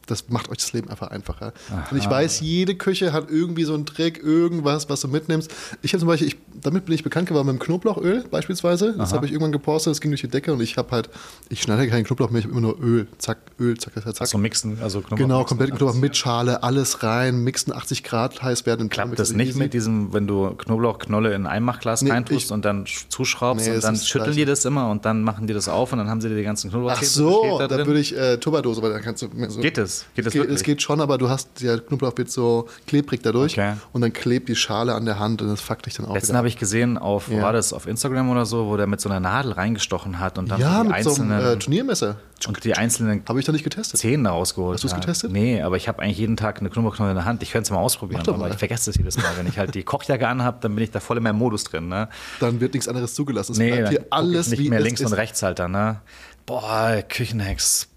das 0.06 0.28
macht 0.28 0.48
euch 0.50 0.58
das 0.58 0.72
Leben 0.72 0.88
einfach 0.88 1.08
einfacher. 1.08 1.52
Und 1.90 1.98
ich 1.98 2.08
weiß, 2.08 2.40
jede 2.40 2.74
Küche 2.76 3.12
hat 3.12 3.30
irgendwie 3.30 3.64
so 3.64 3.74
einen 3.74 3.86
Trick, 3.86 4.22
irgendwas, 4.22 4.88
was 4.88 5.00
du 5.00 5.08
mitnimmst. 5.08 5.50
Ich 5.82 5.92
habe 5.92 5.98
zum 6.00 6.08
Beispiel, 6.08 6.28
ich, 6.28 6.36
damit 6.62 6.86
bin 6.86 6.94
ich 6.94 7.02
bekannt 7.02 7.28
geworden 7.28 7.46
mit 7.48 7.56
dem 7.56 7.58
Knoblauchöl 7.60 8.24
beispielsweise. 8.30 8.94
Das 8.96 9.12
habe 9.12 9.26
ich 9.26 9.32
irgendwann 9.32 9.52
gepostet, 9.52 9.90
das 9.90 10.00
ging 10.00 10.10
durch 10.10 10.20
die 10.20 10.28
Decke 10.28 10.52
und 10.52 10.60
ich 10.60 10.76
habe 10.76 10.90
halt, 10.92 11.10
ich 11.48 11.62
schneide 11.62 11.88
keinen 11.88 12.04
Knoblauch 12.04 12.30
mehr, 12.30 12.38
ich 12.38 12.44
habe 12.46 12.52
immer 12.52 12.60
nur 12.60 12.80
Öl. 12.80 13.06
Zack, 13.18 13.38
Öl, 13.58 13.76
zack, 13.78 13.94
zack, 13.94 14.14
zack. 14.16 14.26
So 14.28 14.38
mixen, 14.38 14.78
also 14.82 15.00
Knoblauch 15.00 15.18
Genau, 15.18 15.44
komplett 15.44 15.70
Knoblauch 15.70 15.94
mit 15.94 16.16
Schale, 16.16 16.62
alles 16.62 17.02
rein, 17.02 17.42
mixen 17.42 17.72
80 17.72 18.04
Grad 18.04 18.42
heiß 18.42 18.64
werden. 18.66 18.88
Klappt 18.88 19.18
das 19.18 19.32
nicht 19.32 19.56
mit 19.56 19.74
diesem, 19.74 20.12
wenn 20.12 20.26
du 20.26 20.50
Knoblauchknolle 20.50 21.34
in 21.34 21.42
ein 21.42 21.46
Einmachglas 21.46 22.02
Nee, 22.02 22.10
reintust 22.10 22.46
ich- 22.46 22.52
und 22.52 22.64
dann 22.64 22.84
sch- 22.84 23.08
zuschraubst 23.08 23.66
Nee, 23.66 23.74
und 23.74 23.82
dann 23.84 23.96
schütteln 23.96 24.30
die 24.32 24.36
Gleiche. 24.44 24.46
das 24.50 24.64
immer 24.64 24.88
und 24.90 25.04
dann 25.04 25.22
machen 25.22 25.46
die 25.46 25.54
das 25.54 25.68
auf 25.68 25.92
und 25.92 25.98
dann 25.98 26.08
haben 26.08 26.20
sie 26.20 26.28
dir 26.28 26.36
die 26.36 26.42
ganzen 26.44 26.70
Knoblauch 26.70 26.92
Ach 26.96 27.02
so, 27.02 27.58
da 27.58 27.66
da 27.68 27.86
würde 27.86 27.98
ich 28.00 28.16
äh, 28.16 28.36
Tupperdose, 28.38 28.82
weil 28.82 28.92
dann 28.92 29.02
kannst 29.02 29.22
du 29.22 29.28
mehr 29.34 29.50
so. 29.50 29.60
Geht 29.60 29.78
das? 29.78 29.95
Geht 30.14 30.27
das 30.27 30.32
geht, 30.32 30.43
wirklich? 30.43 30.56
es 30.56 30.62
geht 30.62 30.82
schon, 30.82 31.01
aber 31.01 31.18
du 31.18 31.28
hast, 31.28 31.62
der 31.62 31.78
Knoblauch 31.81 32.16
wird 32.16 32.31
so 32.31 32.68
klebrig 32.86 33.23
dadurch 33.23 33.52
Okay. 33.52 33.74
und 33.93 34.01
dann 34.02 34.12
klebt 34.12 34.48
die 34.48 34.56
Schale 34.56 34.94
an 34.94 35.05
der 35.05 35.18
Hand 35.18 35.40
und 35.43 35.48
das 35.48 35.60
fuckt 35.60 35.86
dich 35.86 35.94
dann 35.94 36.06
auch 36.06 36.14
Letzten 36.14 36.36
habe 36.36 36.48
ich 36.48 36.56
gesehen 36.59 36.98
auf, 36.98 37.28
wo 37.31 37.36
Ja. 37.36 37.43
war 37.43 37.52
das, 37.52 37.73
auf 37.73 37.86
Instagram 37.86 38.31
oder 38.31 38.47
so, 38.47 38.66
wo 38.66 38.77
der 38.77 38.86
mit 38.86 39.01
so 39.01 39.09
einer 39.09 39.20
Nadel 39.20 39.52
reingestochen 39.52 40.18
hat 40.18 40.39
und 40.39 40.51
dann 40.51 40.60
ja, 40.60 40.78
so 40.78 40.82
die 40.85 40.89
mit 40.89 41.05
so 41.05 41.14
einem 41.23 41.32
einzelnen, 41.32 41.55
äh, 41.55 41.59
Turniermesser. 41.59 42.16
und 42.48 42.64
die 42.64 42.74
einzelnen 42.74 43.23
Habe 43.28 43.39
ich 43.40 43.47
da 43.47 43.52
nicht 43.52 43.64
getestet. 43.64 43.98
Zähne 44.01 44.28
rausgeholt 44.28 44.74
Hast 44.74 44.85
du's 44.85 44.93
hat. 44.93 45.01
getestet? 45.01 45.32
Nee, 45.32 45.62
aber 45.62 45.77
ich 45.77 45.89
habe 45.89 46.02
eigentlich 46.02 46.18
jeden 46.18 46.36
Tag 46.36 46.60
eine 46.60 46.68
Knoblauchknolle 46.70 47.10
in 47.12 47.16
der 47.16 47.24
Hand. 47.24 47.43
Ich 47.43 47.51
könnte 47.52 47.66
es 47.68 47.70
mal 47.70 47.78
ausprobieren, 47.78 48.23
doch 48.24 48.35
aber 48.35 48.44
mal. 48.44 48.51
ich 48.51 48.59
vergesse 48.59 48.90
es 48.90 48.97
jedes 48.97 49.16
Mal. 49.16 49.24
Wenn 49.36 49.47
ich 49.47 49.59
halt 49.59 49.74
die 49.74 49.82
Kochjacke 49.82 50.28
anhabe, 50.28 50.59
dann 50.60 50.74
bin 50.74 50.85
ich 50.85 50.90
da 50.90 51.01
voll 51.01 51.16
in 51.16 51.23
meinem 51.23 51.39
Modus 51.39 51.64
drin. 51.64 51.89
Ne? 51.89 52.09
Dann 52.40 52.60
wird 52.60 52.74
nichts 52.74 52.89
anderes 52.89 53.14
zugelassen. 53.14 53.52
Es 53.52 53.59
Nee, 53.59 53.70
bleibt 53.73 53.89
hier 53.89 54.06
alles 54.10 54.47
ich 54.47 54.51
nicht 54.52 54.60
wie 54.60 54.70
mehr 54.70 54.78
es 54.81 54.85
links 54.85 55.01
ist. 55.01 55.06
und 55.06 55.12
rechts 55.14 55.43
halt 55.43 55.59
dann. 55.59 55.73
Ne? 55.73 56.01
Boah, 56.44 57.02
Küchenhacks. 57.09 57.89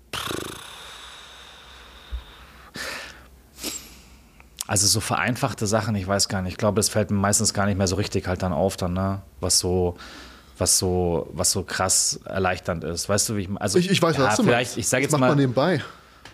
Also 4.70 4.86
so 4.86 5.00
vereinfachte 5.00 5.66
Sachen, 5.66 5.96
ich 5.96 6.08
weiß 6.08 6.30
gar 6.30 6.44
nicht. 6.44 6.52
Ich 6.52 6.58
glaube, 6.60 6.76
das 6.76 6.90
fällt 6.90 7.10
mir 7.10 7.18
meistens 7.18 7.56
gar 7.56 7.66
nicht 7.66 7.76
mehr 7.80 7.88
so 7.88 7.96
richtig 7.96 8.28
halt 8.28 8.44
dann 8.44 8.54
auf, 8.54 8.78
dann, 8.78 8.94
ne? 8.94 9.24
was 9.40 9.58
so, 9.58 9.96
was 10.60 10.78
so, 10.78 11.28
was 11.34 11.50
so 11.52 11.64
krass 11.64 12.20
erleichternd 12.24 12.84
ist. 12.84 13.10
Weißt 13.10 13.28
du, 13.30 13.36
wie 13.36 13.42
ich 13.42 13.50
also 13.56 13.80
Ich, 13.80 13.90
ich 13.90 14.00
weiß, 14.00 14.18
ja, 14.18 14.26
was 14.26 14.36
du 14.38 14.44
vielleicht, 14.44 14.70
meinst. 14.70 14.78
ich 14.78 14.88
sage 14.88 15.02
Das 15.02 15.12
jetzt 15.12 15.20
macht 15.20 15.22
mal, 15.22 15.30
man 15.30 15.38
nebenbei. 15.40 15.82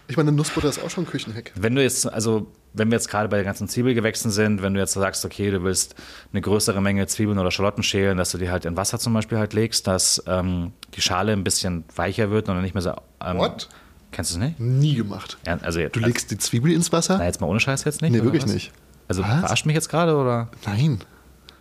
Ich 0.09 0.17
meine, 0.17 0.33
Nussbutter 0.33 0.67
ist 0.67 0.83
auch 0.83 0.89
schon 0.89 1.05
ein 1.05 1.07
Küchenhack. 1.07 1.53
wenn 1.55 1.75
du 1.75 1.81
jetzt, 1.81 2.11
also 2.11 2.47
wenn 2.73 2.91
wir 2.91 2.97
jetzt 2.97 3.07
gerade 3.07 3.29
bei 3.29 3.37
den 3.37 3.45
ganzen 3.45 3.69
Zwiebelgewächsen 3.69 4.29
sind, 4.31 4.61
wenn 4.61 4.73
du 4.73 4.81
jetzt 4.81 4.91
sagst, 4.91 5.23
okay, 5.23 5.49
du 5.49 5.63
willst 5.63 5.95
eine 6.33 6.41
größere 6.41 6.81
Menge 6.81 7.07
Zwiebeln 7.07 7.39
oder 7.39 7.51
Schalotten 7.51 7.83
schälen, 7.83 8.17
dass 8.17 8.31
du 8.31 8.37
die 8.37 8.49
halt 8.49 8.65
in 8.65 8.75
Wasser 8.75 8.99
zum 8.99 9.13
Beispiel 9.13 9.37
halt 9.37 9.53
legst, 9.53 9.87
dass 9.87 10.21
ähm, 10.27 10.73
die 10.93 11.01
Schale 11.01 11.31
ein 11.31 11.45
bisschen 11.45 11.85
weicher 11.95 12.31
wird 12.31 12.49
und 12.49 12.55
dann 12.55 12.63
nicht 12.63 12.73
mehr 12.73 12.81
so. 12.83 12.91
Ähm, 13.23 13.37
What? 13.37 13.69
Kennst 14.15 14.31
du 14.33 14.39
es 14.39 14.39
nicht? 14.39 14.59
Nie 14.59 14.95
gemacht. 14.95 15.37
Ja, 15.45 15.57
also 15.61 15.79
jetzt, 15.79 15.95
Du 15.95 15.99
legst 15.99 16.31
die 16.31 16.37
Zwiebel 16.37 16.71
ins 16.71 16.91
Wasser? 16.93 17.17
na, 17.17 17.25
jetzt 17.25 17.41
mal 17.41 17.47
ohne 17.47 17.59
Scheiß 17.59 17.83
jetzt 17.83 18.01
nicht? 18.01 18.11
Nee, 18.11 18.23
wirklich 18.23 18.43
was? 18.43 18.51
nicht. 18.53 18.71
Also 19.09 19.21
Was? 19.23 19.41
verarscht 19.41 19.65
mich 19.65 19.75
jetzt 19.75 19.89
gerade 19.89 20.15
oder? 20.15 20.49
Nein. 20.65 20.99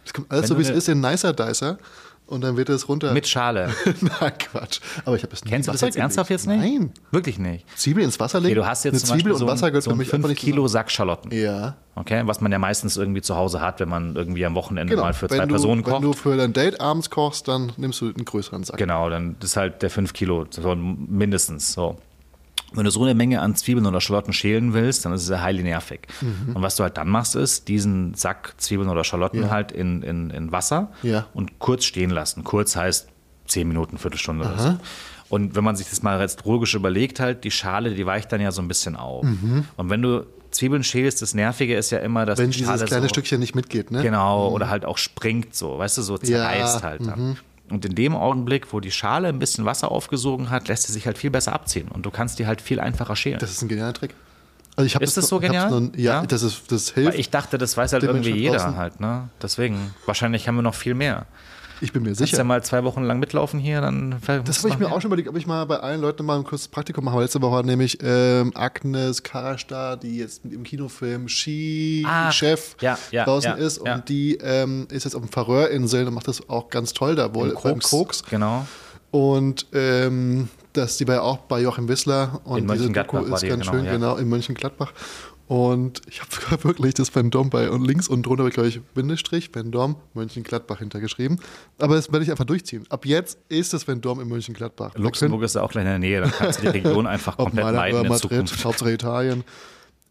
Das 0.05 0.13
kommt 0.15 0.31
alles 0.31 0.45
Wenn 0.45 0.49
so, 0.51 0.59
wie 0.59 0.63
es 0.63 0.71
ist, 0.71 0.89
in 0.89 1.01
Nicer 1.01 1.33
Dicer 1.33 1.79
und 2.27 2.43
dann 2.43 2.57
wird 2.57 2.69
es 2.71 2.89
runter. 2.89 3.13
Mit 3.13 3.27
Schale. 3.27 3.69
Na 4.01 4.31
Quatsch. 4.31 4.81
Aber 5.05 5.17
ich 5.17 5.23
habe 5.25 5.33
es 5.35 5.45
nie 5.45 5.51
Kennst 5.51 5.69
du 5.69 5.73
das 5.73 5.81
jetzt 5.83 5.97
ernsthaft 5.97 6.29
gelegt. 6.29 6.47
jetzt 6.47 6.49
nicht? 6.49 6.59
Nein. 6.81 6.91
Wirklich 7.11 7.39
nicht. 7.39 7.67
Zwiebel 7.77 8.03
ins 8.05 8.19
Wasser 8.21 8.39
legen? 8.41 8.53
Okay, 8.53 8.61
du 8.63 8.67
hast 8.67 8.85
jetzt 8.85 8.95
Eine 8.95 9.01
zum 9.01 9.09
Zwiebel 9.19 9.33
Beispiel 9.33 9.43
und 9.47 9.53
Wasser 9.53 9.59
so, 9.61 9.67
gehört 9.67 9.83
so 9.83 9.91
für 9.91 9.93
einen 9.93 9.99
mich 9.99 10.09
5 10.09 10.15
einfach 10.21 10.29
nicht 10.31 10.41
Kilo 10.41 10.69
Sack 10.69 10.91
Schalotten. 10.91 11.33
Ja. 11.33 11.75
Okay, 11.97 12.23
was 12.25 12.41
man 12.41 12.51
ja 12.53 12.59
meistens 12.59 12.97
irgendwie 12.97 13.21
zu 13.23 13.35
Hause 13.37 13.61
hat, 13.61 13.81
wenn 13.81 13.89
man 13.89 14.15
irgendwie 14.17 14.45
am 14.47 14.55
Wochenende 14.55 14.93
Genau. 14.93 15.05
mal 15.05 15.13
für 15.13 15.29
zwei 15.29 15.39
wenn 15.39 15.49
du, 15.49 15.55
Personen 15.55 15.85
Wenn 15.85 15.93
kocht. 15.93 16.05
du 16.05 16.13
für 16.13 16.37
dein 16.37 16.53
Date 16.53 16.81
abends 16.81 17.11
kochst, 17.11 17.47
dann 17.49 17.73
nimmst 17.77 18.01
du 18.01 18.07
einen 18.07 18.25
größeren 18.25 18.65
Sack. 18.65 18.79
Genau, 18.79 19.11
dann 19.11 19.37
ist 19.43 19.57
halt 19.57 19.83
der 19.83 19.91
5 19.91 20.13
Kilo, 20.15 20.47
so 20.51 20.75
mindestens. 20.75 21.73
So. 21.75 21.99
Wenn 22.75 22.85
du 22.85 22.91
so 22.91 23.03
eine 23.03 23.15
Menge 23.15 23.41
an 23.41 23.55
Zwiebeln 23.57 23.87
oder 23.87 24.01
Schalotten 24.01 24.33
schälen 24.33 24.73
willst, 24.75 25.05
dann 25.05 25.13
ist 25.13 25.23
es 25.23 25.29
ja 25.29 25.43
highly 25.43 25.63
nervig. 25.63 26.01
Mhm. 26.21 26.57
Und 26.57 26.63
was 26.63 26.77
du 26.77 26.83
halt 26.83 26.97
dann 26.97 27.09
machst, 27.09 27.37
ist, 27.37 27.69
diesen 27.69 28.15
Sack 28.15 28.55
Zwiebeln 28.59 28.89
oder 28.89 29.05
Schalotten 29.05 29.43
Ja. 29.43 29.51
halt 29.51 29.73
in, 29.73 30.03
in, 30.03 30.31
in 30.31 30.53
Wasser 30.53 30.91
Ja. 31.03 31.27
und 31.35 31.59
kurz 31.59 31.85
stehen 31.85 32.11
lassen. 32.11 32.45
Kurz 32.45 32.77
heißt 32.77 33.09
10 33.47 33.69
Minuten, 33.69 33.99
Viertelstunde 33.99 34.45
oder 34.45 34.59
so. 34.59 34.77
Und 35.29 35.55
wenn 35.57 35.65
man 35.65 35.75
sich 35.77 35.89
das 35.89 36.03
mal 36.03 36.21
jetzt 36.21 36.45
logisch 36.45 36.75
überlegt, 36.75 37.19
halt, 37.21 37.45
die 37.45 37.51
Schale, 37.51 37.95
die 37.95 38.07
weicht 38.07 38.31
dann 38.33 38.41
ja 38.41 38.53
so 38.53 38.61
ein 38.63 38.69
bisschen 38.69 38.95
auf. 38.97 39.25
Und 39.77 39.91
wenn 39.91 40.03
du 40.03 40.27
Zwiebeln 40.51 40.85
schälst, 40.85 41.21
das 41.23 41.35
Nervige 41.35 41.77
ist 41.77 41.91
ja 41.91 41.99
immer, 41.99 42.27
dass 42.27 42.39
Mhm. 42.39 42.43
Wenn 42.45 42.51
die 42.51 42.57
dieses 42.59 42.71
Schale 42.73 42.85
kleine 42.87 43.03
so, 43.05 43.09
Stückchen 43.09 43.41
nicht 43.41 43.55
mitgeht, 43.57 43.91
ne? 43.91 44.03
Genau, 44.03 44.49
oder 44.51 44.69
halt 44.71 44.85
auch 44.85 44.99
springt 44.99 45.55
so, 45.55 45.79
weißt 45.79 45.99
du, 45.99 46.03
so 46.03 46.17
zerreißt 46.19 46.77
Ja, 46.77 46.83
halt 46.83 47.07
dann. 47.07 47.37
Und 47.75 47.85
in 47.85 47.95
dem 47.95 48.15
Augenblick, 48.15 48.73
wo 48.73 48.81
die 48.81 48.91
Schale 48.93 49.29
ein 49.29 49.39
bisschen 49.39 49.65
Wasser 49.65 49.91
aufgesogen 49.91 50.49
hat, 50.51 50.69
lässt 50.69 50.85
sie 50.85 50.93
sich 50.93 51.07
halt 51.07 51.19
viel 51.19 51.31
besser 51.31 51.53
abziehen 51.53 51.89
und 51.89 52.07
du 52.07 52.11
kannst 52.11 52.39
die 52.39 52.47
halt 52.47 52.61
viel 52.61 52.79
einfacher 52.81 53.17
schälen. 53.17 53.39
Das 53.41 53.51
ist 53.51 53.63
ein 53.63 53.69
genialer 53.69 53.93
Trick. 53.93 54.15
Also 54.77 54.87
ich 54.87 54.95
Ist 55.01 55.17
das 55.17 55.29
so 55.29 55.41
ich 55.41 55.49
hab's 55.49 55.53
genial? 55.69 55.81
Noch, 55.81 55.95
ja, 55.97 56.21
Ja? 56.21 56.27
das, 56.27 56.43
ist, 56.43 56.71
das 56.73 56.97
Weil 56.97 57.05
hilft. 57.05 57.19
ich 57.19 57.31
dachte, 57.31 57.59
das 57.59 57.77
weiß 57.77 57.93
halt 57.93 58.03
irgendwie 58.03 58.31
jeder 58.33 58.57
draußen. 58.59 58.77
halt, 58.77 59.01
ne? 59.01 59.29
Deswegen, 59.43 59.95
wahrscheinlich 60.07 60.49
haben 60.49 60.57
wir 60.57 60.63
noch 60.63 60.75
viel 60.75 60.95
mehr. 60.95 61.27
Ich 61.81 61.93
bin 61.93 62.03
mir 62.03 62.09
Kannst 62.11 62.21
du 62.21 62.25
sicher. 62.27 62.39
ja 62.39 62.45
mal 62.45 62.63
zwei 62.63 62.85
Wochen 62.85 63.03
lang 63.03 63.19
mitlaufen 63.19 63.59
hier, 63.61 63.81
dann 63.81 64.17
Das 64.45 64.59
habe 64.59 64.69
ich 64.69 64.79
mir 64.79 64.93
auch 64.93 65.01
schon 65.01 65.09
überlegt, 65.09 65.29
ob 65.29 65.37
ich 65.37 65.47
mal 65.47 65.65
bei 65.65 65.79
allen 65.79 66.01
Leuten 66.01 66.25
mal 66.25 66.37
ein 66.39 66.45
kurzes 66.45 66.69
Praktikum 66.69 67.05
mache. 67.05 67.21
Letzte 67.21 67.43
Woche 67.43 67.57
hat 67.57 67.67
nämlich 67.67 67.99
ähm, 68.03 68.53
Agnes 68.55 69.23
Karastar, 69.23 69.97
die 69.97 70.19
jetzt 70.19 70.45
mit 70.45 70.55
im 70.55 70.63
Kinofilm 70.63 71.25
Ah, 71.25 71.29
Ski-Chef 71.29 72.77
ja, 72.81 72.99
ja, 73.11 73.25
draußen 73.25 73.51
ja, 73.51 73.57
ist. 73.57 73.79
Und 73.79 74.09
die 74.09 74.37
ähm, 74.37 74.87
ist 74.91 75.05
jetzt 75.05 75.15
auf 75.15 75.23
den 75.23 75.31
Färöerinseln 75.31 76.09
und 76.09 76.15
macht 76.15 76.29
das 76.29 76.49
auch 76.49 76.71
ganz 76.71 76.93
toll 76.93 77.15
da 77.15 77.35
wohl 77.35 77.55
beim 77.63 77.81
Koks. 77.81 78.23
Genau. 78.25 78.67
Und 79.11 79.67
ähm, 79.73 80.49
das, 80.73 80.97
die 80.97 81.07
war 81.07 81.15
ja 81.17 81.23
auch 81.23 81.39
bei 81.39 81.61
Joachim 81.61 81.87
Wissler 81.89 82.41
und 82.45 82.59
In 82.59 82.69
diese 82.69 82.91
Doku 82.91 83.17
war 83.17 83.23
ist 83.23 83.31
ganz 83.43 83.43
genau, 83.43 83.73
schön, 83.73 83.85
genau, 83.85 84.17
in 84.17 84.29
Mönchengladbach. 84.29 84.93
Und 85.47 86.01
ich 86.09 86.21
habe 86.21 86.31
sogar 86.35 86.65
wirklich 86.65 86.95
das 86.95 87.15
Vendom 87.15 87.51
bei 87.51 87.71
und 87.71 87.85
links 87.85 88.09
und 88.09 88.25
drunter, 88.25 88.49
glaube 88.51 88.69
ich, 88.69 88.81
Bindestrich, 88.95 89.55
Vendom, 89.55 89.97
Mönchengladbach 90.15 90.79
hintergeschrieben. 90.79 91.39
Aber 91.79 91.97
das 91.97 92.11
werde 92.11 92.25
ich 92.25 92.31
einfach 92.31 92.47
durchziehen. 92.47 92.85
Ab 92.89 93.05
jetzt 93.05 93.39
ist 93.49 93.73
das 93.73 93.87
Vendom 93.87 94.21
in 94.21 94.29
Mönchengladbach. 94.29 94.95
Luxemburg 94.97 95.43
ist 95.43 95.55
ja 95.55 95.62
auch 95.62 95.71
gleich 95.71 95.83
in 95.83 95.91
der 95.91 95.99
Nähe, 95.99 96.21
dann 96.21 96.31
kannst 96.31 96.61
du 96.61 96.62
die 96.62 96.69
Region 96.79 97.07
einfach 97.07 97.39
Ob 97.39 97.47
komplett 97.47 97.65
meiden 97.65 97.93
oder 97.93 98.03
in 98.03 98.09
Madrid, 98.09 98.31
Zukunft. 98.31 98.65
Hauptsache 98.65 98.93
Italien. 98.93 99.45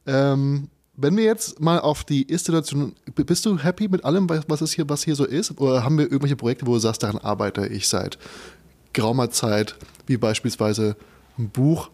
Ähm, 0.06 0.70
wenn 0.96 1.18
wir 1.18 1.24
jetzt 1.24 1.60
mal 1.60 1.80
auf 1.80 2.04
die 2.04 2.22
Ist-Situation, 2.22 2.94
bist 3.16 3.46
du 3.48 3.58
happy 3.58 3.88
mit 3.88 4.06
allem, 4.06 4.30
was 4.30 4.62
es 4.62 4.74
hier, 4.74 4.88
was 4.90 5.04
hier 5.04 5.16
so 5.16 5.26
ist? 5.26 5.60
Oder 5.60 5.84
haben 5.84 5.98
wir 5.98 6.06
irgendwelche 6.06 6.36
Projekte, 6.36 6.68
wo 6.68 6.74
du 6.74 6.80
sagst, 6.80 7.02
daran 7.02 7.18
arbeite 7.18 7.66
ich 7.66 7.88
seit 7.88 8.20
geraumer 8.94 9.32
Zeit, 9.32 9.76
wie 10.06 10.18
beispielsweise 10.18 10.96
ein 11.40 11.50
Buch? 11.50 11.90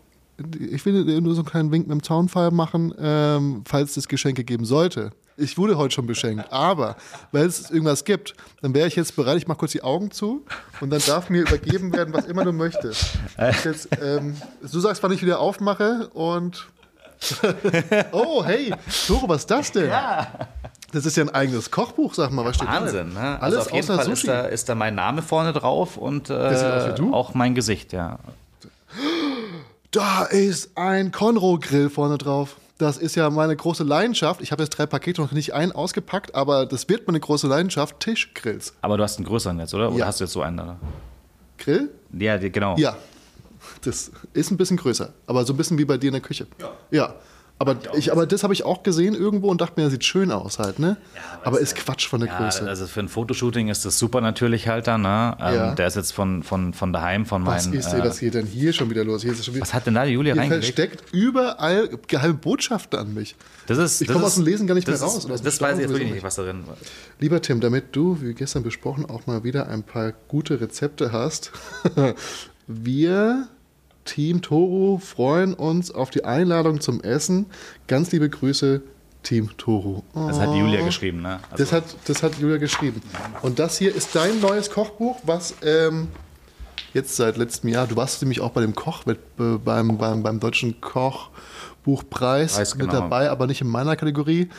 Ich 0.60 0.86
will 0.86 1.06
dir 1.06 1.22
nur 1.22 1.34
so 1.34 1.42
einen 1.42 1.50
kleinen 1.50 1.72
Wink 1.72 1.88
mit 1.88 1.94
dem 2.00 2.04
Zaunfall 2.04 2.52
machen, 2.52 2.94
ähm, 3.00 3.64
falls 3.66 3.98
es 3.98 4.08
Geschenke 4.08 4.44
geben 4.44 4.66
sollte. 4.66 5.12
Ich 5.38 5.58
wurde 5.58 5.78
heute 5.78 5.96
schon 5.96 6.06
beschenkt, 6.06 6.52
aber 6.52 6.98
weil 7.32 7.46
es 7.46 7.72
irgendwas 7.72 8.04
gibt, 8.04 8.34
dann 8.62 8.74
wäre 8.74 8.88
ich 8.88 8.98
jetzt 8.98 9.16
bereit, 9.16 9.38
ich 9.38 9.48
mache 9.48 9.60
kurz 9.60 9.72
die 9.72 9.84
Augen 9.84 10.12
zu 10.12 10.46
und 10.82 10.90
dann 10.90 11.02
darf 11.06 11.30
mir 11.30 11.42
übergeben 11.44 11.94
werden, 11.94 12.14
was 12.14 12.26
immer 12.26 12.44
du 12.44 12.52
möchtest. 12.52 13.14
Jetzt, 13.64 13.88
ähm, 14.02 14.36
du 14.62 14.80
sagst, 14.82 15.02
wann 15.02 15.14
ich 15.14 15.22
wieder 15.22 15.40
aufmache 15.40 16.10
und 16.14 16.68
oh, 18.12 18.44
hey, 18.44 18.74
Toro, 19.08 19.28
was 19.28 19.42
ist 19.42 19.52
das 19.52 19.72
denn? 19.72 19.92
Das 20.92 21.06
ist 21.06 21.18
ja 21.18 21.24
ein 21.24 21.30
eigenes 21.30 21.70
Kochbuch, 21.70 22.14
sag 22.14 22.32
mal. 22.32 22.46
Was 22.46 22.56
steht 22.56 22.68
da 22.68 22.82
Wahnsinn, 22.82 23.14
ne? 23.14 23.42
Alles 23.42 23.42
Also 23.42 23.60
auf 23.60 23.74
jeden 23.74 23.84
außer 23.92 24.04
Fall 24.04 24.12
ist 24.12 24.28
da, 24.28 24.42
ist 24.42 24.70
da 24.70 24.76
mein 24.76 24.96
Name 24.96 25.22
vorne 25.22 25.54
drauf 25.54 25.98
und 25.98 26.30
äh, 26.30 26.96
auch 27.12 27.34
mein 27.34 27.56
Gesicht, 27.56 27.94
ja. 27.94 28.20
Da 29.92 30.24
ist 30.26 30.72
ein 30.78 31.12
Conro-Grill 31.12 31.90
vorne 31.90 32.18
drauf. 32.18 32.58
Das 32.78 32.98
ist 32.98 33.16
ja 33.16 33.30
meine 33.30 33.56
große 33.56 33.84
Leidenschaft. 33.84 34.40
Ich 34.42 34.52
habe 34.52 34.64
jetzt 34.64 34.78
drei 34.78 34.86
Pakete 34.86 35.20
noch 35.22 35.32
nicht 35.32 35.54
ein 35.54 35.72
ausgepackt, 35.72 36.34
aber 36.36 36.66
das 36.66 36.88
wird 36.88 37.08
meine 37.08 37.20
große 37.20 37.48
Leidenschaft. 37.48 38.00
Tischgrills. 38.00 38.74
Aber 38.82 38.98
du 38.98 39.04
hast 39.04 39.18
einen 39.18 39.26
größeren 39.26 39.60
jetzt, 39.60 39.74
oder? 39.74 39.90
Oder 39.90 40.00
Ja. 40.00 40.06
hast 40.06 40.20
du 40.20 40.24
jetzt 40.26 40.34
so 40.34 40.42
einen? 40.42 40.60
Oder? 40.60 40.78
Grill? 41.58 41.90
Ja, 42.18 42.38
genau. 42.38 42.78
Ja. 42.78 42.96
Das 43.82 44.12
ist 44.34 44.52
ein 44.52 44.58
bisschen 44.58 44.78
größer, 44.78 45.12
aber 45.28 45.44
so 45.46 45.54
ein 45.54 45.58
bisschen 45.58 45.78
wie 45.78 45.86
bei 45.86 45.98
dir 45.98 46.08
in 46.08 46.14
der 46.14 46.22
Küche. 46.22 46.48
Ja. 46.62 46.72
Ja. 46.92 47.16
Aber, 47.62 47.76
ich, 47.98 48.12
aber 48.14 48.26
das 48.26 48.44
habe 48.44 48.54
ich 48.54 48.64
auch 48.64 48.84
gesehen 48.84 49.14
irgendwo 49.16 49.50
und 49.50 49.60
dachte 49.60 49.74
mir, 49.76 49.84
das 49.84 49.92
sieht 49.92 50.06
schön 50.06 50.32
aus 50.32 50.60
halt, 50.60 50.80
ne? 50.80 50.96
aber 51.44 51.60
ist 51.60 51.76
Quatsch 51.76 52.08
von 52.08 52.22
der 52.22 52.30
Ja, 52.30 52.38
Größe. 52.38 52.66
also 52.66 52.88
für 52.88 53.02
ein 53.02 53.10
Fotoshooting 53.10 53.68
ist 53.68 53.84
das 53.84 54.00
super 54.00 54.22
natürlich 54.22 54.70
halt 54.70 54.88
dann, 54.88 55.02
ne? 55.02 55.36
Ähm, 55.42 55.56
Ja. 55.56 55.76
Der 55.76 55.88
ist 55.88 55.96
jetzt 55.98 56.14
von, 56.14 56.42
von, 56.42 56.74
von 56.74 56.94
daheim, 56.94 57.26
von 57.26 57.46
was 57.46 57.66
meinen. 57.66 57.78
ist 57.78 57.90
denn 57.92 58.00
äh, 58.00 58.04
das 58.04 58.18
hier 58.20 58.32
denn 58.32 58.46
hier 58.46 58.72
schon 58.72 58.90
wieder 58.90 59.04
los? 59.04 59.24
Hier 59.24 59.34
ist 59.34 59.44
schon 59.44 59.56
wieder, 59.56 59.62
was 59.64 59.74
hat 59.74 59.86
denn 59.88 59.94
da 59.94 60.06
die 60.06 60.12
Julia 60.14 60.34
hier 60.34 60.42
reingelegt? 60.42 60.74
versteckt 60.74 61.04
überall 61.14 61.90
geheime 62.08 62.36
Botschaften 62.36 62.98
an 62.98 63.14
mich. 63.14 63.36
Das 63.68 63.78
ist, 63.78 64.02
Ich 64.02 64.08
komme 64.08 64.24
aus 64.26 64.36
dem 64.36 64.46
Lesen 64.46 64.66
gar 64.66 64.76
nicht 64.76 64.88
mehr 64.88 65.00
raus, 65.00 65.26
Ist, 65.26 65.46
das 65.46 65.60
weiß 65.60 65.76
ich 65.76 65.82
jetzt 65.82 65.92
wirklich 65.92 66.12
nicht, 66.14 66.24
was 66.24 66.36
darin 66.36 66.66
war. 66.66 66.78
Lieber 67.20 67.42
Tim, 67.42 67.60
damit 67.60 67.94
du, 67.94 68.22
wie 68.22 68.34
gestern 68.36 68.64
besprochen, 68.64 69.06
auch 69.06 69.28
mal 69.28 69.44
wieder 69.44 69.68
ein 69.68 69.84
paar 69.84 70.14
gute 70.30 70.62
Rezepte 70.62 71.12
hast, 71.12 71.52
wir, 72.68 73.48
Team 74.10 74.42
Toru, 74.42 74.98
freuen 74.98 75.54
uns 75.54 75.92
auf 75.92 76.10
die 76.10 76.26
Einladung 76.26 76.82
zum 76.82 77.00
Essen. 77.02 77.46
Ganz 77.86 78.12
liebe 78.12 78.28
Grüße, 78.28 78.82
Team 79.22 79.56
Toru. 79.56 80.02
Oh, 80.16 80.28
Das 80.28 80.40
hat 80.40 80.56
Julia 80.56 80.84
geschrieben, 80.84 81.22
ne? 81.22 81.40
Also, 81.52 81.64
das, 81.64 81.72
hat, 81.72 81.84
das 82.06 82.24
hat 82.24 82.40
Julia 82.40 82.58
geschrieben. 82.58 83.04
Und 83.44 83.60
das 83.60 83.78
hier 83.78 83.94
ist 83.94 84.16
dein 84.16 84.40
neues 84.40 84.72
Kochbuch, 84.72 85.20
was 85.24 85.54
ähm, 85.64 86.08
jetzt 86.96 87.18
seit 87.18 87.38
letztem 87.38 87.70
Jahr, 87.70 87.86
du 87.86 87.96
warst 87.98 88.20
nämlich 88.24 88.42
auch 88.42 88.50
bei 88.50 88.62
dem 88.62 88.74
Koch, 88.74 89.04
beim, 89.36 89.98
beim, 89.98 90.24
beim 90.24 90.40
deutschen 90.40 90.82
Kochbuchpreis 90.82 92.58
Weiß, 92.58 92.76
mit 92.78 92.90
genau. 92.90 93.02
dabei, 93.02 93.30
aber 93.30 93.46
nicht 93.46 93.62
in 93.62 93.68
meiner 93.68 93.96
Kategorie. 93.96 94.50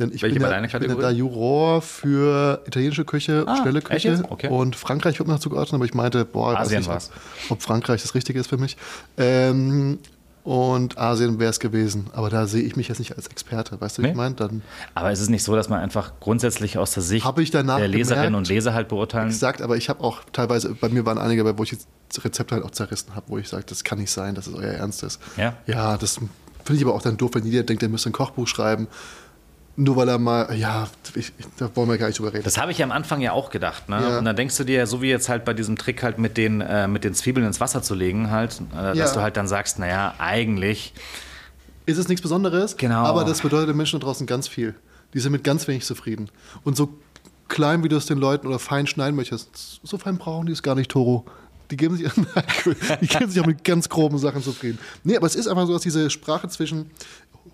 Denn 0.00 0.10
ich 0.12 0.22
Welche 0.22 0.40
bin, 0.40 0.50
ja, 0.50 0.64
ich 0.64 0.72
bin 0.72 0.88
ja 0.90 0.94
da 0.96 1.10
Juror 1.10 1.82
für 1.82 2.62
italienische 2.66 3.04
Küche, 3.04 3.44
Ah, 3.46 3.56
schnelle 3.60 3.82
Küche. 3.82 4.22
Okay. 4.28 4.48
Und 4.48 4.74
Frankreich 4.74 5.18
wird 5.18 5.28
mir 5.28 5.34
noch 5.34 5.40
zugeordnet, 5.40 5.74
aber 5.74 5.84
ich 5.84 5.94
meinte, 5.94 6.24
boah, 6.24 6.54
weiß 6.54 6.58
Asien 6.66 6.80
nicht, 6.80 6.88
war's. 6.88 7.10
ob 7.50 7.62
Frankreich 7.62 8.02
das 8.02 8.14
Richtige 8.14 8.40
ist 8.40 8.48
für 8.48 8.56
mich. 8.56 8.76
Ähm, 9.18 9.98
und 10.42 10.96
Asien 10.96 11.38
wäre 11.38 11.50
es 11.50 11.60
gewesen. 11.60 12.06
Aber 12.14 12.30
da 12.30 12.46
sehe 12.46 12.62
ich 12.62 12.74
mich 12.74 12.88
jetzt 12.88 12.98
nicht 12.98 13.14
als 13.14 13.26
Experte. 13.26 13.78
Weißt 13.78 13.98
du, 13.98 14.02
wie 14.02 14.06
Nee. 14.06 14.12
ich 14.12 14.16
meine? 14.16 14.34
Dann 14.36 14.62
aber 14.94 15.12
ist 15.12 15.20
es 15.20 15.28
nicht 15.28 15.42
so, 15.44 15.54
dass 15.54 15.68
man 15.68 15.80
einfach 15.80 16.14
grundsätzlich 16.18 16.78
aus 16.78 16.92
der 16.92 17.02
Sicht 17.02 17.24
der 17.36 17.88
Leserinnen 17.88 18.34
und 18.34 18.48
Leser 18.48 18.72
halt 18.72 18.88
beurteilen 18.88 19.28
Exakt, 19.28 19.60
aber 19.60 19.76
ich 19.76 19.90
habe 19.90 20.02
auch 20.02 20.22
teilweise, 20.32 20.74
bei 20.74 20.88
mir 20.88 21.04
waren 21.04 21.18
einige 21.18 21.44
dabei, 21.44 21.58
wo 21.58 21.62
ich 21.64 21.76
das 22.08 22.24
Rezept 22.24 22.52
halt 22.52 22.64
auch 22.64 22.70
zerrissen 22.70 23.14
habe, 23.14 23.26
wo 23.28 23.36
ich 23.36 23.48
sage, 23.48 23.64
das 23.68 23.84
kann 23.84 23.98
nicht 23.98 24.10
sein, 24.10 24.34
dass 24.34 24.46
es 24.46 24.54
euer 24.54 24.72
Ernst 24.72 25.02
ist. 25.02 25.20
Ja? 25.36 25.54
Ja, 25.66 25.98
das 25.98 26.14
finde 26.14 26.78
ich 26.80 26.84
aber 26.84 26.94
auch 26.94 27.02
dann 27.02 27.18
doof, 27.18 27.32
wenn 27.34 27.44
jeder 27.44 27.62
denkt, 27.62 27.82
er 27.82 27.90
müsste 27.90 28.08
ein 28.08 28.12
Kochbuch 28.12 28.48
schreiben. 28.48 28.88
Nur 29.76 29.96
weil 29.96 30.08
er 30.08 30.18
mal, 30.18 30.54
ja, 30.56 30.88
ich, 31.14 31.32
da 31.56 31.70
wollen 31.74 31.88
wir 31.88 31.96
gar 31.96 32.08
nicht 32.08 32.18
drüber 32.18 32.32
reden. 32.34 32.44
Das 32.44 32.58
habe 32.58 32.70
ich 32.72 32.82
am 32.82 32.92
Anfang 32.92 33.20
ja 33.20 33.32
auch 33.32 33.50
gedacht. 33.50 33.88
Ne? 33.88 34.00
Ja. 34.02 34.18
Und 34.18 34.24
dann 34.26 34.36
denkst 34.36 34.56
du 34.58 34.64
dir, 34.64 34.86
so 34.86 35.00
wie 35.00 35.08
jetzt 35.08 35.28
halt 35.28 35.44
bei 35.44 35.54
diesem 35.54 35.76
Trick 35.78 36.02
halt 36.02 36.18
mit 36.18 36.36
den, 36.36 36.60
äh, 36.60 36.86
mit 36.88 37.04
den 37.04 37.14
Zwiebeln 37.14 37.46
ins 37.46 37.60
Wasser 37.60 37.80
zu 37.82 37.94
legen, 37.94 38.30
halt, 38.30 38.60
äh, 38.74 38.76
Ja. 38.88 38.94
dass 38.94 39.12
du 39.14 39.20
halt 39.22 39.36
dann 39.36 39.48
sagst, 39.48 39.78
naja, 39.78 40.14
eigentlich, 40.18 40.92
ist 41.86 41.96
es 41.98 42.08
nichts 42.08 42.20
Besonderes, 42.20 42.76
Genau. 42.76 43.04
aber 43.04 43.24
das 43.24 43.40
bedeutet 43.40 43.70
den 43.70 43.76
Menschen 43.76 43.98
da 44.00 44.04
draußen 44.06 44.26
ganz 44.26 44.48
viel. 44.48 44.74
Die 45.14 45.20
sind 45.20 45.32
mit 45.32 45.44
ganz 45.44 45.66
wenig 45.66 45.84
zufrieden. 45.84 46.28
Und 46.62 46.76
so 46.76 46.90
klein, 47.48 47.82
wie 47.82 47.88
du 47.88 47.96
es 47.96 48.06
den 48.06 48.18
Leuten 48.18 48.46
oder 48.46 48.58
fein 48.58 48.86
schneiden 48.86 49.16
möchtest, 49.16 49.80
so 49.82 49.98
fein 49.98 50.18
brauchen 50.18 50.46
die 50.46 50.52
es 50.52 50.62
gar 50.62 50.74
nicht, 50.74 50.90
Toro. 50.90 51.24
Die 51.70 51.76
geben, 51.76 51.96
sich, 51.96 52.08
die 53.00 53.06
geben 53.06 53.30
sich 53.30 53.40
auch 53.40 53.46
mit 53.46 53.64
ganz 53.64 53.88
groben 53.88 54.18
Sachen 54.18 54.42
zufrieden. 54.42 54.78
Nee, 55.04 55.16
aber 55.16 55.26
es 55.26 55.36
ist 55.36 55.46
einfach 55.46 55.66
so, 55.66 55.72
dass 55.72 55.82
diese 55.82 56.10
Sprache 56.10 56.48
zwischen 56.48 56.90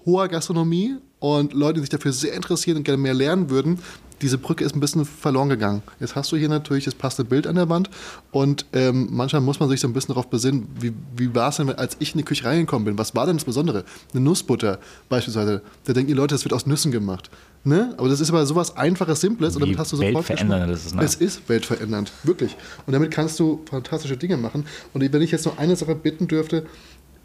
hoher 0.07 0.29
Gastronomie 0.29 0.97
und 1.19 1.53
Leuten, 1.53 1.75
die 1.75 1.81
sich 1.81 1.91
dafür 1.91 2.13
sehr 2.13 2.33
interessieren 2.33 2.79
und 2.79 2.85
gerne 2.85 3.03
mehr 3.03 3.15
lernen 3.15 3.51
würden, 3.51 3.81
diese 4.23 4.39
Brücke 4.39 4.65
ist 4.65 4.75
ein 4.75 4.81
bisschen 4.81 5.05
verloren 5.05 5.49
gegangen. 5.49 5.83
Jetzt 6.01 6.15
hast 6.15 6.33
du 6.33 6.37
hier 6.37 6.49
natürlich 6.49 6.85
das 6.85 6.95
passende 6.95 7.29
Bild 7.29 7.47
an 7.47 7.57
der 7.57 7.69
Wand 7.69 7.91
und 8.31 8.65
ähm, 8.73 9.09
manchmal 9.11 9.43
muss 9.43 9.61
man 9.61 9.69
sich 9.69 9.81
so 9.81 9.89
ein 9.89 9.93
bisschen 9.93 10.15
darauf 10.15 10.29
besinnen, 10.29 10.69
wie, 10.81 10.93
wie 11.17 11.35
war 11.35 11.51
es 11.51 11.57
denn, 11.57 11.69
als 11.71 11.97
ich 11.99 12.13
in 12.13 12.19
die 12.19 12.25
Küche 12.25 12.45
reingekommen 12.45 12.87
bin? 12.87 12.99
Was 12.99 13.15
war 13.15 13.27
denn 13.27 13.37
das 13.37 13.45
Besondere? 13.45 13.85
Eine 14.13 14.23
Nussbutter 14.23 14.79
beispielsweise. 15.09 15.61
Da 15.85 15.93
denken 15.93 16.09
die 16.09 16.15
Leute, 16.15 16.35
das 16.35 16.45
wird 16.45 16.55
aus 16.55 16.67
Nüssen 16.67 16.93
gemacht. 16.93 17.31
Ne? 17.65 17.95
Aber 17.99 18.09
das 18.09 18.21
ist 18.21 18.31
aber 18.31 18.47
sowas 18.47 18.77
Einfaches, 18.77 19.21
Simples 19.21 19.57
und 19.57 19.61
damit 19.61 19.77
hast 19.77 19.93
du 19.93 19.97
sofort 19.97 20.29
weltverändernd 20.29 20.73
ist, 20.73 20.95
ne? 20.95 21.03
Es 21.03 21.17
ist 21.17 21.49
weltverändernd, 21.49 22.13
wirklich. 22.23 22.57
Und 22.87 22.93
damit 22.93 23.11
kannst 23.11 23.39
du 23.41 23.61
fantastische 23.69 24.17
Dinge 24.17 24.37
machen. 24.37 24.65
Und 24.95 25.13
wenn 25.13 25.23
ich 25.23 25.33
jetzt 25.33 25.47
noch 25.47 25.59
eine 25.59 25.75
Sache 25.75 25.95
bitten 25.95 26.29
dürfte, 26.29 26.65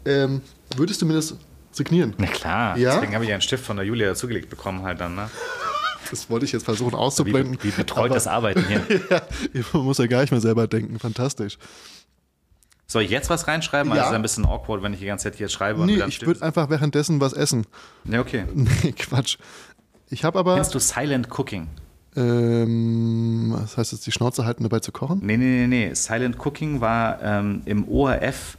ähm, 0.04 0.40
würdest 0.76 1.00
du 1.00 1.06
mir 1.06 1.14
das 1.14 1.36
signieren? 1.76 2.14
na 2.18 2.26
klar, 2.26 2.76
Ja? 2.76 2.94
deswegen 2.94 3.14
habe 3.14 3.24
ich 3.24 3.32
einen 3.32 3.42
Stift 3.42 3.64
von 3.64 3.76
der 3.76 3.86
Julia 3.86 4.08
dazugelegt 4.08 4.50
bekommen 4.50 4.82
halt 4.82 5.00
dann. 5.00 5.14
Ne? 5.14 5.28
Das 6.10 6.28
wollte 6.28 6.44
ich 6.44 6.52
jetzt 6.52 6.64
versuchen 6.64 6.92
Wie, 6.92 6.96
auszublenden. 6.96 7.58
wie 7.62 7.70
betreut 7.70 8.06
aber- 8.06 8.14
das 8.14 8.26
Arbeiten 8.26 8.64
hier. 8.66 8.82
ja, 9.10 9.22
man 9.72 9.82
muss 9.84 9.98
ja 9.98 10.06
gar 10.06 10.20
nicht 10.20 10.30
mehr 10.30 10.40
selber 10.40 10.66
denken. 10.66 10.98
Fantastisch. 10.98 11.56
Soll 12.86 13.02
ich 13.04 13.10
jetzt 13.10 13.30
was 13.30 13.48
reinschreiben? 13.48 13.90
Also 13.90 14.00
Ja. 14.00 14.04
es 14.06 14.10
ist 14.10 14.16
ein 14.16 14.22
bisschen 14.22 14.44
awkward, 14.44 14.82
wenn 14.82 14.92
ich 14.92 15.00
die 15.00 15.06
ganze 15.06 15.24
Zeit 15.24 15.36
hier 15.36 15.48
schreibe. 15.48 15.80
und 15.80 15.86
Nee, 15.86 16.02
ich 16.06 16.26
würde 16.26 16.42
einfach 16.42 16.68
währenddessen 16.68 17.20
was 17.20 17.32
essen. 17.32 17.64
Ja, 18.04 18.20
okay. 18.20 18.44
Nee, 18.54 18.92
Quatsch. 18.92 19.38
Ich 20.10 20.24
habe 20.24 20.38
aber. 20.38 20.56
Kennst 20.56 20.74
du 20.74 20.78
Silent 20.78 21.28
Cooking? 21.38 21.68
Ähm, 22.14 23.54
was 23.56 23.76
heißt 23.78 23.92
das, 23.94 24.00
die 24.00 24.12
Schnauze 24.12 24.44
halten, 24.44 24.62
dabei 24.62 24.80
zu 24.80 24.92
kochen? 24.92 25.20
Nee, 25.22 25.36
nee, 25.38 25.66
nee, 25.66 25.86
nee. 25.88 25.94
Silent 25.94 26.38
Cooking 26.44 26.80
war 26.82 27.22
ähm, 27.22 27.62
im 27.64 27.88
ORF 27.88 28.58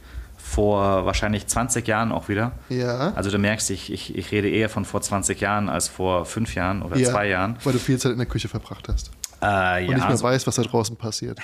vor 0.54 1.04
wahrscheinlich 1.04 1.48
20 1.48 1.86
Jahren 1.88 2.12
auch 2.12 2.28
wieder. 2.28 2.52
Ja. 2.68 3.12
Also 3.14 3.30
du 3.30 3.38
merkst, 3.38 3.70
ich, 3.70 3.92
ich, 3.92 4.16
ich 4.16 4.30
rede 4.30 4.48
eher 4.48 4.68
von 4.68 4.84
vor 4.84 5.00
20 5.00 5.40
Jahren 5.40 5.68
als 5.68 5.88
vor 5.88 6.24
fünf 6.26 6.54
Jahren 6.54 6.82
oder 6.82 6.96
ja, 6.96 7.10
zwei 7.10 7.28
Jahren. 7.28 7.56
Weil 7.64 7.72
du 7.72 7.80
viel 7.80 7.98
Zeit 7.98 8.12
in 8.12 8.18
der 8.18 8.26
Küche 8.26 8.46
verbracht 8.48 8.88
hast. 8.88 9.10
Äh, 9.40 9.80
Und 9.82 9.88
nicht 9.88 9.98
ja, 9.98 10.06
mehr 10.08 10.16
so, 10.16 10.24
weißt, 10.24 10.46
was 10.46 10.54
da 10.54 10.62
draußen 10.62 10.96
passiert. 10.96 11.38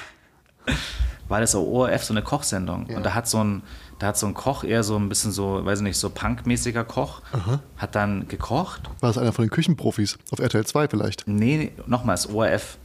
war 1.28 1.41
das 1.41 1.57
ORF 1.57 2.05
so 2.05 2.15
eine 2.15 2.23
Kochsendung. 2.23 2.87
Und 2.87 3.05
da 3.05 3.15
hat 3.15 3.28
so 3.28 3.43
ein, 3.43 3.62
da 3.99 4.09
hat 4.09 4.16
so 4.16 4.27
ein 4.27 4.35
Koch 4.35 4.62
eher 4.62 4.85
so 4.85 4.97
ein 4.97 5.09
bisschen 5.09 5.32
so, 5.32 5.65
weiß 5.65 5.81
ich 5.81 5.85
nicht, 5.85 5.99
so 5.99 6.09
punkmäßiger 6.11 6.85
Koch, 6.85 7.23
hat 7.78 7.97
dann 7.97 8.28
gekocht. 8.28 8.82
War 9.01 9.11
es 9.11 9.19
einer 9.19 9.32
von 9.32 9.45
den 9.45 9.51
Küchenprofis? 9.51 10.19
Auf 10.31 10.39
RTL 10.39 10.65
2 10.65 10.87
vielleicht? 10.89 11.27
Nee, 11.27 11.73
nochmals, 11.87 12.28
ORF. 12.28 12.78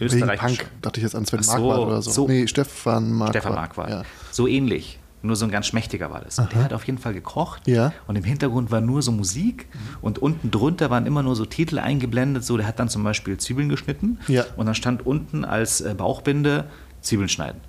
Österreich. 0.00 0.40
Punk. 0.40 0.66
Dachte 0.82 1.00
ich 1.00 1.04
jetzt 1.04 1.14
an 1.14 1.24
Sven 1.26 1.42
so, 1.42 1.52
Marquardt 1.52 1.80
oder 1.80 2.02
so. 2.02 2.10
so. 2.10 2.28
Nee, 2.28 2.46
Stefan 2.46 3.12
Marquardt. 3.12 3.36
Stefan 3.42 3.54
Marquardt. 3.54 3.90
Ja. 3.90 4.02
So 4.30 4.46
ähnlich. 4.46 4.98
Nur 5.26 5.36
so 5.36 5.44
ein 5.44 5.50
ganz 5.50 5.66
schmächtiger 5.66 6.10
war 6.10 6.20
das. 6.20 6.38
Und 6.38 6.52
der 6.52 6.64
hat 6.64 6.72
auf 6.72 6.84
jeden 6.86 6.98
Fall 6.98 7.12
gekocht. 7.12 7.66
Ja. 7.66 7.92
Und 8.06 8.16
im 8.16 8.24
Hintergrund 8.24 8.70
war 8.70 8.80
nur 8.80 9.02
so 9.02 9.12
Musik. 9.12 9.66
Und 10.00 10.18
unten 10.18 10.50
drunter 10.50 10.90
waren 10.90 11.06
immer 11.06 11.22
nur 11.22 11.36
so 11.36 11.44
Titel 11.44 11.78
eingeblendet. 11.78 12.44
So, 12.44 12.56
der 12.56 12.66
hat 12.66 12.78
dann 12.78 12.88
zum 12.88 13.04
Beispiel 13.04 13.36
Zwiebeln 13.38 13.68
geschnitten. 13.68 14.18
Ja. 14.28 14.44
Und 14.56 14.66
dann 14.66 14.74
stand 14.74 15.04
unten 15.04 15.44
als 15.44 15.80
äh, 15.80 15.94
Bauchbinde 15.94 16.64
Zwiebeln 17.00 17.28
schneiden. 17.28 17.60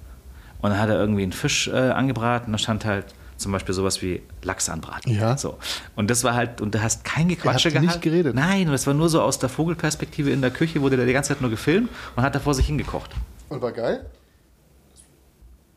Und 0.61 0.71
dann 0.71 0.79
hat 0.79 0.89
er 0.89 0.99
irgendwie 0.99 1.23
einen 1.23 1.33
Fisch 1.33 1.67
äh, 1.67 1.71
angebraten. 1.71 2.51
Da 2.51 2.57
stand 2.57 2.85
halt 2.85 3.05
zum 3.37 3.51
Beispiel 3.51 3.73
sowas 3.73 4.01
wie 4.01 4.21
Lachs 4.43 4.69
anbraten. 4.69 5.13
Ja. 5.13 5.37
So. 5.37 5.57
Und 5.95 6.09
das 6.09 6.23
war 6.23 6.33
halt, 6.33 6.59
und 6.61 6.73
du 6.73 6.81
hast 6.81 7.03
kein 7.03 7.27
Gequatsche 7.27 7.69
hat 7.69 7.81
nicht 7.81 7.89
gehabt. 7.89 8.01
geredet. 8.01 8.35
Nein, 8.35 8.65
und 8.67 8.71
das 8.71 8.87
war 8.87 8.93
nur 8.93 9.09
so 9.09 9.21
aus 9.21 9.39
der 9.39 9.49
Vogelperspektive 9.49 10.31
in 10.31 10.41
der 10.41 10.51
Küche, 10.51 10.81
wurde 10.81 10.97
der 10.97 11.05
die 11.05 11.13
ganze 11.13 11.29
Zeit 11.29 11.41
nur 11.41 11.49
gefilmt 11.49 11.89
und 12.15 12.23
hat 12.23 12.35
da 12.35 12.39
vor 12.39 12.53
sich 12.53 12.65
hingekocht. 12.65 13.11
Und 13.49 13.61
war 13.61 13.71
geil? 13.71 14.05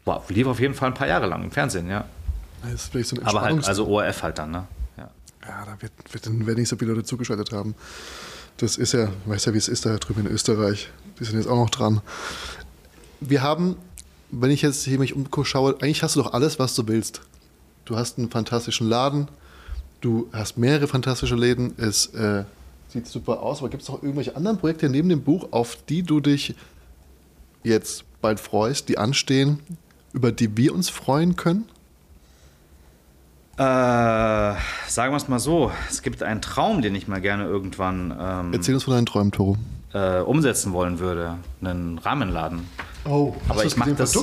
Wow, 0.05 0.29
lief 0.31 0.47
auf 0.47 0.61
jeden 0.61 0.75
Fall 0.75 0.89
ein 0.89 0.95
paar 0.95 1.07
Jahre 1.07 1.27
lang 1.27 1.45
im 1.45 1.51
Fernsehen, 1.51 1.89
ja. 1.89 2.05
Das 2.63 2.73
ist 2.73 2.89
vielleicht 2.91 3.09
so 3.09 3.17
ein 3.17 3.27
Aber 3.27 3.43
halt, 3.43 3.67
also 3.67 3.87
ORF 3.87 4.23
halt 4.23 4.39
dann, 4.39 4.51
ne? 4.51 4.67
Ja. 4.97 5.11
Ja, 5.47 5.65
da 5.67 5.77
wird, 5.81 5.93
wird, 6.11 6.47
werden 6.47 6.59
nicht 6.59 6.69
so 6.69 6.77
viele 6.77 6.93
Leute 6.93 7.05
zugeschaltet 7.05 7.53
haben. 7.53 7.75
Das 8.59 8.77
ist 8.77 8.93
ja, 8.93 9.09
weißt 9.27 9.47
ja, 9.47 9.55
wie 9.55 9.59
es 9.59 9.69
ist 9.69 9.87
da 9.87 9.97
drüben 9.97 10.27
in 10.27 10.33
Österreich. 10.33 10.91
Die 11.19 11.25
sind 11.25 11.37
jetzt 11.37 11.49
auch 11.49 11.57
noch 11.57 11.71
dran. 11.71 12.01
Wir 13.21 13.43
haben, 13.43 13.77
wenn 14.31 14.51
ich 14.51 14.63
jetzt 14.63 14.85
hier 14.85 14.99
mich 14.99 15.15
umschaue, 15.15 15.77
eigentlich 15.81 16.03
hast 16.03 16.17
du 16.17 16.23
doch 16.23 16.33
alles, 16.33 16.59
was 16.59 16.75
du 16.75 16.87
willst. 16.89 17.23
Du 17.85 17.97
hast 17.97 18.19
einen 18.19 18.31
fantastischen 18.31 18.89
Laden, 18.89 19.29
du 20.01 20.29
hast 20.33 20.59
mehrere 20.59 20.87
fantastische 20.87 21.35
Läden, 21.35 21.75
es 21.79 22.07
äh, 22.15 22.45
sieht 22.89 23.07
super 23.07 23.41
aus, 23.43 23.59
aber 23.59 23.69
gibt 23.69 23.83
es 23.83 23.89
noch 23.89 24.03
irgendwelche 24.03 24.37
anderen 24.37 24.59
Projekte 24.59 24.89
neben 24.89 25.09
dem 25.09 25.23
Buch, 25.23 25.49
auf 25.53 25.77
die 25.89 26.03
du 26.03 26.21
dich 26.21 26.55
jetzt 27.63 28.05
bald 28.21 28.41
freust, 28.41 28.89
die 28.89 28.99
anstehen, 28.99 29.61
über 30.13 30.33
die 30.33 30.57
wir 30.57 30.75
uns 30.75 30.89
freuen 30.89 31.37
können? 31.37 31.69
Äh, 33.57 33.63
sagen 33.63 35.13
wir 35.13 35.17
es 35.17 35.29
mal 35.29 35.39
so, 35.39 35.71
es 35.91 36.03
gibt 36.03 36.23
einen 36.23 36.41
Traum, 36.41 36.81
den 36.81 36.95
ich 36.95 37.09
mal 37.09 37.21
gerne 37.21 37.45
irgendwann 37.45 38.17
ähm, 38.19 38.53
Erzähl 38.55 38.75
uns 38.75 38.85
von 38.85 38.95
deinen 38.95 39.07
Träumen, 39.07 39.33
Toro. 39.33 39.57
äh, 39.93 40.21
umsetzen 40.21 40.73
wollen 40.73 40.99
würde. 40.99 41.37
Einen 41.63 41.99
Rahmenladen. 41.99 42.67
Oh, 43.05 43.35
Aber 43.49 43.65
ich 43.65 43.77
mache 43.77 43.95
das. 43.95 44.17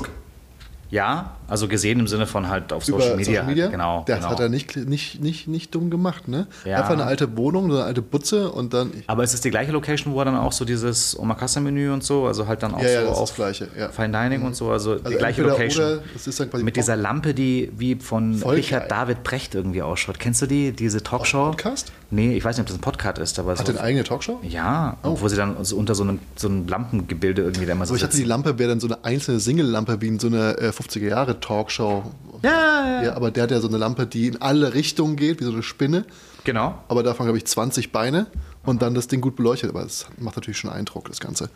Ja, 0.89 1.31
also 1.47 1.67
gesehen 1.67 1.99
im 1.99 2.07
Sinne 2.07 2.27
von 2.27 2.49
halt 2.49 2.71
auf 2.71 2.85
Social 2.85 3.15
Media. 3.15 3.45
halt, 3.45 3.71
Genau. 3.71 4.03
Das 4.07 4.19
genau. 4.19 4.29
hat 4.31 4.39
er 4.39 4.49
nicht, 4.49 4.75
nicht, 4.75 5.21
nicht, 5.21 5.47
nicht 5.47 5.75
dumm 5.75 5.89
gemacht, 5.89 6.27
ne? 6.27 6.47
Ja. 6.65 6.77
Einfach 6.77 6.91
eine 6.91 7.03
alte 7.05 7.35
Wohnung, 7.37 7.69
so 7.69 7.77
eine 7.77 7.85
alte 7.85 8.01
Butze 8.01 8.51
und 8.51 8.73
dann. 8.73 8.91
Aber 9.07 9.23
ist 9.23 9.33
es 9.33 9.41
die 9.41 9.49
gleiche 9.49 9.71
Location, 9.71 10.13
wo 10.13 10.19
er 10.19 10.25
dann 10.25 10.37
auch 10.37 10.51
so 10.51 10.65
dieses 10.65 11.17
Omakase-Menü 11.19 11.91
und 11.91 12.03
so, 12.03 12.25
also 12.25 12.47
halt 12.47 12.63
dann 12.63 12.73
auch 12.73 12.81
Ja, 12.81 12.89
ja, 12.89 13.01
so 13.01 13.07
das 13.09 13.17
auf 13.17 13.29
das 13.29 13.35
Gleiche, 13.35 13.67
ja. 13.77 13.89
Fine 13.89 14.09
Dining 14.11 14.43
und 14.43 14.55
so, 14.55 14.71
also, 14.71 14.95
die 14.95 15.05
Also 15.05 15.17
gleiche 15.17 15.41
entweder 15.41 15.57
Location. 15.57 15.85
Oder, 15.85 16.03
das 16.13 16.27
ist 16.27 16.39
dann 16.39 16.49
quasi 16.49 16.63
Mit 16.63 16.75
dieser 16.75 16.95
Lampe, 16.95 17.33
die 17.33 17.71
wie 17.77 17.95
von 17.95 18.35
Voll 18.35 18.55
Richard 18.55 18.89
geil. 18.89 18.99
David 18.99 19.23
Brecht 19.23 19.55
irgendwie 19.55 19.81
ausschaut. 19.81 20.19
Kennst 20.19 20.41
du 20.41 20.45
die, 20.47 20.71
diese 20.71 21.03
Talkshow? 21.03 21.51
Podcast? 21.51 21.91
Nee, 22.09 22.37
ich 22.37 22.45
weiß 22.45 22.55
nicht, 22.57 22.61
ob 22.61 22.67
das 22.67 22.77
ein 22.77 22.81
Podcast 22.81 23.17
ist, 23.19 23.37
aber 23.39 23.51
Hat 23.51 23.57
so. 23.57 23.63
den 23.73 23.77
eigene 23.77 24.03
Talkshow? 24.05 24.39
Ja, 24.43 24.95
und 25.01 25.21
wo 25.21 25.27
sie 25.27 25.35
dann 25.35 25.57
so 25.65 25.75
unter 25.75 25.93
so 25.95 26.03
einem, 26.03 26.19
so 26.37 26.47
einem 26.47 26.65
Lampengebilde 26.67 27.41
irgendwie 27.41 27.65
da 27.65 27.73
immer 27.73 27.85
so 27.85 27.91
Aber 27.91 27.97
ich 27.97 28.03
hatte 28.03 28.15
die. 28.15 28.23
Lampe, 28.23 28.57
wäre 28.59 28.69
dann 28.69 28.79
so 28.79 28.87
eine 28.87 29.03
einzelne 29.03 29.39
Single-Lampe 29.39 30.01
wie 30.01 30.07
in 30.07 30.19
so 30.19 30.27
einer 30.27 30.57
äh, 30.57 30.71
50er-Jahre-Talkshow. 30.77 32.03
Ja, 32.43 32.51
ja, 32.51 33.03
Ja, 33.03 33.15
aber 33.15 33.31
der 33.31 33.43
hat 33.43 33.51
ja 33.51 33.59
so 33.59 33.67
eine 33.67 33.77
Lampe, 33.77 34.05
die 34.07 34.27
in 34.27 34.41
alle 34.41 34.73
Richtungen 34.73 35.15
geht, 35.15 35.39
wie 35.39 35.43
so 35.45 35.51
eine 35.51 35.63
Spinne. 35.63 36.05
genau. 36.43 36.81
Aber 36.87 37.03
davon, 37.03 37.25
glaube 37.25 37.37
ich, 37.37 37.45
20 37.45 37.91
Beine 37.91 38.27
und 38.63 38.81
dann 38.81 38.93
das 38.93 39.07
Ding 39.07 39.21
gut 39.21 39.35
beleuchtet. 39.35 39.69
Aber 39.69 39.83
es 39.83 40.05
macht 40.17 40.35
natürlich 40.35 40.57
schon 40.57 40.69
Eindruck, 40.69 41.07
das 41.09 41.19
Ganze. 41.19 41.49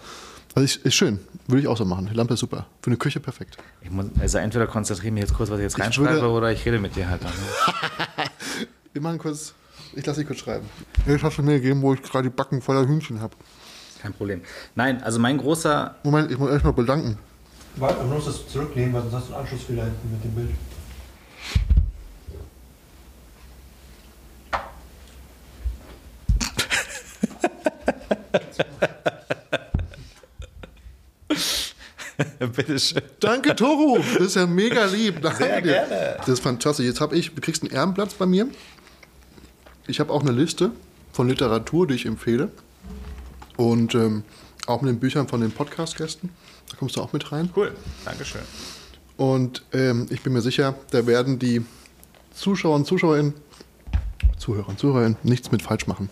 Also 0.56 0.65
ich, 0.65 0.84
ist 0.85 0.95
schön. 0.95 1.19
Würde 1.48 1.61
ich 1.61 1.68
auch 1.68 1.77
so 1.77 1.85
machen. 1.85 2.07
Die 2.11 2.15
Lampe 2.15 2.34
ist 2.34 2.39
super. 2.41 2.65
Für 2.81 2.88
eine 2.89 2.98
Küche 2.98 3.19
perfekt. 3.19 3.57
Ich 3.81 3.89
muss, 3.91 4.06
also 4.19 4.38
entweder 4.39 4.68
konzentriere 4.68 5.14
mich 5.14 5.22
jetzt 5.22 5.34
kurz, 5.34 5.49
was 5.49 5.60
ich 5.60 5.64
jetzt 5.64 5.77
Ich 5.77 5.84
reinschreibe, 5.84 6.10
würde- 6.15 6.30
oder 6.30 6.52
ich 6.52 6.65
rede 6.65 6.80
mit 6.80 6.95
dir 6.95 7.10
halt 7.10 7.23
dann. 7.23 7.31
ne? 7.31 8.26
Wir 8.93 9.02
machen 9.02 9.18
kurz. 9.19 9.53
Ich 9.93 10.06
lasse 10.06 10.19
dich 10.22 10.27
kurz 10.27 10.39
schreiben. 10.39 10.65
Hast 11.22 11.38
du 11.38 11.43
mir 11.43 11.60
gegeben, 11.61 11.81
wo 11.81 11.93
ich 11.93 12.02
gerade 12.02 12.30
die 12.30 12.35
Backen 12.35 12.61
voller 12.61 12.85
Hühnchen 12.88 13.22
habe. 13.22 13.34
Kein 14.02 14.14
Problem. 14.14 14.41
Nein, 14.76 15.02
also 15.03 15.19
mein 15.19 15.38
großer 15.38 15.95
Moment, 16.03 16.31
ich 16.31 16.38
muss 16.38 16.49
erst 16.49 16.65
mal 16.65 16.72
bedanken. 16.72 17.18
Warte, 17.77 18.03
man 18.03 18.10
muss 18.10 18.26
das 18.26 18.48
zurücknehmen, 18.48 18.93
weil 18.93 19.02
sonst 19.03 19.14
hast 19.14 19.30
du 19.30 19.34
einen 19.34 19.41
Anschlussfehler 19.43 19.84
hinten 19.85 20.11
mit 20.11 20.23
dem 20.23 20.35
Bild. 20.35 20.49
Bitteschön. 32.56 33.02
Danke, 33.19 33.56
Toru. 33.56 33.98
Das 34.18 34.27
ist 34.27 34.35
ja 34.35 34.45
mega 34.45 34.85
lieb. 34.85 35.22
Danke 35.22 35.43
Sehr 35.43 35.61
dir. 35.61 35.72
gerne. 35.72 36.18
Das 36.18 36.27
ist 36.30 36.41
fantastisch. 36.41 36.85
Jetzt 36.85 37.02
habe 37.02 37.15
ich, 37.15 37.34
du 37.34 37.41
kriegst 37.41 37.64
einen 37.64 37.72
Ehrenplatz 37.72 38.14
bei 38.15 38.26
mir. 38.26 38.48
Ich 39.88 39.99
habe 39.99 40.11
auch 40.11 40.22
eine 40.22 40.31
Liste 40.31 40.72
von 41.11 41.27
Literatur, 41.27 41.88
die 41.88 41.95
ich 41.95 42.06
empfehle. 42.06 42.52
Und 43.57 43.95
ähm, 43.95 44.23
auch 44.68 44.81
mit 44.81 44.89
den 44.89 44.99
Büchern 44.99 45.27
von 45.27 45.41
den 45.41 45.52
Podcast-Gästen. 45.52 46.30
Da 46.72 46.77
kommst 46.77 46.95
du 46.95 47.02
auch 47.02 47.14
mit 47.14 47.31
rein. 47.31 47.49
Cool, 47.56 47.73
Dankeschön. 48.06 48.41
Und 49.18 49.64
ähm, 49.73 50.07
ich 50.10 50.22
bin 50.22 50.34
mir 50.34 50.41
sicher, 50.41 50.76
da 50.91 51.06
werden 51.06 51.38
die 51.38 51.64
Zuschauer 52.34 52.76
und 52.76 52.88
Zuschauerinnen, 52.88 53.34
Zuhörer 54.38 54.69
und 54.69 54.80
Zuhörerinnen 54.80 55.18
nichts 55.23 55.52
mit 55.52 55.61
falsch 55.61 55.85
machen. 55.85 56.10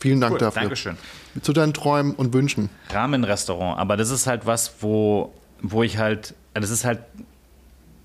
Vielen 0.00 0.20
Dank 0.20 0.32
Cool, 0.32 0.38
dafür. 0.38 0.62
Dankeschön. 0.62 0.96
Zu 1.42 1.52
deinen 1.52 1.74
Träumen 1.74 2.14
und 2.14 2.32
Wünschen. 2.32 2.70
Rahmenrestaurant, 2.90 3.78
aber 3.78 3.96
das 3.96 4.10
ist 4.10 4.26
halt 4.26 4.46
was, 4.46 4.72
wo, 4.80 5.32
wo 5.60 5.82
ich 5.82 5.98
halt, 5.98 6.34
das 6.54 6.70
ist 6.70 6.84
halt, 6.84 7.00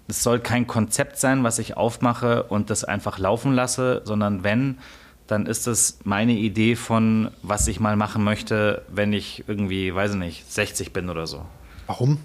es 0.07 0.22
soll 0.22 0.39
kein 0.39 0.68
Konzept 0.68 1.18
sein, 1.18 1.43
was 1.43 1.57
ich 1.57 1.76
aufmache 1.76 2.43
und 2.43 2.69
das 2.69 2.84
einfach 2.84 3.18
laufen 3.18 3.53
lasse, 3.53 4.01
sondern 4.05 4.43
wenn, 4.43 4.77
dann 5.26 5.47
ist 5.47 5.68
das 5.68 5.99
meine 6.03 6.34
Idee 6.34 6.76
von, 6.76 7.31
was 7.41 7.68
ich 7.68 7.80
mal 7.80 7.95
machen 7.95 8.23
möchte, 8.23 8.84
wenn 8.89 9.11
ich 9.11 9.43
irgendwie, 9.47 9.93
weiß 9.93 10.11
ich 10.11 10.18
nicht, 10.18 10.53
60 10.53 10.93
bin 10.93 11.09
oder 11.09 11.26
so. 11.26 11.45
Warum? 11.88 12.19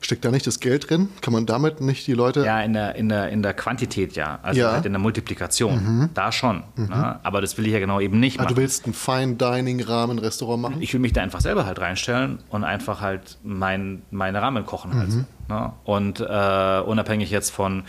Steckt 0.00 0.22
da 0.24 0.30
nicht 0.30 0.46
das 0.46 0.60
Geld 0.60 0.90
drin? 0.90 1.08
Kann 1.22 1.32
man 1.32 1.46
damit 1.46 1.80
nicht 1.80 2.06
die 2.06 2.12
Leute. 2.12 2.44
Ja, 2.44 2.60
in 2.60 2.74
der, 2.74 2.94
in 2.96 3.08
der, 3.08 3.30
in 3.30 3.42
der 3.42 3.54
Quantität 3.54 4.14
ja, 4.16 4.38
also 4.42 4.60
Ja. 4.60 4.72
halt 4.72 4.84
in 4.84 4.92
der 4.92 5.00
Multiplikation, 5.00 6.10
da 6.12 6.30
schon. 6.30 6.62
Ne? 6.76 7.18
Aber 7.22 7.40
das 7.40 7.56
will 7.56 7.66
ich 7.66 7.72
ja 7.72 7.78
genau 7.78 8.00
eben 8.00 8.20
nicht 8.20 8.38
Ah, 8.38 8.42
machen. 8.42 8.54
du 8.54 8.60
willst 8.60 8.86
ein 8.86 8.92
Fine 8.92 9.36
Dining 9.36 9.82
Rahmen 9.82 10.18
Restaurant 10.18 10.60
machen? 10.60 10.76
ich 10.82 10.92
will 10.92 11.00
mich 11.00 11.14
da 11.14 11.22
einfach 11.22 11.40
selber 11.40 11.64
halt 11.64 11.80
reinstellen 11.80 12.40
und 12.50 12.64
einfach 12.64 13.00
halt 13.00 13.38
mein, 13.42 14.02
meine 14.10 14.42
Rahmen 14.42 14.66
kochen 14.66 14.94
halt. 14.94 15.08
Mhm. 15.08 15.24
Ne? 15.48 15.72
Und 15.84 16.20
äh, 16.20 16.80
unabhängig 16.84 17.30
jetzt 17.30 17.50
von 17.50 17.84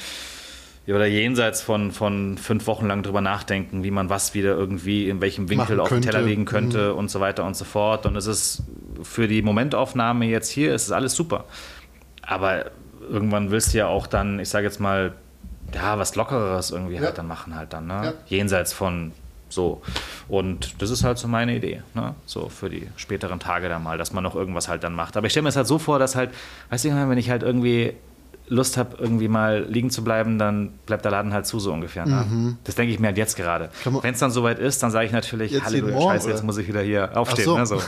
oder 0.87 1.07
jenseits 1.07 1.61
von, 1.63 1.91
von 1.91 2.37
fünf 2.37 2.67
Wochen 2.67 2.85
lang 2.85 3.01
drüber 3.01 3.19
nachdenken, 3.19 3.83
wie 3.83 3.89
man 3.89 4.09
was 4.11 4.35
wieder 4.35 4.51
irgendwie 4.55 5.09
in 5.09 5.19
welchem 5.19 5.49
Winkel 5.49 5.79
auf 5.79 5.89
den. 5.89 5.97
Mhm. 5.97 6.01
Teller 6.03 6.21
legen 6.21 6.45
könnte 6.45 6.93
und 6.93 7.09
so 7.09 7.19
weiter 7.19 7.43
und 7.43 7.57
so 7.57 7.65
fort. 7.65 8.05
Und 8.05 8.15
es 8.15 8.27
ist 8.27 8.61
für 9.05 9.27
die 9.27 9.41
Momentaufnahme 9.41 10.25
jetzt 10.25 10.49
hier, 10.49 10.73
ist 10.73 10.83
es 10.83 10.91
alles 10.91 11.15
super. 11.15 11.45
Aber 12.21 12.65
irgendwann 13.09 13.51
willst 13.51 13.73
du 13.73 13.77
ja 13.77 13.87
auch 13.87 14.07
dann, 14.07 14.39
ich 14.39 14.49
sage 14.49 14.65
jetzt 14.65 14.79
mal, 14.79 15.13
ja, 15.73 15.97
was 15.97 16.15
Lockereres 16.15 16.71
irgendwie 16.71 16.95
Ja. 16.95 17.01
halt 17.01 17.17
dann 17.17 17.27
machen 17.27 17.55
halt 17.55 17.73
dann, 17.73 17.87
ne? 17.87 18.01
Ja. 18.03 18.13
Jenseits 18.27 18.73
von 18.73 19.11
so. 19.49 19.81
Und 20.27 20.81
das 20.81 20.89
ist 20.89 21.03
halt 21.03 21.17
so 21.17 21.27
meine 21.27 21.55
Idee, 21.55 21.81
ne? 21.93 22.15
So 22.25 22.49
für 22.49 22.69
die 22.69 22.87
späteren 22.97 23.39
Tage 23.39 23.69
dann 23.69 23.83
mal, 23.83 23.97
dass 23.97 24.11
man 24.13 24.23
noch 24.23 24.35
irgendwas 24.35 24.67
halt 24.67 24.83
dann 24.83 24.93
macht. 24.95 25.17
Aber 25.17 25.27
ich 25.27 25.33
stelle 25.33 25.43
mir 25.43 25.49
es 25.49 25.55
halt 25.55 25.67
so 25.67 25.77
vor, 25.79 25.99
dass 25.99 26.15
halt, 26.15 26.31
weißt 26.69 26.85
du, 26.85 26.89
wenn 27.09 27.17
ich 27.17 27.29
halt 27.29 27.43
irgendwie 27.43 27.93
Lust 28.47 28.77
habe, 28.77 28.97
irgendwie 28.99 29.27
mal 29.27 29.65
liegen 29.67 29.89
zu 29.89 30.03
bleiben, 30.03 30.37
dann 30.37 30.73
bleibt 30.85 31.03
der 31.03 31.11
Laden 31.11 31.33
halt 31.33 31.47
zu, 31.47 31.59
so 31.59 31.73
ungefähr. 31.73 32.05
Ne? 32.05 32.57
Das 32.63 32.75
denke 32.75 32.93
ich 32.93 32.99
mir 32.99 33.07
halt 33.07 33.17
jetzt 33.17 33.35
gerade. 33.35 33.69
Mhm. 33.85 33.99
Wenn 34.01 34.13
es 34.13 34.19
dann 34.19 34.31
soweit 34.31 34.59
ist, 34.59 34.83
dann 34.83 34.91
sage 34.91 35.07
ich 35.07 35.11
natürlich, 35.11 35.51
Jetzt 35.51 35.65
Halleluja, 35.65 35.95
Morgen, 35.95 36.11
scheiße, 36.11 36.29
jetzt 36.29 36.37
oder? 36.39 36.45
muss 36.45 36.57
ich 36.57 36.67
wieder 36.67 36.81
hier 36.81 37.17
aufstehen. 37.17 37.45
so. 37.45 37.57
Ne? 37.57 37.65
So. 37.65 37.79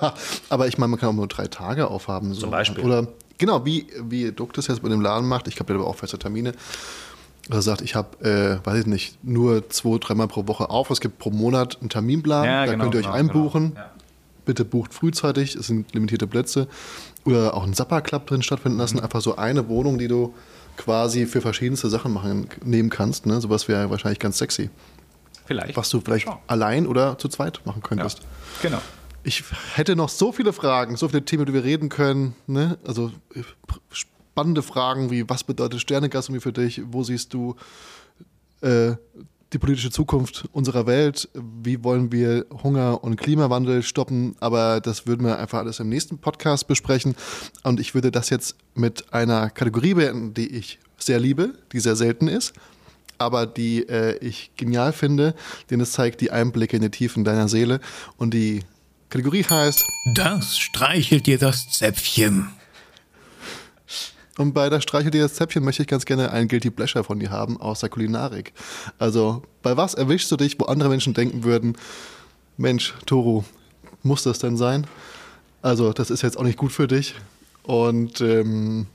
Aber 0.48 0.66
ich 0.66 0.78
meine, 0.78 0.90
man 0.90 0.98
kann 0.98 1.10
auch 1.10 1.14
nur 1.14 1.28
drei 1.28 1.46
Tage 1.46 1.88
aufhaben. 1.88 2.32
So. 2.32 2.42
Zum 2.42 2.50
Beispiel. 2.50 2.84
Oder 2.84 3.08
genau, 3.36 3.64
wie, 3.66 3.86
wie 4.02 4.32
Duck 4.32 4.54
das 4.54 4.66
jetzt 4.66 4.82
bei 4.82 4.88
dem 4.88 5.00
Laden 5.00 5.28
macht. 5.28 5.46
Ich 5.48 5.56
der 5.56 5.66
hat 5.66 5.70
aber 5.70 5.86
auch 5.86 5.96
feste 5.96 6.18
Termine. 6.18 6.52
Er 7.50 7.62
sagt, 7.62 7.80
ich 7.80 7.94
habe, 7.94 8.24
äh, 8.24 8.66
weiß 8.66 8.80
ich 8.80 8.86
nicht, 8.86 9.24
nur 9.24 9.68
zwei, 9.70 9.98
dreimal 9.98 10.28
pro 10.28 10.46
Woche 10.46 10.70
auf. 10.70 10.90
Es 10.90 11.00
gibt 11.00 11.18
pro 11.18 11.30
Monat 11.30 11.78
einen 11.80 11.88
Terminplan. 11.88 12.44
Ja, 12.44 12.66
da 12.66 12.72
genau, 12.72 12.84
könnt 12.84 12.94
ihr 12.94 13.00
euch 13.00 13.06
genau, 13.06 13.16
einbuchen. 13.16 13.68
genau. 13.70 13.80
Ja. 13.80 13.90
Bitte 14.48 14.64
bucht 14.64 14.94
frühzeitig, 14.94 15.56
es 15.56 15.66
sind 15.66 15.92
limitierte 15.94 16.26
Plätze. 16.26 16.68
Oder 17.26 17.52
auch 17.52 17.64
einen 17.64 17.74
Supper-Club 17.74 18.26
drin 18.26 18.40
stattfinden 18.40 18.78
lassen. 18.78 18.98
Einfach 18.98 19.20
so 19.20 19.36
eine 19.36 19.68
Wohnung, 19.68 19.98
die 19.98 20.08
du 20.08 20.34
quasi 20.78 21.26
für 21.26 21.42
verschiedenste 21.42 21.90
Sachen 21.90 22.14
machen, 22.14 22.48
nehmen 22.64 22.88
kannst. 22.88 23.26
Ne? 23.26 23.42
Sowas 23.42 23.68
wäre 23.68 23.90
wahrscheinlich 23.90 24.18
ganz 24.20 24.38
sexy. 24.38 24.70
Vielleicht. 25.44 25.76
Was 25.76 25.90
du 25.90 26.00
vielleicht 26.00 26.28
Ja. 26.28 26.38
allein 26.46 26.86
oder 26.86 27.18
zu 27.18 27.28
zweit 27.28 27.60
machen 27.66 27.82
könntest. 27.82 28.22
Genau. 28.62 28.80
Ich 29.22 29.44
hätte 29.74 29.96
noch 29.96 30.08
so 30.08 30.32
viele 30.32 30.54
Fragen, 30.54 30.96
so 30.96 31.08
viele 31.08 31.26
Themen, 31.26 31.42
über 31.42 31.52
die 31.52 31.54
wir 31.54 31.64
reden 31.64 31.90
können. 31.90 32.34
Ne? 32.46 32.78
Also 32.86 33.12
äh, 33.34 33.42
spannende 33.90 34.62
Fragen 34.62 35.10
wie, 35.10 35.28
was 35.28 35.44
bedeutet 35.44 35.82
Sternegastronomie 35.82 36.40
für 36.40 36.54
dich? 36.54 36.80
Wo 36.86 37.02
siehst 37.02 37.34
du 37.34 37.54
äh, 38.62 38.92
die 39.52 39.58
politische 39.58 39.90
Zukunft 39.90 40.48
unserer 40.52 40.86
Welt? 40.86 41.28
Wie 41.34 41.82
wollen 41.82 42.12
wir 42.12 42.46
Hunger 42.62 43.02
und 43.02 43.16
Klimawandel 43.16 43.82
stoppen? 43.82 44.36
Aber 44.40 44.80
das 44.80 45.06
würden 45.06 45.26
wir 45.26 45.38
einfach 45.38 45.58
alles 45.58 45.80
im 45.80 45.88
nächsten 45.88 46.18
Podcast 46.18 46.66
besprechen. 46.66 47.14
Und 47.62 47.80
ich 47.80 47.94
würde 47.94 48.10
das 48.10 48.30
jetzt 48.30 48.56
mit 48.74 49.12
einer 49.12 49.50
Kategorie 49.50 49.94
beenden, 49.94 50.34
die 50.34 50.48
ich 50.48 50.78
sehr 50.98 51.20
liebe, 51.20 51.54
die 51.72 51.80
sehr 51.80 51.96
selten 51.96 52.28
ist 52.28 52.52
aber 53.18 53.46
die 53.46 53.88
äh, 53.88 54.16
ich 54.18 54.52
genial 54.56 54.92
finde, 54.92 55.34
denn 55.70 55.80
es 55.80 55.92
zeigt 55.92 56.20
die 56.20 56.30
Einblicke 56.30 56.76
in 56.76 56.82
die 56.82 56.90
Tiefen 56.90 57.24
deiner 57.24 57.48
Seele. 57.48 57.80
Und 58.16 58.32
die 58.32 58.60
Kategorie 59.10 59.44
heißt, 59.44 59.84
Das 60.14 60.58
streichelt 60.58 61.26
dir 61.26 61.38
das 61.38 61.68
Zäpfchen. 61.70 62.48
Und 64.38 64.54
bei 64.54 64.70
der 64.70 64.80
Streichel 64.80 65.10
dir 65.10 65.22
das 65.22 65.34
Zäpfchen 65.34 65.64
möchte 65.64 65.82
ich 65.82 65.88
ganz 65.88 66.04
gerne 66.06 66.30
einen 66.32 66.48
Guilty 66.48 66.70
Pleasure 66.70 67.04
von 67.04 67.18
dir 67.18 67.30
haben 67.30 67.60
aus 67.60 67.80
der 67.80 67.88
Kulinarik. 67.90 68.52
Also, 68.98 69.42
bei 69.62 69.76
was 69.76 69.94
erwischst 69.94 70.30
du 70.30 70.36
dich, 70.36 70.58
wo 70.58 70.64
andere 70.64 70.88
Menschen 70.88 71.12
denken 71.12 71.44
würden, 71.44 71.76
Mensch, 72.56 72.94
Toru, 73.06 73.44
muss 74.02 74.22
das 74.22 74.38
denn 74.38 74.56
sein? 74.56 74.86
Also, 75.60 75.92
das 75.92 76.10
ist 76.10 76.22
jetzt 76.22 76.38
auch 76.38 76.44
nicht 76.44 76.58
gut 76.58 76.72
für 76.72 76.88
dich. 76.88 77.14
Und 77.64 78.20
ähm, 78.20 78.86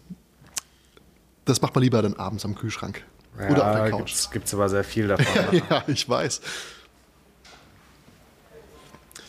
Das 1.45 1.61
macht 1.61 1.75
man 1.75 1.83
lieber 1.83 2.01
dann 2.01 2.15
abends 2.15 2.45
am 2.45 2.55
Kühlschrank. 2.55 3.03
Oder 3.49 3.67
auf 3.67 3.75
der 3.75 3.89
Couch. 3.89 3.99
Gibt's, 4.05 4.31
gibt's 4.31 4.53
aber 4.53 4.69
sehr 4.69 4.83
viel 4.83 5.07
davon. 5.09 5.61
Ja, 5.69 5.83
ich 5.87 6.07
weiß. 6.07 6.41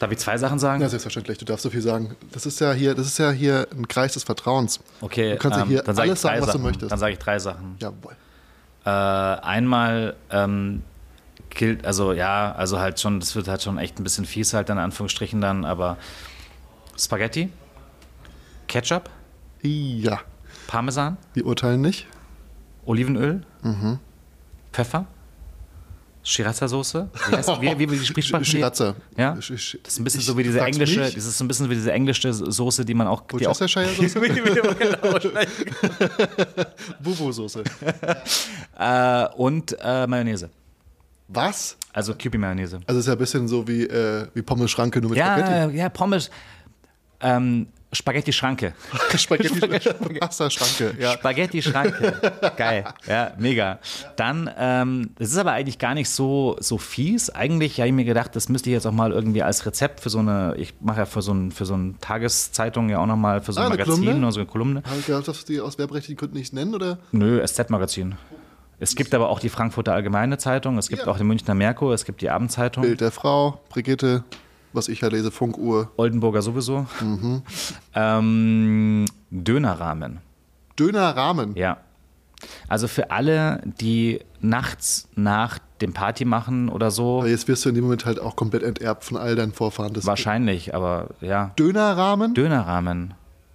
Darf 0.01 0.11
ich 0.11 0.19
zwei 0.19 0.37
Sachen 0.39 0.59
sagen? 0.59 0.83
Ja, 0.83 0.89
selbstverständlich. 0.89 1.39
Du 1.39 1.45
darfst 1.45 1.63
so 1.63 1.71
viel 1.71 1.81
sagen. 1.81 2.17
Das 2.33 2.47
ist 2.47 2.61
ja 2.61 2.73
hier, 2.73 2.95
das 2.95 3.07
ist 3.07 3.19
ja 3.19 3.31
hier 3.31 3.67
ein 3.73 3.87
Kreis 3.89 4.15
des 4.15 4.25
Vertrauens. 4.25 4.81
Okay, 5.01 5.33
Du 5.33 5.39
kannst 5.39 5.57
ja 5.57 5.63
ähm, 5.63 5.69
hier 5.69 5.83
dann 5.83 5.99
alles 5.99 6.21
sagen, 6.21 6.43
was 6.43 6.53
du 6.53 6.59
möchtest. 6.59 6.91
Dann 6.93 6.99
sage 6.99 7.13
ich 7.13 7.19
drei 7.19 7.39
Sachen. 7.39 7.77
Jawohl. 7.79 8.17
Äh, 8.85 8.91
einmal 8.91 10.17
ähm, 10.31 10.83
gilt, 11.51 11.87
also 11.87 12.13
ja, 12.13 12.53
also 12.53 12.79
halt 12.81 13.01
schon, 13.01 13.21
das 13.21 13.35
wird 13.37 13.49
halt 13.49 13.63
schon 13.63 13.79
echt 13.79 13.99
ein 13.99 14.05
bisschen 14.05 14.25
fies 14.25 14.53
halt 14.53 14.69
in 14.69 14.79
Anführungsstrichen 14.79 15.41
dann, 15.41 15.65
aber 15.65 15.97
Spaghetti, 16.99 17.51
Ketchup, 18.69 19.09
Ja. 19.63 20.21
Parmesan, 20.67 21.17
Wir 21.35 21.47
urteilen 21.47 21.81
nicht. 21.81 22.07
Olivenöl, 22.85 23.43
Mhm. 23.63 23.99
Pfeffer, 24.73 25.07
Sriracha-Soße. 26.25 27.09
Wie, 27.61 27.79
wie, 27.79 27.91
wie, 27.91 28.05
spricht 28.05 28.33
man? 28.33 28.45
Sriracha. 28.45 28.95
Ja, 29.17 29.35
das 29.35 29.51
ist 29.51 29.99
ein 29.99 30.05
bisschen 30.05 30.21
ich- 30.21 30.27
so 30.27 30.37
wie 30.39 30.43
diese 30.43 30.61
englische, 30.61 31.01
mich? 31.01 31.15
das 31.15 31.27
ist 31.27 31.41
ein 31.41 31.49
bisschen 31.49 31.69
wie 31.69 31.75
diese 31.75 31.93
englische 31.93 32.33
Soße, 32.33 32.85
die 32.85 32.95
man 32.95 33.07
auch, 33.07 33.23
die 33.27 33.47
auch 33.47 33.51
Worcestershire-Soße? 33.51 34.21
Bubu-Soße. 37.03 37.65
äh, 38.79 39.27
und 39.37 39.77
äh, 39.81 40.07
Mayonnaise. 40.07 40.49
Was? 41.29 41.77
Also 41.93 42.15
Kewpie-Mayonnaise. 42.15 42.81
Also 42.87 42.99
es 42.99 43.05
ist 43.05 43.07
ja 43.07 43.13
ein 43.13 43.19
bisschen 43.19 43.47
so 43.47 43.69
wie, 43.69 43.85
äh, 43.85 44.27
wie 44.33 44.43
Pommes-Schranke, 44.43 45.01
nur 45.01 45.11
mit 45.11 45.19
Spaghetti. 45.19 45.51
Ja, 45.51 45.69
ja, 45.69 45.89
Pommes. 45.91 46.31
Ähm, 47.21 47.69
Spaghetti-Schranke. 47.95 48.75
Spaghetti. 49.17 49.61
Pasta-Schranke. 50.21 50.95
Ja. 51.01 51.13
Spaghetti-Schranke. 51.13 52.33
Geil. 52.57 52.85
Ja, 53.07 53.33
mega. 53.39 53.79
Dann, 54.17 54.51
ähm, 54.59 55.11
das 55.19 55.31
ist 55.31 55.39
aber 55.39 55.53
eigentlich 55.53 55.79
gar 55.79 55.95
nicht 55.95 56.11
so, 56.11 56.57
so 56.61 56.79
fies. 56.79 57.31
Eigentlich 57.31 57.79
habe 57.79 57.89
ich 57.89 57.95
mir 57.95 58.05
gedacht, 58.05 58.35
das 58.37 58.49
müsste 58.49 58.71
ich 58.71 58.75
jetzt 58.75 58.87
auch 58.87 58.93
mal 58.93 59.13
irgendwie 59.13 59.43
als 59.43 59.65
Rezept 59.67 60.01
für 60.01 60.11
so 60.11 60.19
eine, 60.19 60.55
ich 60.59 60.75
mache 60.81 60.99
ja 61.01 61.07
für 61.07 61.23
so, 61.23 61.33
ein, 61.33 61.51
für 61.53 61.65
so 61.65 61.75
eine 61.75 61.95
Tageszeitung 62.01 62.89
ja 62.91 62.99
auch 62.99 63.07
nochmal 63.07 63.41
für 63.41 63.53
so 63.53 63.61
ein 63.61 63.67
Ah, 63.67 63.71
Magazin 63.71 63.95
Kolumne? 64.05 64.19
oder 64.19 64.33
so 64.33 64.41
eine 64.41 64.47
Kolumne. 64.49 64.83
Habe 64.87 64.99
ich 65.01 65.07
gedacht, 65.07 65.29
dass 65.29 65.45
die 65.45 65.61
aus 65.61 65.79
werbrechtlichen 65.79 66.17
Gründen 66.17 66.37
nicht 66.37 66.53
nennen, 66.53 66.75
oder? 66.75 66.99
Nö, 67.13 67.41
SZ-Magazin. 67.47 68.17
Es 68.81 68.97
gibt 68.97 69.15
aber 69.15 69.29
auch 69.29 69.39
die 69.39 69.49
Frankfurter 69.49 69.93
Allgemeine 69.95 70.37
Zeitung, 70.37 70.77
es 70.79 70.89
gibt 70.89 71.03
Ja. 71.03 71.09
auch 71.09 71.17
den 71.17 71.29
Münchner 71.29 71.55
Merkur, 71.55 71.95
es 71.95 72.05
gibt 72.05 72.21
die 72.23 72.29
Abendzeitung. 72.31 72.83
Bild 72.83 73.01
der 73.01 73.13
Frau, 73.13 73.61
Brigitte, 73.69 74.25
was 74.75 74.89
ich 74.89 75.01
ja 75.01 75.09
lese, 75.09 75.31
Funkuhr. 75.31 75.91
Oldenburger 75.97 76.43
sowieso. 76.43 76.87
Mhm. 77.01 77.43
Ähm, 77.97 79.05
Dönerrahmen. 79.31 80.19
Dönerrahmen. 80.79 81.55
Ja. 81.55 81.79
Also 82.69 82.89
für 82.89 83.11
alle, 83.13 83.63
die 83.81 84.21
nachts 84.41 85.09
nach 85.15 85.59
dem 85.81 85.93
Party 85.93 86.25
machen 86.25 86.69
oder 86.69 86.91
so, 86.91 87.21
Aber 87.21 87.29
jetzt 87.29 87.47
wirst 87.49 87.65
du 87.65 87.69
in 87.69 87.75
dem 87.77 87.85
Moment 87.85 88.05
halt 88.05 88.19
auch 88.21 88.37
komplett 88.37 88.63
enterbt 88.63 89.05
von 89.05 89.17
all 89.17 89.37
deinen 89.37 89.53
Vorfahren. 89.53 89.93
Das 89.93 90.07
wahrscheinlich, 90.07 90.75
aber 90.75 91.11
ja. 91.21 91.53
Dönerrahmen? 91.59 92.35
Dönerrahmen. 92.35 93.15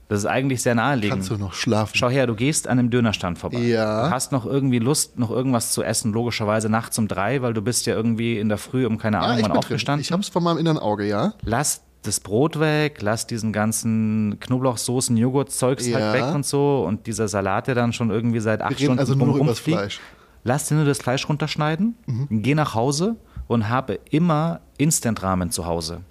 Das 0.10 0.20
ist 0.20 0.26
eigentlich 0.26 0.64
sehr 0.64 0.74
naheliegend. 0.74 1.20
Kannst 1.20 1.30
du 1.30 1.38
noch 1.38 1.54
schlafen? 1.54 1.92
Schau 1.96 2.10
her, 2.10 2.26
du 2.26 2.34
gehst 2.34 2.68
an 2.68 2.80
einem 2.80 2.90
Dönerstand 2.90 3.38
vorbei. 3.38 3.60
Ja. 3.60 4.08
Du 4.08 4.12
hast 4.14 4.32
noch 4.32 4.46
irgendwie 4.48 4.80
Lust, 4.80 5.20
noch 5.20 5.30
irgendwas 5.30 5.72
zu 5.72 5.84
essen, 5.84 6.12
logischerweise 6.12 6.68
nachts 6.68 6.98
um 6.98 7.08
drei, 7.08 7.44
weil 7.44 7.54
du 7.54 7.62
bist 7.62 7.86
ja 7.86 7.94
irgendwie 7.94 8.40
in 8.40 8.50
der 8.50 8.58
Früh 8.58 8.88
um 8.88 8.98
keine 8.98 9.18
ja, 9.18 9.22
Ahnung 9.24 9.38
ich 9.38 9.44
wann 9.44 9.52
bin 9.52 9.62
drin. 9.62 9.66
aufgestanden. 9.66 10.02
Ich 10.02 10.12
hab's 10.12 10.28
von 10.28 10.44
meinem 10.44 10.58
inneren 10.58 10.80
Auge, 10.80 11.08
ja. 11.08 11.34
lass 11.44 11.84
das 12.02 12.20
Brot 12.22 12.60
weg, 12.60 13.02
lass 13.02 13.28
diesen 13.28 13.54
ganzen 13.54 14.38
Knoblauchsoßen, 14.40 15.16
Joghurtzeugs 15.16 15.86
Ja. 15.88 16.00
halt 16.00 16.14
weg 16.16 16.34
und 16.34 16.44
so 16.46 16.84
und 16.88 17.06
dieser 17.06 17.28
Salat, 17.28 17.68
der 17.68 17.76
dann 17.76 17.94
schon 17.94 18.10
irgendwie 18.10 18.40
seit 18.40 18.62
acht 18.64 18.72
Wir 18.80 18.86
Stunden 18.86 19.00
also 19.00 19.14
nur 19.14 19.28
noch 19.28 19.36
übers. 19.36 19.60
Fleisch. 19.60 20.00
Lass 20.44 20.68
dir 20.70 20.76
nur 20.76 20.86
das 20.86 20.98
Fleisch 20.98 21.30
runterschneiden, 21.30 21.96
geh 22.32 22.56
nach 22.56 22.74
Hause 22.74 23.16
und 23.48 23.70
habe 23.70 24.00
immer 24.10 24.62
Instant-Ramen 24.78 25.52
zu 25.52 25.68
Hause. 25.68 26.02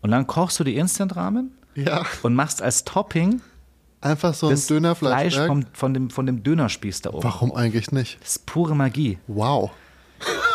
Und 0.00 0.12
dann 0.12 0.28
kochst 0.28 0.60
du 0.60 0.64
die 0.64 0.76
Instant-Ramen 0.76 1.50
Ja. 1.86 2.04
und 2.22 2.34
machst 2.34 2.62
als 2.62 2.84
Topping 2.84 3.40
Einfach 4.00 4.32
so 4.32 4.46
ein 4.46 4.50
das 4.52 4.66
Dönerfleisch. 4.68 5.34
Fleisch 5.34 5.46
vom, 5.48 5.64
von, 5.72 5.92
dem, 5.94 6.10
von 6.10 6.24
dem 6.26 6.42
Dönerspieß 6.44 7.02
da 7.02 7.10
oben. 7.10 7.24
Warum 7.24 7.52
eigentlich 7.52 7.90
nicht? 7.90 8.20
Das 8.20 8.36
ist 8.36 8.46
pure 8.46 8.76
Magie. 8.76 9.18
Wow. 9.26 9.70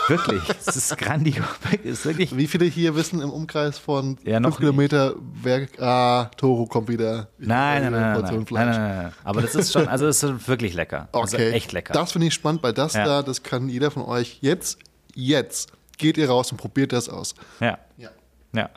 Wirklich. 0.08 0.42
Das 0.66 0.76
ist 0.78 0.98
grandios. 0.98 1.46
Das 1.72 1.80
ist 1.84 2.06
wirklich 2.06 2.36
Wie 2.38 2.48
viele 2.48 2.66
hier 2.66 2.96
wissen 2.96 3.22
im 3.22 3.30
Umkreis 3.30 3.78
von 3.78 4.18
Ja, 4.24 4.40
fünf 4.42 4.58
Kilometer, 4.58 5.16
wer, 5.42 5.68
ah, 5.80 6.30
Toro 6.38 6.66
kommt 6.68 6.88
wieder. 6.90 7.28
Ich 7.38 7.48
Nein, 7.48 7.84
nein, 7.84 7.92
nein, 7.92 8.22
nein, 8.22 8.46
nein, 8.50 8.66
nein. 8.66 9.14
Aber 9.24 9.42
das 9.42 9.56
ist 9.56 9.72
schon, 9.74 9.88
also 9.88 10.06
das 10.06 10.24
ist 10.24 10.48
wirklich 10.48 10.74
lecker. 10.74 11.10
Also 11.12 11.36
Okay. 11.38 11.52
echt 11.52 11.72
lecker. 11.74 11.94
Das 11.94 12.14
finde 12.14 12.28
ich 12.28 12.34
spannend, 12.34 12.64
weil 12.64 12.74
das 12.74 12.94
Ja. 12.94 13.06
da, 13.06 13.24
das 13.24 13.44
kann 13.44 13.68
jeder 13.70 13.92
von 13.92 14.04
euch 14.04 14.38
jetzt, 14.42 14.80
jetzt, 15.16 15.72
geht 15.98 16.18
ihr 16.18 16.30
raus 16.30 16.52
und 16.52 16.58
probiert 16.58 16.94
das 16.94 17.10
aus. 17.10 17.36
ja. 17.60 17.78
Ja. 17.98 18.10
Ja. 18.54 18.70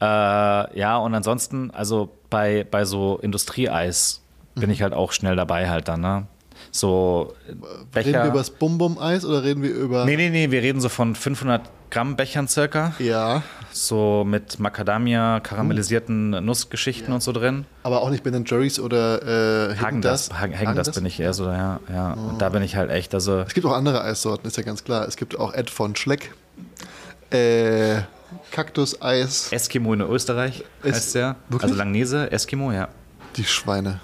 Äh, 0.00 0.78
ja, 0.78 0.96
und 0.98 1.14
ansonsten, 1.14 1.70
also 1.72 2.10
bei, 2.30 2.66
bei 2.70 2.84
so 2.84 3.18
Industrieeis 3.18 4.20
bin 4.54 4.70
ich 4.70 4.82
halt 4.82 4.92
auch 4.92 5.12
schnell 5.12 5.36
dabei 5.36 5.68
halt 5.68 5.88
dann, 5.88 6.00
ne? 6.00 6.26
So 6.70 7.34
äh, 7.46 7.50
Reden 7.50 7.60
wir 7.60 8.12
Becher. 8.20 8.26
über 8.26 8.38
das 8.38 8.50
Bum-Bum-Eis 8.50 9.24
oder 9.24 9.42
reden 9.42 9.62
wir 9.62 9.70
über. 9.70 10.04
Nee, 10.04 10.16
nee, 10.16 10.30
nee, 10.30 10.50
wir 10.50 10.62
reden 10.62 10.80
so 10.80 10.88
von 10.88 11.14
500 11.14 11.62
Gramm 11.90 12.16
Bechern 12.16 12.48
circa. 12.48 12.94
Ja, 12.98 13.42
So 13.72 14.24
mit 14.24 14.58
Macadamia, 14.58 15.40
karamellisierten 15.40 16.30
Nussgeschichten 16.44 17.12
und 17.12 17.22
so 17.22 17.32
drin. 17.32 17.66
aber 17.82 18.02
auch 18.02 18.10
nicht 18.10 18.22
Ben 18.24 18.44
Jerry's 18.44 18.78
oder 18.80 19.70
äh, 19.70 19.76
Hagen 19.76 20.00
das, 20.00 20.30
Hagen, 20.32 20.74
das 20.74 20.92
bin 20.92 21.06
ich 21.06 21.20
eher 21.20 21.34
so, 21.34 21.46
ja. 21.46 21.80
ja. 21.92 22.12
Und 22.14 22.40
da 22.40 22.48
bin 22.48 22.62
ich 22.62 22.76
halt 22.76 22.90
echt, 22.90 23.14
also 23.14 23.40
Es 23.40 23.54
gibt 23.54 23.66
auch 23.66 23.72
andere 23.74 24.02
Eissorten, 24.02 24.46
ist 24.46 24.56
ja 24.56 24.62
ganz 24.62 24.82
klar. 24.84 25.06
Es 25.06 25.16
gibt 25.16 25.38
auch 25.38 25.52
Ed 25.54 25.70
von 25.70 25.94
Schleck. 25.96 26.32
Äh, 27.30 28.02
Kaktuseis. 28.50 29.52
Eskimo 29.52 29.92
in 29.94 30.00
Österreich 30.00 30.64
Ist- 30.82 30.94
heißt 30.96 31.14
der. 31.14 31.36
wirklich? 31.48 31.70
Also 31.70 31.74
Langnese, 31.74 32.30
Eskimo, 32.30 32.72
ja. 32.72 32.88
Die 33.36 33.44
Schweine. 33.44 34.00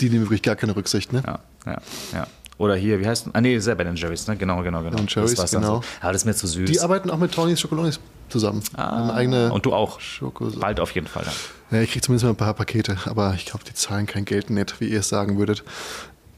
Die 0.00 0.08
nehmen 0.10 0.22
wirklich 0.24 0.42
gar 0.42 0.56
keine 0.56 0.74
Rücksicht, 0.74 1.12
ne? 1.12 1.22
Ja, 1.26 1.38
ja, 1.66 1.78
ja. 2.12 2.26
Oder 2.58 2.74
hier, 2.76 3.00
wie 3.00 3.06
heißt? 3.06 3.28
Ah, 3.32 3.40
nee, 3.40 3.54
ist 3.56 3.66
ja 3.66 3.74
Ben 3.74 3.94
Jerry's, 3.96 4.26
ne? 4.26 4.36
Genau, 4.36 4.62
genau, 4.62 4.82
genau. 4.82 4.96
Ben 4.96 5.06
Jerry's, 5.08 5.34
das 5.34 5.50
genau. 5.50 5.76
So. 5.80 5.84
Aber 6.00 6.12
das 6.12 6.22
ist 6.22 6.26
mir 6.26 6.34
zu 6.34 6.46
süß. 6.46 6.70
Die 6.70 6.80
arbeiten 6.80 7.10
auch 7.10 7.18
mit 7.18 7.32
Tony's 7.32 7.60
Schokolonis 7.60 7.98
zusammen. 8.28 8.62
Ah, 8.74 9.02
eine 9.02 9.14
eigene 9.14 9.52
und 9.52 9.64
du 9.66 9.72
auch. 9.72 10.00
Schoko. 10.00 10.50
Bald 10.58 10.80
auf 10.80 10.92
jeden 10.92 11.06
Fall 11.06 11.24
dann. 11.24 11.34
Ja, 11.70 11.82
ich 11.82 11.92
krieg 11.92 12.02
zumindest 12.04 12.24
mal 12.24 12.30
ein 12.30 12.36
paar 12.36 12.54
Pakete, 12.54 12.96
aber 13.06 13.34
ich 13.34 13.46
glaube, 13.46 13.64
die 13.64 13.74
zahlen 13.74 14.06
kein 14.06 14.24
Geld 14.24 14.50
nicht, 14.50 14.80
wie 14.80 14.88
ihr 14.88 15.00
es 15.00 15.08
sagen 15.08 15.38
würdet. 15.38 15.64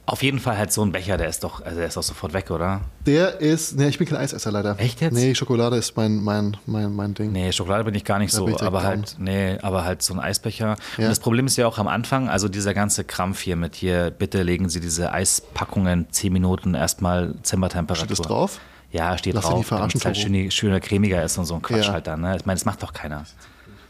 Auf 0.06 0.22
jeden 0.22 0.39
Fall 0.39 0.59
halt 0.59 0.70
so 0.70 0.82
ein 0.85 0.93
Becher, 0.93 1.16
der 1.16 1.28
ist 1.28 1.44
doch, 1.44 1.64
also 1.64 1.78
der 1.78 1.86
ist 1.89 1.97
doch 1.97 2.02
sofort 2.02 2.35
weg, 2.35 2.51
oder? 2.51 2.82
Der 3.06 3.40
ist, 3.40 3.78
ne, 3.78 3.89
ich 3.89 3.97
bin 3.97 4.06
kein 4.06 4.18
Eisesser 4.18 4.52
leider. 4.52 4.78
Echt 4.78 5.01
jetzt? 5.01 5.14
Nee, 5.14 5.35
Schokolade 5.35 5.76
ist 5.76 5.97
mein, 5.97 6.22
mein, 6.22 6.59
mein, 6.66 6.94
mein 6.94 7.14
Ding. 7.14 7.32
Nee, 7.32 7.52
Schokolade 7.52 7.85
bin 7.85 7.94
ich 7.94 8.05
gar 8.05 8.18
nicht 8.18 8.32
Da 8.35 8.39
so, 8.39 8.59
aber 8.60 8.82
halt, 8.82 9.16
nee, 9.18 9.56
aber 9.62 9.85
halt 9.85 10.02
so 10.02 10.12
ein 10.12 10.20
Eisbecher. 10.20 10.76
Ja. 10.98 11.05
Und 11.05 11.10
das 11.10 11.20
Problem 11.20 11.47
ist 11.47 11.56
ja 11.56 11.66
auch 11.66 11.78
am 11.78 11.89
Anfang, 11.89 12.28
also 12.28 12.48
dieser 12.48 12.74
ganze 12.74 13.05
Krampf 13.05 13.40
hier 13.40 13.56
mit 13.56 13.74
hier, 13.76 14.10
bitte 14.10 14.43
legen 14.43 14.68
Sie 14.68 14.81
diese 14.81 15.10
Eispackungen 15.10 16.06
10 16.10 16.32
Minuten 16.32 16.74
erstmal 16.74 17.35
Zimmertemperatur. 17.43 18.05
Steht 18.05 18.18
das 18.18 18.26
drauf? 18.26 18.60
Ja, 18.93 19.16
steht 19.16 19.35
Lass 19.35 19.47
drauf, 19.47 19.68
damit 19.70 19.94
es 19.94 20.05
halt 20.05 20.16
schöner, 20.18 20.51
schöner 20.51 20.81
cremiger 20.81 21.22
ist 21.24 21.39
und 21.39 21.47
so 21.47 21.55
ein 21.55 21.62
Quatsch 21.62 21.86
Ja. 21.86 21.94
halt 21.94 22.06
dann. 22.06 22.20
Ne? 22.20 22.36
Ich 22.36 22.44
meine, 22.44 22.56
das 22.59 22.66
macht 22.66 22.82
doch 22.82 22.93
keiner. 22.93 23.24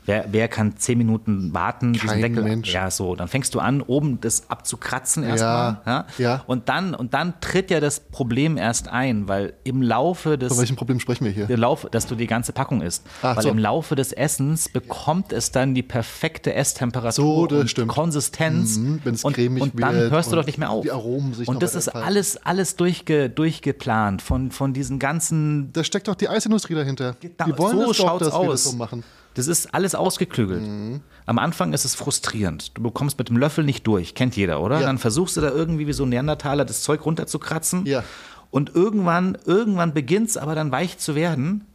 Wer, 0.06 0.26
wer 0.30 0.48
kann 0.48 0.76
zehn 0.76 0.98
Minuten 0.98 1.54
warten, 1.54 1.94
diesen 1.94 2.08
Kein 2.08 2.20
Deckel? 2.20 2.42
Mensch. 2.42 2.72
Ja, 2.72 2.90
so, 2.90 3.16
dann 3.16 3.28
fängst 3.28 3.54
du 3.54 3.60
an, 3.60 3.80
oben 3.80 4.20
das 4.20 4.50
abzukratzen 4.50 5.22
erstmal. 5.22 5.80
Ja, 5.86 6.06
ja. 6.18 6.44
Und, 6.46 6.68
dann, 6.68 6.94
und 6.94 7.14
dann 7.14 7.34
tritt 7.40 7.70
ja 7.70 7.80
das 7.80 8.00
Problem 8.00 8.58
erst 8.58 8.88
ein, 8.88 9.28
weil 9.28 9.54
im 9.64 9.80
Laufe 9.80 10.36
des 10.36 10.48
Von 10.48 10.58
welchem 10.58 10.76
Problem 10.76 11.00
sprechen 11.00 11.24
wir 11.24 11.32
hier? 11.32 11.46
der 11.46 11.56
Lauf, 11.56 11.86
dass 11.90 12.06
du 12.06 12.14
die 12.16 12.26
ganze 12.26 12.52
Packung 12.52 12.82
isst. 12.82 13.02
Ach 13.22 13.36
Weil 13.36 13.42
so. 13.44 13.48
im 13.48 13.58
Laufe 13.58 13.94
des 13.94 14.12
Essens 14.12 14.68
bekommt 14.68 15.32
es 15.32 15.52
dann 15.52 15.74
die 15.74 15.82
perfekte 15.82 16.52
Esstemperatur 16.54 17.12
So, 17.12 17.46
das 17.46 17.60
und 17.60 17.68
stimmt. 17.70 17.88
Konsistenz. 17.88 18.76
Mhm, 18.76 19.00
wenn's 19.04 19.24
und, 19.24 19.32
cremig 19.34 19.62
und 19.62 19.80
dann 19.80 19.94
hörst 20.10 20.30
du 20.30 20.36
doch 20.36 20.44
nicht 20.46 20.58
mehr 20.58 20.68
auf. 20.70 20.82
die 20.82 20.90
Aromen 20.92 21.32
sich 21.34 21.48
und 21.48 21.62
das 21.62 21.74
ist 21.74 21.86
entfalten. 21.86 22.08
alles, 22.08 22.36
alles 22.44 22.76
durchge, 22.76 23.30
durchgeplant 23.30 24.20
von, 24.22 24.50
von 24.50 24.72
diesen 24.74 24.98
ganzen. 24.98 25.72
Da 25.72 25.82
steckt 25.82 26.08
doch 26.08 26.14
die 26.14 26.28
Eisindustrie 26.28 26.74
dahinter. 26.74 27.14
Die 27.22 27.30
Da- 27.36 27.46
wollen 27.58 27.78
so 27.80 27.88
das 27.88 27.96
doch, 27.96 28.18
dass 28.18 28.28
wir 28.32 28.40
das 28.40 28.50
aus. 28.50 28.64
so 28.64 28.76
machen. 28.76 29.02
Das 29.34 29.48
ist 29.48 29.74
alles 29.74 29.94
ausgeklügelt. 29.94 30.62
Mhm. 30.62 31.00
Am 31.26 31.38
Anfang 31.38 31.72
ist 31.72 31.84
es 31.84 31.94
frustrierend. 31.94 32.76
Du 32.76 32.82
bekommst 32.82 33.18
mit 33.18 33.28
dem 33.28 33.36
Löffel 33.36 33.64
nicht 33.64 33.86
durch. 33.86 34.14
Kennt 34.14 34.36
jeder, 34.36 34.60
oder? 34.60 34.80
Ja. 34.80 34.86
Dann 34.86 34.98
versuchst 34.98 35.36
du 35.36 35.40
da 35.40 35.50
irgendwie 35.50 35.86
wie 35.86 35.92
so 35.92 36.04
ein 36.04 36.10
Neandertaler 36.10 36.64
das 36.64 36.82
Zeug 36.82 37.04
runterzukratzen. 37.04 37.84
Ja. 37.86 38.04
Und 38.50 38.74
irgendwann, 38.74 39.36
irgendwann 39.44 39.92
beginnt 39.92 40.28
es 40.28 40.36
aber 40.36 40.54
dann 40.54 40.70
weich 40.70 40.98
zu 40.98 41.14
werden. 41.14 41.66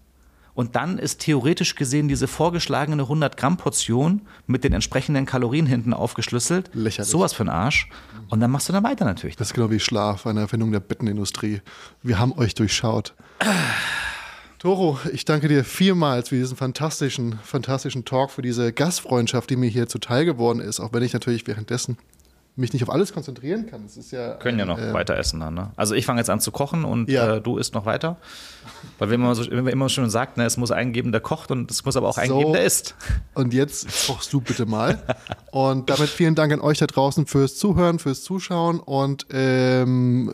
Und 0.54 0.76
dann 0.76 0.98
ist 0.98 1.22
theoretisch 1.22 1.76
gesehen 1.76 2.08
diese 2.08 2.28
vorgeschlagene 2.28 3.04
100 3.04 3.38
Gramm 3.38 3.58
Portion 3.58 4.22
mit 4.46 4.64
den 4.64 4.74
entsprechenden 4.74 5.26
Kalorien 5.26 5.66
hinten 5.66 5.94
aufgeschlüsselt. 5.94 6.70
Lächerlich. 6.74 7.10
Sowas 7.10 7.34
für 7.34 7.44
ein 7.44 7.50
Arsch. 7.50 7.90
Und 8.30 8.42
dann 8.42 8.52
machst 8.52 8.68
du 8.70 8.74
dann 8.74 8.84
weiter 8.84 9.06
natürlich. 9.06 9.36
Das 9.36 9.50
ist 9.50 9.54
genau 9.54 9.72
wie 9.72 9.80
Schlaf, 9.80 10.28
eine 10.28 10.42
Erfindung 10.42 10.72
der 10.72 10.82
Bettenindustrie. 10.82 11.62
Wir 12.04 12.20
haben 12.20 12.34
euch 12.38 12.56
durchschaut. 12.56 13.14
Toro, 14.60 15.00
ich 15.14 15.24
danke 15.24 15.48
dir 15.48 15.64
vielmals 15.64 16.28
für 16.28 16.36
diesen 16.36 16.58
fantastischen, 16.58 17.40
fantastischen 17.44 18.04
Talk, 18.04 18.30
für 18.30 18.42
diese 18.42 18.74
Gastfreundschaft, 18.74 19.50
die 19.50 19.56
mir 19.56 19.70
hier 19.70 19.88
zuteil 19.88 20.26
geworden 20.26 20.60
ist, 20.60 20.82
auch 20.82 20.92
wenn 20.92 21.02
ich 21.02 21.14
natürlich 21.14 21.48
währenddessen 21.48 21.98
mich 22.60 22.74
nicht 22.74 22.84
auf 22.84 22.90
alles 22.90 23.14
konzentrieren 23.14 23.66
kann. 23.66 23.84
Das 23.84 23.98
ist 23.98 24.12
ja. 24.12 24.36
Können 24.36 24.60
ja 24.60 24.66
noch 24.66 24.78
äh, 24.78 24.94
weiter 24.94 25.18
essen 25.18 25.40
dann, 25.40 25.54
ne? 25.54 25.72
Also 25.76 25.96
ich 25.96 26.06
fange 26.06 26.20
jetzt 26.20 26.30
an 26.30 26.40
zu 26.40 26.52
kochen 26.52 26.84
und 26.86 27.10
Ja. 27.10 27.36
äh, 27.36 27.42
du 27.42 27.58
isst 27.58 27.74
noch 27.74 27.86
weiter. 27.86 28.18
Weil 28.98 29.10
wenn 29.10 29.20
man, 29.20 29.34
so, 29.36 29.50
wenn 29.50 29.64
man 29.64 29.74
immer 29.74 29.90
schon 29.90 30.10
sagt, 30.10 30.38
ne, 30.38 30.46
es 30.46 30.58
muss 30.58 30.72
einen 30.72 30.94
geben, 30.94 31.12
der 31.12 31.22
kocht 31.22 31.52
und 31.52 31.70
es 31.72 31.84
muss 31.86 31.98
aber 31.98 32.08
auch 32.10 32.18
einen 32.18 32.30
So. 32.30 32.40
geben, 32.40 32.54
der 32.54 32.64
isst. 32.66 32.96
Und 33.34 33.54
jetzt 33.54 34.08
kochst 34.08 34.32
du 34.32 34.42
bitte 34.42 34.66
mal. 34.66 35.02
Und 35.52 35.90
damit 35.90 36.10
vielen 36.10 36.36
Dank 36.36 36.54
an 36.54 36.62
euch 36.62 36.78
da 36.78 36.86
draußen 36.86 37.26
fürs 37.26 37.58
Zuhören, 37.58 38.00
fürs 38.00 38.24
Zuschauen. 38.24 38.80
Und 38.80 39.26
ähm, 39.32 40.34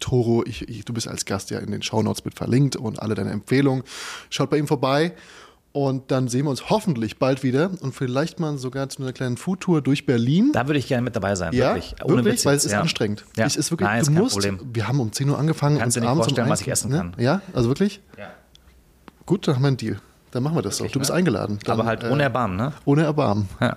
Toro, 0.00 0.44
ich, 0.46 0.68
ich, 0.68 0.84
du 0.84 0.92
bist 0.92 1.08
als 1.08 1.24
Gast 1.24 1.50
ja 1.50 1.58
in 1.58 1.70
den 1.70 1.82
Shownotes 1.82 2.24
mit 2.24 2.34
verlinkt 2.34 2.76
und 2.76 3.00
alle 3.02 3.14
deine 3.14 3.30
Empfehlungen. 3.30 3.82
Schaut 4.30 4.50
bei 4.50 4.58
ihm 4.58 4.66
vorbei. 4.66 5.12
Und 5.76 6.10
dann 6.10 6.26
sehen 6.28 6.46
wir 6.46 6.50
uns 6.50 6.70
hoffentlich 6.70 7.18
bald 7.18 7.42
wieder 7.42 7.70
und 7.82 7.94
vielleicht 7.94 8.40
mal 8.40 8.56
sogar 8.56 8.88
zu 8.88 9.02
einer 9.02 9.12
kleinen 9.12 9.36
Foodtour 9.36 9.82
durch 9.82 10.06
Berlin. 10.06 10.50
Da 10.54 10.68
würde 10.68 10.78
ich 10.78 10.88
gerne 10.88 11.02
mit 11.02 11.14
dabei 11.14 11.34
sein, 11.34 11.52
ja, 11.52 11.74
wirklich. 11.74 11.94
wirklich, 12.02 12.24
Witz 12.24 12.46
weil 12.46 12.56
es 12.56 12.64
ist 12.64 12.72
ja. 12.72 12.80
anstrengend. 12.80 13.26
Ja. 13.36 13.44
Es 13.44 13.56
ist 13.56 13.70
wirklich, 13.70 13.86
Nein, 13.86 14.00
ist 14.00 14.06
du 14.08 14.14
kein 14.14 14.22
musst, 14.22 14.36
Problem. 14.36 14.58
wir 14.72 14.88
haben 14.88 15.00
um 15.00 15.12
10 15.12 15.28
Uhr 15.28 15.38
angefangen 15.38 15.76
Kannst 15.76 15.98
und 15.98 16.00
dir 16.00 16.06
nicht 16.06 16.10
abends 16.10 16.28
um 16.28 16.30
vorstellen, 16.30 16.48
was 16.48 16.60
1, 16.60 16.66
ich 16.66 16.72
essen 16.72 16.90
ne? 16.92 16.96
kann. 16.96 17.14
Ja, 17.18 17.42
also 17.52 17.68
wirklich? 17.68 18.00
Ja. 18.16 18.30
Gut, 19.26 19.46
dann 19.46 19.56
haben 19.56 19.62
wir 19.64 19.68
einen 19.68 19.76
Deal. 19.76 20.00
Dann 20.30 20.42
machen 20.44 20.56
wir 20.56 20.62
das 20.62 20.78
so. 20.78 20.86
Du 20.86 20.98
bist 20.98 21.10
ne? 21.10 21.16
eingeladen. 21.18 21.58
Dann, 21.62 21.78
Aber 21.78 21.86
halt 21.86 22.04
äh, 22.04 22.08
ohne 22.08 22.22
Erbarmen, 22.22 22.56
ne? 22.56 22.72
ohne 22.86 23.02
Erbarmen. 23.02 23.46
Ja. 23.60 23.76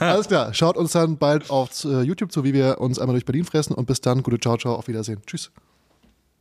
Alles 0.00 0.28
klar. 0.28 0.52
Schaut 0.52 0.76
uns 0.76 0.92
dann 0.92 1.16
bald 1.16 1.48
auf 1.48 1.82
äh, 1.86 2.02
YouTube 2.02 2.30
zu, 2.30 2.44
wie 2.44 2.52
wir 2.52 2.78
uns 2.78 2.98
einmal 2.98 3.14
durch 3.14 3.24
Berlin 3.24 3.46
fressen. 3.46 3.72
Und 3.72 3.86
bis 3.86 4.02
dann, 4.02 4.22
gute 4.22 4.38
Ciao, 4.38 4.58
ciao, 4.58 4.74
auf 4.74 4.86
Wiedersehen. 4.86 5.22
Tschüss. 5.24 5.50